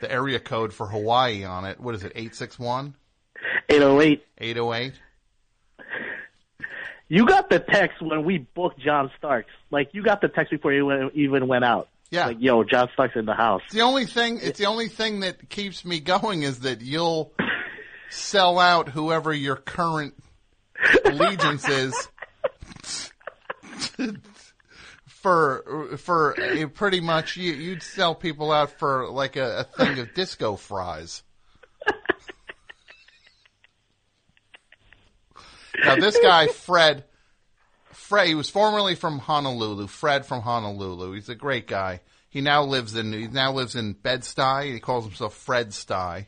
the 0.00 0.10
area 0.10 0.38
code 0.38 0.72
for 0.72 0.86
Hawaii 0.86 1.44
on 1.44 1.64
it. 1.64 1.80
What 1.80 1.94
is 1.94 2.04
it? 2.04 2.12
861? 2.14 2.94
808. 3.68 4.24
808? 4.38 4.94
You 7.08 7.26
got 7.26 7.50
the 7.50 7.60
text 7.60 8.00
when 8.00 8.24
we 8.24 8.38
booked 8.38 8.80
John 8.80 9.10
Starks. 9.18 9.52
Like 9.70 9.90
you 9.92 10.02
got 10.02 10.20
the 10.20 10.28
text 10.28 10.50
before 10.50 10.72
you 10.72 11.10
even 11.14 11.46
went 11.46 11.64
out. 11.64 11.88
Yeah. 12.10 12.26
Like 12.26 12.38
yo, 12.40 12.64
John 12.64 12.88
Starks 12.92 13.16
in 13.16 13.26
the 13.26 13.34
house. 13.34 13.62
It's 13.66 13.74
the 13.74 13.82
only 13.82 14.06
thing. 14.06 14.38
It's 14.42 14.58
the 14.58 14.66
only 14.66 14.88
thing 14.88 15.20
that 15.20 15.48
keeps 15.48 15.84
me 15.84 16.00
going 16.00 16.42
is 16.42 16.60
that 16.60 16.80
you'll 16.80 17.32
sell 18.10 18.58
out 18.58 18.88
whoever 18.88 19.32
your 19.32 19.56
current 19.56 20.14
allegiance 21.04 21.68
is 21.68 22.08
for 25.06 25.96
for 25.96 26.68
pretty 26.74 27.00
much 27.00 27.36
you, 27.36 27.52
you'd 27.52 27.82
sell 27.82 28.14
people 28.14 28.52
out 28.52 28.70
for 28.78 29.08
like 29.08 29.36
a, 29.36 29.60
a 29.60 29.64
thing 29.84 29.98
of 29.98 30.12
disco 30.14 30.56
fries. 30.56 31.22
Now 35.82 35.96
this 35.96 36.18
guy 36.18 36.46
Fred, 36.48 37.04
Fred, 37.92 38.28
he 38.28 38.34
was 38.34 38.50
formerly 38.50 38.94
from 38.94 39.18
Honolulu. 39.18 39.86
Fred 39.86 40.26
from 40.26 40.42
Honolulu. 40.42 41.12
He's 41.12 41.28
a 41.28 41.34
great 41.34 41.66
guy. 41.66 42.00
He 42.28 42.40
now 42.40 42.62
lives 42.64 42.94
in 42.94 43.12
he 43.12 43.28
now 43.28 43.52
lives 43.52 43.74
in 43.74 43.92
Bed 43.92 44.20
Stuy. 44.22 44.72
He 44.72 44.80
calls 44.80 45.04
himself 45.04 45.34
Fred 45.34 45.68
Stuy 45.70 46.26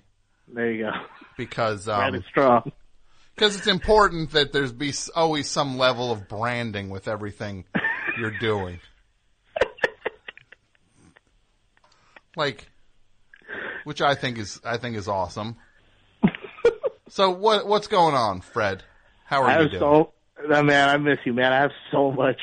There 0.49 0.73
you 0.73 0.85
go. 0.85 0.91
Because 1.37 1.89
um, 1.89 2.23
because 3.35 3.57
it's 3.57 3.67
important 3.67 4.33
that 4.33 4.53
there's 4.53 4.73
be 4.73 4.93
always 5.15 5.49
some 5.49 5.77
level 5.79 6.11
of 6.11 6.29
branding 6.29 6.91
with 6.91 7.09
everything 7.09 7.65
you're 8.19 8.39
doing. 8.39 8.81
Like, 12.39 12.69
which 13.85 14.03
I 14.03 14.15
think 14.15 14.37
is 14.37 14.61
I 14.63 14.77
think 14.77 14.97
is 14.97 15.09
awesome. 15.09 15.57
So 17.09 17.31
what 17.31 17.67
what's 17.67 17.87
going 17.87 18.15
on, 18.15 18.41
Fred? 18.41 18.83
How 19.25 19.43
are 19.43 19.47
I 19.49 19.53
you 19.57 19.63
have 19.63 19.71
doing? 19.71 19.81
so 19.81 20.13
uh, 20.53 20.63
man, 20.63 20.89
I 20.89 20.97
miss 20.97 21.19
you, 21.25 21.33
man. 21.33 21.53
I 21.53 21.61
have 21.61 21.71
so 21.93 22.11
much. 22.11 22.41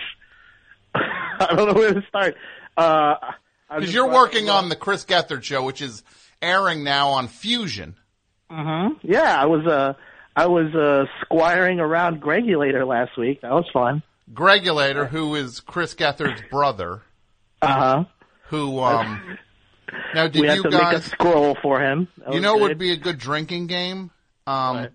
I 0.96 1.54
don't 1.56 1.68
know 1.68 1.74
where 1.74 1.94
to 1.94 2.02
start. 2.08 2.36
Uh, 2.78 3.16
Because 3.70 3.94
you're 3.94 4.10
working 4.10 4.50
on 4.50 4.70
the 4.70 4.76
Chris 4.76 5.06
Gethard 5.06 5.44
show, 5.44 5.64
which 5.64 5.82
is 5.82 6.02
airing 6.42 6.84
now 6.84 7.10
on 7.10 7.28
Fusion. 7.28 7.96
Hmm 8.54 8.94
Yeah, 9.02 9.42
I 9.42 9.46
was 9.46 9.66
uh, 9.66 9.94
I 10.36 10.46
was 10.48 10.74
uh, 10.76 11.06
squiring 11.22 11.80
around 11.80 12.22
Gregulator 12.22 12.86
last 12.88 13.18
week. 13.18 13.42
That 13.42 13.52
was 13.52 13.66
fun. 13.74 14.04
Gregulator, 14.34 15.08
who 15.10 15.36
is 15.36 15.60
Chris 15.60 15.94
Gethard's 15.96 16.42
brother, 16.42 17.02
Uh 17.62 17.68
huh. 17.68 18.04
who 18.50 18.80
um. 18.80 19.38
Now, 20.16 20.28
did 20.28 20.42
we 20.42 20.48
had 20.48 20.58
you 20.58 20.64
to 20.64 20.70
guys? 20.70 20.94
make 20.94 21.04
a 21.04 21.10
scroll 21.10 21.58
for 21.62 21.80
him. 21.82 22.08
That 22.20 22.34
you 22.34 22.40
know, 22.40 22.54
what 22.54 22.62
good. 22.62 22.68
would 22.70 22.78
be 22.80 22.92
a 22.92 22.98
good 22.98 23.18
drinking 23.18 23.68
game. 23.68 24.12
Um, 24.48 24.90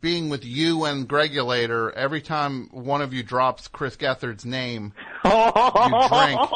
being 0.00 0.28
with 0.28 0.44
you 0.44 0.84
and 0.84 1.08
Gregulator, 1.08 1.92
every 1.92 2.20
time 2.20 2.68
one 2.72 3.00
of 3.02 3.12
you 3.12 3.22
drops 3.22 3.68
Chris 3.68 3.96
Gethard's 3.96 4.44
name, 4.44 4.92
you 5.24 5.30
drink. 6.08 6.40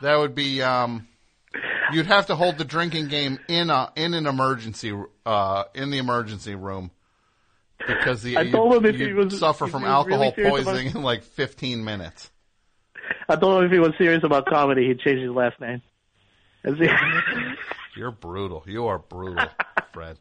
That 0.00 0.16
would 0.16 0.34
be. 0.34 0.62
Um, 0.62 1.08
you'd 1.92 2.06
have 2.06 2.26
to 2.26 2.36
hold 2.36 2.58
the 2.58 2.64
drinking 2.64 3.08
game 3.08 3.38
in 3.48 3.70
a 3.70 3.90
in 3.96 4.14
an 4.14 4.26
emergency 4.26 4.92
uh, 5.26 5.64
in 5.74 5.90
the 5.90 5.98
emergency 5.98 6.54
room 6.54 6.90
because 7.86 8.22
the 8.22 8.36
I 8.38 8.50
told 8.50 8.74
him 8.74 8.84
if 8.86 8.96
he 8.96 9.12
was- 9.12 9.38
suffer 9.38 9.66
from 9.66 9.82
was 9.82 10.06
really 10.06 10.26
alcohol 10.26 10.28
about- 10.56 10.64
poisoning 10.64 10.94
in 10.96 11.02
like 11.02 11.22
15 11.22 11.84
minutes. 11.84 12.30
I 13.28 13.36
told 13.36 13.58
him 13.60 13.66
if 13.66 13.72
he 13.72 13.78
was 13.78 13.92
serious 13.98 14.22
about 14.24 14.46
comedy, 14.46 14.86
he'd 14.88 15.00
change 15.00 15.20
his 15.20 15.30
last 15.30 15.58
name. 15.60 15.80
You're 17.96 18.10
brutal. 18.10 18.64
You 18.66 18.86
are 18.86 18.98
brutal, 18.98 19.46
Fred. 19.92 20.18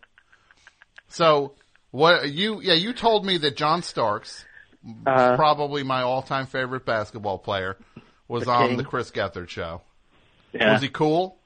So 1.07 1.53
what 1.91 2.29
you? 2.31 2.61
Yeah, 2.61 2.73
you 2.73 2.93
told 2.93 3.25
me 3.25 3.37
that 3.39 3.55
John 3.55 3.81
Starks, 3.81 4.45
Uh-huh. 5.05 5.35
probably 5.35 5.83
my 5.83 6.01
all-time 6.01 6.45
favorite 6.47 6.85
basketball 6.85 7.37
player, 7.39 7.77
was 8.27 8.45
The 8.45 8.51
on 8.51 8.77
the 8.77 8.83
Chris 8.83 9.11
Gethard 9.11 9.49
show. 9.49 9.81
Yeah. 10.53 10.73
Was 10.73 10.81
he 10.81 10.89
cool? 10.89 11.36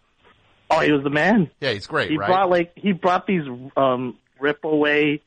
Oh, 0.72 0.80
he 0.80 0.92
was 0.92 1.04
the 1.04 1.10
man. 1.10 1.50
Yeah, 1.60 1.72
he's 1.74 1.88
great, 1.88 2.10
he 2.12 2.18
right? 2.18 2.28
brought 2.28 2.50
like 2.50 2.72
he 2.76 2.92
brought 2.94 3.28
these 3.28 3.44
um 3.78 4.18
rip 4.40 4.64
away 4.64 5.22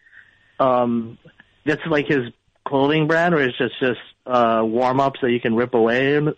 um 0.58 1.18
that's 1.64 1.82
like 1.88 2.06
his 2.06 2.30
clothing 2.66 3.06
brand 3.06 3.34
where 3.34 3.48
it's 3.48 3.58
just 3.58 3.78
just 3.80 4.00
uh 4.26 4.62
warm 4.64 5.00
ups 5.00 5.20
that 5.22 5.30
you 5.30 5.40
can 5.40 5.54
rip 5.54 5.74
away 5.74 6.16
or 6.16 6.34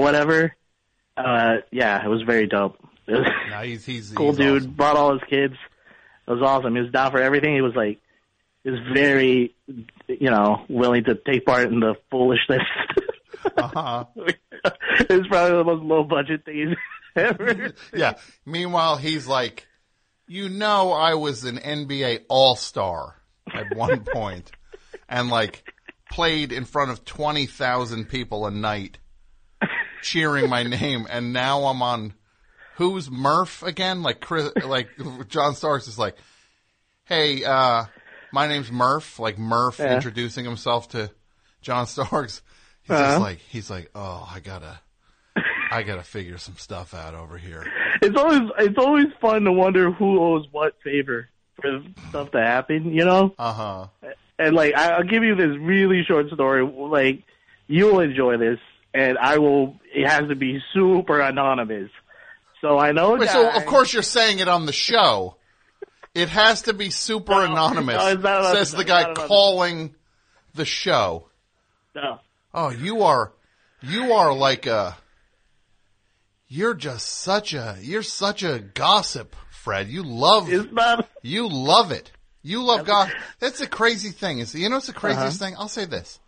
whatever. 0.00 0.54
Uh 1.16 1.56
yeah, 1.70 2.04
it 2.04 2.08
was 2.08 2.22
very 2.22 2.46
dope. 2.46 2.78
Was 3.08 3.24
No, 3.50 3.60
he's 3.60 3.84
he's 3.86 4.10
cool 4.10 4.30
he's 4.30 4.38
dude, 4.38 4.62
awesome. 4.62 4.72
brought 4.72 4.96
all 4.96 5.12
his 5.12 5.22
kids. 5.30 5.54
It 6.26 6.30
was 6.30 6.42
awesome. 6.42 6.74
He 6.74 6.82
was 6.82 6.90
down 6.90 7.12
for 7.12 7.20
everything. 7.20 7.54
He 7.54 7.60
was 7.60 7.76
like 7.76 8.00
he 8.64 8.70
was 8.70 8.80
very 8.92 9.54
you 10.08 10.30
know, 10.30 10.64
willing 10.68 11.04
to 11.04 11.14
take 11.14 11.44
part 11.44 11.68
in 11.70 11.80
the 11.80 11.94
foolishness. 12.10 12.62
Uh-huh. 13.56 14.04
it 14.16 15.10
was 15.10 15.26
probably 15.28 15.56
the 15.58 15.64
most 15.64 15.82
low 15.82 16.04
budget 16.04 16.44
thing 16.44 16.68
he's 16.68 16.76
ever 17.16 17.72
yeah. 17.94 18.14
Meanwhile, 18.44 18.96
he's 18.96 19.26
like, 19.26 19.66
you 20.26 20.48
know, 20.48 20.92
I 20.92 21.14
was 21.14 21.44
an 21.44 21.56
NBA 21.58 22.24
All 22.28 22.56
Star 22.56 23.16
at 23.52 23.74
one 23.76 24.00
point, 24.12 24.50
and 25.08 25.28
like 25.30 25.72
played 26.10 26.52
in 26.52 26.64
front 26.64 26.90
of 26.90 27.04
twenty 27.04 27.46
thousand 27.46 28.08
people 28.08 28.46
a 28.46 28.50
night, 28.50 28.98
cheering 30.02 30.48
my 30.50 30.62
name, 30.62 31.06
and 31.10 31.32
now 31.32 31.64
I'm 31.66 31.82
on. 31.82 32.14
Who's 32.76 33.10
Murph 33.10 33.62
again? 33.62 34.02
Like 34.02 34.20
Chris, 34.20 34.50
like 34.64 34.88
John 35.28 35.54
Starks 35.54 35.88
is 35.88 35.98
like, 35.98 36.16
hey, 37.04 37.42
uh, 37.42 37.84
my 38.32 38.46
name's 38.48 38.70
Murph. 38.70 39.18
Like 39.18 39.38
Murph 39.38 39.78
Yeah. 39.78 39.94
introducing 39.94 40.44
himself 40.44 40.90
to 40.90 41.10
John 41.62 41.86
Starks. 41.86 42.42
He's 42.86 42.90
Uh-huh. 42.90 43.04
just 43.10 43.20
like, 43.20 43.38
he's 43.38 43.70
like, 43.70 43.90
oh, 43.94 44.28
I 44.32 44.40
gotta, 44.40 44.78
I 45.70 45.82
gotta 45.82 46.02
figure 46.02 46.38
some 46.38 46.56
stuff 46.56 46.94
out 46.94 47.14
over 47.14 47.36
here. 47.38 47.64
it's 48.02 48.16
always 48.16 48.40
it's 48.58 48.78
always 48.78 49.06
fun 49.20 49.42
to 49.44 49.52
wonder 49.52 49.90
who 49.90 50.20
owes 50.20 50.46
what 50.52 50.74
favor 50.84 51.28
for 51.60 51.82
stuff 52.10 52.30
to 52.32 52.40
happen, 52.40 52.92
you 52.92 53.04
know? 53.04 53.34
Uh 53.38 53.52
huh. 53.52 53.86
And 54.38 54.54
like 54.54 54.74
I'll 54.74 55.02
give 55.02 55.24
you 55.24 55.34
this 55.34 55.56
really 55.58 56.04
short 56.04 56.28
story. 56.30 56.62
Like 56.64 57.22
you'll 57.66 58.00
enjoy 58.00 58.36
this, 58.36 58.58
and 58.94 59.16
I 59.18 59.38
will. 59.38 59.76
It 59.94 60.06
has 60.06 60.28
to 60.28 60.34
be 60.36 60.62
super 60.74 61.20
anonymous. 61.20 61.90
So 62.60 62.78
I 62.78 62.92
know. 62.92 63.16
Wait, 63.16 63.28
so 63.30 63.48
of 63.50 63.64
course 63.66 63.92
you're 63.92 64.02
saying 64.02 64.38
it 64.40 64.48
on 64.48 64.66
the 64.66 64.72
show. 64.72 65.36
It 66.14 66.28
has 66.30 66.62
to 66.62 66.72
be 66.72 66.90
super 66.90 67.44
anonymous. 67.44 67.96
no, 67.96 68.06
anonymous. 68.08 68.52
says 68.52 68.72
the 68.72 68.84
guy 68.84 69.12
calling 69.14 69.94
the 70.54 70.64
show. 70.64 71.28
No. 71.94 72.20
Oh, 72.56 72.70
you 72.70 73.02
are, 73.02 73.32
you 73.82 74.14
are 74.14 74.32
like 74.34 74.64
a, 74.66 74.96
you're 76.48 76.74
just 76.74 77.06
such 77.06 77.52
a, 77.54 77.76
you're 77.82 78.02
such 78.02 78.42
a 78.42 78.58
gossip, 78.60 79.36
Fred. 79.50 79.88
You 79.88 80.02
love, 80.02 80.48
you 80.48 80.62
love 81.48 81.92
it. 81.92 82.10
You 82.42 82.62
love 82.62 82.86
gossip. 82.86 83.14
That's 83.40 83.58
the 83.58 83.66
crazy 83.66 84.10
thing. 84.10 84.38
Is 84.38 84.54
you 84.54 84.68
know 84.68 84.76
what's 84.76 84.86
the 84.86 84.92
craziest 84.92 85.40
Uh-huh. 85.40 85.50
thing? 85.50 85.56
I'll 85.58 85.68
say 85.68 85.84
this. 85.84 86.18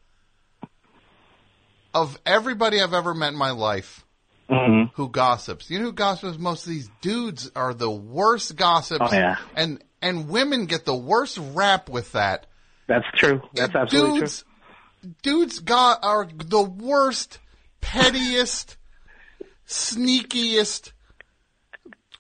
Of 1.95 2.19
everybody 2.27 2.81
I've 2.81 2.93
ever 2.93 3.15
met 3.15 3.33
in 3.33 3.39
my 3.39 3.53
life, 3.53 4.05
Mhm. 4.51 4.91
who 4.95 5.09
gossips. 5.09 5.71
You 5.71 5.79
know 5.79 5.87
who 5.87 5.93
gossips? 5.93 6.37
Most 6.39 6.65
of 6.67 6.71
these 6.71 6.91
dudes 7.01 7.51
are 7.57 7.73
the 7.73 7.91
worst 7.91 8.57
gossips. 8.57 9.07
Oh, 9.11 9.15
yeah. 9.15 9.37
And 9.57 9.83
and 10.03 10.29
women 10.29 10.67
get 10.67 10.85
the 10.85 10.95
worst 10.95 11.39
rap 11.55 11.89
with 11.89 12.13
that. 12.13 12.47
That's 12.87 13.07
true. 13.17 13.41
That's 13.55 13.75
absolutely 13.75 14.21
dudes, 14.21 14.45
Dudes 15.23 15.61
got 15.61 16.01
are 16.03 16.27
the 16.27 16.63
worst, 16.63 17.39
pettiest, 17.81 18.77
sneakiest. 19.67 20.93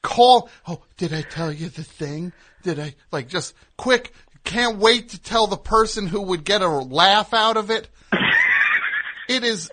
Call. 0.02 0.49
Oh, 0.67 0.83
did 0.97 1.12
I 1.12 1.23
tell 1.23 1.52
you 1.52 1.68
the 1.68 1.83
thing? 1.83 2.33
Did 2.62 2.78
I 2.78 2.94
like 3.10 3.28
just 3.28 3.55
quick? 3.76 4.12
Can't 4.44 4.78
wait 4.78 5.10
to 5.10 5.20
tell 5.20 5.47
the 5.47 5.57
person 5.57 6.07
who 6.07 6.23
would 6.23 6.44
get 6.44 6.62
a 6.62 6.68
laugh 6.68 7.34
out 7.34 7.57
of 7.57 7.70
it. 7.70 7.89
it 9.28 9.44
is 9.44 9.70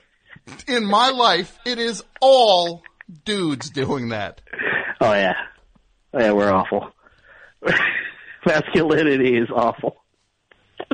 in 0.68 0.85
my 0.85 1.10
life. 1.10 1.58
It 1.66 1.80
is 1.80 2.03
all 2.19 2.84
dudes 3.24 3.69
doing 3.69 4.10
that. 4.10 4.42
Oh 5.00 5.14
yeah, 5.14 5.35
oh, 6.14 6.19
yeah, 6.19 6.32
we're 6.32 6.52
awful. 6.52 6.92
Masculinity 8.45 9.38
is 9.38 9.50
awful. 9.53 9.98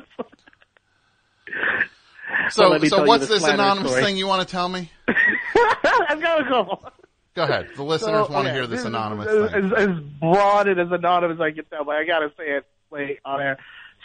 So, 2.51 2.69
Well, 2.71 2.79
so 2.85 3.03
what's 3.05 3.27
this 3.27 3.43
anonymous 3.43 3.91
story. 3.91 4.03
thing 4.05 4.17
you 4.17 4.27
want 4.27 4.47
to 4.47 4.51
tell 4.51 4.67
me? 4.67 4.89
I've 5.07 6.21
got 6.21 6.41
a 6.41 6.43
couple. 6.45 6.91
Go 7.35 7.43
ahead. 7.43 7.69
The 7.75 7.83
listeners 7.83 8.27
So, 8.27 8.33
want 8.33 8.47
to 8.47 8.53
hear 8.53 8.67
this 8.67 8.81
is 8.81 8.85
anonymous 8.85 9.27
as, 9.27 9.51
thing. 9.51 9.65
As, 9.71 9.89
as 9.89 9.99
broad 10.19 10.67
and 10.67 10.79
as 10.79 10.91
anonymous 10.91 11.35
as 11.35 11.41
I 11.41 11.51
can 11.51 11.65
tell, 11.65 11.85
but 11.85 11.95
I 11.95 12.03
gotta 12.03 12.29
say 12.37 12.57
it 12.57 12.65
like, 12.91 13.21
on 13.23 13.41
air. 13.41 13.57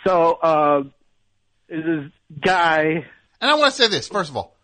So, 0.05 0.40
um, 0.42 0.94
this 1.68 2.10
guy? 2.40 3.05
And 3.40 3.50
I 3.50 3.55
want 3.55 3.74
to 3.74 3.82
say 3.82 3.89
this 3.89 4.06
first 4.08 4.31
of 4.31 4.36
all. 4.36 4.55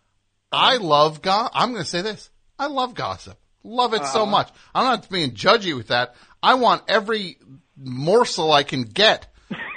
I 0.51 0.77
love 0.77 1.21
gossip. 1.21 1.51
I'm 1.55 1.71
going 1.71 1.83
to 1.83 1.89
say 1.89 2.01
this. 2.03 2.29
I 2.59 2.67
love 2.67 2.93
gossip. 2.93 3.37
Love 3.63 3.93
it 3.95 4.05
so 4.05 4.21
Uh-huh. 4.21 4.31
much. 4.31 4.49
I'm 4.75 4.83
not 4.85 5.09
being 5.09 5.31
judgy 5.31 5.75
with 5.75 5.87
that. 5.87 6.15
I 6.43 6.53
want 6.53 6.83
every 6.87 7.37
morsel 7.75 8.51
I 8.51 8.61
can 8.63 8.83
get. 8.83 9.32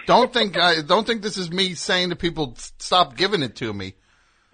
Don't 0.07 0.33
think 0.33 0.57
I 0.57 0.83
don't 0.83 1.07
think 1.07 1.23
this 1.23 1.36
is 1.36 1.51
me 1.51 1.75
saying 1.75 2.10
to 2.10 2.17
people 2.17 2.55
stop 2.78 3.17
giving 3.17 3.43
it 3.43 3.57
to 3.57 3.73
me. 3.73 3.94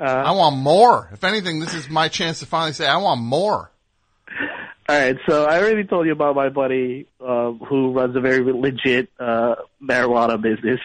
Uh, 0.00 0.04
I 0.04 0.32
want 0.32 0.56
more. 0.56 1.10
If 1.12 1.22
anything, 1.24 1.60
this 1.60 1.74
is 1.74 1.88
my 1.88 2.08
chance 2.08 2.40
to 2.40 2.46
finally 2.46 2.72
say 2.72 2.86
I 2.86 2.96
want 2.96 3.20
more. 3.20 3.70
All 4.88 4.98
right, 4.98 5.16
so 5.28 5.44
I 5.44 5.60
already 5.60 5.84
told 5.84 6.06
you 6.06 6.12
about 6.12 6.34
my 6.34 6.48
buddy 6.48 7.06
uh, 7.20 7.52
who 7.52 7.92
runs 7.92 8.16
a 8.16 8.20
very 8.20 8.42
legit 8.52 9.10
uh, 9.18 9.54
marijuana 9.80 10.40
business, 10.40 10.80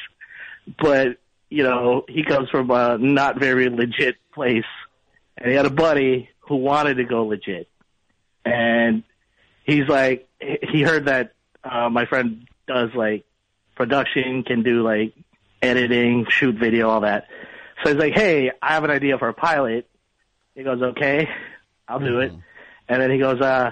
but 0.79 1.17
you 1.49 1.63
know 1.63 2.05
he 2.07 2.23
comes 2.23 2.49
from 2.49 2.69
a 2.69 2.97
not 2.99 3.39
very 3.39 3.69
legit 3.69 4.17
place, 4.33 4.65
and 5.37 5.49
he 5.49 5.55
had 5.55 5.65
a 5.65 5.71
buddy 5.71 6.29
who 6.41 6.57
wanted 6.57 6.97
to 6.97 7.05
go 7.05 7.25
legit, 7.25 7.67
and 8.45 9.03
he's 9.63 9.87
like, 9.87 10.27
he 10.39 10.83
heard 10.83 11.05
that 11.05 11.33
uh, 11.63 11.89
my 11.89 12.05
friend 12.05 12.47
does 12.67 12.89
like 12.93 13.25
production, 13.77 14.43
can 14.43 14.63
do 14.63 14.83
like 14.83 15.13
editing, 15.61 16.25
shoot 16.29 16.55
video, 16.55 16.89
all 16.89 17.01
that. 17.01 17.27
So 17.83 17.91
he's 17.91 17.99
like, 17.99 18.13
hey, 18.13 18.51
I 18.61 18.73
have 18.73 18.83
an 18.83 18.91
idea 18.91 19.17
for 19.17 19.29
a 19.29 19.33
pilot. 19.33 19.87
He 20.55 20.63
goes, 20.63 20.81
okay, 20.81 21.29
I'll 21.87 21.99
do 21.99 22.19
it. 22.19 22.33
And 22.89 23.01
then 23.01 23.11
he 23.11 23.19
goes, 23.19 23.39
uh, 23.39 23.71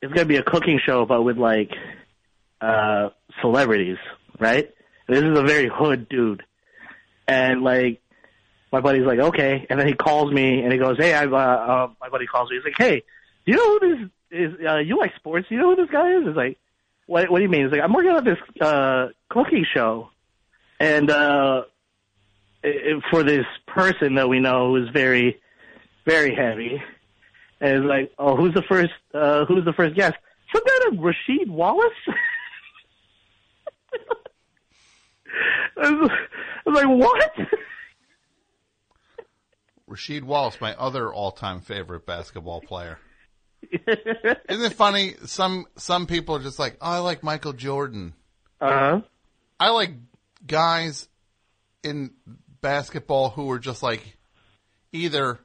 it's 0.00 0.12
gonna 0.12 0.26
be 0.26 0.36
a 0.36 0.42
cooking 0.42 0.80
show, 0.84 1.06
but 1.06 1.22
with 1.22 1.38
like 1.38 1.70
uh 2.60 3.10
celebrities, 3.40 3.98
right? 4.38 4.70
This 5.08 5.22
is 5.22 5.38
a 5.38 5.42
very 5.42 5.68
hood 5.68 6.08
dude, 6.08 6.42
and 7.28 7.62
like 7.62 8.00
my 8.72 8.80
buddy's 8.80 9.06
like, 9.06 9.18
okay, 9.18 9.66
and 9.68 9.78
then 9.78 9.86
he 9.86 9.94
calls 9.94 10.32
me 10.32 10.62
and 10.62 10.72
he 10.72 10.78
goes, 10.78 10.96
hey, 10.98 11.14
I've 11.14 11.32
uh, 11.32 11.36
uh 11.36 11.88
my 12.00 12.08
buddy 12.08 12.26
calls 12.26 12.50
me. 12.50 12.56
He's 12.56 12.64
like, 12.64 12.74
hey, 12.76 13.02
you 13.44 13.54
know 13.54 13.78
who 13.78 13.96
this 13.96 14.10
is? 14.30 14.66
Uh, 14.66 14.78
you 14.78 14.98
like 14.98 15.14
sports? 15.16 15.46
You 15.50 15.58
know 15.58 15.74
who 15.74 15.76
this 15.76 15.90
guy 15.90 16.10
is? 16.16 16.26
It's 16.26 16.36
like, 16.36 16.58
what? 17.06 17.30
What 17.30 17.38
do 17.38 17.42
you 17.44 17.48
mean? 17.50 17.64
He's 17.64 17.72
like, 17.72 17.82
I'm 17.82 17.92
working 17.92 18.10
on 18.12 18.24
this 18.24 18.38
uh 18.60 19.08
cooking 19.28 19.64
show, 19.74 20.10
and 20.80 21.10
uh 21.10 21.62
i- 22.64 22.68
i- 22.68 23.00
for 23.10 23.22
this 23.22 23.46
person 23.66 24.14
that 24.16 24.28
we 24.28 24.40
know 24.40 24.74
who's 24.74 24.88
very, 24.90 25.40
very 26.06 26.34
heavy. 26.34 26.82
And 27.60 27.78
it's 27.78 27.86
like, 27.86 28.12
oh, 28.18 28.36
who's 28.36 28.52
the 28.54 28.62
first? 28.62 28.92
Uh, 29.14 29.44
who's 29.46 29.64
the 29.64 29.72
first 29.72 29.94
guest? 29.94 30.14
Some 30.52 30.62
guy 30.66 30.90
named 30.90 31.02
Rasheed 31.02 31.48
Wallace. 31.48 31.92
I 35.76 35.90
was, 35.90 36.10
I 36.66 36.70
was 36.70 36.82
like, 36.84 36.88
what? 36.88 37.32
Rasheed 39.88 40.22
Wallace, 40.24 40.60
my 40.60 40.74
other 40.76 41.12
all-time 41.12 41.60
favorite 41.60 42.06
basketball 42.06 42.60
player. 42.60 42.98
Isn't 44.48 44.64
it 44.64 44.72
funny? 44.74 45.14
Some 45.26 45.66
some 45.76 46.06
people 46.06 46.36
are 46.36 46.42
just 46.42 46.58
like, 46.58 46.76
oh, 46.80 46.90
I 46.90 46.98
like 46.98 47.22
Michael 47.22 47.52
Jordan. 47.52 48.14
Uh 48.60 48.68
huh. 48.68 49.00
I 49.60 49.70
like 49.70 49.92
guys 50.46 51.08
in 51.82 52.12
basketball 52.60 53.30
who 53.30 53.50
are 53.50 53.58
just 53.58 53.82
like 53.82 54.16
either. 54.92 55.38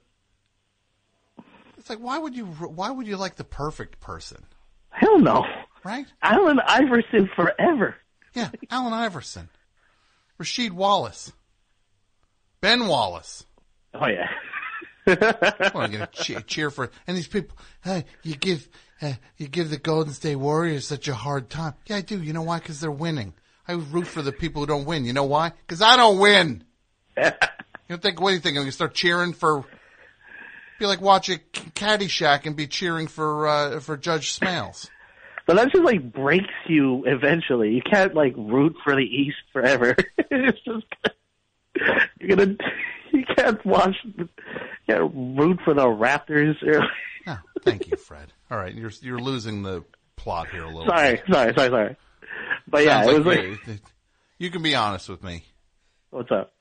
It's 1.77 1.89
like 1.89 1.99
why 1.99 2.17
would 2.17 2.35
you 2.35 2.45
why 2.45 2.91
would 2.91 3.07
you 3.07 3.17
like 3.17 3.35
the 3.35 3.43
perfect 3.43 3.99
person, 3.99 4.43
Hell 4.89 5.19
no. 5.19 5.45
right? 5.83 6.05
Allen 6.21 6.59
Iverson 6.65 7.29
forever. 7.35 7.95
Yeah, 8.33 8.49
Allen 8.69 8.93
Iverson, 8.93 9.49
Rasheed 10.39 10.71
Wallace, 10.71 11.31
Ben 12.61 12.87
Wallace. 12.87 13.45
Oh 13.93 14.07
yeah. 14.07 14.27
I 15.09 15.71
want 15.73 15.91
to 15.91 15.97
get 15.97 16.09
a 16.13 16.23
cheer, 16.23 16.41
cheer 16.41 16.69
for 16.69 16.89
and 17.07 17.17
these 17.17 17.27
people. 17.27 17.57
Hey, 17.83 18.05
you 18.23 18.35
give 18.35 18.67
uh, 19.01 19.13
you 19.37 19.47
give 19.47 19.69
the 19.69 19.77
Golden 19.77 20.13
State 20.13 20.35
Warriors 20.35 20.87
such 20.87 21.07
a 21.07 21.13
hard 21.13 21.49
time. 21.49 21.73
Yeah, 21.85 21.97
I 21.97 22.01
do. 22.01 22.21
You 22.21 22.33
know 22.33 22.43
why? 22.43 22.59
Because 22.59 22.79
they're 22.79 22.91
winning. 22.91 23.33
I 23.67 23.73
root 23.73 24.07
for 24.07 24.21
the 24.21 24.31
people 24.31 24.61
who 24.61 24.67
don't 24.67 24.85
win. 24.85 25.05
You 25.05 25.13
know 25.13 25.25
why? 25.25 25.51
Because 25.65 25.81
I 25.81 25.95
don't 25.95 26.19
win. 26.19 26.63
you 27.17 27.31
don't 27.87 28.01
think? 28.01 28.19
What 28.19 28.29
do 28.29 28.35
you 28.35 28.41
think? 28.41 28.57
I'm 28.57 28.63
gonna 28.63 28.71
start 28.71 28.93
cheering 28.93 29.33
for? 29.33 29.65
Be 30.79 30.85
like 30.85 31.01
watching 31.01 31.39
Caddyshack 31.53 32.45
and 32.45 32.55
be 32.55 32.67
cheering 32.67 33.07
for 33.07 33.47
uh, 33.47 33.79
for 33.79 33.97
Judge 33.97 34.37
Smails. 34.37 34.89
But 35.45 35.55
that 35.55 35.71
just 35.71 35.83
like 35.83 36.11
breaks 36.11 36.53
you 36.67 37.05
eventually. 37.05 37.71
You 37.71 37.81
can't 37.81 38.13
like 38.13 38.35
root 38.37 38.75
for 38.83 38.95
the 38.95 39.01
East 39.01 39.37
forever. 39.51 39.95
it's 40.17 40.59
just 40.61 40.85
you're 42.19 42.35
gonna 42.35 42.55
you 43.13 43.23
can't 43.35 43.63
watch 43.65 43.95
you 44.03 44.29
can't 44.87 45.11
root 45.13 45.59
for 45.63 45.73
the 45.73 45.85
Raptors. 45.85 46.55
No, 46.63 46.81
oh, 47.27 47.37
thank 47.63 47.89
you, 47.89 47.97
Fred. 47.97 48.33
All 48.49 48.57
right, 48.57 48.73
you're 48.73 48.91
you're 49.01 49.19
losing 49.19 49.63
the 49.63 49.83
plot 50.15 50.49
here 50.49 50.63
a 50.63 50.67
little. 50.67 50.87
sorry, 50.87 51.15
bit. 51.15 51.23
sorry, 51.31 51.53
sorry, 51.55 51.69
sorry. 51.69 51.97
But 52.67 52.83
yeah, 52.85 53.03
Sounds 53.03 53.15
it 53.15 53.25
was 53.25 53.37
like 53.37 53.67
you, 53.67 53.79
you 54.37 54.51
can 54.51 54.61
be 54.61 54.75
honest 54.75 55.09
with 55.09 55.23
me. 55.23 55.43
what's 56.09 56.31
up? 56.31 56.53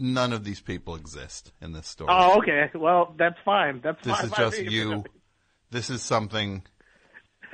None 0.00 0.32
of 0.32 0.44
these 0.44 0.60
people 0.60 0.94
exist 0.94 1.50
in 1.60 1.72
this 1.72 1.88
story. 1.88 2.10
Oh, 2.12 2.38
okay. 2.38 2.70
Well, 2.72 3.14
that's 3.18 3.38
fine. 3.44 3.80
That's 3.82 4.02
this 4.04 4.16
fine 4.16 4.26
is 4.26 4.32
just 4.32 4.62
you. 4.62 5.04
This 5.70 5.90
is 5.90 6.02
something. 6.02 6.62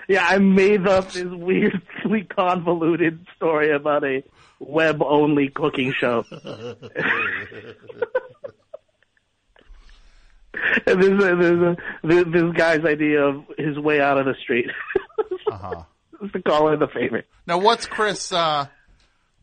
Yeah, 0.08 0.26
I 0.28 0.38
made 0.38 0.86
up 0.86 1.12
this 1.12 1.24
weirdly 1.24 2.24
convoluted 2.24 3.26
story 3.34 3.74
about 3.74 4.04
a 4.04 4.22
web-only 4.60 5.48
cooking 5.48 5.92
show. 5.92 6.24
and 10.86 11.02
this, 11.02 11.22
uh, 11.22 11.34
this, 11.34 11.52
uh, 11.52 11.74
this, 12.02 12.24
this 12.32 12.52
guy's 12.54 12.84
idea 12.84 13.22
of 13.22 13.44
his 13.58 13.78
way 13.78 14.00
out 14.00 14.18
of 14.18 14.26
the 14.26 14.34
street. 14.42 14.66
Uh-huh. 15.46 15.82
is 16.22 16.32
to 16.32 16.42
call 16.42 16.72
in 16.72 16.80
the 16.80 16.88
favorite. 16.88 17.26
Now, 17.46 17.58
what's 17.58 17.86
Chris? 17.86 18.32
Uh, 18.32 18.66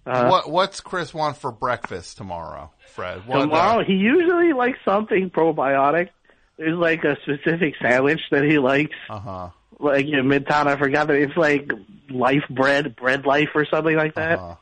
Uh-huh. 0.05 0.27
what 0.29 0.49
What's 0.49 0.81
Chris 0.81 1.13
want 1.13 1.37
for 1.37 1.51
breakfast 1.51 2.17
tomorrow, 2.17 2.71
Fred? 2.89 3.25
What, 3.27 3.37
uh, 3.37 3.41
Tomorrow, 3.43 3.83
he 3.85 3.93
usually 3.93 4.51
likes 4.53 4.79
something 4.83 5.29
probiotic. 5.29 6.09
There's 6.57 6.77
like 6.77 7.03
a 7.03 7.17
specific 7.21 7.75
sandwich 7.81 8.19
that 8.31 8.43
he 8.43 8.57
likes. 8.57 8.95
Uh 9.09 9.19
huh. 9.19 9.49
Like 9.79 10.07
in 10.07 10.25
Midtown, 10.25 10.65
I 10.67 10.75
forgot 10.75 11.07
that 11.07 11.17
it's 11.17 11.37
like 11.37 11.71
Life 12.09 12.43
Bread, 12.49 12.95
Bread 12.95 13.25
Life, 13.25 13.49
or 13.53 13.65
something 13.65 13.95
like 13.95 14.15
that. 14.15 14.39
Uh-huh. 14.39 14.55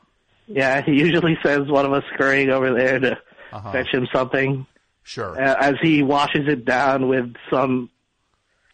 Yeah, 0.51 0.81
he 0.81 0.93
usually 0.93 1.37
sends 1.43 1.69
one 1.71 1.85
of 1.85 1.93
us 1.93 2.03
scurrying 2.13 2.49
over 2.49 2.73
there 2.73 2.99
to 2.99 3.17
Uh-huh. 3.53 3.71
fetch 3.71 3.93
him 3.93 4.07
something. 4.13 4.65
Sure. 5.03 5.39
Uh, 5.41 5.55
as 5.59 5.75
he 5.81 6.03
washes 6.03 6.47
it 6.47 6.65
down 6.65 7.07
with 7.07 7.33
some 7.49 7.89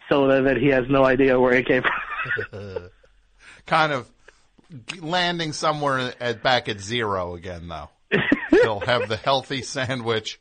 soda 0.09 0.41
that 0.43 0.57
he 0.57 0.67
has 0.69 0.85
no 0.89 1.03
idea 1.05 1.39
where 1.39 1.53
it 1.53 1.67
came 1.67 1.83
from. 1.83 2.89
kind 3.65 3.93
of 3.93 4.09
g- 4.87 4.99
landing 4.99 5.53
somewhere 5.53 6.13
at 6.19 6.41
back 6.43 6.67
at 6.69 6.79
zero 6.79 7.35
again, 7.35 7.67
though. 7.67 7.89
He'll 8.51 8.79
have 8.81 9.07
the 9.09 9.17
healthy 9.17 9.61
sandwich 9.61 10.39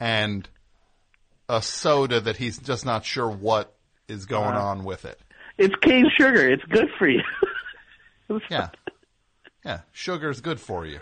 and 0.00 0.48
a 1.48 1.62
soda 1.62 2.20
that 2.20 2.36
he's 2.36 2.58
just 2.58 2.84
not 2.84 3.04
sure 3.04 3.28
what 3.30 3.72
is 4.08 4.26
going 4.26 4.54
Uh-huh. 4.54 4.66
on 4.68 4.84
with 4.84 5.04
it. 5.04 5.18
it's 5.58 5.74
cane 5.82 6.10
sugar. 6.16 6.48
It's 6.48 6.64
good 6.64 6.88
for 6.98 7.08
you. 7.08 7.22
Yeah. 8.50 8.68
Yeah. 9.66 9.80
Sugar's 9.92 10.40
good 10.40 10.60
for 10.60 10.86
you. 10.86 11.00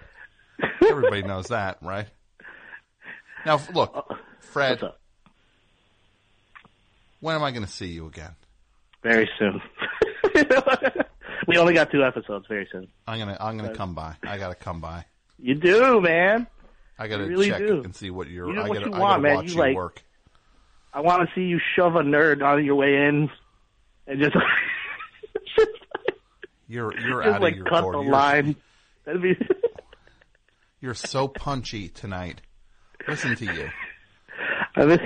Everybody 0.89 1.23
knows 1.23 1.49
that, 1.49 1.79
right? 1.83 2.07
Now, 3.45 3.61
look, 3.75 3.93
uh, 3.95 4.15
Fred, 4.41 4.81
when 7.21 7.35
am 7.37 7.43
I 7.43 7.51
going 7.51 7.65
to 7.65 7.71
see 7.71 7.87
you 7.89 8.07
again? 8.07 8.33
Very 9.03 9.29
soon. 9.39 9.61
we 11.47 11.59
only 11.59 11.75
got 11.75 11.91
two 11.91 12.03
episodes. 12.03 12.47
Very 12.49 12.67
soon. 12.73 12.89
I'm 13.07 13.19
gonna 13.19 13.37
I'm 13.39 13.59
gonna 13.59 13.75
come 13.75 13.95
by. 13.95 14.17
I 14.23 14.39
gotta 14.39 14.55
come 14.55 14.81
by. 14.81 15.05
You 15.39 15.55
do, 15.55 16.01
man. 16.01 16.47
I 16.99 17.07
gotta 17.09 17.25
You 17.25 17.29
really 17.31 17.51
check 17.51 17.59
do. 17.59 17.83
and 17.83 17.95
see 17.95 18.09
what 18.11 18.29
you're. 18.31 18.49
You 18.49 18.55
know 18.55 18.63
I 18.63 18.69
what 18.69 18.79
gotta, 18.79 18.91
you 18.91 18.97
I 18.97 18.99
want, 18.99 19.11
gotta 19.13 19.23
man. 19.23 19.35
watch 19.37 19.45
You 19.49 19.53
you, 19.53 19.59
like- 19.59 19.77
work. 19.77 20.03
I 20.95 21.01
want 21.01 21.29
to 21.29 21.35
see 21.35 21.43
you 21.43 21.61
shove 21.77 21.97
a 21.97 22.03
nerd 22.03 22.43
on 22.43 22.65
your 22.65 22.77
way 22.77 22.95
in, 22.95 23.29
and 24.07 24.21
just 24.21 24.35
You're 26.75 26.99
you're 26.99 27.23
just 27.23 27.35
out 27.37 27.41
like 27.41 27.53
of 27.53 27.59
your 27.59 27.67
cut 27.67 27.83
the 27.93 27.99
You're- 28.01 28.11
line. 28.11 28.57
That'd 29.05 29.23
be. 29.23 29.37
You're 30.81 30.95
so 30.95 31.29
punchy 31.29 31.89
tonight. 31.89 32.41
Listen 33.09 33.37
to 33.37 33.45
you. 33.45 33.71
I, 34.77 34.85
mean, 34.85 34.99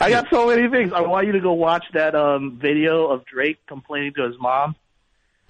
I 0.00 0.10
got 0.10 0.26
so 0.30 0.46
many 0.46 0.70
things. 0.70 0.92
I 0.92 1.00
want 1.02 1.26
you 1.26 1.32
to 1.32 1.40
go 1.40 1.52
watch 1.54 1.84
that 1.94 2.14
um 2.14 2.58
video 2.60 3.08
of 3.08 3.24
Drake 3.26 3.58
complaining 3.66 4.14
to 4.14 4.22
his 4.26 4.36
mom 4.38 4.76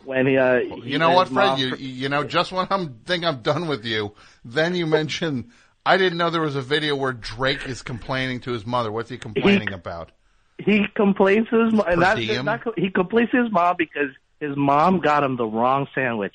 when 0.04 0.26
he. 0.26 0.36
Uh, 0.38 0.60
he 0.60 0.92
You 0.92 0.98
know 0.98 1.10
what, 1.10 1.28
his 1.28 1.34
Fred? 1.34 1.46
mom- 1.46 1.58
You 1.60 1.76
you 1.76 2.08
know, 2.08 2.24
just 2.24 2.50
when 2.50 2.66
I'm 2.70 3.00
think 3.04 3.24
I'm 3.24 3.42
done 3.42 3.68
with 3.68 3.84
you, 3.84 4.14
then 4.44 4.74
you 4.74 4.86
mention 4.86 5.50
I 5.84 5.96
didn't 5.96 6.16
know 6.18 6.30
there 6.30 6.40
was 6.40 6.56
a 6.56 6.62
video 6.62 6.96
where 6.96 7.12
Drake 7.12 7.68
is 7.68 7.82
complaining 7.82 8.40
to 8.40 8.52
his 8.52 8.64
mother. 8.64 8.90
What's 8.90 9.10
he 9.10 9.18
complaining 9.18 9.72
about? 9.72 10.12
he 10.58 10.86
complains 10.94 11.48
to 11.48 11.64
his 11.64 11.72
mom, 11.74 11.84
Per 11.86 11.96
not, 11.96 12.16
diem? 12.16 12.44
not 12.44 12.60
he 12.78 12.88
complains 12.90 13.30
to 13.30 13.42
his 13.42 13.50
mom 13.52 13.74
because 13.76 14.10
his 14.42 14.56
mom 14.56 15.00
got 15.00 15.22
him 15.24 15.36
the 15.36 15.46
wrong 15.46 15.86
sandwich. 15.94 16.34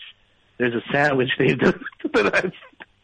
There's 0.58 0.74
a 0.74 0.82
sandwich 0.92 1.30
named. 1.40 1.62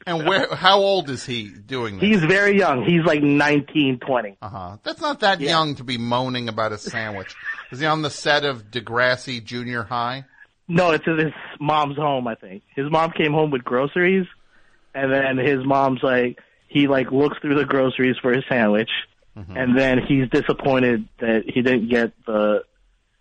And 0.05 0.27
where? 0.27 0.53
How 0.53 0.79
old 0.79 1.09
is 1.09 1.25
he 1.25 1.47
doing 1.47 1.97
this? 1.97 2.09
He's 2.09 2.23
very 2.25 2.57
young. 2.57 2.83
He's 2.83 3.05
like 3.05 3.23
nineteen, 3.23 3.99
twenty. 3.99 4.35
Uh 4.41 4.49
huh. 4.49 4.77
That's 4.83 4.99
not 4.99 5.21
that 5.21 5.39
young 5.39 5.75
to 5.75 5.85
be 5.85 5.97
moaning 5.97 6.49
about 6.49 6.73
a 6.73 6.77
sandwich. 6.77 7.33
Is 7.71 7.79
he 7.79 7.85
on 7.85 8.01
the 8.01 8.09
set 8.09 8.43
of 8.43 8.69
Degrassi 8.69 9.41
Junior 9.41 9.83
High? 9.83 10.25
No, 10.67 10.91
it's 10.91 11.07
at 11.07 11.17
his 11.19 11.31
mom's 11.57 11.95
home. 11.95 12.27
I 12.27 12.35
think 12.35 12.63
his 12.75 12.91
mom 12.91 13.11
came 13.11 13.31
home 13.31 13.49
with 13.49 13.63
groceries, 13.63 14.27
and 14.93 15.09
then 15.13 15.37
his 15.37 15.63
mom's 15.63 16.03
like 16.03 16.37
he 16.67 16.87
like 16.87 17.09
looks 17.13 17.37
through 17.39 17.55
the 17.55 17.65
groceries 17.65 18.17
for 18.21 18.33
his 18.33 18.43
sandwich, 18.49 18.89
Mm-hmm. 19.37 19.55
and 19.57 19.77
then 19.77 19.99
he's 20.05 20.29
disappointed 20.29 21.07
that 21.19 21.45
he 21.47 21.61
didn't 21.61 21.87
get 21.89 22.11
the 22.25 22.63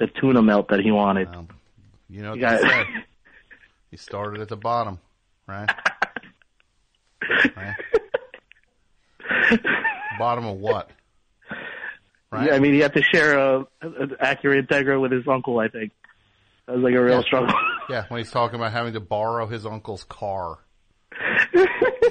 the 0.01 0.09
tuna 0.21 0.43
melt 0.43 0.69
that 0.71 0.81
he 0.81 0.91
wanted. 0.91 1.29
You 2.13 2.23
know 2.23 2.31
what 2.31 2.41
You 2.41 2.47
they 2.49 2.59
say. 2.59 2.85
He 3.91 3.97
started 3.99 4.41
at 4.41 4.49
the 4.49 4.57
bottom, 4.57 4.99
right? 5.47 5.69
right? 7.55 7.75
Bottom 10.19 10.47
of 10.47 10.57
what? 10.59 10.91
Right? 12.31 12.47
Yeah, 12.49 12.55
I 12.55 12.59
mean, 12.59 12.73
he 12.73 12.79
had 12.79 12.95
to 12.95 13.03
share 13.03 13.37
a, 13.39 13.59
an 13.83 14.17
Acura 14.23 14.67
Integra 14.67 14.99
with 14.99 15.13
his 15.13 15.29
uncle. 15.29 15.59
I 15.59 15.69
think 15.69 15.93
that 16.67 16.77
was 16.77 16.83
like 16.83 16.95
a 16.95 17.03
real 17.03 17.17
Yeah. 17.19 17.23
struggle. 17.23 17.55
Yeah, 17.91 18.05
when 18.09 18.19
he's 18.19 18.31
talking 18.31 18.55
about 18.55 18.73
having 18.73 18.93
to 18.95 19.01
borrow 19.01 19.47
his 19.47 19.67
uncle's 19.67 20.05
car 20.05 20.59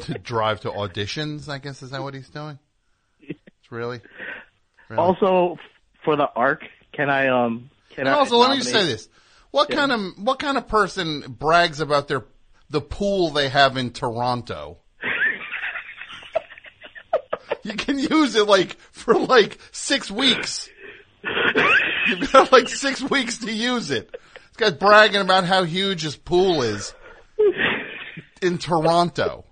to 0.02 0.14
drive 0.22 0.60
to 0.62 0.70
auditions, 0.70 1.48
I 1.48 1.58
guess 1.60 1.82
is 1.82 1.92
that 1.92 2.04
what 2.04 2.14
he's 2.14 2.30
doing? 2.30 2.60
It's 3.22 3.40
really. 3.72 4.02
really? 4.90 5.02
Also, 5.02 5.58
for 6.04 6.18
the 6.18 6.28
arc, 6.36 6.64
can 6.92 7.10
I 7.10 7.30
um 7.30 7.72
can 7.92 8.06
and 8.06 8.10
I 8.10 8.20
also, 8.20 8.38
let 8.38 8.52
me 8.52 8.58
just 8.58 8.70
say 8.70 8.84
this: 8.86 9.08
what 9.52 9.70
Yeah. 9.70 9.76
kind 9.76 9.92
of 9.92 10.02
what 10.18 10.40
kind 10.40 10.58
of 10.58 10.68
person 10.68 11.22
brags 11.28 11.80
about 11.80 12.08
their 12.08 12.26
the 12.70 12.82
pool 12.82 13.30
they 13.32 13.50
have 13.50 13.78
in 13.78 13.92
Toronto? 13.92 14.78
you 17.64 17.74
can 17.74 18.00
use 18.00 18.36
it 18.36 18.48
like 18.48 18.78
for 18.92 19.14
like 19.16 19.58
six 19.72 20.10
weeks. 20.10 20.70
You've 22.08 22.32
got 22.32 22.52
like 22.52 22.68
six 22.70 23.02
weeks 23.02 23.40
to 23.40 23.52
use 23.52 23.92
it. 23.92 24.12
This 24.12 24.58
guy's 24.58 24.74
bragging 24.74 25.22
about 25.22 25.46
how 25.46 25.64
huge 25.64 26.02
his 26.02 26.16
pool 26.16 26.64
is 26.64 26.94
in 28.42 28.58
Toronto. 28.58 29.46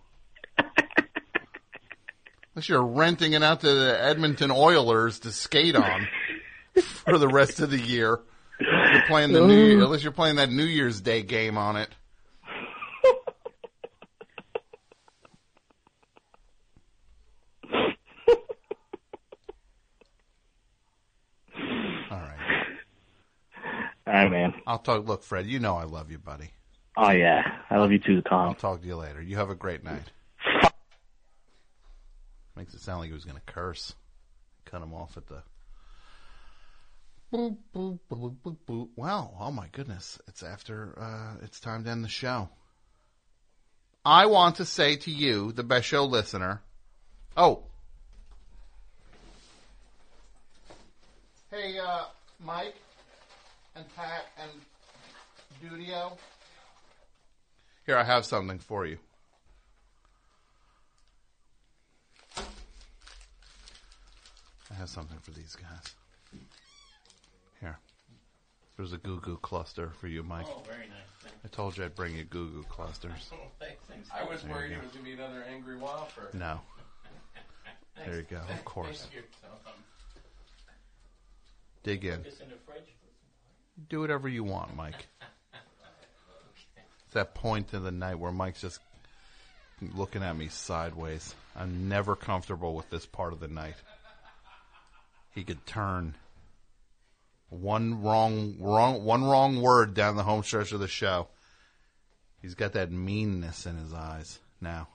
Unless 2.55 2.69
you're 2.69 2.85
renting 2.85 3.33
it 3.33 3.43
out 3.43 3.61
to 3.61 3.71
the 3.73 4.01
Edmonton 4.03 4.51
Oilers 4.51 5.19
to 5.19 5.31
skate 5.31 5.75
on 5.75 6.07
for 6.81 7.17
the 7.17 7.27
rest 7.27 7.59
of 7.59 7.69
the 7.69 7.79
year. 7.79 8.19
You're 8.91 9.03
playing 9.03 9.31
the 9.33 9.45
new, 9.45 9.83
unless 9.83 10.03
you're 10.03 10.11
playing 10.11 10.37
that 10.37 10.49
New 10.51 10.63
Year's 10.63 11.01
Day 11.01 11.21
game 11.21 11.57
on 11.57 11.75
it. 11.77 11.89
All 22.11 22.17
right. 22.17 22.65
All 24.07 24.13
right, 24.13 24.31
man. 24.31 24.53
I'll 24.65 24.79
talk. 24.79 25.07
Look, 25.07 25.23
Fred, 25.23 25.45
you 25.45 25.59
know 25.59 25.75
I 25.75 25.83
love 25.83 26.11
you, 26.11 26.17
buddy. 26.17 26.51
Oh 26.97 27.11
yeah, 27.11 27.59
I 27.69 27.77
love 27.77 27.91
you 27.91 27.99
too, 27.99 28.21
Tom. 28.21 28.49
I'll 28.49 28.55
talk 28.55 28.81
to 28.81 28.87
you 28.87 28.95
later. 28.95 29.21
You 29.21 29.37
have 29.37 29.49
a 29.49 29.55
great 29.55 29.83
night. 29.83 30.03
Makes 32.55 32.73
it 32.73 32.81
sound 32.81 32.99
like 32.99 33.07
he 33.07 33.13
was 33.13 33.23
going 33.23 33.37
to 33.37 33.53
curse. 33.53 33.95
Cut 34.65 34.81
him 34.81 34.93
off 34.93 35.15
at 35.15 35.27
the. 35.27 35.43
Boop, 37.31 37.57
boop, 37.75 37.99
boop, 38.09 38.35
boop, 38.43 38.57
boop. 38.67 38.89
Wow. 38.95 39.35
Oh 39.39 39.51
my 39.51 39.67
goodness. 39.71 40.19
It's 40.27 40.41
after, 40.41 40.97
uh, 40.99 41.35
it's 41.43 41.59
time 41.59 41.83
to 41.83 41.89
end 41.91 42.03
the 42.03 42.09
show. 42.09 42.49
I 44.03 44.25
want 44.25 44.55
to 44.55 44.65
say 44.65 44.95
to 44.95 45.11
you, 45.11 45.51
the 45.51 45.63
best 45.63 45.85
show 45.85 46.05
listener. 46.05 46.61
Oh. 47.37 47.63
Hey, 51.51 51.77
uh, 51.77 52.05
Mike 52.43 52.75
and 53.75 53.85
Pat 53.95 54.25
and 54.41 54.51
Dudio. 55.63 56.17
Here, 57.85 57.97
I 57.97 58.03
have 58.03 58.25
something 58.25 58.59
for 58.59 58.85
you. 58.87 58.97
I 64.71 64.75
have 64.75 64.89
something 64.89 65.17
for 65.19 65.31
these 65.31 65.55
guys. 65.55 65.98
Here. 68.79 68.85
There's 68.85 68.93
a 68.93 68.97
Goo 68.97 69.19
Goo 69.19 69.37
cluster 69.41 69.91
for 69.99 70.07
you, 70.07 70.23
Mike. 70.23 70.45
Oh, 70.49 70.61
very 70.65 70.87
nice. 70.87 70.97
Thank 71.21 71.35
I 71.45 71.47
told 71.49 71.77
you 71.77 71.83
I'd 71.83 71.95
bring 71.95 72.15
you 72.15 72.23
Goo 72.23 72.49
Goo 72.49 72.63
clusters. 72.69 73.29
Oh, 73.33 73.37
thanks. 73.59 74.09
I 74.13 74.23
was 74.23 74.41
There 74.41 74.49
you 74.51 74.55
worried 74.55 74.69
go. 74.71 74.75
it 74.77 74.83
was 74.83 74.91
going 74.91 75.05
to 75.05 75.11
be 75.11 75.13
another 75.13 75.43
angry 75.53 75.75
whopper. 75.77 76.29
No. 76.33 76.59
There 78.05 78.15
you 78.15 78.25
go, 78.29 78.37
of 78.37 78.63
course. 78.63 79.01
Thank 79.01 79.15
you. 79.15 79.21
Tom. 79.41 79.51
Um, 79.65 79.73
Dig 81.83 82.05
in. 82.05 82.19
Put 82.23 82.39
in 82.41 82.49
the 82.49 82.55
fridge. 82.65 82.95
Do 83.89 83.99
whatever 83.99 84.29
you 84.29 84.43
want, 84.43 84.75
Mike. 84.75 85.07
It's 87.05 87.15
that 87.15 87.33
point 87.33 87.73
in 87.73 87.83
the 87.83 87.91
night 87.91 88.19
where 88.19 88.31
Mike's 88.31 88.61
just 88.61 88.79
looking 89.95 90.21
at 90.21 90.37
me 90.37 90.47
sideways. 90.47 91.33
I'm 91.55 91.89
never 91.89 92.15
comfortable 92.15 92.75
with 92.75 92.87
this 92.91 93.07
part 93.07 93.33
of 93.33 93.39
the 93.39 93.47
night. 93.47 93.73
He 95.33 95.43
could 95.43 95.65
turn 95.65 96.13
one 97.49 98.01
wrong, 98.01 98.55
wrong, 98.59 99.03
one 99.03 99.23
wrong 99.23 99.61
word 99.61 99.93
down 99.93 100.15
the 100.15 100.23
home 100.23 100.43
stretch 100.43 100.71
of 100.71 100.79
the 100.79 100.87
show. 100.87 101.27
He's 102.41 102.55
got 102.55 102.73
that 102.73 102.91
meanness 102.91 103.65
in 103.65 103.77
his 103.77 103.93
eyes 103.93 104.39
now. 104.61 104.87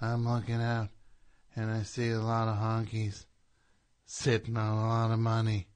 I'm 0.00 0.28
looking 0.28 0.60
out 0.60 0.88
and 1.56 1.70
I 1.70 1.82
see 1.82 2.10
a 2.10 2.20
lot 2.20 2.48
of 2.48 2.56
honkies 2.56 3.24
sitting 4.04 4.56
on 4.56 4.76
a 4.76 4.88
lot 4.88 5.10
of 5.10 5.18
money. 5.18 5.68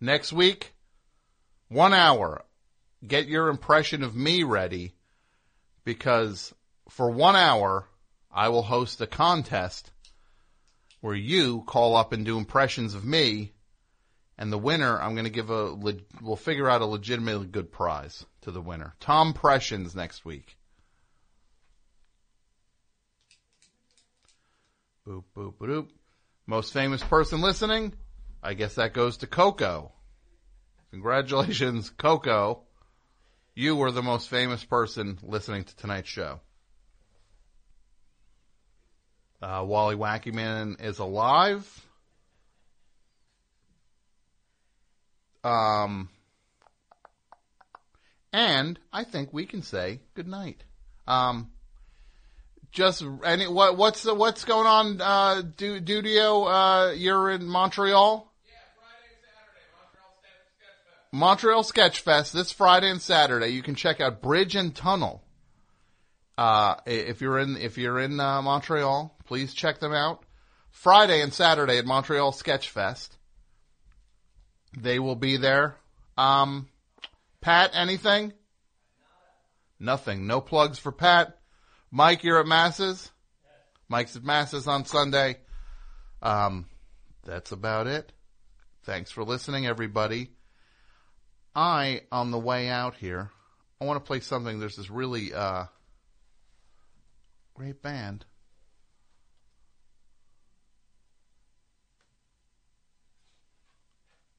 Next 0.00 0.32
week, 0.32 0.72
one 1.68 1.94
hour. 1.94 2.44
Get 3.06 3.26
your 3.26 3.48
impression 3.48 4.02
of 4.02 4.14
me 4.14 4.44
ready 4.44 4.94
because 5.84 6.54
for 6.88 7.10
one 7.10 7.36
hour, 7.36 7.88
I 8.30 8.48
will 8.48 8.62
host 8.62 9.00
a 9.00 9.06
contest 9.06 9.90
where 11.00 11.14
you 11.14 11.62
call 11.66 11.96
up 11.96 12.12
and 12.12 12.24
do 12.24 12.38
impressions 12.38 12.94
of 12.94 13.04
me. 13.04 13.52
And 14.38 14.52
the 14.52 14.58
winner, 14.58 15.00
I'm 15.00 15.14
going 15.14 15.24
to 15.24 15.30
give 15.30 15.50
a, 15.50 15.74
we'll 16.20 16.36
figure 16.36 16.68
out 16.68 16.80
a 16.80 16.86
legitimately 16.86 17.46
good 17.46 17.70
prize 17.70 18.24
to 18.42 18.50
the 18.50 18.62
winner. 18.62 18.94
Tom 18.98 19.34
Pressions 19.34 19.94
next 19.94 20.24
week. 20.24 20.56
Boop, 25.06 25.24
boop, 25.36 25.54
boop. 25.56 25.88
Most 26.46 26.72
famous 26.72 27.02
person 27.02 27.40
listening? 27.40 27.94
I 28.42 28.54
guess 28.54 28.76
that 28.76 28.94
goes 28.94 29.18
to 29.18 29.26
Coco. 29.26 29.92
Congratulations, 30.90 31.90
Coco. 31.90 32.62
You 33.54 33.76
were 33.76 33.90
the 33.90 34.02
most 34.02 34.28
famous 34.28 34.64
person 34.64 35.18
listening 35.22 35.64
to 35.64 35.76
tonight's 35.76 36.08
show. 36.08 36.40
Uh, 39.42 39.64
Wally 39.66 39.96
Wacky 39.96 40.32
Man 40.32 40.76
is 40.80 40.98
alive. 40.98 41.66
Um, 45.44 46.08
and 48.32 48.78
I 48.92 49.04
think 49.04 49.32
we 49.32 49.44
can 49.44 49.62
say 49.62 50.00
good 50.14 50.28
night. 50.28 50.62
Um, 51.06 51.50
just 52.70 53.04
any 53.24 53.46
what 53.48 53.76
what's 53.76 54.04
what's 54.04 54.44
going 54.44 54.66
on? 54.66 55.00
Uh, 55.00 55.42
Du- 55.42 55.80
Dudio, 55.80 56.46
uh, 56.46 56.92
you're 56.92 57.30
in 57.30 57.44
Montreal. 57.46 58.31
Montreal 61.12 61.62
Sketch 61.62 62.00
Fest 62.00 62.32
this 62.32 62.50
Friday 62.50 62.90
and 62.90 63.00
Saturday. 63.00 63.48
You 63.48 63.62
can 63.62 63.74
check 63.74 64.00
out 64.00 64.22
Bridge 64.22 64.56
and 64.56 64.74
Tunnel. 64.74 65.22
Uh, 66.38 66.76
if 66.86 67.20
you're 67.20 67.38
in 67.38 67.58
if 67.58 67.76
you're 67.76 68.00
in 68.00 68.18
uh, 68.18 68.40
Montreal, 68.40 69.14
please 69.26 69.52
check 69.52 69.78
them 69.78 69.92
out. 69.92 70.24
Friday 70.70 71.20
and 71.20 71.32
Saturday 71.32 71.76
at 71.76 71.84
Montreal 71.84 72.32
Sketch 72.32 72.70
Fest. 72.70 73.16
They 74.78 74.98
will 74.98 75.16
be 75.16 75.36
there. 75.36 75.76
Um, 76.16 76.68
Pat, 77.42 77.72
anything? 77.74 78.32
Nothing. 79.78 80.26
No 80.26 80.40
plugs 80.40 80.78
for 80.78 80.92
Pat. 80.92 81.38
Mike, 81.90 82.24
you're 82.24 82.40
at 82.40 82.46
Masses? 82.46 83.10
Mike's 83.88 84.16
at 84.16 84.24
Masses 84.24 84.66
on 84.66 84.86
Sunday. 84.86 85.36
Um, 86.22 86.64
that's 87.24 87.52
about 87.52 87.86
it. 87.86 88.12
Thanks 88.84 89.10
for 89.10 89.24
listening, 89.24 89.66
everybody. 89.66 90.30
I, 91.54 92.02
on 92.10 92.30
the 92.30 92.38
way 92.38 92.68
out 92.68 92.94
here, 92.94 93.30
I 93.80 93.84
want 93.84 94.02
to 94.02 94.06
play 94.06 94.20
something. 94.20 94.58
There's 94.58 94.76
this 94.76 94.90
really, 94.90 95.34
uh, 95.34 95.64
great 97.54 97.82
band. 97.82 98.24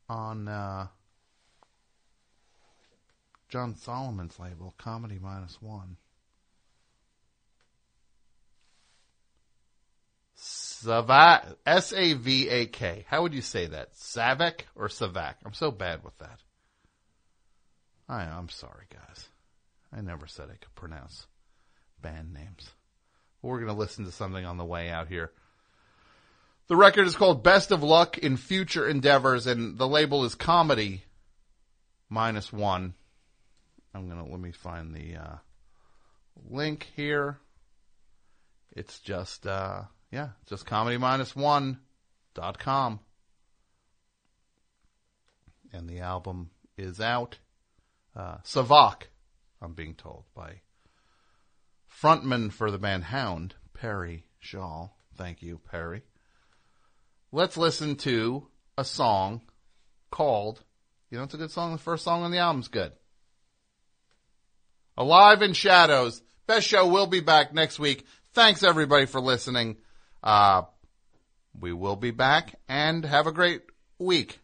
On, 0.10 0.48
uh, 0.48 0.88
John 3.50 3.76
Solomon's 3.76 4.40
label, 4.40 4.74
Comedy 4.80 5.20
Minus 5.22 5.62
One. 5.62 5.98
Savak, 10.36 11.56
S-A-V-A-K. 11.66 13.06
How 13.08 13.22
would 13.22 13.34
you 13.34 13.42
say 13.42 13.68
that? 13.68 13.94
Savak 13.94 14.62
or 14.76 14.88
Savak? 14.88 15.36
I'm 15.46 15.54
so 15.54 15.72
bad 15.72 16.04
with 16.04 16.18
that. 16.18 16.40
I, 18.10 18.24
I'm 18.24 18.50
sorry, 18.50 18.86
guys. 18.92 19.28
I 19.96 20.02
never 20.02 20.28
said 20.28 20.50
I 20.50 20.58
could 20.58 20.76
pronounce 20.76 21.28
band 22.02 22.34
names. 22.34 22.70
We're 23.42 23.58
going 23.58 23.72
to 23.72 23.78
listen 23.78 24.06
to 24.06 24.12
something 24.12 24.46
on 24.46 24.58
the 24.58 24.66
way 24.66 24.90
out 24.90 25.08
here. 25.08 25.32
The 26.68 26.76
record 26.76 27.08
is 27.08 27.16
called 27.16 27.44
Best 27.44 27.72
of 27.72 27.84
Luck 27.84 28.18
in 28.18 28.38
Future 28.38 28.88
Endeavors, 28.88 29.48
and 29.48 29.78
the 29.78 29.88
label 29.88 30.24
is 30.24 30.36
Comedy 30.36 31.04
Minus 32.10 32.54
One. 32.54 32.94
I'm 33.94 34.10
going 34.10 34.24
to, 34.24 34.32
let 34.32 34.40
me 34.40 34.52
find 34.52 34.94
the 34.94 35.16
uh, 35.18 35.36
link 36.50 36.88
here. 36.96 37.38
It's 38.72 39.00
just, 39.00 39.46
uh, 39.46 39.84
yeah, 40.12 40.30
just 40.48 40.66
comedy 40.66 40.98
minus 40.98 41.36
one 41.36 41.80
dot 42.34 42.58
com. 42.58 43.00
And 45.72 45.88
the 45.88 46.00
album 46.00 46.50
is 46.76 47.00
out. 47.00 47.38
Uh, 48.16 48.38
Savak, 48.44 49.04
I'm 49.62 49.74
being 49.74 49.96
told, 49.96 50.26
by 50.36 50.62
frontman 52.02 52.52
for 52.52 52.70
the 52.70 52.78
band 52.78 53.06
Hound, 53.06 53.56
Perry 53.74 54.26
Shaw. 54.40 54.90
Thank 55.16 55.42
you, 55.42 55.60
Perry. 55.72 56.04
Let's 57.32 57.58
listen 57.58 57.96
to 57.98 58.48
a 58.78 58.84
song 58.84 59.42
called, 60.12 60.64
you 61.10 61.18
know, 61.18 61.24
it's 61.24 61.34
a 61.34 61.38
good 61.38 61.52
song. 61.52 61.72
The 61.72 61.78
first 61.80 62.04
song 62.04 62.24
on 62.24 62.32
the 62.32 62.38
album's 62.38 62.68
good. 62.68 62.92
Alive 64.98 65.42
in 65.42 65.54
Shadows. 65.54 66.22
Best 66.46 66.68
show 66.68 66.88
will 66.88 67.08
be 67.08 67.22
back 67.22 67.54
next 67.54 67.80
week. 67.80 68.06
Thanks 68.34 68.64
everybody 68.64 69.06
for 69.06 69.20
listening. 69.20 69.78
Uh, 70.22 70.64
we 71.60 71.74
will 71.74 71.96
be 71.96 72.12
back 72.12 72.60
and 72.68 73.06
have 73.06 73.28
a 73.28 73.32
great 73.32 73.62
week. 73.98 74.40